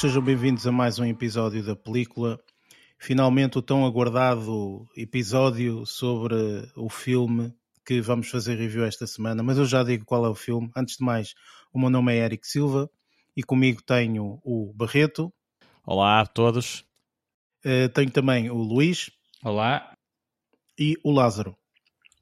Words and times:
todos, 0.00 0.12
sejam 0.12 0.22
bem-vindos 0.22 0.66
a 0.66 0.72
mais 0.72 0.98
um 0.98 1.04
episódio 1.04 1.62
da 1.62 1.76
película. 1.76 2.40
Finalmente, 2.98 3.58
o 3.58 3.62
tão 3.62 3.84
aguardado 3.84 4.88
episódio 4.96 5.84
sobre 5.84 6.34
o 6.74 6.88
filme 6.88 7.54
que 7.84 8.00
vamos 8.00 8.30
fazer 8.30 8.56
review 8.56 8.84
esta 8.84 9.06
semana. 9.06 9.42
Mas 9.42 9.58
eu 9.58 9.66
já 9.66 9.82
digo 9.82 10.06
qual 10.06 10.24
é 10.24 10.28
o 10.28 10.34
filme. 10.34 10.70
Antes 10.74 10.96
de 10.96 11.04
mais, 11.04 11.34
o 11.72 11.78
meu 11.78 11.90
nome 11.90 12.14
é 12.14 12.24
Eric 12.24 12.46
Silva 12.46 12.90
e 13.36 13.42
comigo 13.42 13.82
tenho 13.82 14.40
o 14.42 14.72
Barreto. 14.74 15.32
Olá 15.84 16.20
a 16.20 16.26
todos. 16.26 16.84
Uh, 17.64 17.88
tenho 17.92 18.10
também 18.10 18.50
o 18.50 18.56
Luís. 18.56 19.10
Olá. 19.44 19.92
E 20.78 20.96
o 21.04 21.10
Lázaro. 21.10 21.54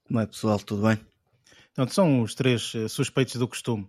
Como 0.05 0.19
é, 0.19 0.27
pessoal? 0.27 0.59
Tudo 0.59 0.83
bem? 0.83 0.99
Então, 1.73 1.87
são 1.87 2.23
os 2.23 2.35
três 2.35 2.75
uh, 2.75 2.89
suspeitos 2.89 3.37
do 3.37 3.47
costume. 3.47 3.89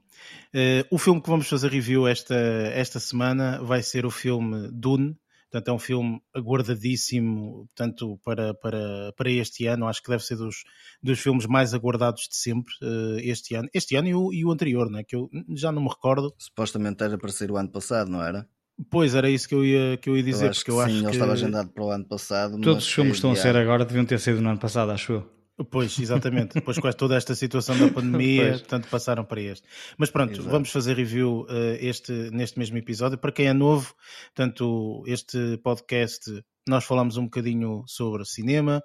Uh, 0.53 0.85
o 0.89 0.97
filme 0.97 1.21
que 1.21 1.29
vamos 1.29 1.47
fazer 1.47 1.69
review 1.69 2.07
esta, 2.07 2.35
esta 2.35 2.99
semana 2.99 3.61
vai 3.61 3.83
ser 3.83 4.05
o 4.05 4.11
filme 4.11 4.69
Dune. 4.71 5.15
Portanto, 5.51 5.67
é 5.69 5.73
um 5.73 5.79
filme 5.79 6.21
aguardadíssimo, 6.35 7.67
tanto 7.73 8.19
para, 8.23 8.53
para, 8.53 9.11
para 9.17 9.31
este 9.31 9.65
ano, 9.65 9.87
acho 9.87 10.03
que 10.03 10.09
deve 10.09 10.23
ser 10.23 10.35
dos, 10.35 10.57
dos 11.01 11.19
filmes 11.19 11.47
mais 11.47 11.73
aguardados 11.73 12.27
de 12.29 12.35
sempre 12.35 12.71
uh, 12.83 13.17
este 13.19 13.55
ano. 13.55 13.67
Este 13.73 13.95
ano 13.95 14.07
e 14.07 14.13
o, 14.13 14.31
e 14.31 14.45
o 14.45 14.51
anterior, 14.51 14.91
né? 14.91 15.03
que 15.03 15.15
eu 15.15 15.27
já 15.55 15.71
não 15.71 15.81
me 15.81 15.89
recordo. 15.89 16.31
Supostamente 16.37 17.03
era 17.03 17.17
para 17.17 17.31
ser 17.31 17.49
o 17.49 17.57
ano 17.57 17.69
passado, 17.69 18.11
não 18.11 18.23
era? 18.23 18.47
Pois, 18.91 19.15
era 19.15 19.29
isso 19.29 19.49
que 19.49 19.55
eu 19.55 19.65
ia, 19.65 19.97
que 19.97 20.09
eu 20.09 20.15
ia 20.15 20.23
dizer. 20.23 20.45
Eu 20.45 20.49
acho 20.51 20.59
porque 20.59 20.71
que 20.71 20.77
eu 20.77 20.83
sim, 20.83 20.83
acho 20.83 20.97
ele 20.97 21.05
que... 21.05 21.11
estava 21.13 21.33
agendado 21.33 21.69
para 21.69 21.83
o 21.83 21.89
ano 21.89 22.05
passado. 22.05 22.61
Todos 22.61 22.85
os 22.85 22.93
filmes 22.93 23.13
que 23.13 23.17
estão 23.17 23.31
a 23.31 23.35
ser 23.35 23.55
agora 23.57 23.83
deviam 23.83 24.05
ter 24.05 24.19
sido 24.19 24.39
no 24.41 24.49
ano 24.49 24.59
passado, 24.59 24.91
acho 24.91 25.13
eu. 25.13 25.38
Pois, 25.65 25.97
exatamente. 25.99 26.53
Depois 26.55 26.77
com 26.77 26.91
toda 26.91 27.15
esta 27.15 27.35
situação 27.35 27.77
da 27.77 27.89
pandemia, 27.89 28.49
Pois. 28.49 28.61
portanto, 28.61 28.87
passaram 28.89 29.25
para 29.25 29.41
este. 29.41 29.67
Mas 29.97 30.09
pronto, 30.09 30.33
Exato. 30.33 30.49
vamos 30.49 30.71
fazer 30.71 30.95
review 30.95 31.41
uh, 31.49 31.77
este, 31.79 32.11
neste 32.31 32.57
mesmo 32.57 32.77
episódio. 32.77 33.17
Para 33.17 33.31
quem 33.31 33.47
é 33.47 33.53
novo, 33.53 33.93
portanto, 34.33 35.03
este 35.05 35.57
podcast 35.57 36.43
nós 36.67 36.85
falamos 36.85 37.17
um 37.17 37.23
bocadinho 37.23 37.83
sobre 37.87 38.23
cinema, 38.25 38.83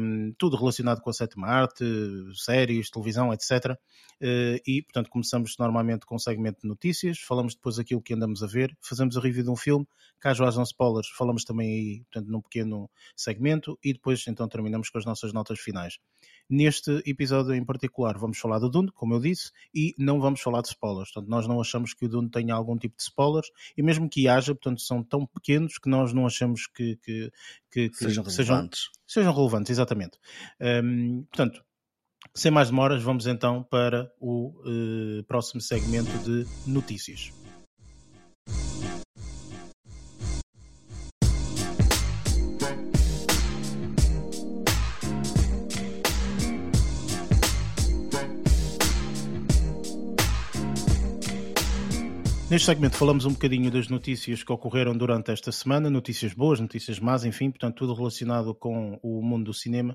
um, 0.00 0.32
tudo 0.38 0.56
relacionado 0.56 1.00
com 1.00 1.10
a 1.10 1.12
sétima 1.12 1.46
arte, 1.48 1.84
séries, 2.34 2.90
televisão, 2.90 3.32
etc. 3.32 3.76
Uh, 4.22 4.58
e, 4.66 4.82
portanto, 4.82 5.10
começamos 5.10 5.56
normalmente 5.58 6.06
com 6.06 6.16
um 6.16 6.18
segmento 6.18 6.60
de 6.62 6.68
notícias, 6.68 7.18
falamos 7.18 7.54
depois 7.54 7.78
aquilo 7.78 8.00
que 8.00 8.14
andamos 8.14 8.42
a 8.42 8.46
ver, 8.46 8.76
fazemos 8.80 9.16
a 9.16 9.20
review 9.20 9.44
de 9.44 9.50
um 9.50 9.56
filme, 9.56 9.86
caso 10.18 10.44
hajam 10.44 10.62
spoilers, 10.62 11.08
falamos 11.08 11.44
também 11.44 11.68
aí, 11.68 12.04
portanto, 12.04 12.30
num 12.30 12.40
pequeno 12.40 12.90
segmento 13.14 13.78
e 13.84 13.92
depois 13.92 14.26
então 14.26 14.48
terminamos 14.48 14.88
com 14.88 14.98
as 14.98 15.04
nossas 15.04 15.32
notas 15.32 15.60
finais. 15.60 15.98
Neste 16.48 17.02
episódio 17.06 17.54
em 17.54 17.64
particular 17.64 18.16
vamos 18.18 18.38
falar 18.38 18.58
do 18.58 18.70
Dune, 18.70 18.90
como 18.92 19.14
eu 19.14 19.20
disse, 19.20 19.50
e 19.74 19.94
não 19.98 20.20
vamos 20.20 20.40
falar 20.40 20.62
de 20.62 20.68
spoilers. 20.68 21.12
Portanto, 21.12 21.30
nós 21.30 21.46
não 21.46 21.60
achamos 21.60 21.92
que 21.94 22.06
o 22.06 22.08
Dune 22.08 22.30
tenha 22.30 22.54
algum 22.54 22.76
tipo 22.76 22.96
de 22.96 23.02
spoilers, 23.02 23.48
e 23.76 23.82
mesmo 23.82 24.08
que 24.08 24.28
haja, 24.28 24.54
portanto, 24.54 24.80
são 24.80 25.02
tão 25.02 25.26
pequenos 25.26 25.78
que 25.78 25.88
nós 25.88 26.12
não 26.12 26.26
achamos 26.26 26.66
que, 26.66 26.96
que, 26.96 27.32
que, 27.70 27.88
que 27.90 27.96
Sejam 27.96 28.24
relevantes. 28.24 28.90
sejam 29.06 29.34
relevantes, 29.34 29.70
exatamente. 29.70 30.18
Hum, 30.60 31.24
portanto, 31.30 31.64
sem 32.34 32.50
mais 32.50 32.68
demoras, 32.68 33.02
vamos 33.02 33.26
então 33.26 33.62
para 33.62 34.12
o 34.20 34.52
eh, 34.66 35.22
próximo 35.26 35.60
segmento 35.60 36.10
de 36.18 36.46
notícias. 36.66 37.32
Neste 52.56 52.70
segmento 52.72 52.96
falamos 52.96 53.26
um 53.26 53.32
bocadinho 53.34 53.70
das 53.70 53.88
notícias 53.88 54.42
que 54.42 54.50
ocorreram 54.50 54.96
durante 54.96 55.30
esta 55.30 55.52
semana, 55.52 55.90
notícias 55.90 56.32
boas, 56.32 56.58
notícias 56.58 56.98
más, 56.98 57.22
enfim, 57.22 57.50
portanto, 57.50 57.76
tudo 57.76 57.92
relacionado 57.92 58.54
com 58.54 58.98
o 59.02 59.20
mundo 59.20 59.44
do 59.44 59.52
cinema. 59.52 59.94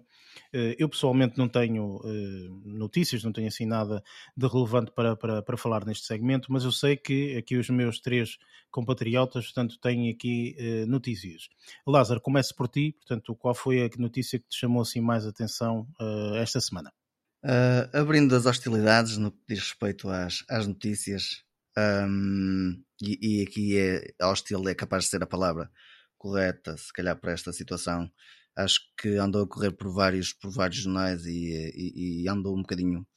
Eh, 0.53 0.75
Eu 0.77 0.87
pessoalmente 0.87 1.39
não 1.39 1.49
tenho 1.49 1.99
eh, 2.05 2.49
notícias, 2.63 3.23
não 3.23 3.31
tenho 3.31 3.47
assim 3.47 3.65
nada 3.65 4.03
de 4.37 4.47
relevante 4.47 4.91
para, 4.91 5.15
para, 5.15 5.41
para 5.41 5.57
falar 5.57 5.83
neste 5.87 6.05
segmento, 6.05 6.53
mas 6.53 6.63
eu 6.63 6.71
sei 6.71 6.95
que 6.95 7.35
aqui 7.35 7.57
os 7.57 7.67
meus 7.71 7.99
três 7.99 8.37
compatriotas, 8.69 9.45
portanto, 9.45 9.79
têm 9.79 10.11
aqui 10.11 10.55
eh, 10.59 10.85
notícias. 10.85 11.49
Lázaro, 11.87 12.21
começo 12.21 12.55
por 12.55 12.67
ti, 12.67 12.91
portanto, 12.91 13.33
qual 13.33 13.55
foi 13.55 13.85
a 13.85 13.89
notícia 13.97 14.37
que 14.37 14.47
te 14.47 14.59
chamou 14.59 14.83
assim 14.83 15.01
mais 15.01 15.25
atenção 15.25 15.87
esta 16.35 16.61
semana? 16.61 16.93
Ah, 17.43 17.89
abrindo 17.91 18.35
as 18.35 18.45
hostilidades 18.45 19.17
no 19.17 19.31
que 19.31 19.39
diz 19.49 19.61
respeito 19.61 20.07
às, 20.09 20.43
às 20.47 20.67
notícias, 20.67 21.43
ahm, 21.77 22.81
e, 23.01 23.39
e 23.39 23.43
aqui 23.43 23.77
é 23.77 24.25
hostil 24.25 24.67
é 24.69 24.75
capaz 24.75 25.05
de 25.05 25.09
ser 25.11 25.23
a 25.23 25.27
palavra 25.27 25.71
correta, 26.17 26.77
se 26.77 26.91
calhar 26.93 27.19
para 27.19 27.31
esta 27.33 27.51
situação. 27.53 28.11
Acho 28.55 28.79
que 28.99 29.09
andou 29.17 29.43
a 29.43 29.47
correr 29.47 29.71
por 29.71 29.91
vários, 29.93 30.33
por 30.33 30.51
vários 30.51 30.81
jornais 30.81 31.25
e, 31.25 31.71
e, 31.75 32.23
e 32.23 32.29
andou 32.29 32.55
um 32.57 32.61
bocadinho 32.61 33.07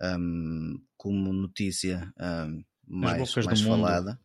ahm, 0.00 0.76
como 0.96 1.32
notícia 1.32 2.12
ahm, 2.18 2.62
mais, 2.86 3.38
mais 3.44 3.60
mundo. 3.62 3.68
falada 3.68 4.20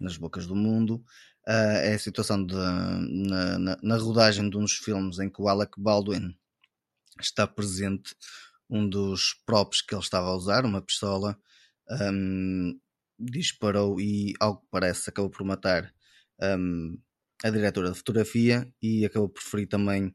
nas 0.00 0.16
bocas 0.16 0.46
do 0.46 0.54
mundo. 0.54 1.04
Ah, 1.46 1.78
é 1.78 1.94
a 1.94 1.98
situação 1.98 2.44
de, 2.44 2.54
na, 2.54 3.58
na, 3.58 3.78
na 3.82 3.96
rodagem 3.96 4.48
de 4.50 4.56
uns 4.56 4.74
filmes 4.74 5.18
em 5.18 5.30
que 5.30 5.42
o 5.42 5.48
Alec 5.48 5.72
Baldwin 5.80 6.36
está 7.20 7.46
presente 7.46 8.14
um 8.68 8.88
dos 8.88 9.34
props 9.46 9.82
que 9.82 9.94
ele 9.94 10.02
estava 10.02 10.28
a 10.28 10.34
usar, 10.36 10.64
uma 10.64 10.80
pistola, 10.82 11.38
hum, 12.12 12.78
disparou 13.24 14.00
e, 14.00 14.34
ao 14.40 14.58
que 14.58 14.66
parece, 14.70 15.10
acabou 15.10 15.30
por 15.30 15.44
matar 15.44 15.92
hum, 16.40 16.98
a 17.44 17.50
diretora 17.50 17.90
de 17.90 17.98
fotografia 17.98 18.72
e 18.82 19.04
acabou 19.04 19.28
por 19.28 19.42
ferir 19.42 19.68
também 19.68 20.14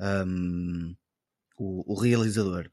hum, 0.00 0.94
o, 1.58 1.94
o 1.94 2.00
realizador. 2.00 2.70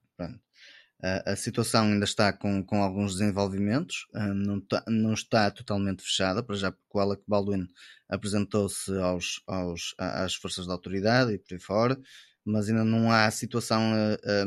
A, 1.04 1.34
a 1.34 1.36
situação 1.36 1.86
ainda 1.92 2.06
está 2.06 2.32
com, 2.32 2.64
com 2.64 2.82
alguns 2.82 3.14
desenvolvimentos, 3.18 4.08
hum, 4.16 4.34
não, 4.34 4.62
tá- 4.62 4.84
não 4.88 5.14
está 5.14 5.52
totalmente 5.52 6.04
fechada, 6.04 6.42
para 6.42 6.56
já 6.56 6.72
porque 6.72 6.98
o 6.98 7.00
Alec 7.00 7.24
Baldwin 7.28 7.68
apresentou-se 8.10 8.92
aos, 9.00 9.42
aos, 9.48 9.94
às 9.98 10.36
forças 10.36 10.66
da 10.68 10.74
autoridade 10.74 11.34
e 11.34 11.38
por 11.40 11.54
aí 11.54 11.60
fora, 11.60 12.00
mas 12.46 12.70
ainda 12.70 12.84
não 12.86 13.12
há 13.12 13.30
situação 13.30 13.82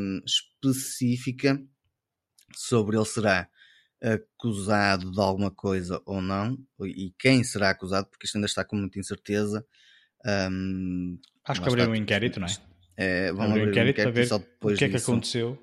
hum, 0.00 0.20
específica 0.24 1.62
sobre 2.54 2.96
ele 2.96 3.04
será 3.06 3.48
acusado 4.02 5.10
de 5.10 5.20
alguma 5.20 5.50
coisa 5.50 6.00
ou 6.06 6.20
não, 6.22 6.56
e 6.84 7.12
quem 7.18 7.42
será 7.42 7.70
acusado, 7.70 8.08
porque 8.08 8.26
isto 8.26 8.36
ainda 8.36 8.46
está 8.46 8.64
com 8.64 8.76
muita 8.76 8.98
incerteza. 8.98 9.64
Hum, 10.50 11.18
Acho 11.44 11.60
que 11.62 11.68
abriram 11.68 11.86
está, 11.86 11.98
um 11.98 12.02
inquérito, 12.02 12.40
não 12.40 12.46
é? 12.46 12.50
é, 12.96 13.28
Abriram 13.28 13.48
um 13.48 13.50
abrir 13.52 13.66
um 13.66 13.70
inquérito 13.70 14.00
para 14.00 14.10
inquérito 14.10 14.10
e 14.10 14.12
ver 14.12 14.34
o 14.60 14.76
que 14.76 14.84
é 14.84 14.88
que 14.88 14.94
disso, 14.94 15.10
aconteceu 15.10 15.58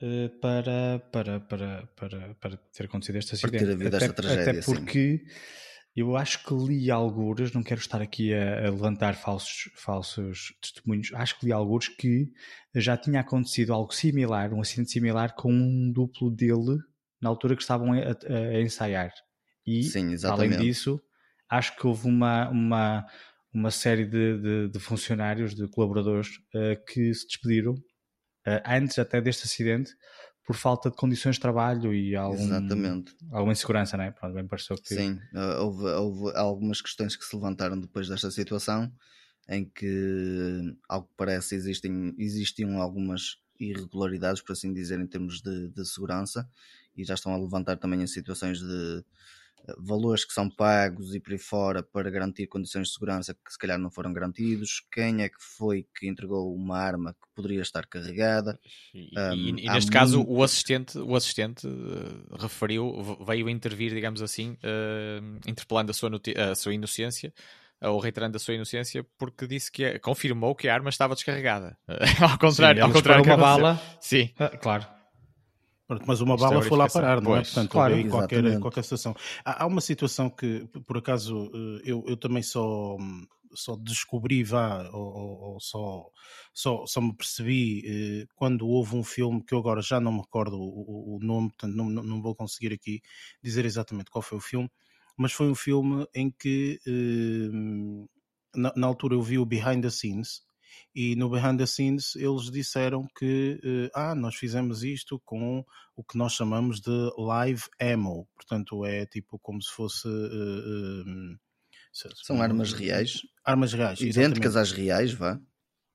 eh, 0.00 0.28
para, 0.40 0.98
para, 1.12 1.40
para, 1.40 1.86
para, 1.96 2.34
para 2.34 2.56
ter 2.72 2.84
acontecido 2.86 3.16
este 3.16 3.36
Para 3.40 3.50
ter 3.50 3.56
acidente. 3.56 3.72
havido 3.72 3.96
esta 3.96 4.12
tragédia, 4.12 4.42
até 4.52 4.62
sim. 4.62 4.74
porque 4.74 5.24
eu 5.94 6.16
acho 6.16 6.44
que 6.44 6.54
li 6.54 6.90
algures, 6.90 7.52
não 7.52 7.62
quero 7.62 7.80
estar 7.80 8.02
aqui 8.02 8.34
a, 8.34 8.66
a 8.66 8.70
levantar 8.70 9.14
falsos, 9.14 9.70
falsos 9.76 10.54
testemunhos, 10.60 11.10
acho 11.14 11.38
que 11.38 11.46
li 11.46 11.52
algures 11.52 11.88
que 11.88 12.28
já 12.74 12.96
tinha 12.96 13.20
acontecido 13.20 13.72
algo 13.72 13.92
similar, 13.94 14.52
um 14.52 14.60
acidente 14.60 14.90
similar 14.90 15.34
com 15.34 15.52
um 15.52 15.90
duplo 15.90 16.30
dele 16.30 16.78
na 17.20 17.28
altura 17.28 17.56
que 17.56 17.62
estavam 17.62 17.92
a, 17.92 17.96
a- 17.98 18.60
ensaiar. 18.60 19.12
E, 19.66 19.82
Sim, 19.90 20.14
além 20.24 20.54
disso, 20.54 21.00
acho 21.48 21.76
que 21.76 21.86
houve 21.86 22.06
uma, 22.08 22.48
uma, 22.50 23.06
uma 23.52 23.70
série 23.70 24.04
de, 24.06 24.38
de- 24.40 24.68
de 24.70 24.78
funcionários, 24.80 25.54
de 25.54 25.68
colaboradores, 25.68 26.28
eh, 26.54 26.76
que 26.76 27.12
se 27.14 27.26
despediram 27.26 27.74
eh, 28.46 28.62
antes 28.66 28.98
até 28.98 29.20
deste 29.20 29.44
acidente 29.44 29.92
por 30.44 30.56
falta 30.56 30.90
de 30.90 30.96
condições 30.96 31.36
de 31.36 31.40
trabalho 31.40 31.92
e 31.94 32.14
algum, 32.16 32.44
Exatamente. 32.44 33.16
alguma 33.32 33.52
insegurança, 33.52 33.96
não 33.96 34.04
é? 34.04 34.12
Pronto, 34.12 34.34
bem 34.34 34.46
pareceu 34.46 34.78
que... 34.78 34.94
Sim, 34.94 35.20
uh, 35.34 35.62
houve, 35.64 35.84
houve 35.86 36.36
algumas 36.36 36.80
questões 36.80 37.16
que 37.16 37.24
se 37.24 37.34
levantaram 37.34 37.78
depois 37.80 38.08
desta 38.08 38.30
situação 38.30 38.92
em 39.48 39.68
que, 39.68 40.76
ao 40.88 41.04
que 41.04 41.14
parece, 41.16 41.54
existem, 41.54 42.14
existiam 42.18 42.80
algumas 42.80 43.38
irregularidades, 43.58 44.42
por 44.42 44.52
assim 44.52 44.72
dizer, 44.72 45.00
em 45.00 45.06
termos 45.06 45.40
de, 45.40 45.68
de 45.70 45.84
segurança 45.86 46.48
e 46.96 47.04
já 47.04 47.14
estão 47.14 47.32
a 47.34 47.38
levantar 47.38 47.76
também 47.76 48.02
as 48.02 48.12
situações 48.12 48.58
de 48.58 48.64
uh, 48.68 49.04
valores 49.84 50.24
que 50.24 50.32
são 50.32 50.48
pagos 50.48 51.14
e 51.14 51.20
por 51.20 51.32
aí 51.32 51.38
fora 51.38 51.82
para 51.82 52.08
garantir 52.10 52.46
condições 52.46 52.88
de 52.88 52.94
segurança 52.94 53.34
que 53.34 53.52
se 53.52 53.58
calhar 53.58 53.78
não 53.78 53.90
foram 53.90 54.12
garantidos, 54.12 54.82
quem 54.92 55.22
é 55.22 55.28
que 55.28 55.40
foi 55.40 55.86
que 55.98 56.06
entregou 56.08 56.54
uma 56.54 56.78
arma 56.78 57.12
que 57.14 57.26
poderia 57.34 57.62
estar 57.62 57.86
carregada. 57.86 58.58
E, 58.94 59.06
Um, 59.18 59.32
e- 59.34 59.66
e 59.66 59.70
neste 59.70 59.90
caso 59.90 60.18
muito- 60.18 60.30
o 60.32 60.42
assistente, 60.42 60.98
o 60.98 61.16
assistente 61.16 61.66
eh, 61.66 62.36
referiu, 62.38 63.16
veio 63.26 63.48
intervir, 63.48 63.92
digamos 63.94 64.20
assim, 64.22 64.56
eh, 64.62 65.20
interpelando 65.46 65.90
a 65.90 65.94
sua, 65.94 66.10
a 66.50 66.54
sua 66.54 66.74
inocência, 66.74 67.32
eh, 67.80 67.88
ou 67.88 67.98
reiterando 67.98 68.36
a 68.36 68.38
sua 68.38 68.54
inocência, 68.54 69.04
porque 69.18 69.46
disse 69.46 69.70
que 69.72 69.98
confirmou 70.00 70.54
que 70.54 70.68
a 70.68 70.74
arma 70.74 70.90
estava 70.90 71.14
descarregada. 71.14 71.78
ao 72.36 72.38
contrário, 72.38 72.80
Sim, 72.82 72.86
ao 72.86 72.92
contrário 72.92 73.24
uma 73.24 73.36
bala. 73.36 73.80
Sim, 74.00 74.30
Ah, 74.38 74.48
claro. 74.50 74.86
Pronto, 75.86 76.04
mas 76.06 76.20
uma 76.20 76.36
Isto 76.36 76.54
é 76.54 76.56
bala 76.56 76.62
foi 76.62 76.76
lá 76.76 76.88
parar, 76.88 77.20
não 77.22 77.36
é? 77.36 77.42
Pois, 77.44 77.44
Portanto, 77.44 77.70
claro, 77.70 77.94
aí 77.94 78.04
qualquer, 78.04 78.58
qualquer 78.58 78.82
situação. 78.82 79.14
Há, 79.44 79.62
há 79.64 79.66
uma 79.66 79.80
situação 79.80 80.28
que, 80.28 80.66
por 80.86 80.98
acaso, 80.98 81.50
eh, 81.54 81.82
eu, 81.84 82.04
eu 82.08 82.16
também 82.16 82.42
só, 82.42 82.96
só 83.54 83.76
descobri, 83.76 84.42
vá, 84.42 84.88
ou, 84.92 85.54
ou- 85.54 85.60
só, 85.60 86.04
só, 86.52 86.84
só 86.86 87.00
me 87.00 87.14
percebi 87.16 87.82
eh, 88.22 88.26
quando 88.34 88.66
houve 88.68 88.96
um 88.96 89.04
filme 89.04 89.42
que 89.44 89.54
eu 89.54 89.58
agora 89.58 89.80
já 89.80 90.00
não 90.00 90.12
me 90.12 90.20
recordo 90.20 90.56
o, 90.58 91.14
o- 91.14 91.16
o 91.16 91.20
nome, 91.24 91.48
portanto, 91.50 91.74
não, 91.76 91.88
não, 91.88 92.02
não 92.02 92.20
vou 92.22 92.34
conseguir 92.34 92.72
aqui 92.74 93.00
dizer 93.42 93.64
exatamente 93.64 94.10
qual 94.10 94.22
foi 94.22 94.38
o 94.38 94.40
filme, 94.40 94.68
mas 95.16 95.32
foi 95.32 95.48
um 95.48 95.54
filme 95.54 96.04
em 96.14 96.30
que, 96.30 96.80
eh, 96.86 97.48
na, 98.54 98.72
na 98.76 98.86
altura, 98.86 99.14
eu 99.14 99.22
vi 99.22 99.38
o 99.38 99.46
Behind 99.46 99.82
the 99.82 99.90
Scenes. 99.90 100.42
E 100.94 101.14
no 101.16 101.28
Behind 101.30 101.58
the 101.58 101.66
Scenes 101.66 102.16
eles 102.16 102.50
disseram 102.50 103.06
que 103.18 103.60
eh, 103.62 103.90
ah, 103.94 104.14
nós 104.14 104.34
fizemos 104.36 104.82
isto 104.82 105.20
com 105.24 105.64
o 105.96 106.04
que 106.04 106.16
nós 106.18 106.32
chamamos 106.32 106.80
de 106.80 106.90
live 107.18 107.62
ammo, 107.80 108.28
portanto 108.34 108.84
é 108.84 109.06
tipo 109.06 109.38
como 109.38 109.62
se 109.62 109.70
fosse 109.72 110.08
eh, 110.08 111.02
eh, 111.06 111.36
se- 111.92 112.08
São 112.22 112.42
armas 112.42 112.72
reais, 112.72 113.22
armas 113.44 113.72
reais, 113.72 114.00
idênticas 114.00 114.56
exatamente. 114.56 114.56
às 114.56 114.72
reais, 114.72 115.12
vá. 115.12 115.40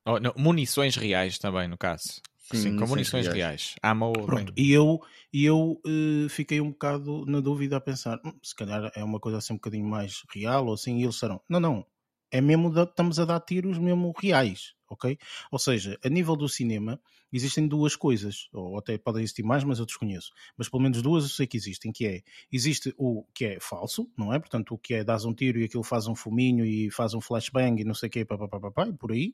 Oh, 0.06 0.20
não, 0.20 0.34
munições 0.38 0.96
reais 0.96 1.38
também, 1.38 1.68
no 1.68 1.78
caso. 1.78 2.22
Sim, 2.52 2.74
com 2.74 2.88
munições 2.88 3.28
reais. 3.28 3.76
Ammo, 3.84 4.28
Pronto, 4.28 4.52
bem, 4.52 4.58
e 4.58 4.72
eu, 4.72 5.00
e 5.34 5.46
eu 5.46 5.82
eh, 5.86 6.28
fiquei 6.30 6.60
um 6.62 6.72
bocado 6.72 7.26
na 7.26 7.40
dúvida 7.40 7.78
a 7.78 7.82
pensar, 7.82 8.20
"Hum, 8.26 8.34
se 8.44 8.56
calhar 8.56 8.92
é 8.96 9.04
uma 9.04 9.20
coisa 9.20 9.38
assim 9.38 9.54
um 9.54 9.56
bocadinho 9.58 9.86
mais 9.86 10.24
real 10.34 10.68
ou 10.68 10.74
assim, 10.74 10.98
e 11.00 11.04
eles 11.04 11.16
disseram, 11.16 11.42
não, 11.50 11.60
não, 11.60 11.86
é 12.32 12.42
mesmo, 12.42 12.72
da- 12.72 12.84
estamos 12.84 13.20
a 13.20 13.26
dar 13.26 13.40
tiros 13.42 13.78
mesmo 13.78 14.14
reais, 14.18 14.74
ok? 14.90 15.18
Ou 15.52 15.60
seja, 15.60 15.98
a 16.04 16.10
nível 16.10 16.36
do 16.36 16.48
cinema 16.50 17.00
existem 17.32 17.68
duas 17.68 17.96
coisas, 17.96 18.50
ou 18.54 18.78
até 18.78 18.98
podem 18.98 19.24
existir 19.24 19.44
mais, 19.44 19.64
mas 19.64 19.80
eu 19.80 19.86
desconheço, 19.86 20.32
mas 20.58 20.68
pelo 20.70 20.82
menos 20.84 21.02
duas 21.02 21.24
eu 21.24 21.30
sei 21.30 21.48
que 21.48 21.58
existem, 21.58 21.92
que 21.92 22.06
é, 22.06 22.22
existe 22.52 22.94
o 22.98 23.26
que 23.34 23.46
é 23.46 23.60
falso, 23.60 24.10
não 24.18 24.34
é? 24.34 24.40
Portanto, 24.40 24.74
o 24.74 24.78
que 24.78 24.96
é, 24.96 25.04
dás 25.04 25.26
um 25.26 25.34
tiro 25.34 25.60
e 25.60 25.66
aquilo 25.66 25.84
faz 25.84 26.08
um 26.08 26.16
fuminho 26.16 26.66
e 26.66 26.90
faz 26.92 27.14
um 27.14 27.22
flashbang 27.22 27.82
e 27.82 27.86
não 27.86 27.94
sei 27.94 28.08
o 28.08 28.12
quê, 28.12 28.26
papapá, 28.26 28.88
e 28.88 28.94
por 28.94 29.12
aí, 29.12 29.34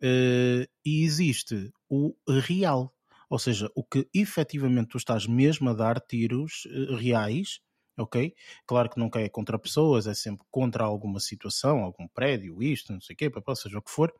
eh, 0.00 0.68
e 0.84 1.04
existe 1.04 1.72
o 1.88 2.14
real, 2.28 2.94
ou 3.28 3.38
seja, 3.38 3.70
o 3.74 3.82
que 3.84 4.08
efetivamente 4.14 4.88
tu 4.90 4.98
estás 4.98 5.26
mesmo 5.26 5.68
a 5.70 5.74
dar 5.74 6.00
tiros 6.00 6.66
eh, 6.70 6.94
reais, 6.96 7.60
ok? 7.98 8.34
Claro 8.66 8.90
que 8.90 8.98
nunca 8.98 9.20
é 9.20 9.28
contra 9.28 9.58
pessoas, 9.58 10.06
é 10.06 10.14
sempre 10.14 10.46
contra 10.50 10.84
alguma 10.84 11.20
situação, 11.20 11.80
algum 11.80 12.06
prédio, 12.08 12.62
isto, 12.62 12.92
não 12.92 13.00
sei 13.00 13.14
o 13.14 13.16
quê, 13.16 13.30
papá, 13.30 13.54
seja 13.54 13.78
o 13.78 13.82
que 13.82 13.90
for. 13.90 14.12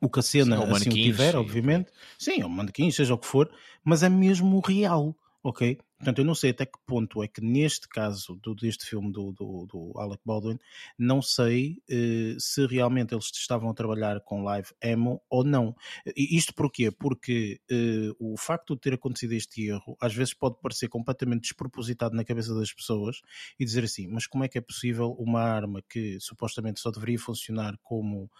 O 0.00 0.08
que 0.08 0.20
a 0.20 0.22
cena 0.22 0.56
Sim, 0.56 0.72
assim 0.72 0.88
o 0.90 0.92
tiver, 0.92 1.32
sim, 1.32 1.36
obviamente. 1.36 1.92
Sim, 2.18 2.42
ou 2.42 2.48
manequins, 2.48 2.96
seja 2.96 3.14
o 3.14 3.18
que 3.18 3.26
for, 3.26 3.50
mas 3.84 4.02
é 4.02 4.08
mesmo 4.08 4.58
real, 4.60 5.14
ok? 5.42 5.78
Portanto, 6.00 6.18
eu 6.20 6.24
não 6.24 6.34
sei 6.34 6.50
até 6.50 6.64
que 6.64 6.78
ponto 6.86 7.22
é 7.22 7.28
que 7.28 7.42
neste 7.42 7.86
caso 7.86 8.34
do, 8.42 8.54
deste 8.54 8.86
filme 8.86 9.12
do, 9.12 9.32
do, 9.32 9.66
do 9.66 9.92
Alec 9.98 10.22
Baldwin, 10.24 10.58
não 10.98 11.20
sei 11.20 11.76
eh, 11.90 12.36
se 12.38 12.66
realmente 12.66 13.12
eles 13.12 13.30
estavam 13.34 13.68
a 13.68 13.74
trabalhar 13.74 14.18
com 14.22 14.42
live 14.42 14.68
ammo 14.82 15.20
ou 15.28 15.44
não. 15.44 15.76
E 16.16 16.34
isto 16.34 16.54
porquê? 16.54 16.90
Porque 16.90 17.60
eh, 17.70 18.10
o 18.18 18.34
facto 18.38 18.74
de 18.74 18.80
ter 18.80 18.94
acontecido 18.94 19.34
este 19.34 19.66
erro 19.66 19.94
às 20.00 20.14
vezes 20.14 20.32
pode 20.32 20.58
parecer 20.62 20.88
completamente 20.88 21.42
despropositado 21.42 22.16
na 22.16 22.24
cabeça 22.24 22.54
das 22.54 22.72
pessoas 22.72 23.20
e 23.58 23.64
dizer 23.66 23.84
assim, 23.84 24.08
mas 24.08 24.26
como 24.26 24.42
é 24.42 24.48
que 24.48 24.56
é 24.56 24.62
possível 24.62 25.14
uma 25.18 25.42
arma 25.42 25.82
que 25.86 26.18
supostamente 26.18 26.80
só 26.80 26.90
deveria 26.90 27.18
funcionar 27.18 27.78
como 27.82 28.30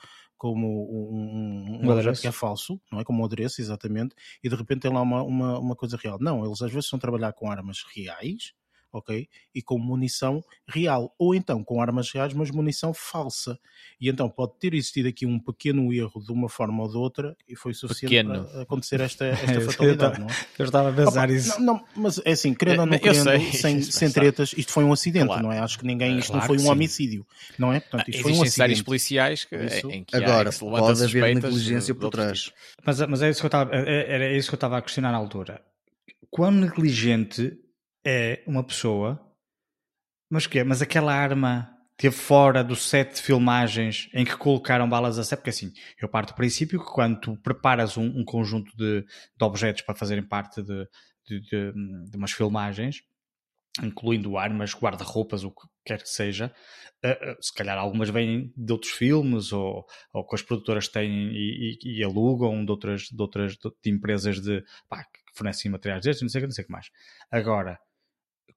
como 0.41 0.91
um, 0.91 1.83
um, 1.83 1.87
um 1.87 1.91
adereço. 1.91 2.23
que 2.23 2.27
é 2.27 2.33
falso, 2.33 2.81
não 2.91 2.99
é? 2.99 3.05
Como 3.05 3.21
um 3.21 3.27
adereço, 3.27 3.61
exatamente, 3.61 4.17
e 4.43 4.49
de 4.49 4.57
repente 4.57 4.81
tem 4.81 4.91
lá 4.91 5.03
uma, 5.03 5.23
uma, 5.23 5.59
uma 5.59 5.77
coisa 5.77 5.99
real. 6.03 6.17
Não, 6.19 6.47
eles 6.47 6.63
às 6.63 6.71
vezes 6.73 6.87
estão 6.87 6.97
a 6.97 7.01
trabalhar 7.01 7.35
com 7.35 7.51
armas 7.51 7.85
reais, 7.95 8.55
ok? 8.93 9.29
E 9.55 9.63
com 9.63 9.79
munição 9.79 10.43
real. 10.67 11.15
Ou 11.19 11.35
então 11.35 11.63
com 11.65 11.81
armas 11.81 12.11
reais, 12.11 12.33
mas 12.33 12.51
munição 12.51 12.93
falsa. 12.95 13.59
E 14.01 14.09
então 14.09 14.29
pode 14.29 14.53
ter 14.59 14.75
existido 14.75 15.09
aqui 15.09 15.25
um 15.27 15.39
pequeno 15.39 15.93
erro 15.93 16.21
de 16.25 16.33
uma 16.33 16.49
forma 16.49 16.83
ou 16.83 16.91
de 16.91 16.97
outra 16.97 17.37
e 17.49 17.55
foi 17.57 17.73
suficiente 17.75 18.11
Pequeno. 18.27 18.45
para 18.47 18.63
acontecer 18.63 19.01
esta, 19.01 19.25
É 19.27 19.31
esta 19.45 19.53
que 19.53 19.61
fatalidade, 19.61 20.21
não 20.21 20.27
é? 20.27 20.31
Eu 20.59 20.65
estava 20.65 20.91
a 20.91 20.93
pensar 20.93 21.25
Opa, 21.25 21.33
isso. 21.33 21.61
Não, 21.61 21.75
não, 21.75 21.85
mas 21.97 22.21
é 22.25 22.33
assim, 22.33 22.53
querendo 22.55 22.81
ou 22.81 22.87
não 22.87 22.99
querendo, 22.99 23.23
sei, 23.25 23.41
sem, 23.53 23.79
isso 23.79 23.93
sem 23.93 24.11
tretas, 24.11 24.53
isto 24.57 24.73
foi 24.73 24.85
um 24.85 24.93
acidente, 24.93 25.27
Claro. 25.27 25.43
não 25.43 25.53
é? 25.53 25.59
Acho 25.61 25.79
que 25.79 25.87
ninguém, 25.87 26.19
isto 26.19 26.33
não 26.33 26.41
Claro 26.41 26.47
foi 26.47 26.57
que 26.57 26.63
um 26.63 26.67
sim. 26.67 26.73
homicídio, 26.73 27.27
não 27.59 27.73
é? 27.73 27.81
Portanto, 27.81 28.09
isto 28.09 28.23
foi 28.23 28.33
um 28.33 28.43
Existem 28.43 28.65
acidente. 28.65 28.85
policiais 28.85 29.45
que, 29.45 29.57
em 29.57 30.05
que, 30.05 30.17
há, 30.17 30.19
Agora, 30.19 30.51
que 30.51 30.57
se 30.57 30.65
levanta 30.65 30.83
pode 30.85 31.05
haver 31.05 31.35
negligência 31.35 31.95
por 31.95 32.11
trás. 32.11 32.53
Mas, 32.85 33.01
mas 33.01 33.23
é 33.23 33.31
isso 33.31 33.41
que 33.41 33.47
eu 33.47 33.49
estava, 33.49 33.75
é- 33.75 34.13
era 34.15 34.37
isso 34.37 34.49
que 34.49 34.55
eu 34.55 34.57
estava 34.57 34.79
a 34.79 34.83
questionar 34.83 35.13
na 35.13 35.19
altura. 35.19 35.63
Quão 36.31 36.51
negligente 36.51 37.57
é 38.05 38.43
uma 38.47 38.65
pessoa, 38.65 39.21
mas 40.31 40.47
que 40.47 40.63
Mas 40.65 40.81
aquela 40.83 41.13
arma 41.13 41.69
teve 41.97 42.15
fora 42.15 42.65
do 42.65 42.75
set 42.75 43.17
de 43.17 43.23
filmagens 43.23 44.09
em 44.15 44.25
que 44.25 44.37
colocaram 44.37 44.89
balas 44.89 45.19
a 45.19 45.25
sério? 45.25 45.39
Porque 45.43 45.51
assim, 45.51 45.73
eu 46.01 46.09
parto 46.09 46.33
do 46.33 46.37
princípio 46.37 46.81
que 46.83 46.91
quando 46.91 47.21
tu 47.21 47.37
preparas 47.43 47.97
um, 47.97 48.07
um 48.21 48.25
conjunto 48.25 48.75
de, 48.77 49.03
de 49.03 49.45
objetos 49.45 49.83
para 49.83 49.95
fazerem 49.95 50.27
parte 50.27 50.63
de, 50.63 50.89
de, 51.27 51.41
de, 51.41 52.17
umas 52.17 52.33
filmagens, 52.33 53.03
incluindo 53.83 54.39
armas, 54.39 54.75
guarda-roupas, 54.75 55.45
o 55.45 55.51
que 55.51 55.67
quer 55.87 56.03
que 56.03 56.09
seja, 56.09 56.55
eh, 57.03 57.19
eh, 57.23 57.37
se 57.41 57.55
calhar 57.55 57.79
algumas 57.79 58.11
vêm 58.11 58.53
de 58.57 58.73
outros 58.73 58.93
filmes 58.93 59.53
ou, 59.53 59.87
ou 60.13 60.27
que 60.27 60.35
as 60.37 60.43
produtoras 60.43 60.89
têm 60.89 61.31
e, 61.33 61.79
e- 61.85 62.01
e 62.01 62.05
alugam 62.05 62.65
de 62.65 62.71
outras, 62.71 63.03
de 63.05 63.23
outras 63.23 63.57
de 63.57 63.91
empresas 63.91 64.41
de, 64.41 64.63
pá, 64.89 65.05
que 65.05 65.21
fornecem 65.37 65.71
materiais 65.71 66.03
destes, 66.05 66.23
não 66.23 66.29
sei 66.31 66.41
que, 66.43 66.47
não 66.49 66.53
sei 66.55 66.65
o 66.65 66.67
que 66.67 66.73
mais. 66.73 66.89
Agora, 67.31 67.79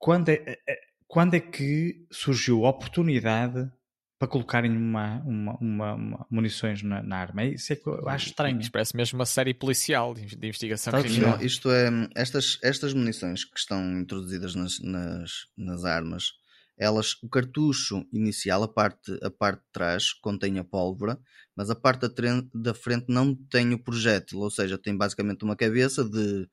quando 0.04 0.28
é, 0.28 0.34
eh, 0.34 0.60
eh, 0.68 0.80
quando 1.08 1.34
é 1.34 1.40
que 1.40 2.06
surgiu 2.12 2.66
a 2.66 2.70
oportunidade 2.70 3.72
para 4.20 4.28
colocarem 4.28 4.76
uma, 4.76 5.22
uma, 5.22 5.58
uma, 5.62 5.94
uma 5.94 6.28
munições 6.30 6.84
na, 6.84 7.02
na 7.02 7.16
arma? 7.16 7.44
É 7.44 7.54
Isso 7.54 7.72
é 7.72 7.78
que 7.78 7.88
eu 7.88 8.10
acho 8.10 8.28
estranho. 8.28 8.60
Isto 8.60 8.74
parece 8.74 8.98
mesmo 8.98 9.18
uma 9.18 9.26
série 9.26 9.54
policial 9.54 10.14
de 10.14 10.24
investigação 10.46 10.92
ver? 10.92 11.04
criminal. 11.04 11.38
Não, 11.38 11.46
isto 11.46 11.72
é, 11.72 11.90
estas, 12.16 12.60
estas 12.62 12.94
munições 12.94 13.46
que 13.46 13.58
estão 13.58 13.98
introduzidas 13.98 14.56
nas, 14.56 14.78
nas, 14.82 15.48
nas 15.58 15.86
armas, 15.86 16.34
elas, 16.78 17.14
o 17.24 17.30
cartucho 17.30 18.06
inicial, 18.12 18.62
a 18.64 18.68
parte, 18.68 19.18
a 19.24 19.32
parte 19.32 19.62
de 19.62 19.72
trás, 19.72 20.12
contém 20.12 20.60
a 20.60 20.66
pólvora, 20.66 21.18
mas 21.56 21.70
a 21.70 21.76
parte 21.76 22.02
da, 22.02 22.10
da 22.54 22.74
frente 22.74 23.06
não 23.08 23.34
tem 23.34 23.74
o 23.74 23.82
projétil, 23.82 24.40
ou 24.40 24.52
seja, 24.52 24.78
tem 24.78 24.98
basicamente 24.98 25.46
uma 25.46 25.56
cabeça 25.56 26.04
de 26.04 26.46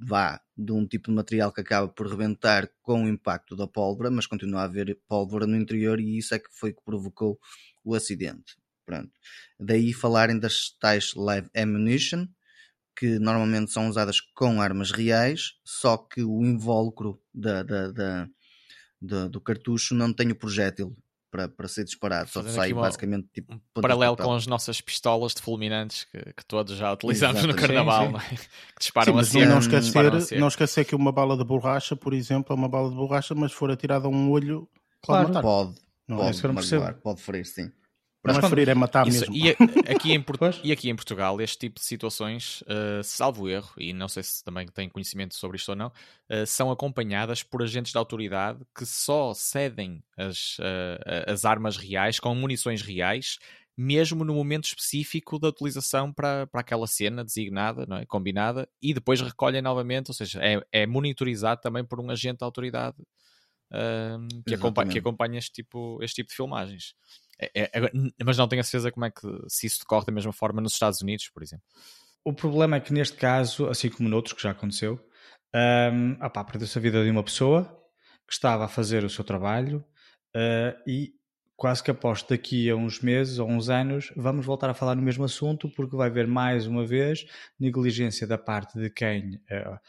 vá 0.00 0.40
de 0.56 0.72
um 0.72 0.86
tipo 0.86 1.10
de 1.10 1.14
material 1.16 1.52
que 1.52 1.60
acaba 1.60 1.88
por 1.88 2.06
rebentar 2.08 2.70
com 2.82 3.04
o 3.04 3.08
impacto 3.08 3.56
da 3.56 3.66
pólvora, 3.66 4.10
mas 4.10 4.26
continua 4.26 4.62
a 4.62 4.64
haver 4.64 4.98
pólvora 5.08 5.46
no 5.46 5.56
interior 5.56 6.00
e 6.00 6.18
isso 6.18 6.34
é 6.34 6.38
que 6.38 6.48
foi 6.52 6.72
que 6.72 6.82
provocou 6.84 7.38
o 7.84 7.94
acidente. 7.94 8.56
Pronto. 8.86 9.10
Daí 9.58 9.92
falarem 9.92 10.38
das 10.38 10.70
tais 10.80 11.14
live 11.14 11.48
ammunition, 11.56 12.26
que 12.96 13.18
normalmente 13.18 13.72
são 13.72 13.88
usadas 13.88 14.20
com 14.20 14.60
armas 14.60 14.90
reais, 14.90 15.54
só 15.64 15.96
que 15.96 16.22
o 16.22 16.44
invólucro 16.44 17.20
da, 17.32 17.62
da- 17.62 17.90
da- 17.92 18.28
da- 19.00 19.28
do 19.28 19.40
cartucho 19.40 19.94
não 19.94 20.12
tem 20.12 20.30
o 20.32 20.36
projétil 20.36 20.96
para, 21.30 21.48
para 21.48 21.68
ser 21.68 21.84
disparado, 21.84 22.28
só 22.28 22.42
sai 22.42 22.72
uma- 22.72 22.82
basicamente 22.82 23.28
tipo 23.32 23.54
Um 23.54 23.80
paralelo 23.80 24.16
com 24.16 24.32
as 24.34 24.46
nossas 24.46 24.80
pistolas 24.80 25.32
de 25.34 25.40
fulminantes 25.42 26.04
que, 26.04 26.18
que 26.18 26.44
todos 26.46 26.76
já 26.76 26.92
utilizamos 26.92 27.42
no 27.44 27.50
Exatamente. 27.50 27.66
carnaval, 27.66 28.06
Sim, 28.06 28.06
sim. 28.06 28.12
não 28.12 28.20
é? 28.20 28.28
Que 28.74 28.80
disparam 28.80 29.04
Sim, 29.06 29.10
a 29.12 29.14
mas 29.14 29.28
seco, 29.28 29.46
não, 29.46 29.56
a 29.56 29.58
esquecer, 29.60 30.20
seco. 30.22 30.40
não 30.40 30.48
esquecer 30.48 30.84
que 30.84 30.94
uma 30.94 31.12
bala 31.12 31.36
de 31.36 31.44
borracha, 31.44 31.94
por 31.96 32.12
exemplo, 32.12 32.52
é 32.52 32.56
uma 32.56 32.68
bala 32.68 32.90
de 32.90 32.96
borracha, 32.96 33.34
mas 33.34 33.52
for 33.52 33.70
atirada 33.70 34.06
a 34.06 34.10
um 34.10 34.30
olho, 34.30 34.68
pode 35.06 35.30
Claro. 35.30 35.42
Pode, 35.42 35.80
Não, 36.08 36.16
é 36.16 36.18
pode 36.32 36.42
não 36.42 36.54
magoar, 36.54 36.54
percebo. 36.54 37.00
pode 37.02 37.22
ferir, 37.22 37.46
sim. 37.46 37.70
Não 38.24 38.34
é 38.38 38.40
quando- 38.40 38.50
ferir, 38.50 38.68
é 38.68 38.74
matar 38.74 39.06
Isso, 39.08 39.20
mesmo. 39.20 39.34
e, 39.36 39.50
a- 39.50 39.92
aqui 39.92 40.12
em, 40.12 40.24
e 40.64 40.72
aqui 40.72 40.90
em 40.90 40.94
Portugal, 40.94 41.40
este 41.40 41.58
tipo 41.58 41.80
de 41.80 41.86
situações, 41.86 42.62
eh, 42.66 43.00
salvo 43.02 43.48
erro, 43.48 43.70
e 43.78 43.92
não 43.92 44.08
sei 44.08 44.22
se 44.22 44.44
também 44.44 44.66
têm 44.66 44.88
conhecimento 44.88 45.34
sobre 45.34 45.56
isto 45.56 45.70
ou 45.70 45.76
não, 45.76 45.92
eh, 46.28 46.44
são 46.46 46.70
acompanhadas 46.70 47.42
por 47.42 47.62
agentes 47.62 47.92
da 47.92 48.00
autoridade 48.00 48.60
que 48.76 48.84
só 48.84 49.32
cedem 49.34 50.02
as, 50.16 50.56
eh, 50.60 51.24
as 51.28 51.44
armas 51.44 51.76
reais 51.76 52.20
com 52.20 52.34
munições 52.34 52.82
reais, 52.82 53.38
mesmo 53.76 54.24
no 54.24 54.34
momento 54.34 54.64
específico 54.64 55.38
da 55.38 55.48
utilização 55.48 56.12
para, 56.12 56.46
para 56.46 56.60
aquela 56.60 56.86
cena 56.86 57.24
designada, 57.24 57.86
não 57.86 57.96
é? 57.96 58.04
combinada, 58.04 58.68
e 58.82 58.92
depois 58.92 59.22
recolhem 59.22 59.62
novamente, 59.62 60.08
ou 60.10 60.14
seja, 60.14 60.38
é, 60.42 60.60
é 60.70 60.86
monitorizado 60.86 61.62
também 61.62 61.82
por 61.82 61.98
um 61.98 62.10
agente 62.10 62.40
da 62.40 62.46
autoridade 62.46 62.96
que, 64.46 64.54
acompanha, 64.54 64.90
que 64.90 64.98
acompanha 64.98 65.38
este 65.38 65.52
tipo, 65.52 65.98
este 66.02 66.16
tipo 66.16 66.30
de 66.30 66.36
filmagens. 66.36 66.94
É- 67.38 67.70
é- 67.78 68.24
mas 68.24 68.36
não 68.36 68.46
tenho 68.46 68.60
a 68.60 68.64
certeza 68.64 68.92
como 68.92 69.06
é 69.06 69.10
que 69.10 69.26
se 69.48 69.66
isso 69.66 69.78
decorre 69.80 70.06
da 70.06 70.12
mesma 70.12 70.32
forma 70.32 70.60
nos 70.60 70.72
Estados 70.72 71.00
Unidos, 71.00 71.28
por 71.28 71.42
exemplo. 71.42 71.64
O 72.24 72.34
problema 72.34 72.76
é 72.76 72.80
que 72.80 72.92
neste 72.92 73.16
caso, 73.16 73.66
assim 73.68 73.88
como 73.88 74.08
noutros 74.08 74.34
que 74.34 74.42
já 74.42 74.50
aconteceu, 74.50 75.00
opá, 76.24 76.44
perdeu-se 76.44 76.76
a 76.78 76.80
vida 76.80 77.02
de 77.02 77.10
uma 77.10 77.22
pessoa 77.22 77.64
que 78.26 78.34
estava 78.34 78.64
a 78.64 78.68
fazer 78.68 79.04
o 79.04 79.10
seu 79.10 79.24
trabalho 79.24 79.84
ah, 80.34 80.76
e 80.86 81.14
quase 81.56 81.82
que 81.82 81.90
aposto 81.90 82.30
daqui 82.30 82.70
a 82.70 82.76
uns 82.76 83.00
meses 83.00 83.38
ou 83.38 83.48
uns 83.48 83.68
anos 83.68 84.12
vamos 84.16 84.46
voltar 84.46 84.70
a 84.70 84.74
falar 84.74 84.94
no 84.94 85.02
mesmo 85.02 85.24
assunto 85.24 85.68
porque 85.68 85.96
vai 85.96 86.08
haver 86.08 86.26
mais 86.26 86.66
uma 86.66 86.86
vez 86.86 87.26
negligência 87.58 88.26
da 88.26 88.38
parte 88.38 88.78
de 88.78 88.88
quem 88.88 89.40
ah, 89.50 89.80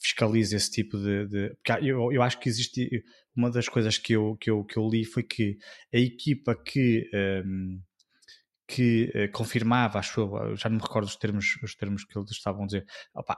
fiscalize 0.00 0.56
esse 0.56 0.70
tipo 0.70 0.96
de. 0.96 1.26
de 1.26 1.56
eu, 1.82 2.12
eu 2.12 2.22
acho 2.22 2.40
que 2.40 2.48
existe. 2.48 3.04
Uma 3.36 3.50
das 3.50 3.68
coisas 3.68 3.96
que 3.96 4.14
eu, 4.14 4.36
que, 4.36 4.50
eu, 4.50 4.64
que 4.64 4.76
eu 4.76 4.88
li 4.88 5.04
foi 5.04 5.22
que 5.22 5.58
a 5.94 5.98
equipa 5.98 6.54
que. 6.54 7.08
Um, 7.14 7.80
que 8.66 9.10
uh, 9.16 9.32
confirmava, 9.32 9.98
acho 9.98 10.20
eu, 10.20 10.56
já 10.56 10.68
não 10.68 10.76
me 10.76 10.82
recordo 10.82 11.04
os 11.04 11.16
termos, 11.16 11.56
os 11.60 11.74
termos 11.74 12.04
que 12.04 12.16
eles 12.16 12.30
estavam 12.30 12.62
a 12.62 12.66
dizer, 12.66 12.86
opa, 13.12 13.36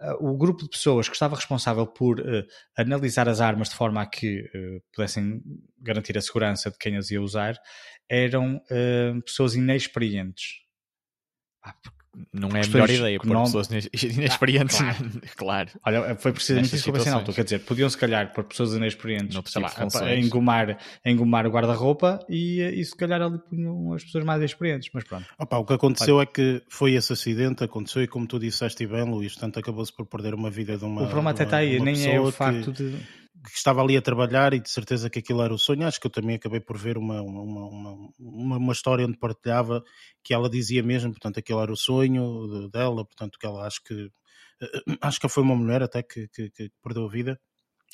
uh, 0.00 0.30
o 0.30 0.38
grupo 0.38 0.62
de 0.62 0.68
pessoas 0.70 1.08
que 1.08 1.14
estava 1.14 1.34
responsável 1.34 1.88
por 1.88 2.22
analisar 2.76 3.28
as 3.28 3.40
armas 3.40 3.70
de 3.70 3.74
forma 3.74 4.00
a 4.00 4.06
que 4.06 4.48
pudessem 4.94 5.42
garantir 5.80 6.16
a 6.16 6.22
segurança 6.22 6.70
de 6.70 6.78
quem 6.78 6.96
as 6.96 7.10
ia 7.10 7.20
usar 7.20 7.56
eram 8.08 8.60
pessoas 9.24 9.56
inexperientes. 9.56 10.60
Ah, 11.64 11.74
não 12.32 12.48
é 12.50 12.62
a 12.62 12.66
melhor 12.66 12.90
ideia 12.90 13.18
pôr 13.18 13.28
não... 13.28 13.44
pessoas 13.44 13.68
inexperientes, 14.02 14.80
ah, 14.80 14.94
claro. 14.94 15.20
claro. 15.36 15.70
Olha, 15.86 16.16
foi 16.16 16.32
precisamente 16.32 16.74
isso 16.74 16.84
que 16.84 16.90
eu 16.90 16.94
pensei 16.94 17.10
na 17.10 17.18
altura. 17.18 17.34
Quer 17.34 17.44
dizer, 17.44 17.60
podiam 17.60 17.88
se 17.88 17.96
calhar 17.96 18.32
pôr 18.32 18.44
pessoas 18.44 18.74
inexperientes 18.74 19.34
não 19.34 19.42
sei 19.44 19.62
lá, 19.62 19.72
a 20.02 20.16
engomar, 20.16 20.78
a 21.04 21.10
engomar 21.10 21.46
o 21.46 21.50
guarda-roupa 21.50 22.24
e, 22.28 22.60
e 22.60 22.84
se 22.84 22.96
calhar 22.96 23.22
ali 23.22 23.38
punham 23.38 23.92
as 23.92 24.04
pessoas 24.04 24.24
mais 24.24 24.42
experientes, 24.42 24.90
mas 24.92 25.04
pronto. 25.04 25.26
Opa, 25.38 25.58
o 25.58 25.64
que 25.64 25.72
aconteceu 25.72 26.20
é 26.20 26.26
que 26.26 26.62
foi 26.68 26.94
esse 26.94 27.12
acidente, 27.12 27.62
aconteceu 27.62 28.02
e 28.02 28.08
como 28.08 28.26
tu 28.26 28.38
disseste 28.38 28.86
bem, 28.86 29.04
Luís, 29.04 29.34
portanto 29.34 29.58
acabou-se 29.58 29.92
por 29.92 30.06
perder 30.06 30.34
uma 30.34 30.50
vida 30.50 30.76
de 30.76 30.84
uma. 30.84 31.02
O 31.02 31.04
problema 31.06 31.30
até 31.30 31.44
está 31.44 31.58
aí, 31.58 31.78
nem 31.80 32.06
é 32.06 32.20
o 32.20 32.30
facto 32.32 32.72
que... 32.72 32.82
de 32.82 33.19
que 33.44 33.56
estava 33.56 33.82
ali 33.82 33.96
a 33.96 34.02
trabalhar 34.02 34.52
e 34.52 34.60
de 34.60 34.70
certeza 34.70 35.08
que 35.08 35.18
aquilo 35.18 35.42
era 35.42 35.54
o 35.54 35.58
sonho. 35.58 35.86
Acho 35.86 36.00
que 36.00 36.06
eu 36.06 36.10
também 36.10 36.36
acabei 36.36 36.60
por 36.60 36.76
ver 36.76 36.98
uma, 36.98 37.22
uma, 37.22 37.42
uma, 37.42 38.08
uma, 38.18 38.56
uma 38.58 38.72
história 38.72 39.06
onde 39.06 39.18
partilhava 39.18 39.82
que 40.22 40.34
ela 40.34 40.50
dizia 40.50 40.82
mesmo, 40.82 41.10
portanto, 41.12 41.38
aquilo 41.38 41.60
era 41.62 41.72
o 41.72 41.76
sonho 41.76 42.68
dela, 42.70 43.04
portanto, 43.04 43.38
que 43.38 43.46
ela 43.46 43.66
acho 43.66 43.82
que 43.82 44.10
acho 45.00 45.20
que 45.20 45.28
foi 45.28 45.42
uma 45.42 45.56
mulher 45.56 45.82
até 45.82 46.02
que, 46.02 46.28
que, 46.28 46.50
que 46.50 46.70
perdeu 46.82 47.06
a 47.06 47.08
vida 47.10 47.40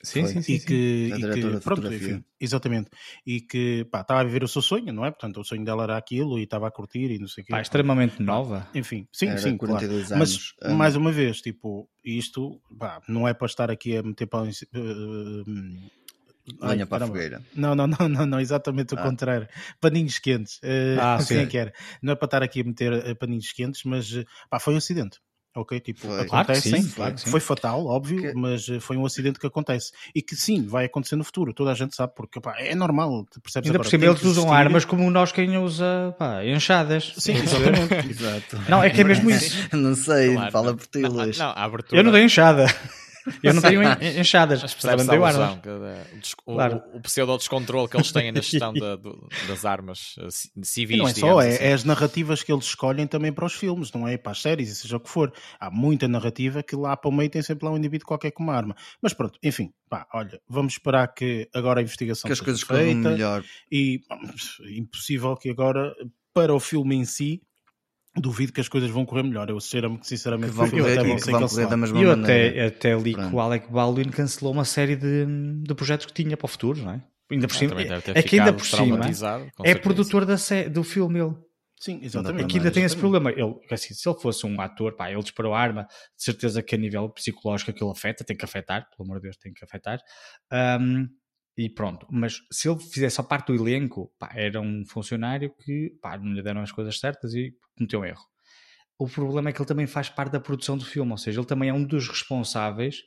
Sim, 0.03 0.27
sim, 0.27 0.43
sim. 0.43 0.53
E 0.55 0.61
que, 0.61 1.11
sim. 1.15 1.27
E 1.27 1.33
que 1.33 1.61
pronto, 1.61 1.93
enfim, 1.93 2.23
exatamente. 2.39 2.91
E 3.27 3.41
que 3.41 3.87
pá, 3.91 4.03
estava 4.03 4.21
a 4.21 4.25
viver 4.25 4.45
o 4.45 4.49
seu 4.49 4.61
sonho, 4.61 4.93
não 4.93 5.05
é? 5.05 5.11
Portanto, 5.11 5.41
o 5.41 5.45
sonho 5.45 5.65
dela 5.65 5.85
era 5.85 5.97
aquilo 5.97 6.39
e 6.39 6.43
estava 6.43 6.69
a 6.69 6.71
curtir 6.71 7.11
e 7.11 7.19
não 7.19 7.27
sei 7.27 7.43
o 7.43 7.47
quê. 7.47 7.51
Pá, 7.51 7.61
extremamente 7.61 8.23
nova. 8.23 8.69
Enfim, 8.75 9.09
sim, 9.11 9.29
era 9.29 9.39
sim, 9.39 9.57
claro. 9.57 9.87
Mas, 10.17 10.55
mais 10.77 10.97
uma 10.97 11.11
vez, 11.11 11.41
tipo, 11.41 11.89
isto 12.05 12.61
pá, 12.79 13.01
não 13.09 13.27
é 13.27 13.33
para 13.33 13.47
estar 13.47 13.71
aqui 13.71 13.97
a 13.97 14.03
meter 14.03 14.27
para. 14.27 14.49
Uh, 14.49 15.45
Lenha 16.61 16.87
para 16.87 17.05
a 17.05 17.09
fogueira. 17.09 17.43
Não, 17.57 17.75
não, 17.75 17.89
não, 17.89 18.09
não, 18.09 18.27
não 18.27 18.39
exatamente 18.39 18.95
o 18.95 18.99
ah. 18.99 19.03
contrário. 19.03 19.49
Paninhos 19.81 20.19
quentes. 20.19 20.59
Uh, 20.59 21.01
ah, 21.01 21.15
assim 21.17 21.39
é 21.39 21.47
que 21.47 21.57
era. 21.57 21.73
Não 22.03 22.13
é 22.13 22.17
para 22.17 22.27
estar 22.27 22.43
aqui 22.43 22.61
a 22.61 22.65
meter 22.65 23.17
paninhos 23.17 23.51
quentes, 23.53 23.83
mas 23.85 24.13
pá, 24.49 24.61
foi 24.61 24.75
um 24.75 24.77
acidente 24.77 25.19
ok? 25.61 25.81
Tipo, 25.81 26.07
foi. 26.09 26.21
acontecem, 26.21 26.73
claro 26.73 26.85
sim, 26.85 26.91
claro 26.95 27.19
sim. 27.19 27.31
foi 27.31 27.41
fatal, 27.41 27.87
óbvio, 27.87 28.21
que... 28.21 28.33
mas 28.35 28.69
eh, 28.69 28.81
foi 28.81 28.97
um 28.97 29.05
acidente 29.05 29.39
que 29.39 29.47
acontece 29.47 29.93
e 30.15 30.23
que 30.23 30.37
sim, 30.37 30.67
vai 30.67 30.85
acontecer 30.85 31.17
no 31.17 31.25
futuro, 31.25 31.53
toda 31.53 31.71
a 31.71 31.75
gente 31.75 31.95
sabe, 31.95 32.13
porque 32.15 32.41
pá, 32.41 32.57
é 32.59 32.75
normal, 32.75 33.27
percebes 33.43 33.69
Ainda 33.69 33.79
agora, 33.79 33.85
por 33.85 33.91
cima 33.91 34.05
eles 34.05 34.23
usam 34.23 34.53
armas 34.53 34.85
como 34.85 35.11
nós 35.11 35.33
quem 35.33 35.57
usa 35.59 36.15
pá, 36.19 36.45
enxadas. 36.45 37.15
Sim, 37.17 37.35
exatamente. 37.35 37.95
Exato. 38.11 38.61
Não, 38.69 38.83
é 38.83 38.91
que 38.91 39.01
é 39.01 39.05
mesmo 39.05 39.31
isso. 39.31 39.69
não 39.73 39.95
sei, 39.95 40.35
claro, 40.35 40.53
fala 40.53 40.75
por 40.75 40.87
ti, 40.87 41.03
Luís. 41.03 41.39
Não, 41.39 41.51
abertura... 41.51 42.01
Eu 42.01 42.05
não 42.05 42.13
dei 42.13 42.25
enxada. 42.25 42.67
Eu 43.43 43.55
não 43.55 43.63
tenho 43.63 43.83
enxadas. 44.19 44.63
Mas 44.63 44.75
percebes 44.75 45.09
a 45.09 45.15
alusão, 45.15 45.61
o, 46.47 46.53
claro. 46.55 46.83
o, 46.93 46.97
o 46.99 47.01
pseudo-descontrole 47.01 47.89
que 47.89 47.97
eles 47.97 48.13
têm 48.13 48.33
na 48.33 48.41
gestão 48.41 48.73
da, 48.75 48.97
do, 48.97 49.29
das 49.49 49.65
armas 49.65 50.15
eh, 50.19 50.29
civis. 50.63 50.97
E 50.97 50.99
não 50.99 51.09
é 51.09 51.15
só, 51.15 51.41
é, 51.41 51.49
assim. 51.49 51.65
é, 51.65 51.73
as 51.73 51.85
narrativas 51.85 52.43
que 52.43 52.53
eles 52.53 52.67
escolhem 52.67 53.07
também 53.07 53.33
para 53.33 53.45
os 53.45 53.55
filmes, 53.55 53.93
não 53.93 54.07
é 54.07 54.17
para 54.17 54.33
as 54.33 54.41
séries, 54.41 54.71
e 54.71 54.75
seja 54.75 54.97
o 54.97 55.01
que 55.01 55.09
for. 55.09 55.33
Há 55.59 55.71
muita 55.71 56.07
narrativa 56.09 56.63
que 56.63 56.77
lá 56.77 56.97
para 56.97 57.09
o 57.09 57.13
meio 57.13 57.31
tem 57.31 57.43
sempre 57.43 57.67
lá 57.67 57.73
um 57.73 57.77
indivíduo 57.77 58.07
qualquer 58.07 58.31
com 58.31 58.43
uma 58.43 58.55
arma. 58.55 58.77
Mas 59.03 59.13
pronto, 59.13 59.39
enfim, 59.43 59.73
pá, 59.89 60.07
olha, 60.15 60.41
vamos 60.49 60.75
esperar 60.75 61.13
que 61.13 61.49
agora 61.55 61.81
a 61.81 61.83
investigação 61.83 62.29
que 62.29 62.33
as 62.33 62.41
coisas 62.41 62.63
feita 62.63 63.11
melhor. 63.11 63.45
E 63.71 64.01
impossível 64.77 65.37
que 65.37 65.51
agora, 65.51 65.95
para 66.33 66.55
o 66.55 66.61
filme 66.61 66.97
em 66.97 67.05
si, 67.05 67.43
duvido 68.17 68.53
que 68.53 68.61
as 68.61 68.69
coisas 68.69 68.91
vão 68.91 69.05
correr 69.05 69.23
melhor. 69.23 69.49
Eu 69.49 69.61
sinceramente 69.61 70.51
que 70.51 70.57
vão 70.57 70.71
correr, 70.71 70.99
até 70.99 71.17
que 71.17 71.31
vão 71.31 71.49
correr 71.49 71.67
da 71.67 71.77
mesma 71.77 72.01
eu 72.01 72.17
maneira. 72.17 72.67
Até, 72.67 72.67
até 72.67 72.99
li 72.99 73.13
Pronto. 73.13 73.31
que 73.31 73.35
o 73.37 73.41
Alec 73.41 73.71
Baldwin 73.71 74.09
cancelou 74.09 74.53
uma 74.53 74.65
série 74.65 74.97
de, 74.97 75.27
de 75.63 75.75
projetos 75.75 76.07
que 76.07 76.13
tinha 76.13 76.37
para 76.37 76.47
o 76.47 76.49
futuro, 76.49 76.83
não 76.83 76.93
é? 76.93 77.03
Ainda 77.31 77.49
por 77.49 77.57
cima, 77.57 77.75
é 77.81 78.23
que 78.23 78.39
ainda 78.39 78.53
por 78.53 78.65
cima 78.65 79.01
é 79.65 79.75
produtor 79.75 80.25
da 80.25 80.37
do 80.71 80.85
filme 80.85 81.21
ele. 81.21 81.35
Sim, 81.79 82.01
exatamente. 82.03 82.45
Aqui 82.45 82.57
ainda 82.59 82.71
tem 82.71 82.85
esse 82.85 82.97
problema. 82.97 83.31
Ele, 83.31 83.55
assim, 83.71 83.93
se 83.93 84.09
ele 84.09 84.19
fosse 84.19 84.47
um 84.47 84.61
ator, 84.61 84.97
pá, 84.97 85.11
ele 85.11 85.21
disparou 85.21 85.53
a 85.53 85.61
arma, 85.61 85.87
de 86.17 86.25
certeza 86.25 86.63
que 86.63 86.75
a 86.75 86.79
nível 86.79 87.11
psicológico 87.11 87.71
aquilo 87.71 87.91
afeta, 87.91 88.25
tem 88.25 88.37
que 88.37 88.45
afetar, 88.45 88.89
pelo 88.89 89.07
amor 89.07 89.19
de 89.19 89.25
Deus, 89.25 89.37
tem 89.37 89.53
que 89.53 89.65
afetar. 89.65 89.99
Um, 90.81 91.07
e 91.57 91.71
pronto, 91.71 92.07
mas 92.11 92.43
se 92.51 92.69
ele 92.69 92.79
fizesse 92.79 93.21
a 93.21 93.25
parte 93.25 93.47
do 93.47 93.55
elenco, 93.55 94.13
pá, 94.19 94.31
era 94.35 94.61
um 94.61 94.85
funcionário 94.85 95.55
que 95.65 95.97
pá, 96.03 96.19
não 96.19 96.33
lhe 96.33 96.43
deram 96.43 96.61
as 96.61 96.71
coisas 96.71 96.99
certas 96.99 97.33
e 97.35 97.55
cometeu 97.77 98.01
um 98.01 98.05
erro. 98.05 98.25
O 98.99 99.09
problema 99.09 99.49
é 99.49 99.53
que 99.53 99.61
ele 99.61 99.69
também 99.69 99.87
faz 99.87 100.09
parte 100.09 100.33
da 100.33 100.41
produção 100.41 100.77
do 100.77 100.85
filme, 100.85 101.13
ou 101.13 101.19
seja, 101.19 101.41
ele 101.41 101.47
também 101.47 101.71
é 101.71 101.73
um 101.73 101.85
dos 101.85 102.09
responsáveis 102.09 103.05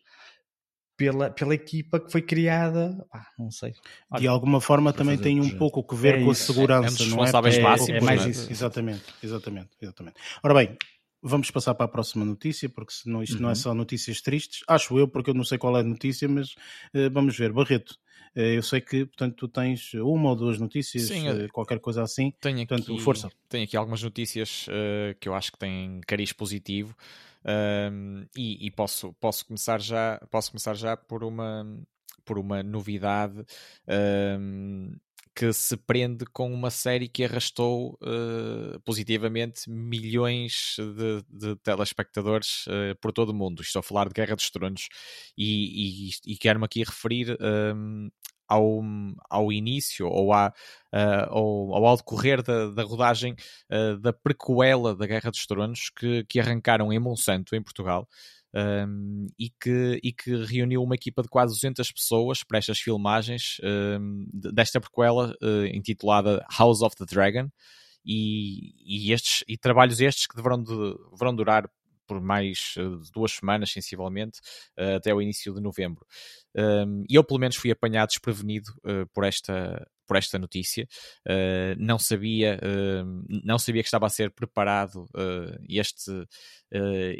pela, 0.98 1.30
pela 1.30 1.54
equipa 1.54 2.00
que 2.00 2.12
foi 2.12 2.22
criada. 2.22 3.06
Pá, 3.12 3.28
não 3.38 3.52
sei. 3.52 3.74
Olha, 4.10 4.22
de 4.22 4.28
alguma 4.28 4.60
forma 4.60 4.92
também 4.92 5.18
tem 5.18 5.40
um 5.40 5.58
pouco 5.58 5.84
que 5.84 5.96
ver 5.96 6.16
é 6.16 6.24
com 6.24 6.32
a 6.32 6.36
segurança, 6.36 7.04
é, 7.04 7.06
é 7.06 7.10
não 7.10 7.24
é? 7.24 7.30
É, 7.30 7.62
básicos, 7.62 7.90
é 7.90 8.02
mais 8.02 8.26
isso. 8.26 8.52
Exatamente, 8.52 9.06
exatamente, 9.24 9.70
exatamente. 9.80 10.16
Ora 10.44 10.54
bem, 10.56 10.78
Vamos 11.22 11.52
passar 11.52 11.76
para 11.76 11.86
a 11.86 11.90
próxima 11.90 12.24
notícia, 12.24 12.70
porque 12.70 12.94
senão 12.94 13.22
isto 13.22 13.36
uhum. 13.36 13.42
não 13.42 13.50
é 13.50 13.52
uhum. 13.52 13.56
só 13.56 13.74
notícias 13.74 14.22
tristes. 14.22 14.64
Acho 14.66 14.98
eu, 14.98 15.06
porque 15.06 15.30
eu 15.30 15.34
não 15.34 15.44
sei 15.44 15.58
qual 15.58 15.76
é 15.76 15.82
a 15.82 15.84
notícia, 15.84 16.30
mas 16.30 16.52
uh, 16.96 17.12
vamos 17.12 17.38
ver. 17.38 17.52
Barreto, 17.52 17.92
uh, 17.92 17.96
eu 18.36 18.64
sei 18.64 18.82
que, 18.82 19.06
portanto, 19.06 19.36
tu 19.36 19.48
tens 19.48 19.94
uma 19.96 20.30
ou 20.30 20.36
duas 20.36 20.60
notícias, 20.60 21.08
Sim, 21.08 21.30
uh, 21.30 21.48
qualquer 21.52 21.80
coisa 21.80 22.04
assim. 22.04 22.34
Tenho 22.40 22.66
portanto, 22.66 22.94
aqui, 22.94 23.02
força. 23.02 23.30
Tenho 23.48 23.64
aqui 23.64 23.76
algumas 23.78 24.02
notícias 24.04 24.68
que 25.20 25.28
eu 25.28 25.34
acho 25.34 25.52
que 25.52 25.60
têm 25.60 26.02
cariz 26.08 26.32
positivo. 26.34 26.96
e, 28.36 28.68
e 28.68 28.72
posso, 28.72 29.14
posso, 29.14 29.46
começar 29.46 29.82
já, 29.82 30.20
posso 30.30 30.52
começar 30.52 30.76
já 30.76 30.96
por 30.96 31.24
uma, 31.24 31.66
por 32.24 32.38
uma 32.38 32.62
novidade 32.64 33.44
que 35.40 35.54
se 35.54 35.78
prende 35.78 36.26
com 36.26 36.54
uma 36.54 36.70
série 36.70 37.08
que 37.08 37.24
arrastou 37.24 37.98
uh, 38.04 38.78
positivamente 38.84 39.70
milhões 39.70 40.76
de, 40.78 41.24
de 41.30 41.56
telespectadores 41.64 42.68
uh, 42.68 42.94
por 43.00 43.14
todo 43.14 43.30
o 43.30 43.34
mundo. 43.34 43.62
Estou 43.62 43.80
a 43.80 43.84
falar 43.84 44.10
de 44.10 44.16
Guerra 44.16 44.36
dos 44.36 44.50
Tronos 44.50 44.90
e, 45.38 46.10
e, 46.10 46.34
e 46.34 46.38
quero-me 46.38 46.66
aqui 46.66 46.84
referir 46.84 47.38
um, 47.40 47.46
ehm, 47.46 48.10
ao, 48.50 48.82
ao 49.30 49.50
início 49.50 50.08
ou, 50.10 50.34
à, 50.34 50.52
uh, 50.94 51.30
ou, 51.32 51.70
ou 51.70 51.88
ao 51.88 51.96
decorrer 51.96 52.44
da, 52.44 52.70
da 52.72 52.84
rodagem 52.84 53.34
da 54.02 54.12
prequela 54.12 54.94
da 54.94 55.06
Guerra 55.08 55.32
dos 55.32 55.46
Tronos 55.46 55.90
que, 55.90 56.26
que 56.26 56.42
arrancaram 56.42 56.92
em 56.92 57.00
Monsanto, 57.00 57.56
em 57.56 57.64
Portugal 57.64 58.10
um, 58.54 59.28
e, 59.38 59.50
que, 59.50 60.00
e 60.04 60.12
que 60.12 60.36
reuniu 60.46 60.84
uma 60.84 60.96
equipa 60.96 61.22
de 61.22 61.30
quase 61.30 61.54
200 61.54 61.92
pessoas 61.92 62.44
para 62.44 62.58
estas 62.58 62.80
filmagens 62.80 63.58
um, 63.64 64.28
desta 64.34 64.80
prequela 64.80 65.36
uh, 65.42 65.66
intitulada 65.74 66.46
House 66.58 66.82
of 66.82 66.96
the 66.96 67.06
Dragon. 67.06 67.50
E, 68.06 68.74
e, 68.84 69.12
estes, 69.12 69.44
e 69.48 69.58
trabalhos 69.58 70.00
estes 70.00 70.26
que 70.26 70.36
deverão, 70.36 70.64
de, 70.64 70.74
deverão 71.12 71.36
durar 71.36 71.70
por 72.08 72.20
mais 72.20 72.74
uh, 72.78 73.00
duas 73.14 73.34
semanas, 73.34 73.72
sensivelmente, 73.72 74.40
uh, 74.80 74.96
até 74.96 75.14
o 75.14 75.22
início 75.22 75.54
de 75.54 75.62
novembro. 75.62 76.06
E 77.08 77.16
eu, 77.16 77.24
pelo 77.24 77.40
menos, 77.40 77.56
fui 77.56 77.70
apanhado 77.70 78.10
desprevenido 78.10 78.74
por 79.14 79.24
esta 79.24 79.88
por 80.10 80.18
esta 80.18 80.40
notícia. 80.40 80.88
Uh, 81.28 81.76
não 81.78 82.00
sabia, 82.00 82.60
uh, 82.64 83.24
não 83.46 83.60
sabia 83.60 83.84
que 83.84 83.88
estava 83.88 84.08
a 84.08 84.10
ser 84.10 84.32
preparado 84.32 85.04
uh, 85.16 85.56
este, 85.70 86.12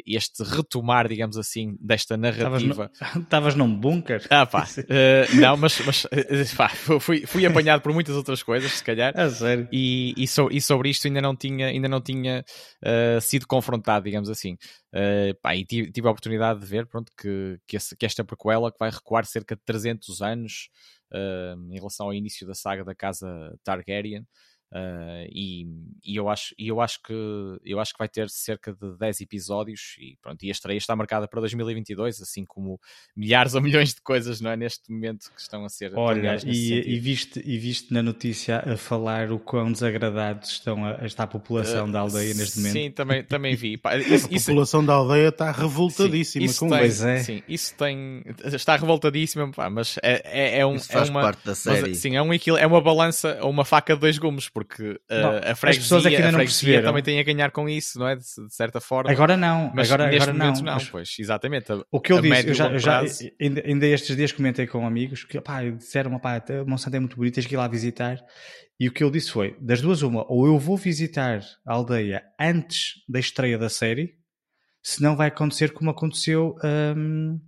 este 0.04 0.42
retomar, 0.42 1.08
digamos 1.08 1.36
assim, 1.36 1.76
desta 1.80 2.16
narrativa. 2.16 2.90
Estavas 3.16 3.54
num 3.54 3.72
bunker? 3.72 4.26
Ah, 4.28 4.44
pá, 4.44 4.66
não, 5.40 5.56
mas, 5.56 5.80
mas 5.80 6.06
pá, 6.54 6.68
fui, 6.68 7.24
fui 7.26 7.46
apanhado 7.46 7.80
por 7.80 7.92
muitas 7.92 8.16
outras 8.16 8.42
coisas, 8.42 8.72
se 8.72 8.84
calhar. 8.84 9.14
É 9.20 9.28
sério. 9.28 9.68
E, 9.70 10.14
e, 10.16 10.26
so, 10.26 10.48
e 10.50 10.60
sobre 10.60 10.88
isto 10.88 11.06
ainda 11.06 11.20
não 11.20 11.36
tinha, 11.36 11.66
ainda 11.66 11.88
não 11.88 12.00
tinha 12.00 12.42
sido 13.20 13.46
confrontado, 13.46 14.04
digamos 14.04 14.30
assim. 14.30 14.56
Pá, 15.40 15.54
e 15.54 15.64
tive, 15.64 15.92
tive, 15.92 16.08
a 16.08 16.10
oportunidade 16.10 16.60
de 16.60 16.66
ver 16.66 16.86
pronto, 16.86 17.12
que, 17.16 17.60
que, 17.66 17.76
esse, 17.76 17.96
que 17.96 18.04
esta 18.04 18.24
prequela 18.24 18.72
que 18.72 18.78
vai 18.78 18.90
recuar 18.90 19.24
cerca 19.24 19.54
de 19.54 19.62
300 19.64 20.20
anos 20.20 20.68
uh, 21.12 21.72
em 21.72 21.74
relação 21.74 22.06
ao 22.06 22.14
início 22.14 22.46
da 22.46 22.54
saga 22.54 22.84
da 22.84 22.94
casa 22.94 23.56
Targaryen. 23.62 24.26
Uh, 24.72 25.26
e, 25.32 25.66
e, 26.04 26.14
eu 26.14 26.28
acho, 26.28 26.54
e 26.56 26.68
eu 26.68 26.80
acho 26.80 27.02
que 27.02 27.12
eu 27.64 27.80
acho 27.80 27.92
que 27.92 27.98
vai 27.98 28.08
ter 28.08 28.30
cerca 28.30 28.72
de 28.72 28.96
10 28.98 29.20
episódios 29.22 29.96
e 29.98 30.16
pronto, 30.22 30.40
e 30.44 30.48
a 30.48 30.52
estreia 30.52 30.78
está 30.78 30.94
marcada 30.94 31.26
para 31.26 31.40
2022, 31.40 32.20
assim 32.20 32.44
como 32.44 32.80
milhares 33.16 33.54
ou 33.54 33.60
milhões 33.60 33.92
de 33.92 34.00
coisas, 34.00 34.40
não 34.40 34.48
é? 34.50 34.56
Neste 34.56 34.92
momento 34.92 35.28
que 35.34 35.40
estão 35.40 35.64
a 35.64 35.68
ser 35.68 35.92
Olha, 35.96 36.36
e, 36.46 36.94
e, 36.94 37.00
viste, 37.00 37.42
e 37.44 37.58
viste 37.58 37.92
na 37.92 38.00
notícia 38.00 38.58
a 38.58 38.76
falar 38.76 39.32
o 39.32 39.40
quão 39.40 39.72
desagradados 39.72 40.50
estão 40.50 40.84
a, 40.86 41.04
está 41.04 41.24
a 41.24 41.26
população 41.26 41.88
uh, 41.88 41.92
da 41.92 42.00
aldeia 42.00 42.32
neste 42.34 42.58
momento. 42.58 42.72
Sim, 42.72 42.90
também, 42.92 43.24
também 43.26 43.56
vi. 43.56 43.76
Pá, 43.76 43.96
isso, 43.96 44.26
a 44.26 44.38
população 44.38 44.84
da 44.84 44.94
aldeia 44.94 45.28
está 45.30 45.50
revoltadíssima 45.50 46.46
sim, 46.46 46.58
com 46.60 46.68
tem, 46.68 46.86
isso. 46.86 47.06
É. 47.06 47.22
Sim, 47.24 47.42
isso 47.48 47.74
tem. 47.74 48.22
Está 48.44 48.76
revoltadíssima, 48.76 49.50
pá, 49.50 49.68
mas 49.68 49.98
é, 50.00 50.22
é, 50.24 50.58
é 50.60 50.66
um. 50.66 50.76
Isso 50.76 50.92
faz 50.92 51.08
é 51.08 51.10
uma, 51.10 51.22
parte 51.22 51.44
da 51.44 51.56
série. 51.56 51.88
Mas, 51.88 51.98
sim, 51.98 52.14
é, 52.14 52.22
um, 52.22 52.30
é 52.32 52.66
uma 52.66 52.80
balança 52.80 53.38
ou 53.42 53.50
uma 53.50 53.64
faca 53.64 53.94
de 53.94 54.00
dois 54.00 54.16
gumes, 54.16 54.48
porque 54.60 54.82
uh, 54.82 54.98
não, 55.08 55.36
a 55.38 55.54
freguesia, 55.54 55.96
as 55.96 56.06
ainda 56.06 56.28
a 56.28 56.32
freguesia 56.32 56.82
também 56.82 57.02
tem 57.02 57.18
a 57.18 57.22
ganhar 57.22 57.50
com 57.50 57.66
isso, 57.66 57.98
não 57.98 58.06
é? 58.06 58.16
De, 58.16 58.22
de 58.22 58.54
certa 58.54 58.78
forma. 58.78 59.10
Agora 59.10 59.38
não, 59.38 59.72
mas 59.74 59.90
agora, 59.90 60.10
neste 60.10 60.28
agora 60.28 60.38
momento 60.38 60.58
não. 60.58 60.64
não 60.64 60.74
mas... 60.74 60.90
pois, 60.90 61.16
exatamente. 61.18 61.72
A, 61.72 61.82
o 61.90 61.98
que 61.98 62.12
eu 62.12 62.20
disse, 62.20 62.48
eu 62.48 62.54
já, 62.54 62.70
eu 62.70 62.78
já 62.78 63.02
ainda, 63.40 63.62
ainda, 63.66 63.86
estes 63.86 64.14
dias 64.14 64.32
comentei 64.32 64.66
com 64.66 64.86
amigos 64.86 65.24
que 65.24 65.40
pá, 65.40 65.62
disseram, 65.62 66.18
pá, 66.18 66.42
Monsanto 66.66 66.94
é 66.94 67.00
muito 67.00 67.16
bonito, 67.16 67.36
tens 67.36 67.46
que 67.46 67.54
ir 67.54 67.56
lá 67.56 67.66
visitar. 67.66 68.18
E 68.78 68.86
o 68.86 68.92
que 68.92 69.02
eu 69.02 69.10
disse 69.10 69.30
foi: 69.30 69.56
das 69.58 69.80
duas, 69.80 70.02
uma, 70.02 70.30
ou 70.30 70.46
eu 70.46 70.58
vou 70.58 70.76
visitar 70.76 71.40
a 71.66 71.72
aldeia 71.72 72.22
antes 72.38 73.02
da 73.08 73.18
estreia 73.18 73.56
da 73.56 73.70
série, 73.70 74.14
senão 74.82 75.16
vai 75.16 75.28
acontecer 75.28 75.72
como 75.72 75.90
aconteceu 75.90 76.54
hum, 76.94 77.40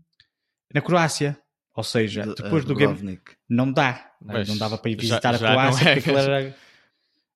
na 0.73 0.81
Croácia. 0.81 1.39
Ou 1.75 1.83
seja, 1.83 2.27
depois 2.27 2.65
uh, 2.65 2.67
do 2.67 2.75
game. 2.75 3.19
Não 3.49 3.71
dá. 3.71 4.11
Mas 4.21 4.49
não 4.49 4.59
dava 4.59 4.77
para 4.77 4.91
ir 4.91 4.97
visitar 4.97 5.39
já, 5.39 5.49
a 5.49 5.53
Croácia. 5.53 5.89
É, 5.89 6.55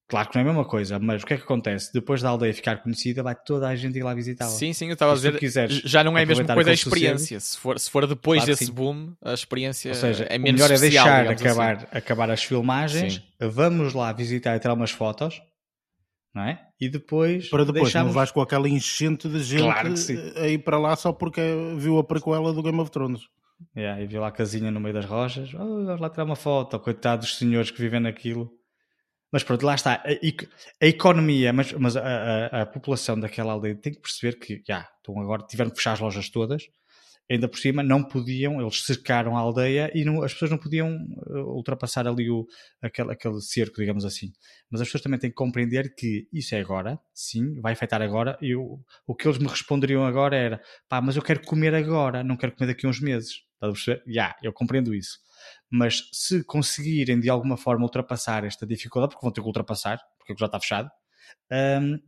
Claro 0.08 0.28
que 0.28 0.36
não 0.36 0.40
é 0.40 0.44
a 0.44 0.46
mesma 0.46 0.64
coisa, 0.64 1.00
mas 1.00 1.24
o 1.24 1.26
que 1.26 1.34
é 1.34 1.36
que 1.36 1.42
acontece? 1.42 1.92
Depois 1.92 2.22
da 2.22 2.28
aldeia 2.28 2.54
ficar 2.54 2.76
conhecida, 2.76 3.24
vai 3.24 3.34
toda 3.34 3.66
a 3.66 3.74
gente 3.74 3.98
ir 3.98 4.04
lá 4.04 4.14
visitá-la. 4.14 4.52
Sim, 4.52 4.72
sim, 4.72 4.86
eu 4.86 4.92
estava 4.92 5.10
a 5.10 5.14
dizer, 5.16 5.36
quiseres, 5.36 5.78
já 5.84 6.04
não 6.04 6.16
é 6.16 6.22
a 6.22 6.26
mesma 6.26 6.44
coisa 6.44 6.70
a 6.70 6.74
experiência. 6.74 7.40
Se 7.40 7.58
for, 7.58 7.76
se 7.78 7.90
for 7.90 8.06
depois 8.06 8.44
claro 8.44 8.56
desse 8.56 8.70
boom, 8.70 9.14
a 9.20 9.32
experiência 9.32 9.88
Ou 9.88 9.96
seja, 9.96 10.24
é 10.24 10.38
menos 10.38 10.60
melhor 10.60 10.72
é 10.72 10.78
deixar 10.78 11.26
acabar, 11.26 11.76
assim. 11.76 11.86
acabar 11.90 12.30
as 12.30 12.44
filmagens, 12.44 13.14
sim. 13.14 13.22
vamos 13.48 13.94
lá 13.94 14.12
visitar 14.12 14.54
e 14.54 14.60
tirar 14.60 14.74
umas 14.74 14.92
fotos, 14.92 15.42
não 16.32 16.44
é? 16.44 16.60
E 16.80 16.88
depois. 16.88 17.48
Para 17.48 17.64
depois, 17.64 17.84
deixamos... 17.84 18.06
não 18.06 18.14
vais 18.14 18.30
com 18.30 18.40
aquela 18.40 18.68
enchente 18.68 19.28
de 19.28 19.42
gente 19.42 19.62
claro 19.62 19.92
a 20.36 20.46
ir 20.46 20.58
para 20.58 20.78
lá 20.78 20.94
só 20.94 21.12
porque 21.12 21.40
viu 21.78 21.98
a 21.98 22.04
prequela 22.04 22.52
do 22.52 22.62
Game 22.62 22.78
of 22.78 22.92
Thrones. 22.92 23.22
Yeah, 23.76 24.00
e 24.00 24.06
viu 24.06 24.20
lá 24.20 24.28
a 24.28 24.32
casinha 24.32 24.70
no 24.70 24.78
meio 24.78 24.94
das 24.94 25.06
rochas, 25.06 25.52
oh, 25.54 25.58
vamos 25.58 26.00
lá 26.00 26.10
tirar 26.10 26.24
uma 26.24 26.36
foto, 26.36 26.78
coitado 26.78 27.22
dos 27.22 27.38
senhores 27.38 27.72
que 27.72 27.80
vivem 27.80 27.98
naquilo. 27.98 28.55
Mas 29.32 29.42
pronto, 29.42 29.64
lá 29.66 29.74
está. 29.74 29.94
A, 29.94 30.84
a 30.84 30.86
economia, 30.86 31.52
mas, 31.52 31.72
mas 31.72 31.96
a, 31.96 32.02
a, 32.02 32.62
a, 32.62 32.66
população 32.66 33.18
daquela 33.18 33.52
aldeia 33.52 33.74
tem 33.74 33.92
que 33.92 34.00
perceber 34.00 34.38
que 34.38 34.62
já, 34.66 34.88
estão 34.98 35.20
agora 35.20 35.44
tiveram 35.46 35.70
que 35.70 35.76
fechar 35.76 35.92
as 35.92 36.00
lojas 36.00 36.30
todas. 36.30 36.62
Ainda 37.28 37.48
por 37.48 37.58
cima, 37.58 37.82
não 37.82 38.04
podiam, 38.04 38.60
eles 38.60 38.84
cercaram 38.84 39.36
a 39.36 39.40
aldeia 39.40 39.90
e 39.92 40.04
não, 40.04 40.22
as 40.22 40.32
pessoas 40.32 40.52
não 40.52 40.58
podiam 40.58 40.96
uh, 41.26 41.56
ultrapassar 41.56 42.06
ali 42.06 42.30
o, 42.30 42.46
aquele, 42.80 43.10
aquele 43.12 43.40
cerco, 43.40 43.80
digamos 43.80 44.04
assim. 44.04 44.28
Mas 44.70 44.80
as 44.80 44.86
pessoas 44.86 45.02
também 45.02 45.18
têm 45.18 45.30
que 45.30 45.34
compreender 45.34 45.92
que 45.96 46.28
isso 46.32 46.54
é 46.54 46.60
agora, 46.60 46.96
sim, 47.12 47.60
vai 47.60 47.72
afetar 47.72 48.00
agora. 48.00 48.38
E 48.40 48.54
o, 48.54 48.78
o 49.08 49.14
que 49.14 49.26
eles 49.26 49.38
me 49.38 49.48
responderiam 49.48 50.06
agora 50.06 50.36
era: 50.36 50.60
pá, 50.88 51.00
mas 51.00 51.16
eu 51.16 51.22
quero 51.22 51.44
comer 51.44 51.74
agora, 51.74 52.22
não 52.22 52.36
quero 52.36 52.54
comer 52.54 52.72
daqui 52.72 52.86
a 52.86 52.90
uns 52.90 53.00
meses. 53.00 53.45
Estás 53.56 53.70
a 53.70 53.72
perceber? 53.72 54.02
Já, 54.06 54.12
yeah, 54.12 54.36
eu 54.42 54.52
compreendo 54.52 54.94
isso 54.94 55.18
mas 55.70 56.08
se 56.12 56.44
conseguirem 56.44 57.18
de 57.20 57.28
alguma 57.28 57.56
forma 57.56 57.84
ultrapassar 57.84 58.44
esta 58.44 58.66
dificuldade, 58.66 59.12
porque 59.12 59.26
vão 59.26 59.32
ter 59.32 59.40
que 59.40 59.46
ultrapassar, 59.46 59.98
porque 60.18 60.34
já 60.38 60.46
está 60.46 60.60
fechado, 60.60 60.90
um, 61.82 61.98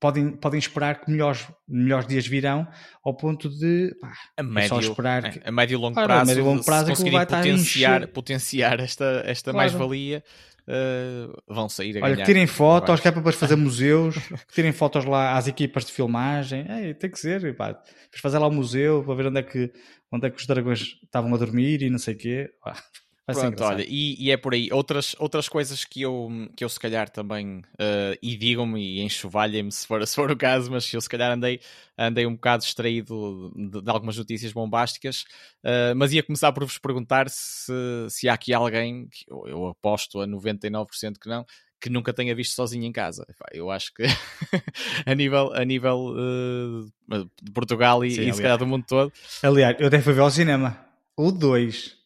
podem, 0.00 0.36
podem 0.36 0.58
esperar 0.58 1.00
que 1.00 1.10
melhores, 1.10 1.46
melhores 1.66 2.06
dias 2.06 2.26
virão 2.26 2.66
ao 3.04 3.14
ponto 3.14 3.48
de 3.48 3.94
pá, 4.00 4.12
a 4.36 4.42
médio, 4.42 4.66
é 4.66 4.68
só 4.68 4.80
esperar 4.80 5.30
que, 5.30 5.40
a 5.46 5.52
médio 5.52 5.74
e 5.74 5.80
longo 5.80 5.94
prazo, 5.94 6.22
a 6.22 6.24
médio 6.24 6.44
longo 6.44 6.64
prazo 6.64 6.86
se 6.86 6.92
é 6.92 6.94
conseguirem 6.94 7.26
potenciar, 7.26 8.08
potenciar 8.08 8.80
esta, 8.80 9.22
esta 9.24 9.52
claro. 9.52 9.70
mais-valia 9.70 10.24
uh, 10.68 11.42
vão 11.52 11.68
sair 11.68 11.96
a 11.96 12.04
Olha, 12.04 12.14
ganhar. 12.14 12.26
que 12.26 12.32
tirem 12.32 12.46
fotos, 12.46 13.00
que 13.00 13.08
é 13.08 13.10
para 13.10 13.20
depois 13.20 13.36
fazer 13.36 13.56
museus, 13.56 14.16
que 14.16 14.54
tirem 14.54 14.72
fotos 14.72 15.04
lá 15.04 15.36
às 15.36 15.48
equipas 15.48 15.84
de 15.84 15.92
filmagem. 15.92 16.66
Ei, 16.68 16.94
tem 16.94 17.10
que 17.10 17.18
ser, 17.18 17.56
pá. 17.56 17.72
Depois 17.72 18.20
fazer 18.20 18.38
lá 18.38 18.46
o 18.46 18.50
um 18.50 18.54
museu 18.54 19.02
para 19.02 19.14
ver 19.14 19.26
onde 19.26 19.40
é, 19.40 19.42
que, 19.42 19.72
onde 20.12 20.26
é 20.26 20.30
que 20.30 20.38
os 20.38 20.46
dragões 20.46 20.98
estavam 21.02 21.34
a 21.34 21.38
dormir 21.38 21.82
e 21.82 21.90
não 21.90 21.98
sei 21.98 22.14
o 22.14 22.18
quê. 22.18 22.50
Pronto, 23.32 23.62
olha, 23.62 23.84
e, 23.86 24.16
e, 24.18 24.30
é 24.30 24.36
por 24.36 24.54
aí. 24.54 24.70
Outras, 24.72 25.14
outras 25.18 25.48
coisas 25.48 25.84
que 25.84 26.00
eu, 26.00 26.30
que 26.56 26.64
eu 26.64 26.68
se 26.68 26.80
calhar 26.80 27.10
também, 27.10 27.58
uh, 27.58 28.16
e 28.22 28.36
digam-me 28.36 28.80
e 28.80 29.00
enxovalhem-me 29.02 29.70
se 29.70 29.86
for, 29.86 30.04
se 30.06 30.14
for 30.14 30.30
o 30.30 30.36
caso, 30.36 30.70
mas 30.70 30.92
eu 30.94 31.00
se 31.00 31.08
calhar 31.08 31.32
andei, 31.32 31.60
andei 31.98 32.26
um 32.26 32.34
bocado 32.34 32.62
distraído 32.62 33.52
de, 33.54 33.82
de 33.82 33.90
algumas 33.90 34.16
notícias 34.16 34.52
bombásticas, 34.52 35.24
uh, 35.62 35.94
mas 35.94 36.12
ia 36.12 36.22
começar 36.22 36.52
por 36.52 36.64
vos 36.64 36.78
perguntar 36.78 37.28
se, 37.28 37.72
se 38.08 38.28
há 38.28 38.32
aqui 38.32 38.54
alguém, 38.54 39.08
que 39.08 39.30
eu, 39.30 39.44
eu 39.46 39.66
aposto 39.66 40.20
a 40.20 40.26
99% 40.26 41.18
que 41.20 41.28
não, 41.28 41.44
que 41.78 41.90
nunca 41.90 42.14
tenha 42.14 42.34
visto 42.34 42.54
sozinho 42.54 42.84
em 42.84 42.92
casa. 42.92 43.26
Eu 43.52 43.70
acho 43.70 43.92
que 43.92 44.04
a 45.04 45.14
nível, 45.14 45.52
a 45.52 45.64
nível 45.64 46.14
uh, 46.14 47.30
de 47.42 47.52
Portugal 47.52 48.04
e, 48.04 48.10
Sim, 48.10 48.28
e 48.28 48.32
se 48.32 48.40
calhar 48.40 48.58
do 48.58 48.66
mundo 48.66 48.84
todo. 48.86 49.12
Aliás, 49.42 49.76
eu 49.78 49.88
até 49.88 50.00
fui 50.00 50.14
ver 50.14 50.22
ao 50.22 50.30
cinema. 50.30 50.82
O 51.16 51.30
2. 51.30 51.97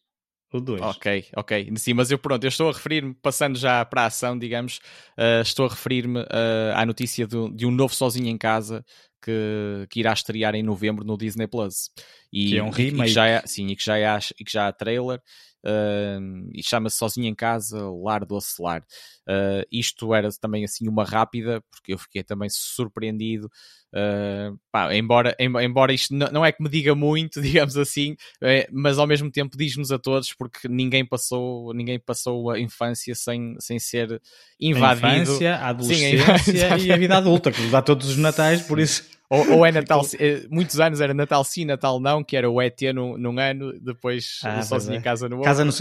O 0.53 0.61
2. 0.61 0.83
Ok, 0.83 1.27
ok. 1.35 1.73
Sim, 1.77 1.95
mas 1.95 2.11
eu 2.11 2.19
pronto, 2.19 2.45
eu 2.45 2.49
estou 2.49 2.69
a 2.69 2.73
referir-me, 2.73 3.15
passando 3.15 3.59
já 3.59 3.85
para 3.85 4.03
a 4.03 4.07
ação, 4.07 4.39
digamos, 4.39 4.81
uh, 5.19 5.41
estou 5.41 5.65
a 5.65 5.69
referir-me 5.71 6.21
uh, 6.21 6.75
à 6.75 6.85
notícia 6.85 7.27
do, 7.27 7.49
de 7.49 7.65
um 7.65 7.71
novo 7.71 7.95
Sozinho 7.95 8.29
em 8.29 8.37
Casa 8.37 8.85
que, 9.23 9.87
que 9.89 10.01
irá 10.01 10.13
estrear 10.13 10.55
em 10.55 10.63
novembro 10.63 11.05
no 11.05 11.17
Disney 11.17 11.47
Plus. 11.47 11.91
E, 12.33 12.51
que 12.51 12.59
é 12.59 12.63
um 12.63 12.71
remake. 12.71 13.03
E 13.03 13.05
que 13.05 13.09
já 13.09 13.27
é, 13.27 13.43
sim, 13.47 13.67
e 13.69 13.77
que 13.77 13.85
já 13.85 13.99
é, 13.99 14.19
e 14.39 14.45
que 14.45 14.53
já 14.53 14.69
há 14.69 14.73
trailer. 14.73 15.21
Uh, 15.65 16.49
e 16.53 16.63
chama-se 16.63 16.97
Sozinho 16.97 17.27
em 17.27 17.35
Casa, 17.35 17.79
Lar 17.89 18.25
do 18.25 18.39
Lar. 18.59 18.83
Uh, 19.29 19.65
isto 19.71 20.13
era 20.13 20.29
também 20.41 20.65
assim 20.65 20.89
uma 20.89 21.05
rápida, 21.05 21.63
porque 21.71 21.95
eu 21.95 21.99
fiquei 21.99 22.23
também 22.23 22.49
surpreendido. 22.51 23.51
Uh, 23.95 24.59
pá, 24.73 24.95
embora, 24.95 25.37
embora 25.39 25.93
isto 25.93 26.15
não 26.15 26.45
é 26.45 26.51
que 26.51 26.63
me 26.63 26.69
diga 26.69 26.95
muito, 26.95 27.41
digamos 27.43 27.77
assim, 27.77 28.17
é, 28.43 28.67
mas 28.73 28.99
ao 28.99 29.07
mesmo 29.07 29.31
tempo 29.31 29.57
diz-nos 29.57 29.93
a 29.93 29.99
todos, 29.99 30.33
porque 30.33 30.67
ninguém 30.67 31.05
passou, 31.05 31.73
ninguém 31.75 32.01
passou 32.01 32.51
a 32.51 32.59
infância 32.59 33.15
sem, 33.15 33.55
sem 33.61 33.79
ser 33.79 34.21
invadido. 34.59 35.07
A 35.07 35.17
infância, 35.19 35.57
a 35.57 35.69
adolescência 35.69 36.39
Sim, 36.39 36.87
e 36.87 36.93
a 36.93 36.97
vida 36.97 37.19
adulta, 37.19 37.53
que 37.53 37.67
dá 37.69 37.83
todos 37.83 38.09
os 38.09 38.17
natais, 38.17 38.63
por 38.63 38.81
isso. 38.81 39.05
Ou, 39.33 39.59
ou, 39.59 39.67
é 39.67 39.73
Natal, 39.73 40.03
eh, 40.21 40.43
muitos 40.51 40.79
anos 40.79 41.01
era 41.01 41.15
Natal 41.15 41.43
sim, 41.43 41.65
Natal 41.65 41.99
não, 41.99 42.23
que 42.23 42.37
era 42.37 42.51
o 42.51 42.61
ET 42.61 42.79
num, 42.95 43.17
num 43.17 43.39
ano, 43.39 43.73
depois 43.81 44.41
ah, 44.45 44.61
sozinho 44.61 44.97
é. 44.97 44.99
em 44.99 45.01
casa 45.01 45.27
no 45.27 45.37
outro. 45.37 45.49
Casa 45.49 45.65
no... 45.65 45.73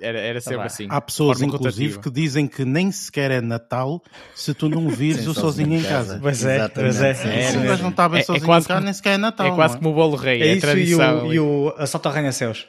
Era, 0.00 0.18
era 0.18 0.40
sempre 0.40 0.58
tá 0.58 0.64
assim. 0.64 0.86
Há 0.90 1.00
pessoas, 1.00 1.40
inclusive, 1.40 2.00
que 2.00 2.10
dizem 2.10 2.48
que 2.48 2.64
nem 2.64 2.90
sequer 2.90 3.30
é 3.30 3.40
Natal 3.40 4.02
se 4.34 4.52
tu 4.52 4.68
não 4.68 4.88
vires 4.88 5.24
o 5.28 5.32
sozinho 5.32 5.78
em 5.78 5.84
casa. 5.84 6.18
Pois 6.20 6.44
é, 6.44 6.68
pois 6.68 7.00
é. 7.00 7.12
é, 7.12 7.42
é 7.44 7.76
não 7.76 7.90
está 7.90 8.08
bem 8.08 8.20
é, 8.20 8.24
sozinho 8.24 8.52
é 8.52 8.58
em 8.58 8.62
casa, 8.64 8.80
nem 8.80 8.92
sequer 8.92 9.14
é 9.14 9.18
Natal. 9.18 9.46
É 9.46 9.54
quase 9.54 9.78
como 9.78 9.90
o 9.90 9.94
bolo 9.94 10.16
rei, 10.16 10.42
é, 10.42 10.48
é 10.48 10.52
isso 10.54 10.60
tradição. 10.62 11.26
E 11.26 11.28
o, 11.28 11.32
e 11.32 11.38
o 11.38 11.74
assalto 11.78 12.08
arranha-céus. 12.08 12.66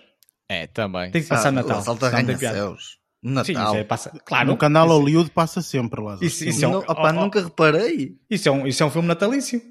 É, 0.48 0.68
também. 0.68 1.10
Tem 1.10 1.24
que 1.24 1.30
passar 1.30 1.50
ah, 1.50 1.52
Natal. 1.52 1.80
Assalto 1.80 2.06
arranha-céus. 2.06 3.00
Natal. 3.24 3.74
Sim, 3.74 3.78
é, 3.80 3.84
passa, 3.84 4.12
claro, 4.24 4.48
no 4.48 4.58
canal 4.58 4.88
Hollywood 4.88 5.32
passa 5.32 5.64
sempre 5.64 6.00
lá. 6.00 6.18
Isso, 6.22 6.48
isso 6.48 6.64
é 6.64 6.68
um, 6.68 6.78
opa, 6.78 7.10
oh, 7.10 7.14
nunca 7.14 7.42
reparei. 7.42 8.18
Isso 8.30 8.50
é 8.50 8.52
um, 8.52 8.68
isso 8.68 8.84
é 8.84 8.86
um 8.86 8.92
filme 8.92 9.08
natalício. 9.08 9.62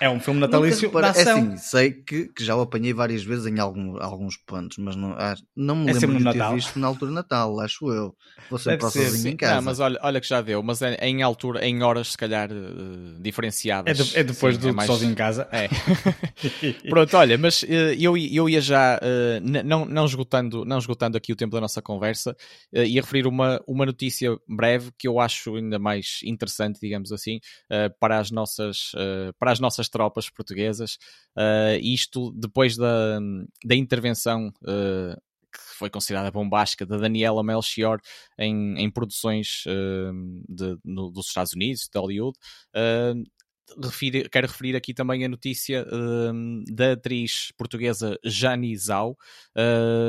É 0.00 0.08
um 0.08 0.20
filme 0.20 0.40
natalício 0.40 0.90
da 0.90 1.10
ação. 1.10 1.22
É 1.22 1.40
assim, 1.40 1.56
sei 1.56 1.92
que, 1.92 2.28
que, 2.28 2.44
já 2.44 2.56
o 2.56 2.60
apanhei 2.60 2.92
várias 2.92 3.22
vezes 3.22 3.46
em 3.46 3.58
algum, 3.58 4.00
alguns 4.02 4.36
pontos, 4.36 4.78
mas 4.78 4.96
não, 4.96 5.12
ah, 5.12 5.34
não 5.54 5.76
me 5.76 5.90
é 5.90 5.94
lembro 5.94 6.18
de 6.18 6.24
Natal. 6.24 6.50
ter 6.50 6.54
visto 6.54 6.78
na 6.78 6.86
altura 6.86 7.10
de 7.10 7.14
Natal, 7.14 7.60
acho 7.60 7.90
eu. 7.92 8.14
Vou 8.48 8.58
ser 8.58 8.78
para 8.78 8.90
sozinho 8.90 9.34
em 9.34 9.36
casa. 9.36 9.56
Não, 9.56 9.62
mas 9.62 9.80
olha, 9.80 9.98
olha 10.02 10.20
que 10.20 10.28
já 10.28 10.40
deu, 10.40 10.62
mas 10.62 10.82
é, 10.82 10.96
em 11.02 11.22
altura, 11.22 11.64
em 11.66 11.82
horas 11.82 12.12
se 12.12 12.18
calhar 12.18 12.50
uh, 12.50 13.20
diferenciadas. 13.20 13.98
É, 13.98 14.02
de, 14.02 14.18
é 14.18 14.24
depois 14.24 14.54
sim, 14.54 14.60
do 14.60 14.68
é 14.68 14.72
mais... 14.72 14.86
sozinho 14.86 15.12
em 15.12 15.14
casa. 15.14 15.48
É. 15.52 15.68
Pronto, 16.88 17.16
olha, 17.16 17.36
mas 17.36 17.62
uh, 17.62 17.66
eu, 17.98 18.16
eu 18.16 18.48
ia 18.48 18.60
já, 18.60 18.98
uh, 18.98 19.64
não, 19.64 19.84
não, 19.84 20.04
esgotando, 20.04 20.64
não 20.64 20.78
esgotando 20.78 21.16
aqui 21.16 21.32
o 21.32 21.36
tempo 21.36 21.54
da 21.54 21.60
nossa 21.60 21.82
conversa, 21.82 22.36
ia 22.72 23.00
referir 23.00 23.26
uma, 23.26 23.60
uma 23.66 23.86
notícia 23.86 24.36
breve 24.48 24.90
que 24.98 25.08
eu 25.08 25.20
acho 25.20 25.56
ainda 25.56 25.78
mais 25.78 26.20
interessante, 26.24 26.78
digamos 26.80 27.12
assim, 27.12 27.38
para 28.00 28.18
as 28.18 28.30
nossas, 28.30 28.92
para 29.38 29.52
as 29.52 29.60
nossas 29.60 29.65
tropas 29.88 30.30
portuguesas. 30.30 30.98
isto 31.82 32.32
depois 32.32 32.76
da, 32.76 33.18
da 33.64 33.74
intervenção 33.74 34.52
que 35.56 35.78
foi 35.78 35.90
considerada 35.90 36.30
bombástica, 36.30 36.86
da 36.86 36.96
Daniela 36.96 37.42
Melchior 37.42 38.00
em, 38.38 38.78
em 38.78 38.90
produções 38.90 39.64
uh, 39.66 40.44
de, 40.48 40.76
no, 40.84 41.10
dos 41.10 41.28
Estados 41.28 41.52
Unidos, 41.52 41.88
de 41.92 41.98
Hollywood. 41.98 42.38
Uh, 42.74 43.24
refiro, 43.82 44.28
quero 44.30 44.46
referir 44.46 44.76
aqui 44.76 44.94
também 44.94 45.24
a 45.24 45.28
notícia 45.28 45.86
uh, 45.86 46.64
da 46.72 46.92
atriz 46.92 47.52
portuguesa 47.56 48.18
Jani 48.24 48.76
Zhao, 48.76 49.16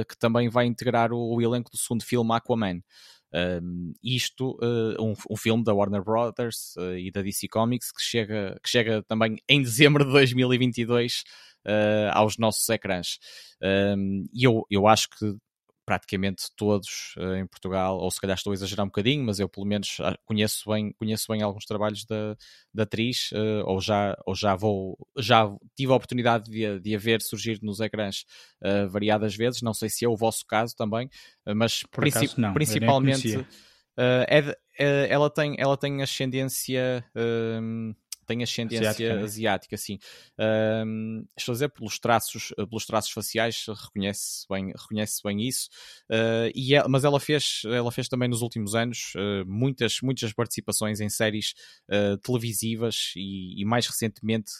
que 0.08 0.18
também 0.18 0.50
vai 0.50 0.66
integrar 0.66 1.12
o, 1.12 1.36
o, 1.36 1.42
elenco 1.42 1.72
do 1.72 1.78
segundo 1.78 2.04
filme 2.04 2.34
Aquaman. 2.34 2.82
Um, 3.38 3.94
isto, 4.04 4.58
uh, 4.64 5.00
um, 5.00 5.14
um, 5.30 5.36
filme 5.36 5.64
da 5.64 5.74
Warner 5.74 6.02
Brothers 6.04 6.76
uh, 6.78 6.98
e 6.98 7.12
da 7.12 7.22
DC 7.22 7.48
Comics 7.48 7.92
que 7.92 8.02
chega, 8.02 8.58
que 8.64 8.70
chega 8.70 9.04
também 9.04 9.38
em 9.48 9.62
dezembro 9.62 10.04
de 10.04 10.12
2022 10.12 11.24
uh, 11.66 12.12
aos 12.14 12.38
nossos 12.38 12.68
ecrãs. 12.70 13.20
Um, 13.62 14.26
e 14.34 14.44
eu, 14.46 14.66
eu 14.72 14.88
acho 14.88 15.10
que 15.10 15.36
praticamente 15.88 16.48
todos 16.58 17.16
uh, 17.16 17.36
em 17.36 17.48
Portugal, 17.48 17.98
ou 17.98 18.12
se 18.12 18.20
calhar 18.20 18.36
estou 18.36 18.52
a 18.52 18.54
exagerar 18.54 18.84
um 18.84 18.90
bocadinho, 18.90 19.24
mas 19.24 19.40
eu 19.40 19.48
pelo 19.48 19.66
menos 19.66 20.00
ah, 20.02 20.18
conheço 20.26 20.70
bem, 20.70 20.92
conheço 21.00 21.26
bem 21.30 21.42
alguns 21.42 21.64
trabalhos 21.64 22.04
da, 22.06 22.36
da 22.74 22.84
atriz, 22.84 23.32
uh, 23.32 23.64
ou, 23.66 23.80
já, 23.80 24.14
ou 24.26 24.36
já 24.36 24.54
vou, 24.54 24.98
já 25.18 25.50
tive 25.78 25.94
a 25.94 25.96
oportunidade 25.96 26.52
de, 26.52 26.78
de 26.82 26.94
a 26.94 27.00
ver 27.00 27.22
surgir 27.22 27.60
nos 27.64 27.80
ecrãs 27.80 28.26
uh, 28.62 28.90
variadas 28.90 29.34
vezes, 29.34 29.62
não 29.62 29.74
sei 29.74 29.88
se 29.88 30.04
é 30.04 30.10
o 30.10 30.18
vosso 30.18 30.46
caso 30.46 30.76
também, 30.76 31.10
mas 31.56 31.84
princip 31.84 32.38
não, 32.38 32.54
principalmente 32.54 33.48
é 34.28 34.42
de, 34.42 34.58
ela, 35.10 35.30
tem, 35.30 35.56
ela 35.58 35.78
tem 35.78 36.02
ascendência 36.04 37.04
tem 38.28 38.44
ascendência 38.44 38.90
asiática, 38.90 39.16
né? 39.16 39.24
asiática 39.24 39.78
sim. 39.78 40.00
Um, 40.86 41.26
estou 41.36 41.54
a 41.54 41.56
dizer, 41.56 41.70
pelos 41.70 41.98
traços, 41.98 42.54
pelos 42.56 42.86
traços 42.86 43.12
faciais, 43.12 43.66
reconhece 43.68 44.46
bem, 44.50 44.68
reconhece 44.68 45.22
bem 45.24 45.48
isso. 45.48 45.70
Uh, 46.12 46.52
e 46.54 46.76
é, 46.76 46.86
mas 46.88 47.06
ela 47.06 47.20
fez, 47.20 47.62
ela 47.66 47.92
fez 47.92 48.10
também 48.10 48.28
nos 48.28 48.42
últimos 48.42 48.76
anos 48.76 49.14
uh, 49.16 49.46
muitas, 49.48 50.00
muitas 50.04 50.34
participações 50.34 51.00
em 51.00 51.10
séries 51.10 51.54
uh, 51.90 52.18
televisivas 52.18 53.14
e, 53.16 53.62
e, 53.62 53.66
mais 53.66 53.88
recentemente 53.88 54.52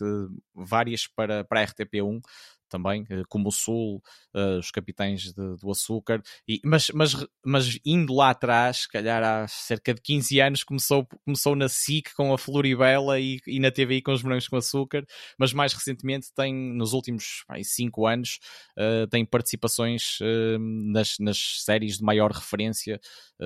várias 0.56 1.06
para, 1.08 1.44
para 1.44 1.62
a 1.62 1.68
RTP1 1.68 2.22
também, 2.68 3.06
eh, 3.10 3.24
como 3.30 3.50
o 3.50 3.52
Sul, 3.52 4.02
uh, 4.36 4.60
os 4.60 4.72
Capitães 4.72 5.34
de, 5.34 5.56
do 5.58 5.72
Açúcar, 5.72 6.22
e, 6.48 6.60
mas, 6.64 6.90
mas, 6.94 7.16
mas 7.46 7.80
indo 7.86 8.14
lá 8.14 8.30
atrás, 8.32 8.78
se 8.78 8.90
calhar 8.90 9.24
há 9.24 9.48
cerca 9.48 9.94
de 9.94 10.02
15 10.02 10.40
anos, 10.40 10.64
começou, 10.64 11.08
começou 11.26 11.56
na 11.56 11.70
SIC 11.70 12.14
com 12.16 12.34
a 12.34 12.38
Floribela 12.38 13.20
e, 13.20 13.40
e 13.48 13.60
na 13.60 13.72
TVI 13.72 14.02
com 14.02 14.12
os 14.12 14.24
Morangos 14.24 14.48
com 14.48 14.58
Açúcar, 14.58 15.06
mas 15.38 15.54
mais 15.54 15.74
recentemente 15.74 16.28
tem, 16.36 16.54
nos 16.54 16.94
últimos 16.94 17.44
5 17.64 18.08
anos, 18.08 18.40
uh, 18.78 19.08
tem 19.08 19.26
participações 19.26 20.20
uh, 20.22 20.60
nas, 20.60 21.18
nas 21.20 21.64
séries 21.64 21.98
de 21.98 22.04
maior 22.04 22.32
referência, 22.32 23.00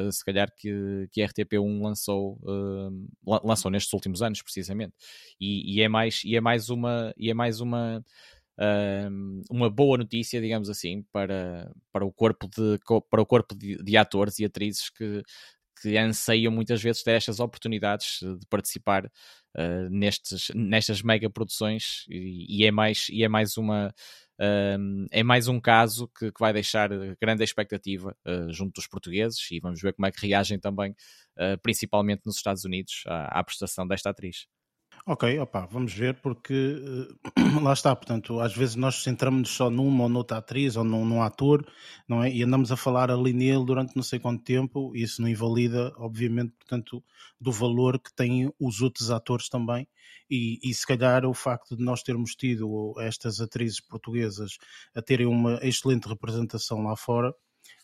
se 0.10 0.24
calhar 0.24 0.50
que, 0.56 1.10
que 1.12 1.22
a 1.22 1.28
RTP1 1.28 1.82
lançou, 1.84 2.40
lançou 3.44 3.70
nestes 3.70 3.92
últimos 3.92 4.22
anos, 4.22 4.42
precisamente, 4.42 4.94
e, 5.40 5.76
e, 5.76 5.82
é 5.82 5.90
mais, 5.90 6.22
e 6.24 6.38
é 6.38 6.40
mais 6.40 6.70
uma... 6.70 7.14
E 7.18 7.30
é 7.30 7.34
mais 7.34 7.60
uma 7.60 8.02
uma 9.50 9.70
boa 9.70 9.98
notícia, 9.98 10.40
digamos 10.40 10.70
assim, 10.70 11.04
para, 11.12 11.72
para 11.92 12.06
o 12.06 12.12
corpo, 12.12 12.48
de, 12.48 12.78
para 13.10 13.22
o 13.22 13.26
corpo 13.26 13.56
de, 13.56 13.78
de 13.84 13.98
atores 13.98 14.40
e 14.40 14.46
atrizes 14.46 14.90
que, 14.90 15.24
que 15.82 15.98
anseiam 15.98 16.52
muitas 16.52 16.82
vezes 16.82 17.04
destas 17.04 17.40
oportunidades 17.40 18.20
de 18.22 18.46
participar 18.48 19.06
uh, 19.06 19.90
nestes, 19.90 20.52
nestas 20.54 21.02
mega 21.02 21.30
produções 21.30 22.06
e, 22.08 22.62
e, 22.62 22.66
é 22.66 22.72
mais, 22.72 23.08
e 23.10 23.24
é 23.24 23.28
mais 23.28 23.58
uma 23.58 23.88
uh, 24.40 25.08
é 25.12 25.24
mais 25.24 25.48
um 25.48 25.60
caso 25.60 26.08
que, 26.08 26.32
que 26.32 26.40
vai 26.40 26.54
deixar 26.54 26.90
grande 27.20 27.44
expectativa 27.44 28.16
uh, 28.28 28.52
junto 28.52 28.74
dos 28.74 28.88
portugueses 28.88 29.40
e 29.52 29.60
vamos 29.60 29.82
ver 29.82 29.94
como 29.94 30.06
é 30.06 30.12
que 30.12 30.26
reagem 30.28 30.60
também, 30.60 30.96
principalmente 31.64 32.22
nos 32.26 32.36
Estados 32.36 32.64
Unidos, 32.66 33.04
à, 33.08 33.40
à 33.40 33.44
prestação 33.44 33.88
desta 33.88 34.12
atriz. 34.12 34.46
Ok, 35.06 35.40
opa, 35.40 35.66
vamos 35.66 35.94
ver, 35.94 36.22
porque 36.22 36.54
uh, 36.54 37.32
lá 37.64 37.74
está, 37.74 37.96
portanto, 37.96 38.40
às 38.40 38.56
vezes 38.56 38.76
nós 38.76 39.02
centramos-nos 39.02 39.50
só 39.50 39.68
numa 39.68 40.04
ou 40.04 40.10
noutra 40.10 40.38
atriz 40.38 40.76
ou 40.76 40.84
num, 40.84 41.04
num, 41.04 41.24
ator, 41.24 41.66
não 42.08 42.24
é? 42.24 42.32
E 42.32 42.44
andamos 42.44 42.72
a 42.72 42.78
falar 42.78 43.10
ali 43.10 43.34
nele 43.34 43.66
durante 43.66 43.96
não 43.96 44.04
sei 44.04 44.20
quanto 44.20 44.44
tempo, 44.44 44.96
e 44.96 45.02
isso 45.02 45.20
não 45.20 45.28
invalida, 45.28 45.92
obviamente, 45.98 46.52
portanto, 46.52 47.04
do 47.40 47.52
valor 47.52 48.00
que 48.00 48.14
têm 48.14 48.54
os 48.60 48.82
outros 48.82 49.10
atores 49.10 49.50
também, 49.50 49.88
e, 50.30 50.60
e 50.64 50.72
se 50.72 50.86
calhar 50.86 51.26
o 51.26 51.34
facto 51.34 51.76
de 51.76 51.84
nós 51.84 52.04
termos 52.04 52.36
tido 52.36 52.94
estas 53.00 53.42
atrizes 53.42 53.80
portuguesas 53.80 54.60
a 54.94 55.02
terem 55.02 55.26
uma 55.26 55.60
excelente 55.64 56.08
representação 56.08 56.84
lá 56.84 56.96
fora, 56.96 57.34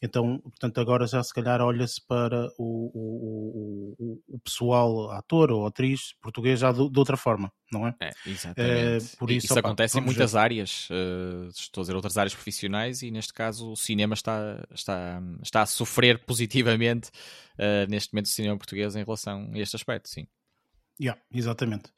então, 0.02 0.40
portanto, 0.40 0.80
agora 0.80 1.08
já 1.08 1.24
se 1.24 1.34
calhar 1.34 1.60
olha-se 1.62 2.00
para 2.06 2.48
o, 2.58 2.92
o, 2.94 3.96
o, 3.98 4.36
o, 4.36 4.40
pessoal, 4.40 5.12
ator 5.12 5.52
ou 5.52 5.66
atriz 5.66 6.14
português 6.22 6.60
já 6.60 6.72
de, 6.72 6.90
de 6.90 7.00
outra 7.00 7.18
forma, 7.18 7.52
não 7.72 7.88
é? 7.88 7.96
É, 8.00 8.12
exatamente. 8.26 9.06
Uh, 9.06 9.18
por 9.18 9.32
isso, 9.32 9.46
isso 9.48 9.54
opa, 9.54 9.68
acontece 9.68 9.98
em 9.98 10.02
muitas 10.02 10.34
ver. 10.34 10.40
áreas, 10.40 10.88
uh, 10.92 11.48
estou 11.50 11.82
a 11.82 11.84
dizer 11.84 11.96
outras 11.96 12.18
áreas 12.18 12.36
profissionais 12.36 13.02
e 13.02 13.10
neste 13.10 13.34
caso 13.34 13.72
o 13.72 13.76
cinema 13.76 14.14
está, 14.14 14.64
está, 14.72 15.22
está 15.42 15.62
a 15.64 15.66
sofrer 15.66 16.20
positivamente 16.26 17.10
uh, 17.58 17.90
neste 17.90 18.14
momento 18.14 18.26
o 18.26 18.30
cinema 18.30 18.58
português 18.58 18.96
em 18.96 19.04
relação 19.04 19.50
a 19.54 19.60
este 19.60 19.76
aspecto, 19.76 20.10
sim. 20.10 20.28
Yeah, 21.00 21.22
exatamente. 21.32 21.92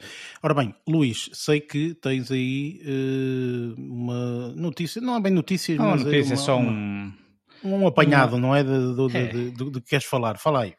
Ora 0.43 0.53
bem, 0.53 0.75
Luís, 0.85 1.29
sei 1.31 1.61
que 1.61 1.95
tens 1.95 2.29
aí 2.31 2.81
uma 3.77 4.49
notícia, 4.49 5.01
não 5.01 5.15
é 5.15 5.21
bem 5.21 5.31
notícia, 5.31 5.77
não, 5.77 5.91
mas 5.91 6.03
notícia, 6.03 6.33
é, 6.33 6.35
uma, 6.35 6.41
é 6.41 6.45
só 6.45 6.59
um 6.59 7.13
um 7.63 7.87
apanhado, 7.87 8.37
não 8.37 8.55
é? 8.55 8.63
De, 8.63 8.95
de, 8.95 9.17
é. 9.17 9.27
de, 9.27 9.51
de 9.51 9.81
que 9.81 9.89
queres 9.89 10.05
falar. 10.05 10.37
Fala 10.37 10.63
aí. 10.63 10.73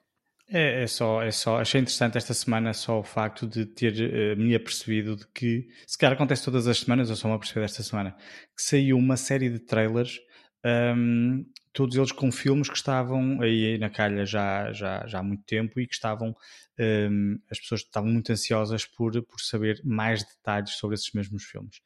É, 0.53 0.83
é, 0.83 0.87
só, 0.89 1.23
é 1.23 1.31
só, 1.31 1.61
achei 1.61 1.81
interessante 1.81 2.19
esta 2.19 2.35
semana 2.35 2.75
só 2.75 2.99
o 2.99 3.05
facto 3.05 3.47
de 3.47 3.65
ter 3.65 3.93
uh, 3.93 4.37
me 4.37 4.53
apercebido 4.53 5.15
de 5.15 5.25
que, 5.29 5.69
se 5.87 5.97
calhar 5.97 6.15
acontece 6.15 6.45
todas 6.45 6.67
as 6.67 6.81
semanas, 6.81 7.09
eu 7.09 7.15
só 7.15 7.29
me 7.29 7.35
apercebi 7.35 7.61
desta 7.61 7.85
semana, 7.85 8.17
que 8.57 8.61
saiu 8.63 8.99
uma 8.99 9.17
série 9.17 9.49
de 9.49 9.61
trailers, 9.61 10.19
um, 10.67 11.47
todos 11.73 11.97
eles 11.97 12.11
com 12.11 12.33
filmes 12.33 12.69
que 12.69 12.77
estavam 12.77 13.41
aí 13.41 13.79
na 13.79 13.89
calha 13.89 14.27
já, 14.27 14.73
já, 14.73 15.07
já 15.07 15.21
há 15.21 15.23
muito 15.23 15.45
tempo 15.45 15.79
e 15.79 15.87
que 15.87 15.95
estavam, 15.95 16.35
um, 16.81 17.39
as 17.49 17.61
pessoas 17.61 17.83
estavam 17.83 18.11
muito 18.11 18.33
ansiosas 18.33 18.85
por, 18.85 19.23
por 19.23 19.41
saber 19.41 19.81
mais 19.85 20.25
detalhes 20.25 20.71
sobre 20.71 20.97
esses 20.97 21.13
mesmos 21.13 21.45
filmes. 21.45 21.77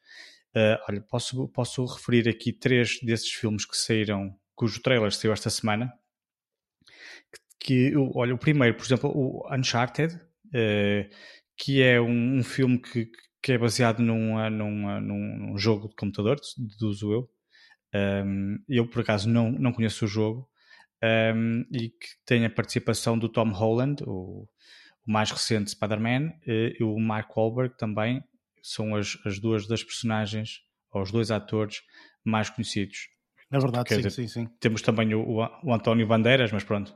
Uh, 0.55 0.81
olha, 0.89 1.01
posso, 1.01 1.47
posso 1.49 1.85
referir 1.85 2.27
aqui 2.27 2.51
três 2.51 2.99
desses 3.01 3.31
filmes 3.31 3.63
que 3.63 3.77
saíram 3.77 4.35
cujo 4.55 4.81
trailer 4.81 5.11
saiu 5.11 5.33
esta 5.33 5.49
semana. 5.49 5.93
Que, 7.59 7.91
que 7.91 7.93
olha, 8.15 8.33
o 8.33 8.37
primeiro, 8.37 8.75
por 8.75 8.85
exemplo, 8.85 9.11
o 9.13 9.53
Uncharted, 9.53 10.15
uh, 10.15 11.15
que 11.57 11.81
é 11.81 11.99
um, 11.99 12.39
um, 12.39 12.43
filme 12.43 12.79
que, 12.79 13.09
que 13.41 13.53
é 13.53 13.57
baseado 13.57 13.99
num, 13.99 14.37
num, 14.49 15.01
num, 15.01 15.57
jogo 15.57 15.89
de 15.89 15.95
computador, 15.95 16.39
deduzo 16.57 17.11
eu. 17.11 17.29
Um, 17.93 18.57
eu, 18.67 18.87
por 18.87 19.01
acaso, 19.01 19.29
não, 19.29 19.51
não 19.51 19.71
conheço 19.71 20.05
o 20.05 20.07
jogo. 20.07 20.49
Um, 21.03 21.65
e 21.71 21.89
que 21.89 22.07
tem 22.25 22.45
a 22.45 22.49
participação 22.49 23.17
do 23.17 23.29
Tom 23.29 23.51
Holland, 23.51 24.03
o, 24.05 24.47
o 25.05 25.11
mais 25.11 25.29
recente 25.29 25.71
Spider-Man, 25.71 26.33
e 26.45 26.83
o 26.83 26.97
Mark 26.99 27.35
Wahlberg 27.35 27.77
também. 27.77 28.23
São 28.61 28.95
as, 28.95 29.15
as 29.23 29.39
duas 29.39 29.67
das 29.67 29.83
personagens, 29.83 30.61
ou 30.91 31.03
os 31.03 31.11
dois 31.11 31.29
atores 31.29 31.81
mais 32.23 32.49
conhecidos. 32.49 33.14
É 33.55 33.59
verdade, 33.59 33.89
sim, 33.89 33.97
dizer, 33.97 34.11
sim, 34.11 34.27
sim. 34.27 34.49
Temos 34.59 34.81
também 34.81 35.13
o, 35.13 35.47
o 35.63 35.73
António 35.73 36.05
Bandeiras, 36.05 36.51
mas 36.51 36.63
pronto. 36.63 36.93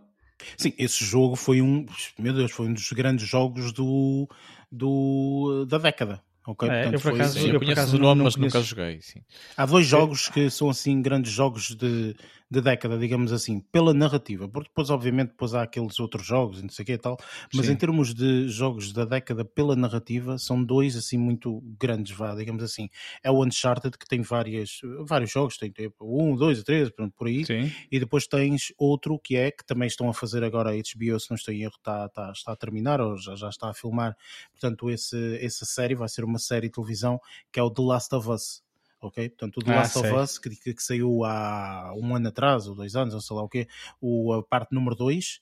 Sim, 0.57 0.73
esse 0.77 1.03
jogo 1.03 1.35
foi 1.35 1.61
um, 1.61 1.85
meu 2.17 2.33
Deus, 2.33 2.51
foi 2.51 2.67
um 2.67 2.73
dos 2.73 2.91
grandes 2.91 3.27
jogos 3.27 3.71
do, 3.71 4.27
do 4.71 5.65
da 5.65 5.77
década. 5.77 6.21
Okay? 6.47 6.69
É, 6.69 6.83
Portanto, 6.83 6.93
eu 6.93 7.01
por 7.01 7.13
acaso, 7.13 7.39
eu, 7.39 7.53
eu 7.53 7.59
por 7.59 7.71
acaso 7.71 7.97
o 7.97 7.99
nome, 7.99 8.23
mas 8.23 8.35
nunca 8.35 8.61
joguei. 8.61 9.01
Sim. 9.01 9.21
Há 9.55 9.65
dois 9.65 9.85
jogos 9.85 10.29
que 10.29 10.49
são 10.49 10.69
assim 10.69 11.01
grandes 11.01 11.31
jogos 11.31 11.75
de, 11.75 12.15
de 12.49 12.61
década, 12.61 12.97
digamos 12.97 13.31
assim, 13.31 13.59
pela 13.59 13.93
narrativa, 13.93 14.47
porque 14.47 14.69
depois, 14.69 14.89
obviamente, 14.89 15.29
depois 15.29 15.53
há 15.53 15.61
aqueles 15.61 15.99
outros 15.99 16.25
jogos 16.25 16.59
e 16.59 16.63
não 16.63 16.69
sei 16.69 16.83
o 16.83 16.85
que 16.87 16.93
e 16.93 16.97
tal, 16.97 17.17
mas 17.53 17.67
Sim. 17.67 17.73
em 17.73 17.75
termos 17.75 18.13
de 18.13 18.47
jogos 18.49 18.91
da 18.91 19.05
década 19.05 19.45
pela 19.45 19.75
narrativa, 19.75 20.37
são 20.39 20.63
dois 20.63 20.95
assim 20.95 21.17
muito 21.17 21.61
grandes, 21.79 22.15
vá, 22.15 22.33
digamos 22.33 22.63
assim. 22.63 22.89
É 23.23 23.29
o 23.29 23.45
Uncharted, 23.45 23.95
que 23.97 24.07
tem 24.07 24.21
várias, 24.21 24.81
vários 25.05 25.31
jogos, 25.31 25.57
tem 25.57 25.69
tipo, 25.69 25.95
um, 26.01 26.35
dois, 26.35 26.63
três, 26.63 26.89
por 27.15 27.27
aí, 27.27 27.45
Sim. 27.45 27.71
e 27.91 27.99
depois 27.99 28.25
tens 28.25 28.73
outro 28.77 29.19
que 29.19 29.35
é, 29.35 29.51
que 29.51 29.63
também 29.63 29.87
estão 29.87 30.09
a 30.09 30.13
fazer 30.13 30.43
agora 30.43 30.71
a 30.71 30.73
HBO, 30.73 31.19
se 31.19 31.29
não 31.29 31.35
estou 31.35 31.53
em 31.53 31.61
erro, 31.61 31.75
está, 31.77 32.07
está, 32.07 32.31
está 32.31 32.51
a 32.53 32.55
terminar, 32.55 32.99
ou 32.99 33.15
já, 33.15 33.35
já 33.35 33.49
está 33.49 33.69
a 33.69 33.73
filmar, 33.75 34.17
portanto, 34.51 34.89
esse, 34.89 35.37
essa 35.39 35.65
série 35.65 35.93
vai 35.93 36.09
ser 36.09 36.23
uma 36.29 36.39
série 36.39 36.67
de 36.67 36.73
televisão 36.73 37.19
que 37.51 37.59
é 37.59 37.63
o 37.63 37.69
The 37.69 37.81
Last 37.81 38.15
of 38.15 38.29
Us 38.29 38.63
ok? 39.01 39.29
Portanto, 39.29 39.57
o 39.57 39.63
The 39.63 39.71
ah, 39.71 39.75
Last 39.77 39.97
of 39.97 40.13
Us, 40.13 40.37
que, 40.37 40.49
que, 40.49 40.73
que, 40.73 40.83
saiu 40.83 41.23
há 41.23 41.93
um 41.95 42.15
ano 42.15 42.27
atrás, 42.27 42.67
ou 42.67 42.75
dois 42.75 42.95
anos, 42.95 43.13
ou 43.13 43.21
sei 43.21 43.35
lá 43.35 43.43
o 43.43 43.49
quê, 43.49 43.67
o, 44.01 44.33
a 44.33 44.43
parte 44.43 44.73
número 44.73 44.95
2. 44.95 45.41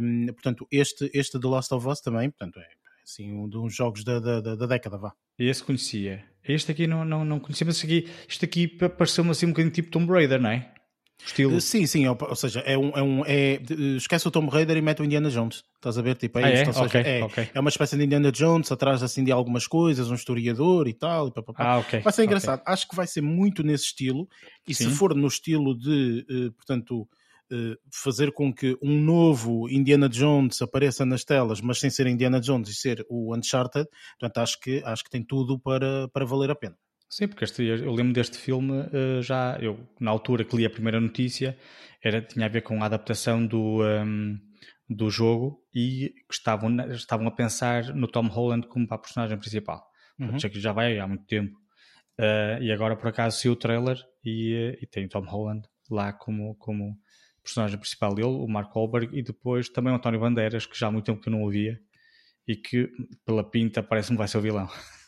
Um, 0.00 0.26
portanto, 0.28 0.66
este, 0.70 1.10
este 1.12 1.38
The 1.38 1.48
Last 1.48 1.74
of 1.74 1.86
Us 1.86 2.00
também, 2.00 2.30
portanto, 2.30 2.58
é 2.58 2.68
assim, 3.02 3.32
um 3.32 3.48
dos 3.48 3.74
jogos 3.74 4.04
da, 4.04 4.18
da, 4.18 4.40
da 4.40 4.66
década, 4.66 4.96
vá. 4.96 5.12
Esse 5.38 5.62
conhecia. 5.62 6.24
Este 6.44 6.72
aqui 6.72 6.86
não, 6.86 7.04
não, 7.04 7.24
não 7.24 7.38
conhecia, 7.38 7.66
mas 7.66 7.82
aqui, 7.82 8.08
este 8.28 8.44
aqui 8.44 8.66
pareceu-me 8.66 9.30
assim 9.30 9.46
um 9.46 9.50
bocadinho 9.50 9.72
tipo 9.72 9.90
Tomb 9.90 10.10
Raider, 10.10 10.40
não 10.40 10.50
é? 10.50 10.72
Estilo. 11.24 11.60
Sim, 11.60 11.86
sim, 11.86 12.06
ou 12.06 12.36
seja, 12.36 12.60
é 12.60 12.76
um, 12.76 12.90
é 12.90 13.02
um 13.02 13.24
é, 13.24 13.60
esquece 13.96 14.26
o 14.26 14.30
Tom 14.30 14.46
Raider 14.46 14.76
e 14.76 14.82
mete 14.82 15.00
o 15.00 15.04
Indiana 15.04 15.30
Jones. 15.30 15.62
Estás 15.76 15.96
a 15.96 16.02
ver? 16.02 16.16
Tipo, 16.16 16.40
é, 16.40 16.44
ah, 16.44 16.52
isto, 16.52 16.70
é? 16.70 16.72
Seja, 16.72 16.86
okay, 16.86 17.00
é, 17.00 17.24
okay. 17.24 17.48
é, 17.54 17.60
uma 17.60 17.68
espécie 17.68 17.96
de 17.96 18.04
Indiana 18.04 18.32
Jones 18.32 18.70
atrás 18.72 19.02
assim 19.02 19.22
de 19.24 19.30
algumas 19.30 19.66
coisas, 19.66 20.10
um 20.10 20.14
historiador 20.14 20.88
e 20.88 20.92
tal. 20.92 21.28
E 21.28 21.32
ah, 21.56 21.78
okay, 21.78 22.00
vai 22.00 22.12
ser 22.12 22.24
engraçado. 22.24 22.62
Acho 22.66 22.88
que 22.88 22.96
vai 22.96 23.06
ser 23.06 23.20
muito 23.20 23.62
nesse 23.62 23.84
estilo. 23.84 24.28
E 24.66 24.74
sim. 24.74 24.88
se 24.88 24.96
for 24.96 25.14
no 25.14 25.28
estilo 25.28 25.76
de, 25.78 26.26
uh, 26.28 26.52
portanto, 26.52 27.02
uh, 27.02 27.76
fazer 27.92 28.32
com 28.32 28.52
que 28.52 28.76
um 28.82 29.00
novo 29.00 29.68
Indiana 29.70 30.08
Jones 30.08 30.60
apareça 30.60 31.04
nas 31.04 31.24
telas, 31.24 31.60
mas 31.60 31.78
sem 31.78 31.90
ser 31.90 32.06
Indiana 32.06 32.40
Jones 32.40 32.68
e 32.68 32.74
ser 32.74 33.04
o 33.08 33.34
Uncharted, 33.36 33.88
portanto 34.18 34.38
acho 34.38 34.60
que, 34.60 34.82
acho 34.84 35.04
que 35.04 35.10
tem 35.10 35.22
tudo 35.22 35.58
para, 35.58 36.08
para 36.08 36.24
valer 36.24 36.50
a 36.50 36.54
pena. 36.54 36.76
Sim, 37.12 37.28
porque 37.28 37.44
este, 37.44 37.62
eu 37.62 37.92
lembro 37.92 38.14
deste 38.14 38.38
filme 38.38 38.72
uh, 38.72 39.20
já, 39.20 39.58
eu 39.60 39.86
na 40.00 40.10
altura 40.10 40.46
que 40.46 40.56
li 40.56 40.64
a 40.64 40.70
primeira 40.70 40.98
notícia, 40.98 41.58
era, 42.02 42.22
tinha 42.22 42.46
a 42.46 42.48
ver 42.48 42.62
com 42.62 42.82
a 42.82 42.86
adaptação 42.86 43.46
do, 43.46 43.82
um, 43.82 44.38
do 44.88 45.10
jogo 45.10 45.62
e 45.74 46.14
estavam, 46.30 46.74
estavam 46.92 47.26
a 47.26 47.30
pensar 47.30 47.94
no 47.94 48.08
Tom 48.08 48.28
Holland 48.28 48.66
como 48.66 48.88
para 48.88 48.96
a 48.96 49.00
personagem 49.00 49.36
principal. 49.36 49.86
Uhum. 50.18 50.38
que 50.38 50.58
já 50.58 50.72
vai 50.72 50.98
há 50.98 51.06
muito 51.06 51.26
tempo. 51.26 51.54
Uh, 52.18 52.62
e 52.62 52.72
agora 52.72 52.96
por 52.96 53.08
acaso 53.08 53.38
saiu 53.38 53.52
o 53.52 53.56
trailer 53.56 53.98
e, 54.24 54.78
e 54.80 54.86
tem 54.86 55.04
o 55.04 55.08
Tom 55.10 55.26
Holland 55.26 55.68
lá 55.90 56.14
como, 56.14 56.54
como 56.54 56.96
personagem 57.42 57.78
principal 57.78 58.14
dele, 58.14 58.28
o 58.28 58.46
Mark 58.46 58.74
Wahlberg, 58.74 59.18
e 59.18 59.22
depois 59.22 59.68
também 59.68 59.92
o 59.92 59.96
António 59.96 60.20
Bandeiras, 60.20 60.64
que 60.64 60.78
já 60.78 60.86
há 60.86 60.90
muito 60.90 61.04
tempo 61.04 61.20
que 61.20 61.28
eu 61.28 61.32
não 61.32 61.42
ouvia, 61.42 61.78
e 62.48 62.56
que 62.56 62.88
pela 63.26 63.44
pinta 63.44 63.82
parece-me 63.82 64.16
vai 64.16 64.28
ser 64.28 64.38
o 64.38 64.40
vilão. 64.40 64.66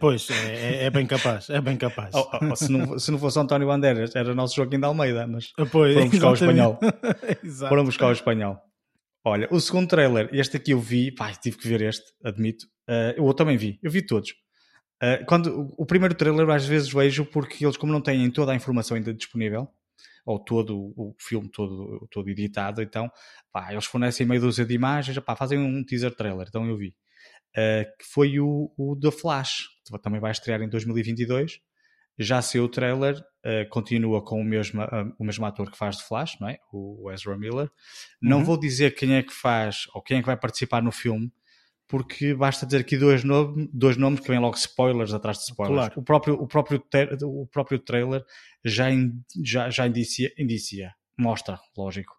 Pois, 0.00 0.30
é, 0.30 0.34
é, 0.34 0.84
é, 0.84 0.90
bem 0.90 1.06
capaz, 1.06 1.50
é 1.50 1.60
bem 1.60 1.76
capaz. 1.76 2.14
Oh, 2.14 2.26
oh, 2.50 2.56
se, 2.56 2.72
não, 2.72 2.98
se 2.98 3.10
não 3.10 3.18
fosse 3.18 3.38
António 3.38 3.68
Bandeiras, 3.68 4.16
era 4.16 4.32
o 4.32 4.34
nosso 4.34 4.56
Joaquim 4.56 4.78
de 4.78 4.86
Almeida, 4.86 5.26
mas 5.26 5.52
pois, 5.70 5.94
foram 5.94 6.08
buscar 6.08 6.30
o 6.30 6.34
espanhol. 6.34 6.78
foram 7.68 7.84
buscar 7.84 8.06
o 8.06 8.12
espanhol. 8.12 8.62
Olha, 9.26 9.48
o 9.50 9.60
segundo 9.60 9.88
trailer, 9.88 10.28
este 10.32 10.56
aqui 10.56 10.72
eu 10.72 10.80
vi, 10.80 11.10
pá, 11.10 11.32
tive 11.32 11.58
que 11.58 11.68
ver 11.68 11.82
este, 11.82 12.04
admito. 12.22 12.66
Uh, 12.88 13.12
eu 13.16 13.34
também 13.34 13.56
vi, 13.56 13.78
eu 13.82 13.90
vi 13.90 14.00
todos. 14.00 14.30
Uh, 15.02 15.24
quando, 15.26 15.74
o 15.76 15.84
primeiro 15.84 16.14
trailer 16.14 16.48
às 16.50 16.66
vezes 16.66 16.92
vejo 16.92 17.24
porque 17.26 17.64
eles, 17.64 17.76
como 17.76 17.92
não 17.92 18.00
têm 18.00 18.30
toda 18.30 18.52
a 18.52 18.54
informação 18.54 18.96
ainda 18.96 19.12
disponível, 19.12 19.68
ou 20.24 20.38
todo 20.38 20.92
o 20.96 21.14
filme 21.18 21.48
todo, 21.50 22.06
todo 22.10 22.28
editado, 22.30 22.80
então 22.80 23.10
pá, 23.52 23.72
eles 23.72 23.84
fornecem 23.84 24.26
meia 24.26 24.40
dúzia 24.40 24.64
de 24.64 24.74
imagens, 24.74 25.18
pá, 25.18 25.36
fazem 25.36 25.58
um 25.58 25.84
teaser 25.84 26.14
trailer, 26.14 26.46
então 26.48 26.66
eu 26.66 26.76
vi. 26.76 26.94
Uh, 27.56 27.84
que 27.98 28.04
foi 28.12 28.40
o, 28.40 28.72
o 28.76 28.98
The 29.00 29.12
Flash, 29.12 29.68
que 29.86 29.98
também 30.00 30.20
vai 30.20 30.32
estrear 30.32 30.60
em 30.60 30.68
2022. 30.68 31.60
Já 32.18 32.42
saiu 32.42 32.64
o 32.64 32.68
trailer, 32.68 33.16
uh, 33.18 33.68
continua 33.70 34.24
com 34.24 34.40
o 34.40 34.44
mesmo, 34.44 34.82
uh, 34.82 35.14
o 35.18 35.24
mesmo 35.24 35.46
ator 35.46 35.70
que 35.70 35.78
faz 35.78 35.98
de 35.98 36.04
Flash, 36.04 36.38
não 36.40 36.48
é? 36.48 36.58
o 36.72 37.10
Ezra 37.12 37.36
Miller. 37.38 37.70
Não 38.20 38.38
uhum. 38.38 38.44
vou 38.44 38.58
dizer 38.58 38.94
quem 38.94 39.14
é 39.14 39.22
que 39.22 39.32
faz 39.32 39.86
ou 39.94 40.02
quem 40.02 40.18
é 40.18 40.20
que 40.20 40.26
vai 40.26 40.36
participar 40.36 40.82
no 40.82 40.90
filme, 40.90 41.32
porque 41.86 42.34
basta 42.34 42.66
dizer 42.66 42.80
aqui 42.80 42.96
dois, 42.96 43.22
nomes, 43.24 43.68
dois 43.72 43.96
nomes 43.96 44.20
que 44.20 44.28
vêm 44.28 44.38
logo 44.38 44.56
spoilers 44.56 45.12
atrás 45.12 45.38
de 45.38 45.44
spoilers. 45.44 45.86
Claro. 45.86 46.00
O, 46.00 46.02
próprio, 46.02 46.34
o, 46.34 46.46
próprio 46.46 46.82
o 47.22 47.46
próprio 47.46 47.78
trailer 47.78 48.24
já, 48.64 48.90
in, 48.90 49.12
já, 49.44 49.70
já 49.70 49.86
indicia, 49.86 50.32
indicia, 50.38 50.92
mostra, 51.16 51.60
lógico, 51.76 52.14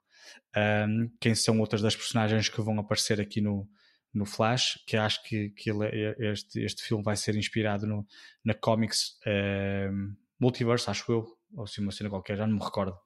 um, 0.88 1.10
quem 1.20 1.36
são 1.36 1.60
outras 1.60 1.82
das 1.82 1.96
personagens 1.96 2.48
que 2.48 2.62
vão 2.62 2.80
aparecer 2.80 3.20
aqui 3.20 3.42
no, 3.42 3.68
no 4.16 4.26
Flash, 4.26 4.80
que 4.88 4.96
acho 4.96 5.22
que, 5.24 5.50
que 5.50 5.70
ele, 5.70 5.86
é, 5.86 6.32
este, 6.32 6.64
este 6.64 6.82
filme 6.82 7.04
vai 7.04 7.18
ser 7.18 7.36
inspirado 7.36 7.86
no, 7.86 8.08
na 8.44 8.54
Comics 8.54 9.20
um, 9.28 10.16
Multiverse, 10.40 10.90
acho 10.90 11.12
eu, 11.12 11.26
ou 11.54 11.64
assim 11.66 11.82
uma 11.82 11.92
cena 11.92 12.10
qualquer, 12.10 12.38
já 12.38 12.48
não 12.48 12.56
me 12.56 12.64
recordo. 12.64 12.98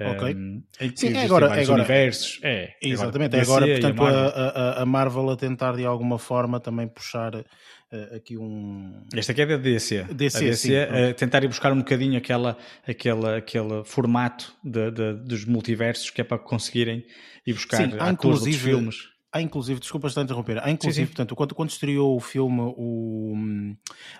Ok. 0.00 0.34
Um, 0.34 0.62
Sim, 0.94 1.14
é 1.14 1.24
agora, 1.24 1.46
é 1.58 1.62
agora, 1.62 1.80
universos. 1.80 2.40
É, 2.42 2.74
exatamente, 2.82 3.36
é 3.36 3.42
agora, 3.42 3.66
portanto, 3.66 4.00
a 4.00 4.04
Marvel. 4.04 4.32
A, 4.34 4.82
a, 4.82 4.86
Marvel 4.86 5.30
a 5.30 5.36
tentar 5.36 5.76
de 5.76 5.84
alguma 5.84 6.18
forma 6.18 6.58
também 6.58 6.88
puxar 6.88 7.34
uh, 7.34 8.16
aqui 8.16 8.38
um. 8.38 9.04
Este 9.14 9.32
aqui 9.32 9.42
é 9.42 9.46
da 9.46 9.56
DC. 9.58 10.04
DC, 10.04 10.38
a 10.38 10.40
DC 10.40 10.56
sim, 10.56 10.72
uh, 10.72 11.14
tentar 11.14 11.44
ir 11.44 11.48
buscar 11.48 11.70
um 11.72 11.78
bocadinho 11.78 12.16
aquela, 12.16 12.56
aquela, 12.86 13.36
aquele 13.36 13.84
formato 13.84 14.54
de, 14.64 14.90
de, 14.90 15.12
dos 15.24 15.44
multiversos 15.44 16.08
que 16.08 16.22
é 16.22 16.24
para 16.24 16.38
conseguirem 16.38 17.04
ir 17.46 17.52
buscar 17.52 17.76
sim, 17.76 17.94
atores 17.98 18.40
dos 18.40 18.56
filmes. 18.56 19.09
Há 19.32 19.40
inclusive, 19.40 19.78
desculpa 19.78 20.08
estar 20.08 20.22
a 20.22 20.24
interromper, 20.24 20.58
há 20.58 20.68
inclusive, 20.70 20.94
sim, 20.94 21.02
sim. 21.02 21.06
portanto, 21.06 21.36
quando, 21.36 21.54
quando 21.54 21.70
estreou 21.70 22.16
o 22.16 22.20
filme, 22.20 22.60
o. 22.76 23.32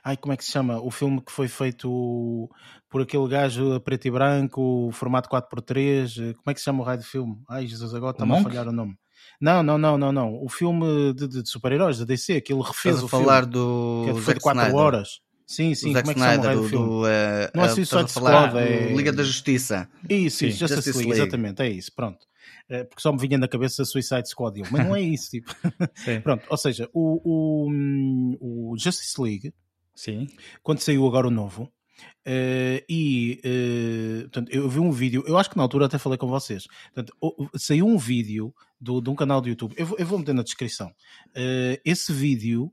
Ai, 0.05 0.17
como 0.17 0.33
é 0.33 0.37
que 0.37 0.45
se 0.45 0.53
chama? 0.53 0.81
O 0.81 0.91
filme 0.91 1.21
que 1.21 1.33
foi 1.33 1.49
feito 1.49 2.49
por 2.89 3.03
aquele 3.03 3.27
gajo 3.27 3.81
preto 3.81 4.07
e 4.07 4.11
branco, 4.11 4.89
formato 4.93 5.29
4x3, 5.29 6.35
como 6.35 6.45
é 6.47 6.55
que 6.55 6.61
se 6.61 6.65
chama 6.65 6.81
o 6.81 6.85
raio 6.85 7.01
de 7.01 7.07
filme? 7.07 7.43
Ai, 7.49 7.67
Jesus, 7.67 7.93
agora 7.93 8.13
está-me 8.13 8.37
a 8.37 8.43
falhar 8.43 8.69
o 8.69 8.73
nome. 8.73 8.97
Não, 9.41 9.63
não, 9.65 9.77
não, 9.77 9.99
não, 9.99 10.13
não. 10.13 10.45
O 10.45 10.49
filme 10.49 11.13
de, 11.15 11.27
de, 11.27 11.43
de 11.43 11.49
super-heróis 11.49 11.99
da 11.99 12.05
DC, 12.05 12.41
que 12.41 12.53
ele 12.53 12.63
refez 12.63 12.97
Estás 12.97 13.03
o 13.03 13.09
falar 13.09 13.43
filme. 13.43 13.53
do. 13.53 14.05
Que 14.07 14.21
foi 14.21 14.35
de 14.35 14.41
4 14.41 14.61
Snyder. 14.61 14.81
horas. 14.81 15.09
Sim, 15.45 15.75
sim, 15.75 15.89
como 15.89 15.99
é 15.99 16.03
que 16.03 16.21
se 16.21 16.27
chama 16.27 16.43
o 16.43 16.47
raio 16.47 16.61
do, 16.61 16.69
filme? 16.69 16.87
Do, 16.87 17.03
uh, 17.03 17.51
não 17.53 17.65
é 17.65 17.69
Suicide 17.71 18.13
Squad, 18.13 18.57
é... 18.57 18.93
Liga 18.95 19.13
da 19.13 19.25
Justiça. 19.25 19.89
Isso, 20.09 20.47
isso, 20.47 20.59
Justice, 20.61 20.75
Justice 20.77 20.99
League, 20.99 21.11
League, 21.11 21.23
exatamente, 21.23 21.63
é 21.63 21.69
isso, 21.69 21.91
pronto. 21.93 22.30
Eh, 22.69 22.85
porque 22.85 23.03
só 23.03 23.13
me 23.13 23.19
vinha 23.19 23.37
na 23.37 23.49
cabeça 23.49 23.85
Suicide 23.85 24.29
Squad, 24.29 24.63
mas 24.71 24.87
não 24.87 24.95
é 24.95 25.01
isso, 25.01 25.31
tipo. 25.31 25.55
Pronto, 26.23 26.45
ou 26.49 26.57
seja, 26.57 26.89
o, 26.93 27.21
o, 27.25 28.73
o, 28.73 28.79
Justice 28.79 29.21
League, 29.21 29.53
Sim. 29.95 30.29
quando 30.63 30.81
saiu 30.81 31.07
agora 31.07 31.27
o 31.27 31.31
novo, 31.31 31.65
uh, 31.65 32.85
e 32.89 33.41
uh, 33.45 34.23
portanto, 34.23 34.51
eu 34.53 34.69
vi 34.69 34.79
um 34.79 34.93
vídeo, 34.93 35.25
eu 35.27 35.37
acho 35.37 35.51
que 35.51 35.57
na 35.57 35.63
altura 35.63 35.87
até 35.87 35.99
falei 35.99 36.17
com 36.17 36.29
vocês, 36.29 36.67
portanto, 36.95 37.13
saiu 37.57 37.87
um 37.87 37.99
vídeo 37.99 38.55
do, 38.81 39.01
de 39.01 39.11
um 39.11 39.15
canal 39.15 39.41
do 39.41 39.49
YouTube, 39.49 39.75
eu, 39.77 39.97
eu 39.99 40.07
vou 40.07 40.19
meter 40.19 40.35
na 40.35 40.43
descrição. 40.43 40.89
Uh, 41.31 41.81
esse 41.85 42.13
vídeo 42.13 42.73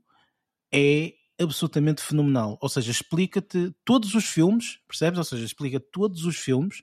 é 0.72 1.12
absolutamente 1.38 2.02
fenomenal. 2.02 2.58
Ou 2.60 2.68
seja, 2.68 2.90
explica-te 2.90 3.74
todos 3.84 4.14
os 4.14 4.26
filmes, 4.26 4.78
percebes? 4.86 5.18
Ou 5.18 5.24
seja, 5.24 5.44
explica 5.44 5.80
todos 5.80 6.24
os 6.24 6.36
filmes 6.36 6.82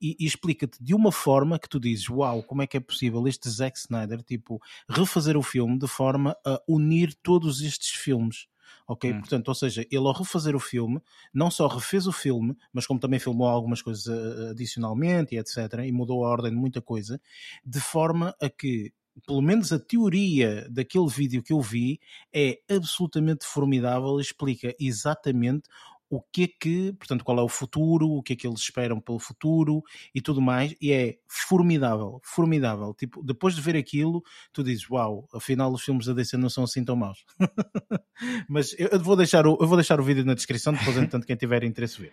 e, 0.00 0.16
e 0.18 0.26
explica-te 0.26 0.82
de 0.82 0.94
uma 0.94 1.12
forma 1.12 1.58
que 1.58 1.68
tu 1.68 1.80
dizes: 1.80 2.08
Uau, 2.08 2.42
como 2.42 2.62
é 2.62 2.66
que 2.66 2.76
é 2.76 2.80
possível 2.80 3.26
este 3.26 3.48
Zack 3.48 3.78
Snyder, 3.78 4.22
tipo, 4.22 4.60
refazer 4.88 5.36
o 5.36 5.42
filme 5.42 5.78
de 5.78 5.86
forma 5.86 6.36
a 6.44 6.60
unir 6.68 7.14
todos 7.22 7.60
estes 7.60 7.90
filmes? 7.90 8.46
ok? 8.86 9.12
Hum. 9.12 9.20
Portanto, 9.20 9.48
ou 9.48 9.54
seja, 9.54 9.86
ele 9.90 10.06
ao 10.06 10.12
refazer 10.12 10.54
o 10.54 10.60
filme, 10.60 11.00
não 11.32 11.50
só 11.50 11.66
refez 11.66 12.06
o 12.06 12.12
filme, 12.12 12.56
mas 12.72 12.86
como 12.86 13.00
também 13.00 13.18
filmou 13.18 13.48
algumas 13.48 13.82
coisas 13.82 14.06
eh, 14.06 14.50
adicionalmente 14.50 15.34
e 15.34 15.38
etc, 15.38 15.56
e 15.84 15.92
mudou 15.92 16.24
a 16.24 16.28
ordem 16.28 16.50
de 16.50 16.56
muita 16.56 16.80
coisa, 16.80 17.20
de 17.64 17.80
forma 17.80 18.34
a 18.40 18.48
que 18.48 18.92
pelo 19.26 19.42
menos 19.42 19.72
a 19.72 19.78
teoria 19.78 20.66
daquele 20.70 21.08
vídeo 21.08 21.42
que 21.42 21.52
eu 21.52 21.60
vi 21.60 22.00
é 22.32 22.58
absolutamente 22.68 23.46
formidável, 23.46 24.18
explica 24.18 24.74
exatamente 24.78 25.68
o 26.10 26.20
que 26.20 26.44
é 26.44 26.48
que, 26.48 26.92
portanto, 26.92 27.24
qual 27.24 27.38
é 27.38 27.42
o 27.42 27.48
futuro, 27.48 28.08
o 28.08 28.22
que 28.22 28.34
é 28.34 28.36
que 28.36 28.46
eles 28.46 28.60
esperam 28.60 29.00
pelo 29.00 29.18
futuro 29.18 29.82
e 30.14 30.20
tudo 30.20 30.40
mais, 30.40 30.74
e 30.80 30.92
é 30.92 31.16
formidável, 31.26 32.20
formidável. 32.22 32.94
Tipo, 32.94 33.22
depois 33.22 33.54
de 33.54 33.60
ver 33.60 33.76
aquilo, 33.76 34.22
tu 34.52 34.62
dizes, 34.62 34.88
uau, 34.88 35.28
afinal 35.34 35.72
os 35.72 35.82
filmes 35.82 36.06
da 36.06 36.12
DC 36.12 36.36
não 36.36 36.48
são 36.48 36.64
assim 36.64 36.84
tão 36.84 36.94
maus. 36.94 37.24
Mas 38.48 38.74
eu 38.78 39.00
vou, 39.00 39.16
deixar 39.16 39.46
o, 39.46 39.58
eu 39.60 39.66
vou 39.66 39.76
deixar 39.76 39.98
o 39.98 40.04
vídeo 40.04 40.24
na 40.24 40.34
descrição, 40.34 40.72
depois, 40.72 40.96
entanto, 40.96 41.26
quem 41.26 41.36
tiver 41.36 41.64
interesse 41.64 42.00
ver. 42.00 42.12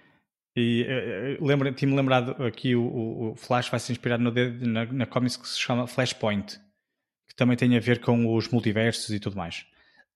E 0.55 0.85
uh, 1.39 1.45
lembra, 1.45 1.71
tinha-me 1.71 1.95
lembrado 1.95 2.31
aqui 2.43 2.75
o, 2.75 2.83
o, 3.31 3.35
Flash 3.35 3.69
vai 3.69 3.79
se 3.79 3.91
inspirar 3.91 4.17
no, 4.17 4.31
na, 4.31 4.85
na 4.85 5.05
comics 5.05 5.37
que 5.37 5.47
se 5.47 5.59
chama 5.59 5.87
Flashpoint 5.87 6.59
também 7.41 7.57
tem 7.57 7.75
a 7.75 7.79
ver 7.79 7.99
com 7.99 8.35
os 8.35 8.49
multiversos 8.49 9.09
e 9.09 9.19
tudo 9.19 9.35
mais. 9.35 9.65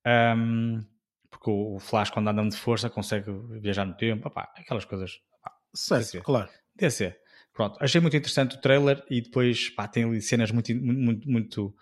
Um, 0.05 0.85
porque 1.27 1.49
o 1.49 1.79
Flash, 1.79 2.11
quando 2.11 2.27
anda 2.27 2.47
de 2.47 2.55
força, 2.55 2.88
consegue 2.88 3.31
viajar 3.59 3.83
no 3.83 3.95
tempo, 3.95 4.27
opá, 4.27 4.53
aquelas 4.55 4.85
coisas. 4.85 5.19
Opá, 5.39 5.51
certo, 5.73 6.03
DC. 6.03 6.21
claro. 6.21 6.49
DC. 6.75 7.15
Pronto, 7.51 7.77
achei 7.81 7.99
muito 7.99 8.15
interessante 8.15 8.57
o 8.57 8.61
trailer 8.61 9.03
e 9.09 9.21
depois 9.21 9.71
pá, 9.71 9.88
tem 9.88 10.03
ali 10.03 10.21
cenas 10.21 10.51
muito, 10.51 10.71
muito, 10.75 11.27
muito, 11.27 11.75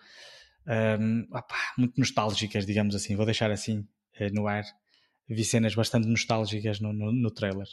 um, 0.66 1.26
opá, 1.30 1.74
muito 1.76 1.98
nostálgicas, 1.98 2.64
digamos 2.64 2.94
assim. 2.94 3.14
Vou 3.14 3.26
deixar 3.26 3.50
assim 3.50 3.86
eh, 4.14 4.30
no 4.30 4.46
ar. 4.46 4.64
Vi 5.28 5.44
cenas 5.44 5.74
bastante 5.74 6.08
nostálgicas 6.08 6.80
no, 6.80 6.90
no, 6.90 7.12
no 7.12 7.30
trailer. 7.30 7.66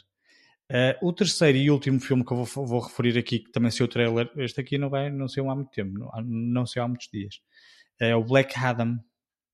Uh, 0.72 1.06
o 1.06 1.12
terceiro 1.12 1.58
e 1.58 1.70
último 1.70 2.00
filme 2.00 2.24
que 2.24 2.32
eu 2.32 2.44
vou, 2.44 2.66
vou, 2.66 2.80
referir 2.80 3.18
aqui, 3.18 3.40
que 3.40 3.52
também 3.52 3.70
saiu 3.70 3.84
o 3.84 3.88
trailer, 3.88 4.30
este 4.38 4.58
aqui 4.58 4.78
não 4.78 4.88
vai, 4.88 5.10
não 5.10 5.28
saiu 5.28 5.50
há 5.50 5.54
muito 5.54 5.70
tempo, 5.70 5.98
não, 5.98 6.10
não 6.22 6.64
saiu 6.64 6.84
há 6.84 6.88
muitos 6.88 7.08
dias. 7.12 7.40
É 8.00 8.16
o 8.16 8.24
Black 8.24 8.58
Adam, 8.58 8.98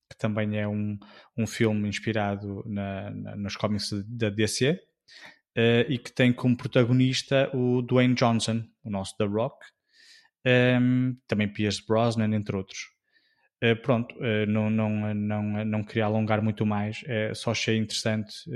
que 0.09 0.16
também 0.16 0.57
é 0.57 0.68
um, 0.68 0.96
um 1.37 1.44
filme 1.44 1.88
inspirado 1.88 2.62
na, 2.68 3.11
na, 3.11 3.35
nos 3.35 3.57
cómics 3.57 3.90
da 4.07 4.31
DC, 4.31 4.81
uh, 5.57 5.90
e 5.90 5.98
que 5.98 6.12
tem 6.12 6.33
como 6.33 6.57
protagonista 6.57 7.50
o 7.52 7.83
Dwayne 7.83 8.14
Johnson, 8.14 8.62
o 8.85 8.88
nosso 8.88 9.16
The 9.16 9.24
Rock, 9.24 9.57
um, 10.46 10.50
ehm, 10.50 11.16
também 11.26 11.52
Pierce 11.52 11.85
Brosnan, 11.85 12.33
entre 12.33 12.57
outros. 12.57 12.78
Uh, 13.61 13.74
pronto, 13.83 14.14
uh, 14.18 14.46
não, 14.46 14.70
não, 14.70 15.12
não, 15.12 15.64
não 15.64 15.83
queria 15.83 16.04
alongar 16.04 16.40
muito 16.40 16.64
mais, 16.64 17.02
só 17.35 17.50
achei 17.50 17.76
interessante 17.76 18.48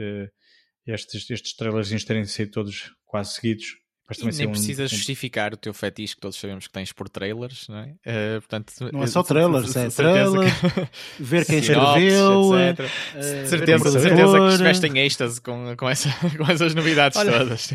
estes, 0.87 1.31
estes 1.31 1.55
trailers 1.55 2.05
terem 2.05 2.25
sido 2.25 2.51
todos 2.51 2.95
quase 3.07 3.35
seguidos, 3.35 3.83
e 4.21 4.25
nem 4.37 4.51
precisas 4.51 4.93
um... 4.93 4.97
justificar 4.97 5.55
o 5.55 5.57
teu 5.57 5.73
fetiche 5.73 6.15
que 6.15 6.21
todos 6.21 6.37
sabemos 6.39 6.67
que 6.67 6.73
tens 6.73 6.93
por 6.93 7.09
trailers, 7.09 7.67
não 7.69 7.79
é? 7.79 7.95
Uh, 8.07 8.41
portanto, 8.41 8.73
não 8.93 9.03
é 9.03 9.07
só 9.07 9.23
trailers, 9.23 9.75
é 9.77 9.89
trailers, 9.91 10.53
que... 10.61 11.23
ver 11.23 11.47
quem 11.47 11.59
escreveu, 11.59 12.59
etc. 12.59 12.81
Uh, 12.81 13.49
certeza, 13.49 14.01
certeza 14.01 14.39
que 14.39 14.49
estiveste 14.49 14.87
em 14.87 14.99
êxtase 14.99 15.41
com, 15.41 15.75
com, 15.77 15.89
essa, 15.89 16.11
com 16.37 16.51
essas 16.51 16.75
novidades 16.75 17.17
Olha, 17.17 17.39
todas. 17.39 17.73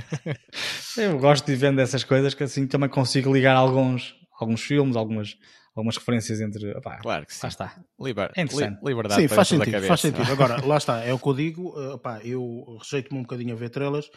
Eu 0.98 1.18
gosto 1.18 1.46
de 1.46 1.56
ver 1.56 1.74
dessas 1.76 2.04
coisas 2.04 2.34
que 2.34 2.44
assim 2.44 2.68
também 2.68 2.90
consigo 2.90 3.34
ligar 3.34 3.56
alguns, 3.56 4.14
alguns 4.40 4.62
filmes, 4.62 4.96
algumas 4.96 5.36
algumas 5.80 5.98
referências 5.98 6.42
entre. 6.42 6.72
Opá, 6.78 6.98
claro 6.98 7.26
que 7.26 7.34
sim. 7.34 7.40
Lá 7.44 7.50
está. 7.50 7.76
Liber, 8.00 8.32
é 8.36 8.42
interessante. 8.42 8.80
liberdade 8.84 9.22
sim, 9.22 9.28
faz 9.28 9.48
sentido, 9.48 9.82
faz 9.84 10.02
sentido. 10.02 10.30
Agora, 10.32 10.66
lá 10.66 10.78
está, 10.78 11.04
é 11.04 11.14
o 11.14 11.20
que 11.20 11.28
eu 11.28 11.34
digo. 11.34 11.74
Eh, 11.80 11.94
opá, 11.94 12.20
eu 12.24 12.78
rejeito-me 12.82 13.20
um 13.20 13.24
bocadinho 13.24 13.54
a 13.54 13.58
ver 13.58 13.70
trailers 13.70 14.10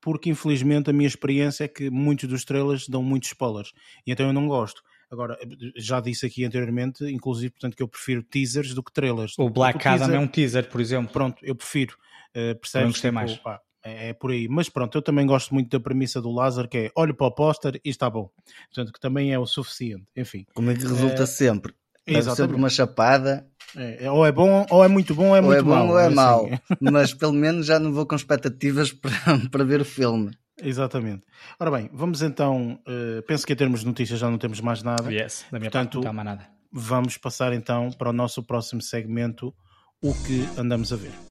porque 0.00 0.30
infelizmente 0.30 0.90
a 0.90 0.92
minha 0.92 1.08
experiência 1.08 1.64
é 1.64 1.68
que 1.68 1.90
muitos 1.90 2.28
dos 2.28 2.44
trailers 2.44 2.88
dão 2.88 3.02
muitos 3.02 3.30
spoilers 3.30 3.72
e 4.06 4.12
então 4.12 4.26
eu 4.26 4.32
não 4.32 4.46
gosto. 4.46 4.82
Agora, 5.10 5.38
já 5.74 6.00
disse 6.00 6.26
aqui 6.26 6.44
anteriormente, 6.44 7.02
inclusive, 7.04 7.50
portanto, 7.52 7.74
que 7.74 7.82
eu 7.82 7.88
prefiro 7.88 8.22
teasers 8.22 8.74
do 8.74 8.82
que 8.82 8.92
trailers. 8.92 9.32
O 9.38 9.48
Black 9.48 9.88
Adam 9.88 10.00
teaser, 10.00 10.14
é 10.14 10.18
um 10.18 10.26
teaser, 10.26 10.68
por 10.68 10.80
exemplo. 10.82 11.10
Pronto, 11.10 11.42
eu 11.42 11.54
prefiro. 11.54 11.96
Uh, 12.30 12.54
percebes? 12.60 12.84
Não 12.84 12.90
gostei 12.90 13.10
tipo, 13.10 13.14
mais. 13.14 13.36
Pá, 13.38 13.58
é, 13.88 14.08
é, 14.08 14.12
por 14.12 14.30
aí. 14.30 14.48
Mas 14.48 14.68
pronto, 14.68 14.96
eu 14.96 15.02
também 15.02 15.26
gosto 15.26 15.54
muito 15.54 15.70
da 15.70 15.80
premissa 15.80 16.20
do 16.20 16.30
Lázaro, 16.30 16.68
que 16.68 16.78
é 16.78 16.90
olho 16.94 17.14
para 17.14 17.26
o 17.26 17.30
póster 17.30 17.80
e 17.84 17.90
está 17.90 18.08
bom. 18.08 18.30
Portanto, 18.66 18.92
que 18.92 19.00
também 19.00 19.32
é 19.32 19.38
o 19.38 19.46
suficiente. 19.46 20.04
Enfim. 20.16 20.46
Como 20.54 20.70
é 20.70 20.74
que 20.74 20.82
resulta 20.82 21.22
é... 21.22 21.26
sempre? 21.26 21.74
É 22.06 22.22
sempre 22.22 22.56
uma 22.56 22.70
chapada. 22.70 23.46
É, 23.76 24.06
é, 24.06 24.10
ou 24.10 24.24
é 24.24 24.32
bom, 24.32 24.64
ou 24.70 24.82
é 24.82 24.88
muito 24.88 25.14
bom, 25.14 25.28
ou 25.28 25.36
é 25.36 25.40
ou 25.40 25.46
muito 25.46 25.58
é 25.58 25.62
bom, 25.62 25.70
mau. 25.70 25.88
Ou 25.88 25.98
é 25.98 26.06
assim. 26.06 26.14
mau. 26.14 26.50
Mas 26.80 27.12
pelo 27.12 27.34
menos 27.34 27.66
já 27.66 27.78
não 27.78 27.92
vou 27.92 28.06
com 28.06 28.16
expectativas 28.16 28.92
para, 28.92 29.12
para 29.50 29.64
ver 29.64 29.80
o 29.80 29.84
filme. 29.84 30.30
Exatamente. 30.62 31.24
Ora 31.60 31.70
bem, 31.70 31.90
vamos 31.92 32.22
então. 32.22 32.80
Uh, 32.86 33.22
penso 33.22 33.46
que 33.46 33.52
em 33.52 33.56
termos 33.56 33.80
de 33.80 33.86
notícias 33.86 34.18
já 34.18 34.30
não 34.30 34.38
temos 34.38 34.60
mais 34.60 34.82
nada. 34.82 35.12
Yes, 35.12 35.44
da 35.52 35.58
minha 35.58 35.70
Portanto, 35.70 36.00
parte 36.00 36.16
não 36.16 36.24
nada. 36.24 36.48
Vamos 36.72 37.16
passar 37.16 37.52
então 37.52 37.90
para 37.92 38.10
o 38.10 38.12
nosso 38.12 38.42
próximo 38.42 38.82
segmento, 38.82 39.54
o 40.02 40.12
que 40.14 40.48
andamos 40.58 40.92
a 40.92 40.96
ver. 40.96 41.27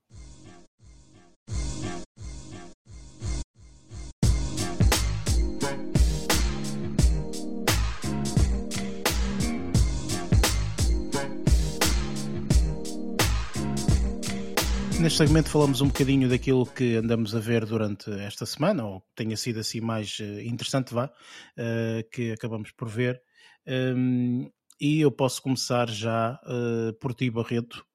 Neste 15.08 15.20
segmento 15.20 15.50
falamos 15.50 15.80
um 15.80 15.88
bocadinho 15.88 16.28
daquilo 16.28 16.66
que 16.66 16.98
andamos 16.98 17.34
a 17.34 17.40
ver 17.40 17.66
durante 17.66 18.12
esta 18.20 18.46
semana, 18.46 18.84
ou 18.84 19.00
que 19.00 19.16
tenha 19.16 19.38
sido 19.38 19.62
assim 19.62 19.80
mais 19.80 20.18
eh, 20.20 20.44
interessante, 20.44 20.94
vá, 20.94 21.06
uh, 21.06 22.10
que 22.12 22.34
acabamos 22.34 22.72
por 22.72 22.90
ver. 22.90 23.22
Um, 23.66 24.52
e 24.82 25.00
eu 25.00 25.10
posso 25.10 25.42
começar 25.42 25.90
já 25.90 26.38
uh, 26.44 26.92
por 27.00 27.14
ti, 27.14 27.32
Barreto. 27.32 27.86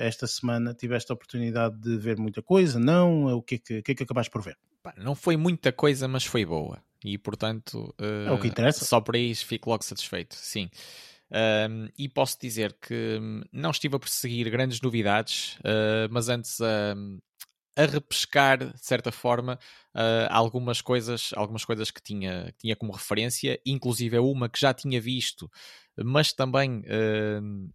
Esta 0.00 0.28
semana 0.28 0.72
tiveste 0.72 1.10
a 1.10 1.16
oportunidade 1.16 1.80
de 1.80 1.96
ver 1.96 2.16
muita 2.16 2.40
coisa, 2.40 2.78
não? 2.78 3.24
O 3.36 3.42
que 3.42 3.56
é 3.56 3.58
que, 3.58 3.82
que, 3.82 3.90
é 3.90 3.94
que 3.96 4.02
acabaste 4.04 4.30
por 4.30 4.40
ver? 4.40 4.56
Não 4.96 5.16
foi 5.16 5.36
muita 5.36 5.72
coisa, 5.72 6.06
mas 6.06 6.24
foi 6.24 6.44
boa. 6.44 6.80
E 7.04 7.18
portanto, 7.18 7.92
é 7.98 8.30
o 8.30 8.38
que 8.38 8.46
interessa. 8.46 8.84
só 8.84 9.00
por 9.00 9.16
aí 9.16 9.34
fico 9.34 9.68
logo 9.68 9.82
satisfeito. 9.82 10.36
Sim. 10.36 10.70
Um, 11.30 11.88
e 11.98 12.08
posso 12.08 12.38
dizer 12.40 12.76
que 12.80 13.18
hum, 13.20 13.42
não 13.52 13.70
estive 13.70 13.96
a 13.96 13.98
perseguir 13.98 14.48
grandes 14.50 14.80
novidades, 14.80 15.56
uh, 15.60 16.08
mas 16.10 16.28
antes 16.28 16.60
a, 16.60 16.94
a 17.76 17.84
repescar, 17.84 18.58
de 18.58 18.84
certa 18.84 19.10
forma, 19.10 19.58
uh, 19.94 20.28
algumas 20.30 20.80
coisas, 20.80 21.30
algumas 21.34 21.64
coisas 21.64 21.90
que 21.90 22.00
tinha, 22.00 22.52
que 22.52 22.58
tinha 22.58 22.76
como 22.76 22.92
referência, 22.92 23.60
inclusive 23.66 24.18
uma 24.18 24.48
que 24.48 24.60
já 24.60 24.72
tinha 24.72 25.00
visto, 25.00 25.50
mas 25.96 26.32
também 26.32 26.80
uh, 26.80 27.70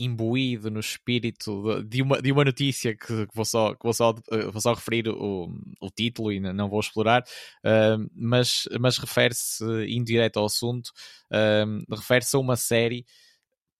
imbuído 0.00 0.70
no 0.70 0.80
espírito 0.80 1.82
de 1.84 2.02
uma, 2.02 2.20
de 2.22 2.32
uma 2.32 2.44
notícia 2.44 2.96
que, 2.96 3.26
vou, 3.34 3.44
só, 3.44 3.74
que 3.74 3.82
vou, 3.82 3.92
só, 3.92 4.10
uh, 4.10 4.50
vou 4.50 4.60
só 4.60 4.72
referir 4.72 5.08
o, 5.08 5.52
o 5.80 5.90
título 5.90 6.32
e 6.32 6.40
não 6.40 6.68
vou 6.68 6.80
explorar, 6.80 7.22
uh, 7.22 8.10
mas, 8.14 8.64
mas 8.80 8.96
refere-se 8.96 9.64
indireto 9.88 10.38
ao 10.38 10.46
assunto, 10.46 10.88
uh, 11.30 11.94
refere-se 11.94 12.34
a 12.34 12.38
uma 12.38 12.56
série 12.56 13.04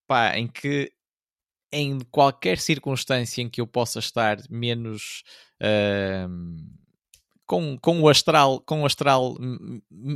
pá, 0.06 0.37
em 0.37 0.46
que 0.46 0.92
em 1.72 2.00
qualquer 2.11 2.59
circunstância 2.59 3.40
em 3.40 3.48
que 3.48 3.61
eu 3.61 3.66
possa 3.66 4.00
estar 4.00 4.38
menos 4.50 5.22
com, 7.50 7.76
com 7.78 8.00
o 8.00 8.08
astral, 8.08 8.60
com 8.60 8.82
o 8.82 8.86
astral 8.86 9.34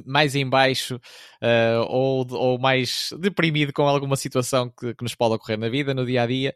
mais 0.06 0.36
em 0.36 0.48
baixo 0.48 1.00
uh, 1.42 1.84
ou, 1.88 2.24
ou 2.30 2.60
mais 2.60 3.12
deprimido 3.18 3.72
com 3.72 3.88
alguma 3.88 4.14
situação 4.14 4.70
que, 4.70 4.94
que 4.94 5.02
nos 5.02 5.16
pode 5.16 5.34
ocorrer 5.34 5.58
na 5.58 5.68
vida, 5.68 5.92
no 5.92 6.06
dia 6.06 6.22
a 6.22 6.26
dia, 6.28 6.54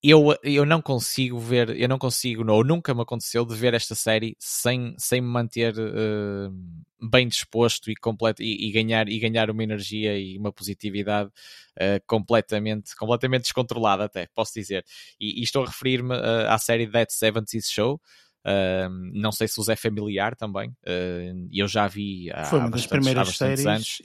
eu, 0.00 0.36
eu 0.44 0.64
não 0.64 0.80
consigo 0.80 1.36
ver, 1.40 1.70
eu 1.76 1.88
não 1.88 1.98
consigo, 1.98 2.48
ou 2.48 2.62
nunca 2.62 2.94
me 2.94 3.02
aconteceu 3.02 3.44
de 3.44 3.56
ver 3.56 3.74
esta 3.74 3.96
série 3.96 4.36
sem, 4.38 4.94
sem 4.98 5.20
me 5.20 5.26
manter 5.26 5.74
uh, 5.76 6.54
bem 7.10 7.26
disposto 7.26 7.90
e, 7.90 7.96
completo, 7.96 8.40
e, 8.40 8.68
e, 8.68 8.70
ganhar, 8.70 9.08
e 9.08 9.18
ganhar 9.18 9.50
uma 9.50 9.64
energia 9.64 10.16
e 10.16 10.38
uma 10.38 10.52
positividade 10.52 11.28
uh, 11.28 12.00
completamente, 12.06 12.94
completamente 12.94 13.42
descontrolada, 13.42 14.04
até 14.04 14.28
posso 14.32 14.52
dizer. 14.54 14.84
E, 15.18 15.40
e 15.40 15.42
estou 15.42 15.64
a 15.64 15.66
referir-me 15.66 16.14
uh, 16.14 16.50
à 16.50 16.58
série 16.58 16.86
That 16.86 17.12
70s 17.12 17.64
Show, 17.68 18.00
Uh, 18.44 18.90
não 19.14 19.32
sei 19.32 19.48
se 19.48 19.58
os 19.58 19.68
é 19.70 19.76
familiar 19.76 20.36
também. 20.36 20.68
Uh, 20.68 21.48
eu 21.50 21.66
já 21.66 21.86
vi 21.86 22.30
há, 22.30 22.44
Foi 22.44 22.58
uma 22.58 22.70
das 22.70 22.86
primeiras 22.86 23.36
séries 23.36 23.64
anos. 23.64 24.02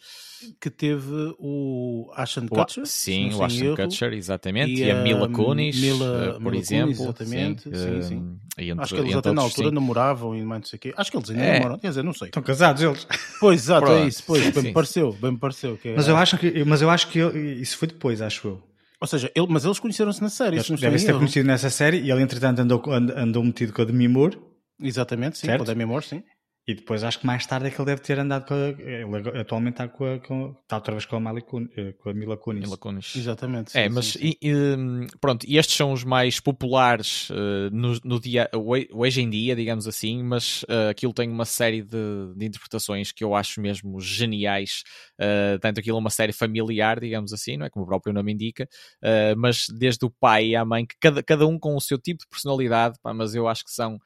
que 0.62 0.70
teve 0.70 1.36
o 1.38 2.10
Ashton 2.16 2.48
Kutcher. 2.48 2.86
Sim, 2.86 3.34
o 3.34 3.44
Ashton 3.44 3.76
Kutcher, 3.76 4.14
exatamente. 4.14 4.72
E, 4.72 4.86
e 4.86 4.92
a 4.92 5.02
Mila 5.02 5.28
Kunis, 5.28 5.78
Mila, 5.78 6.30
uh, 6.30 6.34
por 6.36 6.52
Mila 6.52 6.58
exemplo. 6.58 6.96
Kunis, 6.96 7.02
exatamente. 7.02 7.64
Sim, 7.64 7.74
sim, 7.74 8.02
sim. 8.02 8.40
Entre, 8.58 8.82
Acho 8.82 8.96
que 8.96 9.02
eles 9.02 9.16
até 9.16 9.32
na 9.34 9.42
altura 9.42 9.68
sim. 9.68 9.76
namoravam 9.76 10.36
e 10.36 10.42
mais 10.42 10.62
não 10.62 10.68
sei 10.68 10.78
o 10.78 10.80
quê. 10.80 10.94
Acho 10.96 11.12
que 11.12 11.18
eles 11.18 11.30
ainda 11.30 11.44
é. 11.44 11.60
namoram. 11.60 11.78
Quer 11.78 11.90
dizer, 11.90 12.04
não 12.04 12.14
sei. 12.14 12.28
Estão 12.30 12.44
casados 12.44 12.82
eles. 12.82 13.08
Pois, 13.42 13.62
exato, 13.62 13.88
é 13.88 14.04
é 14.04 14.08
isso. 14.08 14.24
Pois, 14.26 14.50
bem 14.52 14.64
me 14.64 14.74
pareceu. 14.74 15.12
Bem 15.14 15.32
me 15.32 15.38
pareceu 15.38 15.78
que 15.78 15.94
mas, 15.94 16.08
eu 16.08 16.16
acho 16.16 16.38
que, 16.38 16.64
mas 16.64 16.82
eu 16.82 16.90
acho 16.90 17.08
que 17.10 17.20
isso 17.20 17.78
foi 17.78 17.88
depois, 17.90 18.22
acho 18.22 18.48
eu. 18.48 18.69
Ou 19.02 19.08
seja, 19.08 19.32
ele, 19.34 19.48
mas 19.50 19.64
eles 19.64 19.80
conheceram-se 19.80 20.22
na 20.22 20.30
série. 20.30 20.58
Eles 20.58 20.68
devem 20.80 21.06
ter 21.06 21.14
conhecido 21.14 21.48
nessa 21.48 21.70
série 21.70 22.00
e 22.02 22.12
ele, 22.12 22.22
entretanto, 22.22 22.60
andou, 22.60 22.84
andou 22.92 23.44
metido 23.44 23.72
com 23.72 23.82
a 23.82 23.86
Demi 23.86 24.08
Moore. 24.08 24.38
Exatamente, 24.82 25.38
sim, 25.38 25.48
certo? 25.48 25.64
com 25.64 25.72
a 25.72 25.74
Demi 25.74 25.86
Moore, 25.86 26.06
sim. 26.06 26.24
E 26.70 26.76
depois 26.76 27.04
acho 27.04 27.18
que 27.18 27.26
mais 27.26 27.48
tarde 27.48 27.66
é 27.66 27.72
que 27.72 27.82
ele 27.82 27.88
deve 27.88 28.00
ter 28.00 28.20
andado 28.20 28.46
com 28.46 28.54
a, 28.54 28.68
Ele 28.68 29.40
atualmente 29.40 29.74
está, 29.74 29.88
com 29.88 30.06
a, 30.06 30.20
com, 30.20 30.56
está 30.62 30.76
outra 30.76 30.92
vez 30.92 31.04
com 31.04 31.16
a, 31.16 31.20
Mali, 31.20 31.44
eh, 31.76 31.94
com 31.94 32.12
a 32.12 32.14
Mila 32.14 32.38
Kunis. 32.38 32.62
Mila 32.62 32.78
Kunis. 32.78 33.16
Exatamente. 33.16 33.72
Sim, 33.72 33.80
é, 33.80 33.90
mas 33.90 34.06
sim, 34.06 34.20
sim. 34.20 34.36
E, 34.40 34.52
e, 34.52 35.08
pronto, 35.20 35.48
e 35.50 35.58
estes 35.58 35.76
são 35.76 35.92
os 35.92 36.04
mais 36.04 36.40
populares 36.40 37.32
uh, 37.32 37.72
no, 37.72 38.00
no, 38.04 38.20
dia, 38.22 38.48
hoje 38.94 39.20
em 39.20 39.28
dia, 39.32 39.56
digamos 39.56 39.88
assim, 39.88 40.22
mas 40.22 40.62
uh, 40.62 40.90
aquilo 40.92 41.12
tem 41.12 41.28
uma 41.28 41.44
série 41.44 41.82
de, 41.82 42.36
de, 42.36 42.46
interpretações 42.46 43.12
que 43.12 43.24
eu 43.24 43.34
acho 43.34 43.60
mesmo 43.60 44.00
geniais. 44.00 44.84
Uh, 45.20 45.58
tanto 45.58 45.80
aquilo 45.80 45.98
é 45.98 46.00
uma 46.00 46.12
série 46.12 46.34
familiar, 46.34 47.00
digamos 47.00 47.34
assim, 47.34 47.58
não 47.58 47.66
é? 47.66 47.72
Como 47.72 47.84
o 47.84 47.88
próprio 47.88 48.14
nome 48.14 48.32
indica, 48.32 48.70
uh, 49.04 49.36
mas 49.36 49.66
desde 49.76 50.06
o 50.06 50.12
pai 50.12 50.50
e 50.50 50.56
a 50.56 50.64
mãe, 50.64 50.86
que 50.86 50.96
cada, 51.00 51.24
cada 51.24 51.48
um 51.48 51.58
com 51.58 51.76
o 51.76 51.82
seu 51.82 51.98
tipo 51.98 52.20
de 52.20 52.30
personalidade, 52.30 53.00
pá, 53.02 53.12
mas 53.12 53.34
eu 53.34 53.48
acho 53.48 53.66
que 53.66 53.72
são 53.72 54.00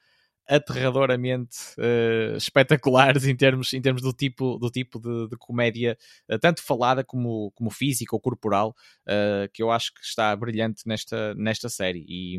aterradoramente 0.46 1.56
uh, 1.78 2.36
espetaculares 2.36 3.26
em 3.26 3.34
termos, 3.34 3.72
em 3.72 3.80
termos 3.80 4.02
do 4.02 4.12
tipo, 4.12 4.58
do 4.58 4.70
tipo 4.70 4.98
de, 4.98 5.28
de 5.28 5.36
comédia, 5.36 5.96
uh, 6.30 6.38
tanto 6.38 6.62
falada 6.62 7.02
como, 7.02 7.50
como 7.52 7.70
física 7.70 8.14
ou 8.14 8.20
corporal, 8.20 8.74
uh, 9.06 9.50
que 9.52 9.62
eu 9.62 9.70
acho 9.70 9.92
que 9.94 10.00
está 10.04 10.34
brilhante 10.36 10.82
nesta, 10.86 11.34
nesta 11.34 11.68
série. 11.68 12.04
E, 12.08 12.36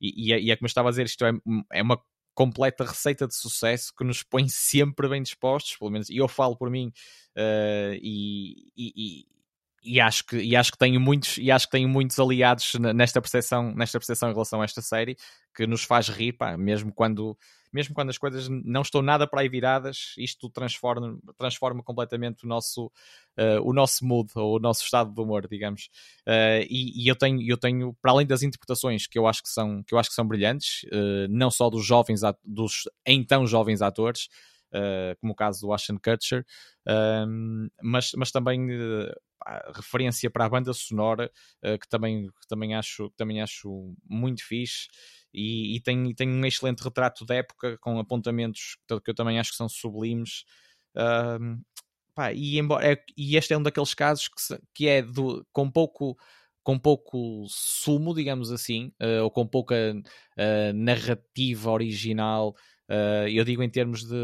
e, 0.00 0.28
e, 0.28 0.32
é, 0.32 0.40
e 0.40 0.50
é 0.50 0.56
como 0.56 0.66
eu 0.66 0.68
estava 0.68 0.88
a 0.88 0.90
dizer, 0.90 1.06
isto 1.06 1.24
é, 1.24 1.32
é 1.72 1.82
uma 1.82 2.00
completa 2.34 2.84
receita 2.84 3.28
de 3.28 3.34
sucesso 3.34 3.92
que 3.96 4.04
nos 4.04 4.22
põe 4.22 4.48
sempre 4.48 5.08
bem 5.08 5.22
dispostos, 5.22 5.76
pelo 5.76 5.90
menos, 5.90 6.08
e 6.08 6.16
eu 6.16 6.28
falo 6.28 6.56
por 6.56 6.70
mim, 6.70 6.92
e, 8.00 8.70
e, 8.76 9.26
e 9.84 10.00
acho 10.00 10.24
que 10.24 10.36
e 10.38 10.56
acho 10.56 10.72
que 10.72 10.78
tenho 10.78 10.98
muitos 10.98 11.36
e 11.36 11.50
acho 11.50 11.66
que 11.66 11.72
tenho 11.72 11.88
muitos 11.88 12.18
aliados 12.18 12.72
nesta 12.94 13.20
percepção 13.20 13.74
nesta 13.74 13.98
percepção 13.98 14.30
em 14.30 14.32
relação 14.32 14.62
a 14.62 14.64
esta 14.64 14.80
série 14.80 15.16
que 15.54 15.66
nos 15.66 15.84
faz 15.84 16.08
rir 16.08 16.32
pá, 16.32 16.56
mesmo 16.56 16.92
quando 16.92 17.36
mesmo 17.72 17.92
quando 17.92 18.10
as 18.10 18.18
coisas 18.18 18.48
não 18.48 18.82
estão 18.82 19.02
nada 19.02 19.26
para 19.26 19.40
aí 19.40 19.48
viradas 19.48 20.14
isto 20.16 20.48
transforma 20.48 21.18
transforma 21.36 21.82
completamente 21.82 22.44
o 22.44 22.48
nosso 22.48 22.86
uh, 22.86 23.60
o 23.62 23.72
nosso 23.72 24.04
mood 24.04 24.30
ou 24.36 24.56
o 24.56 24.58
nosso 24.60 24.84
estado 24.84 25.12
de 25.12 25.20
humor 25.20 25.48
digamos. 25.48 25.90
Uh, 26.26 26.62
e, 26.68 27.04
e, 27.04 27.08
eu 27.08 27.16
tenho 27.16 27.42
eu 27.42 27.56
tenho 27.56 27.94
para 28.00 28.12
além 28.12 28.26
das 28.26 28.42
interpretações 28.42 29.06
que 29.06 29.18
eu 29.18 29.26
acho 29.26 29.42
que 29.42 29.48
são 29.48 29.82
que 29.82 29.94
eu 29.94 29.98
acho 29.98 30.08
que 30.08 30.14
são 30.14 30.26
brilhantes 30.26 30.84
uh, 30.84 31.28
não 31.28 31.50
só 31.50 31.68
dos 31.68 31.84
jovens 31.84 32.20
dos 32.44 32.88
então 33.06 33.46
jovens 33.46 33.82
atores 33.82 34.28
como 35.20 35.32
o 35.32 35.36
caso 35.36 35.60
do 35.60 35.72
Ashton 35.72 35.98
Kutcher 35.98 36.44
mas, 37.82 38.12
mas 38.16 38.30
também 38.30 38.66
referência 39.74 40.30
para 40.30 40.44
a 40.44 40.48
banda 40.48 40.72
sonora, 40.72 41.30
uh, 41.64 41.78
que, 41.78 41.88
também, 41.88 42.26
que 42.26 42.48
também, 42.48 42.74
acho, 42.74 43.10
que 43.10 43.16
também 43.16 43.42
acho 43.42 43.94
muito 44.08 44.44
fixe. 44.46 44.88
E, 45.32 45.76
e 45.76 45.80
tem, 45.80 46.14
tem 46.14 46.28
um 46.28 46.46
excelente 46.46 46.82
retrato 46.82 47.24
da 47.26 47.34
época, 47.34 47.76
com 47.78 47.98
apontamentos 47.98 48.76
que 48.86 49.10
eu 49.10 49.14
também 49.14 49.38
acho 49.38 49.50
que 49.50 49.56
são 49.56 49.68
sublimes. 49.68 50.44
Uh, 50.96 51.60
pá, 52.14 52.32
e, 52.32 52.58
embora, 52.58 52.92
é, 52.92 53.04
e 53.16 53.36
este 53.36 53.52
é 53.52 53.58
um 53.58 53.62
daqueles 53.62 53.94
casos 53.94 54.28
que, 54.28 54.40
se, 54.40 54.58
que 54.72 54.88
é 54.88 55.02
do, 55.02 55.46
com 55.52 55.70
pouco 55.70 56.16
com 56.62 56.78
pouco 56.78 57.44
sumo, 57.46 58.14
digamos 58.14 58.50
assim, 58.50 58.90
uh, 59.02 59.24
ou 59.24 59.30
com 59.30 59.46
pouca 59.46 59.74
uh, 59.94 60.72
narrativa 60.72 61.70
original 61.70 62.56
Uh, 62.88 63.26
eu 63.28 63.44
digo 63.44 63.62
em 63.62 63.70
termos 63.70 64.04
de, 64.04 64.14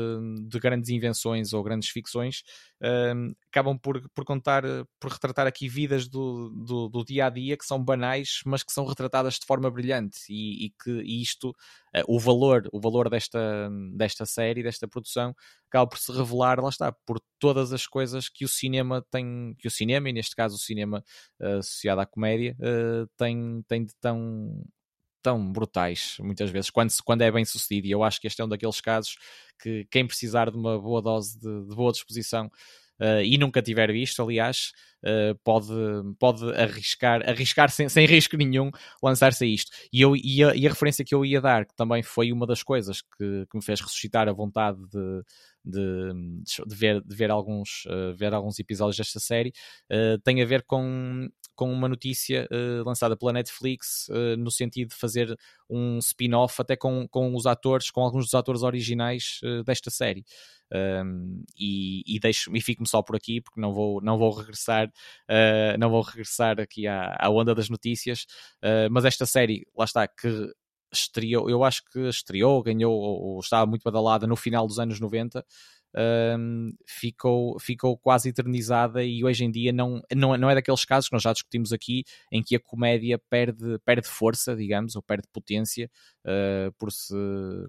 de, 0.46 0.58
grandes 0.58 0.90
invenções 0.90 1.54
ou 1.54 1.62
grandes 1.62 1.88
ficções, 1.88 2.42
uh, 2.82 3.34
acabam 3.50 3.78
por, 3.78 4.06
por 4.11 4.24
contar, 4.24 4.62
por 5.00 5.12
retratar 5.12 5.46
aqui 5.46 5.66
vidas 5.66 6.06
do, 6.06 6.50
do, 6.50 6.88
do, 6.90 7.04
dia 7.04 7.26
a 7.26 7.30
dia 7.30 7.56
que 7.56 7.64
são 7.64 7.82
banais, 7.82 8.40
mas 8.44 8.62
que 8.62 8.72
são 8.72 8.84
retratadas 8.84 9.34
de 9.34 9.46
forma 9.46 9.70
brilhante. 9.70 10.18
E, 10.28 10.66
e 10.66 10.70
que 10.82 10.90
e 10.90 11.22
isto, 11.22 11.50
uh, 11.50 12.04
o 12.06 12.18
valor, 12.20 12.68
o 12.72 12.80
valor 12.80 13.08
desta, 13.08 13.70
desta 13.94 14.26
série, 14.26 14.62
desta 14.62 14.86
produção, 14.86 15.34
acaba 15.68 15.88
por 15.88 15.98
se 15.98 16.12
revelar, 16.12 16.61
lá 16.61 16.68
está, 16.68 16.92
por 17.06 17.18
todas 17.38 17.72
as 17.72 17.86
coisas 17.86 18.28
que 18.28 18.44
o 18.44 18.48
cinema 18.48 19.02
tem, 19.11 19.54
que 19.58 19.68
o 19.68 19.70
cinema, 19.70 20.11
e 20.11 20.12
neste 20.12 20.36
caso 20.36 20.56
o 20.56 20.58
cinema 20.58 21.02
associado 21.40 22.00
à 22.00 22.06
comédia, 22.06 22.56
tem, 23.16 23.62
tem 23.68 23.84
de 23.84 23.94
tão 24.00 24.64
tão 25.22 25.52
brutais, 25.52 26.16
muitas 26.20 26.50
vezes, 26.50 26.70
quando, 26.70 26.92
quando 27.04 27.22
é 27.22 27.30
bem 27.30 27.44
sucedido. 27.44 27.86
E 27.86 27.90
eu 27.90 28.02
acho 28.02 28.20
que 28.20 28.26
este 28.26 28.40
é 28.40 28.44
um 28.44 28.48
daqueles 28.48 28.80
casos 28.80 29.16
que 29.60 29.86
quem 29.90 30.06
precisar 30.06 30.50
de 30.50 30.56
uma 30.56 30.78
boa 30.78 31.02
dose 31.02 31.38
de, 31.38 31.68
de 31.68 31.74
boa 31.74 31.92
disposição 31.92 32.46
uh, 33.00 33.22
e 33.22 33.36
nunca 33.38 33.62
tiver 33.62 33.92
visto, 33.92 34.22
aliás, 34.22 34.72
uh, 35.05 35.38
pode, 35.44 35.72
pode 36.18 36.44
arriscar, 36.55 37.28
arriscar 37.28 37.70
sem, 37.70 37.88
sem 37.88 38.07
risco 38.07 38.36
nenhum, 38.36 38.70
lançar-se 39.03 39.44
a 39.44 39.46
isto. 39.46 39.70
E, 39.92 40.01
eu, 40.01 40.16
e 40.16 40.44
a, 40.44 40.55
e, 40.55 40.66
a, 40.66 40.70
referência 40.70 41.05
que 41.05 41.14
eu 41.14 41.24
ia 41.24 41.40
dar, 41.40 41.66
que 41.66 41.74
também 41.74 42.03
foi 42.03 42.32
uma 42.32 42.46
das 42.46 42.62
coisas 42.62 43.03
que, 43.03 43.46
que 43.51 43.57
me 43.57 43.62
fez 43.62 43.80
ressuscitar 43.80 44.28
a 44.28 44.32
vontade 44.32 44.78
de. 44.88 45.22
De, 45.62 46.11
de, 46.66 46.74
ver, 46.74 47.03
de 47.03 47.14
ver, 47.14 47.30
alguns, 47.30 47.84
uh, 47.84 48.16
ver 48.16 48.32
alguns 48.32 48.59
episódios 48.59 48.96
desta 48.96 49.20
série 49.20 49.53
tem 50.24 50.40
a 50.40 50.46
ver 50.46 50.62
com 50.62 51.28
com 51.61 51.70
uma 51.70 51.90
notícia 51.90 52.48
uh, 52.51 52.82
lançada 52.88 53.14
pela 53.14 53.34
Netflix 53.34 54.09
uh, 54.09 54.34
no 54.38 54.51
sentido 54.51 54.88
de 54.88 54.94
fazer 54.94 55.38
um 55.68 55.98
spin-off 55.98 56.59
até 56.59 56.74
com, 56.74 57.07
com 57.07 57.34
os 57.34 57.44
atores, 57.44 57.90
com 57.90 58.01
alguns 58.01 58.24
dos 58.24 58.32
atores 58.32 58.62
originais 58.62 59.40
uh, 59.44 59.62
desta 59.62 59.90
série. 59.90 60.24
Um, 60.72 61.44
e, 61.59 62.03
e, 62.07 62.18
deixo, 62.18 62.51
e 62.57 62.62
fico-me 62.62 62.88
só 62.88 63.03
por 63.03 63.14
aqui 63.14 63.42
porque 63.42 63.61
não 63.61 63.74
vou, 63.74 64.01
não 64.01 64.16
vou 64.16 64.30
regressar 64.30 64.89
não 65.78 65.91
vou 65.91 66.03
regressar 66.03 66.61
aqui 66.61 66.86
à, 66.86 67.16
à 67.18 67.30
onda 67.30 67.55
das 67.55 67.68
notícias 67.68 68.26
mas 68.91 69.05
esta 69.05 69.26
série, 69.26 69.66
lá 69.76 69.84
está, 69.84 70.07
que 70.07 70.53
estreou, 70.93 71.49
eu 71.49 71.62
acho 71.64 71.82
que 71.93 72.01
estreou, 72.09 72.62
ganhou 72.62 72.93
ou 72.93 73.41
estava 73.41 73.66
muito 73.66 73.82
badalada 73.82 74.26
no 74.26 74.36
final 74.36 74.66
dos 74.66 74.78
anos 74.78 74.99
90 75.01 75.45
um, 75.97 76.72
ficou, 76.86 77.59
ficou 77.59 77.97
quase 77.97 78.28
eternizada 78.28 79.03
e 79.03 79.24
hoje 79.24 79.45
em 79.45 79.51
dia 79.51 79.72
não, 79.72 80.01
não, 80.14 80.36
não 80.36 80.51
é 80.51 80.55
daqueles 80.55 80.84
casos 80.84 81.09
que 81.09 81.14
nós 81.14 81.22
já 81.22 81.32
discutimos 81.32 81.72
aqui 81.72 82.05
em 82.30 82.43
que 82.43 82.57
a 82.57 82.61
comédia 82.61 83.18
perde, 83.18 83.78
perde 83.84 84.09
força, 84.09 84.55
digamos, 84.55 84.95
ou 84.95 85.03
perde 85.03 85.26
potência 85.32 85.91
uh, 86.24 86.72
por 86.78 86.93
se, 86.93 87.14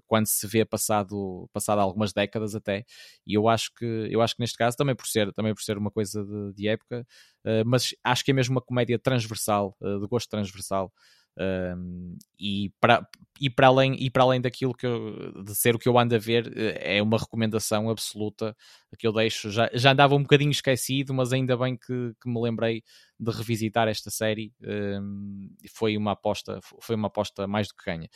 quando 0.06 0.26
se 0.26 0.46
vê 0.46 0.64
passado, 0.64 1.48
passado 1.52 1.80
algumas 1.80 2.12
décadas 2.12 2.54
até. 2.54 2.84
E 3.26 3.34
eu 3.34 3.48
acho 3.48 3.72
que, 3.74 4.08
eu 4.10 4.20
acho 4.22 4.36
que 4.36 4.40
neste 4.40 4.56
caso, 4.56 4.76
também 4.76 4.94
por 4.94 5.06
ser, 5.06 5.32
também 5.32 5.54
por 5.54 5.62
ser 5.62 5.76
uma 5.76 5.90
coisa 5.90 6.24
de, 6.24 6.52
de 6.54 6.68
época, 6.68 7.06
uh, 7.44 7.64
mas 7.66 7.94
acho 8.04 8.24
que 8.24 8.30
é 8.30 8.34
mesmo 8.34 8.54
uma 8.54 8.62
comédia 8.62 8.98
transversal, 8.98 9.76
uh, 9.80 10.00
de 10.00 10.06
gosto 10.06 10.28
transversal. 10.28 10.92
Um, 11.38 12.18
e, 12.38 12.70
para, 12.80 13.06
e, 13.40 13.48
para 13.48 13.66
além, 13.68 13.94
e 13.98 14.10
para 14.10 14.22
além 14.22 14.40
daquilo 14.40 14.74
que 14.74 14.86
eu, 14.86 15.42
de 15.42 15.54
ser 15.54 15.74
o 15.74 15.78
que 15.78 15.88
eu 15.88 15.98
ando 15.98 16.14
a 16.14 16.18
ver, 16.18 16.52
eh, 16.56 16.98
é 16.98 17.02
uma 17.02 17.18
recomendação 17.18 17.88
absoluta 17.88 18.54
que 18.98 19.06
eu 19.06 19.12
deixo. 19.12 19.50
Já, 19.50 19.70
já 19.72 19.92
andava 19.92 20.14
um 20.14 20.22
bocadinho 20.22 20.50
esquecido, 20.50 21.14
mas 21.14 21.32
ainda 21.32 21.56
bem 21.56 21.76
que, 21.76 22.14
que 22.20 22.28
me 22.28 22.40
lembrei 22.40 22.82
de 23.18 23.30
revisitar 23.30 23.88
esta 23.88 24.10
série. 24.10 24.52
Um, 24.62 25.50
foi 25.74 25.96
uma 25.96 26.12
aposta, 26.12 26.60
foi 26.80 26.96
uma 26.96 27.08
aposta 27.08 27.46
mais 27.46 27.68
do 27.68 27.74
que 27.74 27.84
ganha. 27.84 28.08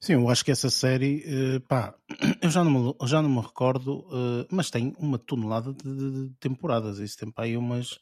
Sim, 0.00 0.14
eu 0.14 0.28
acho 0.28 0.44
que 0.44 0.50
essa 0.50 0.68
série, 0.68 1.22
uh, 1.56 1.60
pá, 1.60 1.94
eu 2.42 2.50
já 2.50 2.64
não 2.64 2.70
me, 2.72 3.08
já 3.08 3.22
não 3.22 3.30
me 3.30 3.40
recordo, 3.40 4.00
uh, 4.08 4.46
mas 4.50 4.68
tem 4.68 4.92
uma 4.98 5.16
tonelada 5.16 5.72
de, 5.72 6.28
temporadas. 6.40 6.98
Isso 6.98 7.16
tem 7.18 7.30
para 7.30 7.44
aí 7.44 7.56
umas 7.56 8.00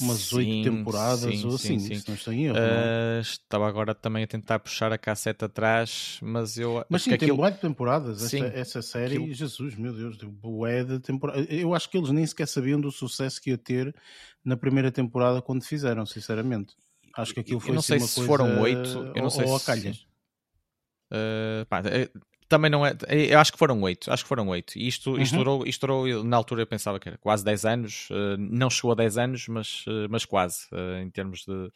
umas 0.00 0.32
oito 0.32 0.70
temporadas 0.70 1.38
sim, 1.38 1.46
ou 1.46 1.54
assim, 1.54 1.78
sim, 1.78 1.94
sim. 1.94 2.00
se 2.00 2.08
não 2.08 2.14
estou 2.14 2.32
em 2.32 2.46
erro. 2.46 2.56
Uh, 2.56 3.20
estava 3.20 3.68
agora 3.68 3.94
também 3.94 4.24
a 4.24 4.26
tentar 4.26 4.58
puxar 4.58 4.92
a 4.92 4.98
cassete 4.98 5.44
atrás, 5.44 6.18
mas 6.22 6.58
eu. 6.58 6.84
Mas 6.88 7.02
sim, 7.02 7.10
tem 7.10 7.16
aquilo... 7.16 7.50
de 7.50 7.58
temporadas. 7.58 8.22
Essa, 8.22 8.46
essa 8.46 8.82
série, 8.82 9.16
aquilo... 9.16 9.32
Jesus, 9.32 9.74
meu 9.76 9.92
Deus, 9.92 10.16
bué 10.16 10.84
de 10.84 11.00
temporada. 11.00 11.40
Eu 11.52 11.74
acho 11.74 11.88
que 11.88 11.98
eles 11.98 12.10
nem 12.10 12.26
sequer 12.26 12.46
sabiam 12.46 12.80
do 12.80 12.90
sucesso 12.90 13.40
que 13.40 13.50
ia 13.50 13.58
ter 13.58 13.94
na 14.44 14.56
primeira 14.56 14.90
temporada 14.90 15.40
quando 15.42 15.64
fizeram, 15.64 16.04
sinceramente. 16.06 16.74
Acho 17.14 17.34
que 17.34 17.40
aquilo 17.40 17.60
foi 17.60 17.70
eu 17.70 17.74
não 17.74 17.80
assim, 17.80 17.98
sei 17.98 18.08
se 18.08 18.26
foram 18.26 18.60
oito, 18.60 19.12
eu 19.14 19.22
não 19.22 19.30
sei 19.30 19.44
ou 19.44 19.58
se... 19.58 19.64
a 19.64 19.74
calhas. 19.74 20.06
Uh, 21.12 21.66
pá, 21.68 21.82
é, 21.84 22.08
também 22.52 22.70
não 22.70 22.84
é. 22.84 22.94
Eu 23.08 23.38
acho 23.38 23.50
que 23.50 23.58
foram 23.58 23.80
oito. 23.80 24.12
Acho 24.12 24.24
que 24.24 24.28
foram 24.28 24.46
oito. 24.48 24.78
E 24.78 24.86
isto, 24.86 25.18
isto, 25.18 25.32
uhum. 25.32 25.38
durou, 25.38 25.66
isto 25.66 25.80
durou, 25.80 26.22
na 26.22 26.36
altura 26.36 26.60
eu 26.62 26.66
pensava 26.66 27.00
que 27.00 27.08
era 27.08 27.16
quase 27.16 27.42
10 27.42 27.64
anos. 27.64 28.10
Uh, 28.10 28.36
não 28.38 28.68
chegou 28.68 28.92
a 28.92 28.94
10 28.94 29.16
anos, 29.16 29.48
mas, 29.48 29.86
uh, 29.86 30.06
mas 30.10 30.26
quase, 30.26 30.66
uh, 30.70 31.00
em 31.02 31.08
termos 31.08 31.46
de, 31.46 31.70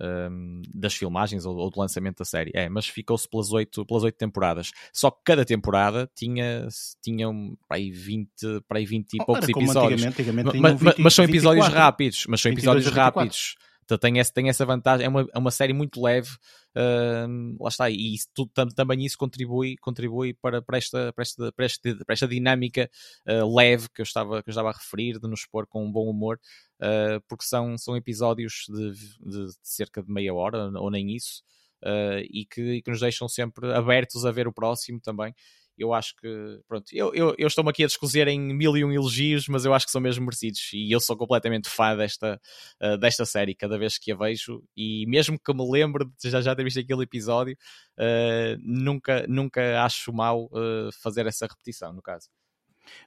ehm, 0.00 0.62
das 0.74 0.94
filmagens 0.94 1.46
ou, 1.46 1.70
do 1.70 1.78
lançamento 1.78 2.18
da 2.18 2.24
série. 2.24 2.50
É, 2.54 2.68
mas 2.68 2.88
ficou-se 2.88 3.28
pelas 3.28 3.52
oito 3.52 3.86
pelas 3.86 4.02
oito 4.02 4.18
temporadas. 4.18 4.72
Só 4.92 5.12
que 5.12 5.20
cada 5.24 5.44
temporada 5.44 6.10
tinha, 6.12 6.66
tinha 7.00 7.28
um, 7.28 7.56
para 7.68 7.76
aí 7.76 7.92
20, 7.92 8.28
para 8.66 8.78
aí 8.78 8.84
20 8.84 9.12
e 9.12 9.18
oh, 9.20 9.26
poucos 9.26 9.48
episódios. 9.48 10.02
Antigamente, 10.02 10.50
antigamente 10.50 10.58
mas, 10.58 10.80
20, 10.80 11.02
mas, 11.02 11.14
são 11.14 11.24
episódios 11.24 11.66
24, 11.66 11.84
rápidos. 11.84 12.26
Mas 12.28 12.40
são 12.40 12.50
episódios 12.50 12.86
rápidos. 12.88 13.56
Então 13.86 13.96
tem, 13.96 14.18
esse, 14.18 14.32
tem 14.32 14.50
essa 14.50 14.66
vantagem. 14.66 15.06
É 15.06 15.08
uma, 15.08 15.26
é 15.32 15.38
uma 15.38 15.50
série 15.50 15.72
muito 15.72 16.02
leve 16.02 16.36
Uh, 16.76 17.56
lá 17.58 17.70
está, 17.70 17.88
e 17.88 18.14
isso, 18.14 18.28
tudo, 18.34 18.52
também 18.74 19.02
isso 19.02 19.16
contribui, 19.16 19.78
contribui 19.78 20.34
para, 20.34 20.60
para, 20.60 20.76
esta, 20.76 21.10
para, 21.14 21.22
esta, 21.22 21.50
para, 21.52 21.64
esta, 21.64 21.96
para 22.04 22.12
esta 22.12 22.28
dinâmica 22.28 22.90
uh, 23.26 23.56
leve 23.56 23.88
que 23.94 24.02
eu, 24.02 24.04
estava, 24.04 24.42
que 24.42 24.50
eu 24.50 24.52
estava 24.52 24.68
a 24.68 24.72
referir, 24.72 25.18
de 25.18 25.26
nos 25.26 25.46
pôr 25.46 25.66
com 25.66 25.86
um 25.86 25.90
bom 25.90 26.06
humor, 26.06 26.38
uh, 26.82 27.18
porque 27.26 27.46
são, 27.46 27.78
são 27.78 27.96
episódios 27.96 28.66
de, 28.68 28.92
de, 28.92 29.46
de, 29.46 29.52
cerca 29.62 30.02
de 30.02 30.12
meia 30.12 30.34
hora, 30.34 30.70
ou 30.78 30.90
nem 30.90 31.16
isso, 31.16 31.42
ah, 31.82 32.20
e 32.30 32.44
que, 32.44 32.60
e, 32.60 32.82
que, 32.82 32.90
nos 32.90 33.00
deixam 33.00 33.28
sempre 33.28 33.72
abertos 33.72 34.24
a 34.26 34.32
ver 34.32 34.48
o 34.48 34.52
próximo 34.52 35.00
também 35.00 35.34
eu 35.78 35.92
acho 35.92 36.14
que, 36.16 36.60
pronto, 36.68 36.86
eu, 36.92 37.14
eu, 37.14 37.34
eu 37.38 37.46
estou-me 37.46 37.70
aqui 37.70 37.84
a 37.84 37.86
descozer 37.86 38.28
em 38.28 38.38
mil 38.40 38.76
e 38.76 38.84
um 38.84 38.92
elogios, 38.92 39.48
mas 39.48 39.64
eu 39.64 39.74
acho 39.74 39.86
que 39.86 39.92
são 39.92 40.00
mesmo 40.00 40.24
merecidos 40.24 40.70
e 40.72 40.90
eu 40.90 41.00
sou 41.00 41.16
completamente 41.16 41.68
fã 41.68 41.96
desta, 41.96 42.40
uh, 42.82 42.96
desta 42.98 43.24
série 43.24 43.54
cada 43.54 43.78
vez 43.78 43.98
que 43.98 44.12
a 44.12 44.16
vejo 44.16 44.62
e 44.76 45.06
mesmo 45.06 45.38
que 45.38 45.54
me 45.54 45.70
lembre 45.70 46.04
de 46.04 46.30
já, 46.30 46.40
já 46.40 46.54
ter 46.54 46.64
visto 46.64 46.80
aquele 46.80 47.02
episódio, 47.02 47.56
uh, 47.98 48.58
nunca, 48.60 49.26
nunca 49.28 49.82
acho 49.84 50.12
mal 50.12 50.46
uh, 50.46 50.90
fazer 51.02 51.26
essa 51.26 51.46
repetição, 51.46 51.92
no 51.92 52.02
caso. 52.02 52.28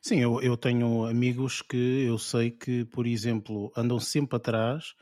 Sim, 0.01 0.19
eu, 0.19 0.41
eu 0.41 0.57
tenho 0.57 1.05
amigos 1.05 1.61
que 1.61 2.05
eu 2.07 2.17
sei 2.17 2.51
que, 2.51 2.85
por 2.85 3.07
exemplo, 3.07 3.71
andam 3.75 3.99
sempre 3.99 4.37
atrás 4.37 4.93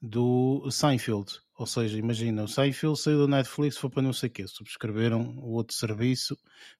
do 0.00 0.68
Seinfeld. 0.70 1.40
Ou 1.58 1.66
seja, 1.66 1.98
imagina, 1.98 2.44
o 2.44 2.48
Seinfeld 2.48 2.98
saiu 2.98 3.26
da 3.26 3.36
Netflix, 3.38 3.78
foi 3.78 3.90
para 3.90 4.02
não 4.02 4.12
sei 4.12 4.28
o 4.28 4.32
quê, 4.32 4.46
subscreveram 4.46 5.38
o 5.38 5.52
outro 5.52 5.74
serviço 5.74 6.36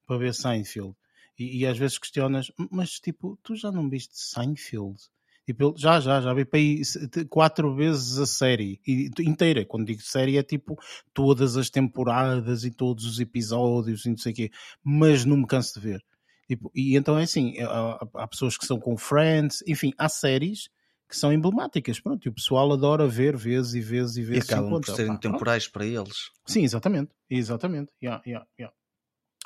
para 0.07 0.19
ver 0.19 0.35
Seinfeld. 0.35 0.95
E, 1.39 1.59
e 1.59 1.67
às 1.67 1.79
vezes 1.79 1.99
questionas, 1.99 2.51
mas 2.71 3.01
tipo, 3.01 3.39
tu 3.43 3.55
já 3.57 3.71
não 3.73 3.89
viste 3.89 4.19
Seinfeld? 4.19 4.99
Tipo, 5.47 5.75
já, 5.79 6.01
já, 6.01 6.21
já 6.21 6.35
vi 6.35 6.45
para 6.45 6.59
aí 6.59 6.83
quatro 7.31 7.73
vezes 7.75 8.19
a 8.19 8.27
série 8.27 8.81
e, 8.87 9.09
inteira. 9.21 9.65
Quando 9.65 9.87
digo 9.87 10.03
série 10.03 10.37
é 10.37 10.43
tipo 10.43 10.77
todas 11.15 11.57
as 11.57 11.71
temporadas 11.71 12.65
e 12.65 12.71
todos 12.71 13.05
os 13.05 13.21
episódios 13.21 14.05
e 14.05 14.11
não 14.11 14.17
sei 14.17 14.33
o 14.33 14.35
quê, 14.35 14.51
mas 14.83 15.25
não 15.25 15.37
me 15.37 15.47
canso 15.47 15.75
de 15.75 15.81
ver. 15.81 16.05
Tipo, 16.49 16.71
e 16.75 16.97
então 16.97 17.19
é 17.19 17.25
assim, 17.25 17.55
há, 17.61 18.07
há 18.15 18.29
pessoas 18.29 18.57
que 18.57 18.67
são 18.67 18.79
com 18.79 18.97
Friends, 18.97 19.63
enfim, 19.67 19.93
há 19.99 20.09
séries 20.09 20.69
que 21.09 21.17
são 21.17 21.33
emblemáticas, 21.33 22.01
pronto, 22.01 22.27
e 22.27 22.29
o 22.29 22.33
pessoal 22.33 22.73
adora 22.73 23.07
ver 23.07 23.37
vezes 23.37 23.75
e 23.75 23.81
vezes 23.81 24.17
e 24.17 24.23
vezes. 24.23 24.49
E 24.49 24.53
acabam 24.53 24.81
por 24.81 24.85
serem 24.85 25.17
temporais 25.17 25.69
para 25.69 25.87
eles. 25.87 26.31
Sim, 26.45 26.65
exatamente, 26.65 27.11
exatamente, 27.31 27.93
yeah, 28.03 28.23
yeah, 28.27 28.47
yeah. 28.59 28.75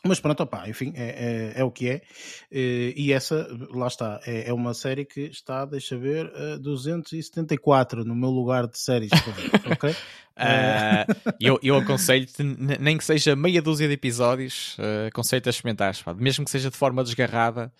Mas 0.05 0.19
pronto, 0.19 0.43
opá, 0.43 0.69
enfim, 0.69 0.93
é, 0.97 1.53
é, 1.57 1.61
é, 1.61 1.65
o 1.65 1.71
que 1.71 1.89
é. 1.91 2.03
Eh, 2.51 2.95
e 2.97 3.13
essa, 3.13 3.47
lá 3.71 3.87
está, 3.87 4.21
é, 4.27 4.49
é 4.49 4.53
uma 4.53 4.73
série 4.73 5.05
que 5.05 5.23
está, 5.23 5.65
deixa 5.65 5.97
ver, 5.97 6.31
274 6.59 8.05
no 8.05 8.15
meu 8.15 8.31
lugar 8.31 8.67
de 8.67 8.79
séries 8.79 9.11
ok? 9.71 9.91
Uh, 9.91 11.35
eu, 11.39 11.59
eu 11.63 11.77
aconselho-te, 11.77 12.43
nem 12.43 12.97
que 12.97 13.05
seja 13.05 13.37
meia 13.37 13.61
dúzia 13.61 13.87
de 13.87 13.93
episódios, 13.93 14.79
uh, 14.79 15.09
aconselho-te 15.09 15.49
a 15.49 15.51
experimentar, 15.51 15.95
mesmo 16.17 16.47
que 16.47 16.51
seja 16.51 16.71
de 16.71 16.77
forma 16.77 17.05
desgarrada, 17.05 17.71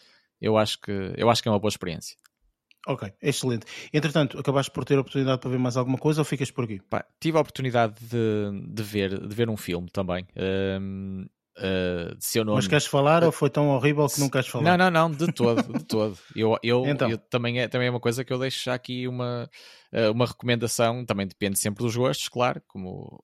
eu 0.41 0.59
acho 0.59 0.79
que, 0.79 1.13
eu 1.17 1.31
acho 1.31 1.43
que 1.43 1.49
é 1.49 1.53
uma 1.53 1.59
boa 1.59 1.71
experiência. 1.71 2.17
Ok, 2.87 3.13
excelente. 3.23 3.67
Entretanto, 3.93 4.39
acabaste 4.39 4.73
por 4.73 4.85
ter 4.85 4.97
a 4.97 5.01
oportunidade 5.01 5.41
para 5.41 5.51
ver 5.51 5.59
mais 5.59 5.77
alguma 5.77 5.99
coisa 5.99 6.23
ou 6.23 6.25
ficas 6.25 6.51
por 6.51 6.65
aqui? 6.65 6.81
Pá, 6.89 7.05
tive 7.21 7.37
a 7.37 7.41
oportunidade 7.41 7.95
de, 8.01 8.67
de, 8.69 8.83
ver, 8.83 9.27
de 9.29 9.35
ver 9.35 9.51
um 9.51 9.57
filme 9.57 9.89
também. 9.91 10.27
Um, 10.81 11.27
uh, 11.61 12.17
de 12.17 12.25
seu 12.25 12.45
nome. 12.45 12.57
Mas 12.57 12.67
queres 12.67 12.87
falar 12.87 13.23
ou 13.23 13.31
foi 13.31 13.51
tão 13.51 13.69
horrível 13.69 14.07
que 14.09 14.21
não 14.21 14.29
queres 14.29 14.49
falar? 14.49 14.65
Não, 14.65 14.91
não, 14.91 15.09
não, 15.09 15.11
de 15.11 15.33
todo, 15.33 15.63
de 15.79 15.85
todo. 15.85 16.19
Eu, 16.35 16.59
eu, 16.63 16.85
Então. 16.89 17.09
eu 17.09 17.19
também, 17.19 17.61
é, 17.61 17.69
também 17.69 17.89
é 17.89 17.91
uma 17.91 18.01
coisa 18.01 18.25
que 18.25 18.33
eu 18.33 18.39
deixo 18.39 18.65
já 18.65 18.75
aqui 18.75 19.07
uma, 19.07 19.49
uh, 19.93 20.11
uma 20.13 20.27
recomendação, 20.27 21.05
também 21.05 21.27
depende 21.27 21.59
sempre 21.59 21.85
dos 21.85 21.95
gostos, 21.95 22.29
claro, 22.29 22.61
como, 22.67 23.23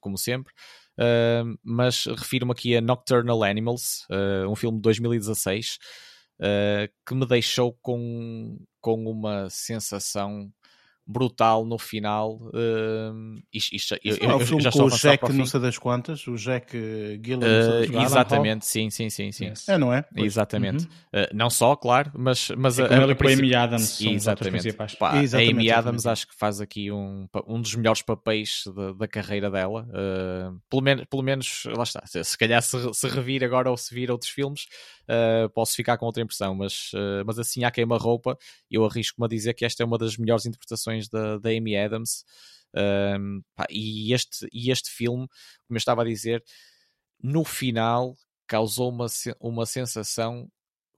como 0.00 0.18
sempre. 0.18 0.52
Uh, 0.98 1.58
mas 1.62 2.06
refiro-me 2.06 2.52
aqui 2.52 2.76
a 2.76 2.80
Nocturnal 2.80 3.42
Animals, 3.42 4.06
uh, 4.10 4.50
um 4.50 4.56
filme 4.56 4.78
de 4.78 4.82
2016, 4.82 5.78
uh, 6.40 6.92
que 7.06 7.14
me 7.14 7.26
deixou 7.26 7.76
com, 7.82 8.58
com 8.80 9.04
uma 9.04 9.48
sensação 9.50 10.50
brutal 11.06 11.64
no 11.64 11.78
final. 11.78 12.36
Uh, 12.46 13.40
isto, 13.52 13.74
isto, 13.76 13.96
eu, 14.02 14.16
não 14.22 14.30
é 14.30 14.36
o 14.36 14.40
eu 14.40 14.46
filme 14.46 14.62
já 14.62 14.72
com 14.72 14.82
o 14.82 14.90
Jack 14.90 15.32
não 15.32 15.46
sei 15.46 15.60
das 15.60 15.78
quantas, 15.78 16.26
o 16.26 16.34
Jack 16.34 16.72
sei 16.72 17.18
das 17.38 17.76
Uh, 17.86 17.92
quantas. 17.92 18.12
exatamente, 18.12 18.66
sim, 18.66 18.90
sim, 18.90 19.08
sim, 19.08 19.30
sim. 19.30 19.46
Yes. 19.46 19.68
É, 19.68 19.78
não 19.78 19.92
é? 19.92 20.04
Exatamente. 20.16 20.84
Uhum. 20.84 21.22
Uh, 21.22 21.26
não 21.32 21.48
só, 21.48 21.76
claro, 21.76 22.10
mas, 22.16 22.50
mas 22.56 22.78
É 22.78 22.82
a, 22.82 22.86
a, 22.86 23.14
com 23.14 23.28
a 23.28 23.32
Amy 23.32 23.54
Adams 23.54 24.00
Exatamente. 24.00 24.72
Pá, 24.72 25.22
Exatamente, 25.22 25.52
a 25.52 25.54
Amy 25.54 25.70
Adams 25.70 26.06
acho 26.06 26.26
que 26.26 26.34
faz 26.34 26.60
aqui 26.60 26.90
um, 26.90 27.28
um 27.46 27.60
dos 27.60 27.74
melhores 27.76 28.02
papéis 28.02 28.64
da, 28.74 28.92
da 28.92 29.08
carreira 29.08 29.50
dela. 29.50 29.86
Uh, 29.90 30.60
pelo, 30.68 30.82
menos, 30.82 31.04
pelo 31.08 31.22
menos, 31.22 31.62
lá 31.66 31.84
está. 31.84 32.02
Se, 32.06 32.24
se 32.24 32.36
calhar 32.36 32.60
se, 32.62 32.76
se 32.92 33.08
revir 33.08 33.44
agora 33.44 33.70
ou 33.70 33.76
se 33.76 33.94
vir 33.94 34.10
outros 34.10 34.30
filmes, 34.30 34.66
posso 35.54 35.76
ficar 35.76 35.96
com 35.98 36.06
outra 36.06 36.22
impressão. 36.22 36.54
Mas, 36.54 36.90
mas 37.24 37.38
assim, 37.38 37.62
à 37.62 37.70
queima-roupa, 37.70 38.36
eu 38.70 38.84
arrisco-me 38.84 39.26
a 39.26 39.28
dizer 39.28 39.54
que 39.54 39.64
esta 39.64 39.82
é 39.82 39.86
uma 39.86 39.98
das 39.98 40.16
melhores 40.16 40.46
interpretações 40.46 40.95
da, 41.08 41.38
da 41.38 41.50
Amy 41.50 41.76
Adams. 41.76 42.24
Um, 42.74 43.40
pá, 43.54 43.66
e, 43.70 44.12
este, 44.12 44.46
e 44.52 44.70
este 44.70 44.90
filme, 44.90 45.26
como 45.66 45.76
eu 45.76 45.78
estava 45.78 46.02
a 46.02 46.04
dizer, 46.04 46.42
no 47.22 47.44
final 47.44 48.14
causou 48.46 48.90
uma, 48.90 49.06
uma 49.40 49.66
sensação 49.66 50.48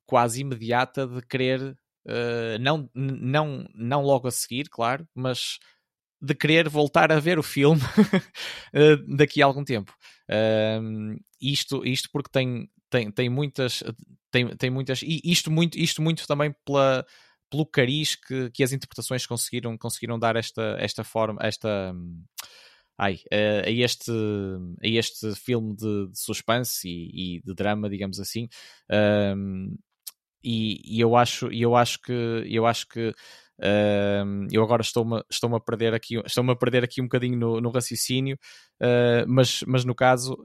quase 0.06 0.40
imediata 0.40 1.06
de 1.06 1.22
querer, 1.22 1.60
uh, 1.62 2.58
não, 2.60 2.90
não, 2.94 3.68
não 3.74 4.02
logo 4.02 4.26
a 4.26 4.30
seguir, 4.30 4.68
claro, 4.68 5.06
mas 5.14 5.58
de 6.20 6.34
querer 6.34 6.68
voltar 6.68 7.12
a 7.12 7.20
ver 7.20 7.38
o 7.38 7.42
filme 7.42 7.80
uh, 7.80 8.96
daqui 9.16 9.42
a 9.42 9.46
algum 9.46 9.64
tempo. 9.64 9.94
Um, 10.82 11.16
isto, 11.40 11.84
isto 11.86 12.08
porque 12.12 12.30
tem, 12.30 12.68
tem, 12.90 13.10
tem 13.10 13.28
muitas. 13.28 13.82
Tem, 14.30 14.48
tem 14.56 14.70
muitas. 14.70 15.02
E 15.02 15.20
isto 15.24 15.50
muito, 15.50 15.78
isto 15.78 16.02
muito 16.02 16.26
também 16.26 16.54
pela, 16.66 17.06
pelo 17.50 17.66
cariz 17.66 18.16
que, 18.16 18.50
que 18.50 18.62
as 18.62 18.72
interpretações 18.72 19.26
conseguiram, 19.26 19.76
conseguiram 19.76 20.18
dar 20.18 20.36
esta, 20.36 20.76
esta 20.80 21.04
forma, 21.04 21.40
esta. 21.42 21.92
hum, 21.94 22.22
Ai, 23.00 23.20
eh, 23.30 23.62
a, 23.64 23.70
este, 23.70 24.10
a 24.10 24.88
este 24.88 25.32
filme 25.36 25.72
de, 25.76 26.08
de 26.08 26.18
suspense 26.18 26.88
e, 26.88 27.36
e 27.36 27.42
de 27.42 27.54
drama, 27.54 27.88
digamos 27.88 28.18
assim, 28.20 28.48
Um, 28.90 29.76
e, 30.42 30.96
e 30.96 31.00
eu 31.00 31.16
acho, 31.16 31.48
eu 31.52 31.76
acho 31.76 32.00
que 32.00 32.12
eu 32.46 32.66
acho 32.66 32.88
que 32.88 33.12
um, 33.60 34.46
eu 34.52 34.62
agora 34.62 34.82
estou-me 34.82 35.20
estou 35.28 35.54
a 35.54 35.60
perder 35.60 35.92
aqui 35.92 36.16
estou-me 36.24 36.52
a 36.52 36.56
perder 36.56 36.84
aqui 36.84 37.00
um 37.00 37.04
bocadinho 37.04 37.36
no, 37.36 37.60
no 37.60 37.70
raciocínio, 37.70 38.38
uh, 38.80 39.26
mas, 39.26 39.64
mas 39.66 39.84
no 39.84 39.94
caso 39.94 40.36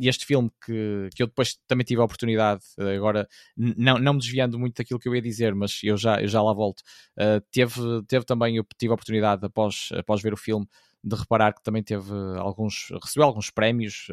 este 0.00 0.26
filme 0.26 0.50
que, 0.64 1.08
que 1.14 1.22
eu 1.22 1.26
depois 1.28 1.56
também 1.66 1.84
tive 1.84 2.00
a 2.00 2.04
oportunidade, 2.04 2.62
uh, 2.78 2.88
agora 2.88 3.28
não, 3.56 3.98
não 3.98 4.14
me 4.14 4.18
desviando 4.18 4.58
muito 4.58 4.76
daquilo 4.76 4.98
que 4.98 5.08
eu 5.08 5.14
ia 5.14 5.22
dizer, 5.22 5.54
mas 5.54 5.80
eu 5.82 5.96
já, 5.96 6.20
eu 6.20 6.28
já 6.28 6.42
lá 6.42 6.52
volto, 6.52 6.80
uh, 7.18 7.40
teve, 7.52 7.80
teve 8.08 8.24
também, 8.24 8.56
eu 8.56 8.66
tive 8.76 8.90
a 8.90 8.94
oportunidade 8.94 9.44
após, 9.46 9.88
após 9.92 10.20
ver 10.20 10.32
o 10.32 10.36
filme 10.36 10.66
de 11.04 11.14
reparar 11.14 11.54
que 11.54 11.62
também 11.62 11.82
teve 11.82 12.10
alguns, 12.38 12.88
recebeu 13.00 13.24
alguns 13.24 13.50
prémios 13.50 14.08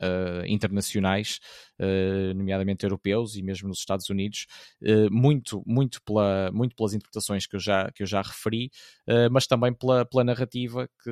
uh, 0.00 0.46
internacionais, 0.46 1.38
uh, 1.78 2.34
nomeadamente 2.34 2.84
europeus 2.84 3.36
e 3.36 3.42
mesmo 3.42 3.68
nos 3.68 3.78
Estados 3.78 4.08
Unidos, 4.10 4.46
uh, 4.82 5.12
muito, 5.12 5.62
muito, 5.66 6.02
pela, 6.02 6.50
muito 6.52 6.74
pelas 6.74 6.94
interpretações 6.94 7.46
que 7.46 7.56
eu 7.56 7.60
já, 7.60 7.90
que 7.92 8.02
eu 8.02 8.06
já 8.06 8.22
referi, 8.22 8.70
mas 9.30 9.46
também 9.46 9.72
pela, 9.72 10.04
pela 10.04 10.22
narrativa 10.24 10.88
que, 11.02 11.10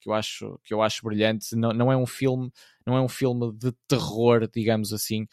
que, 0.00 0.08
eu 0.08 0.12
acho, 0.12 0.58
que 0.64 0.72
eu 0.72 0.80
acho 0.82 1.02
brilhante. 1.04 1.54
Não, 1.56 1.72
não 1.72 1.90
é 1.92 1.96
um 1.96 2.06
filme, 2.06 2.50
não 2.86 2.96
é 2.96 3.00
um 3.00 3.08
filme 3.08 3.52
de 3.52 3.72
terror, 3.88 4.48
digamos 4.52 4.92
assim, 4.92 5.26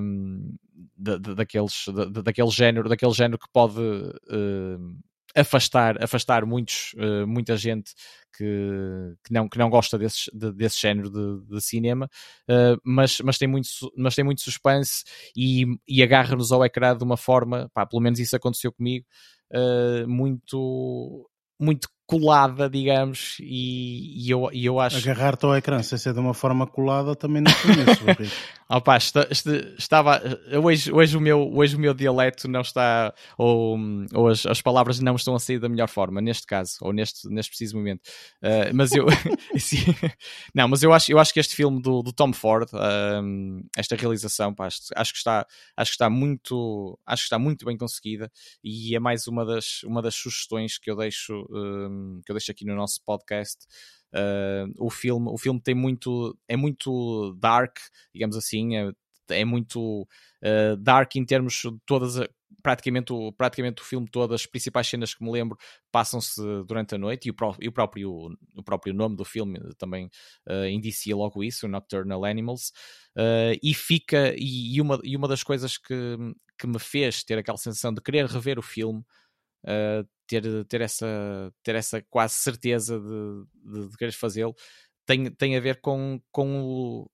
um, 0.00 0.54
da, 0.96 1.16
da- 1.18 1.34
daqueles, 1.34 1.84
da, 1.88 2.04
da- 2.06 2.22
daquele 2.22 2.50
género, 2.50 2.88
daquele 2.88 3.12
género 3.12 3.38
que 3.38 3.48
pode 3.52 3.74
afastar, 5.36 6.02
afastar 6.02 6.44
muitos, 6.46 6.94
uh, 6.94 7.26
muita 7.26 7.56
gente 7.56 7.92
que, 8.36 8.44
que, 9.24 9.32
não, 9.32 9.48
que 9.48 9.58
não 9.58 9.70
gosta 9.70 9.98
desses, 9.98 10.28
de- 10.32 10.52
desse 10.52 10.80
género 10.80 11.10
de, 11.10 11.46
de 11.54 11.60
cinema, 11.60 12.08
uh, 12.50 12.80
mas, 12.84 13.20
mas, 13.20 13.38
tem 13.38 13.48
muito, 13.48 13.68
mas 13.96 14.14
tem 14.14 14.24
muito 14.24 14.40
suspense 14.42 15.04
e, 15.36 15.64
e 15.88 16.02
agarra-nos 16.02 16.52
ao 16.52 16.64
ecrã 16.64 16.96
de 16.96 17.04
uma 17.04 17.16
forma, 17.16 17.70
pá, 17.74 17.86
pelo 17.86 18.02
menos 18.02 18.18
isso 18.18 18.36
aconteceu 18.36 18.72
comigo, 18.72 19.06
uh, 19.52 20.08
muito, 20.08 21.28
muito 21.60 21.88
colada, 22.06 22.68
digamos, 22.68 23.36
e, 23.40 24.26
e 24.26 24.30
eu, 24.30 24.50
e 24.52 24.66
eu 24.66 24.78
acho. 24.78 24.96
Agarrar-te 24.98 25.44
ao 25.46 25.56
ecrã 25.56 25.82
sem 25.82 25.96
ser 25.98 26.12
de 26.12 26.20
uma 26.20 26.34
forma 26.34 26.66
colada 26.66 27.14
também 27.16 27.40
não 27.42 27.52
conheço. 27.52 28.04
Pá, 28.84 28.96
esta- 28.96 29.28
este- 29.30 29.74
estava 29.78 30.20
hoje, 30.62 30.90
hoje, 30.92 31.16
o 31.16 31.20
meu, 31.20 31.50
hoje 31.54 31.76
o 31.76 31.78
meu 31.78 31.94
dialeto 31.94 32.48
não 32.48 32.62
está 32.62 33.14
ou, 33.38 33.78
ou 34.12 34.28
as, 34.28 34.44
as 34.46 34.60
palavras 34.60 34.98
não 35.00 35.14
estão 35.14 35.34
a 35.34 35.38
sair 35.38 35.58
da 35.60 35.68
melhor 35.68 35.86
forma 35.88 36.20
neste 36.20 36.46
caso 36.46 36.78
ou 36.80 36.92
neste, 36.92 37.28
neste 37.28 37.50
preciso 37.50 37.76
momento 37.76 38.00
Ah, 38.42 38.70
mas 38.74 38.90
eu 38.92 39.04
não, 40.54 40.66
mas 40.66 40.82
eu 40.82 40.92
acho, 40.92 41.12
eu 41.12 41.18
acho 41.18 41.32
que 41.32 41.38
este 41.38 41.54
filme 41.54 41.80
do, 41.80 42.02
do 42.02 42.12
Tom 42.12 42.32
Ford 42.32 42.68
esta 43.76 43.94
realização 43.96 44.52
pá, 44.54 44.66
acho, 44.66 44.80
acho 44.96 45.12
que 45.12 45.18
está 45.18 45.46
acho 45.76 45.90
que 45.90 45.94
está 45.94 46.10
muito 46.10 46.98
acho 47.06 47.22
que 47.22 47.26
está 47.26 47.38
muito 47.38 47.64
bem 47.66 47.76
conseguida 47.76 48.30
e 48.62 48.96
é 48.96 48.98
mais 48.98 49.26
uma 49.28 49.44
das, 49.44 49.82
uma 49.84 50.02
das 50.02 50.14
sugestões 50.14 50.78
que 50.78 50.90
eu 50.90 50.96
deixo 50.96 51.46
ahm, 51.94 52.20
que 52.24 52.30
eu 52.30 52.34
deixo 52.34 52.50
aqui 52.50 52.64
no 52.64 52.74
nosso 52.74 53.00
podcast 53.04 53.66
Uh, 54.16 54.70
o 54.78 54.90
filme 54.90 55.28
o 55.28 55.36
filme 55.36 55.60
tem 55.60 55.74
muito 55.74 56.38
é 56.46 56.56
muito 56.56 57.34
dark 57.40 57.78
digamos 58.14 58.36
assim 58.36 58.76
é, 58.76 58.92
é 59.30 59.44
muito 59.44 60.02
uh, 60.02 60.76
dark 60.78 61.16
em 61.16 61.24
termos 61.24 61.54
de 61.54 61.76
todas 61.84 62.20
praticamente 62.64 63.12
o, 63.12 63.30
praticamente 63.30 63.82
o 63.82 63.84
filme 63.84 64.08
todo 64.10 64.32
as 64.32 64.46
principais 64.46 64.88
cenas 64.88 65.14
que 65.14 65.22
me 65.22 65.30
lembro 65.30 65.58
passam-se 65.92 66.40
durante 66.66 66.94
a 66.94 66.98
noite 66.98 67.28
e 67.28 67.30
o, 67.30 67.34
e 67.60 67.68
o 67.68 67.72
próprio 67.72 68.30
o 68.56 68.62
próprio 68.62 68.94
nome 68.94 69.16
do 69.16 69.24
filme 69.24 69.60
também 69.76 70.06
uh, 70.48 70.66
indicia 70.66 71.14
logo 71.14 71.44
isso 71.44 71.68
Nocturnal 71.68 72.24
Animals. 72.24 72.72
Uh, 73.16 73.58
e 73.62 73.74
fica 73.74 74.34
e, 74.36 74.76
e 74.76 74.80
uma, 74.80 74.98
e 75.04 75.14
uma 75.14 75.28
das 75.28 75.42
coisas 75.42 75.76
que, 75.76 76.16
que 76.58 76.66
me 76.66 76.78
fez 76.78 77.22
ter 77.22 77.38
aquela 77.38 77.58
sensação 77.58 77.92
de 77.92 78.00
querer 78.00 78.26
rever 78.26 78.58
o 78.58 78.62
filme 78.62 79.00
uh, 79.64 80.08
ter, 80.26 80.64
ter, 80.66 80.80
essa, 80.80 81.52
ter 81.62 81.74
essa 81.74 82.02
quase 82.02 82.34
certeza 82.34 82.98
de, 82.98 83.80
de, 83.80 83.88
de 83.88 83.96
querer 83.96 84.12
fazê-lo 84.12 84.54
tem, 85.06 85.30
tem 85.30 85.56
a 85.56 85.60
ver 85.60 85.80
com, 85.80 86.20
com, 86.32 86.62
o, 86.62 87.10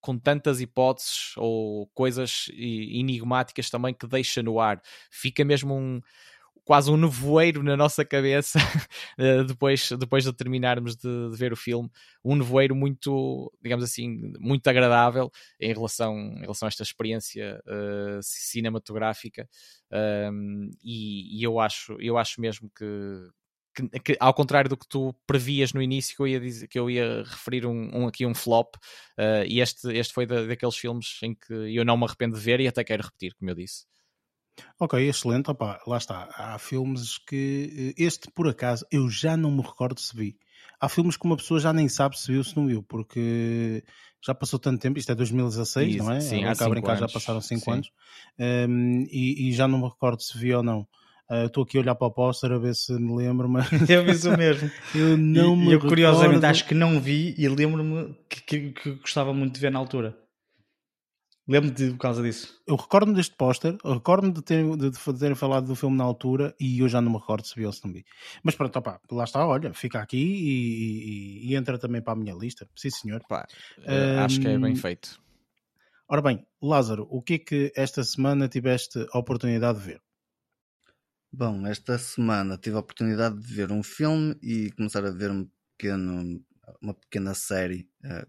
com 0.00 0.18
tantas 0.18 0.60
hipóteses 0.60 1.32
ou 1.36 1.86
coisas 1.94 2.46
enigmáticas 2.52 3.70
também 3.70 3.94
que 3.94 4.06
deixa 4.06 4.42
no 4.42 4.60
ar. 4.60 4.80
Fica 5.10 5.44
mesmo 5.44 5.74
um 5.74 6.00
quase 6.64 6.90
um 6.90 6.96
nevoeiro 6.96 7.62
na 7.62 7.76
nossa 7.76 8.04
cabeça 8.04 8.58
eh, 9.18 9.44
depois, 9.44 9.90
depois 9.98 10.24
de 10.24 10.32
terminarmos 10.32 10.96
de, 10.96 11.30
de 11.30 11.36
ver 11.36 11.52
o 11.52 11.56
filme. 11.56 11.90
Um 12.24 12.36
nevoeiro 12.36 12.74
muito, 12.74 13.52
digamos 13.62 13.84
assim, 13.84 14.32
muito 14.38 14.66
agradável 14.68 15.30
em 15.60 15.72
relação, 15.72 16.16
em 16.16 16.40
relação 16.40 16.66
a 16.66 16.70
esta 16.70 16.82
experiência 16.82 17.62
eh, 17.66 18.20
cinematográfica. 18.22 19.48
Um, 20.32 20.70
e, 20.82 21.40
e 21.40 21.42
eu, 21.42 21.58
acho, 21.58 21.96
eu 22.00 22.16
acho 22.16 22.40
mesmo 22.40 22.70
que, 22.76 22.84
que, 23.74 24.00
que, 24.00 24.16
ao 24.20 24.34
contrário 24.34 24.68
do 24.68 24.76
que 24.76 24.88
tu 24.88 25.14
previas 25.26 25.72
no 25.72 25.82
início, 25.82 26.14
que 26.16 26.22
eu 26.22 26.26
ia, 26.28 26.40
dizer, 26.40 26.68
que 26.68 26.78
eu 26.78 26.90
ia 26.90 27.22
referir 27.24 27.66
um, 27.66 27.90
um 28.02 28.06
aqui 28.06 28.26
um 28.26 28.34
flop, 28.34 28.74
uh, 29.18 29.44
e 29.46 29.60
este, 29.60 29.88
este 29.96 30.12
foi 30.12 30.26
da, 30.26 30.44
daqueles 30.44 30.76
filmes 30.76 31.18
em 31.22 31.34
que 31.34 31.52
eu 31.52 31.84
não 31.84 31.96
me 31.96 32.04
arrependo 32.04 32.36
de 32.36 32.42
ver 32.42 32.60
e 32.60 32.68
até 32.68 32.84
quero 32.84 33.02
repetir, 33.02 33.34
como 33.34 33.50
eu 33.50 33.54
disse. 33.54 33.84
Ok, 34.78 34.98
excelente. 35.08 35.50
Opa, 35.50 35.80
lá 35.86 35.96
está. 35.98 36.28
Há 36.34 36.58
filmes 36.58 37.18
que. 37.18 37.94
eh, 37.98 38.02
Este, 38.04 38.30
por 38.30 38.48
acaso, 38.48 38.84
eu 38.90 39.08
já 39.08 39.36
não 39.36 39.50
me 39.50 39.62
recordo 39.62 40.00
se 40.00 40.14
vi. 40.16 40.36
Há 40.80 40.88
filmes 40.88 41.16
que 41.16 41.24
uma 41.26 41.36
pessoa 41.36 41.60
já 41.60 41.72
nem 41.72 41.88
sabe 41.88 42.18
se 42.18 42.28
viu 42.32 42.38
ou 42.38 42.44
se 42.44 42.56
não 42.56 42.66
viu, 42.66 42.82
porque 42.82 43.84
já 44.24 44.34
passou 44.34 44.58
tanto 44.58 44.80
tempo. 44.80 44.98
Isto 44.98 45.12
é 45.12 45.14
2016, 45.14 45.96
Isso, 45.96 46.04
não 46.04 46.12
é? 46.12 46.20
sim, 46.20 46.44
há 46.44 46.54
cá 46.54 46.68
brincar, 46.68 46.86
cinco 46.86 46.90
já 46.92 46.98
anos, 46.98 47.12
passaram 47.12 47.40
5 47.40 47.64
sim. 47.64 47.70
anos. 47.72 47.90
Um, 48.38 49.02
e, 49.10 49.48
e 49.48 49.52
já 49.52 49.68
não 49.68 49.78
me 49.78 49.88
recordo 49.88 50.22
se 50.22 50.36
vi 50.38 50.54
ou 50.54 50.62
não. 50.62 50.86
Uh, 51.30 51.46
Estou 51.46 51.62
aqui 51.62 51.76
a 51.76 51.80
olhar 51.80 51.94
para 51.94 52.06
o 52.08 52.10
póster 52.10 52.50
a 52.52 52.58
ver 52.58 52.74
se 52.74 52.92
me 52.92 53.14
lembro, 53.16 53.48
mas 53.48 53.68
Eu 53.88 54.04
vi 54.04 54.12
isso 54.12 54.32
mesmo. 54.32 54.70
eu 54.94 55.16
não 55.16 55.54
e, 55.54 55.56
me 55.56 55.72
eu 55.72 55.80
curiosamente 55.80 56.44
recordo. 56.44 56.46
acho 56.46 56.64
que 56.66 56.74
não 56.74 57.00
vi 57.00 57.34
e 57.38 57.48
lembro-me 57.48 58.14
que, 58.28 58.40
que- 58.42 58.72
que 58.72 58.90
gostava 58.96 59.32
muito 59.32 59.54
de 59.54 59.60
ver 59.60 59.70
na 59.70 59.78
altura. 59.78 60.16
Lembro-me 61.50 61.74
de 61.74 61.90
por 61.90 61.98
causa 61.98 62.22
disso. 62.22 62.62
Eu 62.64 62.76
recordo-me 62.76 63.16
deste 63.16 63.34
póster, 63.34 63.76
eu 63.82 63.94
recordo-me 63.94 64.32
de, 64.32 64.40
ter, 64.40 64.64
de, 64.76 64.90
de 64.90 65.18
terem 65.18 65.34
falado 65.34 65.66
do 65.66 65.74
filme 65.74 65.96
na 65.96 66.04
altura 66.04 66.54
e 66.60 66.78
eu 66.78 66.88
já 66.88 67.00
não 67.00 67.10
me 67.10 67.18
recordo 67.18 67.44
se 67.44 67.56
vi 67.56 67.66
ou 67.66 67.72
se 67.72 67.84
não 67.84 67.92
vi. 67.92 68.04
Mas 68.44 68.54
pronto, 68.54 68.76
opa, 68.78 69.00
lá 69.10 69.24
está, 69.24 69.44
olha, 69.44 69.74
fica 69.74 69.98
aqui 70.00 70.16
e, 70.16 71.48
e- 71.48 71.50
e 71.50 71.56
entra 71.56 71.76
também 71.76 72.00
para 72.00 72.12
a 72.12 72.16
minha 72.16 72.34
lista. 72.34 72.68
Sim, 72.76 72.90
senhor. 72.90 73.20
Pá, 73.28 73.48
eh, 73.84 74.14
acho 74.20 74.38
que 74.40 74.46
é 74.46 74.56
bem 74.60 74.76
feito. 74.76 75.20
Ora 76.08 76.22
bem, 76.22 76.46
Lázaro, 76.62 77.08
o 77.10 77.20
que 77.20 77.34
é 77.34 77.38
que 77.38 77.72
esta 77.74 78.04
semana 78.04 78.46
tiveste 78.48 79.04
a 79.12 79.18
oportunidade 79.18 79.80
de 79.80 79.86
ver? 79.86 80.00
Bom, 81.32 81.66
esta 81.66 81.98
semana 81.98 82.58
tive 82.58 82.76
a 82.76 82.80
oportunidade 82.80 83.40
de 83.40 83.54
ver 83.54 83.72
um 83.72 83.82
filme 83.82 84.36
e 84.42 84.70
começar 84.72 85.04
a 85.04 85.10
ver 85.10 85.30
um 85.32 85.48
pequeno, 85.76 86.40
uma 86.80 86.94
pequena 86.94 87.34
série. 87.34 87.88
eh, 88.04 88.26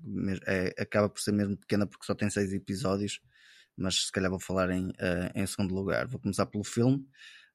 é- 0.77 0.81
acaba 0.83 1.09
por 1.09 1.21
ser 1.21 1.31
mesmo 1.33 1.57
pequena 1.57 1.85
porque 1.87 2.05
só 2.05 2.13
tem 2.15 2.29
seis 2.29 2.53
episódios, 2.53 3.19
mas 3.77 4.05
se 4.07 4.11
calhar 4.11 4.29
vou 4.31 4.39
falar 4.39 4.69
em, 4.71 4.91
eh, 4.99 5.31
em 5.35 5.45
segundo 5.47 5.73
lugar. 5.75 6.07
Vou 6.07 6.19
começar 6.19 6.45
pelo 6.47 6.63
filme. 6.63 7.05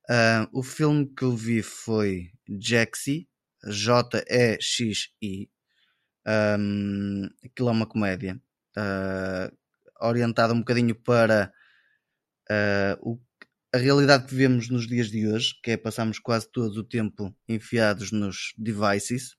Ah, 0.09 0.49
o 0.53 0.63
filme 0.63 1.07
que 1.17 1.25
eu 1.25 1.37
vi 1.37 1.63
foi 1.63 2.31
Jaxi, 2.49 3.29
J-E-X-I. 3.67 5.51
Um, 6.29 7.29
aquilo 7.45 7.69
é 7.69 7.73
uma 7.73 7.87
comédia 7.87 8.41
ah, 8.77 9.51
orientada 10.01 10.53
um 10.55 10.59
bocadinho 10.61 10.95
para 10.95 11.53
ah, 12.51 12.99
o 13.01 13.19
a 13.75 13.79
realidade 13.79 14.25
que 14.27 14.31
vivemos 14.35 14.71
nos 14.71 14.87
dias 14.87 15.11
de 15.11 15.29
hoje, 15.29 15.55
que 15.63 15.73
é 15.73 15.77
passarmos 15.77 16.19
quase 16.19 16.51
todo 16.51 16.79
o 16.79 16.85
tempo 16.85 17.37
enfiados 17.49 18.11
nos 18.11 18.55
devices, 18.57 19.37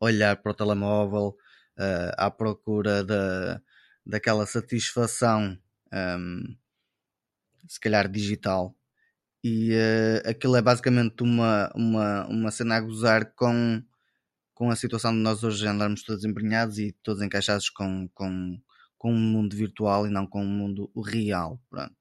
olhar 0.00 0.36
para 0.36 0.52
o 0.52 0.54
telemóvel 0.54 1.36
eh, 1.78 2.12
à 2.16 2.30
procura 2.30 3.04
da, 3.04 3.60
daquela 4.04 4.46
satisfação, 4.46 5.58
ehm, 5.92 6.56
se 7.68 7.80
calhar 7.80 8.10
digital. 8.10 8.76
E 9.44 9.72
eh, 9.74 10.22
aquilo 10.30 10.56
é 10.56 10.62
basicamente 10.62 11.22
uma, 11.22 11.70
uma, 11.74 12.26
uma 12.28 12.50
cena 12.50 12.76
a 12.76 12.80
gozar 12.80 13.32
com, 13.34 13.82
com 14.54 14.70
a 14.70 14.76
situação 14.76 15.12
de 15.12 15.18
nós 15.18 15.44
hoje 15.44 15.66
andarmos 15.66 16.02
todos 16.04 16.24
embrenhados 16.24 16.78
e 16.78 16.92
todos 17.02 17.22
encaixados 17.22 17.70
com, 17.70 18.08
com, 18.14 18.60
com 18.98 19.12
um 19.12 19.18
mundo 19.18 19.56
virtual 19.56 20.06
e 20.06 20.10
não 20.10 20.26
com 20.26 20.42
um 20.42 20.48
mundo 20.48 20.90
real. 21.04 21.60
Pronto. 21.70 21.94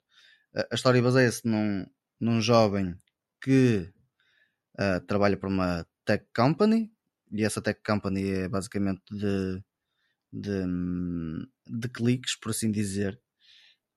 A 0.72 0.76
história 0.76 1.02
baseia-se 1.02 1.48
num, 1.48 1.86
num 2.20 2.42
jovem 2.42 2.96
que 3.42 3.92
ah, 4.78 5.00
trabalha 5.02 5.38
para 5.38 5.50
uma 5.50 5.86
tech 6.06 6.26
company 6.36 6.92
e 7.32 7.44
essa 7.44 7.62
tech 7.62 7.82
company 7.86 8.30
é 8.30 8.48
basicamente 8.48 9.02
de, 9.12 9.64
de, 10.32 10.66
hum, 10.66 11.46
de 11.68 11.90
cliques, 11.90 12.36
por 12.36 12.52
assim 12.52 12.72
dizer. 12.72 13.20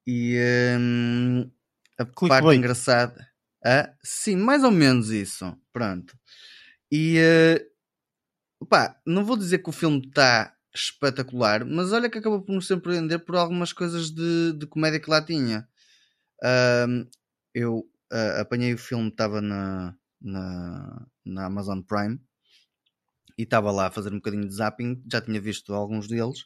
E 0.07 0.39
hum, 0.79 1.51
a 1.99 2.05
parte 2.05 2.57
engraçada. 2.57 3.29
Ah, 3.65 3.95
sim, 4.03 4.37
mais 4.37 4.65
ou 4.65 4.71
menos 4.71 5.11
isso. 5.11 5.57
Pronto. 5.73 6.17
E 6.91 7.17
eh, 7.19 7.67
pá, 8.69 9.01
não 9.07 9.25
vou 9.25 9.37
dizer 9.37 9.59
que 9.59 9.71
o 9.71 9.73
filme 9.73 10.07
está 10.07 10.55
espetacular, 10.75 11.65
mas 11.65 11.93
olha 11.93 12.11
que 12.11 12.19
acabou 12.19 12.43
por 12.43 12.55
me 12.55 12.63
surpreender 12.63 13.25
por 13.25 13.37
algumas 13.37 13.73
coisas 13.73 14.11
de, 14.11 14.53
de 14.55 14.67
comédia 14.67 15.01
que 15.01 15.11
lá 15.11 15.23
tinha. 15.25 15.69
Ahm, 16.43 17.07
eu 17.55 17.85
ah, 18.13 18.41
apanhei 18.41 18.75
o 18.75 18.79
filme, 18.79 19.09
estava 19.09 19.41
na, 19.41 19.97
na, 20.21 21.07
na 21.25 21.47
Amazon 21.47 21.81
Prime 21.83 22.21
e 23.37 23.43
estava 23.43 23.71
lá 23.71 23.87
a 23.87 23.91
fazer 23.91 24.11
um 24.11 24.17
bocadinho 24.17 24.47
de 24.47 24.55
zapping. 24.55 25.03
Já 25.11 25.21
tinha 25.21 25.41
visto 25.41 25.73
alguns 25.75 26.09
deles, 26.09 26.45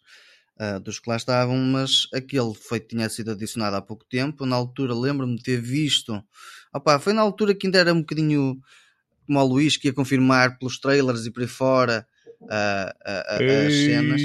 ah, 0.58 0.78
dos 0.78 0.98
que 0.98 1.08
lá 1.08 1.16
estavam, 1.16 1.56
mas 1.58 2.06
aquele 2.14 2.54
foi, 2.54 2.80
tinha 2.80 3.08
sido 3.08 3.32
adicionado 3.32 3.76
há 3.76 3.82
pouco 3.82 4.04
tempo. 4.04 4.46
Na 4.46 4.56
altura, 4.56 4.94
lembro-me 4.94 5.36
de 5.36 5.42
ter 5.42 5.60
visto. 5.60 6.22
Opá, 6.72 6.98
foi 6.98 7.12
na 7.12 7.22
altura 7.22 7.54
que 7.54 7.66
ainda 7.66 7.78
era 7.78 7.92
um 7.92 8.00
bocadinho 8.00 8.60
como 9.26 9.40
o 9.40 9.44
Luís 9.44 9.76
que 9.76 9.88
ia 9.88 9.94
confirmar 9.94 10.58
pelos 10.58 10.78
trailers 10.78 11.26
e 11.26 11.32
por 11.32 11.42
aí 11.42 11.48
fora 11.48 12.06
ah, 12.50 12.94
ah, 13.04 13.36
as 13.66 13.74
cenas. 13.74 14.22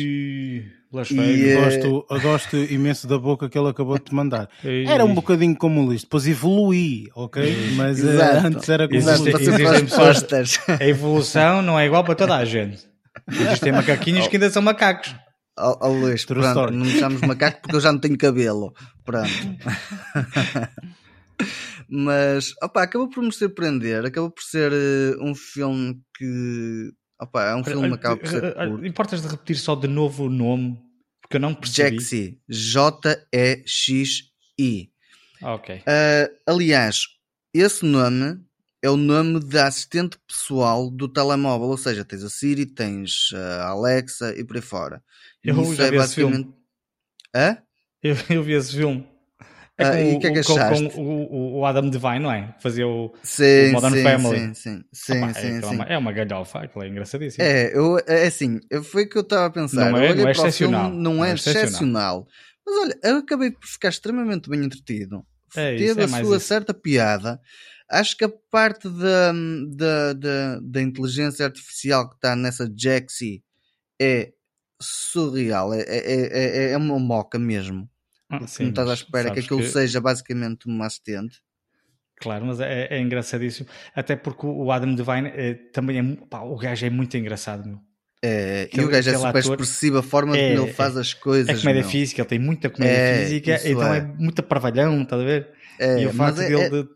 E, 0.94 1.16
Eu 1.50 1.60
eh, 1.62 1.64
gosto, 1.66 2.06
eu 2.10 2.22
gosto 2.22 2.58
imenso 2.58 3.08
da 3.08 3.18
boca 3.18 3.48
que 3.50 3.58
ele 3.58 3.70
acabou 3.70 3.98
de 3.98 4.04
te 4.06 4.14
mandar. 4.14 4.50
Era 4.64 5.06
um 5.06 5.14
bocadinho 5.14 5.56
como 5.56 5.82
o 5.82 5.86
Luís, 5.86 6.02
depois 6.04 6.28
evolui, 6.28 7.08
ok? 7.16 7.74
Mas 7.76 8.04
eh, 8.04 8.10
Exato. 8.14 8.48
antes 8.48 8.70
era 8.70 8.88
como 8.88 9.00
Existe- 9.00 9.22
o 9.24 9.28
Exato, 9.30 9.36
Luís. 9.38 9.46
ser 9.46 9.62
existem 9.62 9.86
pessoas-. 9.86 10.60
A 10.82 10.86
evolução 10.88 11.62
não 11.62 11.80
é 11.80 11.86
igual 11.86 12.04
para 12.04 12.16
toda 12.16 12.36
a 12.36 12.44
gente. 12.46 12.80
Existem 13.30 13.72
macaquinhos 13.72 14.28
que 14.28 14.36
ainda 14.36 14.50
são 14.50 14.62
macacos. 14.62 15.16
Ó 15.60 15.78
ó, 15.82 15.88
Luís, 15.90 16.24
True 16.26 16.40
pronto, 16.42 16.58
story. 16.60 16.76
não 16.76 16.86
me 16.86 16.92
chames 17.00 17.22
macaco 17.22 17.62
porque 17.62 17.76
eu 17.76 17.82
já 17.82 17.92
não 17.92 18.00
tenho 18.00 18.18
cabelo. 18.18 18.74
Pronto. 19.06 19.30
Mas, 21.90 22.54
opá, 22.64 22.84
acabou 22.84 23.10
por 23.10 23.24
me 23.24 23.32
surpreender. 23.34 24.06
Acabou 24.06 24.32
por 24.32 24.44
ser 24.44 24.72
eh, 24.72 25.16
um 25.22 25.36
filme 25.36 25.96
que. 26.18 26.92
Opá, 27.22 27.50
é 27.52 27.56
um 27.56 27.64
filme 27.64 27.88
que 27.90 27.94
acaba 27.94 28.18
por 28.18 28.28
ser 28.28 28.44
Olha, 28.58 28.70
curto. 28.72 28.86
Importas 28.88 29.22
de 29.22 29.28
repetir 29.28 29.58
só 29.58 29.76
de 29.76 29.88
novo 29.88 30.26
o 30.26 30.30
nome? 30.30 30.80
Porque 31.22 31.38
eu 31.38 31.40
não 31.40 31.54
percebi. 31.54 31.98
Jaxi. 31.98 32.42
J-E-X-I. 32.50 33.72
Ah, 35.44 35.54
ok. 35.54 35.84
Ah, 35.86 36.30
aliás, 36.48 37.04
esse 37.54 37.86
nome 37.86 38.44
é 38.82 38.90
o 38.90 38.98
nome 38.98 39.40
da 39.40 39.68
assistente 39.68 40.18
pessoal 40.28 40.90
do 40.90 41.08
telemóvel. 41.08 41.68
Ou 41.68 41.78
seja, 41.78 42.04
tens 42.04 42.24
a 42.24 42.30
Siri, 42.30 42.66
tens 42.66 43.32
a 43.34 43.68
Alexa 43.68 44.34
e 44.36 44.44
por 44.44 44.56
aí 44.56 44.62
fora. 44.62 45.04
Eu 45.44 45.62
isso 45.62 45.76
já 45.76 45.86
é 45.86 45.92
vi 45.92 45.98
esse 45.98 46.16
filme. 46.16 46.32
basicamente. 46.32 46.58
Hã? 47.36 47.58
Eu, 48.02 48.16
eu 48.30 48.44
vi 48.44 48.54
esse 48.54 48.76
filme. 48.76 49.08
É 49.78 49.84
Ah, 49.86 49.92
com, 49.92 49.98
e 49.98 50.14
o, 50.14 50.16
o 50.16 50.20
que 50.20 50.28
é 50.28 50.32
que 50.32 50.40
achaste? 50.40 50.90
com 50.92 51.02
o, 51.02 51.56
o- 51.56 51.60
o 51.60 51.66
Adam 51.66 51.90
Devine, 51.90 52.20
não 52.20 52.32
é? 52.32 52.54
Fazia 52.62 52.88
o. 52.88 53.14
Sim, 53.24 53.72
Modern 53.72 53.96
sim, 53.96 54.04
Family. 54.04 54.40
sim, 54.40 54.54
sim, 54.54 54.84
sim, 54.94 55.18
Opa, 55.18 55.30
é, 55.30 55.34
sim, 55.34 55.58
é 55.58 55.62
sim. 55.62 55.76
uma- 55.76 55.84
é 55.86 55.98
uma 55.98 56.12
galhofa, 56.12 56.60
aquilo 56.60 56.84
é 56.84 56.88
engraçadíssimo. 56.90 57.44
É, 57.44 57.76
eu, 57.76 57.98
é 58.06 58.28
assim, 58.28 58.60
foi 58.84 59.04
o 59.06 59.10
que 59.10 59.18
eu 59.18 59.22
estava 59.24 59.46
a 59.46 59.50
pensar. 59.50 59.90
Não 59.92 59.98
é- 59.98 60.14
não 60.14 60.22
é 60.24 60.28
o 60.28 60.30
excepcional. 60.32 60.84
filme, 60.90 61.04
não, 61.04 61.14
Não 61.16 61.26
é 61.26 61.32
é 61.32 61.34
excepcional. 61.34 62.28
Mas 62.66 62.76
olha, 62.78 63.00
eu 63.04 63.18
acabei 63.18 63.50
por 63.52 63.66
ficar 63.66 63.90
extremamente 63.90 64.50
bem 64.50 64.64
entretido. 64.64 65.26
É 65.56 65.74
isso, 65.74 65.86
Teve 65.96 66.02
é 66.02 66.06
a 66.06 66.08
sua 66.08 66.38
isso. 66.38 66.46
certa 66.46 66.74
piada. 66.74 67.40
Acho 67.90 68.16
que 68.16 68.24
a 68.24 68.30
parte 68.52 68.88
da, 68.88 69.34
da, 69.76 70.14
da, 70.14 70.60
da 70.62 70.82
inteligência 70.82 71.44
artificial 71.46 72.08
que 72.08 72.16
está 72.16 72.36
nessa 72.36 72.72
Jaxi 72.78 73.44
é 74.02 74.32
surreal. 74.82 75.74
É, 75.74 75.82
é, 75.82 76.68
é, 76.68 76.72
é 76.72 76.78
uma 76.78 76.98
moca 77.00 77.38
mesmo. 77.40 77.90
Ah, 78.32 78.48
sim, 78.48 78.64
não 78.64 78.70
estás 78.70 78.90
à 78.90 78.94
espera 78.94 79.32
que 79.32 79.40
aquilo 79.40 79.64
seja 79.64 80.00
basicamente 80.02 80.68
uma 80.68 80.86
assistente. 80.86 81.40
Claro, 82.18 82.46
mas 82.46 82.60
é, 82.60 82.88
é 82.92 83.00
engraçadíssimo. 83.00 83.68
Até 83.96 84.16
porque 84.16 84.46
o 84.46 84.72
Adam 84.72 84.94
Devine 84.94 85.30
eh, 85.36 85.54
também 85.74 85.98
é. 86.00 86.26
Pá, 86.30 86.42
o 86.42 86.56
gajo 86.56 86.86
é 86.86 86.90
muito 86.90 87.18
engraçado, 87.18 87.68
meu. 87.68 87.80
É, 88.24 88.70
e 88.72 88.80
o 88.82 88.88
gajo 88.88 89.10
é 89.10 89.14
super 89.16 89.28
ator- 89.30 89.42
expressivo, 89.42 89.98
a 89.98 90.04
forma 90.04 90.38
É, 90.38 90.50
como 90.54 90.66
ele 90.66 90.74
faz 90.74 90.96
as 90.96 91.14
coisas. 91.16 91.50
É 91.58 91.60
comédia 91.60 91.82
meu. 91.82 91.90
física, 91.90 92.22
ele 92.22 92.30
tem 92.30 92.38
muita 92.40 92.70
comédia 92.70 92.96
É, 92.96 93.24
física, 93.24 93.60
então 93.68 93.94
é. 93.94 93.98
é, 93.98 94.02
muito 94.02 94.44
parvalhão, 94.44 95.02
estás 95.02 95.20
a 95.22 95.26
ver? 95.26 95.50
É, 95.80 96.02
e 96.02 96.06
o 96.06 96.10
é- 96.40 96.48
dele 96.48 96.62
é- 96.62 96.70
de 96.70 96.88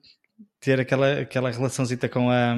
ter 0.66 0.80
aquela, 0.82 1.22
aquela 1.22 1.51
relaçãozita 1.51 2.09
com, 2.09 2.30
a, 2.30 2.55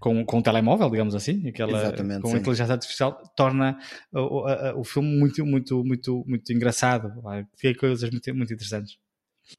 com, 0.00 0.24
com 0.24 0.38
o 0.38 0.42
telemóvel, 0.42 0.90
digamos 0.90 1.14
assim, 1.14 1.46
aquela, 1.48 1.78
Exatamente, 1.78 2.22
com 2.22 2.28
sim. 2.28 2.36
a 2.36 2.40
inteligência 2.40 2.72
artificial, 2.72 3.22
torna 3.36 3.78
o, 4.12 4.40
o- 4.42 4.46
a- 4.46 4.74
o 4.76 4.84
filme 4.84 5.16
muito, 5.18 5.44
muito, 5.46 5.84
muito, 5.84 6.24
muito 6.26 6.52
engraçado. 6.52 7.12
Tem 7.60 7.74
coisas 7.74 8.10
muito, 8.10 8.34
muito 8.34 8.52
interessantes. 8.54 8.96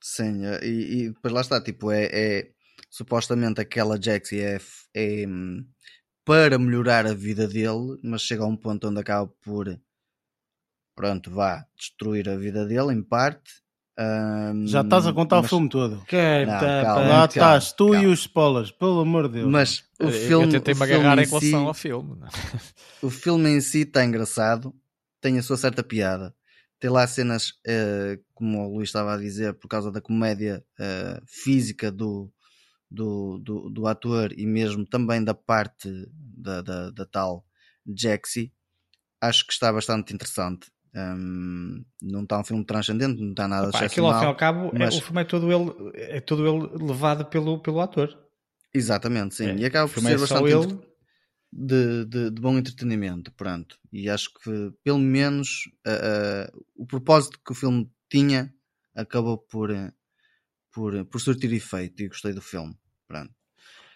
Sim, 0.01 0.45
eh, 0.45 0.59
e, 0.65 1.03
e 1.03 1.09
depois 1.11 1.33
lá 1.33 1.41
está, 1.41 1.61
tipo, 1.61 1.91
é, 1.91 2.05
é- 2.11 2.51
supostamente 2.89 3.61
aquela 3.61 4.01
Jaxi 4.01 4.39
é, 4.41 4.57
é, 4.93 5.27
hum, 5.27 5.63
para 6.25 6.57
melhorar 6.59 7.05
a 7.05 7.13
vida 7.13 7.47
dele, 7.47 7.97
mas 8.03 8.21
chega 8.21 8.43
a 8.43 8.47
um 8.47 8.57
ponto 8.57 8.87
onde 8.89 8.99
acaba 8.99 9.27
por 9.43 9.79
pronto, 10.95 11.29
vá 11.31 11.65
destruir 11.77 12.27
a 12.27 12.35
vida 12.35 12.65
dele 12.65 12.93
em 12.93 13.03
parte. 13.03 13.61
Hum, 13.99 14.67
Já 14.67 14.81
estás 14.81 15.07
a 15.07 15.13
contar 15.13 15.39
o 15.39 15.41
mas- 15.41 15.49
filme 15.49 15.69
todo. 15.69 16.03
Que 16.05 16.45
Não, 16.45 16.53
tá- 16.59 16.83
calma. 16.83 17.01
Lá 17.01 17.07
calma, 17.09 17.25
estás, 17.25 17.71
tu 17.71 17.89
e 17.89 17.91
calma. 17.93 18.09
os 18.09 18.19
spoilers, 18.19 18.71
pelo 18.71 18.99
amor 18.99 19.27
de 19.27 19.35
Deus. 19.39 19.49
Mas 19.51 19.83
o 19.99 20.03
Eu- 20.03 20.11
filme, 20.11 20.45
eu 20.45 20.51
tentei-me 20.51 20.79
o 20.81 20.85
filme 20.85 20.99
agarrar 20.99 21.17
em 21.19 21.25
em 21.25 21.27
relação 21.27 21.39
si- 21.61 21.67
ao 21.67 21.73
filme. 21.73 22.17
é? 22.21 22.27
o 23.01 23.09
filme 23.09 23.49
em 23.49 23.59
si 23.61 23.79
está 23.81 24.05
engraçado, 24.05 24.73
tem 25.19 25.39
a 25.39 25.43
sua 25.43 25.57
certa 25.57 25.83
piada. 25.83 26.35
Tem 26.79 26.91
lá 26.91 27.07
cenas, 27.07 27.53
eh, 27.65 28.19
como 28.35 28.59
o 28.67 28.75
Luís 28.75 28.89
estava 28.89 29.15
a 29.15 29.17
dizer, 29.17 29.55
por 29.55 29.67
causa 29.67 29.91
da 29.91 29.99
comédia 29.99 30.63
eh, 30.79 31.19
física 31.25 31.91
do, 31.91 32.31
do, 32.89 33.39
do, 33.39 33.69
do 33.71 33.87
ator 33.87 34.31
e 34.37 34.45
mesmo 34.45 34.85
também 34.85 35.23
da 35.23 35.33
parte 35.33 35.89
da, 36.13 36.61
da, 36.61 36.91
da 36.91 37.05
tal 37.07 37.43
Jaxi. 37.97 38.53
Acho 39.19 39.47
que 39.47 39.53
está 39.53 39.73
bastante 39.73 40.13
interessante. 40.13 40.67
Hum, 40.97 41.85
não 42.01 42.23
está 42.23 42.39
um 42.39 42.43
filme 42.43 42.65
transcendente, 42.65 43.21
não 43.21 43.29
está 43.29 43.47
nada 43.47 43.69
Pá, 43.71 43.81
aquilo 43.81 44.07
ao 44.07 44.13
fim 44.19 44.25
e 44.25 44.27
ao 44.27 44.35
cabo, 44.35 44.69
é- 44.73 44.79
mas- 44.79 44.95
o 44.95 45.01
filme 45.01 45.21
é 45.21 45.25
todo 45.25 45.51
ele, 45.51 45.91
é 45.95 46.19
todo 46.19 46.47
ele 46.47 46.83
levado 46.83 47.25
pelo, 47.25 47.59
pelo 47.61 47.79
ator. 47.81 48.17
Exatamente, 48.73 49.35
sim. 49.35 49.45
É, 49.45 49.55
e 49.57 49.65
acaba 49.65 49.87
por 49.87 49.93
filme 49.93 50.09
ser 50.09 50.15
é 50.15 50.17
bastante 50.17 50.51
ele. 50.53 50.63
entre- 50.73 50.87
de, 51.49 52.05
de, 52.05 52.29
de 52.31 52.41
bom 52.41 52.57
entretenimento, 52.57 53.31
pronto. 53.33 53.77
E 53.91 54.09
acho 54.09 54.29
que 54.33 54.71
pelo 54.83 54.99
menos 54.99 55.69
ah, 55.85 56.47
ah, 56.51 56.57
o 56.75 56.85
propósito 56.85 57.39
que 57.45 57.51
o 57.51 57.55
filme 57.55 57.89
tinha 58.09 58.53
acabou 58.95 59.37
por, 59.37 59.71
eh, 59.71 59.91
por, 60.73 61.05
por 61.05 61.21
surtir 61.21 61.53
efeito 61.53 62.01
e 62.03 62.07
gostei 62.09 62.33
do 62.33 62.41
filme. 62.41 62.75
Pronto. 63.07 63.33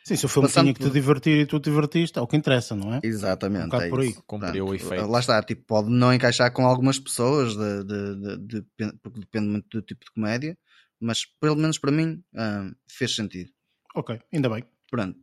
Sim, 0.04 0.16
se 0.16 0.26
o 0.26 0.30
filme 0.30 0.47
Passando 0.47 0.64
tinha 0.66 0.74
que 0.74 0.84
te 0.84 0.89
divertir 0.89 1.38
e 1.41 1.45
tu 1.45 1.60
te 1.60 1.70
divertiste, 1.70 2.18
é 2.18 2.22
o 2.22 2.28
que 2.28 2.36
interessa, 2.36 2.76
não 2.76 2.93
é? 2.95 2.99
Exatamente. 3.04 3.74
Um 3.76 3.80
é 3.80 3.89
por 3.89 3.99
aí. 3.99 4.14
Cumpriu 4.26 4.66
o 4.66 4.74
efeito. 4.76 5.06
Lá 5.06 5.20
está, 5.20 5.41
tipo, 5.43 5.64
pode 5.66 5.89
não 5.89 6.12
encaixar 6.14 6.52
com 6.52 6.66
algumas 6.66 6.97
pessoas, 6.99 7.56
de, 7.56 7.84
de- 7.84 8.38
de- 8.62 8.93
porque 9.02 9.20
depende 9.20 9.47
muito 9.47 9.68
do 9.70 9.82
tipo 9.86 10.04
de 10.04 10.12
comédia, 10.12 10.58
mas 10.99 11.26
pelo 11.39 11.56
menos 11.56 11.78
para 11.78 11.91
mim 11.91 12.24
ah, 12.36 12.72
fez 12.89 13.16
sentido. 13.16 13.52
Ok, 13.95 14.20
ainda 14.34 14.49
bem. 14.49 14.64
Pronto. 14.89 15.20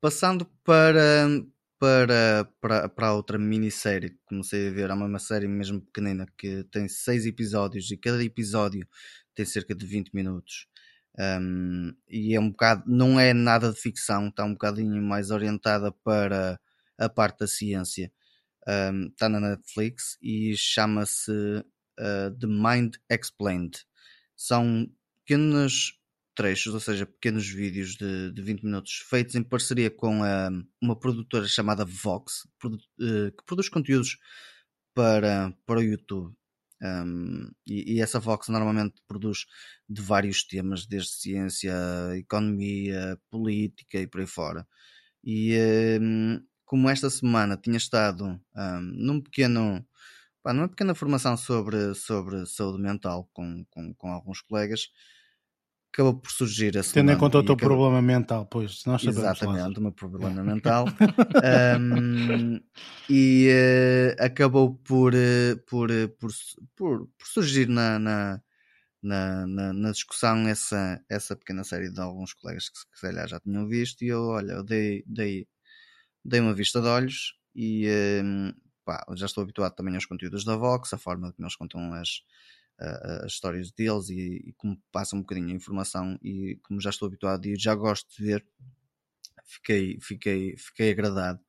Passando 0.00 0.44
para, 0.64 1.26
para, 1.78 2.48
para, 2.60 2.88
para 2.88 3.06
a 3.08 3.14
outra 3.14 3.38
minissérie 3.38 4.10
que 4.10 4.18
comecei 4.24 4.68
a 4.68 4.70
ver, 4.70 4.90
há 4.90 4.94
uma 4.94 5.18
série 5.18 5.46
mesmo 5.46 5.80
pequenina 5.80 6.26
que 6.36 6.64
tem 6.64 6.88
seis 6.88 7.26
episódios 7.26 7.90
e 7.90 7.96
cada 7.96 8.22
episódio 8.24 8.86
tem 9.34 9.44
cerca 9.44 9.74
de 9.74 9.86
20 9.86 10.10
minutos. 10.14 10.66
Um, 11.18 11.92
e 12.08 12.34
é 12.34 12.40
um 12.40 12.50
bocado, 12.50 12.84
não 12.86 13.18
é 13.20 13.34
nada 13.34 13.72
de 13.72 13.78
ficção, 13.80 14.28
está 14.28 14.44
um 14.44 14.52
bocadinho 14.52 15.02
mais 15.02 15.30
orientada 15.30 15.92
para 15.92 16.58
a 16.98 17.08
parte 17.08 17.40
da 17.40 17.46
ciência. 17.46 18.12
Um, 18.66 19.08
está 19.08 19.28
na 19.28 19.40
Netflix 19.40 20.16
e 20.22 20.56
chama-se 20.56 21.30
uh, 21.30 22.30
The 22.38 22.46
Mind 22.46 22.96
Explained. 23.10 23.78
São 24.36 24.86
pequenos 25.24 25.98
trechos, 26.34 26.72
ou 26.72 26.80
seja, 26.80 27.04
pequenos 27.06 27.46
vídeos 27.46 27.96
de, 27.96 28.32
de 28.32 28.42
20 28.42 28.62
minutos 28.64 29.04
feitos 29.08 29.34
em 29.34 29.42
parceria 29.42 29.90
com 29.90 30.22
ah, 30.24 30.48
uma 30.80 30.98
produtora 30.98 31.46
chamada 31.46 31.84
Vox, 31.84 32.48
produ- 32.58 32.78
eh, 33.00 33.30
que 33.30 33.44
produz 33.44 33.68
conteúdos 33.68 34.16
para, 34.94 35.52
para 35.66 35.80
o 35.80 35.82
YouTube. 35.82 36.34
Um, 36.82 37.50
e, 37.66 37.96
e 37.96 38.00
essa 38.00 38.18
Vox 38.18 38.48
normalmente 38.48 39.02
produz 39.06 39.46
de 39.88 40.00
vários 40.00 40.44
temas, 40.44 40.86
desde 40.86 41.10
ciência, 41.10 41.74
economia, 42.16 43.18
política 43.30 43.98
e 43.98 44.06
por 44.06 44.20
aí 44.20 44.26
fora. 44.26 44.66
E 45.22 45.54
um, 46.00 46.42
como 46.64 46.88
esta 46.88 47.10
semana 47.10 47.56
tinha 47.56 47.76
estado 47.76 48.40
um, 48.56 48.80
num 48.80 49.20
pequeno, 49.20 49.84
pá, 50.42 50.52
numa 50.52 50.68
pequena 50.68 50.94
formação 50.94 51.36
sobre, 51.36 51.94
sobre 51.94 52.46
saúde 52.46 52.80
mental 52.82 53.28
com, 53.32 53.64
com, 53.70 53.94
com 53.94 54.12
alguns 54.12 54.40
colegas, 54.40 54.88
acabou 55.92 56.14
por 56.14 56.30
surgir 56.30 56.76
essa 56.76 56.94
Tendo 56.94 57.12
em 57.12 57.18
conta 57.18 57.38
o 57.38 57.42
teu 57.44 57.54
acabou- 57.54 57.76
problema 57.76 58.00
mental, 58.02 58.46
pois, 58.46 58.84
nós 58.86 59.02
sabemos. 59.02 59.18
Exatamente, 59.18 59.78
o 59.78 59.82
meu 59.82 59.92
problema 59.92 60.42
mental. 60.44 60.86
Um, 61.78 62.60
e 63.08 63.48
eh, 63.50 64.16
acabou 64.18 64.74
por, 64.76 65.14
eh, 65.14 65.56
por, 65.68 65.90
eh, 65.90 66.06
por, 66.08 66.30
por, 66.76 67.06
por 67.06 67.26
surgir 67.26 67.68
na, 67.68 67.98
na, 67.98 68.42
na, 69.02 69.72
na, 69.72 69.90
discussão 69.90 70.46
essa, 70.46 71.02
essa 71.08 71.34
pequena 71.36 71.64
série 71.64 71.90
de 71.90 72.00
alguns 72.00 72.32
colegas 72.34 72.68
que 72.68 72.78
se 72.78 72.86
que 72.88 72.96
se 72.98 73.06
calhar 73.06 73.28
já 73.28 73.40
tinham 73.40 73.66
visto 73.66 74.02
e 74.02 74.08
eu, 74.08 74.22
olha, 74.22 74.52
eu 74.52 74.64
dei, 74.64 75.02
dei, 75.06 75.48
dei 76.24 76.40
uma 76.40 76.54
vista 76.54 76.80
de 76.80 76.86
olhos 76.86 77.34
e 77.54 77.86
eh, 77.86 78.22
pá, 78.84 79.04
já 79.16 79.26
estou 79.26 79.42
habituado 79.42 79.74
também 79.74 79.94
aos 79.94 80.06
conteúdos 80.06 80.44
da 80.44 80.56
Vox, 80.56 80.92
a 80.94 80.98
forma 80.98 81.32
como 81.32 81.46
eles 81.46 81.56
contam 81.56 81.92
as, 81.94 82.22
a- 82.80 83.24
as 83.26 83.32
histórias 83.32 83.70
deles 83.72 84.08
e, 84.08 84.48
e 84.48 84.52
como 84.56 84.80
passam 84.90 85.18
um 85.18 85.22
bocadinho 85.22 85.48
a 85.50 85.52
informação 85.54 86.18
e 86.22 86.58
como 86.62 86.80
já 86.80 86.90
estou 86.90 87.06
habituado 87.06 87.46
e 87.46 87.56
já 87.56 87.74
gosto 87.74 88.08
de 88.16 88.24
ver, 88.24 88.46
fiquei, 89.44 89.98
fiquei, 90.00 90.56
fiquei 90.56 90.90
agradado 90.90 91.40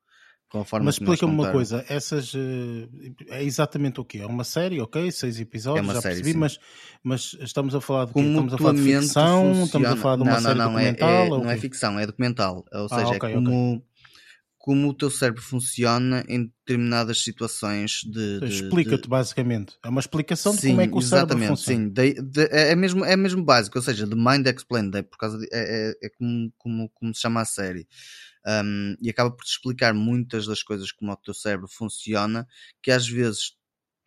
com 0.48 0.60
a 0.60 0.64
forma 0.66 0.84
Mas 0.86 0.96
explica-me 0.96 1.32
uma 1.32 1.50
coisa, 1.50 1.82
essas 1.88 2.34
eh, 2.34 2.88
é 3.28 3.42
exatamente 3.42 4.00
o 4.00 4.04
quê? 4.04 4.18
É 4.18 4.26
uma 4.26 4.44
série, 4.44 4.80
ok? 4.82 5.10
Seis 5.10 5.40
episódios, 5.40 5.80
É 5.80 5.82
uma 5.88 5.94
já 5.94 6.02
série, 6.02 6.16
percebi, 6.16 6.32
sim. 6.34 6.38
mas, 6.38 6.58
mas 7.02 7.36
estamos 7.40 7.74
a 7.74 7.80
falar 7.80 8.04
de? 8.04 8.12
Como 8.12 8.28
Estamos 8.28 8.52
a 8.54 8.58
falar 8.58 8.74
de 8.74 8.82
ficção, 8.82 9.52
estamos 9.52 9.66
a 9.66 9.70
funciona- 9.70 9.96
falar 9.96 10.16
de 10.16 10.22
uma 10.24 10.32
não, 10.34 10.40
série 10.42 10.58
não, 10.58 10.72
não, 10.72 10.78
é- 10.78 10.84
documental? 10.90 11.08
é, 11.08 11.22
ou 11.32 11.38
não 11.42 11.50
é 11.50 11.56
ficção, 11.56 11.98
é 11.98 12.06
documental. 12.06 12.66
Ou 12.70 12.84
Ah, 12.84 12.88
seja, 12.88 13.16
ok, 13.16 13.30
é 13.30 13.34
como, 13.34 13.82
como 14.64 14.88
o 14.90 14.94
teu 14.94 15.10
cérebro 15.10 15.42
funciona 15.42 16.24
em 16.28 16.44
determinadas 16.46 17.20
situações 17.24 18.00
de. 18.04 18.38
de- 18.38 18.46
Explica-te 18.46 19.02
de- 19.02 19.08
basicamente. 19.08 19.76
É 19.84 19.88
uma 19.88 19.98
explicação 19.98 20.54
de 20.54 20.60
Sim, 20.60 20.68
como 20.68 20.80
é 20.82 20.86
que 20.86 20.94
o 20.96 21.00
cérebro 21.00 21.34
exatamente, 21.36 21.48
funciona. 21.48 21.82
sim. 21.84 21.88
De- 21.88 22.22
de- 22.22 22.48
é, 22.52 22.70
é 22.70 22.76
mesmo, 22.76 23.04
é 23.04 23.16
mesmo 23.16 23.44
básico, 23.44 23.76
ou 23.76 23.82
seja, 23.82 24.06
de 24.06 24.14
Mind 24.14 24.46
Explained, 24.46 24.94
é, 24.96 25.02
por 25.02 25.18
causa 25.18 25.36
de- 25.36 25.48
é, 25.52 25.90
é- 25.90 26.06
é 26.06 26.08
como, 26.10 26.52
como, 26.56 26.88
como 26.90 27.12
se 27.12 27.20
chama 27.22 27.40
a 27.40 27.44
série. 27.44 27.88
Um, 28.46 28.94
e 29.02 29.10
acaba 29.10 29.32
por 29.32 29.44
te 29.44 29.50
explicar 29.50 29.92
muitas 29.92 30.46
das 30.46 30.62
coisas 30.62 30.92
como 30.92 31.10
o 31.10 31.16
teu 31.16 31.34
cérebro 31.34 31.66
funciona, 31.68 32.46
que 32.80 32.92
às 32.92 33.08
vezes 33.08 33.54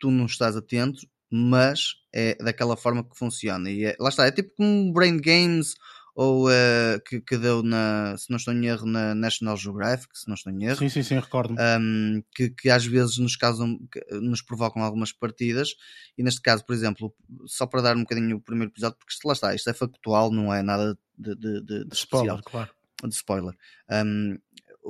tu 0.00 0.10
não 0.10 0.24
estás 0.24 0.56
atento, 0.56 1.06
mas 1.30 1.96
é 2.14 2.34
daquela 2.42 2.78
forma 2.78 3.04
que 3.04 3.14
funciona. 3.18 3.70
E 3.70 3.84
é- 3.84 3.96
lá 4.00 4.08
está, 4.08 4.26
é 4.26 4.30
tipo 4.32 4.54
como 4.56 4.90
Brain 4.94 5.18
Games 5.18 5.74
ou 6.18 6.50
eh, 6.50 6.98
que, 7.06 7.20
que 7.20 7.36
deu 7.36 7.62
na, 7.62 8.16
se 8.16 8.30
não 8.30 8.38
estou 8.38 8.54
em 8.54 8.64
erro, 8.64 8.86
na 8.86 9.14
National 9.14 9.54
Geographic, 9.54 10.18
se 10.18 10.26
não 10.26 10.34
estou 10.34 10.50
em 10.50 10.64
erro 10.64 10.78
Sim, 10.78 10.88
sim, 10.88 11.02
sim, 11.02 11.16
recordo-me. 11.16 11.60
um, 11.60 12.22
que, 12.34 12.48
que 12.48 12.70
às 12.70 12.86
vezes 12.86 13.18
nos 13.18 13.36
causam, 13.36 13.78
nos 14.12 14.40
provocam 14.40 14.82
algumas 14.82 15.12
partidas, 15.12 15.74
e 16.16 16.22
neste 16.22 16.40
caso, 16.40 16.64
por 16.64 16.74
exemplo, 16.74 17.14
só 17.44 17.66
para 17.66 17.82
dar 17.82 17.96
um 17.96 18.00
bocadinho 18.00 18.36
o 18.38 18.40
primeiro 18.40 18.72
episódio, 18.72 18.96
porque 18.96 19.12
isto 19.12 19.26
lá 19.28 19.34
está, 19.34 19.54
isto 19.54 19.68
é 19.68 19.74
factual, 19.74 20.32
não 20.32 20.54
é 20.54 20.62
nada 20.62 20.98
de, 21.18 21.34
de, 21.34 21.60
de, 21.60 21.84
de 21.84 21.94
Spoiler, 21.94 22.32
especial, 22.36 22.42
claro. 22.42 22.70
de 23.04 23.14
spoiler. 23.14 23.54
Um, 23.90 24.38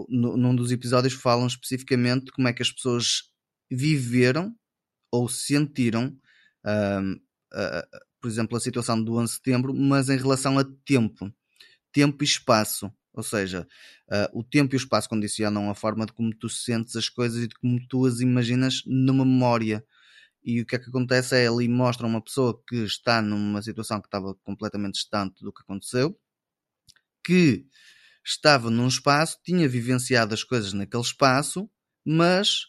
nu- 0.09 0.37
num 0.37 0.55
dos 0.55 0.70
episódios 0.70 1.14
falam 1.14 1.49
especificamente 1.49 2.31
como 2.31 2.47
é 2.47 2.53
que 2.53 2.62
as 2.62 2.70
pessoas 2.70 3.33
viveram 3.68 4.55
ou 5.11 5.29
sentiram, 5.29 6.16
um, 6.64 7.20
a- 7.53 7.87
por 8.27 8.31
exemplo, 8.31 8.57
a 8.57 8.61
situação 8.61 9.01
do 9.01 9.14
11 9.18 9.24
de 9.24 9.37
setembro, 9.37 9.72
mas 9.72 10.09
em 10.09 10.16
relação 10.16 10.59
a 10.59 10.64
tempo, 10.85 11.33
tempo 11.93 12.24
e 12.24 12.27
espaço. 12.27 12.93
Ou 13.12 13.22
seja, 13.22 13.68
ah, 14.11 14.29
o 14.35 14.43
tempo 14.43 14.74
e 14.74 14.77
o 14.77 14.83
espaço 14.83 15.09
condicionam 15.09 15.70
a 15.70 15.77
forma 15.77 16.05
de 16.05 16.12
como 16.12 16.35
tu 16.37 16.49
sentes 16.49 16.97
as 16.97 17.09
coisas 17.09 17.45
e 17.45 17.47
de 17.47 17.55
como 17.55 17.79
tu 17.87 18.05
as 18.05 18.18
imaginas 18.18 18.83
numa 18.85 19.24
memória. 19.24 19.87
E 20.43 20.61
o 20.61 20.66
que 20.66 20.74
é 20.74 20.79
que 20.81 20.89
acontece 20.89 21.37
é 21.37 21.47
ali 21.47 21.68
mostra 21.68 22.05
uma 22.05 22.20
pessoa 22.20 22.61
que 22.68 22.79
está 22.79 23.22
numa 23.22 23.62
situação 23.62 24.01
que 24.01 24.09
estava 24.09 24.35
completamente 24.43 24.95
distante 24.95 25.45
do 25.45 25.53
que 25.53 25.62
aconteceu, 25.62 26.18
que 27.24 27.64
estava 28.24 28.70
num 28.70 28.89
espaço, 28.89 29.39
tinha 29.45 29.68
vivenciado 29.68 30.35
as 30.35 30.43
coisas 30.43 30.72
naquele 30.72 31.05
espaço, 31.05 31.70
mas 32.05 32.62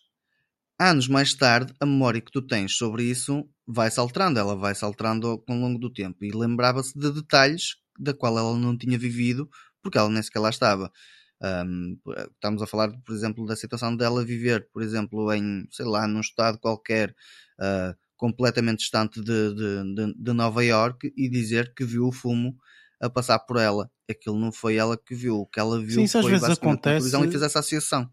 anos 0.80 1.08
mais 1.08 1.34
tarde 1.34 1.74
a 1.80 1.86
memória 1.88 2.22
que 2.22 2.32
tu 2.32 2.44
tens 2.44 2.78
sobre 2.78 3.06
isso 3.06 3.50
vai-se 3.68 4.00
alterando, 4.00 4.40
ela 4.40 4.56
vai-se 4.56 4.84
alterando 4.86 5.44
ao 5.48 5.56
longo 5.56 5.78
do 5.78 5.92
tempo 5.92 6.24
e 6.24 6.32
lembrava-se 6.32 6.98
de 6.98 7.12
detalhes 7.12 7.76
da 8.00 8.14
qual 8.14 8.38
ela 8.38 8.58
não 8.58 8.78
tinha 8.78 8.98
vivido 8.98 9.50
porque 9.82 9.98
ela 9.98 10.10
nem 10.10 10.22
sequer 10.24 10.40
lá 10.40 10.50
estava. 10.50 10.92
Um, 11.42 11.98
estamos 12.34 12.62
a 12.62 12.68
falar, 12.68 12.92
por 13.06 13.14
exemplo, 13.14 13.46
da 13.46 13.56
situação 13.56 13.96
dela 13.96 14.26
viver, 14.26 14.68
por 14.72 14.82
exemplo, 14.82 15.32
em, 15.34 15.68
sei 15.72 15.86
lá, 15.86 16.08
num 16.08 16.20
estado 16.22 16.58
qualquer 16.58 17.12
uh, 17.60 17.96
completamente 18.16 18.80
distante 18.80 19.22
de, 19.22 19.54
de, 19.54 19.96
de, 19.96 20.14
de 20.16 20.34
Nova 20.34 20.64
York 20.64 21.14
e 21.16 21.30
dizer 21.30 21.74
que 21.76 21.86
viu 21.86 22.08
o 22.08 22.12
fumo 22.12 22.56
a 23.00 23.10
passar 23.10 23.38
por 23.40 23.58
ela. 23.58 23.90
Aquilo 24.10 24.40
não 24.40 24.52
foi 24.52 24.78
ela 24.78 24.98
que 24.98 25.14
viu, 25.14 25.42
o 25.42 25.46
que 25.46 25.60
ela 25.60 25.80
viu 25.80 25.96
Sim, 25.96 26.04
isso 26.04 26.18
às 26.18 26.24
foi 26.24 26.32
vezes 26.32 26.50
acontece- 26.50 26.82
televisão 26.82 27.24
e 27.26 27.30
fez 27.30 27.44
essa 27.44 27.60
associação. 27.60 28.10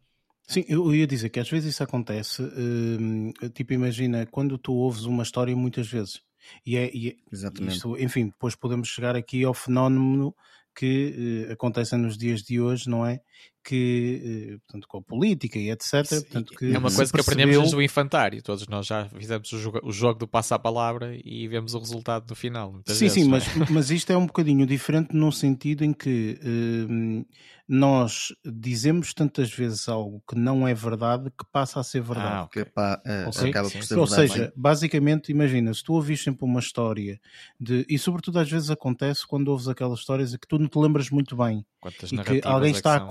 Sim, 0.47 0.65
eu 0.69 0.95
ia 0.95 1.07
dizer 1.07 1.31
que 1.31 1.41
às 1.41 1.49
vezes 1.49 1.71
isso 1.75 1.83
acontece, 1.83 2.43
hum, 2.43 3.33
tipo, 3.55 3.73
imagina, 3.73 4.27
quando 4.27 4.59
tu 4.59 4.75
ouves 4.75 5.05
uma 5.05 5.23
história 5.23 5.57
muitas 5.57 5.89
vezes, 5.89 6.21
e 6.67 6.77
é, 6.77 6.91
e 6.95 7.09
é- 7.11 7.17
Exatamente. 7.31 7.87
isto, 7.87 7.97
enfim, 7.99 8.27
depois 8.27 8.55
podemos 8.55 8.89
chegar 8.89 9.17
aqui 9.17 9.43
ao 9.45 9.55
fenómeno 9.55 10.35
que 10.77 11.47
eh, 11.49 11.53
acontece 11.53 11.97
nos 11.97 12.19
dias 12.19 12.43
de 12.43 12.61
hoje, 12.61 12.89
não 12.91 13.07
é? 13.07 13.21
Que, 13.65 14.53
eh, 14.53 14.59
portanto, 14.67 14.87
com 14.87 14.99
a 14.99 15.03
política 15.03 15.59
e 15.59 15.71
etc. 15.71 16.05
Sim, 16.05 16.21
portanto, 16.21 16.55
que 16.55 16.67
é 16.73 16.79
uma 16.79 16.91
coisa 16.93 17.11
que 17.13 17.21
aprendemos 17.21 17.55
percebeu- 17.55 17.61
desde 17.63 17.77
o 17.77 17.83
infantário. 17.83 18.43
Todos 18.43 18.69
nós 18.69 18.87
já 18.87 19.09
fizemos 19.09 19.51
o 19.53 19.59
jogo, 19.59 19.81
o 19.83 19.91
jogo 19.91 20.19
do 20.19 20.29
passo 20.29 20.53
à 20.55 20.59
palavra 20.59 21.19
e 21.25 21.49
vemos 21.49 21.75
o 21.75 21.79
resultado 21.79 22.27
no 22.29 22.35
final. 22.37 22.73
Sim, 22.87 23.07
vezes, 23.07 23.11
sim, 23.11 23.23
é? 23.23 23.25
mas, 23.25 23.45
mas 23.71 23.91
isto 23.91 24.13
é 24.13 24.17
um 24.19 24.27
bocadinho 24.27 24.67
diferente 24.67 25.17
no 25.17 25.33
sentido 25.33 25.83
em 25.83 25.93
que 25.95 26.39
hum, 26.45 27.25
nós 27.67 28.29
dizemos 28.45 29.15
tantas 29.15 29.51
vezes 29.51 29.89
algo 29.89 30.23
que 30.29 30.37
não 30.37 30.69
é 30.69 30.75
verdade 30.75 31.31
que 31.31 31.45
passa 31.51 31.81
a 31.81 31.83
ser 31.83 32.03
verdade. 32.03 32.43
Ah, 32.45 32.49
Que, 32.53 32.61
ok. 32.61 32.73
pá, 32.75 33.01
é, 33.07 33.25
Ok. 33.27 33.49
acaba 33.49 33.69
Sim, 33.71 33.79
por 33.79 33.87
ser 33.87 33.99
Ou 33.99 34.07
verdade, 34.07 34.29
seja, 34.33 34.53
basicamente, 34.55 35.33
imagina, 35.33 35.73
se 35.73 35.83
tu 35.83 35.95
ouvis 35.95 36.23
sempre 36.23 36.45
uma 36.45 36.61
história 36.61 37.19
de, 37.59 37.87
e 37.89 37.99
sobretudo 37.99 38.39
às 38.39 38.51
vezes 38.51 38.69
acontece 38.71 39.27
quando 39.27 39.49
ouves 39.49 39.69
aquelas 39.69 40.01
histórias 40.01 40.37
que 40.37 40.47
tu 40.47 40.59
não 40.59 40.69
te 40.69 40.79
lembras 40.79 41.09
muito 41.09 41.35
bem 41.35 41.65
Quantas 41.81 42.11
e 42.13 42.17
que 42.19 42.41
alguém 42.47 42.69
é 42.71 42.73
que 42.73 42.79
está 42.79 42.97
a 42.97 42.99
são- 42.99 43.09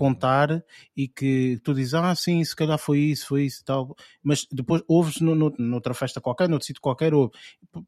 e 0.95 1.07
que 1.07 1.59
tu 1.63 1.73
dizes, 1.73 1.93
ah, 1.93 2.13
sim, 2.15 2.43
se 2.43 2.55
calhar 2.55 2.77
foi 2.77 2.99
isso, 2.99 3.27
foi 3.27 3.43
isso 3.45 3.61
e 3.61 3.65
tal, 3.65 3.95
mas 4.23 4.45
depois 4.51 4.81
ouves 4.87 5.19
no, 5.19 5.35
no, 5.35 5.53
noutra 5.57 5.93
festa 5.93 6.19
qualquer, 6.19 6.49
noutro 6.49 6.65
sítio 6.65 6.81
qualquer, 6.81 7.13
ouve. 7.13 7.31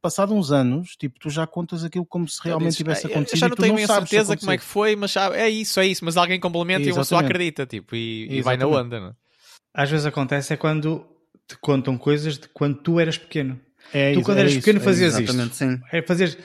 Passado 0.02 0.34
uns 0.34 0.52
anos, 0.52 0.96
tipo, 0.96 1.20
tu 1.20 1.30
já 1.30 1.46
contas 1.48 1.84
aquilo 1.84 2.06
como 2.06 2.28
se 2.28 2.40
realmente 2.44 2.68
Dizes, 2.70 2.78
tivesse 2.78 3.08
"Ah, 3.08 3.10
eu 3.10 3.12
acontecido 3.16 3.40
Já 3.40 3.46
e 3.46 3.50
não 3.50 3.56
tenho 3.56 3.76
não 3.76 3.84
a 3.84 3.88
certeza 3.88 4.38
como 4.38 4.52
é 4.52 4.58
que 4.58 4.64
foi, 4.64 4.96
mas 4.96 5.12
sabe, 5.12 5.36
é 5.36 5.50
isso, 5.50 5.80
é 5.80 5.88
isso. 5.88 6.04
Mas 6.06 6.18
alguém 6.18 6.40
complementa 6.40 6.88
e 6.88 6.92
uma 6.92 7.02
Exatamente. 7.02 7.26
acredita 7.32 7.66
tipo, 7.66 7.96
e, 7.96 8.28
e 8.38 8.42
vai 8.42 8.58
na 8.58 8.66
Exatamente. 8.66 8.86
onda. 8.86 9.00
Não? 9.00 9.08
é? 9.10 9.14
Às 9.74 9.90
vezes 9.90 10.06
acontece 10.06 10.54
é 10.54 10.58
quando 10.58 11.06
te 11.48 11.58
contam 11.58 11.98
coisas 11.98 12.38
de 12.38 12.48
quando 12.50 12.78
tu 12.78 13.00
eras 13.00 13.18
pequeno. 13.18 13.60
É 13.94 14.14
tu, 14.14 14.22
quando 14.22 14.38
era 14.38 14.48
eras 14.48 14.54
isso, 14.54 14.62
pequeno, 14.62 14.80
é 14.80 14.84
fazias 14.84 15.14
isto. 15.14 15.24
Exatamente, 15.24 15.56
sim. 15.56 15.80
É 15.92 16.02
fazer 16.02 16.38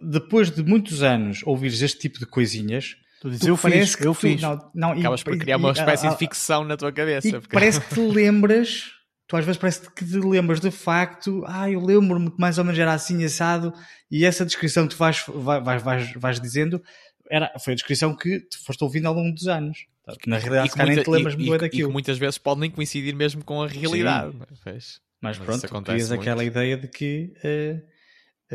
depois 0.00 0.50
de 0.50 0.62
muitos 0.62 1.02
anos 1.02 1.42
ouvires 1.44 1.80
este 1.82 1.98
tipo 1.98 2.18
de 2.18 2.26
coisinhas, 2.26 2.96
tu 3.22 3.30
dizes, 3.30 3.46
eu 3.46 3.56
fiz, 3.56 4.00
eu 4.00 4.12
tu, 4.12 4.14
fiz. 4.14 4.42
Não, 4.42 4.70
não, 4.74 4.92
Acabas 4.92 5.20
e, 5.20 5.24
por 5.24 5.38
criar 5.38 5.56
uma 5.56 5.70
espécie 5.70 6.08
e, 6.08 6.10
de 6.10 6.16
ficção 6.16 6.64
na 6.64 6.76
tua 6.76 6.90
cabeça. 6.90 7.28
E 7.28 7.32
porque... 7.32 7.54
Parece 7.54 7.80
que 7.86 7.94
te 7.94 8.00
lembras, 8.00 8.90
tu 9.28 9.36
às 9.36 9.44
vezes 9.44 9.60
parece 9.60 9.88
que 9.88 10.04
te 10.04 10.18
lembras 10.18 10.58
de 10.58 10.72
facto, 10.72 11.44
ah, 11.46 11.70
eu 11.70 11.80
lembro-me 11.80 12.32
que 12.32 12.40
mais 12.40 12.58
ou 12.58 12.64
menos 12.64 12.80
era 12.80 12.92
assim 12.92 13.24
assado, 13.24 13.72
e 14.10 14.24
essa 14.24 14.44
descrição 14.44 14.88
que 14.88 14.96
tu 14.96 14.98
vais, 14.98 15.24
vais, 15.28 15.82
vais, 15.82 16.12
vais 16.14 16.40
dizendo 16.40 16.82
era, 17.30 17.52
foi 17.60 17.74
a 17.74 17.76
descrição 17.76 18.14
que 18.14 18.40
tu 18.40 18.58
foste 18.64 18.82
ouvindo 18.82 19.06
ao 19.06 19.14
longo 19.14 19.32
dos 19.32 19.46
anos. 19.46 19.86
Na 20.26 20.38
realidade, 20.38 20.72
se 20.72 20.78
nem 20.78 21.00
te 21.00 21.08
lembras 21.08 21.36
muito 21.36 21.58
daquilo. 21.58 21.82
E 21.82 21.86
que 21.86 21.92
muitas 21.92 22.18
vezes 22.18 22.38
pode 22.38 22.58
nem 22.58 22.70
coincidir 22.70 23.14
mesmo 23.14 23.44
com 23.44 23.62
a 23.62 23.68
realidade. 23.68 24.36
Mas, 24.64 25.00
mas, 25.20 25.38
pronto, 25.38 25.84
crias 25.84 26.10
aquela 26.10 26.42
ideia 26.42 26.76
de 26.76 26.88
que, 26.88 27.32
uh, 27.44 27.76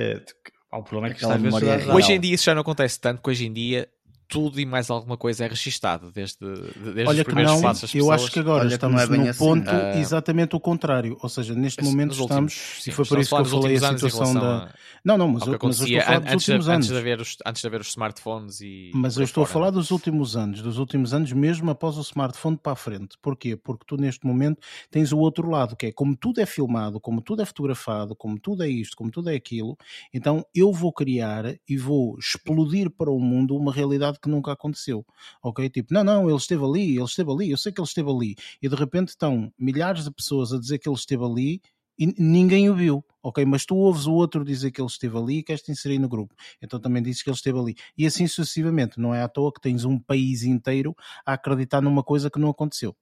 uh, 0.02 0.20
de 0.20 0.26
que 0.26 0.52
ao 0.70 0.84
problema 0.84 1.08
é 1.08 1.16
que 1.16 1.24
está 1.24 1.36
às 1.36 1.42
vezes 1.42 1.88
Hoje 1.88 2.12
em 2.12 2.20
dia 2.20 2.36
isso 2.36 2.44
já 2.44 2.54
não 2.54 2.62
acontece 2.62 3.00
tanto, 3.00 3.22
que 3.24 3.30
hoje 3.30 3.46
em 3.46 3.54
dia 3.54 3.88
tudo 4.28 4.60
e 4.60 4.66
mais 4.66 4.90
alguma 4.90 5.18
coisa 5.18 5.46
é 5.46 5.48
registado 5.48 6.12
desde, 6.12 6.38
desde 6.40 7.08
Olha 7.08 7.22
os 7.22 7.24
primeiros 7.24 7.54
não, 7.54 7.62
passos. 7.62 7.94
Eu 7.96 8.12
acho 8.12 8.32
que 8.32 8.40
agora 8.40 8.66
Olha 8.66 8.74
estamos 8.74 9.02
é 9.02 9.08
no 9.08 9.30
assim. 9.30 9.40
ponto 9.40 9.70
uh, 9.70 9.98
exatamente 9.98 10.56
o 10.56 10.60
contrário. 10.60 11.18
Ou 11.22 11.30
seja, 11.30 11.56
neste 11.56 11.84
momento 11.84 12.20
estamos, 12.20 12.54
sim, 12.82 12.90
e 12.90 12.94
foi 12.94 13.06
por 13.06 13.20
isso 13.20 13.36
que 13.36 13.42
eu 13.42 13.46
falei 13.46 13.78
a 13.78 13.98
situação 13.98 14.34
da. 14.34 14.58
A, 14.66 14.70
não, 15.04 15.18
não, 15.18 15.28
mas, 15.28 15.48
eu, 15.48 15.58
mas 15.62 15.80
eu 15.80 15.96
estou 15.96 16.00
a 16.00 16.04
falar 16.04 16.20
dos 16.20 16.32
últimos 16.32 16.66
de, 16.66 16.70
anos. 16.70 16.78
Antes 16.78 16.88
de, 16.88 16.98
haver 16.98 17.22
os, 17.22 17.38
antes 17.46 17.62
de 17.62 17.68
haver 17.68 17.82
os 17.82 17.88
smartphones 17.88 18.62
e. 18.62 18.92
Mas 18.94 19.18
eu 19.18 19.24
estou 19.24 19.46
fora. 19.46 19.52
a 19.52 19.54
falar 19.54 19.72
dos 19.72 19.92
últimos 19.92 20.36
anos, 20.36 20.62
dos 20.62 20.78
últimos 20.78 21.14
anos 21.14 21.32
mesmo 21.32 21.70
após 21.72 21.98
o 21.98 22.02
smartphone 22.02 22.58
para 22.58 22.74
a 22.74 22.76
frente. 22.76 23.18
Porquê? 23.22 23.56
Porque 23.56 23.86
tu 23.88 23.96
neste 23.98 24.26
momento 24.26 24.62
tens 24.92 25.12
o 25.12 25.18
outro 25.18 25.50
lado, 25.50 25.76
que 25.76 25.88
é 25.88 25.92
como 25.92 26.16
tudo 26.16 26.42
é 26.42 26.46
filmado, 26.46 27.00
como 27.00 27.22
tudo 27.22 27.42
é 27.42 27.46
fotografado, 27.46 28.16
como 28.16 28.40
tudo 28.40 28.64
é 28.64 28.70
isto, 28.70 28.96
como 28.98 29.10
tudo 29.10 29.30
é 29.30 29.36
aquilo, 29.36 29.78
então 30.14 30.46
eu 30.54 30.72
vou 30.72 30.92
criar 30.92 31.56
e 31.68 31.78
vou 31.78 32.18
explodir 32.18 32.90
para 32.90 33.12
o 33.12 33.20
mundo 33.20 33.56
uma 33.56 33.72
realidade 33.72 34.17
que 34.20 34.30
nunca 34.30 34.52
aconteceu 34.52 35.06
ok? 35.42 35.70
Tipo, 35.70 35.94
não, 35.94 36.04
não, 36.04 36.30
ele 36.30 36.38
esteve 36.38 36.64
ali, 36.64 36.96
ele 36.96 37.04
esteve 37.04 37.32
ali, 37.32 37.50
eu 37.52 37.58
sei 37.58 37.72
que 37.72 37.80
ele 37.80 37.88
esteve 37.88 38.10
ali, 38.10 38.36
e 38.62 38.70
de 38.70 38.76
repente 38.76 39.10
estão 39.10 39.52
milhares 39.58 40.04
de 40.04 40.12
pessoas 40.12 40.54
a 40.54 40.60
dizer 40.60 40.80
que 40.80 40.88
ele 40.90 40.96
esteve 40.96 41.24
ali 41.24 41.62
e 42.00 42.14
ninguém 42.22 42.70
o 42.70 42.76
viu, 42.76 43.04
ok? 43.24 43.44
Mas 43.46 43.66
tu 43.66 43.76
ouves 43.76 44.06
o 44.06 44.14
outro 44.14 44.46
dizer 44.46 44.72
que 44.72 44.80
ele 44.80 44.88
esteve 44.88 45.18
ali 45.18 45.38
e 45.40 45.44
queres 45.44 45.64
te 45.64 45.72
inserir 45.72 45.98
no 46.00 46.08
grupo, 46.08 46.36
então 46.62 46.80
também 46.80 47.02
dizes 47.02 47.24
que 47.24 47.30
ele 47.30 47.36
esteve 47.36 47.58
ali, 47.60 47.76
e 47.98 48.06
assim 48.06 48.28
sucessivamente, 48.28 49.00
não 49.00 49.14
é 49.14 49.24
à 49.24 49.28
toa 49.28 49.52
que 49.52 49.62
tens 49.62 49.84
um 49.84 50.00
país 50.00 50.44
inteiro 50.44 50.96
a 51.26 51.34
acreditar 51.34 51.82
numa 51.82 52.04
coisa 52.04 52.30
que 52.30 52.40
não 52.40 52.50
aconteceu. 52.50 52.96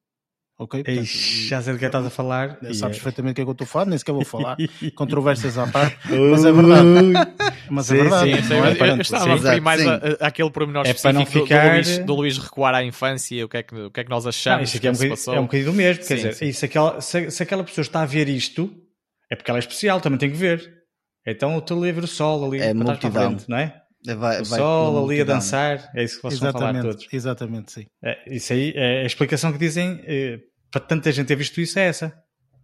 Ok? 0.57 0.81
Portanto, 0.83 0.99
Eish, 0.99 1.47
já 1.49 1.61
sei 1.61 1.73
do 1.73 1.79
que 1.79 1.85
estás 1.85 2.05
a 2.05 2.09
falar. 2.09 2.57
Sabes 2.61 2.81
é... 2.81 2.87
perfeitamente 2.87 3.33
o 3.33 3.35
que 3.35 3.41
é 3.41 3.43
que 3.43 3.49
eu 3.49 3.51
estou 3.51 3.65
a 3.65 3.67
falar, 3.67 3.85
nem 3.87 3.97
sequer 3.97 4.13
vou 4.13 4.23
falar. 4.23 4.55
Controvérsias 4.95 5.57
à 5.57 5.67
parte, 5.67 5.97
mas 6.09 6.45
é 6.45 6.51
verdade. 6.51 6.97
Mas 7.69 7.91
é 7.91 7.95
sim, 7.95 7.99
é 7.99 8.03
verdade. 8.03 8.35
Sim, 8.35 8.43
sim, 8.43 8.53
é 8.53 8.59
eu, 8.59 8.63
eu, 8.63 9.01
estava 9.01 9.23
sim, 9.23 9.29
a 9.31 9.35
referir 9.35 9.61
mais 9.61 9.81
àquele 10.21 10.49
pormenor 10.49 10.85
é 10.85 10.91
específico 10.91 11.45
ficar... 11.45 11.67
do, 11.67 11.73
Luís, 11.73 11.97
do 11.99 12.15
Luís 12.15 12.37
recuar 12.37 12.73
à 12.73 12.83
infância, 12.83 13.45
o 13.45 13.49
que 13.49 13.57
é 13.57 13.63
que, 13.63 13.75
o 13.75 13.91
que, 13.91 13.99
é 13.99 14.03
que 14.05 14.09
nós 14.09 14.25
achamos. 14.25 14.59
Não, 14.59 14.63
isso 14.63 14.77
aqui 14.77 14.87
é, 14.87 14.91
um 14.91 14.93
bocadinho, 14.93 15.35
é 15.35 15.39
um 15.39 15.43
bocadinho 15.43 15.71
do 15.71 15.75
mesmo. 15.75 16.05
Quer 16.05 16.15
dizer, 16.15 16.53
se, 16.53 16.65
aquela, 16.65 17.01
se, 17.01 17.31
se 17.31 17.43
aquela 17.43 17.63
pessoa 17.63 17.83
está 17.83 18.01
a 18.03 18.05
ver 18.05 18.29
isto, 18.29 18.73
é 19.29 19.35
porque 19.35 19.51
ela 19.51 19.57
é 19.57 19.59
especial, 19.59 19.99
também 19.99 20.17
tem 20.17 20.31
que 20.31 20.37
ver. 20.37 20.73
Então 21.27 21.57
o 21.57 21.61
teu 21.61 21.83
livro 21.83 22.07
sol 22.07 22.45
ali, 22.45 22.61
é 22.61 22.73
multidão, 22.73 23.31
frente, 23.31 23.49
não 23.49 23.57
é? 23.57 23.81
Vai, 24.05 24.41
o 24.41 24.45
vai 24.45 24.59
sol 24.59 25.05
ali 25.05 25.21
a 25.21 25.23
dançar, 25.23 25.89
é 25.95 26.03
isso 26.03 26.17
que 26.17 26.23
vocês 26.23 26.41
exatamente, 26.41 26.73
vão 26.73 26.81
falar 26.81 26.93
todos. 26.93 27.07
Exatamente, 27.11 27.71
sim. 27.71 27.85
É, 28.03 28.35
isso 28.35 28.53
aí, 28.53 28.73
é, 28.75 29.01
a 29.01 29.05
explicação 29.05 29.51
que 29.51 29.57
dizem 29.57 30.01
eh, 30.05 30.39
para 30.71 30.81
tanta 30.81 31.11
gente 31.11 31.27
ter 31.27 31.35
visto 31.35 31.59
isso 31.59 31.79
é 31.79 31.87
essa. 31.87 32.13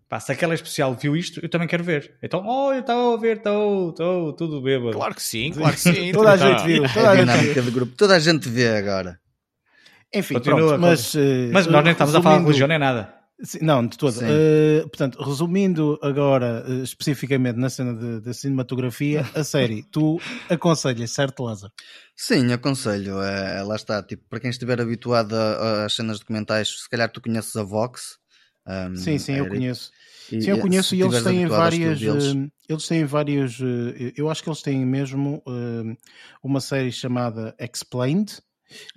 Pá, 0.10 0.20
se 0.20 0.32
aquela 0.32 0.54
especial 0.54 0.94
viu 0.94 1.16
isto, 1.16 1.40
eu 1.42 1.48
também 1.48 1.68
quero 1.68 1.84
ver. 1.84 2.18
Então, 2.22 2.44
oh, 2.46 2.74
eu 2.74 2.82
estou 2.82 3.14
a 3.14 3.18
ver, 3.18 3.38
estou, 3.38 3.90
estou, 3.92 4.34
tudo 4.34 4.62
bêbado. 4.62 4.92
Claro 4.92 5.16
que 5.16 5.24
sim, 5.24 5.52
claro 5.52 5.74
que 5.74 5.80
sim. 5.80 6.12
toda 6.14 6.34
a 6.34 6.38
gente 6.38 6.66
viu. 6.66 6.84
Toda 6.94 7.10
a, 7.10 7.16
gente 7.16 7.60
viu. 7.62 7.72
grupo, 7.72 7.96
toda 7.96 8.16
a 8.16 8.20
gente 8.20 8.50
vê 8.50 8.68
agora. 8.76 9.18
Enfim, 10.14 10.34
Continua, 10.34 10.68
pronto, 10.68 10.82
mas, 10.82 11.16
mas 11.54 11.68
nós 11.68 11.84
nem 11.84 11.94
estamos 11.94 12.14
a 12.14 12.22
falar 12.22 12.40
de 12.40 12.44
religião 12.44 12.68
nem 12.68 12.78
nada. 12.78 13.21
Não, 13.60 13.86
de 13.86 13.98
todo. 13.98 14.18
Uh, 14.18 14.88
portanto, 14.90 15.22
resumindo 15.22 15.98
agora 16.02 16.64
uh, 16.68 16.84
especificamente 16.84 17.58
na 17.58 17.70
cena 17.70 18.20
de, 18.22 18.34
cinematografia, 18.34 19.26
a 19.34 19.44
série, 19.44 19.84
tu 19.92 20.22
aconselhas, 20.50 21.12
certo, 21.12 21.44
Lázaro? 21.44 21.74
Sim, 22.16 22.52
aconselho. 22.54 23.16
Uh, 23.16 23.68
lá 23.68 23.76
está, 23.76 24.04
tipo, 24.04 24.24
para 24.30 24.40
quem 24.40 24.52
estiver 24.52 24.80
habituado 24.80 25.34
às 25.34 25.94
cenas 25.94 26.20
documentais, 26.20 26.82
se 26.84 26.90
calhar 26.90 27.12
tu 27.12 27.20
conheces 27.20 27.56
a 27.56 27.64
Vox. 27.64 28.20
Um, 28.68 28.96
sim, 28.96 29.18
sim, 29.18 29.34
eu 29.34 29.48
conheço. 29.48 29.92
E, 30.32 30.42
sim, 30.42 30.52
eu 30.52 30.60
conheço 30.60 30.94
e 30.94 31.02
eles 31.02 31.24
têm 31.24 31.48
várias. 31.48 32.00
Eles 32.70 32.88
têm 32.88 33.06
várias. 33.06 33.58
Eu 34.16 34.30
acho 34.30 34.44
que 34.44 34.50
eles 34.50 34.62
têm 34.62 34.86
mesmo 34.86 35.44
uma 36.44 36.62
série 36.62 36.92
chamada 36.92 37.56
Explained 37.60 38.40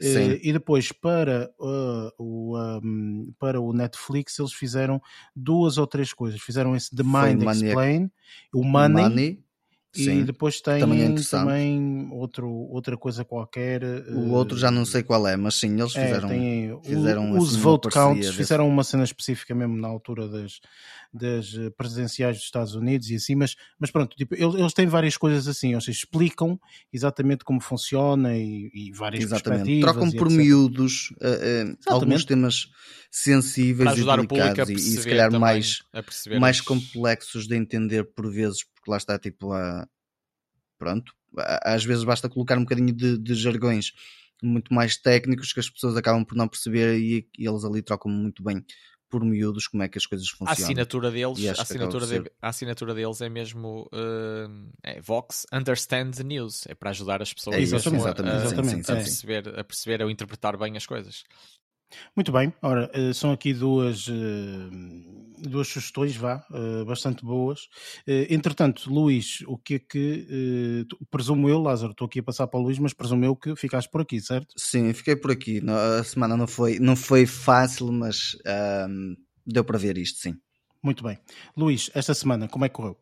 Uh, 0.01 0.39
e 0.43 0.53
depois 0.53 0.93
para, 0.93 1.51
uh, 1.59 2.11
o, 2.19 2.59
um, 2.59 3.33
para 3.39 3.61
o 3.61 3.73
Netflix 3.73 4.39
eles 4.39 4.53
fizeram 4.53 5.01
duas 5.35 5.79
ou 5.79 5.87
três 5.87 6.13
coisas. 6.13 6.41
Fizeram 6.41 6.75
esse 6.77 6.95
The 6.95 7.03
Mind 7.03 7.43
Explain, 7.43 8.11
o 8.53 8.65
Money, 8.65 9.03
Money 9.03 9.45
Sim, 9.95 10.21
e 10.21 10.25
depois 10.25 10.61
tem 10.61 10.81
também, 10.81 11.03
é 11.03 11.15
também 11.31 12.09
outro, 12.11 12.49
outra 12.49 12.97
coisa 12.97 13.25
qualquer. 13.25 13.83
O 14.11 14.31
outro 14.31 14.59
já 14.59 14.71
não 14.71 14.85
sei 14.85 15.03
qual 15.03 15.27
é, 15.29 15.37
mas 15.37 15.55
sim, 15.55 15.79
eles 15.79 15.93
fizeram, 15.93 16.31
é, 16.31 16.77
fizeram 16.83 17.33
o, 17.33 17.39
os 17.39 17.53
assim, 17.53 17.61
vote 17.61 17.89
counts, 17.89 18.27
desse... 18.27 18.37
fizeram 18.37 18.69
uma 18.69 18.83
cena 18.83 19.05
específica 19.05 19.55
mesmo 19.55 19.77
na 19.77 19.87
altura 19.87 20.29
das, 20.29 20.61
das 21.13 21.55
eh, 21.57 21.71
presidenciais 21.71 22.37
dos 22.37 22.45
Estados 22.45 22.75
Unidos 22.75 23.09
e 23.09 23.15
assim, 23.15 23.37
mas, 23.37 23.55
mas 23.79 23.93
pronto, 23.93 24.17
tipo, 24.17 24.35
eles, 24.35 24.55
eles 24.57 24.73
têm 24.73 24.87
várias 24.87 25.17
coisas 25.17 25.47
assim, 25.47 25.77
ou 25.77 25.81
seja, 25.81 25.99
explicam 25.99 26.59
exatamente 26.93 27.45
como 27.45 27.61
funciona 27.61 28.37
e, 28.37 28.71
e 28.75 28.93
várias 28.93 29.23
exatamente. 29.23 29.81
Trocam 29.81 30.11
por 30.11 30.27
etc. 30.27 30.37
miúdos 30.37 31.11
uh, 31.21 31.71
uh, 31.71 31.77
alguns 31.87 32.25
temas 32.25 32.69
sensíveis 33.11 33.97
e 33.97 34.05
delicados 34.05 34.69
e, 34.71 34.75
e 34.75 34.79
se 34.79 35.05
calhar 35.05 35.31
mais, 35.39 35.85
mais 36.41 36.61
complexos 36.61 37.47
de 37.47 37.57
entender 37.57 38.03
por 38.03 38.29
vezes 38.29 38.65
porque 38.85 38.91
lá 38.91 38.99
está 38.99 39.19
tipo 39.19 39.53
a. 39.53 39.89
Pronto, 40.79 41.15
às 41.63 41.85
vezes 41.85 42.05
basta 42.05 42.29
colocar 42.29 42.59
um 42.59 42.63
bocadinho 42.63 42.93
de, 42.93 43.17
de 43.17 43.35
jargões 43.35 43.93
muito 44.43 44.75
mais 44.75 44.97
técnicos 44.99 45.53
que 45.53 45.61
as 45.61 45.71
pessoas 45.71 45.97
acabam 45.97 46.25
por 46.25 46.37
não 46.37 46.47
perceber 46.47 46.99
e, 46.99 47.27
e 47.39 47.49
eles 47.49 47.65
ali 47.65 47.81
trocam 47.81 48.13
muito 48.13 48.43
bem 48.43 48.63
por 49.09 49.25
miúdos 49.25 49.69
como 49.69 49.83
é 49.83 49.89
que 49.89 49.97
as 49.97 50.05
coisas 50.05 50.29
funcionam. 50.29 50.61
A 50.61 50.65
assinatura 50.65 51.11
deles, 51.11 51.59
a 51.59 51.63
assinatura, 51.63 52.07
de, 52.07 52.31
a 52.43 52.49
assinatura 52.49 52.95
deles 52.95 53.21
é 53.21 53.29
mesmo 53.29 53.89
uh, 53.93 54.73
é 54.83 55.01
Vox 55.01 55.47
Understand 55.53 56.11
the 56.11 56.25
News, 56.25 56.67
é 56.67 56.75
para 56.75 56.91
ajudar 56.91 57.23
as 57.23 57.33
pessoas 57.33 57.57
é, 57.57 57.61
exatamente, 57.61 58.05
a, 58.05 58.11
exatamente, 58.11 58.31
a, 58.31 58.45
exatamente, 58.45 58.91
a, 58.91 58.95
perceber, 58.97 59.61
a 59.61 59.65
perceber 59.65 60.03
ou 60.03 60.11
interpretar 60.11 60.59
bem 60.59 60.77
as 60.77 60.85
coisas. 60.85 61.23
Muito 62.17 62.33
bem, 62.33 62.53
ora, 62.63 62.91
eh, 62.93 63.13
são 63.13 63.33
aqui 63.33 63.53
duas, 63.53 64.09
eh, 64.09 65.49
duas 65.49 65.69
sugestões, 65.69 66.17
vá, 66.17 66.45
eh, 66.53 66.85
bastante 66.85 67.25
boas. 67.25 67.69
Entretanto, 68.07 68.93
Luís, 68.93 69.43
o 69.47 69.59
que 69.59 69.75
é 69.75 69.79
que, 69.79 70.87
presumo 71.11 71.49
eu, 71.49 71.59
Lázaro, 71.61 71.93
estou 71.93 72.07
aqui 72.07 72.21
a 72.21 72.23
passar 72.23 72.47
para 72.47 72.59
o 72.61 72.63
Luís, 72.63 72.79
mas 72.79 72.93
presumo 72.93 73.25
eu 73.25 73.37
que 73.37 73.55
ficaste 73.57 73.91
por 73.91 74.01
aqui, 74.01 74.21
certo? 74.21 74.55
Sim, 74.57 74.93
fiquei 74.93 75.17
por 75.17 75.31
aqui. 75.31 75.61
A 76.01 76.05
semana 76.05 76.37
não 76.37 76.47
foi, 76.47 76.79
não 76.79 76.97
foi 76.97 77.27
fácil, 77.27 77.93
mas 77.93 78.37
um, 78.89 79.15
deu 79.47 79.65
para 79.65 79.79
ver 79.79 79.99
isto, 79.99 80.21
sim. 80.21 80.35
Muito 80.83 81.03
bem. 81.03 81.19
Luís, 81.57 81.91
esta 81.95 82.15
semana, 82.15 82.47
como 82.49 82.65
é 82.65 82.69
que 82.69 82.75
correu? 82.75 82.99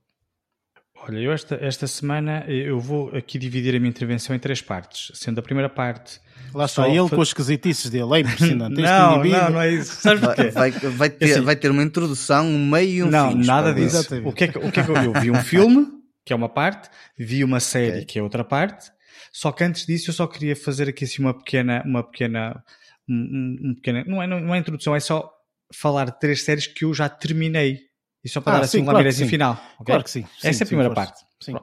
Olha, 1.05 1.19
eu 1.19 1.33
esta, 1.33 1.59
esta 1.61 1.87
semana 1.89 2.45
eu 2.47 2.79
vou 2.79 3.15
aqui 3.15 3.37
dividir 3.37 3.75
a 3.75 3.79
minha 3.81 3.91
intervenção 3.91 4.37
em 4.37 4.39
três 4.39 4.63
partes, 4.63 5.11
sendo 5.19 5.41
a 5.41 5.43
primeira 5.43 5.69
parte. 5.69 6.21
Lá 6.55 6.67
está 6.67 6.89
ele 6.89 7.09
com 7.09 7.21
as 7.21 7.29
esquisitices 7.29 7.91
dele, 7.91 8.15
é 8.15 8.21
impressionante. 8.21 8.77
não, 8.81 9.25
não, 9.25 9.51
não 9.51 9.61
é 9.61 9.71
isso. 9.71 9.97
Sabes 9.97 10.21
porquê? 10.21 10.51
Vai, 10.51 10.71
vai, 10.71 11.11
ter, 11.11 11.25
assim, 11.25 11.41
vai 11.41 11.57
ter 11.57 11.71
uma 11.71 11.83
introdução, 11.83 12.47
um 12.47 12.71
meio 12.71 12.91
e 12.91 13.03
um 13.03 13.11
não, 13.11 13.33
fim. 13.33 13.39
Não, 13.39 13.45
nada 13.45 13.75
disso. 13.75 13.99
O 14.25 14.33
que, 14.33 14.45
é 14.45 14.49
que, 14.49 14.59
o 14.59 14.71
que 14.71 14.79
é 14.79 14.85
que 14.85 14.91
eu 14.91 14.95
vi? 14.95 15.07
Eu 15.07 15.13
vi 15.21 15.31
um 15.33 15.43
filme, 15.43 15.89
que 16.25 16.33
é 16.33 16.37
uma 16.37 16.49
parte, 16.49 16.89
vi 17.19 17.43
uma 17.43 17.59
série, 17.59 17.91
okay. 17.91 18.05
que 18.05 18.19
é 18.21 18.23
outra 18.23 18.45
parte, 18.45 18.93
só 19.33 19.51
que 19.51 19.65
antes 19.65 19.85
disso 19.85 20.11
eu 20.11 20.15
só 20.15 20.29
queria 20.29 20.55
fazer 20.55 20.89
aqui 20.89 21.05
assim 21.05 21.21
uma 21.21 21.35
pequena, 21.35 21.83
uma 21.85 22.05
pequena, 22.05 22.63
um, 23.09 23.57
um 23.65 23.75
pequena 23.75 24.05
não, 24.07 24.23
é, 24.23 24.27
não 24.29 24.55
é 24.55 24.59
introdução, 24.59 24.95
é 24.95 25.01
só 25.01 25.29
falar 25.75 26.05
de 26.05 26.21
três 26.21 26.43
séries 26.43 26.67
que 26.69 26.85
eu 26.85 26.95
já 26.95 27.09
terminei 27.09 27.81
e 28.25 28.29
só 28.29 28.41
para 28.41 28.55
ah, 28.55 28.57
dar 28.59 28.65
assim 28.65 28.79
sim, 28.79 28.83
um 28.83 28.87
claro 28.87 29.13
final. 29.13 29.53
Okay? 29.53 29.85
Claro 29.87 30.05
que 30.05 30.11
sim. 30.11 30.23
sim 30.39 30.49
Essa 30.49 30.63
é 30.63 30.65
a 30.65 30.67
primeira 30.67 30.95
parte. 30.95 31.21
Sim. 31.41 31.55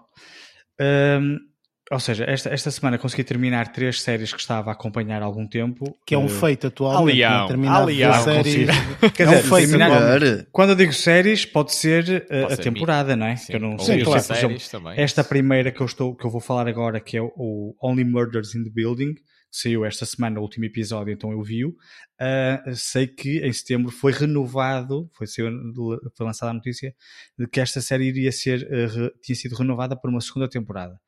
Um, 0.82 1.38
ou 1.92 2.00
seja, 2.00 2.24
esta, 2.26 2.50
esta 2.50 2.70
semana 2.70 3.00
consegui 3.00 3.24
terminar 3.24 3.72
três 3.72 4.02
séries 4.02 4.32
que 4.32 4.40
estava 4.40 4.70
a 4.70 4.74
acompanhar 4.74 5.24
há 5.24 5.26
algum 5.26 5.48
tempo. 5.48 5.98
Que 6.06 6.14
é 6.14 6.18
um 6.18 6.26
uh, 6.26 6.30
feito. 6.30 6.72
Alião, 6.86 7.48
terminar 7.48 7.82
alião, 7.82 8.14
séries. 8.24 8.70
Quer 9.16 9.24
dizer, 9.24 9.36
é 9.36 9.40
um 9.40 9.44
feito 9.44 9.70
terminar, 9.70 10.46
quando 10.52 10.70
eu 10.70 10.76
digo 10.76 10.94
séries, 10.94 11.46
pode 11.46 11.74
ser 11.74 12.04
uh, 12.04 12.42
pode 12.42 12.54
a 12.54 12.56
ser 12.56 12.62
temporada, 12.62 13.16
não 13.16 13.26
é? 13.26 13.36
Sim. 13.38 13.48
Que 13.48 13.56
eu 13.56 13.60
não 13.60 13.80
sei. 13.80 14.00
Sim, 14.00 14.06
claro. 14.06 14.22
Séries 14.22 14.70
também. 14.70 15.00
Esta 15.00 15.24
primeira 15.24 15.72
que 15.72 15.82
eu, 15.82 15.86
estou, 15.88 16.16
que 16.16 16.26
eu 16.26 16.30
vou 16.30 16.40
falar 16.40 16.68
agora, 16.68 17.00
que 17.00 17.18
é 17.18 17.22
o 17.22 17.76
Only 17.82 18.04
Murders 18.04 18.54
in 18.54 18.64
the 18.64 18.70
Building, 18.70 19.16
saiu 19.52 19.86
esta 19.86 20.06
semana 20.06 20.40
o 20.40 20.44
último 20.44 20.66
episódio, 20.66 21.12
então 21.14 21.32
eu 21.32 21.42
vi-o. 21.42 21.70
Uh, 21.70 22.76
sei 22.76 23.08
que 23.08 23.40
em 23.40 23.52
setembro 23.52 23.92
foi 23.92 24.12
renovado, 24.12 25.10
foi, 25.14 25.28
foi 25.28 26.26
lançada 26.26 26.52
a 26.52 26.54
notícia 26.54 26.96
de 27.38 27.48
que 27.48 27.60
esta 27.60 27.82
série 27.82 28.06
iria 28.06 28.32
ser, 28.32 28.64
uh, 28.64 29.20
tinha 29.22 29.36
sido 29.36 29.56
renovada 29.56 29.96
por 29.96 30.10
uma 30.10 30.22
segunda 30.22 30.48
temporada. 30.50 31.00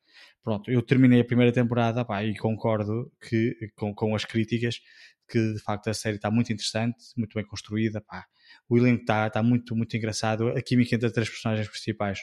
pronto, 0.42 0.70
eu 0.70 0.82
terminei 0.82 1.20
a 1.20 1.24
primeira 1.24 1.52
temporada 1.52 2.04
pá, 2.04 2.24
e 2.24 2.36
concordo 2.36 3.12
que, 3.20 3.56
com, 3.76 3.94
com 3.94 4.14
as 4.14 4.24
críticas 4.24 4.80
que 5.28 5.54
de 5.54 5.58
facto 5.60 5.88
a 5.88 5.94
série 5.94 6.16
está 6.16 6.30
muito 6.30 6.52
interessante, 6.52 6.98
muito 7.16 7.34
bem 7.34 7.44
construída. 7.44 8.00
Pá. 8.00 8.26
O 8.68 8.76
elenco 8.76 9.02
está, 9.02 9.26
está 9.26 9.42
muito, 9.42 9.74
muito 9.74 9.96
engraçado. 9.96 10.48
A 10.48 10.60
química 10.60 10.94
entre 10.94 11.06
as 11.06 11.12
três 11.12 11.30
personagens 11.30 11.68
principais 11.68 12.20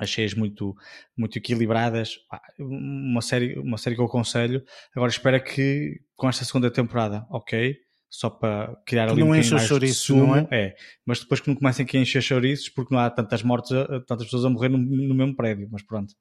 achei-as 0.00 0.34
muito, 0.34 0.74
muito 1.16 1.36
equilibradas. 1.38 2.18
Uma, 2.58 3.20
série, 3.20 3.58
uma 3.58 3.78
série 3.78 3.94
que 3.96 4.00
eu 4.02 4.06
aconselho. 4.06 4.62
Agora 4.94 5.10
espero 5.10 5.42
que 5.42 6.00
com 6.16 6.28
esta 6.28 6.44
segunda 6.44 6.70
temporada, 6.70 7.26
ok, 7.30 7.76
só 8.10 8.30
para 8.30 8.76
criar 8.86 9.08
ali 9.08 9.20
não 9.20 9.26
um 9.26 9.30
mais 9.56 9.68
sumo, 9.96 10.26
não 10.26 10.48
é? 10.52 10.74
Mas 11.04 11.20
depois 11.20 11.40
que 11.40 11.48
não 11.48 11.56
comecem 11.56 11.84
a 11.92 11.96
encher 11.96 12.22
chouriços, 12.22 12.68
porque 12.68 12.94
não 12.94 13.00
há 13.00 13.10
tantas 13.10 13.42
mortes, 13.42 13.72
a- 13.72 14.00
tantas 14.06 14.26
pessoas 14.26 14.44
a 14.44 14.50
morrer 14.50 14.68
no, 14.68 14.78
no 14.78 15.14
mesmo 15.14 15.34
prédio, 15.34 15.68
mas 15.70 15.82
pronto. 15.82 16.12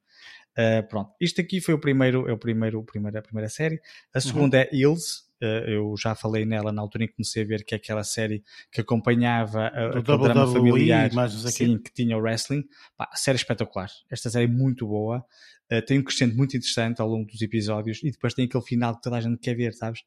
Uh, 0.57 0.87
pronto, 0.87 1.11
isto 1.19 1.41
aqui 1.41 1.59
foi 1.59 1.73
o 1.73 1.79
primeiro, 1.79 2.27
é 2.29 2.33
o 2.33 2.37
primeiro, 2.37 2.79
o 2.79 2.83
primeiro, 2.83 3.17
a 3.17 3.21
primeira 3.23 3.49
série. 3.49 3.79
A 4.13 4.19
segunda 4.21 4.57
é 4.59 4.69
Hills. 4.71 5.23
Uh, 5.43 5.69
eu 5.69 5.95
já 6.01 6.15
falei 6.15 6.45
nela 6.45 6.71
na 6.71 6.81
altura 6.81 7.03
em 7.03 7.07
que 7.07 7.15
comecei 7.15 7.43
a 7.43 7.45
ver 7.45 7.65
que 7.65 7.75
é 7.75 7.77
aquela 7.77 8.03
série 8.05 8.41
que 8.71 8.79
acompanhava 8.79 9.63
a, 9.63 9.99
aquele 9.99 10.17
drama 10.19 10.47
familiar 10.47 11.11
sim, 11.51 11.77
que 11.77 11.91
tinha 11.93 12.15
o 12.17 12.21
wrestling. 12.21 12.63
Pá, 12.95 13.09
série 13.13 13.35
é 13.35 13.41
espetacular. 13.41 13.89
Esta 14.09 14.29
série 14.29 14.45
é 14.45 14.47
muito 14.47 14.87
boa. 14.87 15.25
Uh, 15.69 15.81
tem 15.85 15.99
um 15.99 16.03
crescente 16.03 16.33
muito 16.33 16.55
interessante 16.55 17.01
ao 17.01 17.09
longo 17.09 17.29
dos 17.29 17.41
episódios 17.41 18.01
e 18.03 18.11
depois 18.11 18.33
tem 18.33 18.45
aquele 18.45 18.63
final 18.63 18.95
que 18.95 19.01
toda 19.01 19.17
a 19.17 19.21
gente 19.21 19.37
quer 19.37 19.53
ver, 19.53 19.73
sabes? 19.73 20.03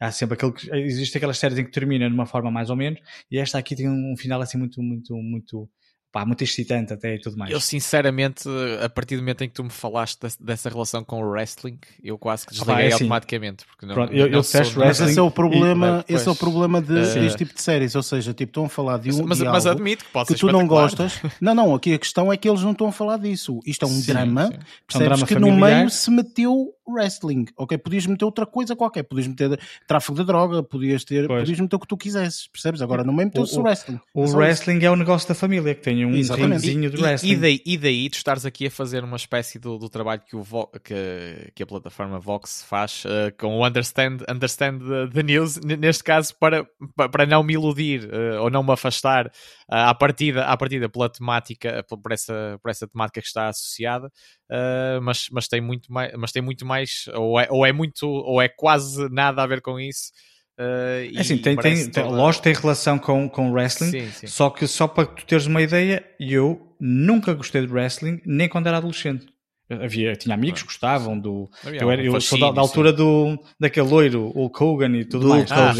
Há 0.00 0.10
sempre 0.10 0.34
aquele 0.34 0.52
que, 0.52 0.68
existe 0.74 1.16
aquelas 1.18 1.38
séries 1.38 1.58
em 1.58 1.64
que 1.64 1.70
termina 1.70 2.08
de 2.08 2.14
uma 2.14 2.26
forma 2.26 2.50
mais 2.50 2.68
ou 2.68 2.74
menos 2.74 2.98
e 3.30 3.38
esta 3.38 3.58
aqui 3.58 3.76
tem 3.76 3.88
um 3.88 4.16
final 4.16 4.40
assim 4.40 4.58
muito, 4.58 4.82
muito, 4.82 5.14
muito, 5.14 5.70
pá, 6.12 6.24
muito 6.26 6.42
excitante 6.42 6.92
até 6.92 7.14
e 7.14 7.20
tudo 7.20 7.36
mais. 7.36 7.52
Eu, 7.52 7.60
sinceramente, 7.60 8.48
a 8.82 8.88
partir 8.88 9.16
do 9.16 9.22
momento 9.22 9.44
em 9.44 9.48
que 9.48 9.54
tu 9.54 9.62
me 9.64 9.70
falaste 9.70 10.18
dessa 10.40 10.68
relação 10.68 11.04
com 11.04 11.22
o 11.22 11.28
wrestling, 11.30 11.78
eu 12.02 12.18
quase 12.18 12.46
que 12.46 12.54
Ah, 12.54 12.58
pá, 12.58 12.64
desliguei 12.64 12.84
é 12.84 12.86
assim. 12.94 13.04
automaticamente. 13.04 13.64
Porque 13.66 13.86
não, 13.86 13.94
Pronto, 13.94 14.12
eu- 14.12 14.28
não 14.28 14.38
eu 14.38 14.42
sou 14.42 14.60
Mas 14.76 15.00
esse 15.00 15.18
é 15.18 15.22
o 15.22 15.30
problema, 15.30 16.04
e- 16.08 16.14
esse 16.14 16.26
é 16.28 16.30
o 16.30 16.34
problema 16.36 16.80
de, 16.82 16.98
Eh, 16.98 17.14
deste 17.20 17.38
tipo 17.38 17.54
de 17.54 17.62
séries, 17.62 17.94
ou 17.94 18.02
seja, 18.02 18.32
tipo, 18.34 18.50
estão 18.50 18.64
a 18.64 18.68
falar 18.68 18.98
de 18.98 19.10
um 19.12 19.24
mas, 19.26 19.38
de 19.38 19.44
mas 19.44 19.66
algo 19.66 19.78
admito 19.80 20.04
que 20.04 20.10
pode 20.10 20.28
que 20.28 20.34
tu 20.40 20.50
não 20.50 20.66
gostas. 20.66 21.20
Não, 21.40 21.54
não, 21.54 21.74
aqui 21.74 21.94
a 21.94 21.98
questão 21.98 22.32
é 22.32 22.36
que 22.36 22.48
eles 22.48 22.62
não 22.62 22.72
estão 22.72 22.88
a 22.88 22.92
falar 22.92 23.16
disso. 23.18 23.60
Isto 23.64 23.84
é 23.84 23.88
um 23.88 23.92
Sim, 23.92 24.06
drama, 24.12 24.46
sim. 24.46 24.58
percebes 24.86 25.08
drama 25.08 25.26
que 25.26 25.34
no 25.36 25.46
familiar. 25.48 25.76
meio 25.78 25.90
se 25.90 26.10
meteu 26.10 26.74
wrestling, 26.92 27.46
ok? 27.56 27.76
Podias 27.78 28.06
meter 28.06 28.24
outra 28.24 28.44
coisa 28.46 28.74
qualquer, 28.76 29.02
podias 29.04 29.26
meter 29.28 29.58
tráfico 29.86 30.14
de 30.14 30.24
droga, 30.24 30.62
podias 30.62 31.04
ter, 31.04 31.26
Pois. 31.26 31.40
podias 31.40 31.60
meter 31.60 31.76
o 31.76 31.78
que 31.78 31.86
tu 31.86 31.96
quisesses, 31.96 32.46
percebes? 32.48 32.82
Agora 32.82 33.02
no 33.04 33.12
meio 33.12 33.26
meteu-se 33.28 33.56
O- 33.56 33.60
o- 33.60 33.62
wrestling. 33.64 34.00
O 34.14 34.24
É 34.24 34.28
wrestling 34.36 34.84
é 34.84 34.90
o 34.90 34.96
negócio 34.96 35.28
da 35.28 35.34
família, 35.34 35.74
que 35.74 35.82
tem 35.82 36.04
um 36.04 36.10
ringzinho 36.12 36.90
de 36.90 36.96
E- 36.96 37.02
wrestling. 37.02 37.30
E, 37.32 37.36
daí, 37.36 37.62
e 37.66 37.78
daí 37.78 38.10
tu 38.10 38.14
estares 38.16 38.44
aqui 38.46 38.66
a 38.66 38.70
fazer 38.70 39.04
uma 39.04 39.16
espécie 39.16 39.58
do, 39.58 39.78
do 39.78 39.88
trabalho 39.88 40.20
que, 40.26 40.36
o 40.36 40.42
Vo- 40.42 40.70
que, 40.82 41.50
que 41.54 41.62
a 41.62 41.66
plataforma 41.66 42.18
Vox 42.18 42.64
faz 42.68 43.04
eh, 43.06 43.30
com 43.32 43.58
o 43.58 43.66
Understand, 43.66 44.18
understand 44.28 44.78
the, 44.80 45.08
the 45.12 45.22
News, 45.22 45.58
neste 45.58 46.02
caso, 46.04 46.34
para, 46.38 46.66
pa- 46.96 47.08
para 47.08 47.26
não 47.26 47.42
me 47.42 47.54
iludir 47.54 48.08
eh, 48.12 48.38
ou 48.38 48.50
não 48.50 48.62
me 48.62 48.72
afastar 48.72 49.26
eh, 49.26 49.30
à, 49.68 49.94
partida, 49.94 50.44
à 50.44 50.56
partida 50.56 50.88
pela 50.88 51.08
temática, 51.08 51.84
por 51.88 52.12
essa, 52.12 52.58
por 52.62 52.70
essa 52.70 52.86
temática 52.88 53.20
que 53.20 53.26
está 53.26 53.48
associada, 53.48 54.10
eh, 54.50 54.98
mas, 55.02 55.28
mas, 55.30 55.48
tem 55.48 55.60
muito 55.60 55.92
mais, 55.92 56.12
mas 56.16 56.32
tem 56.32 56.42
muito 56.42 56.64
mais, 56.64 56.79
ou 57.14 57.38
é, 57.40 57.46
ou 57.50 57.64
é 57.66 57.72
muito, 57.72 58.06
ou 58.06 58.40
é 58.40 58.48
quase 58.48 59.08
nada 59.10 59.42
a 59.42 59.46
ver 59.46 59.60
com 59.60 59.78
isso. 59.78 60.10
É 60.58 61.08
assim, 61.18 61.38
tem, 61.38 61.56
tem, 61.56 61.90
toda- 61.90 62.08
lógico 62.08 62.42
que 62.44 62.52
tem 62.52 62.60
relação 62.60 62.98
com, 62.98 63.28
com 63.30 63.50
wrestling, 63.50 63.90
Sim, 63.90 64.10
sim. 64.10 64.26
só 64.26 64.50
que 64.50 64.66
só 64.66 64.86
para 64.86 65.06
tu 65.06 65.24
teres 65.24 65.46
uma 65.46 65.62
ideia, 65.62 66.04
eu 66.20 66.60
nunca 66.78 67.32
gostei 67.32 67.66
de 67.66 67.72
wrestling, 67.72 68.20
nem 68.26 68.46
quando 68.46 68.66
era 68.66 68.76
adolescente. 68.76 69.26
Havia, 69.70 70.16
tinha 70.16 70.34
amigos 70.34 70.62
que 70.62 70.66
gostavam 70.68 71.18
do. 71.18 71.48
Havia 71.64 71.80
Eu, 71.80 71.90
era, 71.90 72.02
eu 72.04 72.20
sou 72.20 72.38
da, 72.38 72.46
fascínio, 72.48 72.52
da 72.54 72.60
altura 72.60 72.92
do, 72.92 73.38
daquele 73.58 73.86
loiro, 73.88 74.28
Hulk 74.30 74.62
Hogan 74.64 74.96
e 74.96 75.04
tudo 75.04 75.22
Do 75.22 75.28
mais. 75.28 75.50
Ah, 75.52 75.72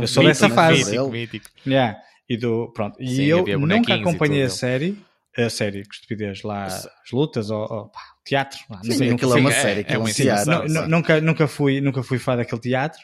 eu 0.00 0.06
sou 0.06 0.22
dessa 0.22 0.48
fase. 0.50 0.90
Mítico, 0.90 1.08
mítico. 1.10 1.46
Yeah. 1.66 1.98
E, 2.28 2.36
do, 2.36 2.70
pronto. 2.72 2.96
e 3.00 3.28
eu 3.28 3.58
nunca 3.58 3.96
e 3.96 4.00
acompanhei 4.00 4.42
a 4.42 4.50
série, 4.50 4.96
a 5.36 5.48
série, 5.50 5.82
que 5.82 5.94
estupidez, 5.94 6.42
lá 6.42 6.64
as 6.66 6.86
lutas 7.12 7.50
ou, 7.50 7.60
ou 7.62 7.88
pá, 7.88 8.00
teatro. 8.24 8.58
lá, 8.68 8.76
não 8.76 8.84
Sim, 8.84 8.92
sei, 8.94 9.10
aquilo 9.10 9.32
é 9.34 9.40
uma 9.40 9.52
série, 9.52 9.80
é 9.88 9.94
é 9.94 9.98
um 9.98 10.04
teatro. 10.04 10.68
nu- 10.68 10.88
nunca, 10.88 11.20
nunca, 11.20 11.48
fui, 11.48 11.80
nunca 11.80 12.02
fui 12.02 12.18
fã 12.18 12.36
daquele 12.36 12.60
teatro. 12.60 13.00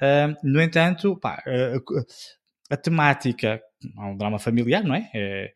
Ah, 0.00 0.34
no 0.42 0.60
entanto, 0.60 1.18
pá, 1.18 1.42
ah, 1.46 1.78
a 2.70 2.76
temática 2.76 3.60
é 3.96 4.00
um 4.02 4.16
drama 4.16 4.38
familiar, 4.38 4.82
não 4.84 4.94
é? 4.94 5.08
É, 5.14 5.52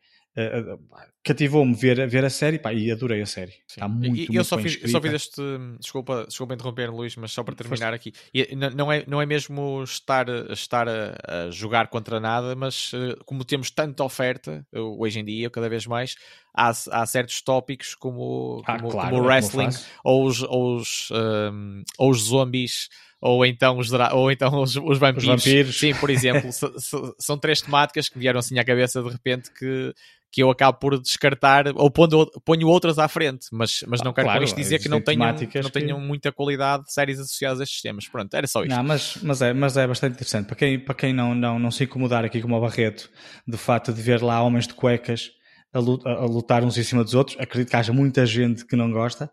Cativou-me 1.23 1.73
ver, 1.73 2.05
ver 2.09 2.25
a 2.25 2.29
série 2.29 2.59
pá, 2.59 2.73
e 2.73 2.91
adorei 2.91 3.21
a 3.21 3.25
série. 3.25 3.53
Está 3.67 3.87
muito, 3.87 4.05
E- 4.07 4.09
muito 4.09 4.35
eu 4.35 4.43
só 4.43 4.57
fiz, 4.57 4.77
eu 4.81 4.89
só 4.89 4.99
fiz 4.99 5.13
este. 5.13 5.41
Desculpa, 5.79 6.25
desculpa 6.27 6.53
interromper, 6.53 6.89
Luís, 6.91 7.15
mas 7.15 7.31
só 7.31 7.43
para 7.43 7.55
terminar 7.55 7.93
aqui. 7.93 8.11
E 8.33 8.53
não, 8.55 8.91
é, 8.91 9.05
não 9.07 9.21
é 9.21 9.25
mesmo 9.25 9.81
estar, 9.83 10.27
estar 10.51 10.87
a, 10.89 11.15
a 11.47 11.49
jogar 11.51 11.87
contra 11.87 12.19
nada, 12.19 12.55
mas 12.55 12.91
eh, 12.93 13.15
como 13.25 13.45
temos 13.45 13.71
tanta 13.71 14.03
oferta 14.03 14.65
hoje 14.73 15.19
em 15.19 15.23
dia, 15.25 15.49
cada 15.49 15.69
vez 15.69 15.85
mais, 15.85 16.15
há, 16.53 16.69
há 16.91 17.05
certos 17.05 17.41
tópicos 17.41 17.95
como, 17.95 18.61
Ah, 18.65 18.77
como, 18.77 18.89
claro, 18.89 19.09
como 19.09 19.15
o 19.15 19.23
como 19.23 19.27
wrestling 19.29 19.69
ou 20.03 20.27
os, 20.27 20.41
ou, 20.43 20.75
os, 20.77 21.09
ehm, 21.11 21.83
ou 21.97 22.11
os 22.11 22.21
zombies. 22.23 22.89
Ou 23.25 23.45
então 23.45 23.77
os, 23.77 23.89
ou 23.93 24.29
então 24.29 24.61
os, 24.61 24.75
os 24.75 24.97
vampiros. 24.97 25.25
vampiros. 25.25 25.79
Sim, 25.79 25.93
por 25.93 26.09
exemplo, 26.09 26.49
são 27.17 27.37
três 27.37 27.61
temáticas 27.61 28.09
que 28.09 28.19
vieram 28.19 28.39
assim 28.39 28.59
à 28.59 28.65
cabeça 28.65 29.01
de 29.01 29.07
repente 29.09 29.49
que, 29.49 29.93
que 30.33 30.41
eu 30.41 30.49
acabo 30.49 30.79
por 30.79 30.99
descartar 30.99 31.67
ou 31.75 31.91
pondo, 31.91 32.25
ponho 32.43 32.67
outras 32.67 32.97
à 32.97 33.07
frente, 33.07 33.45
mas, 33.51 33.83
mas 33.87 34.01
não 34.01 34.09
Ah, 34.09 34.13
quero 34.15 34.25
claro, 34.25 34.39
com 34.39 34.43
isto 34.45 34.55
dizer 34.55 34.79
que 34.79 34.89
não 34.89 34.99
tenham, 34.99 35.19
temáticas 35.19 35.63
não 35.63 35.69
que- 35.69 35.79
tenham 35.79 35.99
muita 36.01 36.31
qualidade 36.31 36.85
de 36.85 36.91
séries 36.91 37.19
associadas 37.19 37.59
a 37.59 37.63
estes 37.63 37.81
temas. 37.83 38.07
Pronto, 38.07 38.33
era 38.33 38.47
só 38.47 38.63
isto. 38.63 38.75
Não, 38.75 38.83
mas, 38.83 39.17
mas, 39.21 39.41
é, 39.43 39.53
mas 39.53 39.77
é 39.77 39.85
bastante 39.85 40.13
interessante. 40.15 40.47
Para 40.47 40.55
quem, 40.55 40.79
para 40.79 40.95
quem 40.95 41.13
não, 41.13 41.35
não, 41.35 41.59
não 41.59 41.69
se 41.69 41.83
incomodar 41.83 42.25
aqui 42.25 42.41
como 42.41 42.57
o 42.57 42.59
Barreto, 42.61 43.09
de 43.47 43.57
facto 43.57 43.93
de 43.93 44.01
ver 44.01 44.23
lá 44.23 44.41
homens 44.41 44.65
de 44.67 44.73
cuecas 44.73 45.29
a, 45.71 45.77
lu- 45.77 46.01
a- 46.03 46.25
lutar 46.25 46.63
uns 46.63 46.77
em 46.79 46.83
cima 46.83 47.03
dos 47.03 47.13
outros, 47.13 47.37
acredito 47.39 47.69
que 47.69 47.75
haja 47.75 47.93
muita 47.93 48.25
gente 48.25 48.65
que 48.65 48.75
não 48.75 48.91
gosta. 48.91 49.29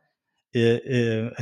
Eh, 0.54 1.32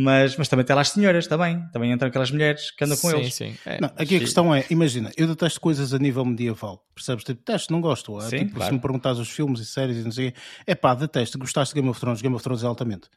mas, 0.00 0.36
mas 0.36 0.46
também 0.48 0.64
tem 0.64 0.76
lá 0.76 0.82
as 0.82 0.90
senhoras, 0.90 1.26
também. 1.26 1.60
Também 1.72 1.90
entram 1.90 2.08
aquelas 2.08 2.30
mulheres 2.30 2.70
que 2.70 2.84
andam 2.84 2.96
com 2.96 3.10
sim, 3.10 3.16
eles. 3.16 3.34
sim. 3.34 3.56
É, 3.66 3.80
Não, 3.80 3.88
aqui 3.96 4.14
a 4.14 4.20
questão 4.20 4.54
é, 4.54 4.64
imagina, 4.70 5.10
eu 5.16 5.26
detesto 5.26 5.60
coisas 5.60 5.92
a 5.92 5.98
nível 5.98 6.24
medieval, 6.24 6.86
percebes? 6.94 7.24
Tipo, 7.24 7.40
detesto, 7.40 7.72
não 7.72 7.80
gosto. 7.80 8.16
É, 8.20 8.28
Sim, 8.28 8.38
tipo, 8.38 8.54
claro. 8.54 8.70
Se 8.70 8.74
me 8.76 8.80
perguntares 8.80 9.18
os 9.18 9.28
filmes 9.28 9.58
e 9.58 9.66
séries 9.66 9.96
e 9.96 10.04
não 10.04 10.12
sei, 10.12 10.32
é 10.64 10.74
pá, 10.76 10.94
detesto. 10.94 11.36
Gostaste 11.36 11.74
de 11.74 11.80
Game 11.80 11.90
of 11.90 11.98
Thrones? 11.98 12.22
Game 12.22 12.32
of 12.34 12.44
Thrones 12.44 12.62
é 12.62 12.66
altamente. 12.66 13.08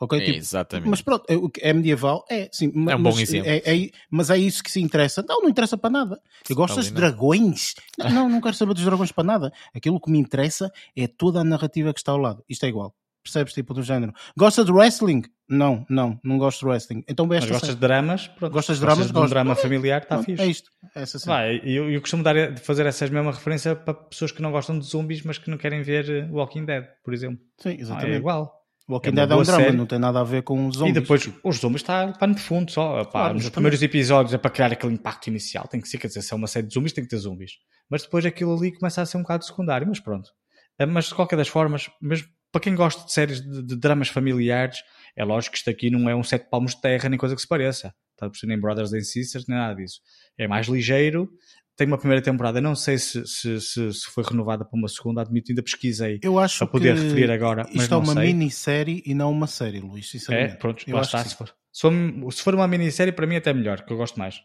Ok? 0.00 0.16
É, 0.16 0.24
Tipo, 0.24 0.38
exatamente. 0.38 0.88
Mas 0.90 1.02
pronto, 1.02 1.24
é, 1.28 1.70
é 1.70 1.72
medieval, 1.72 2.24
é 2.30 2.48
sim. 2.52 2.66
É 2.88 2.94
um 2.94 3.02
bom 3.02 3.10
mas 3.10 3.18
exemplo. 3.18 3.50
É, 3.50 3.56
é- 3.64 3.90
mas 4.08 4.30
é 4.30 4.38
isso 4.38 4.62
que 4.62 4.70
se 4.70 4.80
interessa. 4.80 5.24
Não, 5.28 5.42
não 5.42 5.48
interessa 5.48 5.76
para 5.76 5.90
nada. 5.90 6.20
Eu 6.48 6.54
gosto 6.54 6.80
de 6.80 6.92
dragões. 6.92 7.74
Não, 7.98 8.10
não, 8.10 8.28
não 8.28 8.40
quero 8.40 8.54
saber 8.54 8.74
dos 8.74 8.84
dragões 8.84 9.10
para 9.10 9.24
nada. 9.24 9.52
Aquilo 9.74 10.00
que 10.00 10.08
me 10.08 10.18
interessa 10.18 10.70
é 10.96 11.08
toda 11.08 11.40
a 11.40 11.44
narrativa 11.44 11.92
que 11.92 11.98
está 11.98 12.12
ao 12.12 12.18
lado. 12.18 12.44
Isto 12.48 12.64
é 12.64 12.68
igual. 12.68 12.94
Percebes? 13.28 13.52
Tipo 13.52 13.74
do 13.74 13.82
género. 13.82 14.12
Gosta 14.36 14.64
de 14.64 14.72
wrestling? 14.72 15.22
Não, 15.48 15.84
não, 15.88 16.18
não 16.24 16.38
gosto 16.38 16.60
de 16.60 16.66
wrestling. 16.66 17.04
Então 17.08 17.26
Mas 17.26 17.40
gostas 17.44 17.60
série. 17.60 17.74
de 17.74 17.80
dramas? 17.80 18.26
Pronto. 18.28 18.52
Gostas 18.52 18.76
de 18.76 18.82
dramas? 18.84 19.06
de 19.06 19.10
um 19.12 19.14
Gosto. 19.14 19.30
drama 19.30 19.54
familiar? 19.54 20.02
Está 20.02 20.22
fixe. 20.22 20.42
É 20.42 20.46
isto. 20.46 20.70
É 20.94 21.02
essa. 21.02 21.18
Vai, 21.26 21.60
eu, 21.64 21.90
eu 21.90 22.00
costumo 22.00 22.22
dar, 22.22 22.56
fazer 22.58 22.86
essa 22.86 23.06
mesma 23.08 23.32
referência 23.32 23.74
para 23.76 23.94
pessoas 23.94 24.32
que 24.32 24.42
não 24.42 24.50
gostam 24.50 24.78
de 24.78 24.84
zombies, 24.86 25.22
mas 25.22 25.38
que 25.38 25.50
não 25.50 25.56
querem 25.58 25.82
ver 25.82 26.08
eh, 26.10 26.28
Walking 26.30 26.64
Dead, 26.64 26.84
por 27.04 27.12
exemplo. 27.14 27.38
Sim, 27.58 27.70
Ah, 27.70 27.72
é 27.72 27.80
exatamente. 27.80 28.16
igual. 28.18 28.54
Walking 28.88 29.08
É 29.08 29.12
Dead 29.12 29.30
é 29.30 29.34
um 29.36 29.42
drama, 29.42 29.60
série. 29.64 29.76
não 29.76 29.86
tem 29.86 29.98
nada 29.98 30.20
a 30.20 30.24
ver 30.24 30.42
com 30.42 30.66
os 30.66 30.76
zombies. 30.76 30.96
E 30.96 31.00
depois 31.00 31.30
os 31.44 31.56
zombies 31.56 31.82
está 31.82 32.08
pano 32.12 32.34
de 32.34 32.40
fundo 32.40 32.70
só. 32.70 33.04
Pá, 33.04 33.10
Claro, 33.10 33.34
nos 33.34 33.42
exatamente. 33.42 33.52
primeiros 33.52 33.82
episódios 33.82 34.34
é 34.34 34.38
para 34.38 34.50
criar 34.50 34.72
aquele 34.72 34.94
impacto 34.94 35.26
inicial. 35.28 35.66
Tem 35.68 35.80
que 35.80 35.88
ser, 35.88 35.98
quer 35.98 36.08
dizer, 36.08 36.22
se 36.22 36.32
é 36.32 36.36
uma 36.36 36.46
série 36.46 36.66
de 36.66 36.74
zombies, 36.74 36.92
tem 36.92 37.04
que 37.04 37.10
ter 37.10 37.16
zombies. 37.18 37.52
Mas 37.90 38.02
depois 38.02 38.24
aquilo 38.26 38.54
ali 38.56 38.72
começa 38.72 39.00
a 39.02 39.06
ser 39.06 39.16
um 39.18 39.22
bocado 39.22 39.44
secundário, 39.44 39.86
mas 39.86 39.98
pronto. 40.00 40.30
Eh, 40.78 40.86
Mas 40.86 41.06
de 41.06 41.14
qualquer 41.14 41.36
das 41.36 41.48
formas, 41.48 41.90
mesmo 42.00 42.28
para 42.52 42.60
quem 42.60 42.74
gosta 42.74 43.04
de 43.04 43.12
séries 43.12 43.40
de, 43.40 43.62
de 43.62 43.76
dramas 43.76 44.08
familiares, 44.08 44.78
é 45.16 45.24
lógico 45.24 45.52
que 45.52 45.58
isto 45.58 45.70
aqui 45.70 45.90
não 45.90 46.08
é 46.08 46.14
um 46.16 46.22
sete 46.22 46.48
palmos 46.50 46.74
de 46.74 46.80
terra 46.80 47.08
nem 47.08 47.18
coisa 47.18 47.34
que 47.34 47.40
se 47.42 47.48
pareça. 47.48 47.92
Está 48.12 48.26
a 48.26 48.30
perceber? 48.30 48.52
Nem 48.52 48.60
Brothers 48.60 48.92
and 48.92 49.00
Sisters, 49.02 49.46
nem 49.46 49.56
nada 49.58 49.74
disso. 49.74 50.00
É 50.36 50.48
mais 50.48 50.66
ligeiro. 50.66 51.28
Tem 51.76 51.86
uma 51.86 51.96
primeira 51.98 52.20
temporada, 52.20 52.60
não 52.60 52.74
sei 52.74 52.98
se, 52.98 53.24
se, 53.24 53.60
se, 53.60 53.92
se 53.92 54.10
foi 54.12 54.24
renovada 54.24 54.64
para 54.64 54.76
uma 54.76 54.88
segunda, 54.88 55.20
admito, 55.22 55.52
ainda 55.52 55.62
pesquisei 55.62 56.18
eu 56.24 56.36
acho 56.36 56.58
para 56.58 56.66
poder 56.66 56.96
que 56.96 57.02
referir 57.04 57.30
agora, 57.30 57.62
mas 57.72 57.82
isto 57.84 57.94
é 57.94 57.96
não 57.96 58.02
uma 58.02 58.14
sei. 58.14 58.26
minissérie 58.26 59.02
e 59.06 59.14
não 59.14 59.30
uma 59.30 59.46
série, 59.46 59.78
Luís, 59.78 60.06
É, 60.06 60.08
sinceramente. 60.08 60.56
pronto, 60.56 60.82
Eu 60.88 60.96
lá 60.96 61.02
acho 61.02 61.16
está. 61.16 61.22
que 61.22 61.28
Se 61.30 61.36
for, 61.36 61.54
se 61.72 61.80
for, 61.82 62.32
se 62.32 62.42
for 62.42 62.54
uma 62.56 62.66
minissérie, 62.66 63.12
para 63.12 63.28
mim 63.28 63.36
até 63.36 63.52
melhor, 63.54 63.84
que 63.84 63.92
eu 63.92 63.96
gosto 63.96 64.18
mais. 64.18 64.40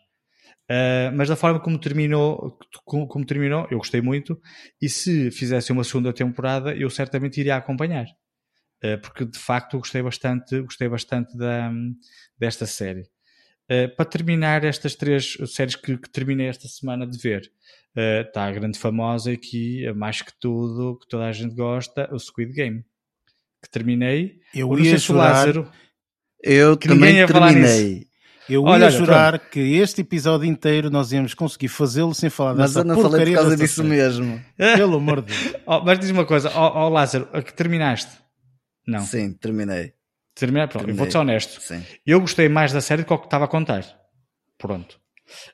Uh, 0.70 1.12
mas 1.16 1.28
da 1.28 1.36
forma 1.36 1.60
como 1.60 1.78
terminou, 1.78 2.58
como, 2.86 3.08
como 3.08 3.26
terminou, 3.26 3.68
eu 3.70 3.78
gostei 3.78 4.02
muito. 4.02 4.40
E 4.82 4.90
se 4.90 5.30
fizesse 5.32 5.72
uma 5.72 5.84
segunda 5.84 6.14
temporada, 6.14 6.76
eu 6.76 6.90
certamente 6.90 7.40
iria 7.40 7.56
acompanhar. 7.56 8.06
Uh, 8.84 9.00
porque 9.02 9.26
de 9.26 9.40
facto 9.40 9.78
gostei 9.78 10.02
bastante, 10.02 10.62
gostei 10.62 10.88
bastante 10.88 11.38
da, 11.38 11.72
desta 12.38 12.66
série. 12.66 13.04
Uh, 13.72 13.94
para 13.96 14.06
terminar 14.06 14.64
estas 14.64 14.96
três 14.96 15.38
séries 15.48 15.76
que, 15.76 15.98
que 15.98 16.10
terminei 16.10 16.48
esta 16.48 16.68
semana 16.68 17.08
de 17.08 17.18
ver, 17.18 17.52
está 17.96 18.46
a 18.46 18.52
grande 18.52 18.80
famosa 18.80 19.32
aqui, 19.32 19.86
mais 19.94 20.22
que 20.22 20.32
tudo, 20.40 20.98
que 21.00 21.08
toda 21.08 21.26
a 21.26 21.32
gente 21.32 21.54
gosta, 21.54 22.10
o 22.12 22.18
Squid 22.18 22.52
Game 22.52 22.84
que 23.64 23.70
terminei. 23.70 24.40
Eu 24.54 24.78
ia 24.78 24.96
o 24.96 25.00
chorar. 25.00 25.32
Lázaro. 25.32 25.72
Eu 26.42 26.76
também 26.76 27.26
terminei. 27.26 28.08
Eu 28.50 28.64
Olha, 28.64 28.82
ia 28.82 28.88
olha, 28.88 28.92
jurar 28.92 29.40
que 29.40 29.60
este 29.60 30.02
episódio 30.02 30.46
inteiro 30.48 30.90
nós 30.90 31.12
íamos 31.12 31.34
conseguir 31.34 31.70
fazê-lo 31.70 32.14
sem 32.14 32.30
falar 32.30 32.54
Mas 32.56 32.72
dessa 32.74 32.80
eu 32.80 32.84
não 32.84 33.02
falei 33.02 33.26
por 33.28 33.36
causa 33.36 33.56
disso 33.58 33.84
mesmo. 33.84 34.42
Pelo 34.58 34.98
amor 34.98 35.22
de 35.22 35.28
Deus. 35.34 35.56
Oh, 35.66 35.80
mas 35.82 36.00
diz 36.00 36.10
uma 36.10 36.26
coisa, 36.26 36.50
ó 36.54 36.86
ó, 36.86 36.90
Lázaro, 36.90 37.28
a 37.32 37.42
que 37.42 37.54
terminaste? 37.54 38.12
Não. 38.86 39.00
Sim, 39.02 39.32
terminei. 39.34 39.94
Terminei, 40.36 40.68
pronto, 40.68 40.76
eu 40.84 40.86
Terminei. 40.88 40.98
vou-te 40.98 41.12
ser 41.12 41.18
honesto. 41.20 41.62
Sim. 41.62 41.84
Eu 42.06 42.20
gostei 42.20 42.50
mais 42.50 42.74
da 42.74 42.82
série 42.82 43.04
do 43.04 43.06
que 43.06 43.14
o 43.14 43.18
que 43.20 43.26
estava 43.28 43.46
a 43.46 43.48
contar. 43.48 43.86
Pronto. 44.58 45.00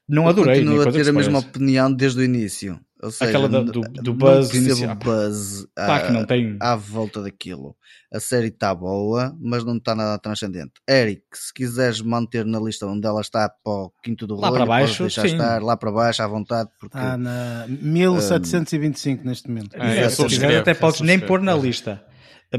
Não 0.08 0.28
adorei, 0.28 0.64
nem 0.64 0.78
Continuo 0.78 0.90
a 0.90 0.92
ter 0.92 1.10
a 1.10 1.14
mesma 1.14 1.34
pareça. 1.42 1.48
opinião 1.50 1.94
desde 1.94 2.20
o 2.20 2.24
início. 2.24 2.80
Ou 3.02 3.12
seja, 3.12 3.30
Aquela 3.30 3.48
da- 3.48 3.62
do- 3.62 3.80
do 3.82 4.12
não 4.12 4.14
buzz 4.14 4.54
inicial. 4.54 4.94
buzz 4.96 5.66
Pá, 5.74 5.96
à, 5.98 6.02
que 6.08 6.12
não 6.12 6.26
tem. 6.26 6.58
à 6.60 6.76
volta 6.76 7.22
daquilo. 7.22 7.74
A 8.14 8.20
série 8.20 8.48
está 8.48 8.76
boa, 8.76 9.34
mas 9.40 9.64
não 9.64 9.78
está 9.78 9.96
nada 9.96 10.20
transcendente. 10.20 10.74
Eric, 10.90 11.22
se 11.34 11.54
quiseres 11.54 12.02
manter 12.02 12.46
na 12.46 12.60
lista 12.60 12.86
onde 12.86 13.08
ela 13.08 13.22
está 13.22 13.48
para 13.48 13.72
o 13.72 13.92
quinto 14.04 14.28
do 14.28 14.36
Lá 14.36 14.50
rolho, 14.50 14.58
para 14.60 14.66
baixo, 14.66 15.04
deixar 15.04 15.22
sim. 15.22 15.28
estar 15.36 15.62
lá 15.64 15.78
para 15.78 15.92
baixo 15.94 16.22
à 16.22 16.28
vontade, 16.28 16.70
porque 16.78 16.98
Está 16.98 17.16
na 17.18 17.66
1725 17.70 19.26
neste 19.26 19.48
momento. 19.48 19.76
É, 19.76 20.00
é, 20.00 20.10
se 20.10 20.26
quiser, 20.26 20.58
até 20.60 20.74
podes 20.74 21.02
nem 21.02 21.20
pôr 21.20 21.42
na 21.42 21.56
lista. 21.56 22.04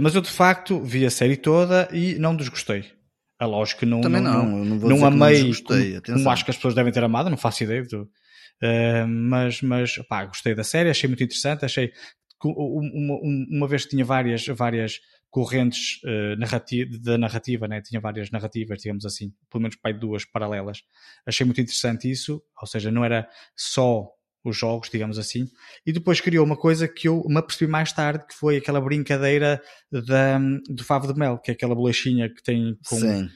Mas 0.00 0.14
eu 0.14 0.20
de 0.20 0.30
facto 0.30 0.80
vi 0.82 1.04
a 1.04 1.10
série 1.10 1.36
toda 1.36 1.88
e 1.92 2.14
não 2.18 2.34
desgostei. 2.36 2.84
É 3.40 3.46
lógico 3.46 3.80
que 3.80 3.86
não, 3.86 4.00
também 4.02 4.20
não, 4.20 4.46
não, 4.46 4.64
não 4.64 4.88
não 4.88 5.06
amei 5.06 5.34
desgostei, 5.34 6.00
como, 6.00 6.18
como 6.18 6.30
acho 6.30 6.44
que 6.44 6.50
as 6.50 6.56
pessoas 6.56 6.74
devem 6.74 6.92
ter 6.92 7.02
amado, 7.02 7.30
não 7.30 7.36
faço 7.38 7.64
ideia. 7.64 7.82
Do, 7.84 8.08
Eh, 8.62 9.06
mas, 9.06 9.62
mas 9.62 9.96
pá, 10.06 10.26
gostei 10.26 10.54
da 10.54 10.62
série, 10.62 10.90
achei 10.90 11.08
muito 11.08 11.22
interessante. 11.24 11.64
Achei 11.64 11.90
uma, 12.44 13.18
uma- 13.22 13.68
vez 13.68 13.84
que 13.84 13.90
tinha 13.90 14.04
várias, 14.04 14.44
várias 14.46 15.00
correntes 15.30 15.98
eh, 16.04 16.36
narrati 16.36 16.84
da 17.00 17.16
narrativa, 17.16 17.66
né? 17.66 17.80
tinha 17.80 18.00
várias 18.00 18.30
narrativas, 18.30 18.82
digamos 18.82 19.06
assim, 19.06 19.32
pelo 19.50 19.62
menos 19.62 19.76
pai, 19.76 19.94
duas 19.94 20.24
paralelas. 20.26 20.82
Achei 21.24 21.46
muito 21.46 21.60
interessante 21.60 22.10
isso, 22.10 22.42
ou 22.60 22.66
seja, 22.66 22.90
não 22.90 23.02
era 23.04 23.26
só 23.56 24.08
os 24.44 24.56
jogos, 24.56 24.88
digamos 24.90 25.18
assim, 25.18 25.48
e 25.86 25.92
depois 25.92 26.20
criou 26.20 26.44
uma 26.46 26.56
coisa 26.56 26.88
que 26.88 27.08
eu 27.08 27.22
me 27.28 27.38
apercebi 27.38 27.70
mais 27.70 27.92
tarde, 27.92 28.26
que 28.26 28.34
foi 28.34 28.56
aquela 28.56 28.80
brincadeira 28.80 29.60
da, 29.90 30.38
do 30.68 30.82
favo 30.84 31.12
de 31.12 31.18
mel, 31.18 31.38
que 31.38 31.50
é 31.50 31.54
aquela 31.54 31.74
bolachinha 31.74 32.28
que 32.32 32.42
tem 32.42 32.76
com, 32.88 32.96
Sim, 32.98 33.28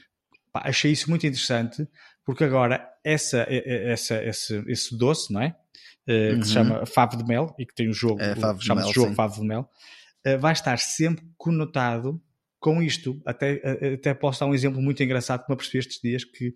Pá, 0.51 0.61
achei 0.65 0.91
isso 0.91 1.09
muito 1.09 1.25
interessante, 1.27 1.87
porque 2.25 2.43
agora 2.43 2.87
essa, 3.03 3.45
essa, 3.49 4.23
esse, 4.23 4.63
esse 4.67 4.97
doce, 4.97 5.31
não 5.31 5.41
é? 5.41 5.55
Eh, 6.07 6.35
que 6.37 6.43
se 6.47 6.57
Uhum. 6.57 6.65
chama 6.65 6.85
Favo 6.85 7.17
de 7.17 7.23
Mel 7.25 7.53
e 7.59 7.65
que 7.65 7.73
tem 7.75 7.89
um 7.89 7.93
jogo, 7.93 8.21
É, 8.21 8.35
chama-se 8.59 8.93
jogo 8.93 9.09
sim. 9.09 9.15
Favo 9.15 9.41
de 9.41 9.47
Mel, 9.47 9.67
eh, 10.23 10.37
vai 10.37 10.53
estar 10.53 10.77
sempre 10.79 11.25
conotado 11.37 12.21
com 12.59 12.81
isto. 12.81 13.21
Até, 13.25 13.59
eh, 13.63 13.93
até 13.95 14.13
posso 14.13 14.39
dar 14.39 14.45
um 14.47 14.53
exemplo 14.53 14.81
muito 14.81 15.01
engraçado 15.03 15.43
que 15.43 15.49
me 15.49 15.53
apercebi 15.53 15.79
estes 15.79 15.99
dias 16.01 16.23
que 16.23 16.53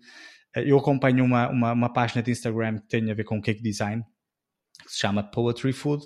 eu 0.56 0.76
acompanho 0.78 1.24
uma, 1.24 1.48
uma, 1.48 1.72
uma 1.72 1.92
página 1.92 2.22
de 2.22 2.30
Instagram 2.32 2.78
que 2.78 2.88
tem 2.88 3.08
a 3.10 3.14
ver 3.14 3.22
com 3.24 3.40
cake 3.40 3.62
design, 3.62 4.02
que 4.84 4.92
se 4.92 4.98
chama 5.00 5.22
Poetry 5.22 5.72
Food, 5.72 6.04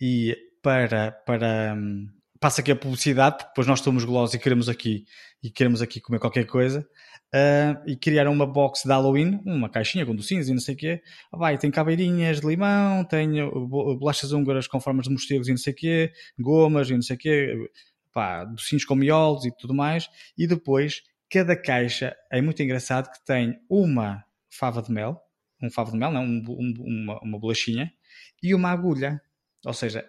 e 0.00 0.36
para, 0.62 1.12
para 1.12 1.74
hum, 1.76 2.06
passa 2.38 2.60
aqui 2.60 2.70
a 2.72 2.76
publicidade, 2.76 3.36
porque 3.36 3.48
depois 3.50 3.66
nós 3.66 3.80
somos 3.80 4.04
golosos 4.04 4.34
e 4.34 4.38
queremos 4.38 4.68
aqui 4.68 5.04
e 5.42 5.50
queremos 5.50 5.80
aqui 5.82 6.00
comer 6.00 6.18
qualquer 6.18 6.44
coisa. 6.46 6.86
ah, 7.34 7.80
e 7.86 7.96
criaram 7.96 8.32
uma 8.32 8.46
box 8.46 8.82
de 8.84 8.88
Halloween, 8.90 9.40
uma 9.46 9.68
caixinha 9.70 10.04
com 10.04 10.14
docinhos 10.14 10.48
e 10.48 10.52
não 10.52 10.60
sei 10.60 10.74
o 10.74 10.78
quê. 10.78 11.02
Ah, 11.32 11.36
vai, 11.36 11.56
tem 11.58 11.70
caveirinhas 11.70 12.40
de 12.40 12.46
limão, 12.46 13.04
tem 13.04 13.42
uh, 13.42 13.66
bo- 13.66 13.96
bolachas 13.96 14.32
húngaras 14.32 14.66
com 14.66 14.80
formas 14.80 15.04
de 15.06 15.10
morcegos 15.12 15.48
e 15.48 15.50
não 15.52 15.58
sei 15.58 15.72
o 15.72 15.76
quê, 15.76 16.12
gomas 16.38 16.90
e 16.90 16.94
não 16.94 17.02
sei 17.02 17.16
o 17.16 17.18
quê, 17.18 17.70
pá, 18.12 18.44
docinhos 18.44 18.84
com 18.84 18.94
miolos 18.94 19.44
e 19.44 19.52
tudo 19.56 19.74
mais. 19.74 20.08
E 20.36 20.46
depois, 20.46 21.02
cada 21.30 21.54
caixa 21.56 22.14
é 22.30 22.40
muito 22.42 22.62
engraçado 22.62 23.10
que 23.10 23.24
tem 23.24 23.58
uma 23.68 24.24
fava 24.50 24.82
de 24.82 24.90
mel, 24.92 25.20
um 25.62 25.70
favo 25.70 25.92
de 25.92 25.98
mel, 25.98 26.10
não, 26.10 26.24
um- 26.24 26.44
um- 26.48 26.74
uma, 27.04 27.20
uma 27.22 27.38
bolachinha, 27.38 27.92
e 28.42 28.54
uma 28.54 28.70
agulha. 28.70 29.20
Ou 29.64 29.74
seja, 29.74 30.04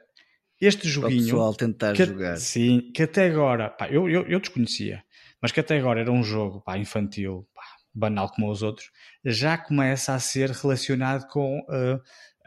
este 0.60 0.82
para 0.82 0.88
o 0.88 0.92
joguinho 0.92 1.24
pessoal 1.24 1.54
tentar 1.56 1.94
que, 1.94 2.06
jogar. 2.06 2.38
Sim, 2.38 2.92
que 2.94 3.04
até 3.04 3.26
agora, 3.26 3.70
pá, 3.70 3.90
eu, 3.90 4.08
eu, 4.08 4.28
eu 4.28 4.40
desconhecia, 4.40 5.04
mas 5.42 5.52
que 5.52 5.60
até 5.60 5.78
agora 5.78 6.02
era 6.02 6.12
um 6.12 6.24
jogo 6.24 6.62
pá, 6.62 6.78
infantil, 6.78 7.48
pá, 7.54 7.64
banal 7.94 8.30
como 8.30 8.50
os 8.50 8.62
outros, 8.62 8.92
já 9.26 9.58
começa 9.58 10.14
a 10.14 10.20
ser 10.20 10.52
relacionado 10.52 11.28
com 11.28 11.60
uh, 11.62 12.02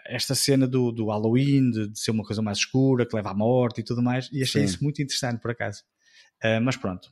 esta 0.07 0.35
cena 0.35 0.67
do, 0.67 0.93
do 0.93 1.07
Halloween, 1.07 1.71
de, 1.71 1.89
de 1.89 1.99
ser 1.99 2.11
uma 2.11 2.25
coisa 2.25 2.41
mais 2.41 2.59
escura, 2.59 3.07
que 3.07 3.17
leva 3.17 3.31
à 3.31 3.35
morte 3.35 3.81
e 3.81 3.85
tudo 3.85 4.03
mais, 4.03 4.29
e 4.33 4.43
achei 4.43 4.63
Sim. 4.63 4.67
isso 4.67 4.85
muito 4.85 5.03
interessante 5.03 5.41
por 5.41 5.51
acaso. 5.51 5.83
Uh, 6.43 6.61
mas 6.63 6.77
pronto, 6.77 7.11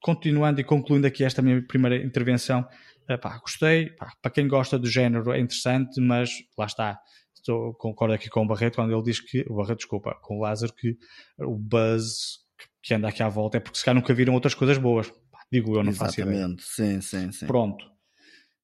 continuando 0.00 0.60
e 0.60 0.64
concluindo 0.64 1.06
aqui 1.06 1.22
esta 1.22 1.42
minha 1.42 1.62
primeira 1.66 1.96
intervenção, 1.96 2.66
uh, 3.10 3.18
pá, 3.18 3.38
gostei, 3.38 3.90
pá, 3.90 4.12
para 4.22 4.30
quem 4.30 4.48
gosta 4.48 4.78
do 4.78 4.88
género 4.88 5.32
é 5.32 5.40
interessante, 5.40 6.00
mas 6.00 6.30
lá 6.56 6.66
está. 6.66 6.98
Estou, 7.40 7.74
concordo 7.74 8.14
aqui 8.14 8.28
com 8.28 8.42
o 8.42 8.46
Barreto 8.46 8.76
quando 8.76 8.92
ele 8.92 9.02
diz 9.02 9.18
que, 9.20 9.44
o 9.48 9.56
Barreto, 9.56 9.78
desculpa, 9.78 10.14
com 10.22 10.38
o 10.38 10.40
Lázaro, 10.42 10.72
que 10.74 10.96
o 11.38 11.56
buzz 11.56 12.38
que 12.82 12.94
anda 12.94 13.08
aqui 13.08 13.22
à 13.22 13.28
volta 13.28 13.56
é 13.56 13.60
porque 13.60 13.78
se 13.78 13.84
calhar 13.84 13.98
nunca 14.00 14.12
viram 14.14 14.34
outras 14.34 14.54
coisas 14.54 14.78
boas. 14.78 15.12
Digo 15.50 15.76
eu, 15.76 15.82
não 15.82 15.92
faço 15.92 16.20
ideia. 16.20 16.34
Exatamente, 16.36 16.62
sim, 16.64 17.00
sim, 17.00 17.32
sim. 17.32 17.46
Pronto. 17.46 17.84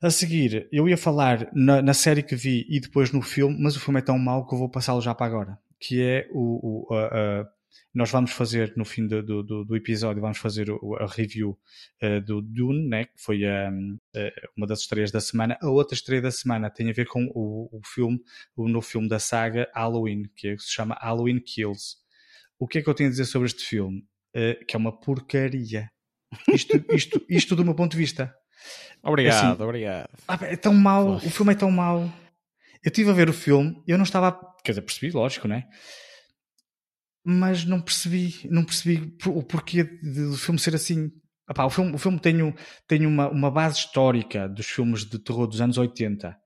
A 0.00 0.10
seguir, 0.10 0.68
eu 0.70 0.88
ia 0.88 0.96
falar 0.96 1.48
na, 1.54 1.80
na 1.80 1.94
série 1.94 2.22
que 2.22 2.36
vi 2.36 2.66
e 2.68 2.78
depois 2.78 3.10
no 3.12 3.22
filme, 3.22 3.56
mas 3.58 3.76
o 3.76 3.80
filme 3.80 3.98
é 3.98 4.02
tão 4.02 4.18
mau 4.18 4.46
que 4.46 4.54
eu 4.54 4.58
vou 4.58 4.68
passá-lo 4.68 5.00
já 5.00 5.14
para 5.14 5.26
agora. 5.26 5.58
Que 5.80 6.02
é 6.02 6.28
o. 6.32 6.86
o 6.90 6.94
a- 6.94 7.06
a- 7.40 7.55
nós 7.94 8.10
vamos 8.10 8.30
fazer, 8.32 8.72
no 8.76 8.84
fim 8.84 9.06
do, 9.06 9.22
do, 9.22 9.64
do- 9.64 9.76
episódio, 9.76 10.20
vamos 10.20 10.38
fazer 10.38 10.66
a 11.00 11.06
review 11.06 11.58
eh, 12.00 12.20
do 12.20 12.42
Dune, 12.42 12.88
né, 12.88 13.04
que 13.06 13.12
foi 13.16 13.40
um, 13.46 13.98
eh, 14.14 14.32
uma 14.56 14.66
das 14.66 14.80
estreias 14.80 15.10
da 15.10 15.20
semana. 15.20 15.56
A 15.62 15.68
outra 15.68 15.94
estreia 15.94 16.20
da 16.20 16.30
semana 16.30 16.68
tem 16.70 16.90
a 16.90 16.92
ver 16.92 17.06
com 17.06 17.24
o, 17.34 17.68
o 17.72 17.80
filme, 17.86 18.18
o 18.54 18.68
novo 18.68 18.86
filme 18.86 19.08
da 19.08 19.18
saga 19.18 19.70
Halloween, 19.74 20.24
que 20.36 20.48
é- 20.48 20.58
se 20.58 20.72
chama 20.72 20.94
Halloween 21.00 21.40
Kills. 21.40 21.96
O 22.58 22.66
que 22.68 22.78
é 22.78 22.82
que 22.82 22.88
eu 22.88 22.94
tenho 22.94 23.08
a 23.08 23.10
dizer 23.10 23.24
sobre 23.24 23.46
este 23.46 23.64
filme? 23.64 24.04
Eh, 24.34 24.54
que 24.68 24.76
é 24.76 24.78
uma 24.78 24.92
porcaria. 24.98 25.90
Isto, 26.52 26.72
isto, 26.92 27.24
isto 27.28 27.56
do 27.56 27.64
meu 27.64 27.74
ponto 27.74 27.92
de 27.92 27.98
vista. 27.98 28.34
Obrigado, 29.02 29.52
Assim, 29.54 29.62
obrigado. 29.62 30.08
Ah, 30.26 30.38
é 30.42 30.56
tão 30.56 30.74
mau, 30.74 31.16
Uf. 31.16 31.26
o 31.26 31.30
filme 31.30 31.52
é 31.52 31.56
tão 31.56 31.70
mau. 31.70 32.00
Eu 32.84 32.88
estive 32.90 33.10
a 33.10 33.14
ver 33.14 33.28
o 33.28 33.32
filme, 33.32 33.82
eu 33.86 33.96
não 33.96 34.04
estava. 34.04 34.28
a- 34.28 34.54
Quer 34.64 34.72
dizer, 34.72 34.82
percebi, 34.82 35.12
lógico, 35.12 35.46
né? 35.48 35.68
Mas 37.28 37.64
não 37.64 37.80
percebi, 37.80 38.48
não 38.48 38.64
percebi 38.64 39.16
o 39.26 39.42
porquê 39.42 39.82
do 39.82 40.36
filme 40.36 40.60
ser 40.60 40.76
assim. 40.76 41.10
Ah, 41.48 41.54
pá, 41.54 41.64
o 41.64 41.70
filme, 41.70 41.92
o 41.92 41.98
filme 41.98 42.20
tem, 42.20 42.54
tem 42.86 43.04
uma, 43.04 43.28
uma 43.28 43.50
base 43.50 43.78
histórica 43.78 44.48
dos 44.48 44.66
filmes 44.66 45.04
de 45.04 45.18
terror 45.18 45.46
dos 45.46 45.60
anos 45.60 45.76
80 45.76 46.36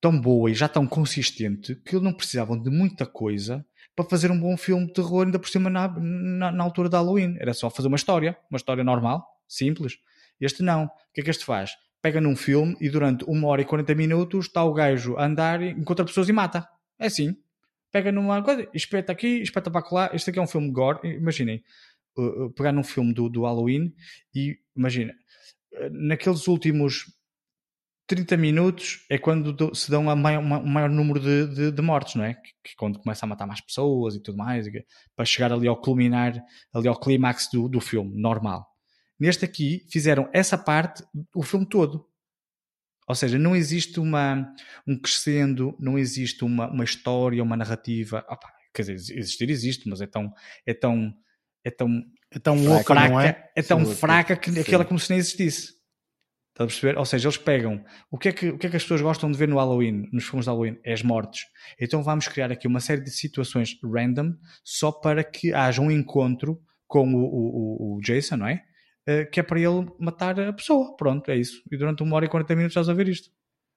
tão 0.00 0.18
boa 0.20 0.50
e 0.50 0.54
já 0.54 0.68
tão 0.68 0.86
consistente 0.86 1.74
que 1.76 1.94
eles 1.94 2.04
não 2.04 2.12
precisavam 2.12 2.60
de 2.60 2.70
muita 2.70 3.04
coisa 3.04 3.64
para 3.96 4.08
fazer 4.08 4.30
um 4.30 4.38
bom 4.38 4.56
filme 4.56 4.86
de 4.86 4.92
terror, 4.92 5.26
ainda 5.26 5.38
por 5.38 5.48
cima 5.48 5.68
na, 5.68 5.88
na, 5.88 6.52
na 6.52 6.64
altura 6.64 6.88
da 6.88 6.98
Halloween. 6.98 7.36
Era 7.40 7.52
só 7.52 7.68
fazer 7.68 7.88
uma 7.88 7.96
história, 7.96 8.36
uma 8.50 8.56
história 8.56 8.84
normal, 8.84 9.26
simples. 9.48 9.94
Este 10.40 10.62
não. 10.62 10.84
O 10.84 10.90
que 11.12 11.20
é 11.20 11.24
que 11.24 11.30
este 11.30 11.44
faz? 11.44 11.72
Pega 12.00 12.20
num 12.20 12.36
filme 12.36 12.76
e 12.80 12.88
durante 12.88 13.24
uma 13.24 13.48
hora 13.48 13.62
e 13.62 13.64
40 13.64 13.94
minutos 13.96 14.46
está 14.46 14.62
o 14.62 14.72
gajo 14.72 15.16
a 15.16 15.24
andar, 15.24 15.60
encontra 15.62 16.04
pessoas 16.04 16.28
e 16.28 16.32
mata. 16.32 16.68
É 16.98 17.06
assim. 17.06 17.34
Pega 17.90 18.12
numa 18.12 18.42
coisa, 18.42 18.68
espeta 18.74 19.12
aqui, 19.12 19.40
espeta 19.40 19.70
para 19.70 19.86
lá. 19.90 20.10
Este 20.12 20.30
aqui 20.30 20.38
é 20.38 20.42
um 20.42 20.46
filme 20.46 20.70
gore. 20.70 21.08
Imaginem, 21.16 21.62
uh, 22.16 22.44
uh, 22.44 22.50
pegar 22.52 22.72
num 22.72 22.84
filme 22.84 23.14
do, 23.14 23.28
do 23.28 23.42
Halloween 23.42 23.94
e 24.34 24.58
imagina, 24.76 25.14
uh, 25.74 25.88
naqueles 25.90 26.46
últimos 26.48 27.06
30 28.06 28.36
minutos 28.36 29.04
é 29.10 29.18
quando 29.18 29.52
do- 29.52 29.74
se 29.74 29.90
dão 29.90 30.08
a 30.08 30.16
maior, 30.16 30.42
maior 30.42 30.88
número 30.88 31.20
de, 31.20 31.46
de, 31.54 31.70
de 31.72 31.82
mortes, 31.82 32.14
não 32.14 32.24
é? 32.24 32.34
Que, 32.34 32.50
que 32.64 32.76
quando 32.76 32.98
começa 32.98 33.24
a 33.24 33.28
matar 33.28 33.46
mais 33.46 33.60
pessoas 33.60 34.14
e 34.14 34.22
tudo 34.22 34.38
mais, 34.38 34.66
para 35.14 35.24
chegar 35.24 35.52
ali 35.52 35.68
ao 35.68 35.80
culminar, 35.80 36.34
ali 36.72 36.88
ao 36.88 36.98
clímax 36.98 37.48
do, 37.52 37.68
do 37.68 37.80
filme, 37.80 38.18
normal. 38.20 38.66
Neste 39.20 39.44
aqui, 39.44 39.84
fizeram 39.90 40.28
essa 40.32 40.56
parte 40.56 41.04
o 41.34 41.42
filme 41.42 41.66
todo. 41.66 42.06
Ou 43.08 43.14
seja, 43.14 43.38
não 43.38 43.56
existe 43.56 43.98
uma, 43.98 44.52
um 44.86 44.96
crescendo, 44.98 45.74
não 45.80 45.98
existe 45.98 46.44
uma, 46.44 46.70
uma 46.70 46.84
história, 46.84 47.42
uma 47.42 47.56
narrativa. 47.56 48.24
Opa, 48.28 48.52
quer 48.74 48.82
dizer, 48.82 49.16
existir 49.18 49.48
existe, 49.50 49.88
mas 49.88 50.00
é 50.00 50.06
tão, 50.06 50.32
é 50.66 50.74
tão, 50.74 51.12
é 51.64 51.70
tão 51.70 52.02
É 52.30 52.38
tão 52.38 52.56
Fraca, 52.56 52.70
louca, 52.74 52.94
fraca, 52.94 53.08
não 53.14 53.20
é? 53.20 53.50
é 53.56 53.62
tão 53.62 53.84
Sim, 53.86 53.94
fraca 53.94 54.36
que 54.36 54.50
sim. 54.52 54.60
aquela 54.60 54.84
como 54.84 54.98
se 55.00 55.10
nem 55.10 55.18
existisse. 55.18 55.78
Estás 56.52 56.66
a 56.66 56.72
perceber? 56.72 56.98
Ou 56.98 57.04
seja, 57.04 57.28
eles 57.28 57.36
pegam 57.38 57.84
o 58.10 58.18
que, 58.18 58.28
é 58.28 58.32
que, 58.32 58.48
o 58.48 58.58
que 58.58 58.66
é 58.66 58.70
que 58.70 58.76
as 58.76 58.82
pessoas 58.82 59.00
gostam 59.00 59.30
de 59.30 59.38
ver 59.38 59.46
no 59.46 59.56
Halloween, 59.56 60.08
nos 60.12 60.24
filmes 60.24 60.44
de 60.44 60.50
Halloween? 60.50 60.76
É 60.84 60.92
as 60.92 61.02
mortes. 61.04 61.42
Então 61.80 62.02
vamos 62.02 62.26
criar 62.26 62.50
aqui 62.50 62.66
uma 62.66 62.80
série 62.80 63.00
de 63.00 63.10
situações 63.10 63.78
random 63.82 64.34
só 64.64 64.90
para 64.90 65.22
que 65.22 65.54
haja 65.54 65.80
um 65.80 65.88
encontro 65.90 66.60
com 66.86 67.14
o, 67.14 67.18
o, 67.20 67.94
o- 67.94 67.96
o 67.96 68.00
Jason, 68.00 68.36
não 68.38 68.48
é? 68.48 68.64
Eh, 69.08 69.24
que 69.24 69.40
é 69.40 69.42
para 69.42 69.58
ele 69.58 69.90
matar 69.98 70.38
a 70.38 70.52
pessoa. 70.52 70.94
Pronto, 70.94 71.30
é 71.30 71.36
isso. 71.36 71.62
E 71.72 71.78
durante 71.78 72.02
uma 72.02 72.14
hora 72.14 72.26
e 72.26 72.28
40 72.28 72.54
minutos 72.54 72.72
estás 72.72 72.90
a 72.90 72.92
ver 72.92 73.08
isto. 73.08 73.30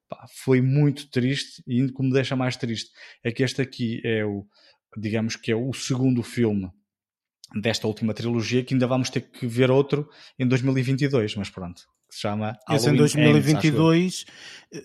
Pá, 0.10 0.26
foi 0.30 0.60
muito 0.60 1.10
triste 1.10 1.64
e 1.66 1.84
o 1.84 1.94
que 1.94 2.04
me 2.04 2.12
deixa 2.12 2.36
mais 2.36 2.58
triste 2.58 2.92
é 3.24 3.32
que 3.32 3.42
este 3.42 3.62
aqui 3.62 4.02
é 4.04 4.26
o, 4.26 4.46
digamos 4.98 5.38
que 5.38 5.50
é 5.50 5.56
o 5.56 5.72
segundo 5.72 6.22
filme 6.22 6.70
desta 7.56 7.88
última 7.88 8.14
trilogia, 8.14 8.62
que 8.62 8.74
ainda 8.74 8.86
vamos 8.88 9.10
ter 9.10 9.22
que 9.22 9.48
ver 9.48 9.72
outro 9.72 10.10
em 10.38 10.46
2022, 10.46 11.38
mas 11.38 11.50
pronto. 11.50 11.82
Que 12.12 12.16
se 12.18 12.22
chama 12.24 12.60
Esse 12.70 12.90
em 12.90 12.98
Halloween 12.98 13.04
Ends, 13.04 13.16
eu. 13.16 13.72
2022 13.72 14.26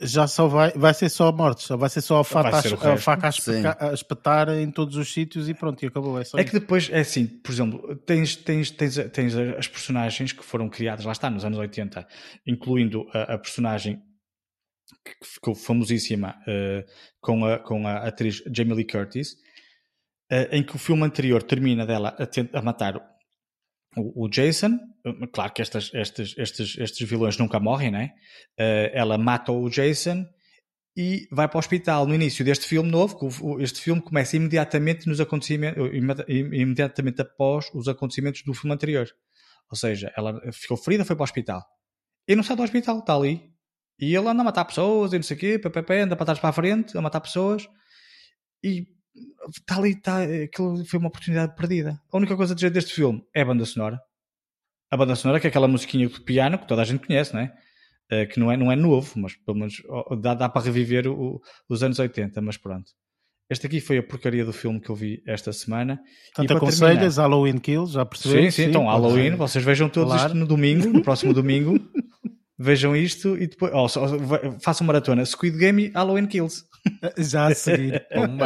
já 0.02 0.28
só 0.28 0.46
vai, 0.46 0.70
vai 0.72 0.94
ser 0.94 1.08
só 1.08 1.32
mortes, 1.32 1.64
só 1.64 1.76
vai 1.76 1.88
ser 1.88 2.00
só 2.00 2.16
a 2.16 2.20
a, 2.20 2.94
a 2.94 2.96
faca 2.96 3.28
a, 3.28 3.90
a 3.90 3.92
espetar 3.92 4.48
em 4.50 4.70
todos 4.70 4.96
os 4.96 5.12
sítios 5.12 5.48
e 5.48 5.54
pronto, 5.54 5.82
e 5.82 5.88
acabou. 5.88 6.20
É, 6.20 6.24
só 6.24 6.38
É 6.38 6.44
que 6.44 6.52
depois, 6.52 6.88
é 6.90 7.00
assim, 7.00 7.26
por 7.26 7.50
exemplo, 7.50 7.96
tens, 8.06 8.36
tens, 8.36 8.70
tens, 8.70 8.96
tens 9.12 9.36
as 9.36 9.66
personagens 9.66 10.32
que 10.32 10.44
foram 10.44 10.68
criadas, 10.68 11.04
lá 11.04 11.10
está, 11.10 11.28
nos 11.28 11.44
anos 11.44 11.58
80, 11.58 12.06
incluindo 12.46 13.04
a, 13.12 13.34
a 13.34 13.38
personagem 13.38 14.00
que 15.04 15.26
ficou 15.26 15.54
famosíssima 15.54 16.36
eh, 16.46 16.84
com, 17.20 17.44
a, 17.44 17.58
com 17.58 17.88
a 17.88 18.06
atriz 18.06 18.40
Jamie 18.52 18.74
Lee 18.74 18.86
Curtis, 18.86 19.36
eh, 20.30 20.48
em 20.52 20.62
que 20.62 20.76
o 20.76 20.78
filme 20.78 21.02
anterior 21.04 21.42
termina 21.42 21.84
dela 21.84 22.16
a, 22.18 22.58
a 22.58 22.62
matar 22.62 23.00
o, 23.96 24.28
Jason. 24.28 24.78
Eh, 25.04 25.26
Claro 25.32 25.52
que 25.52 25.62
estas, 25.62 25.90
estes, 25.94 26.34
estes, 26.38 26.76
estes 26.78 27.08
vilões 27.08 27.36
nunca 27.38 27.58
morrem, 27.60 27.90
né? 27.90 28.10
Eh, 28.58 28.90
ela 28.94 29.16
mata 29.18 29.52
o 29.52 29.68
Jason 29.68 30.24
e 30.96 31.26
vai 31.30 31.46
para 31.48 31.56
o 31.56 31.58
hospital 31.58 32.06
no 32.06 32.14
início 32.14 32.44
deste 32.44 32.66
filme 32.66 32.90
novo. 32.90 33.18
Este 33.60 33.80
filme 33.80 34.00
começa 34.00 34.36
imediatamente 34.36 35.06
nos 35.06 35.20
acontecimentos, 35.20 35.90
imedi- 35.94 36.24
imediatamente 36.28 37.20
após 37.20 37.70
os 37.74 37.86
acontecimentos 37.88 38.42
do 38.42 38.54
filme 38.54 38.74
anterior. 38.74 39.06
Ou 39.70 39.76
seja, 39.76 40.12
ela 40.16 40.40
ficou 40.52 40.76
ferida, 40.76 41.04
foi 41.04 41.16
para 41.16 41.22
o 41.22 41.24
hospital. 41.24 41.62
E 42.28 42.34
não 42.34 42.42
sai 42.42 42.56
do 42.56 42.62
hospital, 42.62 42.98
está 43.00 43.14
ali. 43.14 43.50
E 43.98 44.14
ele 44.14 44.28
anda 44.28 44.42
a 44.42 44.44
matar 44.44 44.64
pessoas 44.64 45.12
e 45.12 45.16
não 45.16 45.22
sei 45.22 45.36
o 45.36 45.40
quê, 45.40 45.60
anda 46.02 46.16
para 46.16 46.24
trás 46.26 46.38
para 46.38 46.50
a 46.50 46.52
frente, 46.52 46.96
a 46.96 47.00
matar 47.00 47.20
pessoas. 47.20 47.68
E 48.62 48.86
está 49.50 49.76
ali, 49.78 49.90
está, 49.92 50.22
aquilo 50.22 50.84
foi 50.86 50.98
uma 50.98 51.08
oportunidade 51.08 51.54
perdida. 51.56 52.00
A 52.12 52.16
única 52.16 52.36
coisa 52.36 52.52
a 52.52 52.54
dizer 52.54 52.70
deste 52.70 52.94
filme 52.94 53.22
é 53.34 53.42
a 53.42 53.44
banda 53.44 53.64
sonora. 53.64 53.98
A 54.90 54.96
banda 54.96 55.14
sonora, 55.16 55.40
que 55.40 55.46
é 55.46 55.50
aquela 55.50 55.68
musiquinha 55.68 56.08
do 56.08 56.20
piano 56.22 56.58
que 56.58 56.66
toda 56.68 56.82
a 56.82 56.84
gente 56.84 57.06
conhece, 57.06 57.34
não 57.34 57.40
é? 57.40 57.52
Eh, 58.10 58.26
que 58.26 58.38
não 58.38 58.52
é, 58.52 58.56
não 58.56 58.70
é 58.70 58.76
novo, 58.76 59.12
mas 59.16 59.34
pelo 59.34 59.58
menos 59.58 59.82
dá, 60.20 60.34
dá 60.34 60.48
para 60.48 60.62
reviver 60.64 61.08
o- 61.08 61.40
os 61.68 61.82
anos 61.82 61.98
80, 61.98 62.40
mas 62.40 62.56
pronto. 62.56 62.90
Este 63.50 63.66
aqui 63.66 63.80
foi 63.80 63.98
a 63.98 64.02
porcaria 64.02 64.44
do 64.44 64.52
filme 64.52 64.80
que 64.80 64.88
eu 64.90 64.94
vi 64.94 65.22
esta 65.26 65.52
semana. 65.52 66.00
Portanto, 66.34 66.46
para 66.48 66.56
aconselhas 66.56 67.16
Halloween 67.16 67.58
Kills, 67.58 67.92
já 67.94 68.02
Sim, 68.02 68.08
percebeu? 68.08 68.52
sim, 68.52 68.62
então 68.64 68.86
Halloween, 68.86 69.30
ser. 69.30 69.36
vocês 69.36 69.64
vejam 69.64 69.88
todos 69.88 70.12
Claro. 70.12 70.26
isto 70.28 70.36
no 70.38 70.46
domingo, 70.46 70.88
no 70.88 71.02
próximo 71.02 71.32
domingo. 71.34 71.78
Vejam 72.58 72.96
isto 72.96 73.36
e 73.36 73.46
depois 73.48 73.70
oh, 73.74 73.88
façam 74.60 74.86
maratona 74.86 75.24
Squid 75.24 75.58
Game 75.58 75.86
e 75.86 75.88
Halloween 75.90 76.26
Kills. 76.26 76.64
Já 77.18 77.46
a 77.46 77.54
seguir. 77.54 78.06
Uh, 78.12 78.38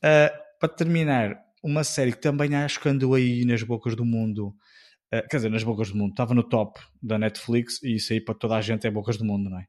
para 0.60 0.68
terminar, 0.68 1.38
uma 1.62 1.84
série 1.84 2.12
que 2.12 2.20
também 2.20 2.54
acho 2.54 2.80
que 2.80 2.88
andou 2.88 3.14
aí 3.14 3.44
nas 3.44 3.62
bocas 3.62 3.94
do 3.94 4.04
mundo, 4.04 4.48
uh, 5.12 5.28
quer 5.28 5.36
dizer, 5.36 5.50
nas 5.50 5.62
bocas 5.62 5.90
do 5.90 5.96
mundo, 5.96 6.10
estava 6.10 6.34
no 6.34 6.42
top 6.42 6.80
da 7.02 7.18
Netflix 7.18 7.82
e 7.82 7.96
isso 7.96 8.12
aí 8.12 8.20
para 8.20 8.34
toda 8.34 8.56
a 8.56 8.60
gente 8.60 8.86
é 8.86 8.90
bocas 8.90 9.16
do 9.16 9.24
mundo, 9.24 9.50
não 9.50 9.58
é? 9.58 9.66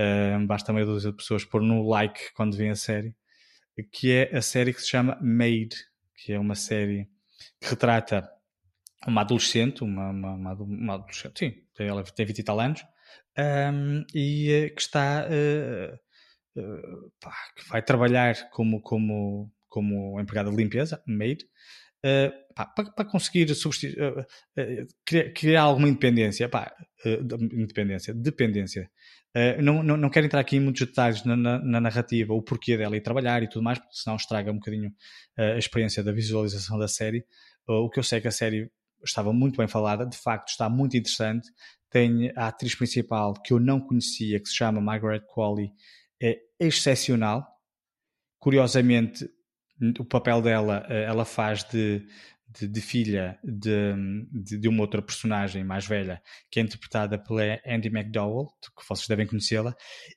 Uh, 0.00 0.46
basta 0.46 0.72
meia 0.72 0.86
dúzia 0.86 1.10
de 1.10 1.16
pessoas 1.16 1.44
pôr 1.44 1.60
no 1.60 1.88
like 1.88 2.32
quando 2.34 2.56
vêem 2.56 2.70
a 2.70 2.76
série, 2.76 3.14
que 3.92 4.12
é 4.12 4.36
a 4.36 4.42
série 4.42 4.72
que 4.72 4.80
se 4.80 4.88
chama 4.88 5.18
Made, 5.20 5.76
que 6.14 6.32
é 6.32 6.38
uma 6.38 6.54
série 6.54 7.08
que 7.60 7.70
retrata 7.70 8.28
uma 9.06 9.22
adolescente, 9.22 9.82
uma, 9.82 10.10
uma, 10.10 10.32
uma, 10.34 10.52
uma 10.54 10.94
adolescente, 10.94 11.38
sim, 11.38 11.54
tem- 11.74 11.88
ela 11.88 12.02
tem 12.02 12.26
20 12.26 12.38
e 12.38 12.42
tal 12.42 12.60
anos, 12.60 12.84
um, 13.38 14.04
e 14.14 14.66
uh, 14.66 14.74
que 14.74 14.80
está 14.80 15.26
uh, 15.26 15.98
pá, 17.20 17.32
que 17.56 17.68
vai 17.68 17.82
trabalhar 17.82 18.50
como, 18.50 18.80
como, 18.80 19.50
como 19.68 20.20
empregada 20.20 20.50
de 20.50 20.56
limpeza, 20.56 21.02
maid, 21.06 21.44
uh, 22.04 22.54
pá, 22.54 22.66
para, 22.66 22.90
para 22.90 23.04
conseguir 23.04 23.50
uh, 23.50 24.26
criar, 25.04 25.32
criar 25.32 25.62
alguma 25.62 25.88
independência, 25.88 26.48
pá, 26.48 26.72
de- 27.04 27.44
independência, 27.62 28.14
dependência. 28.14 28.90
Não, 29.62 29.84
não, 29.84 29.96
não 29.96 30.10
quero 30.10 30.26
entrar 30.26 30.40
aqui 30.40 30.56
em 30.56 30.60
muitos 30.60 30.84
detalhes 30.84 31.22
na, 31.24 31.36
na, 31.36 31.62
na 31.62 31.80
narrativa, 31.80 32.34
o 32.34 32.42
porquê 32.42 32.76
dela 32.76 32.96
ir 32.96 33.02
trabalhar 33.02 33.40
e 33.40 33.48
tudo 33.48 33.62
mais, 33.62 33.78
porque 33.78 33.94
senão 33.94 34.16
estraga 34.16 34.50
um 34.50 34.54
bocadinho 34.54 34.92
a 35.36 35.56
experiência 35.56 36.02
da 36.02 36.10
visualização 36.10 36.76
da 36.76 36.88
série. 36.88 37.24
O 37.68 37.88
que 37.88 38.00
eu 38.00 38.02
sei 38.02 38.18
é 38.18 38.20
que 38.22 38.26
a 38.26 38.32
série 38.32 38.68
estava 39.04 39.32
muito 39.32 39.56
bem 39.56 39.68
falada, 39.68 40.04
de 40.04 40.16
facto 40.16 40.48
está 40.48 40.68
muito 40.68 40.96
interessante. 40.96 41.46
Tem 41.88 42.32
a 42.34 42.48
atriz 42.48 42.74
principal 42.74 43.32
que 43.34 43.52
eu 43.52 43.60
não 43.60 43.78
conhecia, 43.80 44.40
que 44.40 44.48
se 44.48 44.56
chama 44.56 44.80
Margaret 44.80 45.22
Qualley, 45.32 45.70
é 46.20 46.36
excepcional. 46.60 47.46
Curiosamente, 48.38 49.28
o 49.98 50.04
papel 50.04 50.40
dela, 50.42 50.86
eh, 50.88 51.04
ela 51.04 51.24
faz 51.24 51.64
de, 51.64 52.06
de, 52.48 52.68
de 52.68 52.80
filha 52.80 53.38
de, 53.44 53.94
de, 54.32 54.58
de 54.58 54.68
uma 54.68 54.80
outra 54.82 55.02
personagem 55.02 55.64
mais 55.64 55.86
velha, 55.86 56.22
que 56.50 56.60
é 56.60 56.62
interpretada 56.62 57.18
pela 57.18 57.42
Andy 57.66 57.88
McDowell, 57.88 58.46
que 58.76 58.88
vocês 58.88 59.08
devem 59.08 59.26
conhecê-la. 59.26 59.74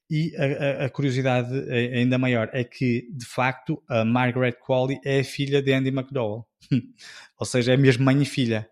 E 0.09 0.34
a, 0.38 0.85
a- 0.85 0.89
curiosidade 0.89 1.51
eh, 1.69 1.97
ainda 1.99 2.18
maior 2.18 2.49
é 2.53 2.63
que, 2.63 3.07
de 3.11 3.26
facto, 3.26 3.81
a 3.89 4.05
Margaret 4.05 4.53
Qualley 4.53 4.99
é 5.03 5.19
a 5.19 5.23
filha 5.23 5.61
de 5.61 5.73
Andy 5.73 5.89
McDowell. 5.89 6.45
Ou 7.39 7.45
seja, 7.45 7.73
é 7.73 7.77
mesmo 7.77 8.03
mãe 8.05 8.22
e 8.22 8.26
filha. 8.26 8.69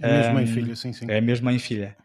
É 0.00 0.06
mesmo 0.18 0.34
mãe 0.34 0.44
e 0.44 0.46
filho, 0.48 0.76
sim, 0.76 0.92
sim. 0.92 1.06
É 1.08 1.20
mesmo 1.20 1.44
mãe 1.44 1.56
e 1.56 1.60
filha. 1.60 1.96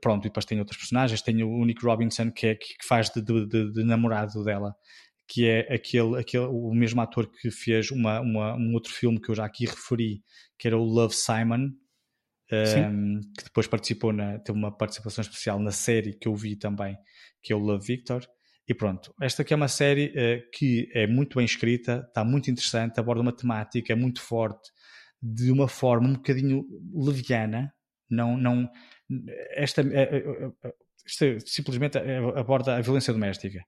Pronto, 0.00 0.24
e 0.24 0.28
depois 0.28 0.44
tem 0.44 0.58
outros 0.58 0.78
personagens. 0.78 1.22
Tem 1.22 1.42
o 1.42 1.64
Nick 1.64 1.84
Robinson, 1.84 2.30
que, 2.30 2.46
é, 2.48 2.54
que 2.54 2.66
faz 2.86 3.10
de, 3.10 3.20
de- 3.22 3.72
de- 3.72 3.84
namorado 3.84 4.44
dela, 4.44 4.74
que 5.28 5.46
é 5.46 5.72
aquele, 5.72 6.18
aquele, 6.18 6.44
o 6.46 6.72
mesmo 6.74 7.00
ator 7.00 7.30
que 7.30 7.50
fez 7.50 7.90
uma, 7.90 8.20
uma- 8.20 8.54
um 8.56 8.72
outro 8.74 8.92
filme 8.92 9.20
que 9.20 9.30
eu 9.30 9.34
já 9.34 9.44
aqui 9.44 9.64
referi, 9.66 10.22
que 10.58 10.68
era 10.68 10.76
o 10.78 10.84
Love 10.84 11.14
Simon, 11.14 11.70
um, 12.52 13.20
que 13.36 13.44
depois 13.44 13.66
participou 13.66 14.12
na, 14.12 14.38
teve 14.40 14.58
uma 14.58 14.76
participação 14.76 15.22
especial 15.22 15.58
na 15.60 15.70
série 15.70 16.14
que 16.14 16.26
eu 16.26 16.34
vi 16.34 16.56
também, 16.56 16.96
que 17.42 17.52
é 17.52 17.56
o 17.56 17.60
Love 17.60 17.86
Victor. 17.86 18.26
E 18.68 18.74
pronto, 18.74 19.12
esta 19.20 19.42
aqui 19.42 19.52
é 19.52 19.56
uma 19.56 19.68
série 19.68 20.12
eh, 20.14 20.42
que 20.54 20.88
é 20.94 21.06
muito 21.06 21.36
bem 21.36 21.44
escrita, 21.44 22.04
está 22.06 22.24
muito 22.24 22.50
interessante, 22.50 22.98
aborda 23.00 23.22
uma 23.22 23.34
temática 23.34 23.96
muito 23.96 24.20
forte, 24.22 24.70
de 25.20 25.50
uma 25.50 25.66
forma 25.68 26.08
um 26.08 26.12
bocadinho 26.14 26.64
leviana. 26.94 27.72
Não, 28.08 28.36
não, 28.36 28.68
esta, 29.56 29.82
eh, 29.82 30.24
eh, 30.62 30.72
eh, 31.22 31.38
simplesmente 31.44 31.98
aborda 32.36 32.76
a 32.76 32.80
violência 32.80 33.12
doméstica. 33.12 33.64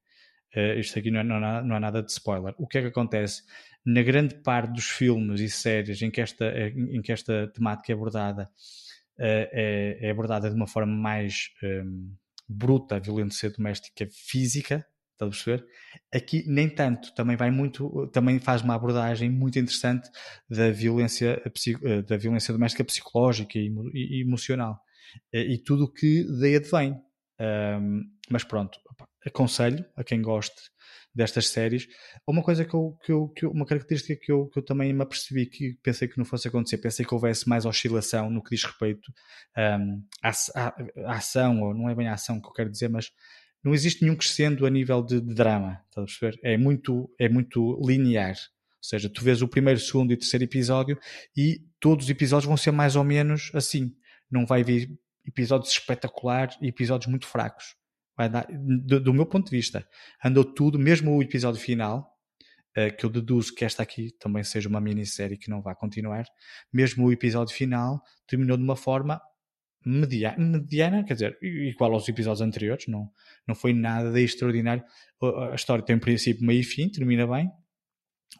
Eh, 0.54 0.78
isto 0.80 0.98
aqui 0.98 1.10
não 1.10 1.20
é, 1.20 1.24
não, 1.24 1.80
nada, 1.80 2.02
de 2.02 2.10
spoiler. 2.10 2.54
O 2.58 2.66
que 2.66 2.78
é 2.78 2.82
que 2.82 2.88
acontece? 2.88 3.42
Na 3.84 4.02
grande 4.02 4.34
parte 4.36 4.72
dos 4.72 4.88
filmes 4.88 5.40
e 5.40 5.48
séries 5.48 6.00
em 6.02 6.10
que 6.10 6.20
esta, 6.20 6.44
em 6.68 7.00
que 7.02 7.12
esta 7.12 7.48
temática 7.48 7.92
é 7.92 7.94
abordada, 7.94 8.50
eh, 9.18 9.98
é, 10.00 10.08
é 10.08 10.10
abordada 10.10 10.50
de 10.50 10.56
uma 10.56 10.66
forma 10.66 10.94
mais 10.94 11.50
ehm, 11.62 12.12
bruta, 12.48 12.96
a 12.96 12.98
violência 12.98 13.50
doméstica 13.50 14.06
física, 14.10 14.86
estás 15.12 15.28
a 15.28 15.30
perceber? 15.30 15.66
Aqui 16.14 16.44
nem 16.46 16.68
tanto, 16.68 17.14
também 17.14 17.36
vai 17.36 17.50
muito, 17.50 18.08
também 18.08 18.38
faz 18.38 18.62
uma 18.62 18.74
abordagem 18.74 19.30
muito 19.30 19.58
interessante 19.58 20.10
da 20.50 20.70
violência, 20.70 21.42
da 22.06 22.16
violência 22.16 22.52
doméstica 22.52 22.84
psicológica 22.84 23.58
e, 23.58 23.72
e- 23.94 24.20
emocional 24.22 24.80
e 25.32 25.58
tudo 25.58 25.84
o 25.84 25.92
que 25.92 26.24
daí 26.40 26.56
advém. 26.56 26.96
Ahm, 27.38 28.02
mas 28.30 28.44
pronto, 28.44 28.78
aconselho 29.26 29.84
a 29.96 30.04
quem 30.04 30.22
goste 30.22 30.60
destas 31.14 31.48
séries. 31.48 31.86
Uma 32.26 32.42
coisa 32.42 32.64
que 32.64 32.74
eu, 32.74 32.96
que 33.04 33.12
eu, 33.12 33.28
que 33.28 33.44
eu- 33.44 33.50
uma 33.50 33.66
característica 33.66 34.16
que 34.20 34.32
eu, 34.32 34.48
que 34.48 34.58
eu 34.58 34.64
também 34.64 34.92
me 34.92 35.02
apercebi 35.02 35.46
que 35.46 35.74
pensei 35.82 36.08
que 36.08 36.16
não 36.18 36.24
fosse 36.24 36.48
acontecer, 36.48 36.78
pensei 36.78 37.04
que 37.04 37.12
houvesse 37.14 37.48
mais 37.48 37.66
oscilação 37.66 38.30
no 38.30 38.42
que 38.42 38.54
diz 38.54 38.64
respeito 38.64 39.12
ahm, 39.56 40.00
à, 40.22 40.30
à- 40.54 40.74
à 41.06 41.12
ação, 41.16 41.60
ou 41.62 41.74
não 41.74 41.88
é 41.88 41.94
bem 41.94 42.08
a 42.08 42.14
ação 42.14 42.40
que 42.40 42.46
eu 42.48 42.52
quero 42.52 42.70
dizer, 42.70 42.88
mas 42.88 43.10
não 43.62 43.74
existe 43.74 44.02
nenhum 44.02 44.16
crescendo 44.16 44.66
a 44.66 44.70
nível 44.70 45.02
de, 45.02 45.20
de 45.20 45.34
drama, 45.34 45.80
estás 45.88 46.04
a 46.04 46.06
perceber? 46.06 46.40
É 46.42 46.56
muito, 46.56 47.10
é 47.18 47.28
muito 47.28 47.80
linear. 47.86 48.32
Ou 48.34 48.88
seja, 48.88 49.08
tu 49.08 49.22
vês 49.22 49.42
o 49.42 49.48
primeiro, 49.48 49.78
segundo 49.78 50.12
e 50.12 50.16
terceiro 50.16 50.44
episódio 50.44 50.98
e 51.36 51.60
todos 51.78 52.06
os 52.06 52.10
episódios 52.10 52.46
vão 52.48 52.56
ser 52.56 52.72
mais 52.72 52.96
ou 52.96 53.04
menos 53.04 53.50
assim. 53.54 53.94
Não 54.32 54.44
vai 54.46 54.64
vir 54.64 54.90
episódios 55.24 55.70
espetaculares 55.70 56.56
e 56.60 56.66
episódios 56.68 57.08
muito 57.08 57.26
fracos. 57.26 57.76
Dar, 58.16 58.46
do, 58.50 59.00
do 59.00 59.14
meu 59.14 59.26
ponto 59.26 59.50
de 59.50 59.56
vista, 59.56 59.86
andou 60.24 60.44
tudo, 60.44 60.78
mesmo 60.78 61.16
o 61.16 61.22
episódio 61.22 61.60
final, 61.60 62.08
eh, 62.76 62.90
que 62.90 63.04
eu 63.04 63.10
deduzo 63.10 63.54
que 63.54 63.64
esta 63.64 63.82
aqui 63.82 64.10
também 64.18 64.44
seja 64.44 64.68
uma 64.68 64.80
minissérie 64.80 65.36
que 65.36 65.50
não 65.50 65.60
vai 65.60 65.74
continuar, 65.74 66.24
mesmo 66.72 67.06
o 67.06 67.12
episódio 67.12 67.54
final 67.54 68.00
terminou 68.26 68.56
de 68.56 68.62
uma 68.62 68.76
forma 68.76 69.20
media- 69.84 70.36
mediana, 70.38 71.02
quer 71.04 71.14
dizer, 71.14 71.38
igual 71.42 71.92
aos 71.94 72.08
episódios 72.08 72.40
anteriores, 72.40 72.86
não, 72.86 73.10
não 73.48 73.54
foi 73.54 73.72
nada 73.72 74.12
de 74.12 74.20
extraordinário. 74.22 74.84
A- 75.20 75.52
A 75.52 75.54
história 75.54 75.84
tem 75.84 75.98
princípio, 75.98 76.46
meio 76.46 76.60
e 76.60 76.64
fim, 76.64 76.88
termina 76.88 77.26
bem, 77.26 77.50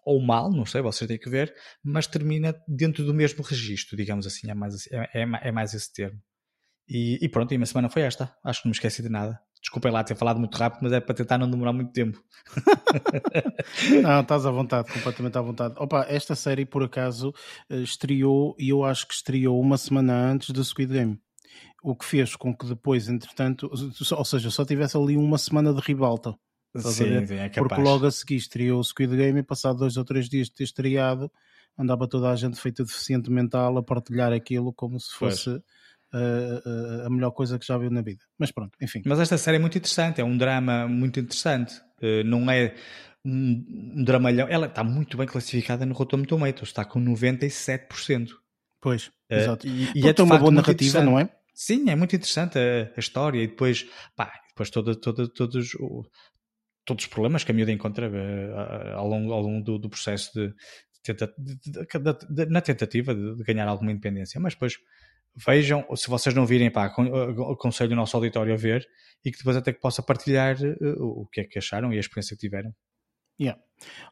ou 0.05 0.21
mal, 0.21 0.51
não 0.51 0.67
sei, 0.67 0.83
vocês 0.83 1.09
têm 1.09 1.19
que 1.19 1.31
ver, 1.31 1.55
mas 1.83 2.07
termina 2.07 2.55
dentro 2.67 3.05
do 3.05 3.15
mesmo 3.15 3.43
registro, 3.43 3.97
digamos 3.97 4.27
assim, 4.27 4.51
é 4.51 4.55
mais, 4.55 4.87
é, 4.91 5.11
é, 5.15 5.49
é 5.49 5.53
mais 5.53 5.75
esse 5.75 5.93
termo. 5.93 6.21
E, 6.89 7.19
e 7.23 7.29
pronto, 7.29 7.53
e 7.53 7.59
minha 7.59 7.67
semana 7.67 7.89
foi 7.89 8.03
esta. 8.03 8.35
Acho 8.45 8.63
que 8.63 8.67
não 8.67 8.71
me 8.71 8.77
esqueci 8.77 9.03
de 9.03 9.09
nada. 9.09 9.41
Desculpem 9.61 9.93
lá 9.93 10.03
ter 10.03 10.17
falado 10.17 10.41
muito 10.41 10.57
rápido, 10.57 10.81
mas 10.83 10.93
é 10.93 11.01
para 11.01 11.15
tentar 11.15 11.39
não 11.39 11.49
demorar 11.49 11.73
muito 11.73 11.93
tempo. 11.93 12.21
não, 14.03 14.21
estás 14.21 14.45
à 14.45 14.51
vontade, 14.51 14.93
completamente 14.93 15.39
à 15.39 15.41
vontade. 15.41 15.75
Opa, 15.79 16.05
esta 16.09 16.35
série, 16.35 16.67
por 16.67 16.83
acaso, 16.83 17.33
eh, 17.71 17.77
estreou 17.77 18.57
e 18.59 18.71
eu 18.71 18.85
acho 18.85 19.07
que 19.07 19.15
estreou 19.15 19.61
uma 19.61 19.79
semana 19.79 20.13
antes 20.15 20.51
do 20.51 20.65
Squid 20.65 20.93
Game. 20.93 21.21
O 21.83 21.95
que 21.95 22.05
fez 22.05 22.35
com 22.35 22.55
que 22.55 22.67
depois, 22.67 23.09
entretanto, 23.09 23.71
ou 23.71 24.25
seja, 24.25 24.51
só 24.51 24.65
tivesse 24.65 24.97
ali 24.97 25.17
uma 25.17 25.39
semana 25.39 25.73
de 25.73 25.81
ribalta. 25.81 26.35
Sim, 26.77 27.27
sim, 27.27 27.35
é 27.35 27.49
capaz. 27.49 27.69
Porque 27.69 27.83
logo 27.83 28.07
a 28.07 28.11
seguir 28.11 28.37
estreou 28.37 28.81
o 28.81 28.85
Squid 28.85 29.15
Game 29.15 29.39
e 29.39 29.43
passado 29.43 29.79
dois 29.79 29.97
ou 29.97 30.05
três 30.05 30.29
dias 30.29 30.49
de 30.49 30.55
ter 30.55 30.65
estreado, 30.65 31.31
andava 31.79 32.09
toda 32.09 32.31
a 32.31 32.37
gente 32.37 32.59
feita 32.59 32.85
deficiente 32.85 33.31
mental 33.31 33.77
a 33.77 33.83
partilhar 33.83 34.33
aquilo 34.33 34.73
como 34.73 34.99
se 34.99 35.13
fosse 35.15 35.63
a, 36.13 37.07
a, 37.07 37.11
melhor 37.11 37.31
coisa 37.31 37.59
que 37.59 37.67
já 37.67 37.77
viu 37.77 37.91
na 37.91 38.03
vida. 38.03 38.25
Mas 38.39 38.51
pronto, 38.51 38.77
enfim. 38.81 39.03
Mas 39.05 39.21
esta 39.21 39.39
série 39.39 39.57
é 39.57 39.61
muito 39.61 39.77
interessante, 39.77 40.21
é 40.21 40.25
um 40.25 40.37
drama 40.37 40.87
muito 40.87 41.19
interessante. 41.19 41.75
Uh, 42.03 42.25
não 42.25 42.51
é 42.51 42.75
um, 43.25 43.95
um 43.97 44.05
dramalhão. 44.05 44.49
Ela 44.49 44.67
está 44.67 44.85
muito 44.85 45.17
bem 45.17 45.27
classificada 45.27 45.87
no 45.87 45.95
Rotten 45.95 46.25
Tomatoes, 46.25 46.69
está 46.69 46.85
com 46.85 47.01
97%. 47.01 48.31
Pois, 48.81 49.07
uh, 49.07 49.11
exato. 49.31 49.67
E, 49.67 49.91
e 49.95 50.09
é 50.09 50.23
uma 50.23 50.39
boa 50.39 50.51
narrativa, 50.51 51.03
não 51.03 51.19
é? 51.19 51.31
Sim, 51.55 51.91
é 51.91 51.97
muito 51.97 52.17
interessante 52.17 52.59
a, 52.59 52.93
a 52.97 53.01
história 53.01 53.43
e 53.43 53.47
depois, 53.47 53.87
pá, 54.17 54.33
depois 54.49 54.71
toda, 54.71 54.95
toda, 54.95 55.29
todos, 55.29 55.71
todos 56.85 57.05
os 57.05 57.11
problemas 57.11 57.45
que 57.45 57.53
a 57.53 57.55
miúda 57.55 57.73
encontra 57.73 58.09
uh, 58.09 58.97
ao 58.97 59.09
longo, 59.09 59.33
ao 59.33 59.41
longo 59.41 59.65
do, 59.65 59.79
do 59.79 59.89
processo 59.89 60.33
de, 60.35 60.55
de, 61.05 61.15
de, 62.31 62.47
na 62.47 62.61
tentativa 62.61 63.15
de, 63.15 63.43
ganhar 63.45 63.69
alguma 63.69 63.93
independência. 63.93 64.41
Mas 64.41 64.55
depois 64.55 64.77
vejam, 65.35 65.85
se 65.97 66.09
vocês 66.09 66.35
não 66.35 66.47
virem, 66.47 66.71
pá, 66.71 66.87
aconselho 66.87 67.93
o 67.93 67.97
nosso 67.97 68.17
auditório 68.17 68.53
a 68.53 68.57
ver 68.57 68.87
e 69.25 69.31
que 69.31 69.39
depois 69.39 69.57
até 69.57 69.73
que 69.73 69.81
possa 69.81 70.03
partilhar 70.03 70.57
uh, 70.61 71.03
o 71.03 71.27
que 71.27 71.41
é 71.41 71.45
que 71.45 71.59
acharam 71.59 71.93
e 71.93 71.97
a 71.97 72.01
experiência 72.01 72.37
que 72.37 72.41
tiveram. 72.41 72.73
Yeah. 73.41 73.61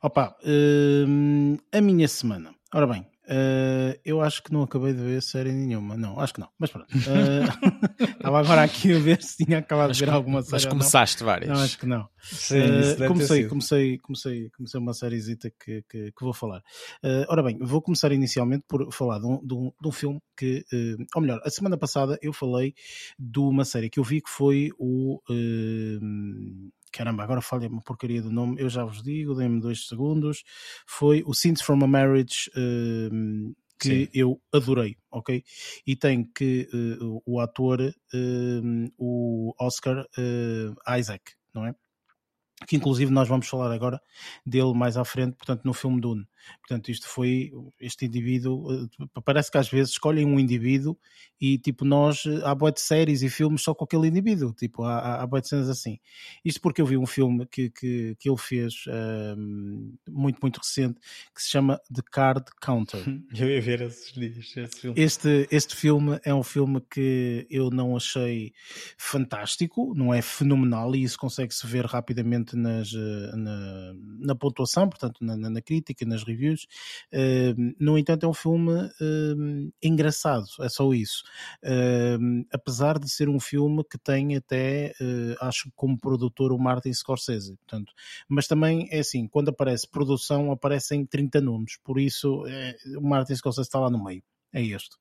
Opa, 0.03 0.37
uh, 0.43 1.59
a 1.73 1.81
minha 1.81 2.09
semana. 2.09 2.55
Ora 2.75 2.87
bem, 2.87 3.07
Uh, 3.31 3.95
eu 4.05 4.21
acho 4.21 4.43
que 4.43 4.53
não 4.53 4.63
acabei 4.63 4.93
de 4.93 5.01
ver 5.01 5.23
série 5.23 5.53
nenhuma. 5.53 5.97
Não, 5.97 6.19
acho 6.19 6.35
que 6.35 6.41
não. 6.41 6.49
Mas 6.59 6.69
pronto. 6.71 6.89
Uh, 6.93 8.03
estava 8.03 8.41
agora 8.41 8.63
aqui 8.65 8.93
a 8.93 8.99
ver 8.99 9.23
se 9.23 9.45
tinha 9.45 9.59
acabado 9.59 9.93
de 9.93 10.01
ver 10.01 10.11
alguma 10.11 10.43
série. 10.43 10.53
Mas 10.55 10.67
começaste 10.67 11.23
várias. 11.23 11.49
Não, 11.49 11.65
acho 11.65 11.79
que 11.79 11.87
não. 11.87 12.09
Sim, 12.21 12.59
uh, 12.59 13.07
comecei, 13.07 13.47
comecei, 13.47 13.99
comecei, 13.99 14.51
comecei 14.51 14.81
uma 14.81 14.93
sériezita 14.93 15.49
que, 15.49 15.83
que, 15.89 16.11
que, 16.11 16.25
vou 16.25 16.33
falar. 16.35 16.61
ora 17.29 17.41
bem, 17.41 17.57
vou 17.61 17.81
começar 17.81 18.11
inicialmente 18.11 18.65
por 18.67 18.93
falar 18.93 19.21
de 19.21 19.27
um, 19.27 19.47
de 19.47 19.55
um, 19.55 19.73
de 19.81 19.89
um 19.89 19.93
filme 19.93 20.21
que, 20.37 20.65
ou 21.15 21.23
melhor, 21.23 21.41
a 21.45 21.51
semana 21.51 21.79
passada 21.79 22.19
eu 22.21 22.33
falei 22.33 22.75
de 23.17 23.39
uma 23.39 23.65
série 23.65 23.89
que 23.89 24.01
eu 24.01 24.05
vi 24.05 24.21
que 24.21 24.31
foi 24.31 24.71
o 24.77 25.21
caramba, 26.93 27.23
agora 27.23 27.41
falha 27.41 27.69
uma 27.69 27.83
porcaria 27.83 28.23
do 28.23 28.31
nome, 28.31 28.61
eu 28.61 28.69
já 28.69 28.85
vos 28.85 29.03
digo, 29.03 29.35
dei-me 29.35 29.61
dois 29.61 29.87
segundos, 29.87 30.43
foi 30.87 31.23
o 31.27 31.35
Scenes 31.35 31.63
from 31.63 31.85
a 31.85 31.87
Marriage 31.87 32.51
uh, 32.51 33.55
que 33.79 34.07
Sim. 34.07 34.09
eu 34.13 34.41
adorei, 34.53 34.97
ok? 35.11 35.43
E 35.87 35.97
tem 35.97 36.25
que 36.25 36.69
uh, 37.01 37.23
o 37.25 37.41
ator, 37.41 37.81
uh, 37.81 38.93
o 38.99 39.55
Oscar 39.59 40.05
eh, 40.19 40.99
Isaac, 40.99 41.33
não 41.55 41.67
é? 41.67 41.75
que 42.67 42.77
inclusive 42.77 43.11
nós 43.11 43.29
vamos 43.29 43.49
falar 43.49 43.73
agora 43.73 44.01
dele 44.45 44.75
mais 44.75 44.97
à 44.97 45.05
frente, 45.05 45.35
portanto, 45.37 45.63
no 45.65 45.73
filme 45.73 46.01
Dune. 46.01 46.27
Portanto, 46.61 46.91
isto 46.91 47.09
foi 47.09 47.53
este 47.81 48.07
indivíduo. 48.07 48.73
Eh, 48.73 49.21
parece 49.25 49.51
que 49.51 49.59
às 49.59 49.69
vezes 49.69 49.93
escolhem 49.93 50.25
um 50.27 50.39
indivíduo 50.39 50.97
e, 51.41 51.59
tipo, 51.59 51.85
nós. 51.85 52.25
Eh, 52.27 52.41
há 52.45 52.55
boa 52.55 52.73
de 52.73 52.81
séries 52.81 53.23
e 53.23 53.29
filmes 53.29 53.63
só 53.63 53.75
com 53.75 53.85
aquele 53.85 54.09
indivíduo. 54.09 54.53
Tipo, 54.53 54.85
há, 54.85 55.23
há 55.23 55.27
boa 55.27 55.41
de 55.41 55.49
cenas 55.49 55.69
assim. 55.69 55.99
Isto 56.45 56.61
porque 56.61 56.81
eu 56.81 56.87
vi 56.87 56.97
um 56.97 57.07
filme 57.07 57.47
que, 57.47 57.71
que, 57.71 58.17
que 58.19 58.29
ele 58.29 58.39
fez 58.39 58.85
um, 59.37 59.95
muito, 60.09 60.39
muito 60.41 60.59
recente 60.59 60.99
que 61.35 61.43
se 61.43 61.51
chama 61.51 61.81
The 61.93 62.03
Card 62.11 62.45
Counter. 62.61 63.01
Eu 63.35 63.49
ia 63.49 63.61
ver 63.61 63.83
esses 63.83 64.13
dias. 64.13 64.57
Esse 64.57 64.81
filme. 64.81 65.01
Este, 65.01 65.49
este 65.51 65.77
filme 65.77 66.21
é 66.25 66.35
um 66.35 66.43
filme 66.43 66.81
que 66.91 67.47
eu 67.51 67.71
não 67.71 67.97
achei 67.97 68.53
fantástico, 68.97 69.95
não 69.95 70.13
é 70.13 70.21
fenomenal 70.23 70.95
e 70.95 71.03
isso 71.03 71.19
consegue-se 71.19 71.67
ver 71.67 71.85
rapidamente 71.87 72.57
nas, 72.57 72.93
eh, 72.93 73.37
na, 73.37 73.93
na 74.19 74.35
pontuação, 74.35 74.89
portanto, 74.89 75.19
na, 75.21 75.37
na 75.37 75.63
crítica, 75.63 76.05
nas 76.05 76.23
reviews. 76.31 76.67
Uh, 77.13 77.75
no 77.79 77.99
entanto, 77.99 78.27
é 78.27 78.29
um 78.29 78.35
filme 78.35 78.73
uh, 78.73 79.73
engraçado, 79.83 80.47
é 80.61 80.69
só 80.69 80.93
isso. 80.93 81.25
Apesar 82.53 82.99
de 82.99 83.09
ser 83.09 83.29
um 83.29 83.41
filme 83.41 83.85
que 83.85 83.99
tem 83.99 84.37
até, 84.37 84.93
acho 85.41 85.71
como 85.75 85.99
produtor 85.99 86.53
o 86.53 86.59
Martin 86.59 86.93
Scorsese. 86.93 87.57
Portanto, 87.57 87.93
mas 88.29 88.47
também 88.47 88.89
é 88.91 89.01
assim, 89.01 89.27
quando 89.27 89.51
aparece 89.51 89.89
produção, 89.89 90.51
aparecem 90.51 91.05
30 91.05 91.41
nomes, 91.41 91.79
por 91.85 91.99
isso 91.99 92.45
é, 92.47 92.77
o 92.97 93.07
Martin 93.07 93.35
Scorsese 93.35 93.69
está 93.69 93.79
lá 93.79 93.91
no 93.91 94.03
meio 94.03 94.23
é 94.53 94.63
este. 94.63 94.97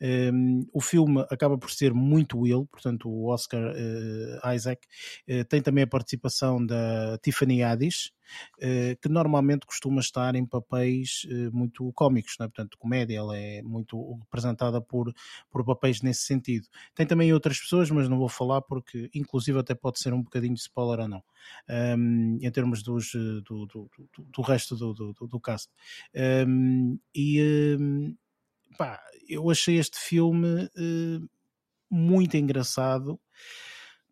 Um, 0.00 0.66
o 0.72 0.80
filme 0.80 1.24
acaba 1.30 1.56
por 1.58 1.70
ser 1.70 1.92
muito 1.92 2.46
ele, 2.46 2.64
portanto, 2.66 3.08
o 3.08 3.28
Oscar 3.28 3.72
uh, 3.72 4.54
Isaac 4.54 4.86
uh, 5.28 5.44
tem 5.44 5.60
também 5.60 5.84
a 5.84 5.86
participação 5.86 6.64
da 6.64 7.18
Tiffany 7.22 7.62
Haddish, 7.62 8.12
uh, 8.58 8.96
que 9.00 9.08
normalmente 9.08 9.66
costuma 9.66 10.00
estar 10.00 10.34
em 10.34 10.46
papéis 10.46 11.26
muito 11.52 11.92
cómicos, 11.92 12.34
é? 12.40 12.44
portanto, 12.44 12.78
comédia, 12.78 13.18
ela 13.18 13.36
é 13.36 13.62
muito 13.62 14.14
representada 14.20 14.80
por, 14.80 15.12
por 15.50 15.64
papéis 15.64 16.02
nesse 16.02 16.22
sentido. 16.22 16.66
Tem 16.94 17.06
também 17.06 17.32
outras 17.32 17.58
pessoas, 17.58 17.90
mas 17.90 18.08
não 18.08 18.18
vou 18.18 18.28
falar 18.28 18.62
porque, 18.62 19.10
inclusive, 19.14 19.58
até 19.58 19.74
pode 19.74 19.98
ser 19.98 20.12
um 20.12 20.22
bocadinho 20.22 20.54
de 20.54 20.60
spoiler 20.60 21.00
ou 21.00 21.08
não, 21.08 21.22
um, 21.98 22.38
em 22.40 22.50
termos 22.50 22.82
dos, 22.82 23.12
do, 23.12 23.66
do, 23.66 23.66
do, 23.66 23.90
do 24.16 24.42
resto 24.42 24.76
do, 24.76 24.94
do, 24.94 25.12
do 25.12 25.40
cast. 25.40 25.70
Um, 26.46 26.98
e 27.14 27.76
pá, 28.76 29.00
eu 29.28 29.50
achei 29.50 29.76
este 29.76 29.98
filme 29.98 30.64
uh, 30.64 31.30
muito 31.90 32.36
engraçado 32.36 33.20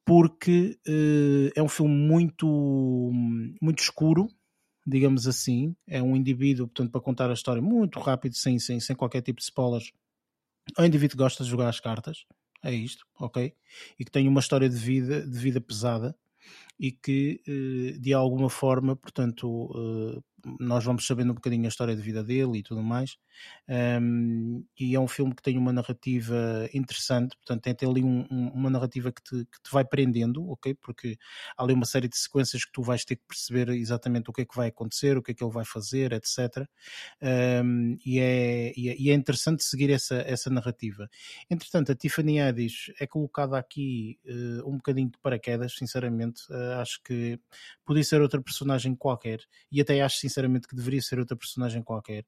porque 0.05 0.78
uh, 0.86 1.52
é 1.55 1.62
um 1.62 1.68
filme 1.68 1.94
muito, 1.94 3.10
muito 3.60 3.82
escuro, 3.82 4.28
digamos 4.86 5.26
assim. 5.26 5.76
É 5.86 6.02
um 6.02 6.16
indivíduo, 6.16 6.66
portanto, 6.66 6.90
para 6.90 7.01
contar 7.01 7.30
a 7.30 7.35
história 7.35 7.60
muito 7.60 8.01
rápido, 8.01 8.35
sem, 8.35 8.59
sem, 8.59 8.80
sem 8.80 8.97
qualquer 8.97 9.20
tipo 9.20 9.39
de 9.39 9.44
spoilers. 9.44 9.93
É 10.76 10.82
um 10.82 10.86
indivíduo 10.86 11.16
que 11.16 11.22
gosta 11.22 11.44
de 11.44 11.51
jogar 11.51 11.68
as 11.68 11.80
cartas, 11.80 12.24
é 12.62 12.72
isto, 12.72 13.05
ok? 13.18 13.55
E 13.98 14.05
que 14.05 14.10
tem 14.10 14.28
uma 14.28 14.40
história 14.40 14.68
de 14.68 14.76
vida, 14.76 15.26
de 15.26 15.39
vida 15.39 15.60
pesada 15.60 16.16
e 16.78 16.93
que 16.93 17.40
eh, 17.47 17.98
de 17.98 18.12
alguma 18.12 18.48
forma, 18.48 18.94
portanto, 18.94 19.68
nós 20.59 20.85
vamos 20.85 21.07
sabendo 21.07 21.33
um 21.33 21.35
bocadinho 21.35 21.65
a 21.65 21.69
história 21.69 21.95
de 21.95 22.03
vida 22.03 22.23
dele 22.23 22.59
e 22.59 22.62
tudo 22.62 22.83
mais. 22.83 23.16
Um, 23.69 24.65
e 24.79 24.95
é 24.95 25.01
um 25.01 25.09
filme 25.09 25.35
que 25.35 25.43
tem 25.43 25.57
uma 25.57 25.73
narrativa 25.73 26.69
interessante, 26.75 27.37
portanto, 27.37 27.75
tem 27.77 27.89
ali 27.89 28.03
um, 28.03 28.27
um, 28.31 28.49
uma 28.49 28.70
narrativa 28.70 29.12
que 29.12 29.23
te, 29.23 29.45
que 29.45 29.62
te, 29.62 29.70
vai 29.70 29.85
prendendo, 29.85 30.49
ok? 30.51 30.75
Porque 30.75 31.16
há 31.57 31.62
ali 31.62 31.75
uma 31.75 31.85
série 31.85 32.09
de 32.09 32.16
sequências 32.16 32.65
que 32.65 32.73
tu 32.73 32.83
vais 32.83 33.05
ter 33.05 33.16
que 33.16 33.23
perceber 33.27 33.69
exatamente 33.70 34.31
o 34.31 34.33
que 34.33 34.43
é 34.43 34.45
que 34.45 34.57
vai 34.57 34.69
acontecer, 34.69 35.16
o 35.16 35.23
que 35.23 35.33
é 35.33 35.35
que 35.35 35.45
ele 35.45 35.53
vai 35.53 35.65
fazer, 35.65 36.12
etc. 36.12 36.66
E 38.05 38.19
é, 38.19 38.73
e, 38.77 38.89
é, 38.89 38.97
e, 38.99 39.11
é, 39.11 39.15
interessante 39.15 39.65
seguir 39.65 39.91
essa, 39.91 40.16
essa 40.16 40.51
narrativa. 40.51 41.09
Entretanto, 41.51 41.93
a 41.93 41.95
Tiffany 41.95 42.41
Haddish 42.41 42.93
é 42.99 43.07
colocada 43.07 43.59
aqui 43.59 44.19
uh, 44.27 44.69
um 44.69 44.77
bocadinho 44.77 45.11
de 45.11 45.19
paraquedas, 45.19 45.75
sinceramente. 45.75 46.43
Uh, 46.51 46.81
acho 46.81 47.03
que 47.03 47.39
podia 47.85 48.05
ser 48.05 48.20
outra 48.20 48.41
personagem 48.41 48.95
qualquer, 48.95 49.41
e 49.70 49.81
até 49.81 50.01
acho 50.01 50.19
sinceramente 50.19 50.38
que 50.69 50.77
deveria 50.77 51.01
ser 51.01 51.19
outra 51.19 51.36
personagem 51.36 51.82
qualquer. 51.82 52.24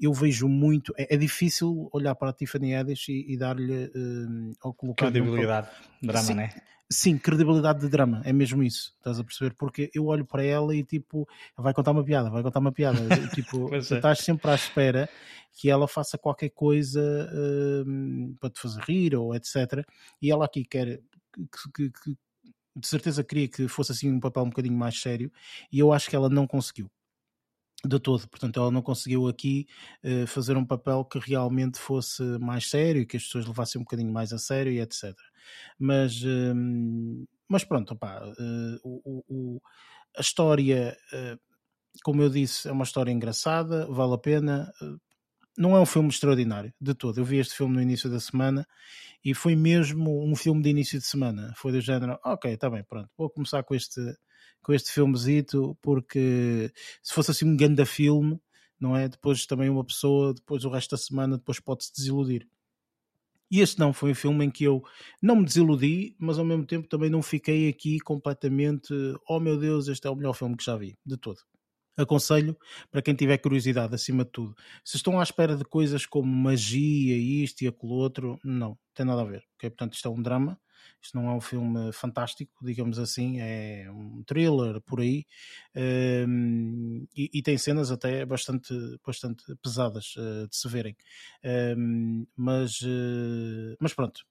Eu 0.00 0.12
vejo 0.12 0.48
muito, 0.48 0.92
é, 0.96 1.14
é 1.14 1.16
difícil 1.16 1.88
olhar 1.92 2.14
para 2.14 2.30
a 2.30 2.32
Tiffany 2.32 2.74
Haddish 2.74 3.08
e, 3.08 3.32
e 3.32 3.36
dar-lhe 3.36 3.86
uh, 3.86 4.52
ou 4.62 4.74
colocar 4.74 5.10
credibilidade, 5.10 5.68
um... 6.02 6.06
drama, 6.06 6.26
sim, 6.26 6.34
né? 6.34 6.50
Sim, 6.90 7.16
credibilidade 7.16 7.80
de 7.80 7.88
drama, 7.88 8.20
é 8.24 8.32
mesmo 8.32 8.62
isso, 8.62 8.94
estás 8.98 9.18
a 9.18 9.24
perceber? 9.24 9.54
Porque 9.54 9.90
eu 9.94 10.06
olho 10.06 10.24
para 10.26 10.44
ela 10.44 10.76
e 10.76 10.84
tipo, 10.84 11.26
vai 11.56 11.72
contar 11.72 11.92
uma 11.92 12.04
piada, 12.04 12.28
vai 12.28 12.42
contar 12.42 12.60
uma 12.60 12.72
piada, 12.72 12.98
tipo, 13.34 13.68
tu 13.68 13.74
é. 13.74 13.78
estás 13.78 14.18
sempre 14.18 14.50
à 14.50 14.54
espera 14.54 15.08
que 15.52 15.70
ela 15.70 15.88
faça 15.88 16.18
qualquer 16.18 16.50
coisa 16.50 17.00
uh, 17.00 18.34
para 18.38 18.50
te 18.50 18.60
fazer 18.60 18.82
rir 18.82 19.14
ou 19.14 19.34
etc. 19.34 19.86
E 20.20 20.30
ela 20.30 20.44
aqui 20.44 20.64
quer 20.64 21.00
que, 21.34 21.72
que, 21.72 21.90
que 21.90 22.16
de 22.76 22.86
certeza 22.86 23.22
queria 23.22 23.48
que 23.48 23.68
fosse 23.68 23.92
assim 23.92 24.10
um 24.10 24.20
papel 24.20 24.42
um 24.42 24.48
bocadinho 24.48 24.76
mais 24.76 25.00
sério 25.00 25.30
e 25.70 25.78
eu 25.78 25.92
acho 25.92 26.10
que 26.10 26.16
ela 26.16 26.28
não 26.28 26.46
conseguiu 26.46 26.90
de 27.86 27.98
todo, 27.98 28.26
portanto 28.28 28.58
ela 28.58 28.70
não 28.70 28.82
conseguiu 28.82 29.28
aqui 29.28 29.66
uh, 30.04 30.26
fazer 30.26 30.56
um 30.56 30.64
papel 30.64 31.04
que 31.04 31.18
realmente 31.18 31.78
fosse 31.78 32.22
mais 32.38 32.68
sério 32.68 33.06
que 33.06 33.16
as 33.16 33.24
pessoas 33.24 33.46
levassem 33.46 33.80
um 33.80 33.84
bocadinho 33.84 34.12
mais 34.12 34.32
a 34.32 34.38
sério 34.38 34.72
e 34.72 34.80
etc. 34.80 35.14
Mas, 35.78 36.22
uh, 36.22 37.26
mas 37.48 37.64
pronto, 37.64 37.94
uh, 37.94 38.78
o, 38.82 39.24
o, 39.28 39.60
a 40.16 40.20
história, 40.20 40.96
eh, 41.12 41.36
como 42.02 42.22
eu 42.22 42.30
disse, 42.30 42.68
é 42.68 42.72
uma 42.72 42.84
história 42.84 43.10
engraçada, 43.10 43.86
vale 43.86 44.14
a 44.14 44.18
pena, 44.18 44.72
não 45.56 45.76
é 45.76 45.80
um 45.80 45.86
filme 45.86 46.08
extraordinário 46.08 46.72
de 46.80 46.94
todo. 46.94 47.18
Eu 47.18 47.24
vi 47.24 47.38
este 47.38 47.54
filme 47.54 47.74
no 47.74 47.82
início 47.82 48.10
da 48.10 48.20
semana 48.20 48.66
e 49.24 49.34
foi 49.34 49.56
mesmo 49.56 50.24
um 50.24 50.34
filme 50.36 50.62
de 50.62 50.70
início 50.70 50.98
de 50.98 51.04
semana. 51.06 51.52
Foi 51.56 51.72
do 51.72 51.80
género, 51.80 52.18
ok, 52.24 52.52
está 52.52 52.70
bem, 52.70 52.84
pronto, 52.84 53.08
vou 53.16 53.30
começar 53.30 53.62
com 53.62 53.74
este, 53.74 54.00
com 54.64 54.72
este 54.72 54.90
filmezito, 54.90 55.78
porque 55.80 56.72
se 57.02 57.14
fosse 57.14 57.30
assim 57.30 57.44
um 57.44 57.56
grande 57.56 57.84
filme, 57.84 58.40
não 58.80 58.96
é? 58.96 59.08
Depois 59.08 59.46
também 59.46 59.70
uma 59.70 59.84
pessoa, 59.84 60.34
depois 60.34 60.64
o 60.64 60.70
resto 60.70 60.92
da 60.92 60.96
semana, 60.96 61.36
depois 61.36 61.60
pode-se 61.60 61.92
desiludir. 61.94 62.48
E 63.50 63.60
este 63.60 63.78
não, 63.78 63.92
foi 63.92 64.12
um 64.12 64.14
filme 64.14 64.44
em 64.46 64.50
que 64.50 64.64
eu 64.64 64.82
não 65.22 65.36
me 65.36 65.44
desiludi, 65.44 66.16
mas 66.18 66.38
ao 66.38 66.44
mesmo 66.44 66.66
tempo 66.66 66.88
também 66.88 67.10
não 67.10 67.22
fiquei 67.22 67.68
aqui 67.68 68.00
completamente, 68.00 68.92
oh 69.28 69.38
meu 69.38 69.56
Deus, 69.58 69.86
este 69.86 70.06
é 70.08 70.10
o 70.10 70.16
melhor 70.16 70.32
filme 70.32 70.56
que 70.56 70.64
já 70.64 70.76
vi, 70.76 70.98
de 71.06 71.16
todo 71.16 71.38
aconselho 71.96 72.56
para 72.90 73.02
quem 73.02 73.14
tiver 73.14 73.38
curiosidade, 73.38 73.94
acima 73.94 74.24
de 74.24 74.30
tudo. 74.30 74.56
Se 74.84 74.96
estão 74.96 75.18
à 75.18 75.22
espera 75.22 75.56
de 75.56 75.64
coisas 75.64 76.06
como 76.06 76.26
magia, 76.26 77.16
isto 77.16 77.62
e 77.62 77.68
aquilo 77.68 77.92
outro, 77.92 78.38
não, 78.44 78.78
tem 78.94 79.06
nada 79.06 79.22
a 79.22 79.24
ver. 79.24 79.44
Okay? 79.56 79.70
Portanto, 79.70 79.94
isto 79.94 80.08
é 80.08 80.10
um 80.10 80.20
drama, 80.22 80.58
isto 81.00 81.16
não 81.16 81.28
é 81.28 81.34
um 81.34 81.40
filme 81.40 81.92
fantástico, 81.92 82.52
digamos 82.62 82.98
assim, 82.98 83.40
é 83.40 83.90
um 83.90 84.22
thriller 84.24 84.80
por 84.80 85.00
aí 85.00 85.24
um, 85.76 87.06
e, 87.16 87.30
e, 87.32 87.42
tem 87.42 87.58
cenas 87.58 87.90
até 87.90 88.24
bastante, 88.24 88.74
bastante 89.04 89.44
pesadas 89.62 90.14
uh, 90.16 90.48
de 90.48 90.56
se 90.56 90.68
verem. 90.68 90.96
Um, 91.76 92.26
mas, 92.36 92.80
uh, 92.80 93.76
mas 93.80 93.92
pronto, 93.94 94.24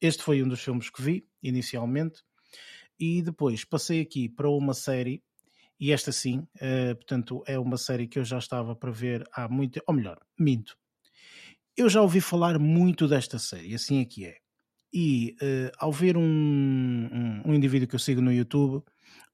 este 0.00 0.22
foi 0.22 0.42
um 0.42 0.48
dos 0.48 0.60
filmes 0.60 0.90
que 0.90 1.02
vi 1.02 1.26
inicialmente. 1.42 2.22
E 2.98 3.20
depois 3.20 3.62
passei 3.62 4.00
aqui 4.00 4.26
para 4.26 4.48
uma 4.48 4.72
série 4.72 5.22
e 5.78 5.92
esta 5.92 6.10
sim, 6.10 6.38
uh, 6.38 6.96
portanto, 6.96 7.42
é 7.46 7.58
uma 7.58 7.76
série 7.76 8.08
que 8.08 8.18
eu 8.18 8.24
já 8.24 8.38
estava 8.38 8.74
para 8.74 8.90
ver 8.90 9.28
há 9.32 9.46
muito, 9.48 9.80
ou 9.86 9.94
melhor, 9.94 10.18
minto. 10.38 10.76
Eu 11.76 11.90
já 11.90 12.00
ouvi 12.00 12.20
falar 12.22 12.58
muito 12.58 13.06
desta 13.06 13.38
série, 13.38 13.74
assim 13.74 14.00
é 14.00 14.04
que 14.06 14.24
é. 14.24 14.38
E 14.98 15.36
uh, 15.42 15.70
ao 15.78 15.92
ver 15.92 16.16
um, 16.16 16.22
um, 16.22 17.42
um, 17.44 17.54
indivíduo 17.54 17.86
que 17.86 17.94
eu 17.94 17.98
sigo 17.98 18.22
no 18.22 18.32
YouTube, 18.32 18.76
uh, 18.76 18.82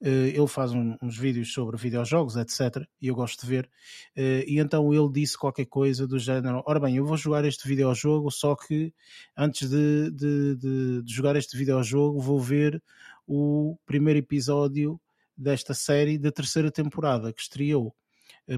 ele 0.02 0.48
faz 0.48 0.72
um, 0.72 0.96
uns 1.00 1.16
vídeos 1.16 1.52
sobre 1.52 1.76
videojogos, 1.76 2.34
etc. 2.34 2.84
E 3.00 3.06
eu 3.06 3.14
gosto 3.14 3.42
de 3.42 3.46
ver. 3.46 3.70
e 4.16 4.58
então 4.58 4.92
ele 4.92 5.08
disse 5.12 5.38
qualquer 5.38 5.66
coisa 5.66 6.04
do 6.04 6.18
género: 6.18 6.64
Ora 6.66 6.80
bem, 6.80 6.96
eu 6.96 7.06
vou 7.06 7.16
jogar 7.16 7.44
este 7.44 7.68
videojogo, 7.68 8.28
só 8.28 8.56
que 8.56 8.92
antes 9.36 9.70
de, 9.70 10.10
de, 10.10 10.56
de, 10.56 11.02
de 11.04 11.14
jogar 11.14 11.36
este 11.36 11.56
videojogo, 11.56 12.20
vou 12.20 12.40
ver 12.40 12.82
o 13.24 13.78
primeiro 13.86 14.18
episódio 14.18 15.00
desta 15.36 15.74
série 15.74 16.18
da 16.18 16.32
terceira 16.32 16.72
temporada 16.72 17.32
que 17.32 17.40
estreou 17.40 17.94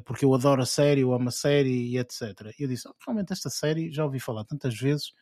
porque 0.06 0.24
eu 0.24 0.32
adoro 0.34 0.62
a 0.62 0.66
série, 0.66 1.02
eu 1.02 1.12
amo 1.12 1.28
a 1.28 1.32
série 1.32 1.90
e 1.90 1.98
etc. 1.98 2.22
E 2.58 2.62
eu 2.62 2.68
disse, 2.68 2.88
oh, 2.88 2.94
realmente 3.04 3.34
esta 3.34 3.50
série 3.50 3.92
já 3.92 4.02
ouvi 4.04 4.18
falar 4.18 4.42
tantas 4.44 4.74
vezes, 4.74 5.12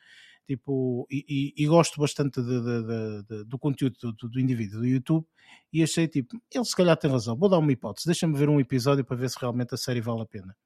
tipo, 0.46 1.06
e, 1.10 1.52
e, 1.56 1.64
e 1.64 1.66
gosto 1.66 2.00
bastante 2.00 2.40
de, 2.42 2.60
de, 2.60 3.22
de, 3.22 3.44
do 3.44 3.58
conteúdo 3.58 3.96
do, 4.00 4.28
do, 4.28 4.40
indivíduo 4.40 4.80
do 4.80 4.86
YouTube 4.86 5.26
e 5.72 5.82
achei 5.82 6.08
tipo, 6.08 6.40
ele 6.52 6.64
se 6.64 6.76
calhar 6.76 6.96
tem 6.96 7.10
razão, 7.10 7.36
vou 7.36 7.48
dar 7.48 7.58
uma 7.58 7.72
hipótese, 7.72 8.06
deixa-me 8.06 8.36
ver 8.36 8.48
um 8.48 8.60
episódio 8.60 9.04
para 9.04 9.16
ver 9.16 9.30
se 9.30 9.38
realmente 9.40 9.74
a 9.74 9.78
série 9.78 10.00
vale 10.00 10.22
a 10.22 10.26
pena. 10.26 10.56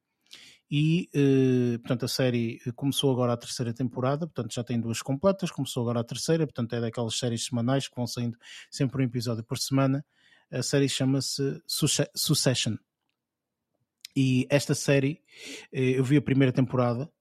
E, 0.69 1.09
eh, 1.13 1.77
portanto, 1.77 2.03
a 2.03 2.07
série 2.09 2.59
começou 2.75 3.09
agora 3.11 3.31
a 3.33 3.37
terceira 3.37 3.73
temporada, 3.73 4.27
portanto, 4.27 4.53
já 4.53 4.63
tem 4.65 4.79
duas 4.79 5.01
completas, 5.01 5.49
começou 5.49 5.83
agora 5.83 6.01
a 6.01 6.03
terceira, 6.03 6.45
portanto, 6.45 6.73
é 6.73 6.81
daquelas 6.81 7.17
séries 7.17 7.45
semanais 7.45 7.87
que 7.87 7.95
vão 7.95 8.05
saindo 8.05 8.37
sempre 8.69 9.01
um 9.01 9.05
episódio 9.05 9.45
por 9.45 9.57
semana 9.57 10.03
a 10.51 10.63
série 10.63 10.87
chama-se 10.87 11.61
Succession. 12.15 12.77
E 14.15 14.47
esta 14.49 14.73
série, 14.73 15.21
eh, 15.71 15.99
eu 15.99 16.03
vi 16.03 16.17
a 16.17 16.21
primeira 16.21 16.51
temporada 16.51 17.11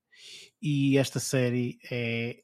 e 0.63 0.97
esta 0.97 1.21
série 1.21 1.79
é 1.91 2.31
eh, 2.31 2.43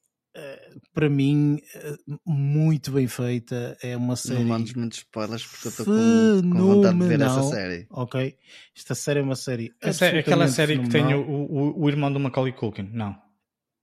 para 0.95 1.09
mim 1.09 1.59
eh, 1.75 1.97
muito 2.27 2.91
bem 2.93 3.07
feita. 3.07 3.77
É 3.83 3.97
uma 3.97 4.17
série 4.17 4.41
não 4.41 4.49
mandes 4.49 4.75
muitos 4.75 4.99
spoilers 4.99 5.45
porque 5.47 5.69
eu 5.69 5.71
estou 5.71 5.87
com, 5.87 6.51
com, 6.51 6.59
vontade 6.59 6.99
de 6.99 7.07
ver 7.07 7.21
essa 7.21 7.43
série. 7.43 7.87
Ok. 7.91 8.37
Esta 8.77 8.95
série 8.95 9.21
é 9.21 9.23
uma 9.23 9.37
série 9.37 9.75
essa 9.81 10.07
é 10.07 10.19
aquela 10.19 10.49
série 10.49 10.77
fenomenal. 10.77 11.23
que 11.23 11.27
tem 11.27 11.35
o, 11.35 11.47
o, 11.51 11.85
o 11.85 11.89
irmão 11.89 12.13
do 12.13 12.21
Macaulay 12.21 12.53
Culkin? 12.53 12.89
Não. 12.93 13.17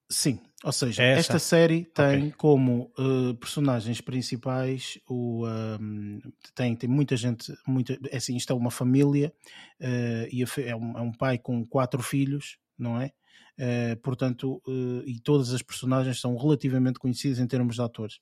Sim. 0.09 0.39
Ou 0.61 0.73
seja, 0.73 1.03
é 1.03 1.13
esta 1.13 1.39
série 1.39 1.85
tem 1.85 2.17
okay. 2.17 2.31
como 2.31 2.91
uh, 2.99 3.33
personagens 3.35 4.01
principais 4.01 4.99
o 5.07 5.47
um, 5.47 6.19
tem, 6.53 6.75
tem 6.75 6.89
muita 6.89 7.15
gente, 7.15 7.53
muita, 7.65 7.97
é 8.11 8.17
assim, 8.17 8.35
isto 8.35 8.51
é 8.51 8.55
uma 8.55 8.69
família 8.69 9.31
uh, 9.79 10.27
e 10.29 10.43
é 10.65 10.75
um, 10.75 10.97
é 10.97 11.01
um, 11.01 11.13
pai 11.13 11.37
com 11.37 11.65
quatro 11.65 12.03
filhos, 12.03 12.57
não 12.77 12.99
é? 12.99 13.13
Uh, 13.57 13.99
portanto, 14.01 14.61
e 15.05 15.19
todas 15.19 15.53
as 15.53 15.61
personagens 15.61 16.21
são 16.21 16.37
relativamente 16.37 16.97
conhecidas 16.97 17.39
em 17.39 17.47
termos 17.47 17.75
de 17.75 17.81
atores. 17.81 18.19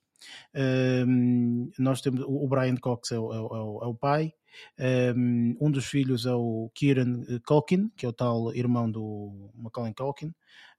Ehm, 0.52 1.70
nós 1.78 2.02
temos 2.02 2.24
o 2.26 2.48
Brian 2.48 2.76
Cox 2.78 3.12
é 3.12 3.20
o, 3.20 3.32
é 3.32 3.40
o, 3.40 3.80
é 3.84 3.86
o 3.86 3.94
pai, 3.94 4.34
ehm, 4.80 5.56
um 5.62 5.70
dos 5.70 5.86
filhos 5.86 6.26
é 6.26 6.34
o 6.34 6.72
Kieran 6.74 7.22
Culkin, 7.46 7.92
que 7.96 8.04
é 8.04 8.10
o 8.10 8.14
tal 8.14 8.52
irmão 8.56 8.90
do 8.90 9.52
Macaulay 9.54 9.94
Culkin 9.94 10.34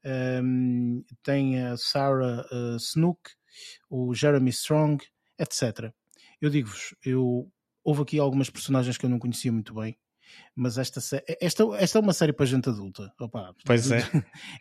um, 0.04 1.04
tem 1.22 1.62
a 1.62 1.76
Sarah 1.76 2.46
uh, 2.50 2.76
Snook, 2.76 3.30
o 3.90 4.14
Jeremy 4.14 4.50
Strong, 4.50 5.04
etc. 5.38 5.92
Eu 6.40 6.50
digo-vos, 6.50 6.94
eu 7.04 7.50
houve 7.82 8.02
aqui 8.02 8.18
algumas 8.18 8.50
personagens 8.50 8.96
que 8.96 9.04
eu 9.04 9.10
não 9.10 9.18
conhecia 9.18 9.52
muito 9.52 9.74
bem, 9.74 9.96
mas 10.54 10.78
esta, 10.78 11.00
esta, 11.40 11.64
esta 11.78 11.98
é 11.98 12.00
uma 12.00 12.12
série 12.12 12.32
para 12.32 12.46
gente 12.46 12.68
adulta. 12.68 13.12
Opa, 13.20 13.54
pois 13.64 13.90
é. 13.90 13.98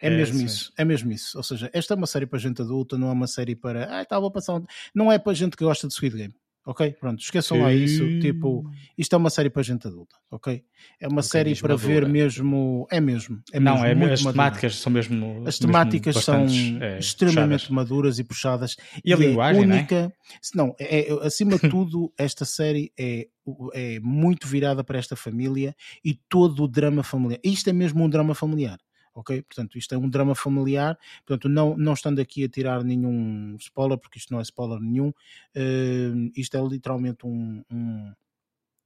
é, 0.02 0.08
é 0.08 0.10
mesmo 0.10 0.46
isso, 0.46 0.74
é 0.78 0.86
mesmo 0.86 1.12
isso. 1.12 1.38
Ou 1.38 1.44
seja, 1.44 1.70
esta 1.74 1.94
é 1.94 1.98
uma 1.98 2.08
série 2.08 2.26
para 2.26 2.40
gente 2.40 2.62
adulta, 2.62 2.98
não 2.98 3.10
é 3.10 3.14
uma 3.14 3.28
série 3.28 3.56
para. 3.56 4.00
Ah, 4.00 4.06
tá, 4.06 4.20
vou 4.20 4.32
passar. 4.32 4.62
Não 4.94 5.12
é 5.12 5.18
para 5.18 5.34
gente 5.34 5.58
que 5.58 5.64
gosta 5.64 5.88
de 5.88 5.94
Squid 5.94 6.16
Game. 6.16 6.34
Ok? 6.68 6.98
Pronto, 7.00 7.22
esqueçam 7.22 7.62
lá 7.62 7.72
isso. 7.72 8.04
Tipo, 8.20 8.70
isto 8.98 9.16
é 9.16 9.18
uma 9.18 9.30
série 9.30 9.50
para 9.50 9.64
gente 9.64 9.88
adulta, 9.88 10.18
ok? 10.30 10.62
É 11.00 11.08
uma 11.08 11.22
okay, 11.22 11.30
série 11.30 11.56
para 11.56 11.76
madura. 11.76 11.94
ver 11.94 12.10
mesmo. 12.10 12.86
É 12.92 13.00
mesmo. 13.00 13.42
É 13.54 13.60
não, 13.60 13.82
mesmo 13.82 14.04
é, 14.04 14.12
as 14.12 14.22
madura. 14.22 14.34
temáticas 14.34 14.76
são 14.76 14.92
mesmo. 14.92 15.48
As 15.48 15.58
temáticas 15.58 16.16
mesmo 16.16 16.22
são 16.26 16.82
é, 16.82 17.00
extremamente 17.00 17.68
puxadas. 17.68 17.70
maduras 17.70 18.20
e 18.20 18.24
puxadas. 18.26 18.76
E, 19.02 19.12
e 19.12 19.14
a 19.14 19.16
é 19.16 19.20
linguagem, 19.20 19.64
é 19.64 19.66
única. 19.66 20.14
Não, 20.54 20.76
é, 20.78 21.10
é, 21.10 21.26
acima 21.26 21.58
de 21.58 21.70
tudo, 21.72 22.12
esta 22.18 22.44
série 22.44 22.92
é, 23.00 23.30
é 23.74 24.00
muito 24.02 24.46
virada 24.46 24.84
para 24.84 25.00
esta 25.00 25.16
família 25.16 25.74
e 26.04 26.20
todo 26.28 26.66
o 26.66 26.68
drama 26.68 27.02
familiar. 27.02 27.40
Isto 27.42 27.70
é 27.70 27.74
mesmo 27.74 28.04
um 28.04 28.10
drama 28.10 28.36
familiar 28.36 28.78
ok? 29.18 29.42
Portanto, 29.42 29.78
isto 29.78 29.96
é 29.96 29.98
um 29.98 30.08
drama 30.08 30.36
familiar, 30.36 30.98
portanto, 31.26 31.50
não, 31.50 31.76
não 31.76 31.94
estando 31.94 32.20
aqui 32.20 32.44
a 32.44 32.50
tirar 32.50 32.84
nenhum 32.84 33.56
spoiler, 33.60 33.98
porque 33.98 34.20
isto 34.20 34.32
não 34.32 34.40
é 34.40 34.44
spoiler 34.44 34.80
nenhum, 34.80 35.10
uh, 35.10 36.32
isto 36.36 36.56
é 36.56 36.62
literalmente 36.62 37.26
um, 37.26 37.64
um, 37.72 38.14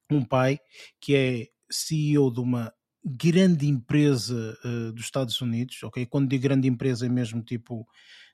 um, 0.10 0.24
pai 0.24 0.60
que 1.00 1.16
é 1.16 1.48
CEO 1.70 2.32
de 2.32 2.40
uma 2.40 2.74
grande 3.04 3.68
empresa 3.68 4.58
uh, 4.64 4.92
dos 4.94 5.04
Estados 5.04 5.42
Unidos, 5.42 5.84
ok? 5.84 6.06
Quando 6.06 6.30
digo 6.30 6.44
grande 6.44 6.68
empresa 6.68 7.06
é 7.06 7.10
mesmo 7.10 7.44
tipo 7.44 7.86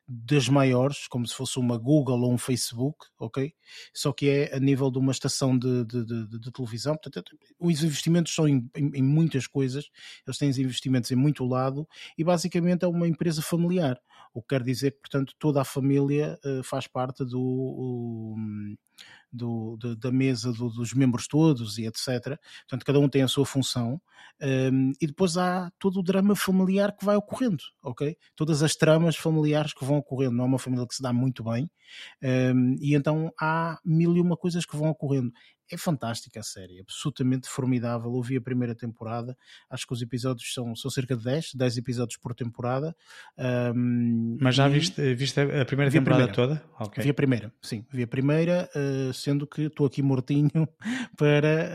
das 0.08 0.48
maiores, 0.48 1.08
como 1.08 1.28
se 1.28 1.36
fosse 1.36 1.60
uma 1.60 1.78
Google 1.78 2.22
ou 2.22 2.34
um 2.34 2.38
Facebook, 2.38 3.08
ok? 3.20 3.54
Só 3.94 4.14
que 4.14 4.30
é 4.30 4.56
a 4.56 4.60
nível 4.60 4.90
de 4.90 4.98
uma 4.98 5.12
estação 5.12 5.58
de, 5.58 5.84
de, 5.84 6.06
de, 6.06 6.40
de 6.40 6.52
televisão. 6.52 6.96
Portanto, 6.96 7.38
os 7.60 7.84
investimentos 7.84 8.34
são 8.34 8.48
em, 8.48 8.70
em, 8.74 8.92
em, 8.96 9.04
muitas 9.04 9.48
coisas, 9.48 9.90
eles 10.26 10.38
têm 10.38 10.50
investimentos 10.50 11.12
em 11.12 11.16
muito 11.16 11.44
lado 11.46 11.86
e 12.18 12.24
basicamente 12.24 12.86
é 12.86 12.88
uma 12.88 13.08
empresa 13.08 13.42
familiar. 13.42 14.00
O 14.38 14.42
que 14.44 14.50
quer 14.50 14.62
dizer 14.62 14.92
que, 14.92 15.00
portanto, 15.00 15.34
toda 15.40 15.60
a 15.60 15.66
família 15.66 16.40
uh, 16.46 16.64
faz 16.64 16.86
parte 16.86 17.26
do. 17.26 18.36
Do, 19.30 19.78
da 19.98 20.12
mesa 20.12 20.52
do, 20.54 20.70
dos 20.70 20.94
membros 20.94 21.28
todos 21.28 21.78
e 21.78 21.86
etc. 21.86 22.40
Portanto, 22.62 22.86
cada 22.86 23.00
um 23.00 23.10
tem 23.10 23.22
a 23.22 23.28
sua 23.28 23.46
função 23.46 24.02
um, 24.42 24.94
e 25.00 25.06
depois 25.06 25.38
há 25.38 25.70
todo 25.78 26.00
o 26.00 26.04
drama 26.04 26.36
familiar 26.36 26.96
que 26.96 27.06
vai 27.06 27.16
ocorrendo, 27.16 27.62
ok? 27.84 28.18
Todas 28.36 28.64
as 28.64 28.76
tramas 28.76 29.16
familiares 29.16 29.74
que 29.74 29.86
vão 29.86 29.98
ocorrendo. 29.98 30.36
Não 30.36 30.46
é 30.46 30.48
uma 30.48 30.58
família 30.58 30.88
que 30.88 30.96
se 30.96 31.04
dá 31.04 31.12
muito 31.12 31.44
bem 31.44 31.70
um, 32.24 32.78
e 32.80 32.96
então 32.96 33.32
há 33.40 33.78
mil 33.86 34.16
e 34.16 34.22
uma 34.22 34.38
coisas 34.38 34.66
que 34.66 34.78
vão 34.78 34.90
ocorrendo 34.90 35.32
é 35.72 35.78
fantástica 35.78 36.40
a 36.40 36.44
série, 36.44 36.80
absolutamente 36.80 37.48
formidável. 37.48 38.14
Eu 38.14 38.22
vi 38.22 38.38
a 38.38 38.42
primeira 38.42 38.74
temporada, 38.74 39.38
acho 39.70 39.86
que 39.86 39.94
os 39.94 40.02
episódios 40.02 40.54
são, 40.54 40.76
são 40.76 40.90
cerca 40.90 41.16
de 41.16 41.24
10, 41.24 41.56
10 41.56 41.78
episódios 41.78 42.18
por 42.18 42.34
temporada. 42.34 42.96
Um, 43.38 44.38
Mas 44.40 44.56
já 44.56 44.70
e... 44.70 44.74
viste, 44.74 45.16
viste 45.16 45.40
a 45.40 45.66
primeira 45.66 45.90
vi 45.90 46.00
temporada 46.00 46.24
a 46.24 46.28
primeira. 46.28 46.34
toda? 46.34 46.86
Okay. 46.86 47.04
Vi 47.04 47.10
a 47.10 47.14
primeira, 47.14 47.54
sim, 47.62 47.86
vi 47.92 48.04
a 48.04 48.08
primeira, 48.08 48.70
uh, 48.76 49.14
sendo 49.14 49.46
que 49.46 49.64
estou 49.64 49.86
aqui 49.86 50.02
mortinho 50.02 50.68
para 51.18 51.70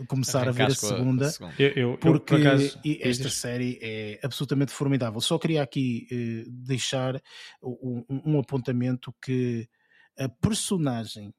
uh, 0.00 0.06
começar 0.06 0.48
a 0.48 0.52
ver 0.52 0.64
a 0.64 0.70
segunda. 0.70 1.26
A 1.26 1.30
segunda. 1.30 1.54
Eu, 1.58 1.68
eu, 1.70 1.98
porque 1.98 2.34
eu, 2.34 2.38
por 2.38 2.46
acaso, 2.46 2.80
esta 2.84 3.30
série 3.30 3.78
é 3.80 4.20
absolutamente 4.22 4.72
formidável. 4.72 5.20
Só 5.20 5.38
queria 5.38 5.62
aqui 5.62 6.06
uh, 6.10 6.50
deixar 6.50 7.20
um, 7.62 8.04
um 8.08 8.38
apontamento 8.40 9.14
que 9.22 9.68
a 10.18 10.28
personagem 10.28 11.32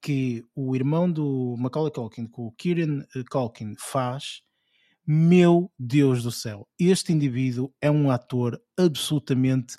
que 0.00 0.44
o 0.54 0.74
irmão 0.74 1.10
do 1.10 1.56
Macaulay 1.58 1.92
Culkin, 1.92 2.26
que 2.26 2.40
o 2.40 2.52
Kieran 2.52 3.02
eh, 3.14 3.24
Culkin 3.30 3.74
faz, 3.78 4.42
Meu 5.06 5.72
Deus 5.78 6.22
do 6.22 6.30
céu, 6.30 6.68
este 6.78 7.12
indivíduo 7.12 7.72
é 7.80 7.90
um 7.90 8.10
ator 8.10 8.60
absolutamente 8.76 9.76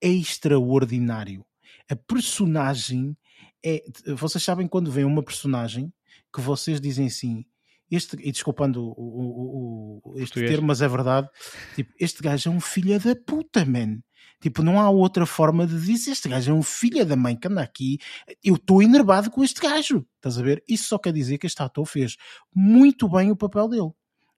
extraordinário. 0.00 1.44
A 1.90 1.96
personagem 1.96 3.16
é. 3.64 3.82
Vocês 4.14 4.42
sabem 4.42 4.68
quando 4.68 4.90
vem 4.90 5.04
uma 5.04 5.22
personagem 5.22 5.92
que 6.32 6.40
vocês 6.40 6.80
dizem 6.80 7.06
assim. 7.06 7.44
Este, 7.90 8.16
e 8.20 8.30
desculpando 8.30 8.84
o, 8.84 8.92
o, 8.92 10.00
o 10.04 10.18
este 10.20 10.34
termo, 10.46 10.66
mas 10.66 10.82
é 10.82 10.88
verdade. 10.88 11.26
Tipo, 11.74 11.90
este 11.98 12.22
gajo 12.22 12.50
é 12.50 12.52
um 12.52 12.60
filho 12.60 13.00
da 13.00 13.16
puta, 13.16 13.64
man. 13.64 14.00
Tipo, 14.40 14.62
não 14.62 14.80
há 14.80 14.88
outra 14.88 15.26
forma 15.26 15.66
de 15.66 15.80
dizer. 15.80 16.12
Este 16.12 16.28
gajo 16.28 16.50
é 16.50 16.54
um 16.54 16.62
filho 16.62 17.04
da 17.04 17.16
mãe 17.16 17.36
que 17.36 17.48
anda 17.48 17.62
aqui. 17.62 17.98
Eu 18.42 18.54
estou 18.54 18.82
enervado 18.82 19.30
com 19.30 19.42
este 19.42 19.60
gajo. 19.60 20.06
Estás 20.16 20.38
a 20.38 20.42
ver? 20.42 20.62
Isso 20.68 20.88
só 20.88 20.98
quer 20.98 21.12
dizer 21.12 21.38
que 21.38 21.46
este 21.46 21.62
ator 21.62 21.84
fez 21.84 22.16
muito 22.54 23.08
bem 23.08 23.30
o 23.30 23.36
papel 23.36 23.68
dele. 23.68 23.90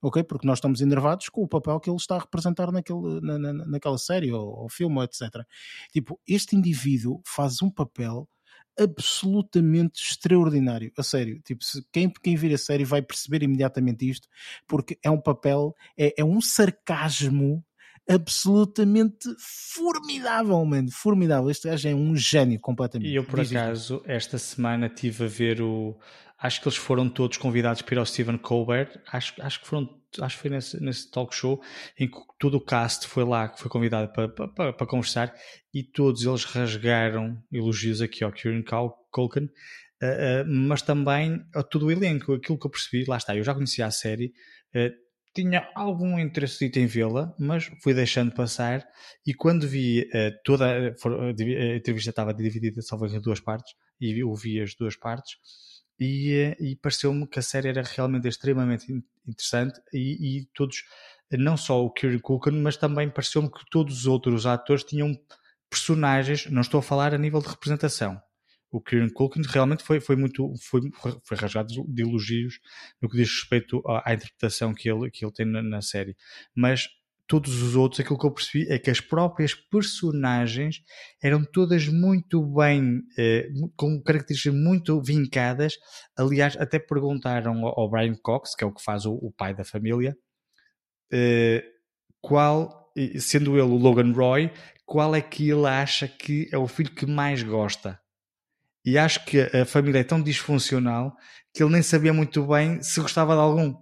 Ok? 0.03 0.23
Porque 0.25 0.47
nós 0.47 0.59
estamos 0.59 0.81
enervados 0.81 1.29
com 1.29 1.43
o 1.43 1.49
papel 1.49 1.79
que 1.79 1.91
ele 1.91 1.97
está 1.99 2.17
a 2.17 2.21
representar 2.21 2.73
naquele, 2.73 3.21
na, 3.21 3.39
na, 3.39 3.53
naquela 3.53 3.99
série 3.99 4.33
ou, 4.33 4.63
ou 4.63 4.69
filme, 4.71 5.03
etc. 5.05 5.45
Tipo, 5.93 6.19
este 6.27 6.57
indivíduo 6.57 7.21
faz 7.27 7.61
um 7.61 7.71
papel 7.71 8.27
absolutamente 8.79 10.03
extraordinário. 10.03 10.91
A 10.97 11.03
sério, 11.03 11.41
tipo, 11.43 11.63
quem, 11.93 12.11
quem 12.23 12.37
vir 12.37 12.55
a 12.55 12.59
série 12.59 12.85
vai 12.85 13.03
perceber 13.03 13.43
imediatamente 13.43 14.09
isto, 14.09 14.27
porque 14.67 14.99
é 15.03 15.11
um 15.11 15.21
papel, 15.21 15.75
é, 15.99 16.15
é 16.19 16.25
um 16.25 16.41
sarcasmo 16.41 17.63
absolutamente 18.09 19.29
formidável, 19.75 20.65
mano. 20.65 20.91
Formidável. 20.91 21.51
Este 21.51 21.69
gajo 21.69 21.89
é 21.89 21.95
um 21.95 22.17
gênio 22.17 22.59
completamente. 22.61 23.11
E 23.11 23.15
eu, 23.15 23.25
por 23.25 23.41
acaso, 23.41 24.03
esta 24.05 24.39
semana 24.39 24.87
estive 24.87 25.25
a 25.25 25.29
ver 25.29 25.63
o. 25.63 25.99
Acho 26.39 26.61
que 26.63 26.69
eles 26.69 26.79
foram 26.79 27.09
todos 27.09 27.37
convidados 27.37 27.83
para 27.83 27.95
ir 27.95 27.99
ao 27.99 28.07
Stephen 28.07 28.39
Colbert. 28.39 29.01
Acho, 29.13 29.35
acho 29.41 29.61
que 29.61 29.67
foram. 29.67 30.01
Acho 30.21 30.37
que 30.37 30.43
foi 30.43 30.51
nesse, 30.51 30.83
nesse 30.83 31.09
talk 31.09 31.33
show 31.33 31.63
em 31.97 32.11
que 32.11 32.19
todo 32.39 32.57
o 32.57 32.61
cast 32.61 33.07
foi 33.07 33.25
lá, 33.25 33.49
que 33.49 33.61
foi 33.61 33.71
convidado 33.71 34.13
para, 34.13 34.29
para, 34.29 34.73
para 34.73 34.87
conversar 34.87 35.33
e 35.73 35.85
todos 35.85 36.25
eles 36.25 36.43
rasgaram 36.43 37.41
elogios 37.53 38.01
aqui 38.01 38.25
ao 38.25 38.33
Kieran 38.33 38.65
Culkin. 39.13 39.49
Uh, 40.03 40.07
uh, 40.07 40.47
mas 40.47 40.83
também 40.83 41.45
a 41.55 41.63
todo 41.63 41.87
o 41.87 41.93
elenco, 41.93 42.33
aquilo 42.33 42.59
que 42.59 42.67
eu 42.67 42.71
percebi, 42.71 43.05
lá 43.05 43.19
está, 43.19 43.37
eu 43.37 43.45
já 43.45 43.55
conhecia 43.55 43.87
a 43.87 43.91
série, 43.91 44.33
uh, 44.75 44.91
tinha 45.35 45.69
algum 45.75 46.19
interesse 46.19 46.71
em 46.75 46.87
vê-la, 46.87 47.35
mas 47.39 47.71
fui 47.83 47.95
deixando 47.95 48.33
passar. 48.33 48.87
E 49.27 49.33
quando 49.35 49.67
vi 49.69 50.09
uh, 50.15 50.33
toda 50.45 50.67
a, 50.67 50.79
a, 50.79 51.77
entrevista 51.77 52.11
estava 52.11 52.35
dividida 52.35 52.83
só 52.83 52.97
em 53.07 53.21
duas 53.21 53.41
partes, 53.41 53.75
e 54.01 54.21
eu 54.23 54.35
vi 54.35 54.61
as 54.61 54.75
duas 54.75 54.97
partes, 54.97 55.37
e, 55.99 56.57
e 56.59 56.77
pareceu-me 56.77 57.27
que 57.27 57.39
a 57.39 57.43
série 57.43 57.69
era 57.69 57.83
realmente 57.83 58.27
extremamente 58.27 58.87
interessante. 59.27 59.81
E, 59.93 60.39
e 60.41 60.47
todos, 60.55 60.83
não 61.31 61.57
só 61.57 61.85
o 61.85 61.93
Kieran 61.93 62.19
Culkin, 62.19 62.53
mas 62.53 62.77
também 62.77 63.11
pareceu-me 63.11 63.51
que 63.51 63.65
todos 63.71 64.01
os 64.01 64.07
outros 64.07 64.47
atores 64.47 64.83
tinham 64.83 65.13
personagens. 65.69 66.47
Não 66.47 66.63
estou 66.63 66.81
a 66.81 66.83
falar 66.83 67.15
a 67.15 67.19
nível 67.19 67.41
de 67.41 67.49
representação, 67.49 68.21
o 68.71 68.81
Kieran 68.81 69.11
Culkin 69.11 69.43
realmente 69.43 69.83
foi, 69.83 70.01
foi 70.01 70.17
muito 70.17 70.55
foi, 70.63 70.81
foi 71.25 71.37
rasgado 71.37 71.85
de 71.89 72.03
elogios 72.03 72.61
no 73.03 73.09
que 73.09 73.17
diz 73.17 73.29
respeito 73.29 73.83
à, 73.87 74.11
à 74.11 74.15
interpretação 74.15 74.73
que 74.73 74.89
ele, 74.89 75.11
que 75.11 75.25
ele 75.25 75.33
tem 75.33 75.47
na, 75.47 75.63
na, 75.63 75.83
série. 75.83 76.17
Mas 76.55 76.89
todos 77.27 77.63
os 77.63 77.77
outros, 77.77 78.01
aquilo 78.01 78.19
que 78.19 78.27
eu 78.27 78.33
percebi 78.33 78.71
é 78.71 78.79
que 78.79 78.91
as 78.91 79.01
próprias 79.01 79.55
personagens 79.55 80.83
eram 81.23 81.45
todas 81.45 81.87
muito 81.89 82.45
bem, 82.45 83.03
eh, 83.19 83.49
com 83.77 84.01
características 84.03 84.55
muito 84.55 85.01
vincadas. 85.03 85.75
Aliás, 86.17 86.57
até 86.57 86.79
perguntaram 86.79 87.67
ao, 87.67 87.81
ao 87.81 87.91
Brian 87.91 88.17
Cox, 88.23 88.55
que 88.55 88.65
é 88.65 88.67
o 88.67 88.75
que 88.75 88.83
faz 88.83 89.05
o, 89.07 89.15
o 89.15 89.33
pai 89.33 89.55
da 89.55 89.65
família, 89.65 90.17
eh, 91.13 91.65
qual, 92.21 92.93
sendo 93.19 93.55
ele 93.55 93.63
o 93.63 93.77
Logan 93.77 94.13
Roy, 94.13 94.51
qual 94.85 95.15
é 95.15 95.21
que 95.21 95.49
ele 95.49 95.67
acha 95.67 96.09
que 96.09 96.49
é 96.53 96.59
o 96.59 96.67
filho 96.67 96.91
que 96.91 97.07
mais 97.07 97.43
gosta 97.43 98.01
e 98.85 98.99
acho 98.99 99.25
que 99.25 99.41
a 99.41 99.65
família 99.65 100.01
é 100.01 100.05
tão 100.05 100.23
disfuncional 100.23 101.17
que 101.53 101.63
ele 101.63 101.73
nem 101.73 101.83
sabia 101.83 102.13
muito 102.13 102.47
bem 102.47 102.83
se 102.83 103.01
gostava 103.01 103.35
de 103.35 103.41
algum. 103.41 103.75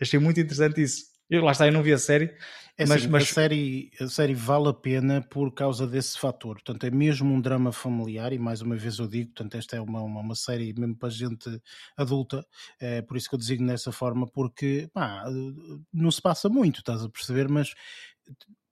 Achei 0.00 0.18
muito 0.18 0.40
interessante 0.40 0.82
isso. 0.82 1.04
Eu, 1.28 1.42
lá 1.42 1.52
está, 1.52 1.66
eu 1.66 1.72
não 1.72 1.82
vi 1.82 1.92
a 1.92 1.98
série. 1.98 2.34
É 2.78 2.84
mas, 2.84 3.02
assim, 3.02 3.08
mas... 3.08 3.22
A, 3.22 3.26
série, 3.26 3.90
a 3.98 4.06
série 4.06 4.34
vale 4.34 4.68
a 4.68 4.74
pena 4.74 5.22
por 5.22 5.52
causa 5.54 5.86
desse 5.86 6.18
fator. 6.18 6.56
Portanto, 6.56 6.84
é 6.84 6.90
mesmo 6.90 7.32
um 7.32 7.40
drama 7.40 7.72
familiar, 7.72 8.32
e 8.32 8.38
mais 8.38 8.60
uma 8.60 8.76
vez 8.76 8.98
eu 8.98 9.08
digo, 9.08 9.30
portanto, 9.30 9.56
esta 9.56 9.76
é 9.76 9.80
uma, 9.80 10.02
uma, 10.02 10.20
uma 10.20 10.34
série 10.34 10.74
mesmo 10.74 10.96
para 10.96 11.08
gente 11.08 11.48
adulta, 11.96 12.44
é 12.78 13.00
por 13.00 13.16
isso 13.16 13.30
que 13.30 13.34
eu 13.34 13.38
designo 13.38 13.66
dessa 13.66 13.90
forma, 13.90 14.26
porque 14.26 14.90
pá, 14.92 15.24
não 15.92 16.10
se 16.10 16.20
passa 16.20 16.50
muito, 16.50 16.80
estás 16.80 17.02
a 17.02 17.08
perceber, 17.08 17.48
mas 17.48 17.72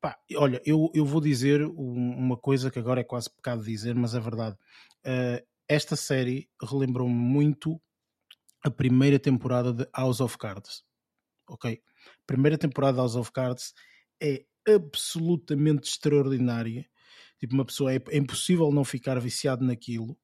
pá, 0.03 0.19
olha, 0.37 0.61
eu, 0.67 0.91
eu 0.95 1.07
vou 1.07 1.21
dizer 1.21 1.63
uma 1.65 2.37
coisa 2.37 2.71
que 2.71 2.79
agora 2.79 3.01
é 3.01 3.05
quase 3.05 3.35
pecado 3.35 3.65
dizer, 3.65 3.95
mas 3.95 4.15
é 4.15 4.21
verdade. 4.21 4.57
Uh, 5.07 5.43
esta 5.69 5.97
série 5.97 6.49
relembrou-me 6.63 7.15
muito 7.15 7.81
a 8.65 8.71
primeira 8.71 9.19
temporada 9.19 9.73
de 9.73 9.87
House 9.95 10.21
of 10.21 10.39
Cards. 10.39 10.83
Ok? 11.49 11.83
A 12.07 12.27
primeira 12.27 12.57
temporada 12.57 12.95
de 12.95 12.99
House 12.99 13.17
of 13.17 13.31
Cards 13.33 13.75
é 14.23 14.45
absolutamente 14.67 15.89
extraordinária. 15.91 16.87
Tipo, 17.39 17.55
uma 17.55 17.65
pessoa 17.65 17.93
é, 17.93 18.03
é 18.09 18.17
impossível 18.17 18.71
não 18.73 18.85
ficar 18.85 19.21
viciado 19.21 19.65
naquilo. 19.65 20.17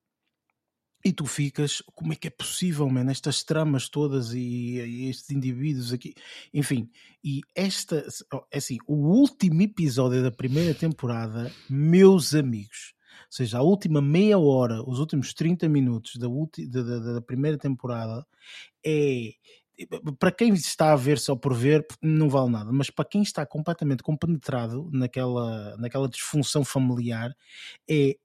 E 1.02 1.12
tu 1.12 1.24
ficas, 1.24 1.82
como 1.94 2.12
é 2.12 2.16
que 2.16 2.28
é 2.28 2.30
possível, 2.30 2.88
man? 2.88 3.10
Estas 3.10 3.42
tramas 3.42 3.88
todas 3.88 4.34
e, 4.34 4.78
e, 4.78 5.08
estes 5.08 5.30
indivíduos 5.30 5.94
aqui, 5.94 6.14
enfim. 6.52 6.90
E 7.24 7.40
esta, 7.54 8.06
é 8.52 8.58
assim, 8.58 8.76
o 8.86 8.94
último 8.94 9.62
episódio 9.62 10.22
da 10.22 10.30
primeira 10.30 10.74
temporada, 10.74 11.50
meus 11.70 12.34
amigos, 12.34 12.94
ou 13.26 13.32
seja, 13.32 13.58
a 13.58 13.62
última 13.62 14.00
meia 14.00 14.38
hora, 14.38 14.82
os 14.88 14.98
últimos 14.98 15.34
30 15.34 15.68
minutos 15.68 16.16
da, 16.16 16.28
da, 16.82 17.14
da 17.14 17.20
primeira 17.20 17.58
temporada 17.58 18.26
é 18.84 19.32
para 20.18 20.32
quem 20.32 20.52
está 20.52 20.92
a 20.92 20.96
ver 20.96 21.18
só 21.18 21.34
por 21.34 21.54
ver, 21.54 21.86
não 22.02 22.28
vale 22.28 22.50
nada, 22.50 22.70
mas 22.72 22.90
para 22.90 23.04
quem 23.04 23.22
está 23.22 23.46
completamente 23.46 24.02
compenetrado 24.02 24.90
naquela, 24.92 25.76
naquela 25.78 26.08
disfunção 26.08 26.64
familiar, 26.64 27.34
é 27.88 28.16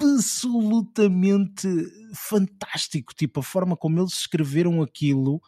absolutamente 0.00 1.68
fantástico. 2.14 3.14
Tipo, 3.14 3.40
a 3.40 3.42
forma 3.42 3.76
como 3.76 4.00
eles 4.00 4.12
escreveram 4.12 4.80
aquilo 4.82 5.40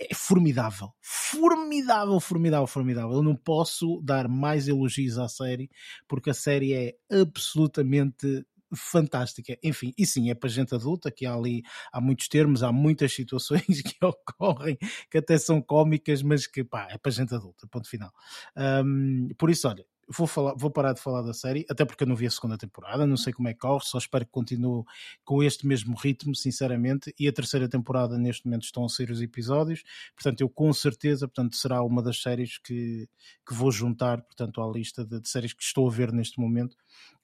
é 0.00 0.14
formidável. 0.14 0.92
Formidável, 1.02 2.18
formidável, 2.18 2.66
formidável. 2.66 3.12
Eu 3.12 3.22
não 3.22 3.36
posso 3.36 4.00
dar 4.02 4.28
mais 4.28 4.66
elogios 4.66 5.18
à 5.18 5.28
série, 5.28 5.70
porque 6.08 6.30
a 6.30 6.34
série 6.34 6.72
é 6.72 6.94
absolutamente 7.10 8.46
fantástica. 8.74 9.58
Enfim, 9.62 9.92
e 9.98 10.06
sim, 10.06 10.30
é 10.30 10.34
para 10.34 10.48
gente 10.48 10.74
adulta, 10.74 11.10
que 11.10 11.26
há 11.26 11.34
ali, 11.34 11.62
há 11.92 12.00
muitos 12.00 12.28
termos, 12.28 12.62
há 12.62 12.72
muitas 12.72 13.12
situações 13.14 13.82
que 13.82 14.04
ocorrem 14.04 14.78
que 15.10 15.18
até 15.18 15.36
são 15.36 15.60
cómicas, 15.60 16.22
mas 16.22 16.46
que 16.46 16.64
pá, 16.64 16.88
é 16.90 16.96
para 16.96 17.12
gente 17.12 17.34
adulta, 17.34 17.66
ponto 17.66 17.88
final. 17.88 18.12
Um, 18.56 19.28
por 19.36 19.50
isso, 19.50 19.68
olha, 19.68 19.84
vou, 20.10 20.26
falar, 20.26 20.54
vou 20.56 20.70
parar 20.70 20.92
de 20.92 21.00
falar 21.00 21.22
da 21.22 21.32
série, 21.32 21.64
até 21.70 21.84
porque 21.84 22.02
eu 22.02 22.08
não 22.08 22.16
vi 22.16 22.26
a 22.26 22.30
segunda 22.30 22.58
temporada, 22.58 23.06
não 23.06 23.16
sei 23.16 23.32
como 23.32 23.48
é 23.48 23.54
que 23.54 23.60
corre, 23.60 23.84
só 23.84 23.96
espero 23.98 24.26
que 24.26 24.32
continue 24.32 24.82
com 25.24 25.42
este 25.42 25.66
mesmo 25.66 25.96
ritmo, 25.96 26.34
sinceramente. 26.34 27.14
E 27.18 27.28
a 27.28 27.32
terceira 27.32 27.68
temporada, 27.68 28.18
neste 28.18 28.44
momento, 28.44 28.64
estão 28.64 28.84
a 28.84 28.88
sair 28.88 29.10
os 29.10 29.22
episódios, 29.22 29.82
portanto, 30.14 30.40
eu 30.40 30.48
com 30.48 30.72
certeza, 30.72 31.28
portanto, 31.28 31.56
será 31.56 31.82
uma 31.82 32.02
das 32.02 32.20
séries 32.20 32.58
que, 32.58 33.08
que 33.46 33.54
vou 33.54 33.70
juntar, 33.70 34.22
portanto, 34.22 34.60
à 34.60 34.70
lista 34.70 35.04
de, 35.04 35.20
de 35.20 35.28
séries 35.28 35.52
que 35.52 35.62
estou 35.62 35.88
a 35.88 35.92
ver 35.92 36.12
neste 36.12 36.40
momento 36.40 36.76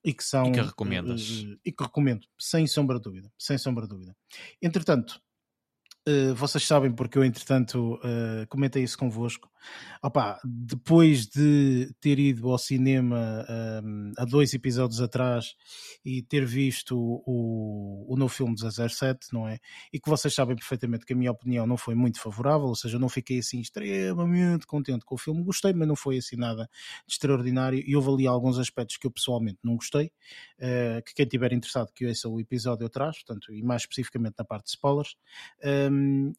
e 0.05 0.15
que 0.15 0.23
são. 0.23 0.47
E 0.47 0.53
que 0.53 0.61
recomendas? 0.61 1.43
Uh, 1.43 1.59
e 1.65 1.73
que 1.73 1.83
recomendo, 1.83 2.27
sem 2.39 2.67
sombra 2.67 2.99
de 2.99 3.03
dúvida. 3.03 3.33
Sem 3.37 3.59
sombra 3.59 3.85
de 3.85 3.91
dúvida. 3.91 4.17
Entretanto, 4.63 5.21
uh, 6.09 6.35
vocês 6.35 6.65
sabem, 6.67 6.93
porque 6.93 7.19
eu, 7.19 7.25
entretanto, 7.25 7.95
uh, 7.97 8.47
comentei 8.49 8.83
isso 8.83 8.99
convosco. 8.99 9.51
Opa, 10.03 10.39
depois 10.45 11.27
de 11.27 11.93
ter 12.01 12.19
ido 12.19 12.51
ao 12.51 12.59
cinema 12.59 13.45
um, 13.83 14.13
há 14.17 14.25
dois 14.25 14.55
episódios 14.55 15.01
atrás 15.01 15.55
e 16.05 16.23
ter 16.23 16.45
visto 16.45 16.97
o, 16.97 18.07
o 18.09 18.17
novo 18.17 18.33
filme 18.33 18.55
de 18.55 18.63
007, 18.71 19.29
não 19.33 19.49
é? 19.49 19.59
E 19.93 19.99
que 19.99 20.09
vocês 20.09 20.33
sabem 20.35 20.55
perfeitamente 20.55 21.05
que 21.05 21.13
a 21.13 21.17
minha 21.17 21.33
opinião 21.33 21.67
não 21.67 21.77
foi 21.77 21.95
muito 21.95 22.21
favorável, 22.21 22.69
ou 22.69 22.77
seja, 22.77 22.97
eu 22.97 23.01
não 23.01 23.09
fiquei 23.09 23.39
assim 23.39 23.61
extremamente 23.61 24.67
contente 24.67 25.05
com 25.05 25.15
o 25.15 25.19
filme. 25.19 25.43
Gostei, 25.43 25.73
mas 25.73 25.89
não 25.89 25.97
foi 25.97 26.19
assim 26.19 26.37
nada 26.37 26.69
de 27.07 27.13
extraordinário. 27.13 27.83
E 27.85 27.97
houve 27.97 28.11
ali 28.11 28.27
alguns 28.27 28.59
aspectos 28.59 28.97
que 28.97 29.07
eu 29.07 29.11
pessoalmente 29.11 29.59
não 29.65 29.77
gostei. 29.77 30.13
Uh, 30.59 31.03
que 31.05 31.15
quem 31.15 31.27
tiver 31.27 31.53
interessado 31.53 31.93
que 31.93 32.07
ouça 32.07 32.29
o 32.29 32.39
episódio 32.39 32.87
atrás, 32.87 33.17
portanto, 33.17 33.53
e 33.53 33.63
mais 33.63 33.83
especificamente 33.83 34.35
na 34.39 34.45
parte 34.45 34.67
de 34.67 34.71
spoilers. 34.71 35.17
Um, 35.65 35.96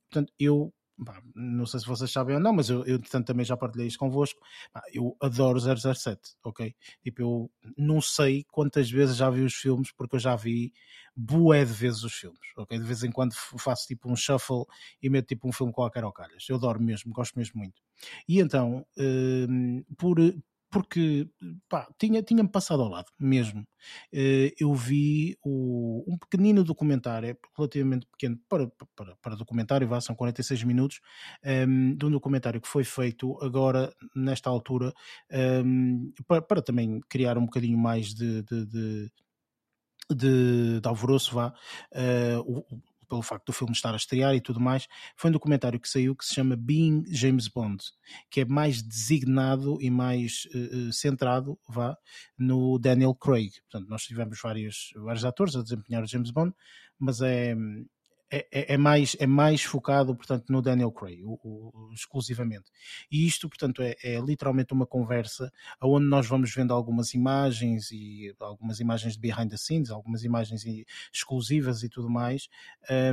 portanto, 0.09 0.33
eu 0.39 0.73
pá, 1.05 1.21
não 1.35 1.65
sei 1.65 1.79
se 1.79 1.85
vocês 1.85 2.11
sabem 2.11 2.35
ou 2.35 2.41
não, 2.41 2.53
mas 2.53 2.69
eu, 2.69 2.83
eu 2.85 2.99
portanto, 2.99 3.27
também 3.27 3.45
já 3.45 3.55
partilhei 3.55 3.87
isto 3.87 3.99
convosco. 3.99 4.39
Pá, 4.73 4.81
eu 4.91 5.15
adoro 5.21 5.59
007, 5.59 6.19
ok? 6.43 6.75
Tipo, 7.03 7.21
eu 7.21 7.51
não 7.77 8.01
sei 8.01 8.45
quantas 8.51 8.89
vezes 8.89 9.17
já 9.17 9.29
vi 9.29 9.41
os 9.41 9.53
filmes, 9.53 9.91
porque 9.91 10.15
eu 10.15 10.19
já 10.19 10.35
vi 10.35 10.73
bué 11.15 11.65
de 11.65 11.73
vezes 11.73 12.03
os 12.03 12.13
filmes, 12.13 12.39
ok? 12.55 12.77
De 12.77 12.85
vez 12.85 13.03
em 13.03 13.11
quando 13.11 13.33
faço 13.33 13.87
tipo 13.87 14.11
um 14.11 14.15
shuffle 14.15 14.65
e 15.01 15.09
meto 15.09 15.27
tipo 15.27 15.47
um 15.47 15.51
filme 15.51 15.73
qualquer 15.73 16.03
ao 16.03 16.13
calhas. 16.13 16.45
Eu 16.49 16.55
adoro 16.57 16.81
mesmo, 16.81 17.11
gosto 17.11 17.37
mesmo 17.37 17.59
muito. 17.59 17.81
E 18.27 18.39
então, 18.39 18.85
por, 19.97 20.17
porque 20.69 21.29
pá, 21.69 21.87
tinha, 21.97 22.21
tinha-me 22.21 22.49
passado 22.49 22.81
ao 22.83 22.89
lado 22.89 23.11
mesmo. 23.19 23.61
Uh, 24.13 24.51
eu 24.59 24.73
vi 24.73 25.37
o, 25.43 26.03
um 26.07 26.17
pequenino 26.17 26.63
documentário, 26.63 27.37
relativamente 27.57 28.05
pequeno 28.07 28.39
para, 28.49 28.69
para, 28.95 29.15
para 29.17 29.35
documentário, 29.35 29.87
vá, 29.87 30.01
são 30.01 30.15
46 30.15 30.63
minutos, 30.63 30.99
um, 31.43 31.49
ehm, 31.49 31.95
de 31.95 32.05
um 32.05 32.11
documentário 32.11 32.61
que 32.61 32.67
foi 32.67 32.83
feito 32.83 33.37
agora, 33.43 33.93
nesta 34.15 34.49
altura, 34.49 34.93
um, 35.31 35.37
ehm, 35.37 36.11
para, 36.27 36.41
para, 36.41 36.61
também 36.61 36.99
criar 37.09 37.37
um 37.37 37.45
bocadinho 37.45 37.77
mais 37.77 38.13
de, 38.13 38.43
de, 38.43 38.65
de 38.65 39.11
de, 40.09 40.79
de 40.79 40.87
alvoroço, 40.87 41.35
vá, 41.35 41.53
uh, 41.93 42.65
pelo 43.07 43.21
facto 43.21 43.47
do 43.47 43.53
filme 43.53 43.73
estar 43.73 43.93
a 43.93 43.97
estrear 43.97 44.35
e 44.35 44.41
tudo 44.41 44.59
mais, 44.59 44.87
foi 45.15 45.29
um 45.29 45.33
documentário 45.33 45.79
que 45.79 45.89
saiu 45.89 46.15
que 46.15 46.25
se 46.25 46.33
chama 46.33 46.55
Being 46.55 47.05
James 47.07 47.47
Bond, 47.47 47.83
que 48.29 48.41
é 48.41 48.45
mais 48.45 48.81
designado 48.81 49.77
e 49.81 49.89
mais 49.89 50.47
uh, 50.53 50.91
centrado, 50.93 51.57
vá, 51.67 51.97
no 52.37 52.77
Daniel 52.77 53.15
Craig. 53.15 53.51
Portanto, 53.69 53.89
nós 53.89 54.03
tivemos 54.03 54.39
vários, 54.41 54.91
vários 54.95 55.25
atores 55.25 55.55
a 55.55 55.63
desempenhar 55.63 56.03
o 56.03 56.07
James 56.07 56.31
Bond, 56.31 56.53
mas 56.99 57.21
é, 57.21 57.55
é, 58.29 58.45
é, 58.51 58.73
é, 58.73 58.77
mais, 58.77 59.15
é 59.19 59.25
mais 59.25 59.63
focado, 59.63 60.15
portanto, 60.15 60.45
no 60.49 60.61
Daniel 60.61 60.91
Craig, 60.91 61.23
o, 61.23 61.39
o, 61.43 61.93
exclusivamente. 61.93 62.69
E 63.09 63.25
isto, 63.25 63.47
portanto, 63.47 63.81
é, 63.81 63.95
é, 64.03 64.19
literalmente 64.19 64.73
uma 64.73 64.85
conversa 64.85 65.51
onde 65.81 66.07
nós 66.07 66.27
vamos 66.27 66.53
vendo 66.53 66.73
algumas 66.73 67.13
imagens 67.13 67.89
e 67.91 68.33
algumas 68.39 68.79
imagens 68.81 69.13
de 69.13 69.19
behind 69.19 69.49
the 69.49 69.57
scenes, 69.57 69.89
algumas 69.89 70.23
imagens 70.23 70.63
exclusivas 71.13 71.83
e 71.83 71.89
tudo 71.89 72.09
mais, 72.09 72.49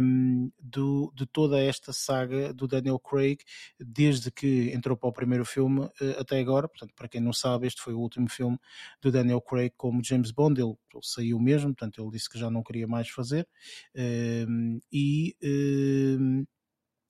um, 0.03 0.51
do, 0.59 1.13
de 1.15 1.27
toda 1.27 1.61
esta 1.63 1.93
saga 1.93 2.53
do 2.53 2.67
Daniel 2.67 2.99
Craig, 2.99 3.39
desde 3.79 4.33
que 4.33 4.73
entrou 4.75 4.97
para 4.97 5.09
o 5.09 5.13
primeiro 5.13 5.45
filme 5.45 5.81
uh, 5.81 5.93
até 6.19 6.41
agora. 6.41 6.69
Portanto, 6.69 6.93
para 6.95 7.09
quem 7.09 7.21
não 7.21 7.33
sabe, 7.33 7.69
este 7.69 7.81
foi 7.81 7.95
o 7.95 8.01
último 8.01 8.29
filme 8.29 8.59
do 9.01 9.13
Daniel 9.13 9.41
Craig 9.41 9.73
como 9.77 10.03
James 10.03 10.33
Bond. 10.33 10.61
Ele, 10.61 10.75
ele 10.93 11.03
saiu 11.03 11.39
mesmo, 11.39 11.69
portanto, 11.69 12.03
ele 12.03 12.11
disse 12.11 12.29
que 12.29 12.39
já 12.39 12.51
não 12.51 12.65
queria 12.65 12.89
mais 12.89 13.09
fazer. 13.09 13.47
Um, 13.95 14.81
e 14.91 15.04
e 15.05 15.37
ehm, 15.43 16.45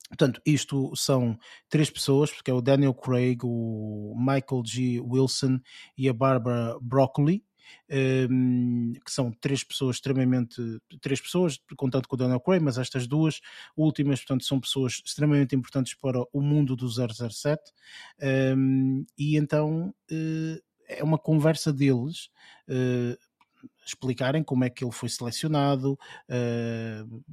Portanto, 0.07 0.39
isto 0.45 0.95
são 0.95 1.37
três 1.67 1.89
pessoas, 1.89 2.31
porque 2.31 2.51
é 2.51 2.53
o 2.53 2.61
Daniel 2.61 2.93
Craig, 2.93 3.39
o 3.43 4.13
Michael 4.15 4.63
G. 4.63 5.01
Wilson 5.01 5.59
e 5.97 6.07
a 6.07 6.13
Barbara 6.13 6.77
Broccoli, 6.79 7.43
um, 7.89 7.95
ehm, 7.95 8.93
que 9.03 9.11
são 9.11 9.31
três 9.31 9.63
pessoas 9.63 9.95
extremamente, 9.95 10.61
três 11.01 11.19
pessoas, 11.19 11.59
contando 11.75 12.07
com 12.07 12.15
o 12.15 12.19
Daniel 12.19 12.39
Craig, 12.39 12.63
mas 12.63 12.77
estas 12.77 13.07
duas 13.07 13.41
últimas, 13.75 14.19
portanto, 14.19 14.45
são 14.45 14.59
pessoas 14.59 15.01
extremamente 15.03 15.55
importantes 15.55 15.95
para 15.95 16.23
o 16.31 16.39
mundo 16.39 16.75
do 16.75 16.87
007, 16.87 17.59
um, 18.21 18.25
ehm, 18.27 19.05
e 19.17 19.37
então 19.37 19.93
uh, 20.11 20.63
é 20.87 21.03
uma 21.03 21.17
conversa 21.17 21.73
deles, 21.73 22.29
uh, 22.69 23.17
explicarem 23.85 24.43
como 24.43 24.63
é 24.63 24.69
que 24.69 24.83
ele 24.83 24.91
foi 24.91 25.09
selecionado, 25.09 25.93
uh, 25.93 27.23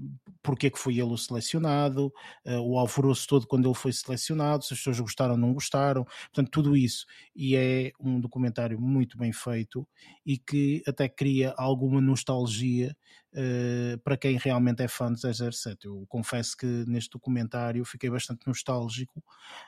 porque 0.42 0.66
é 0.66 0.70
que 0.70 0.78
foi 0.78 0.94
ele 0.94 1.12
o 1.12 1.16
selecionado, 1.16 2.12
uh, 2.46 2.60
o 2.60 2.78
alvoroço 2.78 3.26
todo 3.26 3.46
quando 3.46 3.66
ele 3.66 3.74
foi 3.74 3.92
selecionado, 3.92 4.64
se 4.64 4.74
as 4.74 4.80
pessoas 4.80 5.00
gostaram 5.00 5.32
ou 5.32 5.38
não 5.38 5.52
gostaram, 5.52 6.04
portanto, 6.04 6.50
tudo 6.50 6.76
isso. 6.76 7.06
E 7.34 7.56
é 7.56 7.92
um 7.98 8.20
documentário 8.20 8.80
muito 8.80 9.16
bem 9.16 9.32
feito 9.32 9.86
e 10.24 10.38
que 10.38 10.82
até 10.86 11.08
cria 11.08 11.54
alguma 11.56 12.00
nostalgia 12.00 12.96
uh, 13.32 13.98
para 13.98 14.16
quem 14.16 14.36
realmente 14.36 14.82
é 14.82 14.88
fã 14.88 15.12
de 15.12 15.20
007. 15.20 15.86
Eu 15.86 16.04
confesso 16.09 16.56
que 16.56 16.66
neste 16.66 17.10
documentário 17.10 17.84
fiquei 17.84 18.10
bastante 18.10 18.46
nostálgico, 18.46 19.18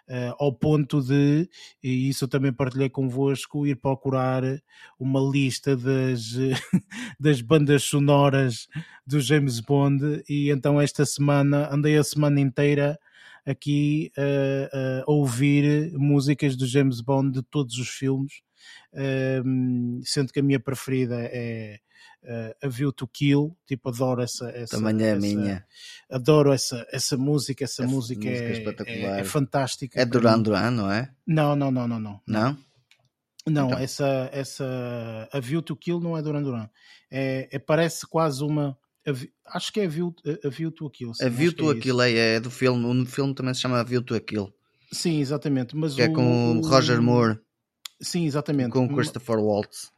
uh, 0.09 0.35
ao 0.39 0.53
ponto 0.53 1.03
de, 1.03 1.49
e 1.83 2.09
isso 2.09 2.25
eu 2.25 2.29
também 2.29 2.53
partilhei 2.53 2.89
convosco, 2.89 3.67
ir 3.67 3.77
procurar 3.77 4.43
uma 4.99 5.21
lista 5.21 5.77
das, 5.77 6.33
das 7.19 7.41
bandas 7.41 7.85
sonoras 7.85 8.69
do 9.07 9.21
James 9.21 9.61
Bond 9.61 10.23
e 10.29 10.51
então 10.51 10.81
esta 10.81 11.05
semana 11.05 11.69
andei 11.73 11.97
a 11.97 12.05
semana 12.05 12.41
inteira 12.41 12.99
aqui 13.47 14.11
uh, 14.17 15.03
a 15.07 15.11
ouvir 15.11 15.93
músicas 15.93 16.57
do 16.57 16.67
James 16.67 17.01
Bond 17.01 17.33
de 17.33 17.43
todos 17.43 17.77
os 17.77 17.89
filmes, 17.89 18.43
uh, 18.93 20.01
sendo 20.03 20.33
que 20.33 20.41
a 20.41 20.43
minha 20.43 20.61
preferida 20.61 21.17
é 21.21 21.79
A 22.63 22.69
View 22.69 22.93
to 22.93 23.07
Kill, 23.07 23.57
tipo, 23.67 23.89
adoro 23.89 24.23
essa. 24.23 24.49
essa 24.51 24.77
Também 24.77 25.07
é 25.07 25.11
essa, 25.11 25.21
minha. 25.21 25.67
Adoro 26.11 26.53
essa, 26.53 26.87
essa 26.91 27.17
música, 27.17 27.65
essa, 27.65 27.83
essa 27.83 27.91
música, 27.91 28.29
música 28.29 28.85
é, 28.87 28.93
é. 28.93 29.03
É, 29.03 29.21
é 29.21 29.25
fantástica. 29.25 30.01
É 30.01 30.05
Duran 30.05 30.41
Duran, 30.41 30.71
não 30.71 30.91
é? 30.91 31.11
Não, 31.27 31.55
não, 31.55 31.71
não, 31.71 31.87
não. 31.87 32.01
Não? 32.01 32.21
não? 32.27 32.59
Não, 33.47 33.67
então. 33.69 33.79
essa, 33.79 34.31
essa 34.33 35.29
A 35.31 35.39
View 35.39 35.61
to 35.61 35.77
Kill 35.77 36.01
não 36.01 36.17
é 36.17 36.23
Duran 36.23 36.43
Duran. 36.43 36.69
É, 37.11 37.49
é 37.53 37.59
parece 37.59 38.07
quase 38.07 38.43
uma. 38.43 38.79
A, 39.07 39.57
acho 39.57 39.71
que 39.71 39.81
é 39.81 39.85
a 39.85 39.89
View, 39.89 40.15
a 40.43 40.49
View 40.49 40.71
to 40.71 40.89
Kill. 40.89 41.13
Sim, 41.13 41.25
a 41.25 41.29
View 41.29 41.53
to 41.53 41.73
é 41.73 41.75
Kill 41.79 42.01
é, 42.01 42.13
é, 42.37 42.41
do 42.41 42.51
filme. 42.51 42.87
O 42.87 43.07
filme 43.07 43.35
também 43.35 43.53
se 43.53 43.61
chama 43.61 43.79
A 43.79 43.85
View 43.85 44.03
to 44.03 44.19
Kill. 44.21 44.53
Sim, 44.91 45.21
exatamente. 45.21 45.77
Mas 45.77 45.99
é 45.99 46.03
o, 46.03 46.05
é 46.05 46.09
com 46.09 46.59
o 46.59 46.67
Roger 46.67 47.03
Moore. 47.03 47.39
Sim, 48.01 48.27
exatamente. 48.27 48.71
Com 48.71 48.89
Christopher 48.89 49.39
Waltz. 49.39 49.93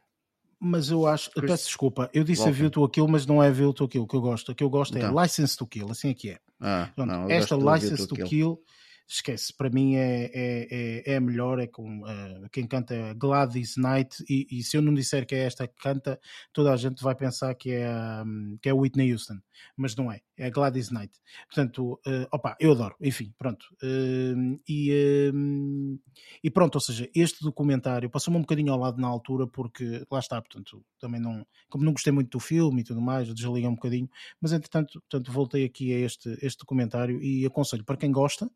Mas 0.59 0.89
eu 0.89 1.05
acho, 1.05 1.29
Chris... 1.31 1.51
peço 1.51 1.65
desculpa, 1.65 2.09
eu 2.13 2.23
disse 2.23 2.41
Walton. 2.41 2.55
a 2.55 2.57
View 2.57 2.69
to 2.71 2.89
Kill, 2.89 3.07
mas 3.07 3.25
não 3.25 3.43
é 3.43 3.51
View 3.51 3.73
to 3.73 3.87
Kill 3.87 4.07
que 4.07 4.15
eu 4.15 4.21
gosto. 4.21 4.51
A 4.51 4.55
que 4.55 4.63
eu 4.63 4.69
gosto 4.69 4.95
é 4.95 5.01
então. 5.01 5.19
é 5.19 5.23
License 5.23 5.55
to 5.55 5.67
Kill, 5.67 5.91
assim 5.91 6.09
é 6.09 6.13
que 6.13 6.29
é. 6.31 6.39
Ah, 6.59 6.89
Pronto, 6.95 7.09
não, 7.09 7.29
esta 7.29 7.55
License 7.55 8.07
to, 8.07 8.15
to 8.15 8.15
kill, 8.15 8.27
kill 8.27 8.63
esquece, 9.07 9.53
para 9.55 9.69
mim 9.69 9.95
é, 9.95 10.25
é, 10.33 10.67
é, 10.69 11.13
é 11.13 11.15
a 11.15 11.21
melhor, 11.21 11.59
é 11.59 11.67
com 11.67 12.01
uh, 12.01 12.49
quem 12.51 12.67
canta 12.67 13.13
Gladys 13.15 13.77
Knight 13.77 14.23
e, 14.29 14.47
e, 14.51 14.63
se 14.63 14.75
eu 14.75 14.81
não 14.81 14.93
disser 14.93 15.25
que 15.25 15.33
é 15.33 15.45
esta 15.45 15.67
que 15.67 15.75
canta, 15.81 16.19
toda 16.51 16.73
a 16.73 16.75
gente 16.75 17.01
vai 17.01 17.15
pensar 17.15 17.55
que 17.55 17.71
é, 17.71 17.89
um, 18.25 18.57
que 18.61 18.67
é 18.67 18.73
Whitney 18.73 19.13
Houston, 19.13 19.39
mas 19.77 19.95
não 19.95 20.11
é, 20.11 20.19
é 20.37 20.49
Gladys 20.49 20.91
Knight. 20.91 21.11
Portanto, 21.47 21.93
uh, 22.05 22.27
opa, 22.31 22.55
eu 22.59 22.71
adoro, 22.71 22.95
enfim, 23.01 23.33
pronto. 23.37 23.65
Uh, 23.81 24.59
e, 24.67 24.91
uh, 25.31 25.99
e 26.43 26.49
pronto, 26.49 26.75
ou 26.75 26.81
seja, 26.81 27.09
este 27.15 27.43
documentário 27.43 28.09
passou-me 28.09 28.37
um 28.37 28.41
bocadinho 28.41 28.71
ao 28.71 28.79
lado 28.79 29.01
na 29.01 29.07
altura 29.07 29.47
porque 29.47 30.05
lá 30.11 30.19
está, 30.19 30.41
portanto, 30.41 30.85
também 30.99 31.19
não, 31.19 31.45
como 31.69 31.83
não 31.83 31.93
gostei 31.93 32.13
muito 32.13 32.29
do 32.29 32.39
filme 32.39 32.81
e 32.81 32.83
tudo 32.83 33.01
mais, 33.01 33.33
desliguei 33.33 33.67
um 33.67 33.75
bocadinho, 33.75 34.09
mas 34.39 34.53
entretanto, 34.53 35.01
portanto, 35.09 35.31
voltei 35.31 35.65
aqui 35.65 35.93
a 35.93 35.99
este, 35.99 36.37
este 36.41 36.59
documentário 36.59 37.21
e 37.21 37.45
aconselho 37.45 37.83
para 37.83 37.97
quem 37.97 38.11
gosta, 38.11 38.49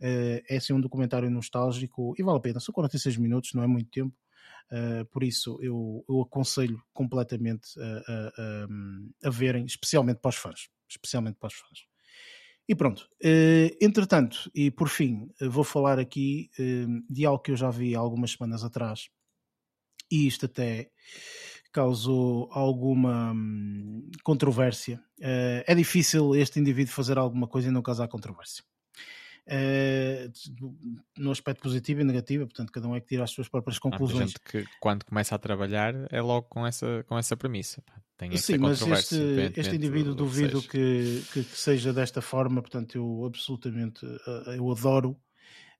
Uh, 0.00 0.42
é 0.48 0.56
assim 0.56 0.72
um 0.72 0.80
documentário 0.80 1.30
nostálgico 1.30 2.14
e 2.18 2.22
vale 2.22 2.38
a 2.38 2.40
pena. 2.40 2.60
São 2.60 2.72
46 2.72 3.16
minutos, 3.16 3.52
não 3.54 3.62
é 3.62 3.66
muito 3.66 3.90
tempo. 3.90 4.14
Uh, 4.70 5.04
por 5.06 5.22
isso 5.22 5.58
eu, 5.62 6.04
eu 6.08 6.20
aconselho 6.20 6.82
completamente 6.92 7.68
a, 7.80 8.02
a, 8.12 9.28
a, 9.28 9.30
verem, 9.30 9.64
especialmente 9.64 10.20
para 10.20 10.28
os 10.28 10.36
fãs. 10.36 10.68
Especialmente 10.88 11.36
para 11.38 11.48
os 11.48 11.54
fãs. 11.54 11.86
E 12.68 12.74
pronto, 12.74 13.08
uh, 13.24 13.76
entretanto, 13.80 14.50
e 14.54 14.70
por 14.70 14.88
fim, 14.88 15.30
vou 15.40 15.64
falar 15.64 15.98
aqui 15.98 16.50
de 17.08 17.24
algo 17.24 17.42
que 17.42 17.50
eu 17.50 17.56
já 17.56 17.70
vi 17.70 17.94
algumas 17.94 18.32
semanas 18.32 18.62
atrás, 18.62 19.08
e 20.10 20.26
isto 20.26 20.44
até 20.46 20.90
causou 21.72 22.48
alguma 22.52 23.32
hum, 23.32 24.10
controvérsia. 24.22 25.02
é 25.18 25.74
difícil 25.74 26.34
este 26.34 26.60
indivíduo 26.60 26.92
fazer 26.92 27.16
alguma 27.16 27.46
coisa 27.46 27.68
e 27.68 27.70
não 27.70 27.82
causar 27.82 28.08
controvérsia. 28.08 28.64
Uh, 29.50 30.30
no 31.16 31.30
aspecto 31.30 31.62
positivo 31.62 32.02
e 32.02 32.04
negativo, 32.04 32.44
portanto, 32.44 32.70
cada 32.70 32.86
um 32.86 32.94
é 32.94 33.00
que 33.00 33.06
tira 33.06 33.24
as 33.24 33.30
suas 33.30 33.48
próprias 33.48 33.78
conclusões. 33.78 34.20
Há 34.20 34.26
gente 34.26 34.40
que 34.40 34.66
quando 34.78 35.04
começa 35.04 35.34
a 35.34 35.38
trabalhar 35.38 35.94
é 36.10 36.20
logo 36.20 36.46
com 36.48 36.66
essa, 36.66 37.02
com 37.08 37.16
essa 37.16 37.34
premissa. 37.34 37.82
Tem 38.18 38.36
Sim, 38.36 38.58
mas 38.58 38.82
este, 38.82 39.16
este 39.56 39.76
indivíduo 39.76 40.14
duvido 40.14 40.60
que, 40.60 41.22
que, 41.32 41.44
que, 41.44 41.56
seja 41.56 41.94
desta 41.94 42.20
forma, 42.20 42.60
portanto, 42.60 42.96
eu 42.96 43.24
absolutamente 43.24 44.04
eh, 44.04 44.56
eu 44.58 44.70
adoro. 44.70 45.16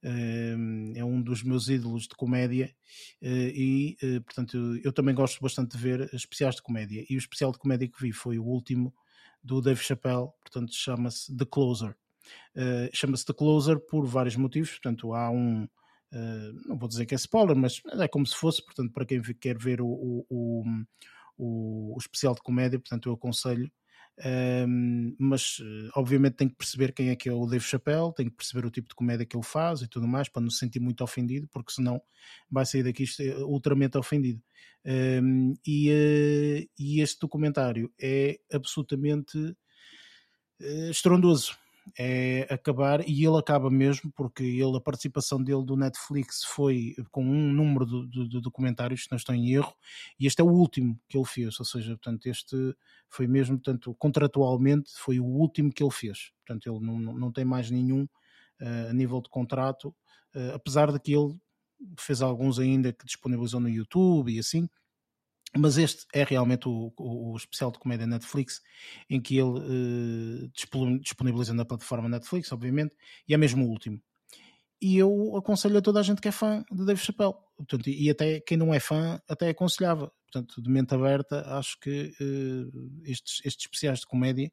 Eh, 0.03 0.55
é 0.95 1.05
um 1.05 1.21
dos 1.21 1.43
meus 1.43 1.69
ídolos 1.69 2.05
de 2.05 2.15
comédia 2.15 2.75
e, 3.21 3.99
portanto, 4.25 4.57
eu 4.83 4.93
também 4.93 5.15
gosto 5.15 5.43
bastante 5.43 5.77
de 5.77 5.83
ver 5.83 6.09
especiais 6.15 6.55
de 6.55 6.63
comédia. 6.63 7.05
E 7.11 7.17
o 7.17 7.19
especial 7.19 7.53
de 7.53 7.59
comédia 7.59 7.89
que 7.89 8.01
vi 8.01 8.13
foi 8.13 8.39
o 8.39 8.45
último 8.45 8.95
do 9.43 9.61
Dave 9.61 9.83
Chappelle, 9.83 10.29
portanto, 10.41 10.73
chama-se 10.73 11.37
The 11.37 11.45
Closer. 11.45 11.95
Uh, 12.57 12.89
Chama-se 12.93 13.25
The 13.25 13.33
Closer 13.33 13.79
por 13.79 14.07
vários 14.07 14.37
motivos, 14.37 14.71
portanto 14.71 15.15
há 15.15 15.31
um, 15.31 15.65
uh, 15.65 16.69
não 16.69 16.79
vou 16.79 16.89
dizer 16.89 17.07
que 17.07 17.15
é 17.15 17.17
spoiler, 17.17 17.57
mas 17.57 17.81
é 17.87 18.09
como 18.09 18.27
se 18.27 18.35
fosse, 18.35 18.65
portanto 18.65 18.93
para 18.93 19.07
quem 19.07 19.21
quer 19.41 19.59
ver 19.59 19.81
o, 19.81 19.89
o, 19.89 20.65
o, 21.37 21.95
o 21.95 21.99
especial 21.99 22.35
de 22.35 22.43
comédia, 22.43 22.79
portanto 22.79 23.09
eu 23.09 23.15
aconselho 23.15 23.71
Um, 24.27 25.15
mas 25.19 25.59
obviamente 25.95 26.35
tem 26.35 26.49
que 26.49 26.57
perceber 26.57 26.93
quem 26.93 27.11
é 27.11 27.17
que 27.17 27.29
é 27.29 27.33
o 27.33 27.47
Dave 27.47 27.65
Chappelle, 27.65 28.13
tem 28.15 28.29
que 28.29 28.35
perceber 28.35 28.67
o 28.67 28.71
tipo 28.71 28.89
de 28.89 28.95
comédia 28.95 29.25
que 29.25 29.37
ele 29.37 29.45
faz 29.45 29.81
e 29.81 29.89
tudo 29.89 30.09
mais 30.09 30.29
para 30.29 30.43
não 30.43 30.51
se 30.51 30.59
sentir 30.59 30.81
muito 30.81 31.05
ofendido, 31.05 31.47
porque 31.53 31.73
senão 31.73 32.03
vai 32.51 32.67
sair 32.67 32.83
daqui 32.83 33.05
ultramente 33.47 33.97
ofendido. 33.97 34.43
Um, 34.85 35.55
e, 35.67 35.91
uh, 35.91 36.69
e 36.79 37.01
este 37.01 37.21
documentário 37.21 37.93
é 38.01 38.41
absolutamente 38.53 39.39
uh, 39.39 40.91
estrondoso 40.91 41.57
é 41.99 42.47
acabar, 42.51 43.07
e 43.09 43.25
ele 43.25 43.39
acaba 43.39 43.71
mesmo, 43.71 44.11
porque 44.13 44.43
ele, 44.43 44.77
a 44.77 44.81
participação 44.81 45.43
dele 45.43 45.65
do 45.65 45.77
Netflix 45.77 46.43
foi 46.45 46.95
com 47.11 47.25
um 47.25 47.53
número 47.53 47.87
de, 47.87 48.29
de, 48.29 48.41
documentários, 48.41 49.05
se 49.05 49.11
não 49.11 49.17
estou 49.17 49.35
em 49.35 49.53
erro, 49.53 49.73
e 50.19 50.27
este 50.27 50.41
é 50.41 50.45
o 50.45 50.49
último 50.49 50.99
que 51.09 51.17
ele 51.17 51.27
fez, 51.27 51.59
ou 51.59 51.67
seja, 51.67 51.91
portanto, 51.91 52.27
este 52.27 52.57
foi 53.09 53.27
mesmo, 53.27 53.57
portanto, 53.57 53.95
contratualmente, 53.99 54.91
foi 54.97 55.21
o 55.21 55.25
último 55.25 55.73
que 55.73 55.83
ele 55.83 55.93
fez, 55.93 56.33
portanto, 56.45 56.67
ele 56.71 56.85
não, 56.85 56.99
não 56.99 57.33
tem 57.33 57.45
mais 57.45 57.71
nenhum 57.71 58.03
uh, 58.03 58.91
a 58.91 58.93
nível 58.93 59.21
de 59.21 59.29
contrato, 59.29 59.89
uh, 60.35 60.55
apesar 60.55 60.93
de 60.93 60.99
que 60.99 61.13
ele 61.13 61.39
fez 61.99 62.23
alguns 62.23 62.59
ainda 62.59 62.93
que 62.93 63.05
disponibilizou 63.05 63.61
no 63.61 63.69
YouTube 63.69 64.33
e 64.33 64.39
assim, 64.39 64.69
mas 65.57 65.79
este 65.79 66.07
é 66.13 66.25
realmente 66.25 66.69
o, 66.69 66.93
o, 66.97 67.33
o, 67.33 67.37
especial 67.37 67.71
de 67.71 67.79
comédia 67.79 68.07
Netflix, 68.07 68.61
em 69.09 69.21
que 69.21 69.39
ele 69.39 69.59
uh, 69.59 70.99
disponibiliza 71.01 71.55
na 71.55 71.65
plataforma 71.65 72.09
Netflix, 72.09 72.53
obviamente, 72.53 72.95
e 73.27 73.35
é 73.35 73.37
mesmo 73.37 73.65
o 73.65 73.69
último. 73.69 74.01
E 74.81 74.97
eu 74.97 75.37
aconselho 75.37 75.79
a 75.79 75.83
toda 75.83 76.01
a 76.01 76.03
gente 76.03 76.21
que 76.21 76.29
é 76.29 76.33
fã 76.33 76.65
de 76.71 76.85
Dave 76.85 77.01
Chappelle. 77.01 77.35
Portanto, 77.57 77.89
e 77.89 78.09
até 78.09 78.41
quem 78.41 78.57
não 78.57 78.73
é 78.73 78.79
fã, 78.79 79.21
até 79.29 79.49
aconselhava. 79.49 80.13
Portanto, 80.31 80.63
de 80.63 80.71
mente 80.71 80.95
aberta, 80.95 81.43
acho 81.59 81.79
que 81.81 82.13
uh, 82.21 83.03
estes, 83.05 83.41
estes 83.45 83.65
especiais 83.65 84.01
de 84.01 84.07
comédia 84.07 84.53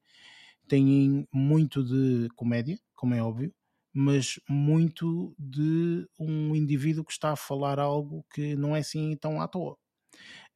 têm 0.67 1.27
muito 1.31 1.83
de 1.83 2.27
comédia, 2.35 2.79
como 2.95 3.13
é 3.13 3.21
óbvio, 3.21 3.53
mas 3.93 4.39
muito 4.49 5.35
de 5.37 6.07
um 6.19 6.55
indivíduo 6.55 7.05
que 7.05 7.11
está 7.11 7.31
a 7.31 7.35
falar 7.35 7.79
algo 7.79 8.25
que 8.33 8.55
não 8.55 8.75
é 8.75 8.79
assim 8.79 9.15
tão 9.17 9.39
à 9.39 9.47
toa. 9.47 9.77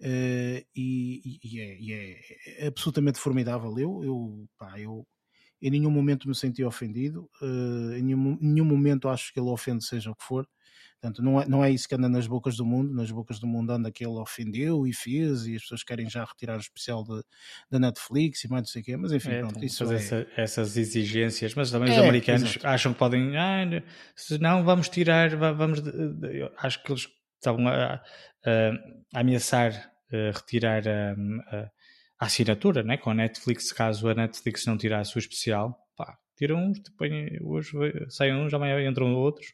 Uh, 0.01 0.63
e, 0.73 1.39
e, 1.43 1.59
é, 1.59 1.77
e, 1.77 1.93
é, 1.93 2.67
absolutamente 2.67 3.19
formidável. 3.19 3.77
Eu, 3.77 4.01
eu, 4.03 4.49
pá, 4.57 4.79
eu 4.79 5.05
em 5.61 5.69
nenhum 5.69 5.91
momento 5.91 6.27
me 6.27 6.35
senti 6.35 6.63
ofendido, 6.63 7.29
uh, 7.41 7.93
em 7.93 8.01
nenhum, 8.01 8.37
nenhum, 8.39 8.65
momento 8.65 9.09
acho 9.09 9.33
que 9.33 9.39
ele 9.39 9.49
ofende, 9.49 9.83
seja 9.83 10.09
o 10.09 10.15
que 10.15 10.23
for. 10.23 10.47
Portanto, 11.01 11.21
não 11.21 11.41
é, 11.41 11.47
não 11.47 11.63
é 11.63 11.71
isso 11.71 11.87
que 11.87 11.95
anda 11.95 12.09
nas 12.09 12.27
bocas 12.27 12.57
do 12.57 12.65
mundo. 12.65 12.93
Nas 12.93 13.09
bocas 13.09 13.39
do 13.39 13.47
mundo 13.47 13.71
anda 13.71 13.89
que 13.89 14.03
ele 14.05 14.17
ofendeu 14.17 14.85
e 14.85 14.93
fez, 14.93 15.45
e 15.45 15.55
as 15.55 15.61
pessoas 15.61 15.83
querem 15.83 16.09
já 16.09 16.25
retirar 16.25 16.57
o 16.57 16.59
especial 16.59 17.05
da 17.71 17.79
Netflix 17.79 18.43
e 18.43 18.49
mais 18.49 18.63
não 18.63 18.67
sei 18.67 18.81
o 18.81 18.85
quê. 18.85 18.97
Mas 18.97 19.13
enfim, 19.13 19.31
é, 19.31 19.39
pronto, 19.39 19.63
isso 19.63 19.89
é... 19.89 19.95
essa, 19.95 20.27
essas 20.35 20.75
exigêas. 20.75 21.39
Mas 21.55 21.71
também 21.71 21.91
os 21.91 21.97
é, 21.97 22.01
americanos 22.01 22.49
exato. 22.49 22.67
acham 22.67 22.91
que 22.91 22.99
podem, 22.99 23.37
ah, 23.37 23.81
se 24.13 24.37
não, 24.39 24.63
vamos 24.65 24.89
tirar, 24.89 25.29
vamos. 25.55 25.81
Acho 26.57 26.83
que 26.83 26.91
eles 26.91 27.07
estavam 27.39 27.67
a, 27.67 28.01
a 29.13 29.19
ameaçar 29.19 29.91
a 30.11 30.37
retirar 30.37 30.87
a, 30.87 31.13
a, 31.55 31.71
a, 32.19 32.25
assinatura 32.25 32.83
né? 32.83 32.97
com 32.97 33.09
a 33.09 33.13
Netflix, 33.13 33.71
caso 33.71 34.07
a 34.09 34.13
Netflix 34.13 34.65
não 34.65 34.77
tirasse 34.77 35.15
o 35.15 35.19
especial. 35.19 35.77
Pá, 35.95 36.17
tiram 36.35 36.57
uns, 36.57 36.81
hoje 37.41 37.71
saem 38.09 38.35
uns, 38.35 38.53
amanhã 38.53 38.87
entram 38.87 39.13
outros. 39.13 39.53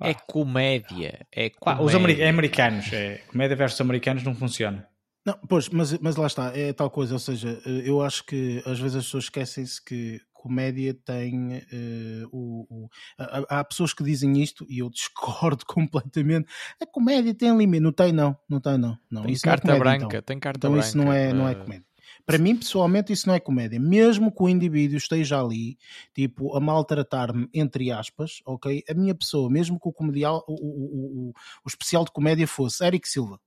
É 0.00 0.14
comédia. 0.14 1.26
É 1.30 1.50
comédia. 1.50 1.84
os 1.84 1.94
amer 1.94 2.20
é 2.20 2.28
americanos. 2.28 2.92
É, 2.92 3.18
comédia 3.28 3.56
versus 3.56 3.80
americanos 3.80 4.24
não 4.24 4.34
funciona. 4.34 4.88
Não, 5.24 5.38
pois, 5.48 5.68
mas, 5.68 5.96
mas 5.98 6.16
lá 6.16 6.26
está, 6.26 6.56
é 6.56 6.72
tal 6.72 6.90
coisa, 6.90 7.14
ou 7.14 7.18
seja, 7.18 7.60
eu 7.64 8.02
acho 8.02 8.24
que 8.24 8.62
às 8.66 8.78
vezes 8.80 8.96
as 8.96 9.04
pessoas 9.04 9.24
esquecem-se 9.24 9.82
que 9.84 10.20
comédia 10.42 10.92
tem 10.92 11.58
uh, 11.58 12.28
o, 12.32 12.66
o 12.68 12.88
há, 13.16 13.60
há, 13.60 13.64
pessoas 13.64 13.94
que 13.94 14.02
dizem 14.02 14.42
isto 14.42 14.66
e 14.68 14.80
eu 14.80 14.90
discordo 14.90 15.64
completamente. 15.64 16.48
A 16.80 16.86
comédia 16.86 17.32
tem 17.32 17.56
limite, 17.56 17.80
não 17.80 17.92
tem 17.92 18.12
não, 18.12 18.36
não 18.48 18.60
tem 18.60 18.76
não. 18.76 18.98
não. 19.08 19.22
Tem 19.22 19.32
isso 19.32 19.44
carta 19.44 19.68
não 19.68 19.74
é 19.74 19.78
comédia, 19.78 19.98
branca, 19.98 20.16
então. 20.16 20.22
tem 20.26 20.40
carta 20.40 20.58
então, 20.58 20.72
branca. 20.72 20.86
isso 20.86 20.98
não 20.98 21.12
é, 21.12 21.32
não 21.32 21.48
é 21.48 21.54
comédia. 21.54 21.86
Para 22.26 22.38
mim, 22.38 22.56
pessoalmente, 22.56 23.12
isso 23.12 23.26
não 23.26 23.34
é 23.34 23.40
comédia. 23.40 23.80
Mesmo 23.80 24.30
que 24.30 24.42
o 24.42 24.48
indivíduo 24.48 24.96
esteja 24.96 25.40
ali, 25.40 25.76
tipo, 26.14 26.56
a 26.56 26.60
maltratar-me, 26.60 27.48
entre 27.52 27.90
aspas, 27.90 28.40
ok? 28.44 28.82
A 28.88 28.94
minha 28.94 29.14
pessoa, 29.14 29.50
mesmo 29.50 29.78
que 29.78 29.88
o, 29.88 29.92
comedial, 29.92 30.44
o, 30.46 30.54
o, 30.54 31.28
o, 31.28 31.32
o 31.64 31.68
especial 31.68 32.04
de 32.04 32.12
comédia 32.12 32.46
fosse 32.46 32.84
Eric 32.84 33.08
Silva, 33.08 33.40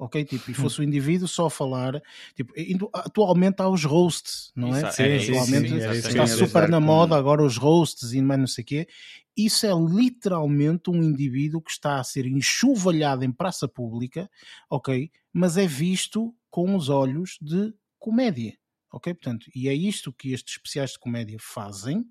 ok? 0.00 0.24
Tipo, 0.24 0.50
e 0.50 0.54
fosse 0.54 0.80
o 0.80 0.82
indivíduo 0.82 1.28
só 1.28 1.46
a 1.46 1.50
falar, 1.50 2.02
tipo, 2.34 2.54
atualmente 2.94 3.60
há 3.60 3.68
os 3.68 3.84
roasts, 3.84 4.50
não 4.56 4.74
é? 4.74 4.90
Sim, 4.90 5.20
sim, 5.20 5.32
atualmente 5.32 5.68
sim, 5.68 5.78
sim, 5.78 6.08
está 6.08 6.26
super 6.26 6.68
na 6.70 6.80
moda 6.80 7.14
agora 7.14 7.44
os 7.44 7.58
roasts 7.58 8.14
e 8.14 8.22
mais 8.22 8.40
não 8.40 8.46
sei 8.46 8.62
o 8.62 8.66
quê. 8.66 8.88
Isso 9.36 9.66
é 9.66 9.70
literalmente 9.70 10.88
um 10.90 11.02
indivíduo 11.02 11.60
que 11.60 11.70
está 11.70 12.00
a 12.00 12.04
ser 12.04 12.26
enxovalhado 12.26 13.24
em 13.24 13.30
praça 13.30 13.68
pública, 13.68 14.28
ok? 14.70 15.10
Mas 15.32 15.58
é 15.58 15.66
visto 15.66 16.34
com 16.50 16.74
os 16.74 16.88
olhos 16.88 17.36
de 17.40 17.72
comédia, 17.98 18.56
ok? 18.90 19.12
Portanto, 19.12 19.50
e 19.54 19.68
é 19.68 19.74
isto 19.74 20.12
que 20.14 20.32
estes 20.32 20.54
especiais 20.54 20.92
de 20.92 20.98
comédia 20.98 21.36
fazem, 21.38 22.04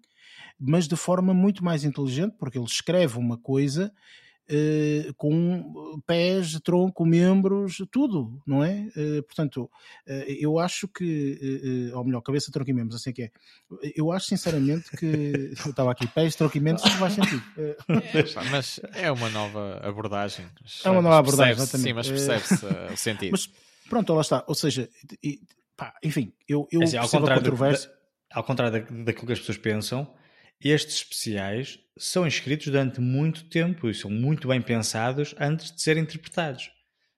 mas 0.60 0.88
de 0.88 0.96
forma 0.96 1.34
muito 1.34 1.64
mais 1.64 1.84
inteligente, 1.84 2.36
porque 2.38 2.58
ele 2.58 2.66
escreve 2.66 3.18
uma 3.18 3.38
coisa 3.38 3.92
Uh, 4.52 5.14
com 5.16 6.02
pés, 6.08 6.60
tronco, 6.62 7.06
membros, 7.06 7.78
tudo, 7.92 8.42
não 8.48 8.64
é? 8.64 8.88
Uh, 8.96 9.24
portanto, 9.24 9.70
eu 10.28 10.58
acho 10.58 10.88
que, 10.88 11.92
ou 11.94 12.04
melhor, 12.04 12.22
cabeça, 12.22 12.52
tronco 12.52 12.70
e 12.70 12.74
membros, 12.74 13.00
assim 13.00 13.14
que 13.14 13.24
é. 13.24 13.32
Eu 13.96 14.12
acho 14.12 14.28
sinceramente 14.28 14.90
que. 14.98 15.54
eu 15.66 15.70
estava 15.70 15.92
aqui, 15.92 16.08
pés, 16.08 16.36
tronco 16.36 16.58
e 16.58 16.60
membros, 16.60 16.84
não 16.84 16.98
faz 16.98 17.14
sentido. 17.14 17.44
É, 17.90 18.50
mas 18.50 18.80
é 18.94 19.12
uma 19.12 19.30
nova 19.30 19.80
abordagem. 19.84 20.46
É 20.84 20.90
uma 20.90 21.02
nova 21.02 21.18
abordagem, 21.18 21.54
exatamente. 21.54 21.88
Sim, 21.88 21.94
mas 21.94 22.08
percebe-se 22.08 22.66
o 22.94 22.98
sentido. 22.98 23.32
Mas 23.32 23.50
pronto, 23.88 24.14
lá 24.14 24.22
está. 24.22 24.44
Ou 24.48 24.56
seja, 24.56 24.90
e, 25.24 25.40
pá, 25.76 25.94
enfim, 26.04 26.34
eu, 26.48 26.68
eu 26.72 26.82
é 26.82 26.84
assim, 26.86 26.98
ao 26.98 27.10
contrário, 27.10 27.44
do, 27.44 27.56
da, 27.56 27.72
ao 28.32 28.44
contrário 28.44 29.04
daquilo 29.04 29.28
que 29.28 29.34
as 29.34 29.40
pessoas 29.40 29.58
pensam, 29.58 30.14
estes 30.68 30.96
especiais 30.96 31.80
são 31.98 32.28
escritos 32.28 32.68
durante 32.68 33.00
muito 33.00 33.46
tempo 33.46 33.90
e 33.90 33.94
são 33.94 34.12
muito 34.12 34.48
bem 34.48 34.62
pensados 34.62 35.34
antes 35.40 35.72
de 35.72 35.82
serem 35.82 36.04
interpretados. 36.04 36.70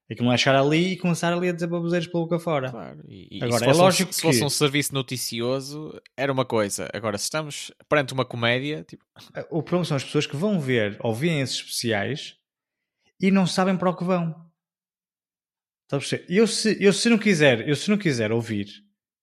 É 0.10 0.14
que 0.16 0.22
não 0.22 0.34
é 0.34 0.38
chegar 0.38 0.60
ali 0.60 0.92
e 0.92 0.98
começar 0.98 1.32
ali 1.32 1.48
a 1.48 1.54
dizer 1.54 1.68
baboseiros 1.68 2.08
pela 2.08 2.24
boca 2.24 2.38
fora. 2.38 2.70
Claro. 2.70 3.02
E, 3.08 3.40
e 3.40 3.44
Agora, 3.44 3.66
é 3.66 3.74
lógico 3.74 4.10
um, 4.10 4.12
que... 4.12 4.16
Se 4.16 4.22
fosse 4.22 4.44
um 4.44 4.50
serviço 4.50 4.94
noticioso, 4.94 5.98
era 6.18 6.34
uma 6.34 6.44
coisa. 6.44 6.90
Agora, 6.94 7.18
se 7.18 7.24
estamos 7.24 7.72
perante 7.88 8.14
uma 8.14 8.26
comédia... 8.26 8.84
Tipo... 8.84 9.06
O 9.50 9.64
problema 9.64 9.86
são 9.86 9.96
as 9.96 10.04
pessoas 10.04 10.28
que 10.28 10.36
vão 10.36 10.60
ver 10.60 10.98
ou 11.00 11.16
veem 11.16 11.40
esses 11.40 11.56
especiais 11.56 12.36
e 13.22 13.32
não 13.32 13.48
sabem 13.48 13.78
para 13.78 13.90
o 13.90 13.96
que 13.96 14.04
vão. 14.04 14.36
Eu 16.28 16.48
se, 16.48 16.78
eu 16.80 16.94
se 16.94 17.10
não 17.10 17.18
quiser, 17.18 17.68
eu 17.68 17.76
se 17.76 17.90
não 17.90 17.98
quiser 17.98 18.32
ouvir 18.32 18.68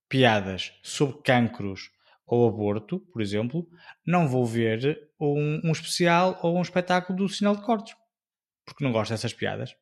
piadas 0.09 0.73
sobre 0.83 1.19
cancros 1.23 1.91
ou 2.29 2.49
aborto, 2.49 3.01
por 3.01 3.23
exemplo, 3.23 3.67
não 4.07 4.29
vou 4.29 4.45
ver 4.45 5.09
um, 5.19 5.61
um 5.65 5.73
especial 5.73 6.39
ou 6.43 6.57
um 6.57 6.63
espetáculo 6.63 7.19
do 7.19 7.29
sinal 7.29 7.57
de 7.57 7.63
cortes. 7.63 7.97
Porque 8.65 8.85
não 8.85 8.93
gosto 8.93 9.11
dessas 9.11 9.33
piadas. 9.33 9.75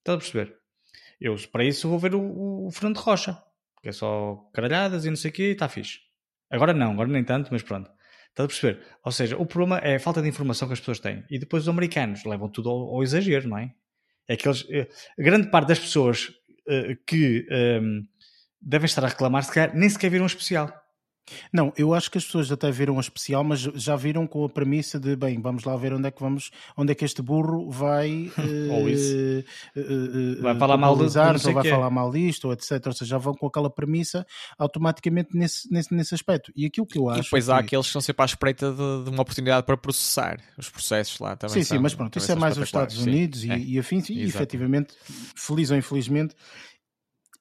Estás 0.00 0.16
a 0.16 0.18
perceber? 0.18 0.56
Eu, 1.20 1.36
para 1.50 1.64
isso, 1.64 1.88
vou 1.88 1.98
ver 1.98 2.14
o, 2.14 2.66
o 2.66 2.70
Fernando 2.70 2.98
Rocha. 2.98 3.40
Que 3.80 3.90
é 3.90 3.92
só 3.92 4.36
caralhadas 4.52 5.04
e 5.04 5.08
não 5.08 5.16
sei 5.16 5.30
o 5.30 5.34
quê 5.34 5.42
está 5.44 5.68
fixe. 5.68 6.00
Agora 6.50 6.74
não, 6.74 6.92
agora 6.92 7.08
nem 7.08 7.22
tanto, 7.22 7.50
mas 7.52 7.62
pronto. 7.62 7.90
Estás 8.28 8.44
a 8.44 8.48
perceber? 8.48 8.86
Ou 9.04 9.12
seja, 9.12 9.36
o 9.36 9.46
problema 9.46 9.78
é 9.78 9.96
a 9.96 10.00
falta 10.00 10.20
de 10.20 10.28
informação 10.28 10.66
que 10.66 10.74
as 10.74 10.80
pessoas 10.80 10.98
têm. 10.98 11.24
E 11.30 11.38
depois 11.38 11.62
os 11.62 11.68
americanos 11.68 12.24
levam 12.24 12.48
tudo 12.48 12.70
ao, 12.70 12.94
ao 12.94 13.02
exagero, 13.02 13.48
não 13.48 13.58
é? 13.58 13.72
É 14.26 14.36
que 14.36 14.48
eles, 14.48 14.66
eh, 14.70 14.88
grande 15.16 15.50
parte 15.50 15.68
das 15.68 15.78
pessoas 15.78 16.28
uh, 16.68 16.96
que 17.06 17.46
ehm, 17.50 18.02
devem 18.60 18.84
estar 18.84 19.04
a 19.04 19.08
reclamar, 19.08 19.42
se 19.42 19.52
calhar, 19.52 19.74
nem 19.74 19.88
sequer 19.88 20.10
viram 20.10 20.24
um 20.24 20.26
especial. 20.26 20.72
Não, 21.52 21.72
eu 21.76 21.94
acho 21.94 22.10
que 22.10 22.18
as 22.18 22.24
pessoas 22.24 22.50
até 22.50 22.70
viram 22.70 22.96
a 22.96 23.00
especial, 23.00 23.44
mas 23.44 23.60
já 23.60 23.96
viram 23.96 24.26
com 24.26 24.44
a 24.44 24.48
premissa 24.48 24.98
de 24.98 25.16
bem, 25.16 25.40
vamos 25.40 25.64
lá 25.64 25.76
ver 25.76 25.92
onde 25.92 26.08
é 26.08 26.10
que 26.10 26.20
vamos, 26.20 26.50
onde 26.76 26.92
é 26.92 26.94
que 26.94 27.04
este 27.04 27.22
burro 27.22 27.70
vai 27.70 28.30
ou 28.70 28.88
isso. 28.88 29.14
Uh, 29.76 30.38
uh, 30.38 30.42
vai 30.42 30.58
falar 30.58 30.76
mal 30.76 30.96
disso, 30.96 31.18
ou 31.48 31.54
vai 31.54 31.64
falar 31.64 31.90
mal 31.90 32.10
disto, 32.10 32.46
ou 32.46 32.52
etc. 32.52 32.86
Ou 32.86 32.92
seja, 32.92 33.10
já 33.10 33.18
vão 33.18 33.34
com 33.34 33.46
aquela 33.46 33.70
premissa 33.70 34.26
automaticamente 34.58 35.30
nesse, 35.36 35.72
nesse, 35.72 35.94
nesse 35.94 36.14
aspecto. 36.14 36.52
E 36.56 36.66
aquilo 36.66 36.86
que 36.86 36.98
eu 36.98 37.08
acho. 37.08 37.20
E 37.20 37.22
depois 37.22 37.48
há 37.48 37.58
aqueles 37.58 37.86
que 37.86 37.90
estão 37.90 38.00
sempre 38.00 38.22
à 38.22 38.26
espreita 38.26 38.70
de, 38.70 39.04
de, 39.04 39.10
uma 39.10 39.22
oportunidade 39.22 39.64
para 39.66 39.76
processar 39.76 40.38
os 40.56 40.68
processos 40.68 41.18
lá 41.18 41.36
também. 41.36 41.54
Sim, 41.54 41.64
são, 41.64 41.76
sim, 41.76 41.82
mas 41.82 41.94
pronto, 41.94 42.18
isso 42.18 42.30
é 42.30 42.34
mais 42.34 42.56
os 42.56 42.64
Estados 42.64 42.98
Unidos 42.98 43.40
sim, 43.40 43.48
e, 43.48 43.52
é. 43.52 43.58
e 43.58 43.78
afins, 43.78 44.08
e 44.08 44.22
efetivamente, 44.22 44.94
feliz 45.34 45.70
ou 45.70 45.76
infelizmente, 45.76 46.34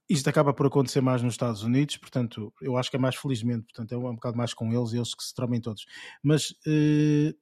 isto 0.10 0.30
acaba 0.30 0.54
por 0.54 0.66
acontecer 0.66 1.02
mais 1.02 1.22
nos 1.22 1.34
Estados 1.34 1.64
Unidos, 1.64 1.98
portanto, 1.98 2.54
eu 2.62 2.78
acho 2.78 2.90
que 2.90 2.96
é 2.96 3.00
mais 3.00 3.16
felizmente, 3.16 3.66
portanto, 3.66 3.92
é 3.92 3.98
um 3.98 4.16
bocado 4.16 4.38
mais 4.38 4.54
com 4.54 4.72
eles, 4.72 4.94
eles 4.94 5.14
que 5.14 5.24
se 5.24 5.34
tramem 5.34 5.60
todos. 5.60 5.86
Mas 6.24 6.52
uh, 6.52 7.38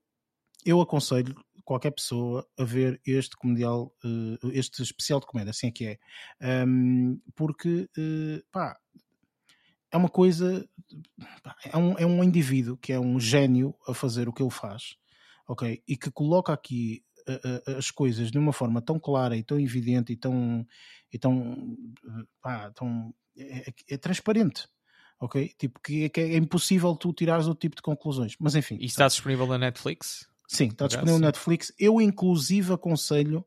eu 0.65 0.81
aconselho 0.81 1.35
qualquer 1.63 1.91
pessoa 1.91 2.47
a 2.57 2.63
ver 2.63 2.99
este 3.05 3.35
comedial, 3.35 3.93
uh, 4.03 4.51
este 4.51 4.81
especial 4.81 5.19
de 5.19 5.27
comédia, 5.27 5.51
assim 5.51 5.67
é 5.67 5.71
que 5.71 5.85
é. 6.41 6.65
Um, 6.65 7.19
porque, 7.35 7.89
uh, 7.97 8.43
pá, 8.51 8.77
é 9.91 9.97
uma 9.97 10.09
coisa, 10.09 10.67
é 11.71 11.77
um, 11.77 11.93
é 11.97 12.05
um 12.05 12.23
indivíduo 12.23 12.77
que 12.77 12.91
é 12.91 12.99
um 12.99 13.19
gênio 13.19 13.75
a 13.87 13.93
fazer 13.93 14.27
o 14.27 14.33
que 14.33 14.41
ele 14.41 14.51
faz, 14.51 14.95
ok? 15.47 15.81
E 15.87 15.95
que 15.95 16.11
coloca 16.11 16.51
aqui 16.51 17.03
as 17.77 17.91
coisas 17.91 18.31
de 18.31 18.37
uma 18.37 18.53
forma 18.53 18.81
tão 18.81 18.99
clara 18.99 19.35
e 19.35 19.43
tão 19.43 19.59
evidente 19.59 20.13
e 20.13 20.15
tão, 20.15 20.65
e 21.11 21.17
tão, 21.17 21.77
pá, 22.41 22.71
tão 22.71 23.13
é, 23.37 23.69
é, 23.69 23.73
é 23.91 23.97
transparente 23.97 24.67
ok? 25.19 25.53
Tipo, 25.57 25.79
que, 25.79 26.09
que, 26.09 26.21
é 26.21 26.37
impossível 26.37 26.95
tu 26.95 27.13
tirares 27.13 27.47
outro 27.47 27.61
tipo 27.61 27.75
de 27.75 27.81
conclusões. 27.81 28.35
Mas 28.39 28.55
enfim. 28.55 28.77
E 28.79 28.85
está 28.85 29.07
disponível 29.07 29.47
na 29.47 29.57
Netflix? 29.57 30.27
Sim, 30.47 30.67
está 30.67 30.87
disponível 30.87 31.19
na 31.19 31.27
Netflix. 31.27 31.73
Eu, 31.79 31.99
inclusive, 32.01 32.73
aconselho 32.73 33.45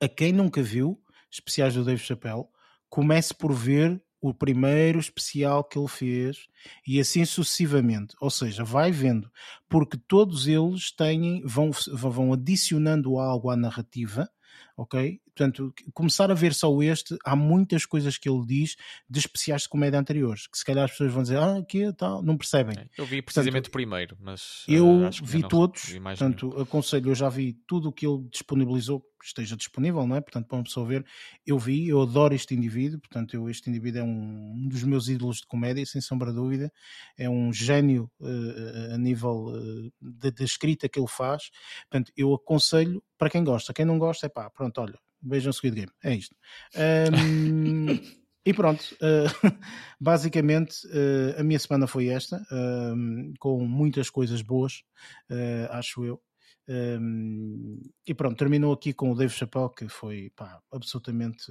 a 0.00 0.08
quem 0.08 0.32
nunca 0.32 0.62
viu 0.62 1.00
especiais 1.30 1.74
do 1.74 1.84
Dave 1.84 2.02
Chappelle, 2.02 2.44
comece 2.88 3.34
por 3.34 3.52
ver 3.52 4.02
o 4.28 4.34
primeiro 4.34 4.98
especial 4.98 5.64
que 5.64 5.78
ele 5.78 5.88
fez 5.88 6.46
e 6.86 7.00
assim 7.00 7.24
sucessivamente. 7.24 8.14
Ou 8.20 8.30
seja, 8.30 8.64
vai 8.64 8.90
vendo, 8.90 9.30
porque 9.68 9.96
todos 9.96 10.46
eles 10.46 10.90
têm, 10.90 11.42
vão, 11.44 11.70
vão 11.92 12.32
adicionando 12.32 13.18
algo 13.18 13.50
à 13.50 13.56
narrativa 13.56 14.28
ok? 14.76 15.20
Portanto, 15.36 15.74
começar 15.92 16.30
a 16.30 16.34
ver 16.34 16.54
só 16.54 16.82
este, 16.82 17.14
há 17.22 17.36
muitas 17.36 17.84
coisas 17.84 18.16
que 18.16 18.26
ele 18.26 18.42
diz 18.46 18.74
de 19.08 19.18
especiais 19.18 19.62
de 19.62 19.68
comédia 19.68 20.00
anteriores, 20.00 20.46
que 20.46 20.56
se 20.56 20.64
calhar 20.64 20.86
as 20.86 20.92
pessoas 20.92 21.12
vão 21.12 21.22
dizer, 21.22 21.36
ah, 21.36 21.62
que 21.68 21.92
tal, 21.92 22.22
não 22.22 22.38
percebem. 22.38 22.74
É, 22.78 22.88
eu 22.96 23.04
vi 23.04 23.20
precisamente 23.20 23.52
portanto, 23.52 23.66
o 23.66 23.70
primeiro, 23.72 24.16
mas 24.18 24.64
eu 24.66 24.88
uh, 24.88 25.10
vi 25.22 25.46
todos, 25.46 25.84
vi 25.84 26.00
portanto, 26.00 26.48
nenhum. 26.48 26.62
aconselho, 26.62 27.10
eu 27.10 27.14
já 27.14 27.28
vi 27.28 27.52
tudo 27.66 27.90
o 27.90 27.92
que 27.92 28.06
ele 28.06 28.26
disponibilizou, 28.30 29.04
esteja 29.22 29.54
disponível, 29.56 30.06
não 30.06 30.16
é? 30.16 30.22
Portanto, 30.22 30.46
para 30.46 30.56
uma 30.56 30.64
pessoa 30.64 30.86
ver, 30.86 31.04
eu 31.46 31.58
vi, 31.58 31.86
eu 31.86 32.00
adoro 32.00 32.34
este 32.34 32.54
indivíduo, 32.54 32.98
portanto, 32.98 33.34
eu, 33.34 33.50
este 33.50 33.68
indivíduo 33.68 34.00
é 34.00 34.04
um, 34.04 34.54
um 34.56 34.68
dos 34.68 34.84
meus 34.84 35.06
ídolos 35.06 35.38
de 35.38 35.46
comédia, 35.46 35.84
sem 35.84 36.00
sombra 36.00 36.30
de 36.30 36.36
dúvida, 36.36 36.72
é 37.18 37.28
um 37.28 37.52
gênio 37.52 38.10
uh, 38.20 38.94
a 38.94 38.96
nível 38.96 39.48
uh, 39.48 39.92
da 40.00 40.44
escrita 40.44 40.88
que 40.88 40.98
ele 40.98 41.08
faz, 41.08 41.50
portanto, 41.90 42.10
eu 42.16 42.32
aconselho 42.32 43.02
para 43.18 43.28
quem 43.28 43.44
gosta, 43.44 43.74
quem 43.74 43.84
não 43.84 43.98
gosta, 43.98 44.24
é 44.24 44.28
pá, 44.30 44.48
pronto, 44.48 44.80
olha, 44.80 44.98
vejam 45.26 45.52
Squid 45.52 45.74
Game, 45.74 45.92
é 46.02 46.14
isto. 46.14 46.34
Um, 46.74 47.86
e 48.46 48.54
pronto, 48.54 48.82
uh, 48.94 49.58
basicamente 50.00 50.86
uh, 50.86 51.40
a 51.40 51.42
minha 51.42 51.58
semana 51.58 51.86
foi 51.86 52.08
esta, 52.08 52.36
uh, 52.36 53.34
com 53.40 53.66
muitas 53.66 54.08
coisas 54.08 54.40
boas, 54.40 54.82
eh, 55.30 55.68
acho 55.70 56.04
eu. 56.04 56.22
Um, 56.68 57.80
e 58.06 58.12
pronto, 58.14 58.36
terminou 58.36 58.72
aqui 58.72 58.92
com 58.92 59.12
o 59.12 59.14
Dave 59.14 59.32
Chappelle, 59.32 59.70
que 59.76 59.88
foi 59.88 60.30
pá, 60.34 60.60
absolutamente 60.72 61.44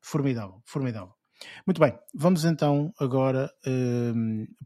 formidável, 0.00 0.62
formidável. 0.64 1.14
Muito 1.66 1.80
bem, 1.80 1.98
vamos 2.14 2.44
então 2.44 2.92
agora 2.98 3.50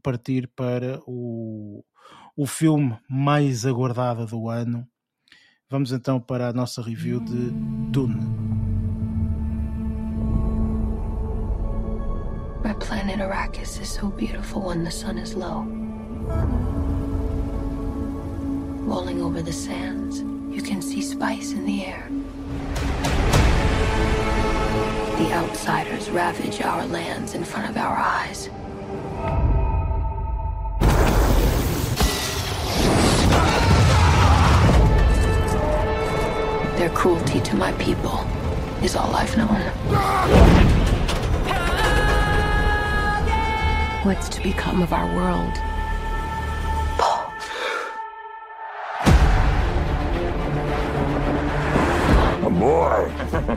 partir 0.03 0.47
para 0.55 1.01
o, 1.07 1.83
o 2.37 2.45
filme 2.45 2.97
mais 3.09 3.65
aguardado 3.65 4.25
do 4.27 4.47
ano, 4.47 4.87
Vamos 5.71 5.91
então 5.91 6.19
para 6.19 6.47
a 6.47 6.51
nossa 6.51 6.81
review 6.81 7.19
de 7.19 7.51
Dune. 7.91 8.19
My 12.63 12.73
planet 12.79 13.21
Arrakis 13.21 13.79
is 13.79 13.87
so 13.87 14.09
beautiful 14.09 14.63
when 14.63 14.83
the 14.83 14.89
sun 14.89 15.19
is 15.19 15.35
low. 15.35 15.67
Rolling 18.83 19.21
over 19.21 19.43
the 19.43 19.53
sands, 19.53 20.21
you 20.49 20.63
can 20.63 20.81
see 20.81 21.03
spice 21.03 21.51
in 21.51 21.63
the 21.65 21.85
air. 21.85 22.09
The 25.19 25.31
outsiders 25.35 26.09
ravage 26.09 26.63
our 26.63 26.87
lands 26.87 27.35
in 27.35 27.43
front 27.43 27.69
of 27.69 27.77
our 27.77 27.95
eyes. 27.95 28.49
Their 36.79 36.89
cruelty 36.91 37.41
to 37.41 37.57
my 37.57 37.73
people 37.73 38.25
is 38.81 38.95
all 38.95 39.13
I've 39.13 39.35
known. 39.35 39.49
What's 44.05 44.29
to 44.29 44.41
become 44.41 44.81
of 44.81 44.93
our 44.93 45.13
world? 45.13 45.53
Paul. 46.97 47.33
A 52.45 52.49
boy. 52.49 53.09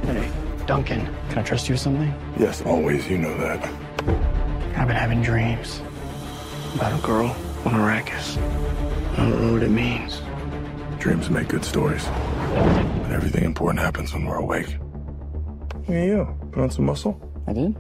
hey, 0.05 0.32
Duncan, 0.66 1.07
can 1.28 1.39
I 1.39 1.43
trust 1.44 1.69
you 1.69 1.74
with 1.74 1.81
something? 1.81 2.12
Yes, 2.40 2.62
always. 2.62 3.09
You 3.09 3.19
know 3.19 3.39
that. 3.39 3.65
I've 4.77 4.89
been 4.89 4.97
having 4.97 5.23
dreams 5.23 5.81
about 6.74 6.99
a 6.99 7.07
girl 7.07 7.36
on 7.66 7.74
Arrakis. 7.74 8.36
I 9.12 9.16
don't 9.19 9.40
know 9.47 9.53
what 9.53 9.62
it 9.62 9.70
means. 9.70 10.20
Dreams 10.99 11.31
make 11.31 11.47
good 11.47 11.65
stories. 11.65 12.05
But 13.03 13.12
everything 13.12 13.45
important 13.45 13.81
happens 13.81 14.12
when 14.12 14.24
we're 14.24 14.37
awake. 14.37 14.77
Hey, 15.85 16.07
you. 16.09 16.27
Put 16.53 16.62
on 16.62 16.70
some 16.70 16.87
muscle? 16.87 17.20
I 17.47 17.53
did? 17.53 17.77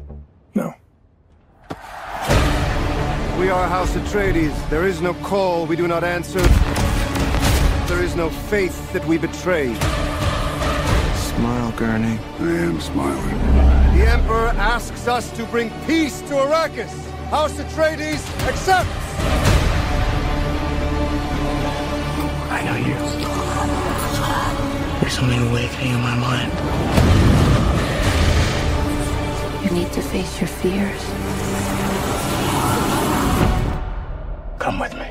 No. 0.54 0.74
We 3.38 3.48
are 3.48 3.66
House 3.68 3.92
Atreides. 3.94 4.70
There 4.70 4.86
is 4.86 5.00
no 5.00 5.14
call 5.14 5.66
we 5.66 5.76
do 5.76 5.88
not 5.88 6.04
answer. 6.04 6.40
There 7.88 8.02
is 8.02 8.14
no 8.16 8.30
faith 8.30 8.92
that 8.92 9.04
we 9.06 9.18
betray. 9.18 9.74
Smile, 11.14 11.72
Gurney. 11.72 12.18
I 12.38 12.42
am 12.42 12.80
smiling. 12.80 13.38
The 13.98 14.10
Emperor 14.10 14.48
asks 14.48 15.08
us 15.08 15.30
to 15.36 15.44
bring 15.46 15.70
peace 15.86 16.20
to 16.22 16.34
Arrakis. 16.34 16.92
House 17.30 17.54
Atreides 17.54 18.22
accepts! 18.46 18.90
I 22.50 22.62
know 22.64 22.76
you. 22.76 23.41
There's 25.12 25.20
something 25.20 25.48
awakening 25.50 25.92
in 25.92 26.00
my 26.00 26.16
mind. 26.16 26.50
You 29.62 29.70
need 29.70 29.92
to 29.92 30.00
face 30.00 30.40
your 30.40 30.48
fears. 30.48 31.04
Come 34.58 34.78
with 34.78 34.94
me. 34.94 35.06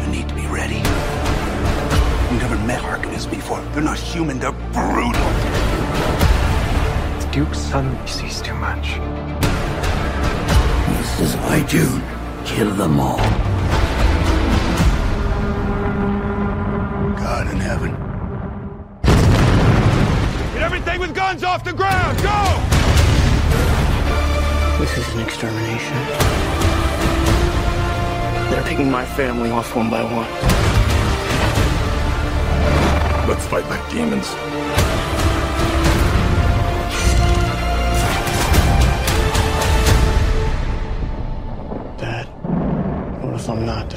You 0.00 0.12
need 0.12 0.28
to 0.28 0.34
be 0.36 0.46
ready. 0.46 0.76
You've 2.30 2.42
never 2.42 2.56
met 2.68 2.80
Harkonnens 2.80 3.28
before. 3.28 3.60
They're 3.72 3.82
not 3.82 3.98
human, 3.98 4.38
they're 4.38 4.52
brutal. 4.52 5.12
The 7.18 7.28
Duke's 7.32 7.58
son 7.58 7.98
sees 8.06 8.40
too 8.40 8.54
much. 8.54 9.00
This 10.98 11.20
is 11.20 11.36
my 11.48 11.64
June. 11.66 12.00
Kill 12.44 12.70
them 12.70 13.00
all. 13.00 13.53
God 17.44 17.54
in 17.54 17.60
heaven. 17.60 17.90
Get 20.52 20.62
everything 20.62 21.00
with 21.00 21.14
guns 21.14 21.44
off 21.44 21.64
the 21.64 21.72
ground! 21.72 22.16
Go! 22.18 22.40
This 24.78 24.98
is 24.98 25.14
an 25.14 25.20
extermination. 25.20 25.96
They're 28.50 28.64
picking 28.64 28.90
my 28.90 29.04
family 29.04 29.50
off 29.50 29.74
one 29.74 29.90
by 29.90 30.02
one. 30.02 30.30
Let's 33.28 33.46
fight 33.46 33.68
like 33.68 33.90
demons. 33.90 34.63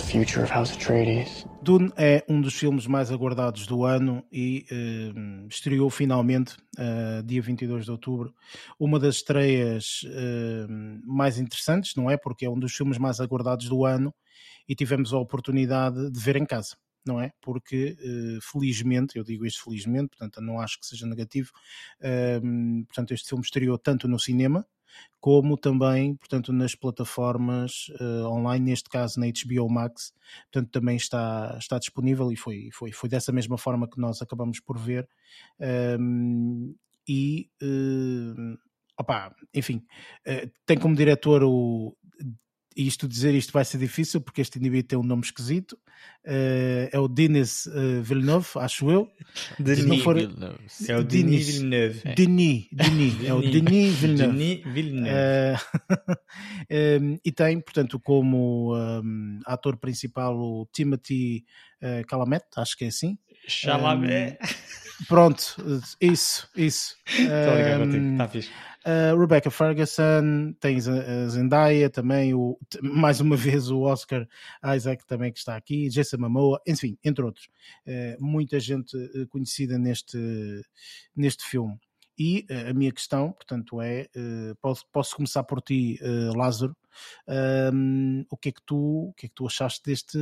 Future 0.07 0.41
of 0.41 0.53
House 0.53 0.71
Atreides? 0.71 1.45
Dune 1.61 1.91
é 1.97 2.23
um 2.29 2.39
dos 2.39 2.53
filmes 2.53 2.87
mais 2.87 3.11
aguardados 3.11 3.67
do 3.67 3.83
ano 3.83 4.23
e 4.31 4.65
uh, 4.71 5.47
estreou 5.49 5.89
finalmente, 5.89 6.55
uh, 6.77 7.21
dia 7.25 7.41
22 7.41 7.83
de 7.83 7.91
outubro, 7.91 8.33
uma 8.79 8.99
das 8.99 9.15
estreias 9.15 10.03
uh, 10.03 10.71
mais 11.05 11.37
interessantes, 11.37 11.93
não 11.95 12.09
é? 12.09 12.15
Porque 12.15 12.45
é 12.45 12.49
um 12.49 12.57
dos 12.57 12.73
filmes 12.73 12.97
mais 12.97 13.19
aguardados 13.19 13.67
do 13.67 13.83
ano 13.83 14.15
e 14.67 14.75
tivemos 14.75 15.11
a 15.13 15.17
oportunidade 15.17 16.09
de 16.09 16.19
ver 16.19 16.37
em 16.37 16.45
casa. 16.45 16.77
Não 17.05 17.21
é? 17.21 17.31
Porque 17.41 17.95
felizmente, 18.41 19.17
eu 19.17 19.23
digo 19.23 19.45
isto 19.45 19.63
felizmente, 19.63 20.09
portanto 20.09 20.41
não 20.41 20.59
acho 20.59 20.77
que 20.77 20.85
seja 20.85 21.07
negativo, 21.07 21.53
portanto 22.85 23.13
este 23.13 23.29
filme 23.29 23.45
estreou 23.45 23.77
tanto 23.77 24.09
no 24.09 24.19
cinema, 24.19 24.67
como 25.19 25.57
também, 25.57 26.15
portanto, 26.15 26.53
nas 26.53 26.75
plataformas 26.75 27.89
uh, 27.99 28.27
online, 28.27 28.65
neste 28.65 28.89
caso 28.89 29.19
na 29.19 29.27
HBO 29.27 29.69
Max, 29.69 30.13
portanto, 30.51 30.71
também 30.71 30.95
está, 30.95 31.55
está 31.59 31.79
disponível 31.79 32.31
e 32.31 32.35
foi, 32.35 32.69
foi, 32.71 32.91
foi 32.91 33.09
dessa 33.09 33.31
mesma 33.31 33.57
forma 33.57 33.89
que 33.89 33.99
nós 33.99 34.21
acabamos 34.21 34.59
por 34.59 34.77
ver. 34.77 35.07
Um, 35.99 36.75
e, 37.07 37.49
uh, 37.61 38.57
opá, 38.99 39.33
enfim, 39.53 39.83
uh, 40.27 40.49
tem 40.65 40.77
como 40.77 40.95
diretor 40.95 41.43
o 41.43 41.95
isto 42.77 43.07
dizer 43.07 43.33
isto 43.33 43.51
vai 43.51 43.65
ser 43.65 43.77
difícil 43.77 44.21
porque 44.21 44.41
este 44.41 44.59
indivíduo 44.59 44.87
tem 44.87 44.99
um 44.99 45.03
nome 45.03 45.23
esquisito. 45.23 45.73
Uh, 46.23 46.89
é 46.91 46.99
o 46.99 47.07
Denis 47.07 47.65
uh, 47.65 48.03
Villeneuve, 48.03 48.47
acho 48.57 48.91
eu. 48.91 49.09
Denis 49.57 50.03
for... 50.03 50.15
Villeneuve. 50.15 50.59
É 50.87 50.97
o 50.97 51.03
Denis 51.03 51.47
Villeneuve. 51.47 52.01
É. 52.03 52.13
Denis, 52.13 52.67
Denis, 52.71 53.23
é 53.23 53.33
o 53.33 53.41
Denis 53.41 53.95
Villeneuve. 53.95 54.37
Denis 54.37 54.73
Villeneuve. 54.73 55.61
Uh, 55.89 57.01
um, 57.01 57.19
e 57.25 57.31
tem, 57.31 57.59
portanto, 57.59 57.99
como 57.99 58.75
um, 58.75 59.39
ator 59.45 59.77
principal 59.77 60.37
o 60.37 60.67
Timothy 60.71 61.45
uh, 61.81 62.07
Chalamet, 62.09 62.45
acho 62.57 62.77
que 62.77 62.85
é 62.85 62.87
assim. 62.89 63.17
Chalamet. 63.47 64.37
Um, 64.41 65.05
pronto, 65.07 65.55
isso, 65.99 66.47
isso. 66.55 66.95
Estou 67.07 67.55
ligado 67.55 67.79
contigo, 67.85 68.11
está 68.11 68.27
fixe. 68.27 68.49
Uh, 68.87 69.19
Rebecca 69.19 69.51
Ferguson, 69.51 70.53
tens 70.61 70.87
a, 70.87 71.27
Zendaya 71.27 71.89
também, 71.89 72.33
o, 72.33 72.57
mais 72.81 73.19
uma 73.19 73.35
vez 73.35 73.69
o 73.69 73.81
Oscar 73.81 74.25
Isaac 74.73 75.05
também 75.05 75.29
que 75.29 75.39
está 75.39 75.57
aqui, 75.57 75.89
Jason 75.89 76.15
Momoa, 76.17 76.61
enfim, 76.65 76.97
entre 77.03 77.25
outros. 77.25 77.49
Uh, 77.85 78.15
muita 78.17 78.57
gente 78.61 78.95
eh, 78.95 79.25
conhecida 79.25 79.77
neste, 79.77 80.17
neste 81.13 81.43
filme. 81.43 81.77
E 82.17 82.45
uh, 82.49 82.69
a 82.69 82.73
minha 82.73 82.93
questão, 82.93 83.33
portanto, 83.33 83.81
é: 83.81 84.07
posso, 84.61 84.85
posso 84.89 85.17
começar 85.17 85.43
por 85.43 85.61
ti, 85.61 85.99
Lázaro. 86.33 86.73
Um, 87.27 88.25
o 88.29 88.37
que 88.37 88.49
é 88.49 88.51
que 88.53 88.61
tu, 88.65 89.09
o 89.09 89.13
que 89.13 89.25
é 89.25 89.29
que 89.29 89.35
tu 89.35 89.45
achaste 89.45 89.81
deste, 89.83 90.17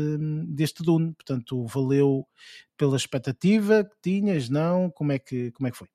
deste 0.48 0.82
Dune? 0.82 1.14
Portanto, 1.14 1.68
valeu 1.68 2.28
pela 2.76 2.98
expectativa 2.98 3.84
que 3.86 3.96
tinhas? 4.02 4.50
Não? 4.50 4.90
Como 4.90 5.12
é 5.12 5.20
que, 5.20 5.52
como 5.52 5.68
é 5.68 5.72
que 5.72 5.78
foi? 5.78 5.88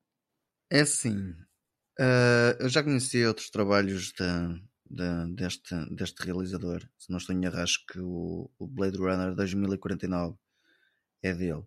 É 0.71 0.83
assim, 0.83 1.35
Uh, 2.01 2.57
eu 2.59 2.69
já 2.71 2.83
conhecia 2.83 3.29
outros 3.29 3.51
trabalhos 3.51 4.11
de, 4.89 5.35
deste, 5.35 5.75
deste 5.95 6.25
realizador. 6.25 6.89
Se 6.99 7.11
não 7.11 7.19
estou 7.19 7.37
em 7.37 7.45
erro, 7.45 7.59
acho 7.59 7.85
que 7.85 8.01
o, 8.01 8.51
o 8.59 8.67
Blade 8.67 8.97
Runner 8.97 9.35
2049 9.35 10.35
é 11.23 11.35
dele. 11.35 11.63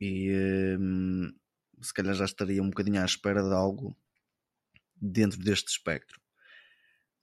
E 0.00 0.76
um, 0.76 1.32
se 1.80 1.94
calhar 1.94 2.14
já 2.14 2.24
estaria 2.24 2.60
um 2.60 2.70
bocadinho 2.70 3.00
à 3.00 3.04
espera 3.04 3.40
de 3.40 3.54
algo 3.54 3.96
dentro 4.96 5.38
deste 5.38 5.68
espectro. 5.68 6.20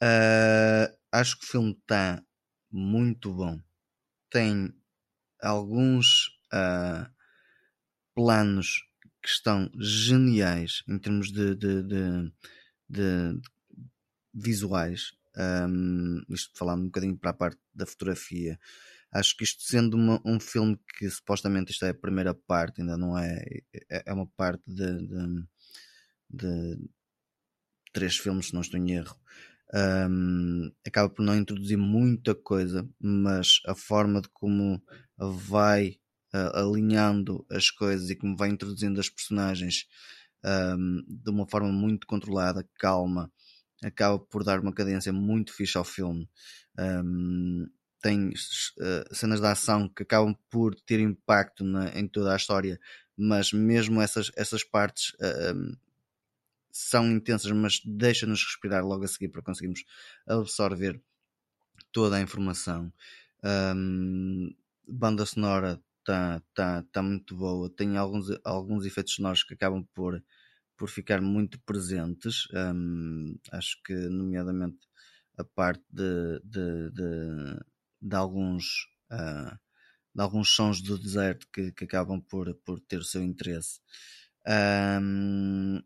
Uh, 0.02 0.96
acho 1.12 1.38
que 1.38 1.46
o 1.46 1.50
filme 1.50 1.72
está 1.72 2.24
muito 2.72 3.34
bom. 3.34 3.60
Tem 4.30 4.74
alguns 5.42 6.28
uh, 6.54 7.12
planos 8.16 8.86
que 9.28 9.34
estão 9.34 9.70
geniais 9.78 10.84
em 10.88 10.98
termos 10.98 11.34
de, 11.34 11.54
de, 11.54 11.84
de, 11.84 12.32
de 12.90 13.41
visuais. 14.34 15.12
Um, 15.36 16.24
isto 16.30 16.58
falando 16.58 16.84
um 16.84 16.86
bocadinho 16.86 17.18
para 17.18 17.32
a 17.32 17.34
parte 17.34 17.60
da 17.76 17.86
fotografia. 17.86 18.58
Acho 19.12 19.36
que 19.36 19.44
isto 19.44 19.64
sendo 19.64 19.98
uma, 19.98 20.22
um 20.24 20.40
filme 20.40 20.80
que 20.98 21.10
supostamente 21.10 21.74
isto 21.74 21.84
é 21.84 21.90
a 21.90 21.94
primeira 21.94 22.34
parte, 22.34 22.80
ainda 22.80 22.95
não 22.98 23.18
é. 23.18 23.44
É, 23.90 24.04
é 24.06 24.14
uma 24.14 24.28
parte 24.28 24.64
de, 24.66 24.98
de, 26.30 26.90
três 27.91 28.16
filmes, 28.16 28.48
se 28.48 28.54
não 28.54 28.62
estou 28.62 28.80
em 28.80 28.94
erro. 28.94 29.16
Um, 30.10 30.72
acaba 30.86 31.10
por 31.10 31.22
não 31.22 31.36
introduzir 31.36 31.78
muita 31.78 32.34
coisa, 32.34 32.88
mas 32.98 33.60
a 33.66 33.76
forma 33.76 34.22
de 34.22 34.30
como 34.30 34.82
vai 35.18 35.99
uh, 36.34 36.58
alinhando 36.58 37.45
as 37.49 37.70
coisas 37.70 38.10
e 38.10 38.16
como 38.16 38.36
vai 38.36 38.49
introduzindo 38.49 38.99
as 38.99 39.10
personagens 39.10 39.86
um, 40.44 41.04
de 41.08 41.30
uma 41.30 41.48
forma 41.48 41.72
muito 41.72 42.08
controlada, 42.08 42.68
calma, 42.80 43.32
acaba 43.84 44.20
por 44.20 44.44
dar 44.44 44.60
uma 44.60 44.74
cadência 44.74 45.12
muito 45.12 45.54
fixe 45.54 45.78
ao 45.78 45.84
filme. 45.84 46.30
Um, 46.78 47.68
tem 48.02 48.30
uh, 48.30 49.16
cenas 49.16 49.41
de 49.41 49.48
ação 49.48 49.90
que 49.90 50.04
acabam 50.04 50.36
por 50.49 50.76
ter 50.76 50.99
impacto 50.99 51.64
na, 51.64 51.90
em 51.98 52.08
toda 52.08 52.34
a 52.34 52.38
história, 52.38 52.80
mas 53.16 53.52
mesmo 53.52 54.02
essas, 54.02 54.32
essas 54.36 54.64
partes 54.64 55.14
uh, 55.16 55.56
um, 55.56 55.76
são 56.72 57.12
intensas, 57.12 57.52
mas 57.52 57.82
deixa-nos 57.84 58.44
respirar 58.44 58.86
logo 58.86 59.04
a 59.04 59.08
seguir 59.08 59.30
para 59.30 59.41
conseguirmos 59.41 59.84
absorver 60.28 61.02
toda 61.91 62.18
a 62.18 62.22
informação. 62.22 62.94
Um, 63.44 64.56
banda 64.88 65.26
sonora 65.26 65.82
está 66.08 66.42
tá, 66.54 66.84
tá 66.92 67.04
muito 67.04 67.36
boa. 67.36 67.70
Tem 67.70 67.98
alguns, 67.98 68.28
alguns 68.44 68.86
efeitos 68.86 69.16
sonoros 69.16 69.44
que 69.44 69.54
acabam 69.54 69.86
por, 69.94 70.24
por 70.78 70.90
ficar 70.90 71.22
muito 71.22 71.60
presentes. 71.62 72.48
Um, 72.54 73.38
acho 73.52 73.82
que, 73.84 73.94
nomeadamente, 73.94 74.80
a 75.38 75.44
parte 75.44 75.84
de, 75.90 76.40
de, 76.44 76.92
de, 76.92 77.60
de 78.02 78.16
alguns. 78.16 78.88
Uh, 79.12 79.56
de 80.16 80.24
alguns 80.24 80.56
sons 80.56 80.82
do 80.82 80.98
deserto 80.98 81.48
que, 81.54 81.72
que 81.74 81.84
acabam 81.84 82.20
por, 82.20 82.52
por 82.66 82.80
ter 82.80 82.98
o 82.98 83.04
seu 83.04 83.22
interesse. 83.22 83.80
Um, 85.00 85.80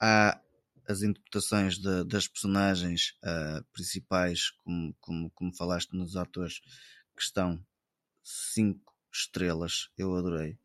há 0.00 0.40
as 0.86 1.02
interpretações 1.02 1.76
de, 1.76 2.04
das 2.04 2.28
personagens 2.28 3.18
uh, 3.24 3.64
principais, 3.72 4.50
como, 4.62 4.94
como, 5.00 5.30
como 5.32 5.56
falaste 5.56 5.96
nos 5.96 6.14
atores, 6.14 6.60
que 7.16 7.22
estão 7.22 7.60
cinco 8.22 8.95
estrelas, 9.20 9.88
eu 9.96 10.14
adorei. 10.14 10.58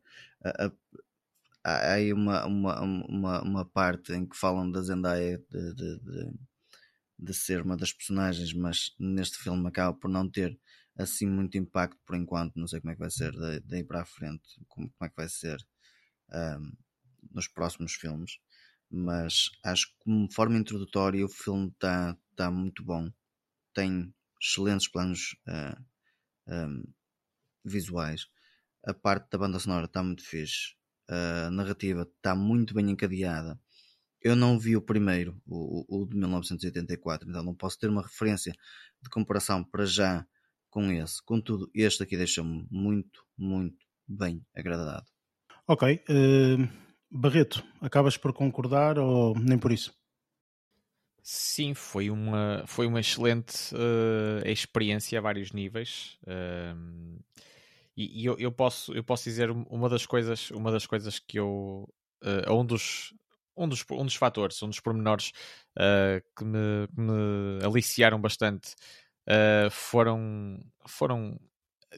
Há 1.64 1.92
aí 1.92 2.12
uma, 2.12 2.44
uma, 2.44 2.80
uma, 2.80 3.42
uma 3.42 3.64
parte 3.64 4.12
em 4.12 4.26
que 4.26 4.36
falam 4.36 4.70
da 4.70 4.82
Zendaya 4.82 5.38
de, 5.50 5.74
de, 5.74 5.98
de, 6.00 6.32
de, 7.20 7.34
ser 7.34 7.62
uma 7.62 7.76
das 7.76 7.92
personagens, 7.92 8.52
mas 8.52 8.94
neste 8.98 9.38
filme 9.38 9.68
acaba 9.68 9.96
por 9.96 10.10
não 10.10 10.28
ter 10.28 10.58
assim 10.96 11.26
muito 11.26 11.56
impacto 11.56 12.00
por 12.04 12.16
enquanto. 12.16 12.56
Não 12.56 12.66
sei 12.66 12.80
como 12.80 12.90
é 12.90 12.94
que 12.94 13.00
vai 13.00 13.10
ser 13.10 13.32
daí 13.64 13.84
para 13.84 14.02
a 14.02 14.04
frente, 14.04 14.42
como, 14.68 14.90
como 14.90 15.06
é 15.06 15.08
que 15.08 15.16
vai 15.16 15.28
ser 15.28 15.58
um, 16.32 16.72
nos 17.30 17.46
próximos 17.46 17.94
filmes. 17.94 18.38
Mas 18.90 19.50
acho 19.64 19.86
que, 19.86 19.94
como 20.00 20.32
forma 20.32 20.58
introdutória, 20.58 21.24
o 21.24 21.28
filme 21.28 21.68
está 21.68 22.16
tá 22.34 22.50
muito 22.50 22.84
bom. 22.84 23.08
Tem 23.72 24.12
excelentes 24.40 24.88
planos 24.88 25.36
uh, 25.46 25.80
um, 26.48 26.82
visuais 27.64 28.26
a 28.84 28.94
parte 28.94 29.30
da 29.30 29.38
banda 29.38 29.58
sonora 29.58 29.86
está 29.86 30.02
muito 30.02 30.22
fixe. 30.24 30.74
A 31.08 31.50
narrativa 31.50 32.02
está 32.02 32.34
muito 32.34 32.74
bem 32.74 32.90
encadeada. 32.90 33.58
Eu 34.20 34.36
não 34.36 34.58
vi 34.58 34.76
o 34.76 34.82
primeiro, 34.82 35.40
o, 35.46 36.02
o 36.02 36.06
de 36.06 36.16
1984, 36.16 37.28
então 37.28 37.42
não 37.42 37.54
posso 37.54 37.78
ter 37.78 37.90
uma 37.90 38.02
referência 38.02 38.52
de 39.02 39.10
comparação 39.10 39.64
para 39.64 39.84
já 39.84 40.24
com 40.70 40.90
esse. 40.90 41.22
Contudo, 41.24 41.70
este 41.74 42.02
aqui 42.02 42.16
deixa-me 42.16 42.66
muito, 42.70 43.24
muito 43.36 43.84
bem 44.06 44.44
agradado. 44.54 45.06
Ok. 45.66 46.02
Uh, 46.08 46.68
Barreto, 47.10 47.62
acabas 47.80 48.16
por 48.16 48.32
concordar 48.32 48.98
ou 48.98 49.34
nem 49.38 49.58
por 49.58 49.72
isso? 49.72 49.92
Sim, 51.22 51.74
foi 51.74 52.10
uma, 52.10 52.64
foi 52.66 52.86
uma 52.86 53.00
excelente 53.00 53.74
uh, 53.74 54.48
experiência 54.48 55.18
a 55.18 55.22
vários 55.22 55.52
níveis. 55.52 56.18
Uh, 56.22 57.22
e, 57.96 58.22
e 58.22 58.24
eu, 58.24 58.36
eu, 58.38 58.52
posso, 58.52 58.92
eu 58.94 59.04
posso 59.04 59.24
dizer 59.24 59.50
uma 59.50 59.88
das 59.88 60.06
coisas, 60.06 60.50
uma 60.50 60.70
das 60.70 60.86
coisas 60.86 61.18
que 61.18 61.38
eu. 61.38 61.88
Uh, 62.22 62.52
um 62.52 62.64
dos. 62.64 63.14
Um 63.54 63.68
dos, 63.68 63.84
um 63.90 64.06
dos 64.06 64.14
fatores, 64.14 64.62
um 64.62 64.68
dos 64.70 64.80
pormenores 64.80 65.30
uh, 65.76 66.24
que, 66.34 66.42
me, 66.42 66.88
me 66.96 67.62
aliciaram 67.62 68.18
bastante 68.18 68.74
uh, 69.28 69.70
foram, 69.70 70.58
foram 70.86 71.38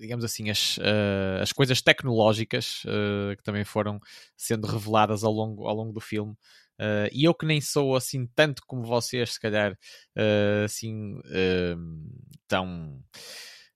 digamos 0.01 0.25
assim, 0.25 0.51
as, 0.51 0.77
uh, 0.79 1.41
as 1.41 1.53
coisas 1.53 1.81
tecnológicas 1.81 2.83
uh, 2.85 3.37
que 3.37 3.43
também 3.43 3.65
foram 3.65 4.01
sendo 4.37 4.67
reveladas 4.67 5.25
ao 5.25 5.33
longo, 5.33 5.67
ao 5.67 5.75
longo 5.75 5.93
do 5.93 6.01
filme. 6.01 6.33
Uh, 6.81 7.09
e 7.13 7.25
eu 7.25 7.35
que 7.35 7.47
nem 7.47 7.61
sou 7.61 7.95
assim 7.95 8.27
tanto 8.35 8.63
como 8.67 8.83
vocês, 8.83 9.35
se 9.35 9.41
calhar, 9.41 9.79
assim, 10.65 11.21
tão 12.49 13.01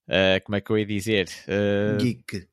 Uh, 0.09 0.43
como 0.45 0.57
é 0.57 0.61
que 0.61 0.71
eu 0.71 0.79
ia 0.79 0.87
dizer? 0.87 1.29
Uh... 1.47 1.99
Geek. 1.99 2.49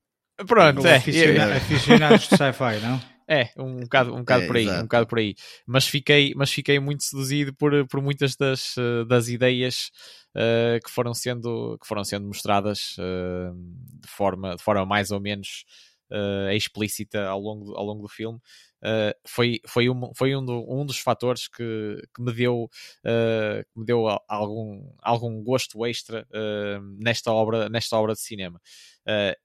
Pronto, 0.45 0.86
é. 0.86 0.98
Aficionados 0.98 2.27
de 2.27 2.38
sci-fi, 2.38 2.80
não? 2.84 3.02
É, 3.27 3.49
um 3.57 3.80
bocado, 3.80 4.14
um 4.14 4.19
bocado 4.19 4.44
é, 4.44 4.48
por 4.48 4.56
aí, 4.56 4.64
exato. 4.65 4.80
um 4.80 4.84
bocado 4.84 5.07
por 5.07 5.18
aí. 5.18 5.36
Mas 5.65 5.88
fiquei, 5.88 6.34
mas 6.36 6.52
fiquei 6.52 6.80
muito 6.80 7.03
seduzido 7.03 7.56
por, 7.56 7.88
por 7.88 8.02
muitas 8.02 8.36
das, 8.36 8.76
das 9.07 9.30
ideias 9.30 9.90
uh, 10.36 10.84
que, 10.84 10.91
foram 10.91 11.14
sendo, 11.14 11.77
que 11.80 11.88
foram 11.88 12.03
sendo 12.03 12.27
mostradas 12.27 12.95
uh, 12.99 13.56
de, 14.02 14.07
forma, 14.07 14.56
de 14.56 14.61
forma 14.61 14.86
mais 14.86 15.10
ou 15.10 15.19
menos 15.19 15.65
uh, 16.11 16.52
explícita 16.52 17.26
ao 17.26 17.40
longo, 17.40 17.76
ao 17.76 17.86
longo 17.86 18.03
do 18.03 18.10
filme. 18.10 18.40
Uh, 18.86 19.18
foi, 19.26 19.60
foi, 19.66 19.90
um, 19.90 20.14
foi 20.14 20.36
um, 20.36 20.45
do, 20.45 20.64
um 20.70 20.86
dos 20.86 20.99
fatores 20.99 21.48
que, 21.48 21.99
que 22.14 22.22
me 22.22 22.32
deu, 22.32 22.66
uh, 23.03 23.80
me 23.80 23.84
deu 23.84 24.06
algum, 24.28 24.88
algum 25.02 25.44
gosto 25.44 25.84
extra 25.88 26.28
uh, 26.30 26.82
nesta, 26.99 27.32
obra, 27.32 27.68
nesta 27.68 27.98
obra 27.98 28.14
de 28.14 28.20
cinema. 28.20 28.62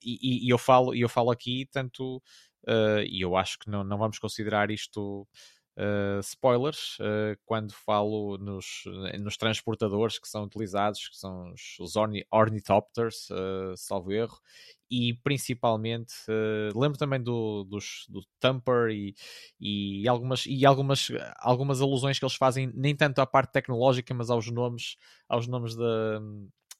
E, 0.02 0.46
e, 0.46 0.50
eu, 0.50 0.58
falo, 0.58 0.94
eu 0.94 1.08
falo 1.08 1.30
aqui 1.30 1.66
tanto, 1.72 2.22
e 3.06 3.20
eu 3.22 3.34
acho 3.34 3.58
que 3.58 3.70
não, 3.70 3.82
não 3.82 3.96
vamos 3.96 4.18
considerar 4.18 4.70
isto 4.70 5.26
Uh, 5.76 6.20
spoilers 6.20 6.98
uh, 6.98 7.38
quando 7.46 7.72
falo 7.72 8.36
nos, 8.36 8.82
nos 9.18 9.36
transportadores 9.36 10.18
que 10.18 10.28
são 10.28 10.44
utilizados, 10.44 11.08
que 11.08 11.16
são 11.16 11.52
os, 11.52 11.78
os 11.80 11.96
orni, 11.96 12.26
ornithopters, 12.30 13.30
uh, 13.30 13.74
salvo 13.76 14.12
erro, 14.12 14.38
e 14.90 15.14
principalmente 15.22 16.12
lembro 16.74 16.98
também 16.98 17.22
do, 17.22 17.64
dos, 17.64 18.04
do 18.08 18.20
Thumper 18.40 18.90
e, 18.90 19.14
e, 19.60 20.08
algumas, 20.08 20.44
e 20.46 20.66
algumas, 20.66 21.08
algumas 21.36 21.80
alusões 21.80 22.18
que 22.18 22.24
eles 22.24 22.34
fazem, 22.34 22.70
nem 22.74 22.94
tanto 22.94 23.20
à 23.20 23.26
parte 23.26 23.52
tecnológica, 23.52 24.12
mas 24.12 24.28
aos 24.30 24.50
nomes, 24.50 24.96
aos 25.28 25.46
nomes 25.46 25.76
da, 25.76 26.20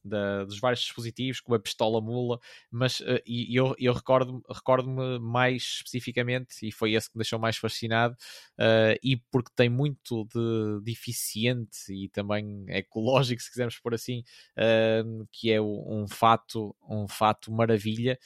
da, 0.04 0.44
dos 0.44 0.58
vários 0.58 0.80
dispositivos, 0.80 1.40
como 1.40 1.54
a 1.56 1.60
pistola 1.60 2.00
mula, 2.00 2.38
mas 2.70 3.00
uh, 3.00 3.20
e 3.26 3.54
eu, 3.54 3.74
eu 3.78 3.92
recordo-me 3.92 4.42
recordo 4.48 4.88
mais 5.20 5.62
especificamente, 5.62 6.66
e 6.66 6.72
foi 6.72 6.94
esse 6.94 7.10
que 7.10 7.16
me 7.16 7.22
deixou 7.22 7.38
mais 7.38 7.56
fascinado, 7.56 8.14
uh, 8.58 8.98
e 9.02 9.16
porque 9.30 9.50
tem 9.54 9.68
muito 9.68 10.24
de, 10.26 10.82
de 10.84 10.92
eficiente 10.92 11.92
e 11.92 12.08
também 12.08 12.64
ecológico, 12.68 13.42
se 13.42 13.50
quisermos 13.50 13.78
por 13.78 13.94
assim, 13.94 14.22
uh, 14.56 15.28
que 15.32 15.52
é 15.52 15.60
um 15.60 16.06
fato, 16.08 16.74
um 16.88 17.06
fato 17.08 17.52
maravilha 17.52 18.18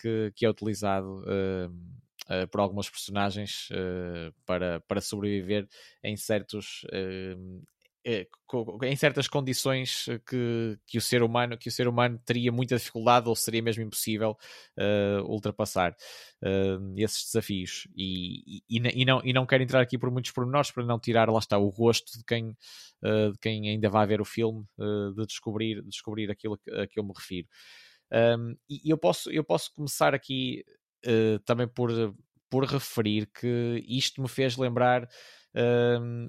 que, 0.00 0.32
que 0.34 0.46
é 0.46 0.50
utilizado. 0.50 1.22
Uh, 2.24 2.48
por 2.50 2.60
algumas 2.60 2.88
personagens 2.88 3.68
uh, 3.70 4.32
para, 4.46 4.80
para 4.80 5.02
sobreviver 5.02 5.68
em 6.02 6.16
certos 6.16 6.86
em 8.04 8.96
certas 8.96 9.26
condições 9.26 10.06
eh, 10.08 10.18
que, 10.18 10.78
que, 10.86 10.98
o 10.98 11.00
ser 11.00 11.22
humano, 11.22 11.56
que 11.56 11.68
o 11.68 11.72
ser 11.72 11.88
humano 11.88 12.20
teria 12.24 12.52
muita 12.52 12.76
dificuldade 12.76 13.28
ou 13.28 13.34
seria 13.34 13.62
mesmo 13.62 13.82
impossível 13.82 14.36
uh, 14.78 15.22
ultrapassar 15.24 15.96
uh, 16.42 16.94
esses 16.96 17.24
desafios. 17.24 17.88
E, 17.96 18.62
e, 18.68 18.78
e, 18.78 19.04
não, 19.04 19.22
e 19.24 19.32
não 19.32 19.46
quero 19.46 19.62
entrar 19.62 19.80
aqui 19.80 19.96
por 19.96 20.10
muitos 20.10 20.30
pormenores 20.32 20.70
para 20.70 20.84
não 20.84 20.98
tirar, 20.98 21.30
lá 21.30 21.38
está, 21.38 21.56
o 21.56 21.68
rosto 21.68 22.18
de 22.18 22.24
quem, 22.24 22.50
uh, 23.02 23.32
de 23.32 23.38
quem 23.38 23.70
ainda 23.70 23.88
vai 23.88 24.06
ver 24.06 24.20
o 24.20 24.24
filme, 24.24 24.64
de 25.16 25.26
descobrir, 25.26 25.82
de 25.82 25.88
descobrir 25.88 26.30
aquilo 26.30 26.58
a 26.72 26.86
que 26.86 26.98
eu 26.98 27.04
me 27.04 27.12
refiro. 27.16 27.48
Um, 28.12 28.54
e 28.68 28.90
eu 28.90 28.98
posso, 28.98 29.30
eu 29.30 29.42
posso 29.42 29.72
começar 29.74 30.14
aqui 30.14 30.64
também 31.44 31.68
por, 31.68 31.90
por 32.48 32.64
referir 32.64 33.26
que 33.26 33.84
isto 33.86 34.22
me 34.22 34.28
fez 34.28 34.56
lembrar 34.56 35.08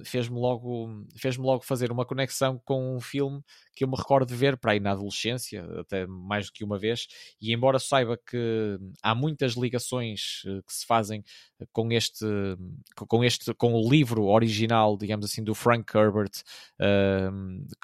fez-me 0.03 0.39
logo, 0.39 1.05
fez 1.17 1.35
logo 1.37 1.63
fazer 1.63 1.91
uma 1.91 2.05
conexão 2.05 2.61
com 2.63 2.95
um 2.95 3.01
filme 3.01 3.41
que 3.75 3.83
eu 3.83 3.87
me 3.87 3.95
recordo 3.95 4.29
de 4.29 4.35
ver 4.35 4.57
para 4.57 4.73
aí 4.73 4.79
na 4.79 4.91
adolescência, 4.91 5.65
até 5.79 6.05
mais 6.05 6.47
do 6.47 6.53
que 6.53 6.63
uma 6.63 6.77
vez, 6.77 7.07
e 7.41 7.51
embora 7.51 7.79
saiba 7.79 8.17
que 8.17 8.77
há 9.01 9.15
muitas 9.15 9.53
ligações 9.53 10.43
eh, 10.45 10.61
que 10.65 10.73
se 10.73 10.85
fazem 10.85 11.23
com 11.73 11.91
este, 11.91 12.25
com 12.95 13.23
este, 13.23 13.53
com 13.55 13.73
o 13.73 13.89
livro 13.89 14.25
original, 14.25 14.97
digamos 14.97 15.25
assim, 15.25 15.43
do 15.43 15.55
Frank 15.55 15.95
Herbert, 15.95 16.31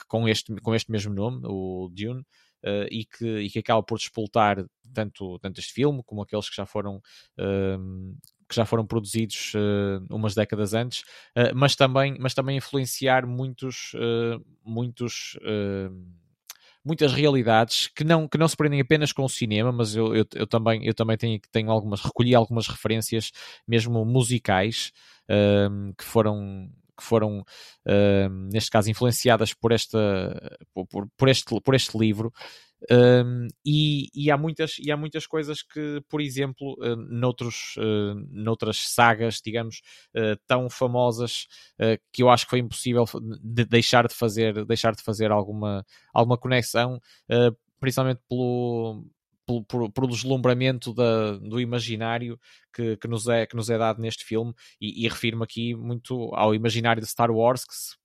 com, 0.08 0.28
este, 0.28 0.56
com 0.62 0.76
este 0.76 0.92
mesmo 0.92 1.14
nome, 1.14 1.42
o 1.46 1.90
Dune, 1.92 2.24
Uh, 2.64 2.86
e, 2.92 3.06
que, 3.06 3.40
e 3.40 3.50
que 3.50 3.58
acaba 3.58 3.82
por 3.82 3.98
despoltar 3.98 4.64
tanto, 4.94 5.40
tanto 5.40 5.60
este 5.60 5.74
filme 5.74 6.04
como 6.06 6.22
aqueles 6.22 6.48
que 6.48 6.56
já 6.56 6.64
foram 6.64 6.98
uh, 7.40 8.16
que 8.52 8.56
já 8.58 8.66
foram 8.66 8.86
produzidos 8.86 9.54
uh, 9.56 10.06
umas 10.14 10.36
décadas 10.36 10.74
antes, 10.74 11.00
uh, 11.38 11.56
mas, 11.56 11.74
também, 11.74 12.18
mas 12.20 12.34
também 12.34 12.58
influenciar 12.58 13.26
muitos, 13.26 13.94
uh, 13.94 14.44
muitos 14.64 15.38
muitas 16.84 17.14
realidades 17.14 17.88
que 17.88 18.04
não, 18.04 18.28
que 18.28 18.38
não 18.38 18.48
se 18.48 18.58
prendem 18.58 18.82
apenas 18.82 19.14
com 19.14 19.24
o 19.24 19.30
cinema, 19.30 19.72
mas 19.72 19.96
eu, 19.96 20.14
eu, 20.14 20.26
eu 20.36 20.48
também, 20.48 20.86
eu 20.86 20.94
também 20.94 21.16
tenho, 21.16 21.40
tenho 21.52 21.72
algumas, 21.72 22.02
recolhi 22.02 22.36
algumas 22.36 22.68
referências 22.68 23.32
mesmo 23.68 24.04
musicais 24.04 24.92
que 25.98 26.04
foram 26.04 26.70
que 27.02 27.08
foram, 27.08 27.40
uh, 27.40 28.30
neste 28.54 28.70
caso, 28.70 28.90
influenciadas 28.90 29.54
por, 29.54 29.72
esta, 29.72 30.00
por, 30.74 31.08
por, 31.18 31.30
este, 31.30 31.60
por 31.62 31.76
este 31.76 31.98
livro. 31.98 32.32
Um, 32.90 33.48
e, 33.64 34.10
e, 34.14 34.32
há 34.32 34.38
muitas, 34.38 34.78
e 34.80 34.92
há 34.92 34.98
muitas 34.98 35.28
coisas 35.28 35.62
que, 35.62 36.02
por 36.10 36.20
exemplo, 36.20 36.76
uh, 36.80 36.96
noutros, 36.96 37.76
uh, 37.78 38.16
noutras 38.32 38.78
sagas, 38.90 39.40
digamos, 39.44 39.82
uh, 40.16 40.36
tão 40.48 40.70
famosas, 40.70 41.48
que 42.12 42.24
eu 42.24 42.30
acho 42.30 42.46
que 42.46 42.52
foi 42.52 42.60
impossível 42.60 43.06
de 43.44 43.66
deixar 43.66 44.08
de 44.08 44.14
fazer, 44.14 44.66
deixar 44.66 44.96
de 44.96 45.04
fazer 45.04 45.32
alguma, 45.32 45.86
alguma 46.14 46.38
conexão, 46.38 47.00
principalmente 47.80 48.22
pelo, 48.30 49.04
por, 49.64 50.08
deslumbramento 50.08 50.94
da, 50.94 51.38
do 51.38 51.60
imaginário 51.60 52.40
que, 52.74 52.98
que, 52.98 53.08
nos 53.08 53.28
é, 53.28 53.46
que 53.46 53.56
nos 53.56 53.70
é 53.70 53.78
dado 53.78 54.02
neste 54.02 54.24
filme, 54.24 54.54
e, 54.80 55.06
e 55.06 55.10
refiro-me 55.10 55.44
aqui 55.44 55.76
muito 55.76 56.34
ao 56.34 56.56
imaginário 56.56 57.02
de 57.02 57.08
Star 57.08 57.30
Wars, 57.30 57.66
que, 57.66 57.74
se, 57.76 57.96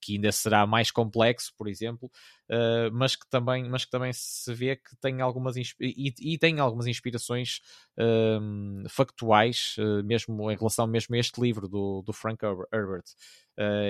que 0.00 0.14
ainda 0.14 0.32
será 0.32 0.66
mais 0.66 0.90
complexo, 0.90 1.52
por 1.56 1.68
exemplo, 1.68 2.10
uh, 2.50 2.90
mas, 2.92 3.16
que 3.16 3.26
também, 3.30 3.68
mas 3.68 3.84
que 3.84 3.90
também 3.90 4.12
se 4.12 4.52
vê 4.52 4.76
que 4.76 4.96
tem 5.00 5.20
algumas 5.20 5.56
e, 5.56 6.12
e 6.20 6.38
tem 6.38 6.58
algumas 6.58 6.86
inspirações 6.86 7.60
uh, 7.98 8.88
factuais, 8.88 9.76
uh, 9.78 10.02
mesmo 10.04 10.50
em 10.50 10.56
relação 10.56 10.86
mesmo 10.86 11.14
a 11.14 11.18
este 11.18 11.40
livro 11.40 11.68
do, 11.68 12.02
do 12.02 12.12
Frank 12.12 12.44
Herbert. 12.72 13.04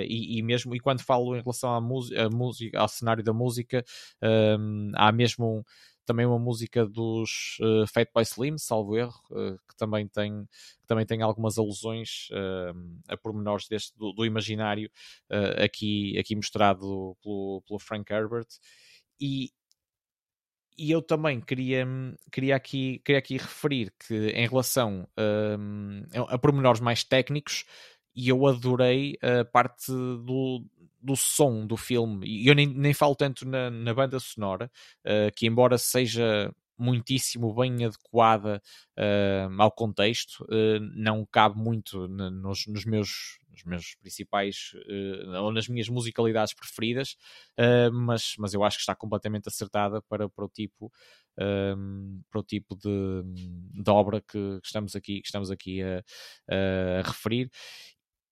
E, 0.08 0.38
e, 0.38 0.42
mesmo 0.44 0.76
e 0.76 0.78
quando 0.78 1.02
falo 1.02 1.34
em 1.34 1.40
relação 1.40 1.74
à 1.74 1.80
música, 1.80 2.78
ao 2.78 2.86
cenário 2.86 3.24
da 3.24 3.32
música, 3.32 3.84
há 4.94 5.10
mesmo 5.10 5.58
um, 5.58 5.62
também 6.06 6.24
uma 6.24 6.38
música 6.38 6.86
dos 6.86 7.58
uh, 7.60 7.84
eh, 7.98 8.06
Boy 8.14 8.22
Slim, 8.22 8.56
salvo 8.56 8.96
erro, 8.96 9.20
uh, 9.30 9.58
que, 9.68 9.76
também 9.76 10.06
tem, 10.06 10.46
que 10.80 10.86
também 10.86 11.04
tem 11.04 11.20
algumas 11.20 11.58
alusões 11.58 12.28
uh, 12.30 13.02
a 13.08 13.16
pormenores 13.16 13.68
deste, 13.68 13.96
do, 13.98 14.12
do 14.12 14.24
imaginário 14.24 14.90
uh, 15.30 15.64
aqui, 15.64 16.16
aqui 16.18 16.34
mostrado 16.34 17.16
pelo, 17.22 17.62
pelo 17.66 17.78
Frank 17.78 18.10
Herbert. 18.10 18.46
E, 19.20 19.50
e 20.78 20.90
eu 20.90 21.02
também 21.02 21.40
queria, 21.40 21.86
queria, 22.30 22.54
aqui, 22.54 23.00
queria 23.04 23.18
aqui 23.18 23.36
referir 23.38 23.92
que 23.98 24.14
em 24.14 24.46
relação 24.46 25.08
a 26.28 26.38
pormenores 26.38 26.82
mais 26.82 27.02
técnicos, 27.02 27.64
e 28.16 28.30
eu 28.30 28.46
adorei 28.46 29.18
a 29.20 29.44
parte 29.44 29.92
do, 29.92 30.64
do 31.06 31.14
som 31.14 31.66
do 31.66 31.76
filme, 31.76 32.26
e 32.26 32.48
eu 32.48 32.54
nem, 32.54 32.66
nem 32.66 32.94
falo 32.94 33.14
tanto 33.14 33.46
na, 33.46 33.70
na 33.70 33.92
banda 33.92 34.18
sonora, 34.18 34.70
uh, 35.04 35.32
que 35.36 35.46
embora 35.46 35.76
seja 35.76 36.52
muitíssimo 36.78 37.54
bem 37.54 37.84
adequada 37.86 38.60
uh, 38.98 39.62
ao 39.62 39.70
contexto, 39.70 40.44
uh, 40.44 40.80
não 40.94 41.24
cabe 41.24 41.58
muito 41.58 42.08
nos, 42.08 42.66
nos, 42.66 42.84
meus, 42.84 43.38
meus 43.64 43.94
principais 43.96 44.72
ou 45.42 45.52
nas 45.52 45.68
minhas 45.68 45.88
musicalidades 45.88 46.52
preferidas, 46.52 47.16
mas, 47.92 48.34
mas 48.38 48.52
eu 48.52 48.62
acho 48.62 48.76
que 48.76 48.82
está 48.82 48.94
completamente 48.94 49.48
acertada 49.48 50.02
para, 50.02 50.28
para 50.28 50.44
o 50.44 50.48
tipo. 50.48 50.92
para 51.34 52.38
o 52.38 52.42
tipo 52.42 52.76
de, 52.76 53.22
de 53.82 53.90
obra 53.90 54.20
que, 54.20 54.60
que, 54.60 54.66
estamos 54.66 54.94
aqui, 54.94 55.22
que 55.22 55.26
estamos 55.26 55.50
aqui 55.50 55.82
a, 55.82 56.04
a 56.50 57.02
referir 57.02 57.50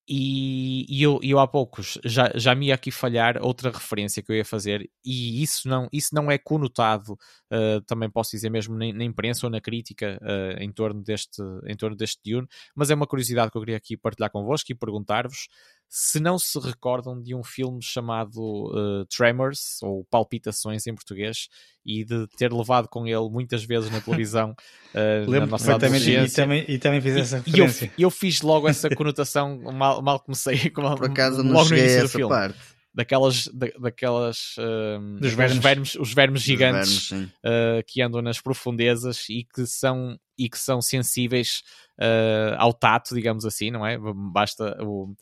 e, 0.07 0.85
e 0.87 1.01
eu, 1.01 1.19
eu 1.23 1.39
há 1.39 1.47
poucos 1.47 1.97
já, 2.05 2.31
já 2.35 2.53
me 2.53 2.67
ia 2.67 2.75
aqui 2.75 2.91
falhar 2.91 3.37
outra 3.41 3.71
referência 3.71 4.21
que 4.21 4.31
eu 4.31 4.35
ia 4.35 4.45
fazer, 4.45 4.89
e 5.03 5.41
isso 5.41 5.67
não, 5.67 5.87
isso 5.91 6.13
não 6.13 6.29
é 6.29 6.37
conotado, 6.37 7.13
uh, 7.51 7.81
também 7.87 8.09
posso 8.09 8.31
dizer 8.31 8.49
mesmo 8.49 8.77
na, 8.77 8.91
na 8.93 9.03
imprensa 9.03 9.47
ou 9.47 9.49
na 9.49 9.59
crítica 9.59 10.19
uh, 10.21 10.61
em, 10.61 10.71
torno 10.71 11.01
deste, 11.01 11.41
em 11.65 11.75
torno 11.75 11.95
deste 11.95 12.19
Dune, 12.23 12.47
mas 12.75 12.91
é 12.91 12.95
uma 12.95 13.07
curiosidade 13.07 13.51
que 13.51 13.57
eu 13.57 13.61
queria 13.61 13.77
aqui 13.77 13.97
partilhar 13.97 14.29
convosco 14.29 14.71
e 14.71 14.75
perguntar-vos 14.75 15.47
se 15.89 16.19
não 16.19 16.37
se 16.37 16.59
recordam 16.59 17.21
de 17.21 17.33
um 17.33 17.43
filme 17.43 17.81
chamado 17.81 18.39
uh, 18.39 19.05
Tremors, 19.05 19.81
ou 19.81 20.05
Palpitações 20.05 20.85
em 20.87 20.93
português, 20.93 21.47
e 21.85 22.03
de 22.03 22.27
ter 22.37 22.51
levado 22.51 22.87
com 22.87 23.05
ele 23.07 23.29
muitas 23.29 23.63
vezes 23.63 23.89
na 23.89 24.01
televisão 24.01 24.55
uh, 24.93 25.29
na 25.31 25.45
nossa 25.45 25.75
adolescência. 25.75 26.41
E 26.41 26.43
também, 26.43 26.65
e 26.67 26.77
também 26.77 27.01
fiz 27.01 27.15
essa 27.15 27.37
referência. 27.37 27.85
E 27.97 28.01
eu, 28.01 28.07
eu, 28.07 28.11
fiz 28.11 28.41
logo 28.41 28.67
essa 28.67 28.89
conotação, 28.89 29.57
mal, 29.73 30.01
mal 30.01 30.19
comecei. 30.19 30.69
Por 30.71 31.05
acaso 31.05 31.43
não 31.43 31.53
logo 31.53 31.69
cheguei 31.69 31.85
a 31.85 31.99
essa 31.99 32.09
filme. 32.09 32.29
parte 32.29 32.75
daquelas, 32.95 33.47
da, 33.49 33.67
daquelas 33.79 34.55
uh, 34.57 35.19
Dos 35.19 35.33
vermes. 35.33 35.57
vermes. 35.57 35.95
os 35.95 36.13
vermes 36.13 36.41
gigantes 36.41 37.09
vermes, 37.09 37.29
uh, 37.29 37.83
que 37.85 38.01
andam 38.01 38.21
nas 38.21 38.39
profundezas 38.39 39.27
e 39.29 39.43
que 39.43 39.67
são 39.67 40.17
e 40.37 40.49
que 40.49 40.57
são 40.57 40.81
sensíveis 40.81 41.61
uh, 41.99 42.55
ao 42.57 42.73
tato, 42.73 43.13
digamos 43.13 43.45
assim, 43.45 43.69
não 43.69 43.85
é? 43.85 43.97
Basta 43.97 44.77
o 44.81 45.13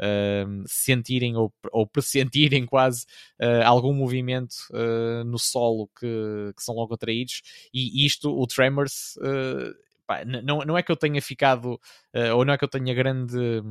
uh, 0.00 0.64
sentirem 0.66 1.36
ou, 1.36 1.52
ou 1.70 1.86
pressentirem 1.88 2.66
quase 2.66 3.04
uh, 3.40 3.64
algum 3.64 3.92
movimento 3.92 4.54
uh, 4.70 5.24
no 5.24 5.38
solo 5.38 5.88
que, 5.98 6.52
que, 6.56 6.62
são 6.62 6.74
logo 6.74 6.94
atraídos. 6.94 7.42
E 7.72 8.04
isto, 8.04 8.30
o 8.30 8.46
Tremors, 8.46 9.16
uh, 9.16 9.74
pá, 10.06 10.24
não, 10.24 10.60
não 10.60 10.76
é 10.76 10.82
que 10.82 10.90
eu 10.90 10.96
tenha 10.96 11.20
ficado, 11.20 11.78
ou 12.34 12.44
não 12.44 12.54
é 12.54 12.58
que 12.58 12.64
eu 12.64 12.68
tenha 12.68 12.94
grande. 12.94 13.62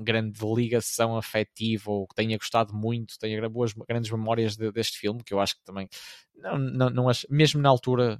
grande 0.00 0.38
ligação 0.54 1.16
afetiva 1.16 1.90
ou 1.90 2.06
que 2.06 2.14
tenha 2.14 2.38
gostado 2.38 2.72
muito, 2.72 3.18
tenha 3.18 3.48
boas, 3.48 3.72
grandes 3.72 4.08
memórias 4.12 4.56
de, 4.56 4.70
deste 4.70 4.96
filme, 4.96 5.24
que 5.24 5.34
eu 5.34 5.40
acho 5.40 5.56
que 5.56 5.64
também 5.64 5.88
não, 6.36 6.56
não, 6.56 6.90
não 6.90 7.08
acho, 7.08 7.26
mesmo 7.28 7.60
na 7.60 7.68
altura 7.68 8.16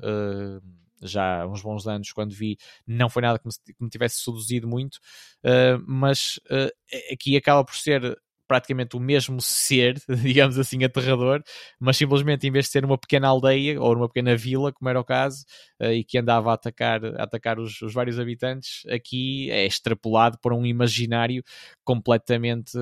já 1.02 1.42
há 1.42 1.46
uns 1.46 1.62
bons 1.62 1.86
anos, 1.86 2.12
quando 2.12 2.34
vi, 2.34 2.58
não 2.86 3.08
foi 3.08 3.22
nada 3.22 3.38
que 3.38 3.46
me, 3.46 3.52
que 3.74 3.84
me 3.84 3.90
tivesse 3.90 4.22
seduzido 4.22 4.68
muito, 4.68 4.96
uh, 5.44 5.82
mas 5.86 6.38
uh, 6.50 7.12
aqui 7.12 7.36
acaba 7.36 7.64
por 7.64 7.74
ser 7.74 8.18
praticamente 8.48 8.96
o 8.96 9.00
mesmo 9.00 9.40
ser, 9.40 10.02
digamos 10.08 10.58
assim, 10.58 10.82
aterrador, 10.82 11.42
mas 11.78 11.96
simplesmente 11.96 12.46
em 12.46 12.50
vez 12.50 12.64
de 12.64 12.72
ser 12.72 12.84
uma 12.84 12.98
pequena 12.98 13.28
aldeia 13.28 13.80
ou 13.80 13.94
uma 13.94 14.08
pequena 14.08 14.34
vila, 14.34 14.72
como 14.72 14.88
era 14.88 14.98
o 14.98 15.04
caso, 15.04 15.44
uh, 15.80 15.92
e 15.92 16.02
que 16.02 16.18
andava 16.18 16.50
a 16.50 16.54
atacar, 16.54 17.04
a 17.04 17.22
atacar 17.22 17.60
os, 17.60 17.80
os, 17.82 17.92
vários 17.92 18.18
habitantes, 18.18 18.84
aqui 18.86 19.50
é 19.50 19.66
extrapolado 19.66 20.38
para 20.40 20.54
um 20.54 20.64
imaginário 20.64 21.44
completamente 21.84 22.72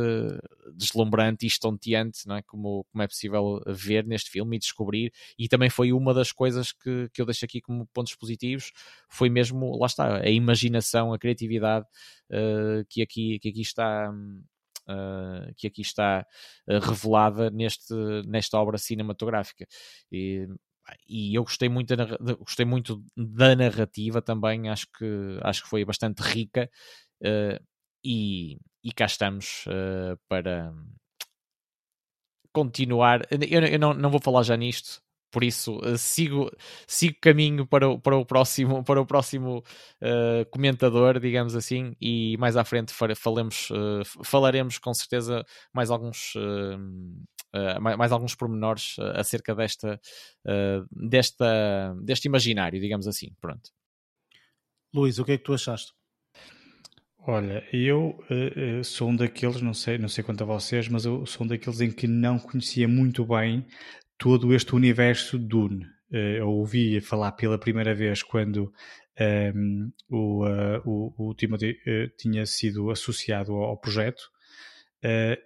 deslumbrante 0.76 1.44
e 1.44 1.48
estonteante, 1.48 2.26
não 2.26 2.36
é? 2.36 2.42
Como, 2.42 2.84
como 2.90 3.02
é 3.02 3.08
possível 3.08 3.60
ver 3.66 4.06
neste 4.06 4.30
filme 4.30 4.56
e 4.56 4.58
descobrir, 4.60 5.12
e 5.38 5.48
também 5.48 5.68
foi 5.68 5.92
uma 5.92 6.14
das 6.14 6.30
coisas 6.30 6.72
que, 6.72 7.08
que 7.12 7.20
eu 7.20 7.26
deixo 7.26 7.44
aqui 7.44 7.60
como 7.60 7.86
pontos 7.86 8.14
positivos, 8.14 8.72
foi 9.08 9.28
mesmo, 9.28 9.76
lá 9.78 9.86
está, 9.86 10.18
a 10.18 10.30
imaginação, 10.30 11.12
a 11.12 11.18
criatividade 11.18 11.86
uh, 12.30 12.84
que, 12.88 13.02
aqui, 13.02 13.38
que 13.38 13.48
aqui 13.48 13.62
está 13.62 14.12
uh, 14.88 15.52
que 15.56 15.66
aqui 15.66 15.82
está 15.82 16.26
uh, 16.68 16.78
revelada 16.78 17.50
neste, 17.50 17.94
nesta 18.26 18.58
obra 18.58 18.78
cinematográfica. 18.78 19.66
E, 20.10 20.46
e 21.08 21.34
eu 21.34 21.42
gostei 21.42 21.68
muito 21.68 21.94
da, 21.96 22.04
gostei 22.36 22.64
muito 22.64 23.02
da 23.16 23.54
narrativa 23.56 24.22
também, 24.22 24.68
acho 24.68 24.86
que, 24.96 25.38
acho 25.42 25.62
que 25.64 25.68
foi 25.68 25.84
bastante 25.84 26.20
rica 26.20 26.70
uh, 27.22 27.64
e, 28.04 28.58
e 28.84 28.92
cá 28.92 29.06
estamos 29.06 29.64
para 30.28 30.72
continuar. 32.52 33.26
Eu, 33.30 33.62
eu 33.62 33.78
não, 33.78 33.92
não 33.92 34.10
vou 34.10 34.20
falar 34.20 34.42
já 34.42 34.56
nisto, 34.56 35.02
por 35.36 35.44
isso 35.44 35.76
uh, 35.80 35.98
sigo, 35.98 36.50
sigo 36.86 37.18
caminho 37.20 37.66
para 37.66 37.86
o, 37.86 38.00
para 38.00 38.16
o 38.16 38.24
próximo, 38.24 38.80
para 38.88 38.98
o 38.98 39.04
próximo 39.04 39.58
uh, 40.00 40.50
comentador, 40.50 41.20
digamos 41.20 41.54
assim, 41.54 41.94
e 42.00 42.38
mais 42.38 42.56
à 42.56 42.64
frente 42.64 42.90
falemos, 43.14 43.68
uh, 43.68 44.24
falaremos 44.24 44.78
com 44.78 44.94
certeza 44.94 45.44
mais 45.74 45.90
alguns, 45.90 46.32
mais, 47.78 47.98
mais, 47.98 48.12
alguns 48.12 48.34
pormenores 48.34 48.96
acerca 49.14 49.54
desta, 49.54 50.00
desta, 50.90 51.94
deste 52.00 52.24
imaginário, 52.28 52.80
digamos 52.80 53.06
assim. 53.06 53.30
Pronto. 53.38 53.70
Luís, 54.94 55.18
o 55.18 55.24
que 55.24 55.32
é 55.32 55.36
que 55.36 55.44
tu 55.44 55.52
achaste? 55.52 55.92
Olha, 57.28 57.62
eu 57.72 58.18
uh, 58.30 58.84
sou 58.84 59.10
um 59.10 59.16
daqueles, 59.16 59.60
não 59.60 59.74
sei, 59.74 59.98
não 59.98 60.08
sei 60.08 60.22
quanto 60.22 60.44
a 60.44 60.46
vocês, 60.46 60.88
mas 60.88 61.04
eu 61.04 61.26
sou 61.26 61.44
um 61.44 61.48
daqueles 61.48 61.80
em 61.80 61.90
que 61.90 62.06
não 62.06 62.38
conhecia 62.38 62.86
muito 62.86 63.24
bem 63.24 63.66
todo 64.18 64.54
este 64.54 64.74
universo 64.74 65.38
Dune. 65.38 65.86
Eh, 66.12 66.38
eu 66.38 66.48
ouvi 66.48 67.00
falar 67.00 67.32
pela 67.32 67.58
primeira 67.58 67.94
vez 67.94 68.22
quando 68.22 68.64
um, 68.64 68.72
ehm, 69.18 69.92
o, 70.08 70.46
uh, 70.46 70.82
o, 70.84 71.30
o 71.30 71.34
Timothy 71.34 71.72
uh, 71.72 72.08
tinha 72.16 72.46
sido 72.46 72.90
associado 72.90 73.52
ao, 73.52 73.62
ao 73.64 73.80
projeto, 73.80 74.20
uh, 75.04 75.36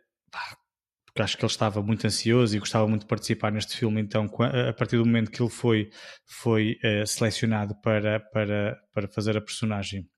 porque 1.06 1.22
acho 1.22 1.36
que 1.36 1.44
ele 1.44 1.50
estava 1.50 1.82
muito 1.82 2.06
ansioso 2.06 2.54
e 2.54 2.60
gostava 2.60 2.86
muito 2.86 3.02
de 3.02 3.08
participar 3.08 3.50
neste 3.50 3.76
filme. 3.76 4.00
Então, 4.00 4.26
a 4.26 4.72
partir 4.72 4.96
do 4.96 5.04
momento 5.04 5.30
que 5.30 5.42
ele 5.42 5.50
foi, 5.50 5.90
foi 6.24 6.78
selecionado 7.04 7.74
para, 7.82 8.20
para, 8.20 8.80
para 8.94 9.08
fazer 9.08 9.36
a 9.36 9.40
personagem, 9.40 10.08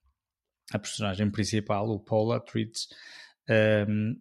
a 0.70 0.79
personagem 0.79 1.31
principal, 1.31 1.89
o 1.89 1.99
Paul 1.99 2.33
Atreides, 2.33 2.89
um, 3.49 3.55
ehm, 3.55 4.15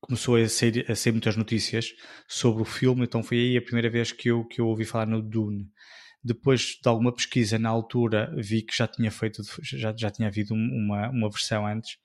começou 0.00 0.36
a 0.36 0.48
sair, 0.48 0.86
a 0.88 1.12
muitas 1.12 1.36
notícias 1.36 1.94
sobre 2.26 2.62
o 2.62 2.64
filme, 2.64 3.04
então 3.04 3.22
foi 3.22 3.38
aí 3.38 3.56
a 3.56 3.62
primeira 3.62 3.90
vez 3.90 4.12
que 4.12 4.28
eu, 4.28 4.44
que 4.44 4.60
eu 4.60 4.66
ouvi 4.66 4.84
falar 4.84 5.06
no 5.06 5.22
Dune. 5.22 5.70
Depois 6.22 6.78
de 6.82 6.88
alguma 6.88 7.14
pesquisa 7.14 7.58
na 7.58 7.68
altura, 7.68 8.32
vi 8.36 8.62
que 8.62 8.76
já 8.76 8.86
tinha 8.86 9.10
feito, 9.10 9.42
já, 9.62 9.94
já 9.96 10.10
tinha 10.10 10.28
havido 10.28 10.54
uma, 10.54 11.08
uma 11.10 11.30
versão 11.30 11.66
antes, 11.66 11.96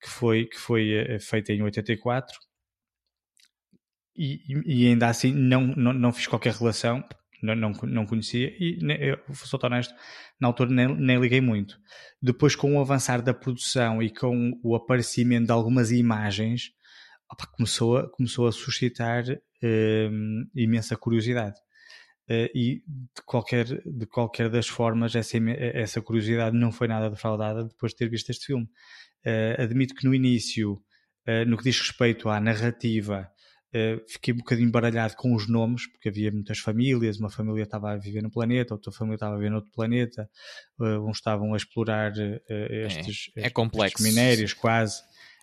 que 0.00 0.08
foi, 0.08 0.46
que 0.46 0.58
foi 0.58 0.92
eh, 0.92 1.18
feita 1.18 1.52
em 1.52 1.62
84, 1.62 2.36
e, 4.16 4.40
e 4.66 4.86
ainda 4.88 5.08
assim 5.08 5.32
não, 5.32 5.66
não, 5.68 5.92
não 5.92 6.12
fiz 6.12 6.26
qualquer 6.26 6.52
relação, 6.52 7.02
não, 7.42 7.54
não, 7.54 7.72
não 7.84 8.06
conhecia, 8.06 8.54
e 8.58 8.78
eu 9.00 9.18
sou 9.34 9.58
honesto, 9.62 9.94
na 10.40 10.48
altura 10.48 10.70
nem, 10.70 10.88
nem 10.96 11.18
liguei 11.18 11.40
muito. 11.40 11.78
Depois, 12.20 12.54
com 12.54 12.76
o 12.76 12.80
avançar 12.80 13.22
da 13.22 13.32
produção 13.32 14.02
e 14.02 14.10
com 14.10 14.52
o 14.62 14.74
aparecimento 14.74 15.46
de 15.46 15.52
algumas 15.52 15.90
imagens, 15.90 16.72
opa, 17.32 17.46
começou, 17.46 17.96
a, 17.96 18.10
começou 18.10 18.46
a 18.46 18.52
suscitar 18.52 19.24
hum, 19.62 20.46
imensa 20.54 20.96
curiosidade. 20.96 21.58
Uh, 22.30 22.48
e 22.54 22.82
de 22.86 23.22
qualquer, 23.26 23.66
de 23.66 24.06
qualquer 24.06 24.48
das 24.48 24.68
formas, 24.68 25.14
essa, 25.16 25.36
essa 25.74 26.00
curiosidade 26.00 26.56
não 26.56 26.70
foi 26.70 26.86
nada 26.86 27.10
defraudada 27.10 27.64
depois 27.64 27.92
de 27.92 27.98
ter 27.98 28.08
visto 28.08 28.30
este 28.30 28.46
filme. 28.46 28.68
Uh, 29.26 29.60
admito 29.60 29.94
que 29.94 30.06
no 30.06 30.14
início, 30.14 30.74
uh, 30.74 31.44
no 31.46 31.56
que 31.56 31.64
diz 31.64 31.78
respeito 31.80 32.28
à 32.28 32.38
narrativa, 32.40 33.28
fiquei 34.06 34.34
um 34.34 34.36
bocadinho 34.36 34.70
baralhado 34.70 35.16
com 35.16 35.34
os 35.34 35.48
nomes, 35.48 35.90
porque 35.90 36.10
havia 36.10 36.30
muitas 36.30 36.58
famílias, 36.58 37.18
uma 37.18 37.30
família 37.30 37.62
estava 37.62 37.92
a 37.92 37.96
viver 37.96 38.22
no 38.22 38.30
planeta, 38.30 38.74
outra 38.74 38.92
família 38.92 39.14
estava 39.14 39.32
a 39.32 39.38
viver 39.38 39.48
noutro 39.48 39.72
planeta, 39.72 40.28
uns 40.78 41.16
estavam 41.16 41.54
a 41.54 41.56
explorar 41.56 42.12
estes, 42.50 43.30
é, 43.34 43.46
é 43.46 43.50
complexo. 43.50 43.96
estes 43.96 44.14
minérios 44.14 44.52
quase 44.52 45.00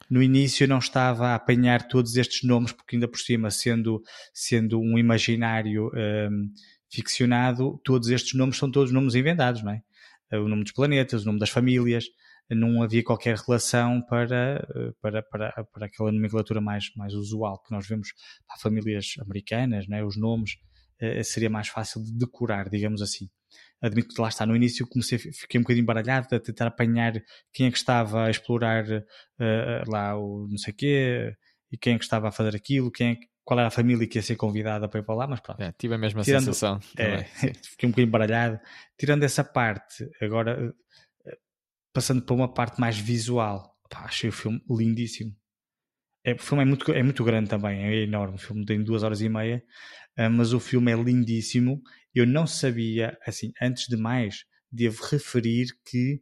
no 0.10 0.24
início 0.24 0.68
não 0.68 0.80
estava 0.80 1.28
a 1.28 1.36
apanhar 1.36 1.88
todos 1.88 2.16
estes 2.16 2.44
nomes, 2.44 2.72
porque 2.72 2.96
ainda 2.96 3.08
por 3.08 3.20
cima, 3.20 3.52
sendo, 3.52 4.02
sendo 4.34 4.80
um 4.80 4.98
imaginário 4.98 5.92
um, 5.94 6.50
ficcionado, 6.92 7.80
todos 7.84 8.10
estes 8.10 8.34
nomes 8.34 8.58
são 8.58 8.72
todos 8.72 8.92
nomes 8.92 9.16
inventados, 9.16 9.64
não 9.64 9.72
é? 9.72 9.82
O 10.32 10.48
nome 10.48 10.64
dos 10.64 10.74
planetas, 10.74 11.24
o 11.24 11.26
nome 11.26 11.40
das 11.40 11.50
famílias, 11.50 12.06
não 12.50 12.82
havia 12.82 13.04
qualquer 13.04 13.36
relação 13.38 14.02
para, 14.02 14.68
para, 15.02 15.22
para, 15.24 15.64
para 15.66 15.86
aquela 15.86 16.12
nomenclatura 16.12 16.60
mais, 16.60 16.92
mais 16.96 17.14
usual 17.14 17.62
que 17.62 17.72
nós 17.72 17.88
vemos 17.88 18.10
para 18.48 18.58
famílias 18.58 19.14
americanas, 19.20 19.88
não 19.88 19.98
é? 19.98 20.04
os 20.04 20.18
nomes, 20.18 20.52
eh, 21.00 21.24
seria 21.24 21.50
mais 21.50 21.68
fácil 21.68 22.04
de 22.04 22.12
decorar, 22.12 22.70
digamos 22.70 23.02
assim 23.02 23.28
admito 23.82 24.14
que 24.14 24.22
lá 24.22 24.30
está, 24.30 24.46
no 24.46 24.56
início 24.56 24.88
comecei, 24.88 25.18
fiquei 25.18 25.60
um 25.60 25.64
bocadinho 25.64 25.86
baralhado 25.86 26.36
a 26.36 26.40
tentar 26.40 26.68
apanhar 26.68 27.14
quem 27.54 27.68
é 27.68 27.72
que 27.72 27.78
estava 27.78 28.26
a 28.26 28.30
explorar 28.30 28.86
uh, 28.86 29.90
lá 29.90 30.18
o 30.18 30.48
não 30.50 30.58
sei 30.58 30.74
quê 30.74 31.36
e 31.72 31.78
quem 31.78 31.96
é 31.96 31.98
que 31.98 32.04
estava 32.04 32.30
a 32.30 32.32
fazer 32.32 32.56
aquilo, 32.56 32.92
quem 32.92 33.12
é, 33.12 33.18
qual 33.44 33.60
era 33.60 33.68
a 33.68 33.72
família 33.72 34.08
que 34.08 34.18
ia 34.18 34.22
ser 34.22 34.36
convidada 34.36 34.88
para 34.88 35.00
ir 35.00 35.04
para 35.04 35.16
lá, 35.16 35.28
mas 35.28 35.40
pronto. 35.40 35.62
É, 35.62 35.72
tive 35.72 35.96
a 35.96 35.98
mesma 35.98 36.24
Tirando, 36.24 36.46
sensação. 36.46 36.80
É, 36.98 37.24
fiquei 37.64 37.88
um 37.88 37.92
bocadinho 37.92 38.12
baralhado. 38.12 38.60
Tirando 38.98 39.24
essa 39.24 39.44
parte, 39.44 40.10
agora 40.22 40.74
passando 41.94 42.22
para 42.22 42.36
uma 42.36 42.52
parte 42.52 42.80
mais 42.80 42.98
visual, 42.98 43.76
pá, 43.90 44.06
achei 44.06 44.30
o 44.30 44.34
filme 44.34 44.62
lindíssimo. 44.70 45.36
É, 46.24 46.34
o 46.34 46.40
filme 46.40 46.64
é 46.64 46.66
muito, 46.66 46.92
é 46.92 47.04
muito 47.04 47.24
grande 47.24 47.50
também, 47.50 47.84
é 47.84 48.04
enorme. 48.04 48.36
O 48.36 48.40
filme 48.40 48.66
tem 48.66 48.84
duas 48.84 49.04
horas 49.04 49.22
e 49.22 49.30
meia, 49.30 49.64
mas 50.32 50.54
o 50.54 50.60
filme 50.60 50.92
é 50.92 50.96
lindíssimo 50.96 51.82
eu 52.14 52.26
não 52.26 52.48
sabia, 52.48 53.18
assim, 53.26 53.52
antes 53.62 53.88
de 53.88 53.98
mais, 53.98 54.46
devo 54.72 55.04
referir 55.04 55.68
que 55.86 56.22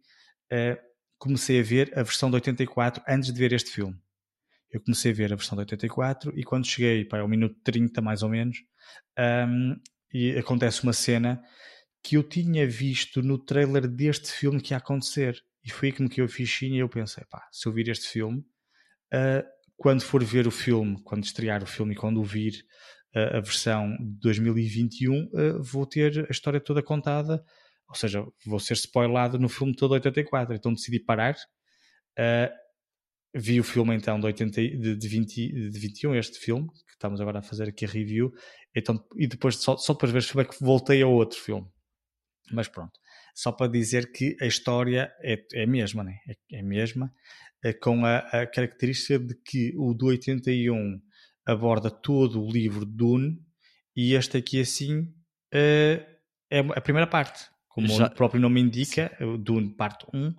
uh, 0.52 0.78
comecei 1.18 1.60
a 1.60 1.64
ver 1.64 1.92
a 1.98 2.04
versão 2.04 2.30
de 2.30 2.36
84 2.36 3.04
antes 3.08 3.32
de 3.32 3.40
ver 3.40 3.54
este 3.54 3.72
filme. 3.72 3.98
Eu 4.72 4.82
comecei 4.82 5.12
a 5.12 5.16
ver 5.16 5.32
a 5.32 5.36
versão 5.36 5.56
de 5.56 5.62
84 5.62 6.38
e 6.38 6.44
quando 6.44 6.68
cheguei 6.68 7.06
para 7.06 7.24
o 7.24 7.28
minuto 7.28 7.58
30, 7.64 8.02
mais 8.02 8.22
ou 8.22 8.30
menos, 8.30 8.58
um, 9.48 9.80
e 10.14 10.38
acontece 10.38 10.84
uma 10.84 10.94
cena 10.94 11.42
que 12.04 12.16
eu 12.16 12.24
tinha 12.24 12.68
visto 12.68 13.22
no 13.22 13.38
trailer 13.38 13.88
deste 13.88 14.32
filme 14.32 14.62
que 14.62 14.74
ia 14.74 14.78
acontecer. 14.78 15.42
E 15.64 15.70
foi 15.70 15.92
que 15.92 16.02
me 16.02 16.10
caiu 16.10 16.26
a 16.26 16.30
fichinha 16.30 16.78
e 16.78 16.80
eu 16.80 16.90
pensei, 16.90 17.24
pá, 17.30 17.48
se 17.52 17.68
eu 17.68 17.74
vir 17.74 17.90
este 17.90 18.08
filme, 18.08 18.40
uh, 19.14 19.44
quando 19.76 20.02
for 20.02 20.24
ver 20.24 20.48
o 20.48 20.52
filme, 20.52 21.02
quando 21.04 21.24
estrear 21.24 21.62
o 21.62 21.68
filme 21.68 21.94
e 21.94 21.98
quando 21.98 22.20
o 22.20 22.24
vir, 22.24 22.66
a, 23.16 23.40
versão 23.40 23.96
de 23.98 24.20
2021, 24.22 25.26
uh, 25.26 25.64
vou 25.64 25.86
ter 25.86 26.26
a 26.28 26.32
história 26.32 26.60
toda 26.60 26.84
contada, 26.84 27.44
ou 27.88 27.96
seja, 27.96 28.24
vou 28.46 28.60
ser 28.60 28.74
spoilado 28.74 29.40
no 29.40 29.50
filme 29.50 29.76
todo 29.76 29.92
84. 29.94 30.56
Então 30.56 30.74
decidi 30.74 31.00
parar. 31.00 31.36
Uh, 32.20 32.52
vi 33.34 33.60
o 33.60 33.64
filme 33.64 33.96
então 33.96 34.20
de, 34.20 34.26
80, 34.26 34.62
de, 34.62 34.96
de, 34.96 35.08
20, 35.08 35.70
de 35.70 35.80
21, 35.80 36.16
este 36.16 36.40
filme, 36.40 36.68
que 36.68 36.94
estamos 36.94 37.22
agora 37.22 37.40
a 37.40 37.44
fazer 37.44 37.70
aqui 37.70 37.86
a 37.86 37.88
review, 37.88 38.32
então, 38.76 39.04
e 39.16 39.28
depois, 39.28 39.56
só, 39.58 39.78
só 39.78 39.94
depois 39.94 40.10
de 40.10 40.14
ver 40.14 40.20
este 40.20 40.32
filme 40.32 40.48
é 40.48 40.52
que 40.52 40.64
voltei 40.64 41.02
a 41.02 41.08
outro 41.08 41.40
filme. 41.40 41.68
Mas 42.52 42.68
pronto, 42.68 43.00
só 43.36 43.52
para 43.52 43.72
dizer 43.72 44.12
que 44.12 44.36
a 44.42 44.46
história 44.46 45.12
é, 45.22 45.38
é 45.54 45.64
a 45.64 45.68
mesma, 45.68 46.04
né? 46.04 46.18
é, 46.28 46.58
é 46.58 46.60
a 46.60 46.64
mesma, 46.64 47.14
é 47.64 47.74
com 47.74 48.06
a, 48.06 48.20
a, 48.20 48.48
característica 48.48 49.20
de 49.20 49.36
que 49.44 49.74
o 49.78 49.94
do 49.94 50.08
81 50.08 51.00
aborda 51.48 51.90
todo 51.90 52.44
o 52.44 52.52
livro 52.52 52.86
de 52.86 52.92
Dune 52.92 53.40
e 53.96 54.14
este 54.14 54.38
aqui 54.38 54.60
assim 54.60 55.00
uh, 55.00 56.18
é 56.52 56.60
a 56.60 56.82
primeira 56.82 57.08
parte. 57.08 57.46
Como 57.70 57.88
Já... 57.88 58.08
o 58.08 58.12
próprio 58.12 58.42
nome 58.42 58.60
indica, 58.60 59.16
Dune 59.40 59.70
parte 59.70 60.06
1 60.14 60.34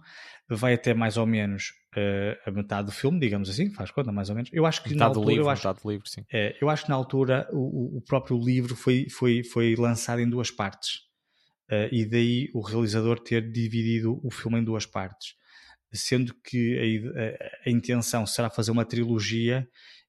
vai 0.51 0.75
até 0.75 0.93
mais 0.93 1.17
ou 1.17 1.27
menos 1.27 1.73
uh, 1.97 2.49
a 2.49 2.51
metade 2.51 2.87
do 2.87 2.93
filme, 2.93 3.21
digamos 3.21 3.49
assim, 3.49 3.71
faz 3.71 3.91
conta 3.91 4.11
mais 4.11 4.29
ou 4.29 4.35
menos. 4.35 4.51
Eu 4.53 4.67
acho 4.67 4.83
que 4.83 4.91
metade 4.91 5.01
na 5.01 5.07
altura, 5.07 5.29
livro, 5.29 5.45
eu 5.45 5.51
acho, 5.51 5.73
do 5.75 5.91
livro, 5.91 6.09
sim. 6.09 6.25
É, 6.33 6.57
eu 6.61 6.69
acho 6.69 6.85
que 6.85 6.91
na 6.91 6.97
altura 6.97 7.49
o, 7.53 7.99
o 7.99 8.01
próprio 8.03 8.39
livro 8.39 8.75
foi, 8.75 9.09
foi, 9.11 9.45
foi 9.45 9.75
lançado 9.77 10.21
em 10.21 10.29
duas 10.29 10.51
partes. 10.51 11.07
Uh, 11.71 11.93
e 11.93 12.07
daí 12.07 12.49
o 12.55 12.61
realizador 12.61 13.19
ter 13.21 13.53
dividido 13.53 14.19
o 14.25 14.31
filme 14.31 14.59
em 14.59 14.65
duas 14.65 14.87
partes, 14.87 15.35
sendo 15.93 16.35
que 16.43 17.11
a, 17.15 17.21
a, 17.21 17.69
a 17.69 17.71
intenção 17.71 18.27
será 18.27 18.49
fazer 18.49 18.71
uma 18.71 18.87
trilogia 18.87 19.69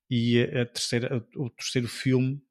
e 0.09 0.41
a 0.41 0.65
terceira, 0.65 1.25
o 1.35 1.49
terceiro 1.49 1.87
filme 1.87 2.41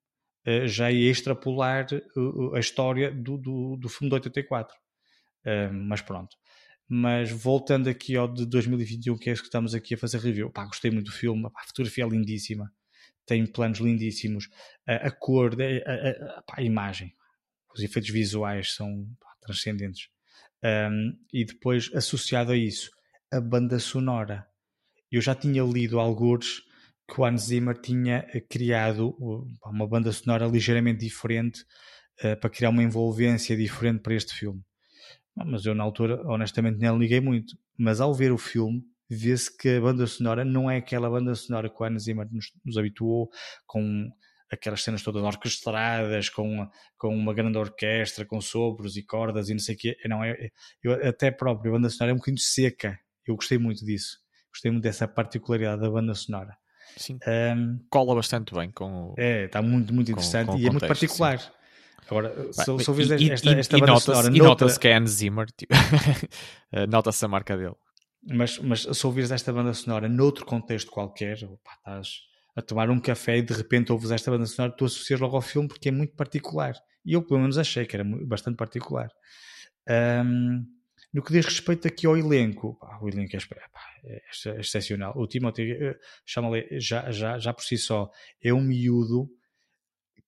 uh, 0.46 0.66
já 0.66 0.90
ia 0.90 1.10
extrapolar 1.10 1.86
uh, 2.16 2.54
a 2.54 2.60
história 2.60 3.10
do, 3.10 3.36
do, 3.36 3.76
do, 3.76 3.88
filme 3.88 4.08
de 4.10 4.14
84. 4.14 4.76
mas 5.72 6.02
pronto. 6.02 6.36
Mas 6.88 7.30
voltando 7.30 7.88
aqui 7.88 8.16
ao 8.16 8.32
de 8.32 8.46
2021, 8.46 9.18
que 9.18 9.28
é 9.28 9.32
isso 9.32 9.42
que 9.42 9.48
estamos 9.48 9.74
aqui 9.74 9.94
a 9.94 9.98
fazer 9.98 10.18
review, 10.18 10.50
pá, 10.50 10.64
gostei 10.64 10.90
muito 10.90 11.06
do 11.06 11.12
filme, 11.12 11.46
a 11.46 11.64
fotografia 11.66 12.04
é 12.04 12.08
lindíssima, 12.08 12.72
tem 13.26 13.44
planos 13.46 13.78
lindíssimos, 13.78 14.48
a, 14.86 14.94
a 14.94 15.10
cor, 15.10 15.54
a, 15.60 15.92
a, 15.92 16.44
a, 16.56 16.62
imagem, 16.62 17.14
os 17.74 17.82
efeitos 17.82 18.10
visuais 18.10 18.74
são 18.74 19.06
pá, 19.20 19.28
transcendentes. 19.42 20.08
Um, 20.64 21.16
e 21.32 21.44
depois, 21.44 21.90
associado 21.94 22.52
a 22.52 22.56
isso, 22.56 22.90
a 23.30 23.40
banda 23.40 23.78
sonora. 23.78 24.46
Eu 25.10 25.20
já 25.20 25.34
tinha 25.34 25.62
lido 25.62 26.00
alguns 26.00 26.62
que 27.08 27.20
o 27.20 27.24
Hans 27.24 27.46
Zimmer 27.46 27.76
tinha 27.80 28.28
eh, 28.34 28.40
criado 28.40 29.16
uma 29.64 29.86
banda 29.86 30.12
sonora 30.12 30.46
ligeiramente 30.46 31.00
diferente 31.00 31.62
uh, 32.22 32.38
para 32.38 32.50
criar 32.50 32.68
uma 32.68 32.82
envolvência 32.82 33.56
diferente 33.56 34.00
para 34.00 34.14
este 34.14 34.34
filme. 34.34 34.62
Mas 35.34 35.64
eu, 35.64 35.74
na 35.74 35.84
altura, 35.84 36.20
honestamente, 36.26 36.78
nem 36.78 36.98
liguei 36.98 37.20
muito. 37.20 37.56
Mas 37.78 38.00
ao 38.00 38.12
ver 38.12 38.32
o 38.32 38.38
filme, 38.38 38.82
vê-se 39.08 39.56
que 39.56 39.76
a 39.76 39.80
banda 39.80 40.06
sonora 40.06 40.44
não 40.44 40.70
é 40.70 40.78
aquela 40.78 41.08
banda 41.08 41.34
sonora 41.34 41.70
que 41.70 41.82
o 41.82 41.84
Hans 41.84 42.02
Zimmer 42.02 42.28
nos, 42.30 42.52
nos 42.64 42.76
habituou, 42.76 43.30
com 43.66 44.10
aquelas 44.50 44.82
cenas 44.82 45.02
todas 45.02 45.22
orquestradas, 45.22 46.28
com, 46.28 46.68
com 46.98 47.14
uma 47.14 47.32
grande 47.32 47.56
orquestra, 47.56 48.26
com 48.26 48.40
sopros 48.40 48.96
e 48.96 49.02
cordas 49.02 49.48
e 49.48 49.52
não 49.52 49.60
sei 49.60 49.74
o 49.76 49.78
quê. 49.78 49.96
Não, 50.06 50.22
é, 50.24 50.50
eu, 50.82 50.92
até 51.08 51.30
próprio, 51.30 51.70
a 51.70 51.76
banda 51.76 51.88
sonora 51.88 52.12
é 52.12 52.14
um 52.14 52.18
bocadinho 52.18 52.40
seca. 52.40 52.98
Eu 53.26 53.36
gostei 53.36 53.58
muito 53.58 53.84
disso. 53.84 54.18
Gostei 54.52 54.70
muito 54.70 54.82
dessa 54.82 55.06
particularidade 55.06 55.80
da 55.80 55.90
banda 55.90 56.14
sonora. 56.14 56.56
Sim. 56.96 57.18
Um, 57.26 57.78
Cola 57.90 58.14
bastante 58.14 58.54
bem 58.54 58.70
com 58.70 59.10
o. 59.10 59.14
É, 59.16 59.44
está 59.44 59.62
muito, 59.62 59.92
muito 59.92 60.10
interessante 60.10 60.46
com, 60.46 60.52
com 60.52 60.58
e 60.58 60.66
é 60.66 60.70
muito 60.70 60.86
particular. 60.86 61.38
Sim. 61.38 61.48
Agora, 62.10 62.52
se, 62.52 62.64
se 62.64 62.90
ouvires 62.90 63.10
esta, 63.10 63.50
esta 63.50 63.76
e, 63.76 63.80
banda 63.80 63.92
nota 63.92 64.00
sonora. 64.00 64.36
E 64.36 64.38
nota-se 64.38 64.80
que 64.80 64.88
é 64.88 64.96
Hans 64.96 65.10
Zimmer, 65.10 65.46
tipo, 65.50 65.74
nota-se 66.88 67.24
a 67.24 67.28
marca 67.28 67.56
dele. 67.56 67.74
Mas, 68.22 68.58
mas 68.58 68.82
se 68.82 69.06
ouvires 69.06 69.30
esta 69.30 69.52
banda 69.52 69.74
sonora 69.74 70.08
noutro 70.08 70.44
contexto 70.46 70.90
qualquer, 70.90 71.36
opa, 71.44 71.70
estás 71.76 72.28
a 72.56 72.62
tomar 72.62 72.90
um 72.90 72.98
café 72.98 73.38
e 73.38 73.42
de 73.42 73.54
repente 73.54 73.92
ouves 73.92 74.10
esta 74.10 74.30
banda 74.30 74.46
sonora, 74.46 74.74
tu 74.74 74.84
associas 74.84 75.20
logo 75.20 75.36
ao 75.36 75.42
filme 75.42 75.68
porque 75.68 75.90
é 75.90 75.92
muito 75.92 76.14
particular. 76.16 76.74
E 77.04 77.12
eu, 77.12 77.22
pelo 77.22 77.40
menos, 77.40 77.56
achei 77.56 77.86
que 77.86 77.94
era 77.94 78.04
bastante 78.26 78.56
particular. 78.56 79.10
Um, 79.88 80.66
no 81.12 81.22
que 81.22 81.32
diz 81.32 81.44
respeito 81.44 81.88
aqui 81.88 82.06
ao 82.06 82.16
elenco, 82.16 82.74
pá, 82.80 82.98
o 83.00 83.08
elenco 83.08 83.36
é, 83.36 83.40
pá, 83.40 83.80
é, 84.04 84.16
é 84.16 84.60
excepcional. 84.60 85.12
O 85.16 85.26
Timothy, 85.26 85.72
eh, 85.72 85.96
chama-lhe, 86.24 86.66
já, 86.78 87.10
já, 87.10 87.38
já 87.38 87.52
por 87.52 87.64
si 87.64 87.78
só, 87.78 88.10
é 88.42 88.52
um 88.52 88.60
miúdo 88.60 89.28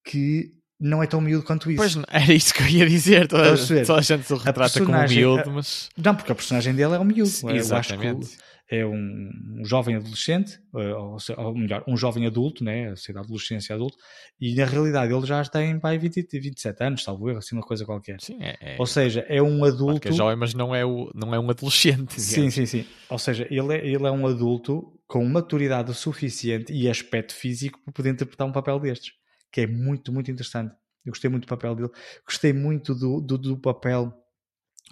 que 0.05 0.55
não 0.79 1.03
é 1.03 1.07
tão 1.07 1.21
miúdo 1.21 1.45
quanto 1.45 1.71
isso. 1.71 1.77
Pois, 1.77 1.97
era 2.09 2.33
isso 2.33 2.55
que 2.55 2.63
eu 2.63 2.69
ia 2.69 2.87
dizer. 2.89 3.29
Toda, 3.29 3.55
toda 3.85 3.99
a 3.99 4.03
gente 4.03 4.27
se 4.27 4.35
retrata 4.35 4.85
como 4.85 4.97
um 4.97 5.09
miúdo, 5.09 5.51
mas... 5.51 5.91
Não, 5.97 6.15
porque 6.15 6.33
a 6.33 6.35
personagem 6.35 6.75
dele 6.75 6.95
é 6.95 6.99
um 6.99 7.05
miúdo. 7.05 7.31
Exatamente 7.53 8.39
é 8.71 8.87
um, 8.87 9.31
um 9.59 9.65
jovem 9.65 9.97
adolescente, 9.97 10.61
eh, 10.77 10.95
ou, 10.95 11.17
ou, 11.39 11.55
melhor, 11.55 11.83
um 11.89 11.97
jovem 11.97 12.25
adulto, 12.25 12.63
né, 12.63 12.93
a 12.93 13.13
da 13.13 13.21
adolescência 13.21 13.75
adulto, 13.75 13.97
e 14.41 14.55
na 14.55 14.65
realidade 14.65 15.13
ele 15.13 15.27
já 15.27 15.45
tem 15.45 15.79
pai 15.81 15.99
20, 15.99 16.39
27 16.39 16.85
anos, 16.85 17.03
salvo 17.03 17.29
erro, 17.29 17.39
assim 17.39 17.57
uma 17.57 17.65
coisa 17.65 17.85
qualquer. 17.85 18.21
Sim, 18.21 18.39
é, 18.41 18.57
é... 18.61 18.77
Ou 18.79 18.87
seja, 18.87 19.27
é 19.29 19.43
um 19.43 19.65
adulto. 19.65 20.07
é 20.07 20.13
jovem, 20.13 20.37
mas 20.37 20.55
não 20.55 20.73
é, 20.73 20.85
o, 20.85 21.11
não 21.15 21.35
é 21.35 21.41
um 21.41 21.51
adolescente. 21.51 22.21
Sim, 22.21 22.49
sim, 22.49 22.65
sim. 22.65 22.87
Ou 23.09 23.19
seja, 23.19 23.45
ele 23.51 23.75
é, 23.75 23.85
ele 23.85 24.07
é 24.07 24.11
um 24.11 24.25
adulto 24.25 24.97
com 25.09 25.25
maturidade 25.25 25.93
suficiente 25.93 26.73
e 26.73 26.89
aspecto 26.89 27.35
físico 27.35 27.81
para 27.83 27.93
poder 27.93 28.11
interpretar 28.11 28.47
um 28.47 28.53
papel 28.53 28.79
destes, 28.79 29.13
que 29.51 29.63
é 29.63 29.67
muito, 29.67 30.13
muito 30.13 30.31
interessante. 30.31 30.73
Eu 31.05 31.11
gostei 31.11 31.29
muito 31.29 31.47
do 31.47 31.49
papel 31.49 31.75
dele, 31.75 31.91
gostei 32.25 32.53
muito 32.53 32.95
do, 32.95 33.21
do, 33.21 33.37
do 33.37 33.57
papel 33.57 34.15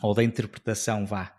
ou 0.02 0.14
da 0.14 0.24
interpretação, 0.24 1.06
vá, 1.06 1.32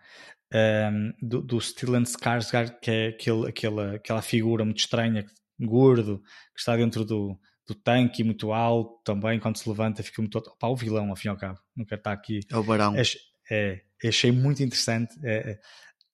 um, 0.52 1.12
do, 1.20 1.42
do 1.42 1.60
Stellan 1.60 2.02
Skarsgård, 2.02 2.78
que 2.80 2.90
é 2.90 3.06
aquele, 3.08 3.48
aquela, 3.48 3.94
aquela 3.96 4.22
figura 4.22 4.64
muito 4.64 4.78
estranha, 4.78 5.24
gordo, 5.58 6.22
que 6.54 6.60
está 6.60 6.76
dentro 6.76 7.04
do, 7.04 7.38
do 7.66 7.74
tanque, 7.74 8.24
muito 8.24 8.52
alto 8.52 9.02
também, 9.04 9.38
quando 9.38 9.56
se 9.56 9.68
levanta 9.68 10.02
fica 10.02 10.20
muito... 10.20 10.40
Pá, 10.58 10.68
o 10.68 10.76
vilão, 10.76 11.10
ao 11.10 11.16
fim 11.16 11.28
e 11.28 11.30
ao 11.30 11.36
cabo, 11.36 11.58
não 11.76 11.84
quero 11.84 12.00
estar 12.00 12.12
aqui. 12.12 12.40
É 12.50 12.56
o 12.56 12.64
Barão. 12.64 12.98
Achei, 12.98 13.20
é, 13.50 13.82
achei 14.04 14.32
muito 14.32 14.62
interessante, 14.62 15.14
é, 15.24 15.58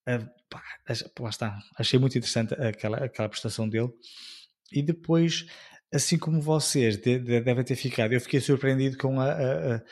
é, 0.06 0.18
pá, 0.50 0.62
lá 1.20 1.30
está, 1.30 1.58
achei 1.78 1.98
muito 1.98 2.16
interessante 2.16 2.54
aquela, 2.54 2.98
aquela 3.04 3.28
prestação 3.28 3.68
dele. 3.68 3.90
E 4.72 4.82
depois, 4.82 5.46
assim 5.92 6.18
como 6.18 6.40
vocês 6.40 6.96
de, 6.96 7.18
de, 7.18 7.40
devem 7.40 7.64
ter 7.64 7.76
ficado, 7.76 8.12
eu 8.12 8.20
fiquei 8.20 8.40
surpreendido 8.40 8.96
com 8.98 9.20
a, 9.20 9.32
a, 9.32 9.76
a 9.76 9.82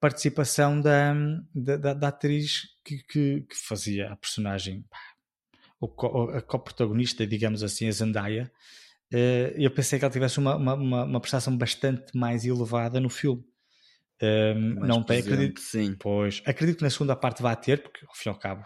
participação 0.00 0.80
da, 0.80 1.14
da, 1.54 1.94
da 1.94 2.08
atriz 2.08 2.62
que, 2.84 2.98
que, 3.04 3.40
que, 3.42 3.56
fazia 3.56 4.12
a 4.12 4.16
personagem, 4.16 4.84
a 6.34 6.40
co-protagonista, 6.42 7.26
digamos 7.26 7.62
assim, 7.62 7.88
a 7.88 7.92
Zendaya. 7.92 8.52
Eh, 9.12 9.54
eu 9.56 9.70
pensei 9.70 9.98
que 9.98 10.04
ela 10.04 10.12
tivesse 10.12 10.38
uma, 10.38 10.56
uma, 10.56 11.04
uma 11.04 11.20
prestação 11.20 11.56
bastante 11.56 12.16
mais 12.16 12.44
elevada 12.44 13.00
no 13.00 13.08
filme. 13.08 13.44
Ehm, 14.20 14.74
não 14.74 15.02
tem, 15.02 15.20
acredito. 15.20 15.60
Sim. 15.60 15.94
Pois, 15.98 16.42
acredito 16.46 16.78
que 16.78 16.84
na 16.84 16.90
segunda 16.90 17.14
parte 17.14 17.42
vai 17.42 17.56
ter, 17.56 17.82
porque 17.82 18.04
ao 18.06 18.14
fim 18.14 18.28
e 18.28 18.32
ao 18.32 18.38
cabo 18.38 18.64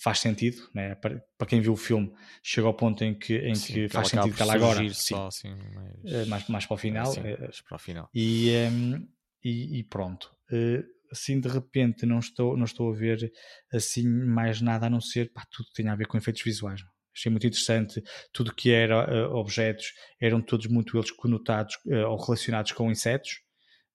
faz 0.00 0.20
sentido, 0.20 0.68
né? 0.74 0.94
para, 0.94 1.22
para 1.36 1.46
quem 1.46 1.60
viu 1.60 1.72
o 1.72 1.76
filme, 1.76 2.12
chega 2.42 2.66
ao 2.66 2.74
ponto 2.74 3.04
em 3.04 3.14
que, 3.14 3.36
em 3.38 3.54
sim, 3.54 3.74
que, 3.74 3.88
que 3.88 3.88
faz 3.88 4.08
sentido 4.08 4.34
que 4.34 4.42
ela 4.42 4.54
agora 4.54 4.88
sim, 4.94 5.14
só, 5.14 5.26
assim, 5.26 5.54
mais, 5.74 6.04
eh, 6.04 6.24
mais, 6.26 6.48
mais 6.48 6.66
para 6.66 6.74
o 6.74 6.78
final. 6.78 7.12
Sim, 7.12 7.20
eh, 7.24 7.50
para 7.68 7.76
o 7.76 7.78
final. 7.78 8.10
E, 8.14 8.50
um, 8.50 8.94
ehm, 8.94 9.08
e, 9.44 9.78
e 9.78 9.84
pronto. 9.84 10.30
Uh, 10.50 10.84
assim 11.12 11.38
de 11.38 11.48
repente 11.48 12.06
não 12.06 12.18
estou, 12.18 12.56
não 12.56 12.64
estou 12.64 12.90
a 12.90 12.96
ver 12.96 13.30
assim 13.72 14.08
mais 14.08 14.60
nada 14.60 14.86
a 14.86 14.90
não 14.90 15.00
ser 15.00 15.30
pá, 15.30 15.46
tudo 15.50 15.68
que 15.68 15.74
tem 15.74 15.88
a 15.88 15.94
ver 15.94 16.06
com 16.06 16.16
efeitos 16.16 16.42
visuais. 16.42 16.82
Achei 17.14 17.30
muito 17.30 17.46
interessante. 17.46 18.02
Tudo 18.32 18.54
que 18.54 18.72
era 18.72 19.28
uh, 19.28 19.36
objetos 19.36 19.92
eram 20.18 20.40
todos 20.40 20.66
muito 20.66 20.96
eles 20.96 21.10
conotados 21.10 21.74
uh, 21.86 22.08
ou 22.08 22.16
relacionados 22.16 22.72
com 22.72 22.90
insetos, 22.90 23.40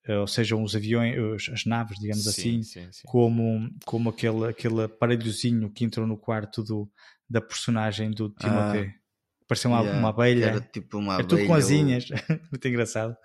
uh, 0.07 0.19
ou 0.19 0.27
sejam 0.27 0.63
os 0.63 0.75
aviões, 0.75 1.49
as 1.51 1.65
naves, 1.65 1.97
digamos 1.97 2.23
sim, 2.23 2.29
assim, 2.29 2.63
sim, 2.63 2.91
sim. 2.91 3.01
como, 3.07 3.71
como 3.85 4.09
aquele, 4.09 4.45
aquele 4.45 4.83
aparelhozinho 4.83 5.71
que 5.71 5.83
entrou 5.83 6.05
no 6.05 6.17
quarto 6.17 6.63
do, 6.63 6.87
da 7.27 7.41
personagem 7.41 8.11
do 8.11 8.29
Timothée. 8.29 8.93
Ah, 8.93 9.07
Parecia 9.47 9.69
uma, 9.69 9.79
yeah, 9.79 9.99
uma 9.99 10.09
abelha. 10.09 10.45
Era 10.45 10.59
tipo 10.59 10.97
uma 10.97 11.13
era 11.13 11.23
abelha. 11.23 11.39
tudo 11.39 11.47
com 11.47 11.53
asinhas. 11.55 12.09
muito 12.51 12.67
engraçado. 12.67 13.15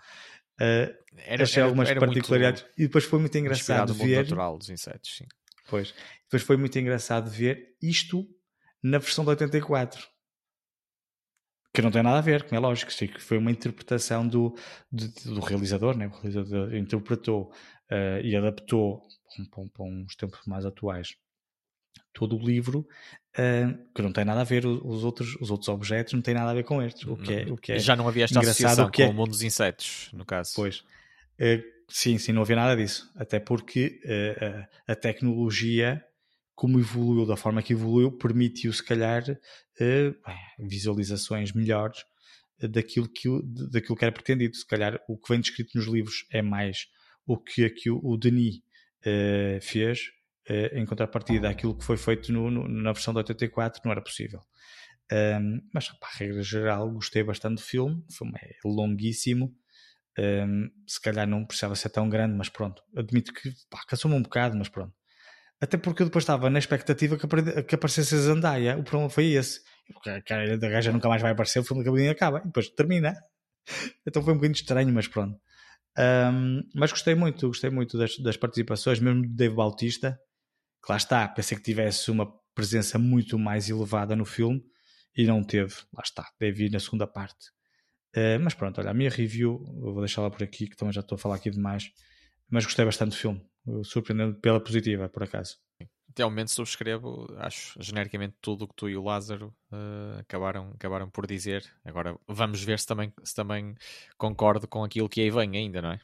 Uh, 0.62 1.02
era, 1.26 1.42
achei 1.42 1.62
algumas 1.62 1.90
era 1.90 1.98
particularidades. 1.98 2.64
e 2.78 2.82
depois 2.82 3.04
foi 3.04 3.18
muito 3.18 3.36
engraçado 3.36 3.92
ver 3.92 4.18
natural 4.18 4.56
dos 4.56 4.70
insetos, 4.70 5.16
sim. 5.16 5.26
Pois, 5.68 5.94
depois 6.24 6.42
foi 6.42 6.56
muito 6.56 6.78
engraçado 6.78 7.28
ver 7.28 7.76
isto 7.82 8.26
na 8.82 8.98
versão 8.98 9.24
de 9.24 9.30
84 9.30 10.12
que 11.74 11.80
não 11.80 11.90
tem 11.90 12.02
nada 12.02 12.18
a 12.18 12.20
ver, 12.20 12.42
como 12.42 12.54
é 12.54 12.58
lógico, 12.58 12.92
que 12.92 13.18
foi 13.18 13.38
uma 13.38 13.50
interpretação 13.50 14.28
do, 14.28 14.54
do, 14.90 15.08
do 15.08 15.40
realizador, 15.40 15.96
né? 15.96 16.06
o 16.06 16.10
realizador 16.10 16.74
interpretou 16.74 17.50
uh, 17.90 18.20
e 18.22 18.36
adaptou 18.36 19.02
para, 19.50 19.64
para 19.68 19.84
uns 19.84 20.14
tempos 20.14 20.40
mais 20.46 20.66
atuais 20.66 21.16
todo 22.12 22.36
o 22.36 22.38
livro 22.38 22.86
uh, 23.38 23.92
que 23.94 24.02
não 24.02 24.12
tem 24.12 24.24
nada 24.24 24.42
a 24.42 24.44
ver 24.44 24.66
os 24.66 25.04
outros 25.04 25.36
os 25.40 25.50
outros 25.50 25.68
objetos 25.68 26.12
não 26.12 26.22
tem 26.22 26.34
nada 26.34 26.50
a 26.50 26.54
ver 26.54 26.64
com 26.64 26.82
estes 26.82 27.06
o 27.06 27.16
que 27.16 27.32
é 27.32 27.42
o 27.44 27.56
que 27.56 27.72
é 27.72 27.78
já 27.78 27.96
não 27.96 28.06
havia 28.06 28.24
esta 28.24 28.40
associação 28.40 28.90
com 28.90 29.02
é... 29.02 29.08
o 29.08 29.14
mundo 29.14 29.30
dos 29.30 29.42
insetos 29.42 30.10
no 30.12 30.24
caso. 30.24 30.52
Pois. 30.54 30.80
Uh, 31.40 31.62
sim 31.88 32.18
sim 32.18 32.32
não 32.32 32.42
havia 32.42 32.56
nada 32.56 32.76
disso. 32.76 33.10
Até 33.16 33.40
porque 33.40 34.00
uh, 34.04 34.66
a 34.86 34.94
tecnologia 34.94 36.04
como 36.54 36.78
evoluiu 36.78 37.26
da 37.26 37.36
forma 37.36 37.62
que 37.62 37.72
evoluiu 37.72 38.12
permitiu 38.12 38.72
se 38.72 38.84
calhar 38.84 39.24
visualizações 40.58 41.50
melhores 41.50 42.04
daquilo 42.70 43.08
que 43.08 43.26
daquilo 43.72 43.96
que 43.96 44.04
era 44.04 44.12
pretendido. 44.12 44.54
Se 44.54 44.66
calhar 44.66 45.00
o 45.08 45.16
que 45.16 45.32
vem 45.32 45.40
descrito 45.40 45.76
nos 45.76 45.86
livros 45.86 46.24
é 46.30 46.40
mais 46.40 46.86
o 47.26 47.36
que 47.36 47.64
aqui 47.64 47.90
o 47.90 48.16
Denis 48.16 48.60
fez 49.60 50.12
uh, 50.48 50.78
em 50.78 50.84
contrapartida 50.86 51.48
àquilo 51.48 51.76
que 51.76 51.84
foi 51.84 51.96
feito 51.96 52.32
no, 52.32 52.50
no, 52.50 52.68
na 52.68 52.92
versão 52.92 53.12
de 53.12 53.18
84 53.18 53.82
não 53.84 53.92
era 53.92 54.02
possível. 54.02 54.40
Um, 55.12 55.60
mas, 55.74 55.88
para 55.88 56.08
a 56.08 56.16
regra 56.16 56.42
geral, 56.42 56.90
gostei 56.90 57.22
bastante 57.22 57.56
do 57.56 57.62
filme. 57.62 58.02
O 58.08 58.12
filme 58.12 58.32
é 58.40 58.52
longuíssimo. 58.64 59.54
Um, 60.18 60.70
se 60.86 61.00
calhar 61.00 61.26
não 61.26 61.44
precisava 61.44 61.74
ser 61.74 61.90
tão 61.90 62.08
grande, 62.08 62.34
mas 62.34 62.48
pronto. 62.48 62.82
Admito 62.96 63.32
que 63.32 63.52
cansou-me 63.86 64.16
um 64.16 64.22
bocado, 64.22 64.56
mas 64.56 64.68
pronto. 64.68 64.94
Até 65.60 65.76
porque 65.76 66.02
eu 66.02 66.06
depois 66.06 66.22
estava 66.22 66.50
na 66.50 66.58
expectativa 66.58 67.16
que, 67.16 67.26
que 67.62 67.74
aparecesse 67.74 68.14
a 68.14 68.18
Zandaia. 68.18 68.78
O 68.78 68.82
problema 68.82 69.10
foi 69.10 69.26
esse. 69.32 69.60
Porque 69.92 70.10
a 70.10 70.22
cara 70.22 70.58
da 70.58 70.68
gaja 70.68 70.92
nunca 70.92 71.08
mais 71.08 71.20
vai 71.20 71.32
aparecer, 71.32 71.58
o 71.58 71.64
filme 71.64 71.82
acaba 71.82 72.00
e 72.00 72.08
acaba. 72.08 72.38
E 72.38 72.46
depois 72.46 72.68
termina. 72.70 73.14
Então 74.04 74.22
foi 74.24 74.32
um 74.32 74.36
bocadinho 74.36 74.56
estranho, 74.56 74.92
mas 74.92 75.06
pronto. 75.06 75.38
Um, 75.96 76.62
mas 76.74 76.90
gostei 76.90 77.14
muito, 77.14 77.46
gostei 77.46 77.70
muito 77.70 77.96
das, 77.96 78.18
das 78.18 78.36
participações, 78.36 78.98
mesmo 78.98 79.22
do 79.22 79.28
Dave 79.28 79.54
Bautista, 79.54 80.18
que 80.84 80.90
lá 80.90 80.96
está, 80.96 81.28
pensei 81.28 81.56
que 81.56 81.62
tivesse 81.62 82.10
uma 82.10 82.32
presença 82.54 82.98
muito 82.98 83.38
mais 83.38 83.68
elevada 83.68 84.16
no 84.16 84.24
filme 84.24 84.62
e 85.16 85.26
não 85.26 85.42
teve, 85.42 85.74
lá 85.92 86.02
está, 86.04 86.26
deve 86.38 86.66
ir 86.66 86.70
na 86.70 86.80
segunda 86.80 87.06
parte. 87.06 87.50
Uh, 88.16 88.38
mas 88.42 88.54
pronto, 88.54 88.78
olha, 88.80 88.90
a 88.90 88.94
minha 88.94 89.10
review, 89.10 89.64
vou 89.80 90.00
deixá-la 90.00 90.30
por 90.30 90.42
aqui, 90.42 90.66
que 90.66 90.76
também 90.76 90.92
já 90.92 91.00
estou 91.00 91.16
a 91.16 91.18
falar 91.18 91.36
aqui 91.36 91.50
demais, 91.50 91.90
mas 92.50 92.64
gostei 92.64 92.84
bastante 92.84 93.10
do 93.10 93.16
filme, 93.16 93.42
surpreendendo 93.84 94.38
pela 94.38 94.60
positiva, 94.60 95.08
por 95.08 95.22
acaso. 95.22 95.56
Até 96.10 96.22
ao 96.22 96.28
momento 96.28 96.50
subscrevo, 96.50 97.26
acho 97.38 97.82
genericamente 97.82 98.34
tudo 98.38 98.64
o 98.64 98.68
que 98.68 98.74
tu 98.74 98.86
e 98.86 98.96
o 98.98 99.02
Lázaro 99.02 99.54
uh, 99.72 100.18
acabaram, 100.20 100.70
acabaram 100.74 101.08
por 101.08 101.26
dizer. 101.26 101.64
Agora 101.82 102.14
vamos 102.28 102.62
ver 102.62 102.78
se 102.78 102.86
também, 102.86 103.10
se 103.24 103.34
também 103.34 103.74
concordo 104.18 104.68
com 104.68 104.84
aquilo 104.84 105.08
que 105.08 105.22
aí 105.22 105.30
vem 105.30 105.56
ainda, 105.56 105.80
não 105.80 105.92
é? 105.92 106.00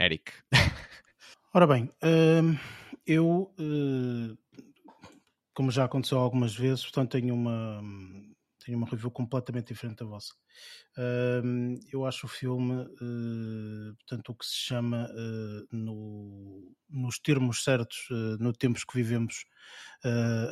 Eric. 0.00 0.32
Ora 1.54 1.66
bem, 1.68 1.84
uh, 1.84 2.58
eu, 3.06 3.54
uh, 3.58 4.38
como 5.54 5.70
já 5.70 5.84
aconteceu 5.84 6.18
algumas 6.18 6.54
vezes, 6.54 6.82
portanto 6.84 7.12
tenho 7.12 7.34
uma, 7.34 7.82
tenho 8.64 8.78
uma 8.78 8.86
review 8.86 9.10
completamente 9.10 9.68
diferente 9.68 9.98
da 9.98 10.06
vossa. 10.06 10.34
Eu 11.90 12.04
acho 12.06 12.26
o 12.26 12.28
filme, 12.28 12.82
uh, 12.82 13.94
portanto, 13.96 14.28
o 14.30 14.34
que 14.34 14.46
se 14.46 14.56
chama 14.56 15.08
uh, 15.10 15.66
no, 15.76 16.74
nos 16.88 17.18
termos 17.18 17.64
certos, 17.64 18.06
no 18.38 18.52
tempos 18.52 18.84
que 18.84 18.94
vivemos 18.94 19.44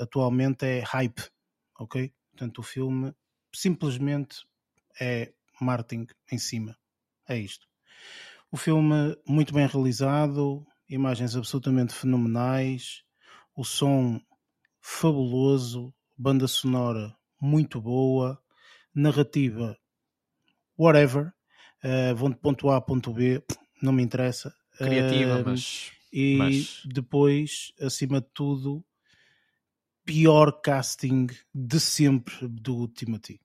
atualmente, 0.01 0.64
é 0.64 0.81
hype, 0.81 1.22
ok? 1.78 2.12
Portanto, 2.31 2.59
o 2.59 2.62
filme 2.62 3.14
simplesmente 3.55 4.47
é 5.01 5.32
marketing 5.60 6.06
em 6.32 6.39
cima. 6.39 6.77
É 7.28 7.39
isto. 7.39 7.68
O 8.51 8.56
filme 8.56 9.16
muito 9.27 9.55
bem 9.55 9.66
realizado, 9.66 10.66
imagens 10.90 11.36
absolutamente 11.36 11.94
fenomenais, 11.94 13.02
o 13.56 13.64
som 13.64 14.20
fabuloso, 14.80 15.94
banda 16.16 16.46
sonora 16.46 17.16
muito 17.40 17.80
boa, 17.80 18.38
narrativa 18.94 19.78
whatever, 20.80 21.32
uh, 21.84 22.14
vão 22.16 22.30
de 22.30 22.36
ponto 22.36 22.70
A 22.70 22.76
a 22.76 22.80
ponto 22.80 23.12
B, 23.12 23.42
não 23.82 23.92
me 23.92 24.02
interessa. 24.02 24.54
Criativa, 24.78 25.40
uh, 25.40 25.44
mas. 25.44 25.92
E 26.12 26.36
mas... 26.36 26.82
depois, 26.86 27.72
acima 27.80 28.20
de 28.20 28.26
tudo, 28.32 28.84
pior 30.04 30.60
casting 30.60 31.28
de 31.54 31.78
sempre 31.78 32.48
do 32.48 32.88
Timothy. 32.88 33.40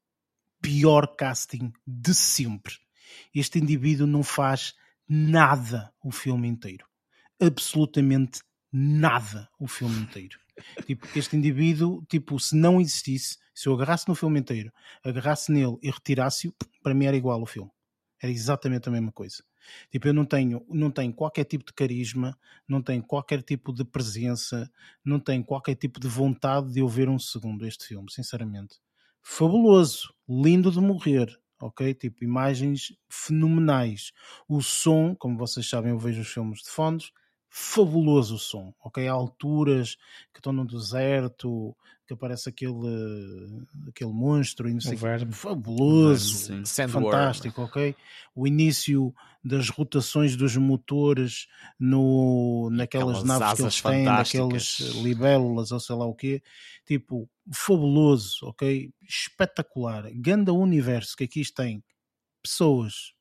Pior 0.61 1.15
casting 1.15 1.71
de 1.85 2.15
sempre. 2.15 2.75
Este 3.33 3.59
indivíduo 3.59 4.07
não 4.07 4.23
faz 4.23 4.73
nada 5.07 5.93
o 6.03 6.11
filme 6.11 6.47
inteiro. 6.47 6.87
Absolutamente 7.41 8.39
nada 8.71 9.49
o 9.59 9.67
filme 9.67 9.97
inteiro. 9.99 10.37
Tipo, 10.85 11.07
este 11.17 11.35
indivíduo, 11.35 12.03
tipo, 12.07 12.39
se 12.39 12.55
não 12.55 12.79
existisse, 12.79 13.37
se 13.53 13.67
eu 13.67 13.73
agarrasse 13.73 14.07
no 14.07 14.15
filme 14.15 14.39
inteiro, 14.39 14.71
agarrasse 15.03 15.51
nele 15.51 15.77
e 15.81 15.89
retirasse-o, 15.89 16.53
para 16.81 16.93
mim 16.93 17.05
era 17.05 17.17
igual 17.17 17.41
o 17.41 17.45
filme. 17.45 17.71
Era 18.21 18.31
exatamente 18.31 18.87
a 18.87 18.91
mesma 18.91 19.11
coisa. 19.11 19.43
Tipo, 19.91 20.07
eu 20.07 20.13
não 20.13 20.25
tenho, 20.25 20.65
não 20.69 20.91
tenho 20.91 21.13
qualquer 21.13 21.43
tipo 21.45 21.65
de 21.65 21.73
carisma, 21.73 22.37
não 22.67 22.81
tenho 22.81 23.03
qualquer 23.03 23.41
tipo 23.41 23.73
de 23.73 23.83
presença, 23.83 24.69
não 25.03 25.19
tenho 25.19 25.43
qualquer 25.43 25.75
tipo 25.75 25.99
de 25.99 26.07
vontade 26.07 26.71
de 26.71 26.79
eu 26.79 26.87
ver 26.87 27.09
um 27.09 27.19
segundo 27.19 27.65
este 27.65 27.85
filme, 27.85 28.11
sinceramente. 28.11 28.75
Fabuloso, 29.21 30.13
lindo 30.29 30.71
de 30.71 30.79
morrer, 30.79 31.35
ok? 31.59 31.93
Tipo, 31.93 32.23
imagens 32.23 32.93
fenomenais. 33.09 34.11
O 34.47 34.61
som, 34.61 35.15
como 35.15 35.37
vocês 35.37 35.67
sabem, 35.67 35.91
eu 35.91 35.99
vejo 35.99 36.21
os 36.21 36.27
filmes 36.27 36.61
de 36.61 36.69
fondos, 36.69 37.11
fabuloso 37.57 38.35
o 38.35 38.37
som, 38.37 38.73
ok? 38.83 39.07
Há 39.07 39.13
alturas 39.13 39.95
que 40.33 40.39
estão 40.39 40.51
no 40.51 40.65
deserto, 40.65 41.73
que 42.05 42.13
aparece 42.13 42.49
aquele, 42.49 43.65
aquele 43.87 44.11
monstro 44.11 44.67
e 44.67 44.73
não 44.73 44.81
sei 44.81 44.97
verme. 44.97 45.31
fabuloso, 45.31 46.53
fantástico, 46.89 47.61
ok? 47.61 47.95
O 48.35 48.45
início 48.45 49.15
das 49.41 49.69
rotações 49.69 50.35
dos 50.35 50.57
motores 50.57 51.47
no, 51.79 52.69
naquelas 52.73 53.19
Aquelas 53.19 53.39
naves 53.39 53.55
que 53.55 53.61
eles 53.61 53.81
têm, 53.81 54.03
naquelas 54.03 54.79
libélulas 55.01 55.71
ou 55.71 55.79
sei 55.79 55.95
lá 55.95 56.05
o 56.05 56.13
quê, 56.13 56.43
tipo, 56.85 57.29
fabuloso, 57.53 58.47
ok? 58.47 58.91
Espetacular. 59.01 60.11
Ganda 60.13 60.51
universo 60.51 61.15
que 61.15 61.23
aqui 61.23 61.41
tem 61.53 61.81
pessoas 62.43 63.14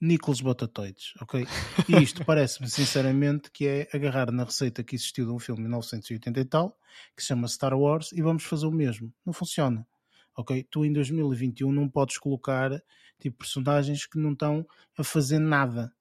Nicolas 0.00 0.40
Botatoides, 0.40 1.12
ok? 1.20 1.46
E 1.88 2.02
isto 2.02 2.24
parece-me 2.24 2.70
sinceramente 2.70 3.50
que 3.50 3.66
é 3.66 3.88
agarrar 3.92 4.32
na 4.32 4.44
receita 4.44 4.82
que 4.82 4.94
existiu 4.94 5.26
de 5.26 5.32
um 5.32 5.38
filme 5.38 5.58
de 5.58 5.68
1980 5.68 6.40
e 6.40 6.44
tal, 6.44 6.78
que 7.14 7.22
se 7.22 7.28
chama 7.28 7.46
Star 7.46 7.78
Wars, 7.78 8.10
e 8.12 8.22
vamos 8.22 8.44
fazer 8.44 8.66
o 8.66 8.72
mesmo. 8.72 9.12
Não 9.24 9.32
funciona, 9.32 9.86
ok? 10.34 10.66
Tu 10.70 10.86
em 10.86 10.92
2021 10.92 11.70
não 11.70 11.88
podes 11.88 12.16
colocar 12.16 12.70
tipo 13.18 13.38
personagens 13.38 14.06
que 14.06 14.18
não 14.18 14.32
estão 14.32 14.66
a 14.96 15.04
fazer 15.04 15.38
nada, 15.38 15.92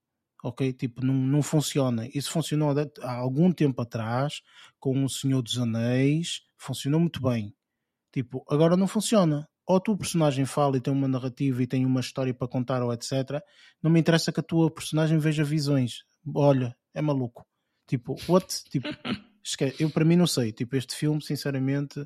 ok? 0.42 0.72
Tipo, 0.72 1.06
não, 1.06 1.14
não 1.14 1.42
funciona. 1.42 2.08
Isso 2.14 2.32
funcionou 2.32 2.74
há 3.02 3.14
algum 3.14 3.52
tempo 3.52 3.82
atrás 3.82 4.42
com 4.80 5.04
o 5.04 5.10
Senhor 5.10 5.42
dos 5.42 5.58
Anéis, 5.58 6.42
funcionou 6.58 7.02
muito 7.02 7.22
bem. 7.22 7.54
Tipo, 8.12 8.46
agora 8.50 8.78
não 8.78 8.88
funciona 8.88 9.48
ou 9.70 9.76
a 9.76 9.80
tua 9.80 9.96
personagem 9.96 10.46
fala 10.46 10.78
e 10.78 10.82
tem 10.82 10.92
uma 10.92 11.08
narrativa 11.08 11.62
e 11.62 11.68
tem 11.68 11.86
uma 11.86 12.00
história 12.00 12.34
para 12.34 12.48
contar 12.48 12.82
ou 12.82 12.92
etc. 12.92 13.40
Não 13.84 13.92
me 13.92 14.00
interessa 14.00 14.32
que 14.32 14.40
a 14.40 14.44
tua 14.44 14.72
personagem 14.72 15.20
veja 15.20 15.44
visões. 15.44 16.00
Olha, 16.34 16.76
é 16.92 17.04
maluco. 17.04 17.46
Tipo, 17.88 18.16
what? 18.28 18.64
Tipo, 18.64 18.88
eu 19.80 19.92
para 19.92 20.04
mim 20.04 20.16
não 20.16 20.26
sei. 20.26 20.52
Tipo, 20.52 20.76
este 20.76 20.96
filme, 20.96 21.22
sinceramente, 21.22 22.04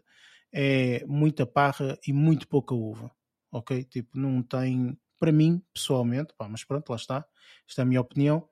é 0.52 1.06
muita 1.06 1.46
parra 1.46 1.98
e 2.06 2.12
muito 2.12 2.50
pouca 2.50 2.76
uva. 2.76 3.10
Ok? 3.50 3.86
Tipo, 3.86 4.20
não 4.20 4.44
tem, 4.44 5.00
para 5.18 5.32
mim, 5.32 5.64
pessoalmente, 5.74 6.34
pá, 6.38 6.50
mas 6.50 6.66
pronto, 6.66 6.90
lá 6.90 6.98
está. 6.98 7.26
Esta 7.66 7.82
é 7.82 7.84
a 7.84 7.86
minha 7.86 8.02
opinião. 8.02 8.46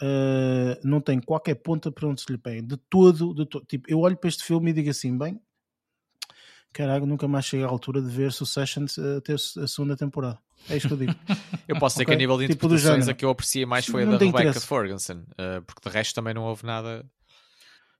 Uh, 0.00 0.78
não 0.84 1.00
tem 1.00 1.18
qualquer 1.20 1.56
ponta 1.56 1.90
para 1.90 2.06
onde 2.06 2.20
se 2.20 2.30
lhe 2.30 2.38
pegue. 2.38 2.62
De 2.62 2.76
todo, 2.76 3.34
de 3.34 3.46
todo. 3.46 3.66
Tipo, 3.66 3.90
eu 3.90 3.98
olho 3.98 4.16
para 4.16 4.28
este 4.28 4.44
filme 4.44 4.70
e 4.70 4.74
digo 4.74 4.90
assim, 4.90 5.18
bem, 5.18 5.40
caralho, 6.74 7.06
nunca 7.06 7.26
mais 7.26 7.46
chega 7.46 7.64
à 7.64 7.68
altura 7.68 8.02
de 8.02 8.08
ver 8.08 8.32
Succession 8.32 8.84
até 9.16 9.34
a 9.34 9.66
segunda 9.66 9.96
temporada. 9.96 10.38
É 10.68 10.76
isto 10.76 10.88
que 10.88 10.94
eu 10.94 10.98
digo. 10.98 11.14
eu 11.68 11.78
posso 11.78 11.94
dizer 11.94 12.02
Ok? 12.04 12.06
que 12.06 12.12
a 12.12 12.18
nível 12.18 12.36
de 12.38 12.48
Tipo 12.48 12.66
interpretações 12.66 13.08
a 13.08 13.14
que 13.14 13.24
eu 13.24 13.30
apreciei 13.30 13.64
mais 13.64 13.86
foi 13.86 14.02
a 14.02 14.06
Não 14.06 14.12
da 14.12 14.18
tem 14.18 14.28
Rebecca 14.28 14.48
interesse. 14.50 14.66
Ferguson, 14.66 15.22
uh, 15.32 15.62
porque 15.66 15.88
de 15.88 15.94
resto 15.94 16.14
também 16.14 16.34
não 16.34 16.42
houve 16.44 16.66
nada. 16.66 17.06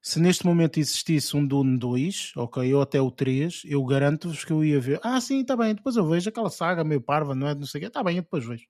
Se 0.03 0.21
neste 0.21 0.45
momento 0.45 0.79
existisse 0.79 1.35
um 1.35 1.47
Dune 1.47 1.79
2, 1.79 2.33
ok, 2.37 2.75
ou 2.75 2.83
até 2.83 3.01
o 3.01 3.11
3, 3.11 3.63
eu 3.65 3.83
garanto-vos 3.85 4.45
que 4.45 4.53
eu 4.53 4.63
ia 4.63 4.79
ver. 4.79 5.01
Ah, 5.03 5.19
sim, 5.19 5.41
está 5.41 5.57
bem, 5.57 5.75
depois 5.75 5.97
eu 5.97 6.07
vejo 6.07 6.29
aquela 6.29 6.51
saga 6.51 6.85
meio 6.85 7.01
parva, 7.01 7.35
não 7.35 7.49
é? 7.49 7.55
Não 7.55 7.65
sei 7.65 7.79
o 7.79 7.83
quê. 7.83 7.87
Está 7.87 8.03
bem, 8.03 8.17
eu 8.17 8.23
depois 8.23 8.45
vejo. 8.45 8.67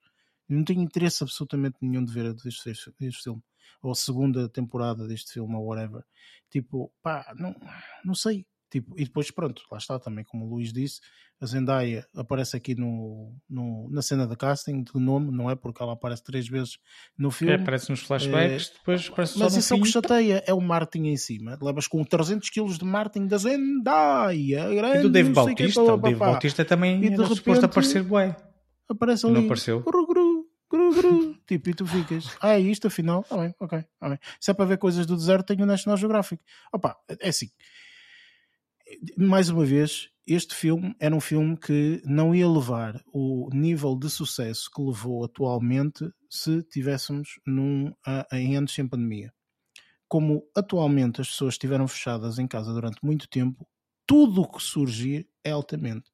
Não 0.48 0.62
tenho 0.62 0.80
interesse 0.80 1.24
absolutamente 1.24 1.76
nenhum 1.82 2.04
de 2.04 2.12
ver 2.12 2.36
este, 2.46 2.70
este, 2.70 2.92
este 3.00 3.22
filme. 3.24 3.42
Ou 3.82 3.90
a 3.90 3.94
segunda 3.96 4.48
temporada 4.48 5.08
deste 5.08 5.32
filme, 5.32 5.54
ou 5.56 5.66
whatever. 5.66 6.04
Tipo, 6.50 6.92
pá, 7.02 7.34
não, 7.36 7.54
não 8.04 8.14
sei. 8.14 8.46
Tipo, 8.74 8.92
e 8.98 9.04
depois, 9.04 9.30
pronto, 9.30 9.62
lá 9.70 9.78
está 9.78 10.00
também, 10.00 10.24
como 10.24 10.44
o 10.44 10.48
Luís 10.48 10.72
disse, 10.72 11.00
a 11.40 11.46
Zendaya 11.46 12.04
aparece 12.12 12.56
aqui 12.56 12.74
no, 12.74 13.32
no, 13.48 13.88
na 13.88 14.02
cena 14.02 14.26
de 14.26 14.34
casting 14.36 14.82
do 14.82 14.98
nome, 14.98 15.30
não 15.30 15.48
é? 15.48 15.54
Porque 15.54 15.80
ela 15.80 15.92
aparece 15.92 16.24
três 16.24 16.48
vezes 16.48 16.76
no 17.16 17.30
filme. 17.30 17.52
É, 17.54 17.56
aparece 17.56 17.88
nos 17.88 18.00
flashbacks, 18.00 18.70
depois 18.76 19.08
aparece 19.08 19.38
Mas 19.38 19.54
isso 19.54 19.72
é 19.72 19.76
o 19.76 19.80
que 19.80 19.88
chateia, 19.88 20.42
é 20.44 20.52
o 20.52 20.60
marketing 20.60 21.06
em 21.06 21.16
cima. 21.16 21.56
Levas 21.62 21.86
com 21.86 22.02
300 22.02 22.50
kg 22.50 22.66
de 22.76 22.84
marketing 22.84 23.28
da 23.28 23.36
Zendaya, 23.36 24.74
grande, 24.74 24.98
E 24.98 25.02
do 25.02 25.10
Dave 25.10 25.28
não 25.28 25.34
Bautista, 25.34 25.80
o 25.82 25.96
Dave. 25.96 26.16
Bautista 26.16 26.64
também 26.64 26.96
E 26.96 27.08
de 27.10 27.14
era 27.14 27.26
suposto 27.26 27.44
repente- 27.50 27.64
aparecer 27.66 28.02
bué. 28.02 28.36
Aparece 28.88 29.22
Não 29.24 29.36
ali. 29.36 29.44
apareceu. 29.44 29.80
Gru, 29.82 30.06
gru, 30.08 30.46
gru, 30.68 30.94
gru. 30.94 31.34
tipo, 31.46 31.70
e 31.70 31.74
tu 31.74 31.86
ficas. 31.86 32.36
Ah, 32.40 32.54
é 32.54 32.60
isto 32.60 32.88
afinal? 32.88 33.22
Tá 33.22 33.36
bem, 33.36 33.54
ok. 33.60 33.84
Tá 34.00 34.08
bem. 34.08 34.18
Se 34.40 34.50
é 34.50 34.54
para 34.54 34.64
ver 34.64 34.78
coisas 34.78 35.06
do 35.06 35.14
deserto, 35.16 35.46
tenho 35.46 35.62
o 35.62 35.66
National 35.66 35.96
Geographic. 35.96 36.42
Opa, 36.72 36.96
é 37.20 37.28
assim. 37.28 37.48
Mais 39.16 39.48
uma 39.48 39.64
vez, 39.64 40.10
este 40.26 40.54
filme 40.54 40.94
era 40.98 41.14
um 41.14 41.20
filme 41.20 41.56
que 41.56 42.00
não 42.04 42.34
ia 42.34 42.48
levar 42.48 43.02
o 43.12 43.50
nível 43.52 43.94
de 43.94 44.08
sucesso 44.08 44.70
que 44.74 44.82
levou 44.82 45.24
atualmente 45.24 46.10
se 46.30 46.62
tivéssemos 46.62 47.38
num, 47.46 47.92
em 48.32 48.56
anos 48.56 48.74
sem 48.74 48.88
pandemia. 48.88 49.32
Como 50.08 50.42
atualmente 50.56 51.20
as 51.20 51.28
pessoas 51.28 51.54
estiveram 51.54 51.86
fechadas 51.86 52.38
em 52.38 52.46
casa 52.46 52.72
durante 52.72 53.04
muito 53.04 53.28
tempo, 53.28 53.68
tudo 54.06 54.42
o 54.42 54.50
que 54.50 54.62
surgir 54.62 55.28
é 55.42 55.50
altamente. 55.50 56.10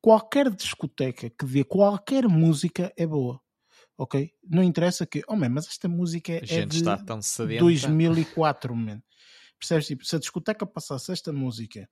Qualquer 0.00 0.50
discoteca 0.50 1.30
que 1.30 1.44
dê 1.44 1.62
qualquer 1.62 2.26
música 2.28 2.92
é 2.96 3.06
boa. 3.06 3.40
Ok? 3.98 4.32
Não 4.42 4.62
interessa 4.62 5.06
que, 5.06 5.22
oh 5.28 5.36
man, 5.36 5.50
mas 5.50 5.68
esta 5.68 5.88
música 5.88 6.32
A 6.32 6.36
é 6.36 6.46
gente 6.46 6.70
de 6.70 6.76
está 6.76 6.96
tão 6.96 7.20
sedenta. 7.20 7.60
2004, 7.60 8.74
man. 8.74 9.02
Percebes? 9.58 9.86
Tipo, 9.86 10.04
se 10.04 10.16
a 10.16 10.18
discoteca 10.18 10.66
passasse 10.66 11.12
esta 11.12 11.32
música 11.32 11.88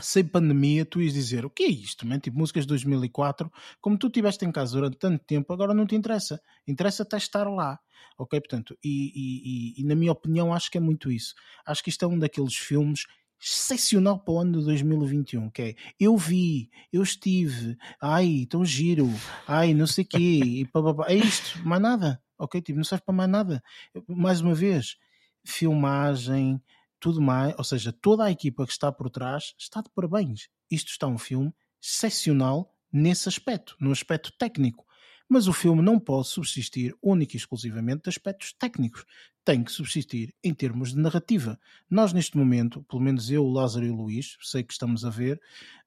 sem 0.00 0.24
pandemia, 0.24 0.84
tu 0.84 1.00
ias 1.00 1.12
dizer 1.12 1.44
o 1.44 1.50
que 1.50 1.64
é 1.64 1.68
isto, 1.68 2.06
man? 2.06 2.18
tipo 2.18 2.38
músicas 2.38 2.64
de 2.64 2.68
2004, 2.68 3.50
como 3.80 3.98
tu 3.98 4.06
estiveste 4.06 4.44
em 4.44 4.52
casa 4.52 4.72
durante 4.72 4.96
tanto 4.96 5.24
tempo, 5.24 5.52
agora 5.52 5.74
não 5.74 5.86
te 5.86 5.94
interessa, 5.94 6.40
interessa 6.66 7.02
até 7.02 7.16
estar 7.16 7.48
lá, 7.48 7.78
ok? 8.18 8.40
Portanto, 8.40 8.76
e, 8.82 9.12
e, 9.14 9.80
e, 9.80 9.84
na 9.84 9.94
minha 9.94 10.12
opinião, 10.12 10.52
acho 10.52 10.70
que 10.70 10.78
é 10.78 10.80
muito 10.80 11.10
isso. 11.10 11.34
Acho 11.66 11.82
que 11.82 11.90
isto 11.90 12.04
é 12.04 12.08
um 12.08 12.18
daqueles 12.18 12.56
filmes 12.56 13.06
excepcional 13.40 14.20
para 14.20 14.34
o 14.34 14.38
ano 14.38 14.60
de 14.60 14.64
2021, 14.66 15.50
que 15.50 15.62
é 15.62 15.74
eu 15.98 16.16
vi, 16.16 16.70
eu 16.92 17.02
estive, 17.02 17.76
ai, 18.00 18.46
tão 18.48 18.64
giro, 18.64 19.08
ai, 19.46 19.74
não 19.74 19.86
sei 19.86 20.04
o 20.04 20.06
quê, 20.06 20.40
e 20.62 20.64
pá, 20.66 20.82
pá, 20.82 20.94
pá. 20.94 21.06
é 21.08 21.16
isto, 21.16 21.58
mais 21.66 21.82
nada, 21.82 22.22
ok? 22.38 22.60
Tipo, 22.62 22.78
não 22.78 22.84
serve 22.84 23.04
para 23.04 23.14
mais 23.14 23.30
nada. 23.30 23.62
Mais 24.08 24.40
uma 24.40 24.54
vez, 24.54 24.96
filmagem, 25.44 26.62
tudo 27.02 27.20
mais, 27.20 27.52
ou 27.58 27.64
seja, 27.64 27.92
toda 27.92 28.22
a 28.22 28.30
equipa 28.30 28.64
que 28.64 28.70
está 28.70 28.92
por 28.92 29.10
trás 29.10 29.54
está 29.58 29.80
de 29.80 29.90
parabéns. 29.90 30.48
Isto 30.70 30.92
está 30.92 31.08
um 31.08 31.18
filme 31.18 31.52
excepcional 31.82 32.72
nesse 32.92 33.28
aspecto, 33.28 33.74
no 33.80 33.90
aspecto 33.90 34.32
técnico. 34.38 34.86
Mas 35.28 35.48
o 35.48 35.52
filme 35.52 35.82
não 35.82 35.98
pode 35.98 36.28
subsistir 36.28 36.94
única 37.02 37.34
e 37.34 37.38
exclusivamente 37.38 38.04
de 38.04 38.08
aspectos 38.08 38.52
técnicos. 38.52 39.04
Tem 39.44 39.64
que 39.64 39.72
subsistir 39.72 40.32
em 40.44 40.54
termos 40.54 40.92
de 40.92 41.00
narrativa. 41.00 41.58
Nós, 41.90 42.12
neste 42.12 42.36
momento, 42.36 42.84
pelo 42.84 43.02
menos 43.02 43.32
eu, 43.32 43.44
o 43.44 43.52
Lázaro 43.52 43.84
e 43.84 43.90
o 43.90 43.96
Luís, 43.96 44.36
sei 44.40 44.62
que 44.62 44.72
estamos 44.72 45.04
a 45.04 45.10
ver, 45.10 45.40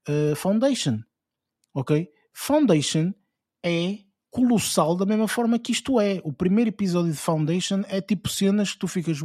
uh, 0.09 0.35
Foundation. 0.35 0.99
Ok? 1.73 2.11
Foundation 2.33 3.13
é 3.63 3.99
colossal 4.29 4.97
da 4.97 5.05
mesma 5.05 5.29
forma 5.29 5.57
que 5.57 5.71
isto 5.71 5.97
é. 5.97 6.19
O 6.25 6.33
primeiro 6.33 6.69
episódio 6.71 7.13
de 7.13 7.17
Foundation 7.17 7.83
é 7.87 8.01
tipo 8.01 8.27
cenas 8.27 8.73
que 8.73 8.79
tu 8.79 8.87
ficas. 8.89 9.21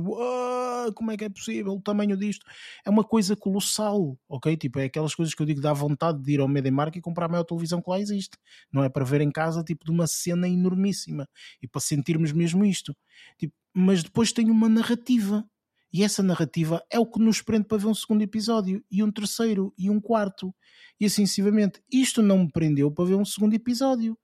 Uau! 0.80 0.92
como 0.92 1.10
é 1.10 1.16
que 1.16 1.24
é 1.24 1.28
possível 1.28 1.72
o 1.72 1.80
tamanho 1.80 2.16
disto? 2.16 2.44
É 2.84 2.90
uma 2.90 3.04
coisa 3.04 3.36
colossal, 3.36 4.18
ok? 4.28 4.56
Tipo, 4.56 4.78
é 4.80 4.84
aquelas 4.84 5.14
coisas 5.14 5.34
que 5.34 5.42
eu 5.42 5.46
digo, 5.46 5.60
dá 5.60 5.72
vontade 5.72 6.22
de 6.22 6.32
ir 6.32 6.40
ao 6.40 6.48
MediaMarkt 6.48 6.98
e 6.98 7.02
comprar 7.02 7.26
a 7.26 7.28
maior 7.28 7.44
televisão 7.44 7.80
que 7.80 7.90
lá 7.90 8.00
existe. 8.00 8.36
Não 8.72 8.82
é 8.84 8.88
para 8.88 9.04
ver 9.04 9.20
em 9.20 9.30
casa, 9.30 9.62
tipo, 9.62 9.84
de 9.84 9.90
uma 9.90 10.06
cena 10.06 10.48
enormíssima 10.48 11.28
e 11.62 11.68
para 11.68 11.80
sentirmos 11.80 12.32
mesmo 12.32 12.64
isto. 12.64 12.94
Tipo, 13.38 13.54
mas 13.74 14.02
depois 14.02 14.32
tem 14.32 14.50
uma 14.50 14.68
narrativa. 14.68 15.44
E 15.92 16.04
essa 16.04 16.22
narrativa 16.22 16.80
é 16.88 17.00
o 17.00 17.06
que 17.06 17.18
nos 17.18 17.42
prende 17.42 17.66
para 17.66 17.78
ver 17.78 17.88
um 17.88 17.94
segundo 17.94 18.22
episódio, 18.22 18.84
e 18.88 19.02
um 19.02 19.10
terceiro, 19.10 19.74
e 19.76 19.90
um 19.90 20.00
quarto, 20.00 20.54
e 21.00 21.04
assim 21.04 21.26
sucessivamente. 21.26 21.82
Isto 21.92 22.22
não 22.22 22.38
me 22.38 22.52
prendeu 22.52 22.92
para 22.92 23.06
ver 23.06 23.16
um 23.16 23.24
segundo 23.24 23.54
episódio 23.54 24.16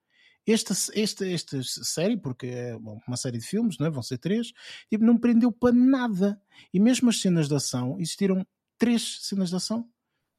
esta, 0.52 0.74
esta, 0.94 1.27
esta 1.27 1.62
série, 1.62 2.16
porque 2.16 2.47
é 2.47 2.78
bom, 2.78 3.01
uma 3.06 3.16
série 3.16 3.39
de 3.39 3.47
filmes, 3.47 3.78
não 3.78 3.86
é? 3.86 3.90
vão 3.90 4.02
ser 4.02 4.18
três, 4.18 4.52
tipo, 4.89 5.05
não 5.05 5.18
prendeu 5.18 5.51
para 5.51 5.74
nada. 5.74 6.40
E 6.73 6.78
mesmo 6.78 7.10
as 7.10 7.20
cenas 7.20 7.48
de 7.48 7.55
ação, 7.55 7.97
existiram 7.98 8.47
três 8.78 9.18
cenas 9.23 9.51
de 9.51 9.56
ação 9.56 9.89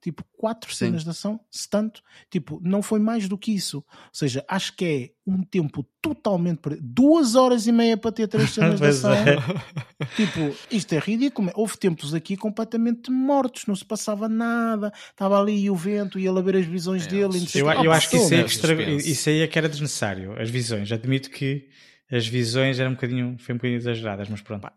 tipo 0.02 0.24
quatro 0.34 0.72
Sim. 0.72 0.88
cenas 0.88 1.03
de 1.03 1.10
ação, 1.10 1.40
se 1.49 1.69
tanto, 1.69 2.02
tipo, 2.30 2.60
não 2.64 2.82
foi 2.82 2.99
mais 2.99 3.28
do 3.28 3.38
que 3.38 3.52
isso. 3.52 3.78
Ou 3.78 3.84
seja, 4.14 4.45
acho 4.48 4.76
que 4.76 4.86
é 4.86 5.10
um 5.26 5.41
tempo 5.44 5.86
totalmente 6.02 6.78
duas 6.82 7.36
horas 7.36 7.68
e 7.68 7.72
meia 7.72 7.98
para 7.98 8.11
ter 8.11 8.28
três 8.28 8.52
cenas 8.53 8.80
de 8.80 8.88
ação. 8.88 9.14
É. 9.14 9.36
Tipo, 10.15 10.56
isto 10.72 10.94
é 10.94 10.99
ridículo. 10.99 11.52
Houve 11.56 11.78
tempos 11.78 12.14
aqui 12.14 12.38
completamente 12.38 13.11
mortos, 13.11 13.65
não 13.65 13.76
se 13.76 13.84
passava 13.86 14.30
nada, 14.30 14.91
estava 15.10 15.40
ali 15.40 15.69
o 15.69 15.76
vento, 15.76 16.19
ia 16.19 16.32
lá 16.32 16.41
ver 16.41 16.57
as 16.57 16.65
visões 16.65 17.06
é, 17.06 17.10
dele. 17.10 17.45
Eu, 17.53 17.69
eu 17.69 17.91
acho 17.91 18.10
que 18.10 18.18
isso, 18.18 18.34
é 18.34 18.41
extra, 18.41 18.84
isso 18.94 19.30
aí 19.30 19.41
é 19.41 19.48
que 19.48 19.57
era 19.57 19.68
desnecessário, 19.68 20.40
as 20.40 20.49
visões. 20.49 20.91
Admito 20.91 21.30
que 21.30 21.68
as 22.10 22.26
visões 22.26 22.80
eram 22.80 22.91
um 22.91 22.94
bocadinho, 22.94 23.36
foi 23.40 23.53
um 23.53 23.57
bocadinho 23.57 23.78
exageradas, 23.78 24.30
mas 24.30 24.41
pronto 24.41 24.68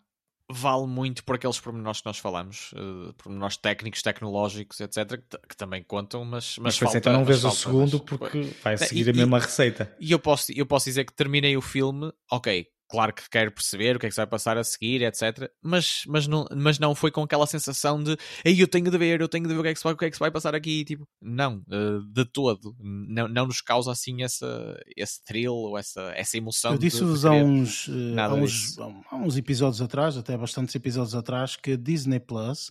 vale 0.50 0.86
muito 0.86 1.24
por 1.24 1.36
aqueles 1.36 1.58
pormenores 1.60 2.00
que 2.00 2.06
nós 2.06 2.18
falamos, 2.18 2.72
uh, 2.72 3.12
pormenores 3.14 3.56
técnicos, 3.56 4.02
tecnológicos, 4.02 4.80
etc., 4.80 5.22
que, 5.28 5.38
que 5.48 5.56
também 5.56 5.82
contam, 5.82 6.24
mas, 6.24 6.56
mas, 6.58 6.58
mas 6.58 6.78
falta, 6.78 6.98
então 6.98 7.12
não 7.12 7.24
vês 7.24 7.44
o 7.44 7.50
segundo 7.50 7.98
mas, 7.98 8.18
porque 8.18 8.50
vai 8.62 8.76
seguir 8.76 9.06
e, 9.06 9.10
a 9.10 9.12
mesma 9.12 9.38
e, 9.38 9.40
receita. 9.40 9.96
E 10.00 10.12
eu 10.12 10.18
posso, 10.18 10.52
eu 10.52 10.66
posso 10.66 10.86
dizer 10.86 11.04
que 11.04 11.12
terminei 11.12 11.56
o 11.56 11.60
filme, 11.60 12.12
ok, 12.30 12.66
claro 12.90 13.14
que 13.14 13.28
quero 13.30 13.52
perceber 13.52 13.96
o 13.96 13.98
que 13.98 14.06
é 14.06 14.08
que 14.08 14.14
se 14.14 14.20
vai 14.20 14.26
passar 14.26 14.58
a 14.58 14.64
seguir, 14.64 15.02
etc. 15.02 15.50
Mas, 15.62 16.02
mas, 16.06 16.26
não, 16.26 16.44
mas 16.54 16.78
não 16.78 16.94
foi 16.94 17.10
com 17.10 17.22
aquela 17.22 17.46
sensação 17.46 18.02
de 18.02 18.16
Ei, 18.44 18.60
eu 18.60 18.66
tenho 18.66 18.90
de 18.90 18.98
ver, 18.98 19.20
eu 19.20 19.28
tenho 19.28 19.46
de 19.46 19.54
ver 19.54 19.60
o 19.60 19.62
que 19.62 19.68
é 19.68 19.72
que 19.72 19.78
se 19.78 19.84
vai, 19.84 19.92
o 19.92 19.96
que 19.96 20.04
é 20.04 20.10
que 20.10 20.16
se 20.16 20.20
vai 20.20 20.30
passar 20.30 20.54
aqui. 20.54 20.84
Tipo, 20.84 21.06
não, 21.22 21.62
uh, 21.68 22.02
de 22.12 22.24
todo. 22.24 22.74
Não, 22.80 23.28
não 23.28 23.46
nos 23.46 23.60
causa 23.60 23.92
assim 23.92 24.22
essa, 24.22 24.76
esse 24.96 25.22
thrill 25.24 25.54
ou 25.54 25.78
essa, 25.78 26.12
essa 26.16 26.36
emoção. 26.36 26.72
Eu 26.72 26.78
disse-vos 26.78 27.24
há, 27.24 27.32
uns, 27.32 27.88
há, 28.18 28.34
uns, 28.34 28.78
há 28.78 29.16
uns 29.16 29.36
episódios 29.36 29.80
atrás, 29.80 30.16
até 30.16 30.36
bastantes 30.36 30.74
episódios 30.74 31.14
atrás, 31.14 31.56
que 31.56 31.76
Disney 31.76 32.20
Plus 32.20 32.70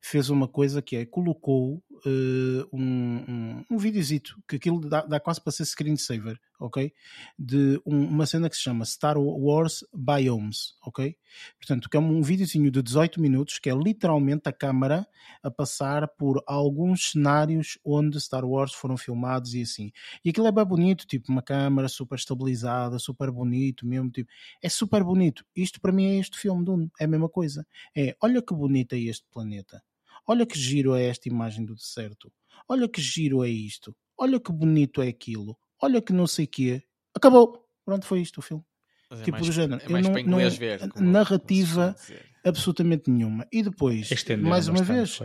fez 0.00 0.30
uma 0.30 0.48
coisa 0.48 0.80
que 0.80 0.96
é 0.96 1.04
colocou 1.04 1.82
uh, 2.06 2.68
um, 2.72 3.24
um, 3.28 3.64
um 3.70 3.78
videozito 3.78 4.42
que 4.48 4.56
aquilo 4.56 4.80
dá, 4.80 5.02
dá 5.02 5.20
quase 5.20 5.40
para 5.40 5.52
ser 5.52 5.64
screensaver, 5.66 6.38
ok? 6.58 6.92
De 7.38 7.80
um, 7.84 8.04
uma 8.06 8.26
cena 8.26 8.48
que 8.48 8.56
se 8.56 8.62
chama 8.62 8.84
Star 8.84 9.18
Wars 9.18 9.84
Biomes, 9.94 10.74
ok? 10.82 11.16
Portanto, 11.58 11.88
que 11.88 11.96
é 11.96 12.00
um 12.00 12.22
videozinho 12.22 12.70
de 12.70 12.82
18 12.82 13.20
minutos 13.20 13.58
que 13.58 13.68
é 13.68 13.74
literalmente 13.74 14.48
a 14.48 14.52
câmara 14.52 15.06
a 15.42 15.50
passar 15.50 16.08
por 16.08 16.42
alguns 16.46 17.12
cenários 17.12 17.78
onde 17.84 18.20
Star 18.20 18.44
Wars 18.44 18.72
foram 18.72 18.96
filmados 18.96 19.54
e 19.54 19.62
assim. 19.62 19.92
E 20.24 20.30
aquilo 20.30 20.46
é 20.46 20.52
bem 20.52 20.64
bonito, 20.64 21.06
tipo 21.06 21.30
uma 21.30 21.42
câmara 21.42 21.88
super 21.88 22.16
estabilizada, 22.16 22.98
super 22.98 23.30
bonito 23.30 23.86
mesmo, 23.86 24.10
tipo, 24.10 24.30
é 24.62 24.68
super 24.68 25.04
bonito. 25.04 25.44
Isto 25.54 25.80
para 25.80 25.92
mim 25.92 26.04
é 26.06 26.18
este 26.18 26.38
filme, 26.38 26.64
Dune, 26.64 26.90
é 26.98 27.04
a 27.04 27.08
mesma 27.08 27.28
coisa. 27.28 27.66
É, 27.94 28.16
olha 28.22 28.42
que 28.42 28.54
bonito 28.54 28.94
é 28.94 28.98
este 28.98 29.26
planeta. 29.30 29.82
Olha 30.30 30.46
que 30.46 30.56
giro 30.56 30.94
é 30.94 31.06
esta 31.06 31.28
imagem 31.28 31.64
do 31.64 31.74
deserto. 31.74 32.32
Olha 32.68 32.88
que 32.88 33.02
giro 33.02 33.42
é 33.42 33.48
isto. 33.48 33.96
Olha 34.16 34.38
que 34.38 34.52
bonito 34.52 35.02
é 35.02 35.08
aquilo. 35.08 35.58
Olha 35.82 36.00
que 36.00 36.12
não 36.12 36.24
sei 36.24 36.44
o 36.44 36.48
quê. 36.48 36.84
Acabou. 37.12 37.66
Pronto, 37.84 38.06
foi 38.06 38.20
isto 38.20 38.38
o 38.38 38.42
filme. 38.42 38.62
É 39.10 39.22
tipo 39.24 39.38
do 39.38 39.50
género. 39.50 39.82
É 39.82 39.88
não, 39.88 40.38
não, 40.38 40.50
ver, 40.50 40.88
como, 40.88 41.10
narrativa 41.10 41.96
como 42.06 42.18
absolutamente 42.44 43.10
nenhuma. 43.10 43.44
E 43.50 43.60
depois, 43.60 44.08
mais 44.38 44.68
uma 44.68 44.84
vez, 44.84 45.18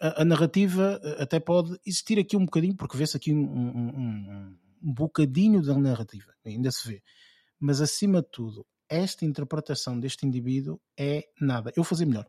a, 0.00 0.22
a, 0.22 0.24
narrativa 0.24 1.00
eh, 1.00 1.22
até 1.22 1.38
pode 1.38 1.78
existir 1.86 2.18
aqui 2.18 2.36
um 2.36 2.44
bocadinho, 2.44 2.74
porque 2.74 2.96
vê-se 2.96 3.16
aqui 3.16 3.32
um, 3.32 3.44
um, 3.44 3.88
um, 3.88 4.58
um 4.82 4.92
bocadinho 4.92 5.62
da 5.62 5.78
narrativa, 5.78 6.34
ainda 6.44 6.72
se 6.72 6.88
vê. 6.88 7.02
Mas 7.60 7.80
acima 7.80 8.20
de 8.20 8.28
tudo, 8.32 8.66
esta 8.88 9.24
interpretação 9.24 10.00
deste 10.00 10.26
indivíduo 10.26 10.80
é 10.98 11.22
nada. 11.40 11.70
Eu 11.70 11.84
vou 11.84 11.84
fazer 11.84 12.04
melhor. 12.04 12.26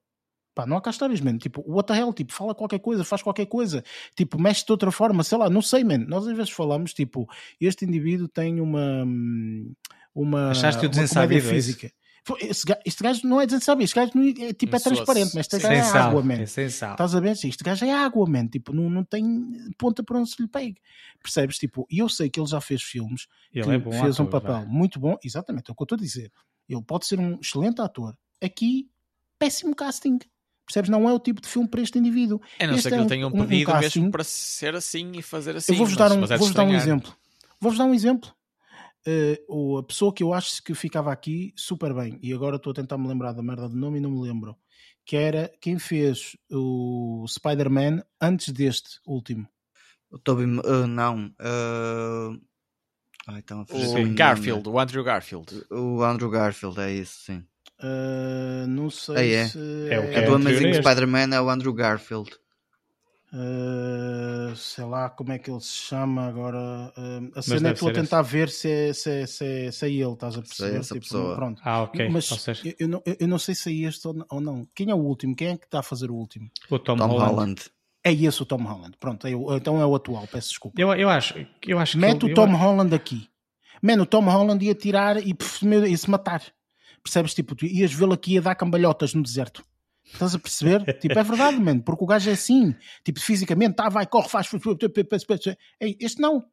Pá, 0.54 0.66
não 0.66 0.76
há 0.76 0.82
cá 0.82 0.90
histórias, 0.90 1.22
man. 1.22 1.38
Tipo, 1.38 1.64
what 1.66 1.88
the 1.88 1.98
hell? 1.98 2.14
Tipo, 2.14 2.34
fala 2.34 2.54
qualquer 2.54 2.80
coisa, 2.80 3.04
faz 3.04 3.22
qualquer 3.22 3.46
coisa. 3.46 3.84
Tipo, 4.16 4.40
mexe 4.40 4.66
de 4.66 4.72
outra 4.72 4.92
forma, 4.92 5.24
sei 5.24 5.38
lá, 5.38 5.50
não 5.50 5.62
sei, 5.62 5.84
man. 5.84 6.00
Nós 6.00 6.28
às 6.28 6.36
vezes 6.36 6.52
falamos, 6.52 6.94
tipo, 6.94 7.28
este 7.60 7.86
indivíduo 7.86 8.28
tem 8.28 8.60
uma. 8.60 9.06
uma 10.14 10.52
Achaste 10.52 10.86
o 10.86 10.90
desensabido 10.90 11.48
é 11.48 11.50
física. 11.50 11.92
Este 12.40 12.68
gajo, 12.68 12.82
este 12.86 13.04
gajo 13.04 13.28
não 13.28 13.42
é 13.42 13.48
desensabido, 13.48 13.84
este 13.84 13.96
gajo 13.96 14.12
não 14.14 14.24
é, 14.24 14.54
tipo, 14.54 14.76
é 14.76 14.80
transparente, 14.80 15.32
mas 15.34 15.48
este 15.48 15.58
gajo 15.58 15.74
é 15.74 16.00
água, 16.00 16.22
man. 16.22 16.36
É 16.36 16.44
Estás 16.44 17.16
a 17.16 17.20
ver? 17.20 17.32
Este 17.32 17.64
gajo 17.64 17.86
é 17.86 17.92
água, 17.92 18.30
man. 18.30 18.48
Tipo, 18.48 18.74
não, 18.74 18.90
não 18.90 19.04
tem 19.04 19.26
ponta 19.78 20.04
para 20.04 20.20
onde 20.20 20.30
se 20.30 20.40
lhe 20.40 20.48
pegue. 20.48 20.78
Percebes? 21.22 21.58
Tipo, 21.58 21.88
e 21.90 21.98
eu 21.98 22.08
sei 22.08 22.30
que 22.30 22.40
ele 22.40 22.48
já 22.48 22.62
fez 22.62 22.84
filmes, 22.84 23.26
ele 23.52 23.66
que 23.66 23.72
é 23.72 23.78
bom 23.80 23.92
fez 23.92 24.16
ator, 24.16 24.26
um 24.26 24.30
papel 24.30 24.54
vai. 24.54 24.66
muito 24.66 25.00
bom, 25.00 25.18
exatamente, 25.24 25.72
é 25.72 25.72
o 25.72 25.76
que 25.76 25.82
eu 25.82 25.86
estou 25.86 25.96
a 25.96 26.00
dizer. 26.00 26.32
Ele 26.70 26.84
pode 26.84 27.08
ser 27.08 27.20
um 27.20 27.40
excelente 27.42 27.82
ator. 27.82 28.16
Aqui, 28.40 28.88
péssimo 29.40 29.76
casting. 29.76 30.20
Percebes? 30.72 30.90
Não 30.90 31.10
é 31.10 31.14
o 31.14 31.20
tipo 31.20 31.42
de 31.42 31.48
filme 31.50 31.68
para 31.68 31.82
este 31.82 32.00
indivíduo. 32.00 32.42
É 32.58 32.66
não 32.66 32.78
sei 32.78 32.92
que 32.92 32.98
é 32.98 33.00
ele 33.02 33.10
tenha 33.10 33.28
um 33.28 33.32
pedido 33.32 33.72
um 33.72 33.80
mesmo 33.80 34.12
para 34.12 34.24
ser 34.24 34.74
assim 34.74 35.12
e 35.16 35.22
fazer 35.22 35.58
assim. 35.58 35.74
Eu 35.74 35.78
vou-vos 35.78 35.98
dar, 35.98 36.12
um, 36.12 36.24
é 36.24 36.38
vou 36.38 36.52
dar 36.52 36.64
um 36.64 36.74
exemplo. 36.74 37.14
Vou-vos 37.60 37.78
dar 37.78 37.86
um 37.86 37.94
exemplo. 37.94 38.32
Uh, 39.06 39.80
a 39.80 39.84
pessoa 39.84 40.14
que 40.14 40.24
eu 40.24 40.34
acho 40.34 40.64
que 40.64 40.74
ficava 40.74 41.12
aqui 41.12 41.54
super 41.58 41.94
bem, 41.94 42.18
e 42.22 42.32
agora 42.34 42.56
estou 42.56 42.72
a 42.72 42.74
tentar 42.74 42.98
me 42.98 43.08
lembrar 43.08 43.34
da 43.34 43.44
merda 43.44 43.68
do 43.68 43.76
nome 43.76 43.98
e 43.98 44.02
não 44.02 44.12
me 44.12 44.22
lembro, 44.22 44.56
que 45.06 45.18
era 45.18 45.52
quem 45.60 45.78
fez 45.78 46.38
o 46.50 47.26
Spider-Man 47.28 48.04
antes 48.22 48.50
deste 48.54 49.00
último. 49.06 49.48
O 50.10 50.20
Toby, 50.20 50.44
uh, 50.44 50.88
não. 50.88 51.28
Uh... 51.40 52.40
Ai, 53.28 53.40
então, 53.40 53.62
o 53.62 54.14
Garfield, 54.16 54.68
o 54.68 54.80
Andrew 54.80 55.04
Garfield. 55.04 55.66
O 55.70 56.04
Andrew 56.04 56.30
Garfield, 56.30 56.80
é 56.80 56.92
isso, 56.92 57.20
sim. 57.26 57.44
Uh, 57.84 58.68
não 58.68 58.90
sei 58.90 59.34
é. 59.34 59.48
se. 59.48 59.60
É, 59.90 60.00
o 60.00 60.04
é 60.04 60.22
do 60.22 60.36
Amazing 60.36 60.74
Spider-Man 60.76 61.36
é 61.36 61.42
o 61.42 61.50
Andrew 61.50 61.74
Garfield. 61.74 62.32
Uh, 63.34 64.54
sei 64.58 64.84
lá 64.84 65.10
como 65.10 65.32
é 65.32 65.40
que 65.40 65.50
ele 65.50 65.62
se 65.62 65.74
chama 65.74 66.28
agora. 66.28 66.94
Uh, 66.98 67.32
a 67.34 67.42
cena 67.42 67.70
é 67.70 67.72
que 67.72 67.78
estou 67.78 67.90
a 67.90 67.94
tentar 67.94 68.22
esse. 68.22 68.32
ver 68.32 68.50
se 68.50 68.70
é, 68.70 68.94
se, 68.94 69.10
é, 69.10 69.26
se, 69.26 69.46
é, 69.46 69.72
se 69.72 69.86
é 69.86 69.90
ele, 69.90 70.12
estás 70.12 70.38
a 70.38 70.42
perceber? 70.42 70.80
essa 70.80 70.94
tipo, 70.94 71.06
pessoa. 71.08 71.36
Pronto. 71.36 71.62
Ah, 71.64 71.84
ok. 71.84 72.10
Mas 72.10 72.30
eu, 72.48 72.74
eu, 72.80 72.88
não, 72.88 73.04
eu 73.06 73.28
não 73.28 73.40
sei 73.40 73.56
se 73.56 73.70
é 73.70 73.88
este 73.88 74.08
ou 74.08 74.42
não. 74.42 74.68
Quem 74.76 74.92
é 74.92 74.94
o 74.94 74.98
último? 74.98 75.36
Quem 75.36 75.48
é 75.48 75.58
que 75.58 75.66
está 75.66 75.80
a 75.80 75.84
fazer 75.84 76.12
o 76.12 76.16
último? 76.16 76.52
O 76.70 76.78
Tom, 76.78 76.98
Tom 76.98 77.08
Holland. 77.08 77.32
Holland. 77.32 77.62
É 78.04 78.12
esse 78.12 78.42
o 78.42 78.46
Tom 78.46 78.64
Holland. 78.64 78.98
Pronto, 79.00 79.26
é 79.26 79.36
o, 79.36 79.56
então 79.56 79.80
é 79.80 79.86
o 79.86 79.96
atual, 79.96 80.28
peço 80.28 80.50
desculpa. 80.50 80.82
Eu, 80.82 80.94
eu 80.94 81.10
acho, 81.10 81.36
eu 81.66 81.80
acho 81.80 81.98
Mete 81.98 82.26
o 82.26 82.34
Tom 82.34 82.54
Holland 82.54 82.94
aqui. 82.94 83.30
Mano, 83.82 84.04
o 84.04 84.06
Tom 84.06 84.26
Holland 84.26 84.64
ia 84.64 84.76
tirar 84.76 85.26
e, 85.26 85.34
pff, 85.34 85.66
ia 85.66 85.98
se 85.98 86.10
matar. 86.10 86.44
Percebes? 87.04 87.34
Tipo, 87.34 87.56
tu 87.56 87.66
ias 87.66 87.94
vê-lo 87.94 88.14
aqui 88.14 88.38
a 88.38 88.42
dar 88.42 88.56
cambalhotas 88.56 89.14
no 89.14 89.24
deserto. 89.24 89.64
Estás 90.06 90.36
a 90.36 90.40
perceber? 90.40 90.84
tipo, 91.00 91.18
é 91.18 91.24
verdade, 91.24 91.60
mano, 91.60 91.82
porque 91.84 92.04
o 92.04 92.08
gajo 92.08 92.30
é 92.30 92.34
assim, 92.34 92.76
tipo, 93.04 93.20
fisicamente, 93.20 93.76
tá, 93.76 93.90
vai, 93.90 94.06
corre, 94.06 94.30
faz. 94.30 94.50
Este 96.00 96.22
não. 96.22 96.44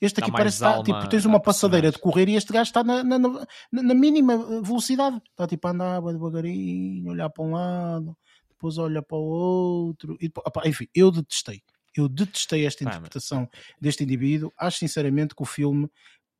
Este 0.00 0.20
aqui 0.20 0.30
parece 0.36 0.56
estar, 0.56 0.82
tipo, 0.82 0.96
alma 0.96 1.08
tens 1.08 1.24
uma 1.24 1.40
passadeira 1.40 1.90
de 1.90 1.98
correr 1.98 2.28
e 2.28 2.34
este 2.36 2.52
gajo 2.52 2.68
está 2.68 2.84
na, 2.84 3.02
na, 3.02 3.18
na- 3.18 3.46
na 3.72 3.94
mínima 3.94 4.36
velocidade. 4.60 5.20
Está 5.30 5.46
tipo 5.46 5.66
a 5.66 5.70
andar 5.70 6.00
devagarinho, 6.02 7.10
olhar 7.10 7.30
para 7.30 7.42
um 7.44 7.52
lado, 7.52 8.14
depois 8.50 8.76
olha 8.76 9.00
para 9.02 9.16
o 9.16 9.22
outro. 9.22 10.16
E, 10.20 10.30
opá, 10.36 10.62
enfim, 10.66 10.86
eu 10.94 11.10
detestei. 11.10 11.62
Eu 11.96 12.10
detestei 12.10 12.66
esta 12.66 12.84
interpretação 12.84 13.48
deste 13.80 14.04
indivíduo. 14.04 14.52
Acho 14.58 14.80
sinceramente 14.80 15.34
que 15.34 15.42
o 15.42 15.46
filme 15.46 15.88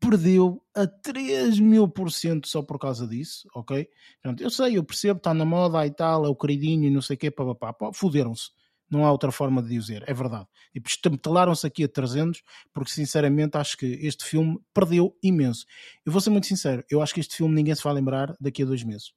perdeu 0.00 0.62
a 0.74 0.86
3 0.86 1.58
mil 1.58 1.88
por 1.88 2.10
cento 2.10 2.48
só 2.48 2.62
por 2.62 2.78
causa 2.78 3.06
disso, 3.06 3.48
ok? 3.54 3.88
Portanto, 4.22 4.42
eu 4.42 4.50
sei, 4.50 4.76
eu 4.76 4.84
percebo, 4.84 5.18
está 5.18 5.32
na 5.32 5.44
moda 5.44 5.84
e 5.86 5.90
tal, 5.90 6.26
é 6.26 6.28
o 6.28 6.36
queridinho 6.36 6.84
e 6.84 6.90
não 6.90 7.02
sei 7.02 7.16
o 7.16 7.18
quê, 7.18 7.30
papapá, 7.30 7.72
pá, 7.72 7.92
fuderam-se. 7.92 8.50
Não 8.88 9.04
há 9.04 9.10
outra 9.10 9.32
forma 9.32 9.60
de 9.62 9.68
dizer, 9.68 10.04
é 10.06 10.14
verdade. 10.14 10.46
Tipo, 10.72 10.88
estamtelaram-se 10.88 11.66
aqui 11.66 11.82
a 11.84 11.88
300, 11.88 12.42
porque 12.72 12.90
sinceramente 12.90 13.56
acho 13.56 13.76
que 13.76 13.86
este 13.86 14.24
filme 14.24 14.60
perdeu 14.72 15.16
imenso. 15.22 15.66
Eu 16.04 16.12
vou 16.12 16.20
ser 16.20 16.30
muito 16.30 16.46
sincero, 16.46 16.84
eu 16.88 17.02
acho 17.02 17.12
que 17.12 17.20
este 17.20 17.36
filme 17.36 17.54
ninguém 17.54 17.74
se 17.74 17.82
vai 17.82 17.92
lembrar 17.92 18.36
daqui 18.40 18.62
a 18.62 18.66
dois 18.66 18.84
meses. 18.84 19.12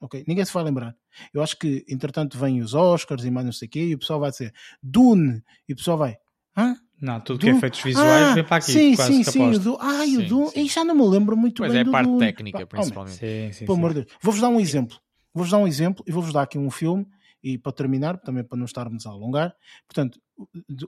Ok? 0.00 0.24
Ninguém 0.28 0.44
se 0.44 0.52
vai 0.52 0.62
lembrar. 0.62 0.94
Eu 1.32 1.42
acho 1.42 1.58
que, 1.58 1.84
entretanto, 1.88 2.38
vêm 2.38 2.60
os 2.60 2.74
Oscars 2.74 3.24
e 3.24 3.30
mais 3.30 3.46
não 3.46 3.52
sei 3.52 3.66
o 3.66 3.70
quê, 3.70 3.80
e 3.80 3.94
o 3.94 3.98
pessoal 3.98 4.20
vai 4.20 4.30
dizer 4.30 4.52
Dune, 4.82 5.42
e 5.68 5.72
o 5.72 5.76
pessoal 5.76 5.96
vai, 5.96 6.18
hã? 6.56 6.76
Não, 7.00 7.20
tudo 7.20 7.38
que 7.38 7.48
é 7.48 7.52
efeitos 7.52 7.80
visuais 7.80 8.28
Ah, 8.28 8.34
vem 8.34 8.44
para 8.44 8.56
aqui, 8.56 8.72
Sim, 8.72 8.96
quase 8.96 9.12
sim, 9.12 9.22
que 9.22 9.30
sim. 9.30 9.50
O. 9.50 9.58
Dune. 9.58 9.76
Ai, 9.80 10.16
o 10.16 10.26
Dune. 10.26 10.50
sim. 10.50 10.60
E 10.60 10.68
já 10.68 10.84
não 10.84 10.94
me 10.94 11.06
lembro 11.06 11.36
muito 11.36 11.62
Pois 11.62 11.70
bem 11.70 11.78
é, 11.78 11.82
a 11.82 11.84
do 11.84 11.90
parte 11.92 12.18
técnica, 12.18 12.58
Pá, 12.58 12.64
oh, 12.64 12.66
principalmente. 12.66 13.16
Sim, 13.16 13.52
sim, 13.52 13.64
pelo 13.66 13.76
sim. 13.76 13.80
amor 13.80 13.94
de 13.94 14.00
Deus. 14.02 14.16
Vou-vos 14.20 14.40
dar 14.40 14.48
um 14.48 14.58
exemplo. 14.60 14.96
Vou-vos 15.32 15.50
dar 15.50 15.58
um 15.58 15.66
exemplo 15.66 16.04
e 16.06 16.10
vou-vos 16.10 16.32
dar 16.32 16.42
aqui 16.42 16.58
um 16.58 16.70
filme, 16.70 17.06
e 17.42 17.56
para 17.56 17.70
terminar, 17.72 18.18
também 18.18 18.42
para 18.42 18.58
não 18.58 18.64
estarmos 18.64 19.06
a 19.06 19.10
alongar. 19.10 19.54
Portanto, 19.86 20.20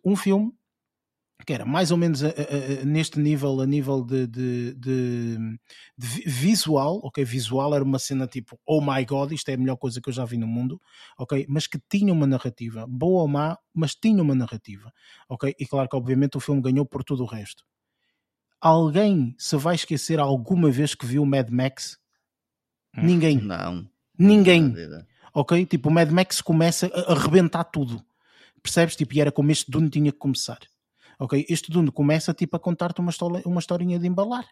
um 0.04 0.16
filme 0.16 0.52
que 1.46 1.52
era 1.52 1.64
mais 1.64 1.90
ou 1.90 1.96
menos 1.96 2.22
a- 2.22 2.28
a- 2.28 2.30
a- 2.82 2.84
neste 2.84 3.18
nível, 3.18 3.60
a 3.60 3.66
nível 3.66 4.04
de, 4.04 4.26
de- 4.26 4.74
de- 4.74 5.38
de 5.96 6.06
vi- 6.06 6.22
visual, 6.26 7.00
ok? 7.02 7.24
Visual 7.24 7.74
era 7.74 7.82
uma 7.84 7.98
cena 7.98 8.26
tipo, 8.26 8.58
oh 8.66 8.80
my 8.80 9.04
god, 9.04 9.32
isto 9.32 9.48
é 9.48 9.54
a 9.54 9.56
melhor 9.56 9.76
coisa 9.76 10.00
que 10.00 10.08
eu 10.08 10.12
já 10.12 10.24
vi 10.24 10.36
no 10.36 10.46
mundo, 10.46 10.80
ok? 11.18 11.46
Mas 11.48 11.66
que 11.66 11.78
tinha 11.88 12.12
uma 12.12 12.26
narrativa, 12.26 12.86
boa 12.88 13.22
ou 13.22 13.28
má, 13.28 13.56
mas 13.74 13.94
tinha 13.94 14.22
uma 14.22 14.34
narrativa, 14.34 14.92
ok? 15.28 15.54
E 15.58 15.66
claro 15.66 15.88
que 15.88 15.96
obviamente 15.96 16.36
o 16.36 16.40
filme 16.40 16.60
ganhou 16.62 16.84
por 16.86 17.02
tudo 17.04 17.22
o 17.22 17.26
resto. 17.26 17.64
Alguém 18.60 19.34
se 19.38 19.56
vai 19.56 19.74
esquecer 19.74 20.18
alguma 20.20 20.70
vez 20.70 20.94
que 20.94 21.06
viu 21.06 21.24
Mad 21.24 21.48
Max? 21.50 21.98
Hum. 22.96 23.02
Ninguém. 23.04 23.38
Não. 23.38 23.88
Ninguém. 24.18 24.70
Vida. 24.72 25.06
Ok? 25.32 25.64
Tipo, 25.64 25.88
o 25.88 25.92
Mad 25.92 26.10
Max 26.10 26.40
começa 26.42 26.90
a 26.94 27.12
arrebentar 27.12 27.64
tudo. 27.64 28.04
Percebes? 28.62 28.96
Tipo, 28.96 29.14
e 29.14 29.20
era 29.20 29.32
como 29.32 29.50
este 29.50 29.70
Dune 29.70 29.88
tinha 29.88 30.12
que 30.12 30.18
começar. 30.18 30.58
Ok? 31.20 31.44
Este 31.51 31.70
Dune 31.70 31.92
começa 31.92 32.32
tipo 32.32 32.56
a 32.56 32.59
contar-te 32.59 33.01
uma, 33.01 33.10
história, 33.10 33.42
uma 33.44 33.60
historinha 33.60 33.98
de 33.98 34.06
embalar. 34.06 34.48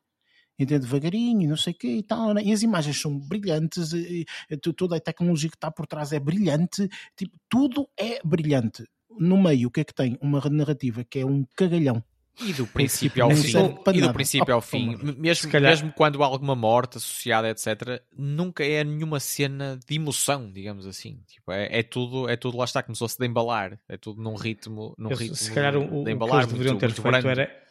Entende? 0.59 0.81
Devagarinho, 0.81 1.49
não 1.49 1.57
sei 1.57 1.73
o 1.73 1.77
quê 1.77 1.89
e 1.97 2.03
tal. 2.03 2.35
né? 2.35 2.43
E 2.45 2.53
as 2.53 2.63
imagens 2.63 3.01
são 3.01 3.19
brilhantes, 3.19 3.93
e, 3.93 4.27
e, 4.51 4.57
toda 4.57 4.97
a 4.97 5.01
tecnologia 5.01 5.49
que 5.49 5.57
está 5.57 5.71
por 5.71 5.87
trás 5.87 6.13
é 6.13 6.21
brilhante. 6.21 6.89
Tipo, 7.17 7.35
tudo 7.49 7.89
é 7.97 8.21
brilhante. 8.23 8.85
No 9.19 9.41
meio, 9.43 9.69
o 9.69 9.71
que 9.71 9.81
é 9.81 9.85
que 9.85 9.95
tem? 9.95 10.19
Uma 10.21 10.41
narrativa 10.51 11.05
que 11.05 11.21
é 11.21 11.27
um 11.27 11.45
cagalhão. 11.57 12.05
E 12.41 12.53
do 12.53 12.67
princípio 12.67 13.25
ao 13.25 13.31
fim, 13.35 13.75
e 13.95 14.01
do 14.01 14.13
princípio 14.13 14.53
Oh, 14.53 14.57
ao 14.57 14.61
fim, 14.61 14.97
toma. 14.97 15.13
mesmo, 15.19 15.51
mesmo 15.61 15.93
quando 15.93 16.23
há 16.23 16.27
alguma 16.27 16.55
morte 16.55 16.99
associada, 16.99 17.49
etc., 17.51 18.01
nunca 18.17 18.65
é 18.65 18.85
nenhuma 18.85 19.19
cena 19.19 19.79
de 19.87 19.97
emoção, 19.97 20.51
digamos 20.53 20.87
assim. 20.87 21.21
Tipo, 21.27 21.51
é, 21.53 21.81
é 21.81 21.83
tudo, 21.83 22.29
é 22.29 22.37
tudo 22.37 22.57
lá 22.59 22.65
está, 22.65 22.83
começou-se 22.83 23.19
de 23.19 23.27
embalar, 23.27 23.79
é 23.89 23.97
tudo 23.97 24.23
num 24.23 24.35
ritmo, 24.37 24.95
num 24.97 25.11
Eu- 25.11 25.17
ritmo 25.17 25.35
se 25.37 25.53
calhar 25.53 25.77
o, 25.77 25.81
o- 25.83 25.89
de 25.89 25.97
o 25.97 26.05
que 26.05 26.11
embalar 26.13 26.37
eles 26.43 26.53
deveriam 26.53 26.75
muito, 26.75 26.81
ter 26.81 26.87
muito 26.87 27.03
feito 27.03 27.23
grande. 27.23 27.41
era, 27.41 27.63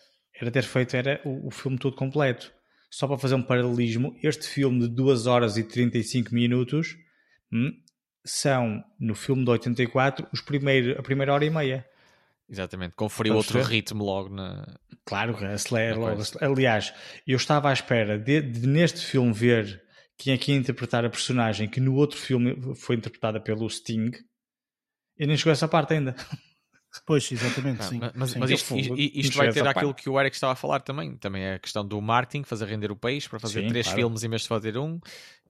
era 0.41 0.51
ter 0.51 0.63
feito 0.63 0.95
era 0.97 1.21
o, 1.23 1.47
o 1.47 1.51
filme 1.51 1.77
todo 1.77 1.95
completo. 1.95 2.51
Só 2.89 3.07
para 3.07 3.17
fazer 3.17 3.35
um 3.35 3.43
paralelismo, 3.43 4.15
este 4.23 4.47
filme 4.47 4.79
de 4.81 4.87
2 4.89 5.27
horas 5.27 5.57
e 5.57 5.63
35 5.63 6.33
minutos 6.33 6.95
hum, 7.51 7.71
são, 8.25 8.83
no 8.99 9.15
filme 9.15 9.43
de 9.43 9.51
84, 9.51 10.27
os 10.33 10.41
primeiro, 10.41 10.99
a 10.99 11.03
primeira 11.03 11.33
hora 11.33 11.45
e 11.45 11.49
meia. 11.49 11.85
Exatamente, 12.49 12.95
conferiu 12.95 13.33
Vamos 13.33 13.47
outro 13.47 13.61
ver? 13.61 13.69
ritmo 13.69 14.03
logo 14.03 14.29
na. 14.33 14.65
Claro, 15.05 15.35
acelera 15.45 15.95
logo. 15.97 16.21
acelera. 16.21 16.51
Aliás, 16.51 16.93
eu 17.25 17.35
estava 17.37 17.69
à 17.69 17.73
espera 17.73 18.17
de, 18.17 18.41
de 18.41 18.65
neste 18.67 19.05
filme 19.05 19.33
ver 19.33 19.81
quem 20.17 20.33
é 20.33 20.37
que 20.37 20.51
ia 20.51 20.57
interpretar 20.57 21.03
a 21.05 21.09
personagem 21.09 21.67
que 21.69 21.79
no 21.79 21.95
outro 21.95 22.17
filme 22.17 22.55
foi 22.75 22.95
interpretada 22.95 23.39
pelo 23.39 23.69
Sting. 23.69 24.11
E 25.19 25.25
nem 25.27 25.35
chegou 25.35 25.51
a 25.51 25.53
essa 25.53 25.67
parte 25.67 25.93
ainda. 25.93 26.15
Pois, 27.05 27.31
exatamente, 27.31 27.81
Ah, 27.81 27.83
sim. 27.83 27.99
mas 28.15 28.31
sim. 28.31 28.39
mas 28.39 28.49
isto, 28.49 28.75
isto- 28.75 29.37
vai 29.37 29.51
ter 29.51 29.67
aquilo 29.67 29.91
parte. 29.91 30.01
que 30.03 30.09
o 30.09 30.19
Eric 30.19 30.35
estava 30.35 30.53
a 30.53 30.55
falar 30.55 30.79
também. 30.79 31.15
Também 31.17 31.43
é 31.43 31.53
a 31.55 31.59
questão 31.59 31.85
do 31.85 32.01
marketing, 32.01 32.43
fazer 32.43 32.65
render 32.65 32.89
o 32.91 32.95
país 32.95 33.27
para 33.27 33.39
fazer 33.39 33.61
Sim, 33.61 33.67
três 33.67 33.85
claro. 33.85 33.99
filmes 34.01 34.23
em 34.23 34.29
vez 34.29 34.41
de 34.43 34.47
fazer 34.47 34.77
um. 34.79 34.99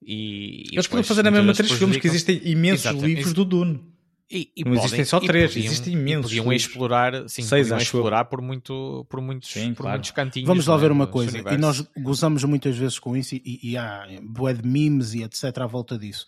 E, 0.02 0.64
e 0.72 0.76
Eles 0.76 0.88
podem 0.88 1.04
fazer 1.06 1.24
na 1.24 1.32
mesma 1.32 1.54
três 1.54 1.72
filmes, 1.72 1.98
que 1.98 2.08
existem 2.08 2.42
imensos 2.44 2.86
Exatamente. 2.86 3.08
livros 3.16 3.34
do 3.34 3.46
Dune. 3.46 3.82
E, 4.30 4.52
e 4.58 4.64
Não 4.66 4.74
existem 4.74 4.90
podem- 4.92 5.06
só 5.06 5.18
e 5.20 5.28
três, 5.28 5.54
podiam- 5.54 5.66
existem 5.72 5.94
e 5.94 5.98
imensos 5.98 6.24
Podiam 6.24 6.44
livros. 6.52 6.62
explorar, 6.64 7.14
sim, 7.30 7.42
Seis, 7.44 7.68
podiam 7.68 7.78
explorar 7.82 8.26
por, 8.26 8.42
muito, 8.42 9.06
por, 9.10 9.22
muitos, 9.22 9.50
Sim, 9.50 9.74
por 9.74 9.84
claro. 9.84 9.98
muitos 9.98 10.12
cantinhos. 10.12 10.48
Vamos 10.48 10.68
lá 10.68 10.76
ver 10.76 10.92
uma 10.92 11.08
coisa, 11.08 11.38
e 11.38 11.58
nós 11.58 11.82
gozamos 11.98 12.44
muitas 12.44 12.76
vezes 12.78 13.00
com 13.00 13.16
isso, 13.16 13.36
e, 13.36 13.60
e 13.64 13.78
há 13.78 14.06
bué 14.24 14.54
de 14.54 14.68
memes 14.68 15.14
e 15.14 15.24
etc. 15.24 15.60
à 15.60 15.66
volta 15.66 15.98
disso. 15.98 16.28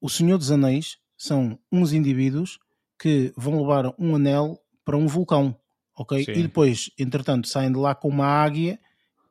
O 0.00 0.08
Senhor 0.08 0.38
dos 0.38 0.52
Anéis 0.52 0.98
são 1.16 1.58
uns 1.72 1.92
indivíduos 1.92 2.58
que 3.00 3.32
vão 3.36 3.60
levar 3.60 3.92
um 3.98 4.14
anel 4.14 4.56
para 4.84 4.96
um 4.96 5.08
vulcão, 5.08 5.56
ok? 5.98 6.24
Sim. 6.24 6.30
E 6.32 6.42
depois, 6.42 6.90
entretanto, 6.96 7.48
saem 7.48 7.72
de 7.72 7.78
lá 7.78 7.96
com 7.96 8.08
uma 8.08 8.26
águia, 8.26 8.78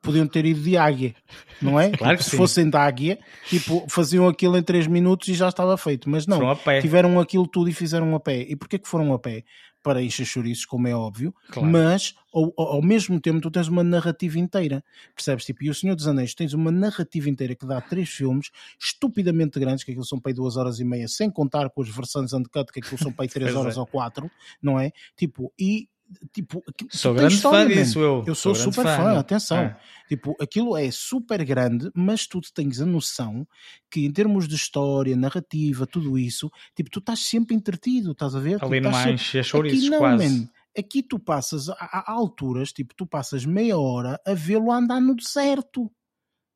podiam 0.03 0.27
ter 0.27 0.45
ido 0.45 0.61
de 0.61 0.77
águia, 0.77 1.15
não 1.61 1.79
é? 1.79 1.89
Claro 1.97 2.17
que 2.17 2.23
se 2.23 2.31
sim. 2.31 2.37
fossem 2.37 2.69
de 2.69 2.77
águia, 2.77 3.17
tipo, 3.47 3.85
faziam 3.89 4.27
aquilo 4.27 4.57
em 4.57 4.61
3 4.61 4.85
minutos 4.85 5.27
e 5.29 5.33
já 5.33 5.47
estava 5.47 5.75
feito, 5.77 6.09
mas 6.09 6.27
não, 6.27 6.39
tiveram 6.81 7.19
aquilo 7.19 7.47
tudo 7.47 7.69
e 7.69 7.73
fizeram 7.73 8.13
a 8.13 8.19
pé. 8.19 8.41
E 8.41 8.55
porquê 8.55 8.77
que 8.77 8.87
foram 8.87 9.13
a 9.13 9.17
pé? 9.17 9.43
Para 9.81 10.01
encher 10.01 10.25
chouriços, 10.25 10.65
como 10.65 10.87
é 10.87 10.95
óbvio, 10.95 11.35
Claro. 11.49 11.69
mas 11.69 12.15
ao, 12.33 12.53
ao 12.57 12.81
mesmo 12.81 13.19
tempo 13.19 13.41
tu 13.41 13.51
tens 13.51 13.67
uma 13.67 13.83
narrativa 13.83 14.39
inteira, 14.39 14.81
percebes? 15.13 15.43
Tipo, 15.43 15.65
e 15.65 15.69
o 15.69 15.75
Senhor 15.75 15.93
dos 15.93 16.07
Anéis 16.07 16.33
tens 16.33 16.53
uma 16.53 16.71
narrativa 16.71 17.29
inteira 17.29 17.53
que 17.53 17.65
dá 17.65 17.81
três 17.81 18.07
filmes 18.07 18.49
estupidamente 18.79 19.59
grandes, 19.59 19.83
que 19.83 19.91
aquilo 19.91 20.05
são 20.05 20.19
para 20.21 20.31
aí 20.31 20.33
duas 20.33 20.55
horas 20.55 20.79
e 20.79 20.85
meia, 20.85 21.07
sem 21.09 21.29
contar 21.29 21.69
com 21.69 21.81
as 21.81 21.89
versões 21.89 22.31
uncut, 22.31 22.71
que 22.71 22.79
aquilo 22.79 22.97
são 22.97 23.11
para 23.11 23.23
aí 23.25 23.29
três 23.29 23.53
horas 23.55 23.75
é. 23.75 23.79
ou 23.79 23.85
quatro, 23.85 24.31
não 24.61 24.79
é? 24.79 24.91
Tipo, 25.17 25.51
e 25.59 25.89
tipo, 26.31 26.63
Sou 26.89 27.13
grande 27.13 27.35
história, 27.35 27.75
fã 27.75 27.81
disso, 27.83 27.99
eu. 27.99 28.23
Eu 28.27 28.35
sou, 28.35 28.53
Sou 28.55 28.71
super 28.71 28.83
fã, 28.83 28.97
fã, 28.97 29.19
atenção. 29.19 29.57
é. 29.57 29.77
Tipo, 30.07 30.35
aquilo 30.39 30.75
é 30.77 30.89
super 30.91 31.43
grande, 31.45 31.89
mas 31.95 32.27
tu 32.27 32.39
tens 32.53 32.79
a 32.81 32.85
noção 32.85 33.47
que 33.89 34.05
em 34.05 34.11
termos 34.11 34.47
de 34.47 34.55
história, 34.55 35.15
narrativa, 35.15 35.87
tudo 35.87 36.17
isso, 36.17 36.51
tipo, 36.75 36.89
tu 36.89 36.99
estás 36.99 37.19
sempre 37.19 37.55
entretido, 37.55 38.11
estás 38.11 38.35
a 38.35 38.39
ver? 38.39 38.63
Ali 38.63 38.77
tipo, 38.81 38.91
mais 38.91 39.21
sempre- 39.21 39.39
é 39.39 39.43
chouriços 39.43 39.79
Aqui 39.79 39.89
não, 39.89 39.97
quase. 39.99 40.29
man. 40.39 40.47
Aqui 40.77 41.03
tu 41.03 41.19
passas, 41.19 41.69
há, 41.69 41.75
há 41.79 42.11
alturas, 42.11 42.71
tipo, 42.73 42.93
tu 42.95 43.05
passas 43.05 43.45
meia 43.45 43.77
hora 43.77 44.19
a 44.25 44.33
vê-lo 44.33 44.71
andar 44.71 44.99
no 44.99 45.15
deserto. 45.15 45.91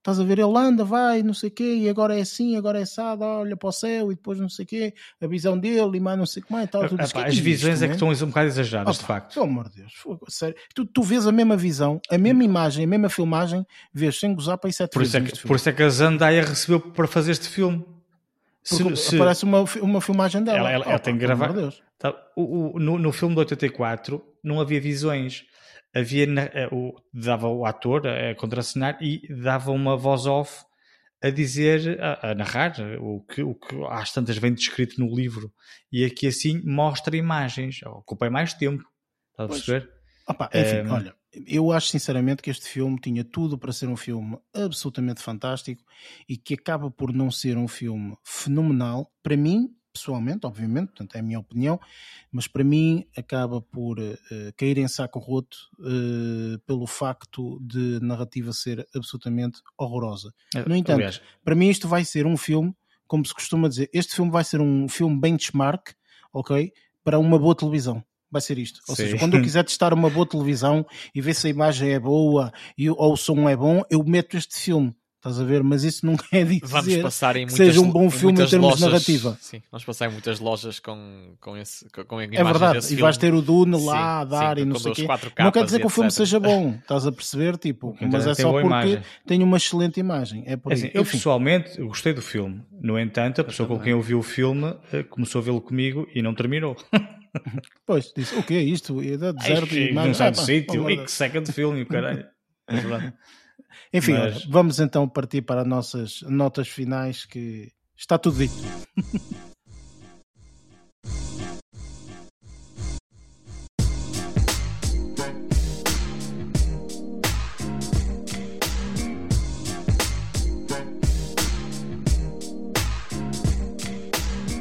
Estás 0.08 0.22
a 0.22 0.24
ver? 0.24 0.40
Ele 0.40 0.58
anda, 0.58 0.86
vai, 0.86 1.22
não 1.22 1.34
sei 1.34 1.50
o 1.50 1.52
quê, 1.52 1.76
e 1.76 1.90
agora 1.90 2.18
é 2.18 2.22
assim, 2.22 2.56
agora 2.56 2.80
é 2.80 2.84
assado, 2.84 3.26
olha 3.26 3.58
para 3.58 3.68
o 3.68 3.72
céu, 3.74 4.10
e 4.10 4.16
depois 4.16 4.40
não 4.40 4.48
sei 4.48 4.64
o 4.64 4.66
quê, 4.66 4.94
a 5.20 5.28
visão 5.28 5.58
dele, 5.60 5.98
e 5.98 6.00
mais 6.00 6.18
não 6.18 6.26
sei 6.26 6.42
o 6.42 6.46
que 6.46 6.52
mais, 6.54 6.66
e 6.66 6.72
tal. 6.72 6.88
Tu 6.88 6.96
dizes, 6.96 7.12
Epá, 7.12 7.24
"Que 7.24 7.30
as 7.32 7.38
é 7.38 7.42
visões 7.42 7.74
isto, 7.74 7.84
é 7.84 7.88
que 7.88 8.02
man?" 8.02 8.12
estão 8.14 8.26
um 8.28 8.30
bocado 8.30 8.48
exageradas, 8.48 8.96
de 8.98 9.04
Opa, 9.04 9.14
facto. 9.14 9.34
Pelo 9.34 9.46
amor 9.48 9.68
de 9.68 9.82
Deus, 9.82 9.94
fogo, 9.96 10.26
sério. 10.32 10.56
Tu, 10.74 10.86
tu 10.86 11.04
vês 11.04 11.28
a 11.28 11.32
mesma 11.34 11.58
visão, 11.58 12.00
a 12.10 12.18
mesma 12.18 12.42
imagem, 12.42 12.86
a 12.86 12.88
mesma 12.88 13.10
filmagem, 13.10 13.66
vês 13.94 14.18
sem 14.18 14.34
gozar 14.34 14.58
para 14.58 14.70
aí 14.70 14.74
sete 14.74 14.94
Por 14.94 15.02
isso, 15.04 15.18
é 15.18 15.20
que, 15.22 15.42
por 15.46 15.58
isso 15.58 15.68
é 15.68 15.74
que 15.74 15.84
a 15.84 15.90
Zendaya 15.90 16.42
recebeu 16.46 16.80
para 16.80 17.06
fazer 17.06 17.34
este 17.34 17.50
filme. 17.50 17.84
Porque 18.70 18.96
se- 18.96 19.16
aparece 19.18 19.44
uma, 19.44 19.66
uma 19.82 20.00
filmagem 20.00 20.42
dela. 20.42 20.58
Ela- 20.60 20.72
ela- 20.72 20.86
ela 20.86 21.00
tem 21.00 21.16
que 21.16 21.20
gravar. 21.20 21.52
de. 21.52 21.70
Tá, 22.00 22.14
o- 22.34 22.76
o- 22.76 22.80
no, 22.80 22.98
no 22.98 23.12
filme 23.12 23.34
de 23.36 23.40
84 23.40 24.24
não 24.42 24.62
havia 24.62 24.80
visões. 24.80 25.44
Havia, 25.98 26.26
eh, 26.54 26.70
o, 26.72 26.94
dava 27.14 27.48
o 27.48 27.66
ator 27.66 28.08
a, 28.08 28.36
contracenar 28.36 28.98
e 29.02 29.22
dava 29.42 29.72
uma 29.72 29.98
voz 29.98 30.26
off 30.26 30.66
a 31.22 31.30
dizer, 31.30 32.00
a, 32.02 32.32
a 32.32 32.36
narrar 32.36 32.76
o 33.00 33.22
que, 33.22 33.42
o 33.42 33.56
que 33.56 33.76
às 33.90 34.12
tantas 34.12 34.38
vem 34.38 34.54
descrito 34.54 35.00
no 35.00 35.14
livro. 35.16 35.52
E 35.92 36.06
aqui 36.06 36.28
assim 36.28 36.62
mostra 36.64 37.18
imagens. 37.18 37.82
Ocupei 37.84 38.30
mais 38.30 38.54
tempo. 38.54 38.84
Estás 39.32 39.50
a 39.50 39.54
perceber? 39.54 39.98
Opa, 40.28 40.50
enfim, 40.54 40.78
Ehm, 40.78 40.92
olha, 40.92 41.16
eu 41.46 41.72
acho 41.72 41.88
sinceramente 41.88 42.42
que 42.42 42.50
este 42.50 42.68
filme 42.68 43.00
tinha 43.00 43.24
tudo 43.24 43.58
para 43.58 43.72
ser 43.72 43.88
um 43.88 43.96
filme 43.96 44.38
absolutamente 44.54 45.22
fantástico 45.22 45.84
e 46.28 46.38
que 46.38 46.54
acaba 46.54 46.92
por 46.92 47.14
não 47.14 47.32
ser 47.32 47.58
um 47.58 47.68
filme 47.68 48.16
fenomenal. 48.24 49.12
Para 49.24 49.38
mim, 49.38 49.70
pessoalmente, 49.98 50.46
obviamente, 50.46 50.88
portanto 50.88 51.16
é 51.16 51.20
a 51.20 51.24
minha 51.24 51.40
opinião, 51.40 51.80
mas 52.32 52.48
para 52.48 52.64
mim 52.64 53.06
acaba 53.16 53.62
por 53.62 54.00
eh, 54.00 54.54
cair 54.56 54.78
em 54.78 54.88
saco 54.88 55.20
roto 55.20 55.58
eh, 55.82 56.58
pelo 56.66 56.88
facto 56.88 57.60
de 57.62 57.98
a 57.98 58.06
narrativa 58.06 58.54
ser 58.54 58.88
absolutamente 58.96 59.62
horrorosa. 59.78 60.34
No 60.66 60.76
entanto, 60.76 60.96
Aliás, 60.96 61.22
para 61.44 61.56
mim 61.56 61.70
isto 61.70 61.88
vai 61.88 62.06
ser 62.06 62.26
um 62.26 62.38
filme 62.38 62.74
como 63.08 63.26
se 63.26 63.34
costuma 63.34 63.70
dizer, 63.70 63.90
este 63.94 64.14
filme 64.14 64.30
vai 64.30 64.44
ser 64.44 64.62
um 64.62 64.88
filme 64.88 65.20
benchmark, 65.20 65.94
ok? 66.32 66.72
Para 67.04 67.18
uma 67.18 67.40
boa 67.40 67.56
televisão. 67.56 68.04
Vai 68.30 68.42
ser 68.42 68.58
isto. 68.58 68.82
Ou 68.88 68.96
Sim. 68.96 69.04
seja, 69.04 69.18
quando 69.18 69.38
eu 69.38 69.42
quiser 69.42 69.64
testar 69.64 69.94
uma 69.94 70.10
boa 70.10 70.28
televisão 70.28 70.86
e 71.16 71.22
ver 71.22 71.34
se 71.34 71.48
a 71.48 71.50
imagem 71.50 71.92
é 71.92 72.00
boa 72.00 72.52
e, 72.78 72.90
ou 72.90 73.14
o 73.14 73.18
som 73.18 73.48
é 73.48 73.56
bom, 73.56 73.82
eu 73.90 74.04
meto 74.04 74.36
este 74.36 74.60
filme. 74.60 74.94
Estás 75.18 75.40
a 75.40 75.44
ver? 75.44 75.64
Mas 75.64 75.84
isso 75.84 76.06
não 76.06 76.16
quer 76.16 76.46
dizer 76.46 76.62
Vamos 76.64 76.96
passar 76.98 77.36
em 77.36 77.46
que 77.48 77.52
muitas, 77.52 77.68
seja 77.68 77.82
um 77.82 77.92
bom 77.92 78.06
em 78.06 78.10
filme 78.12 78.26
em 78.26 78.36
muitas 78.36 78.50
termos 78.52 78.68
lojas, 78.68 78.80
de 78.80 78.86
narrativa. 78.86 79.38
Sim, 79.42 79.62
vamos 79.72 79.84
passar 79.86 80.08
em 80.08 80.12
muitas 80.12 80.40
lojas 80.40 80.80
com, 80.80 81.36
com, 81.42 81.58
esse, 81.58 81.90
com, 81.90 82.06
com 82.06 82.22
É 82.22 82.28
verdade, 82.28 82.74
desse 82.76 82.94
e 82.94 82.98
vais 82.98 83.18
ter 83.18 83.34
o 83.34 83.42
Dune 83.42 83.80
Sim, 83.80 83.86
lá 83.86 84.22
a 84.22 84.26
dar 84.26 84.56
sim, 84.56 84.62
e 84.62 84.66
não 84.66 84.80
sei 84.80 84.92
o 84.92 84.96
quê. 84.96 85.06
4 85.06 85.32
Não 85.40 85.52
quer 85.52 85.66
dizer 85.66 85.80
que 85.80 85.86
o 85.88 85.90
filme 85.90 86.08
etc. 86.08 86.18
seja 86.18 86.40
bom, 86.40 86.76
estás 86.80 87.08
a 87.08 87.12
perceber? 87.12 87.58
Tipo, 87.58 87.98
mas 88.00 88.28
é 88.28 88.32
é 88.32 88.36
só 88.36 88.52
porque 88.52 88.68
imagem. 88.68 89.04
tem 89.26 89.44
uma 89.44 89.58
excelente 89.58 90.00
imagem. 90.00 90.44
É 90.46 90.56
por 90.56 90.72
É 90.72 90.76
assim, 90.76 90.92
eu 90.94 91.02
Enfim, 91.02 91.18
pessoalmente 91.18 91.80
eu 91.80 91.88
gostei 91.88 92.14
do 92.14 92.22
filme. 92.22 92.64
No 92.80 93.00
entanto, 93.00 93.42
a 93.42 93.44
pessoa 93.44 93.68
com 93.68 93.80
quem 93.80 93.94
eu 93.94 94.02
vi 94.02 94.14
o 94.14 94.22
filme 94.22 94.76
eh, 94.94 95.02
começou 95.04 95.42
a 95.42 95.44
vê-lo 95.44 95.62
comigo 95.62 96.08
e 96.14 96.22
não 96.22 96.36
terminou. 96.36 96.78
pois, 97.86 98.12
disse, 98.16 98.36
o 98.36 98.44
que 98.44 98.54
é 98.54 98.62
isto? 98.62 99.02
E 99.02 99.18
dá 99.18 99.28
Ai, 99.28 99.34
deserto 99.34 99.76
e 99.76 99.94
não 99.94 100.14
sai 100.14 100.28
Ah, 100.28 100.32
do 100.32 100.42
sítio. 100.42 100.90
E 100.90 101.04
que 101.04 101.12
seca 101.12 101.42
de 101.42 101.52
filme, 101.52 101.82
o 101.82 101.86
caralho. 101.88 102.26
É 102.70 102.76
verdade. 102.76 103.14
Enfim, 103.94 104.14
Mas- 104.14 104.36
olha, 104.38 104.46
vamos 104.50 104.80
então 104.80 105.08
partir 105.08 105.42
para 105.42 105.62
as 105.62 105.68
nossas 105.68 106.22
notas 106.24 106.68
finais 106.68 107.26
que 107.26 107.72
está 107.98 108.18
tudo 108.18 108.38
dito. 108.38 108.56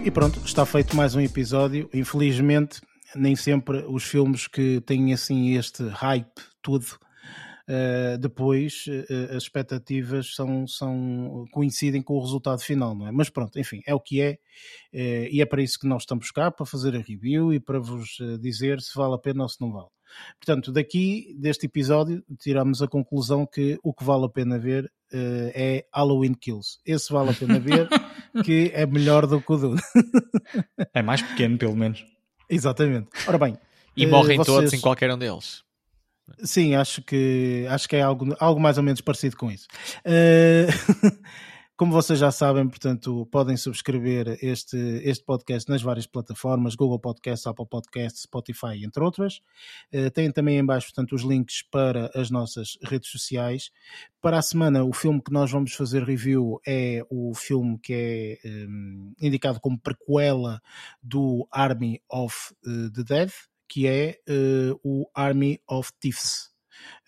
E 0.04 0.10
pronto, 0.10 0.40
está 0.44 0.64
feito 0.64 0.94
mais 0.94 1.16
um 1.16 1.20
episódio. 1.20 1.90
Infelizmente, 1.92 2.80
nem 3.14 3.34
sempre 3.34 3.84
os 3.88 4.04
filmes 4.04 4.46
que 4.46 4.80
têm 4.82 5.12
assim 5.12 5.56
este 5.56 5.82
hype 5.88 6.30
tudo, 6.62 6.86
eh, 7.68 8.16
depois 8.18 8.84
eh, 8.88 9.34
as 9.36 9.42
expectativas 9.44 10.34
são, 10.34 10.66
são, 10.66 11.44
coincidem 11.50 12.02
com 12.02 12.14
o 12.14 12.20
resultado 12.20 12.60
final, 12.60 12.94
não 12.94 13.06
é? 13.08 13.12
Mas 13.12 13.28
pronto, 13.28 13.58
enfim, 13.58 13.80
é 13.86 13.94
o 13.94 14.00
que 14.00 14.20
é, 14.20 14.38
eh, 14.92 15.28
e 15.30 15.40
é 15.40 15.46
para 15.46 15.62
isso 15.62 15.78
que 15.78 15.86
nós 15.86 16.02
estamos 16.02 16.30
cá, 16.30 16.50
para 16.50 16.64
fazer 16.66 16.94
a 16.94 17.00
review 17.00 17.52
e 17.52 17.60
para 17.60 17.78
vos 17.78 18.18
dizer 18.40 18.80
se 18.80 18.94
vale 18.96 19.14
a 19.14 19.18
pena 19.18 19.42
ou 19.42 19.48
se 19.48 19.60
não 19.60 19.72
vale. 19.72 19.88
Portanto, 20.38 20.70
daqui 20.72 21.34
deste 21.38 21.66
episódio 21.66 22.22
tiramos 22.38 22.80
a 22.80 22.86
conclusão 22.88 23.44
que 23.46 23.78
o 23.82 23.92
que 23.92 24.04
vale 24.04 24.24
a 24.24 24.28
pena 24.28 24.58
ver 24.58 24.90
eh, 25.12 25.52
é 25.54 25.86
Halloween 25.94 26.34
Kills. 26.34 26.78
Esse 26.86 27.12
vale 27.12 27.30
a 27.30 27.34
pena 27.34 27.58
ver, 27.58 27.88
que 28.44 28.70
é 28.72 28.86
melhor 28.86 29.26
do 29.26 29.40
que 29.40 29.52
o 29.52 29.56
Dune. 29.56 29.80
É 30.94 31.02
mais 31.02 31.22
pequeno, 31.22 31.58
pelo 31.58 31.74
menos. 31.76 32.04
Exatamente. 32.48 33.08
Ora 33.26 33.38
bem. 33.38 33.58
E 33.96 34.06
morrem 34.06 34.36
todos 34.38 34.54
vocês- 34.68 34.74
em 34.74 34.80
qualquer 34.80 35.12
um 35.12 35.18
deles. 35.18 35.65
Sim, 36.42 36.74
acho 36.74 37.02
que 37.02 37.66
acho 37.70 37.88
que 37.88 37.96
é 37.96 38.02
algo, 38.02 38.34
algo 38.40 38.60
mais 38.60 38.76
ou 38.78 38.84
menos 38.84 39.00
parecido 39.00 39.36
com 39.36 39.50
isso. 39.50 39.66
Eh, 40.04 40.66
como 41.76 41.92
vocês 41.92 42.18
já 42.18 42.32
sabem, 42.32 42.68
portanto, 42.68 43.26
podem 43.30 43.56
subscrever 43.56 44.36
este, 44.42 44.76
este 45.04 45.24
podcast 45.24 45.68
nas 45.70 45.82
várias 45.82 46.06
plataformas, 46.06 46.74
Google 46.74 46.98
Podcasts, 46.98 47.46
Apple 47.46 47.66
Podcasts, 47.68 48.22
Spotify, 48.22 48.84
entre 48.84 49.04
outras. 49.04 49.40
Eh, 49.92 50.10
têm 50.10 50.32
também 50.32 50.58
em 50.58 50.64
baixo, 50.66 50.88
portanto, 50.88 51.14
os 51.14 51.22
links 51.22 51.62
para 51.70 52.10
as 52.12 52.28
nossas 52.28 52.76
redes 52.82 53.08
sociais. 53.10 53.70
Para 54.20 54.38
a 54.38 54.42
semana, 54.42 54.84
o 54.84 54.92
filme 54.92 55.22
que 55.22 55.32
nós 55.32 55.50
vamos 55.52 55.74
fazer 55.74 56.02
review 56.02 56.60
é 56.66 57.02
o 57.08 57.34
filme 57.34 57.78
que 57.78 57.92
é 57.92 58.32
eh, 58.48 58.66
indicado 59.20 59.60
como 59.60 59.78
prequela 59.78 60.60
do 61.00 61.46
Army 61.52 62.00
of 62.10 62.34
the 62.64 63.04
Dead, 63.04 63.30
que 63.68 63.86
é 63.86 64.18
eh, 64.28 64.72
o 64.84 65.08
Army 65.14 65.60
of 65.68 65.90
Thieves. 66.00 66.54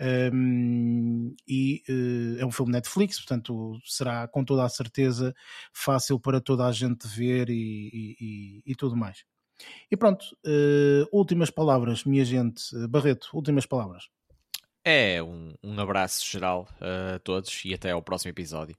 Um, 0.01 1.35
e 1.47 1.83
eh, 1.89 2.41
é 2.41 2.47
um 2.47 2.51
filme 2.51 2.73
Netflix, 2.73 3.19
portanto 3.19 3.79
será 3.85 4.27
com 4.29 4.45
toda 4.45 4.65
a 4.65 4.69
certeza 4.69 5.35
fácil 5.73 6.19
para 6.19 6.41
toda 6.41 6.67
a 6.67 6.73
gente 6.73 7.07
ver 7.07 7.49
e, 7.51 7.55
e- 7.93 8.17
e- 8.21 8.63
e 8.67 8.75
tudo 8.75 8.97
mais. 8.97 9.25
E 9.91 9.97
pronto, 9.97 10.25
eh, 10.47 11.05
últimas 11.13 11.51
palavras, 11.51 12.05
minha 12.05 12.25
gente. 12.25 12.63
Barreto, 12.89 13.29
últimas 13.35 13.67
palavras. 13.67 14.09
É 14.85 15.23
um, 15.23 15.53
um 15.63 15.79
abraço 15.81 16.25
geral 16.25 16.67
uh, 16.81 17.17
a 17.17 17.19
todos 17.19 17.63
e 17.65 17.75
até 17.75 17.91
ao 17.91 18.01
próximo 18.03 18.31
episódio. 18.31 18.77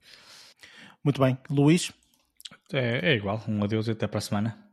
Muito 1.04 1.20
bem, 1.20 1.38
Luís 1.48 1.92
É, 2.72 3.12
é 3.12 3.14
igual. 3.14 3.42
Um 3.46 3.62
adeus 3.62 3.86
e 3.86 3.92
até 3.92 4.06
para 4.08 4.18
a 4.18 4.22
semana. 4.22 4.70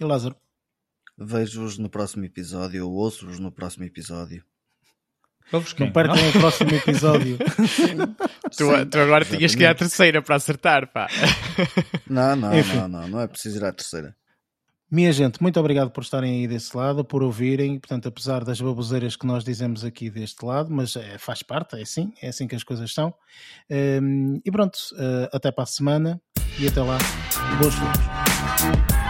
e 0.00 0.04
Lázaro. 0.04 0.34
Vejo-os 1.18 1.78
no 1.78 1.88
próximo 1.88 2.24
episódio, 2.24 2.86
ou 2.86 2.94
ouço-os 2.94 3.38
no 3.38 3.52
próximo 3.52 3.84
episódio. 3.84 4.44
Não 5.78 5.92
percam 5.92 6.16
o 6.28 6.32
próximo 6.32 6.70
episódio. 6.70 7.38
Tu, 8.54 8.86
tu 8.90 8.98
agora 8.98 9.24
tinhas 9.24 9.54
que 9.54 9.62
ir 9.62 9.66
à 9.66 9.74
terceira 9.74 10.20
para 10.20 10.36
acertar, 10.36 10.92
pá. 10.92 11.08
Não, 12.06 12.36
não, 12.36 12.58
Enfim. 12.58 12.76
não, 12.76 12.88
não, 12.88 13.08
não 13.08 13.20
é 13.20 13.26
preciso 13.26 13.56
ir 13.56 13.64
à 13.64 13.72
terceira. 13.72 14.14
Minha 14.90 15.10
gente, 15.10 15.40
muito 15.40 15.58
obrigado 15.58 15.90
por 15.90 16.02
estarem 16.02 16.40
aí 16.40 16.46
desse 16.46 16.76
lado, 16.76 17.02
por 17.02 17.22
ouvirem, 17.22 17.78
portanto, 17.78 18.08
apesar 18.08 18.44
das 18.44 18.60
baboseiras 18.60 19.16
que 19.16 19.26
nós 19.26 19.42
dizemos 19.42 19.86
aqui 19.86 20.10
deste 20.10 20.44
lado, 20.44 20.70
mas 20.70 20.96
eh, 20.96 21.16
faz 21.16 21.42
parte, 21.42 21.76
é 21.76 21.80
assim, 21.80 22.12
é 22.20 22.28
assim 22.28 22.46
que 22.46 22.54
as 22.54 22.62
coisas 22.62 22.92
são. 22.92 23.14
Ehm, 23.70 24.38
e 24.44 24.50
pronto, 24.50 24.78
eh, 24.98 25.30
até 25.32 25.50
para 25.50 25.64
a 25.64 25.66
semana 25.66 26.20
e 26.60 26.68
até 26.68 26.82
lá, 26.82 26.98
boas 27.58 27.74
filmes. 27.74 29.01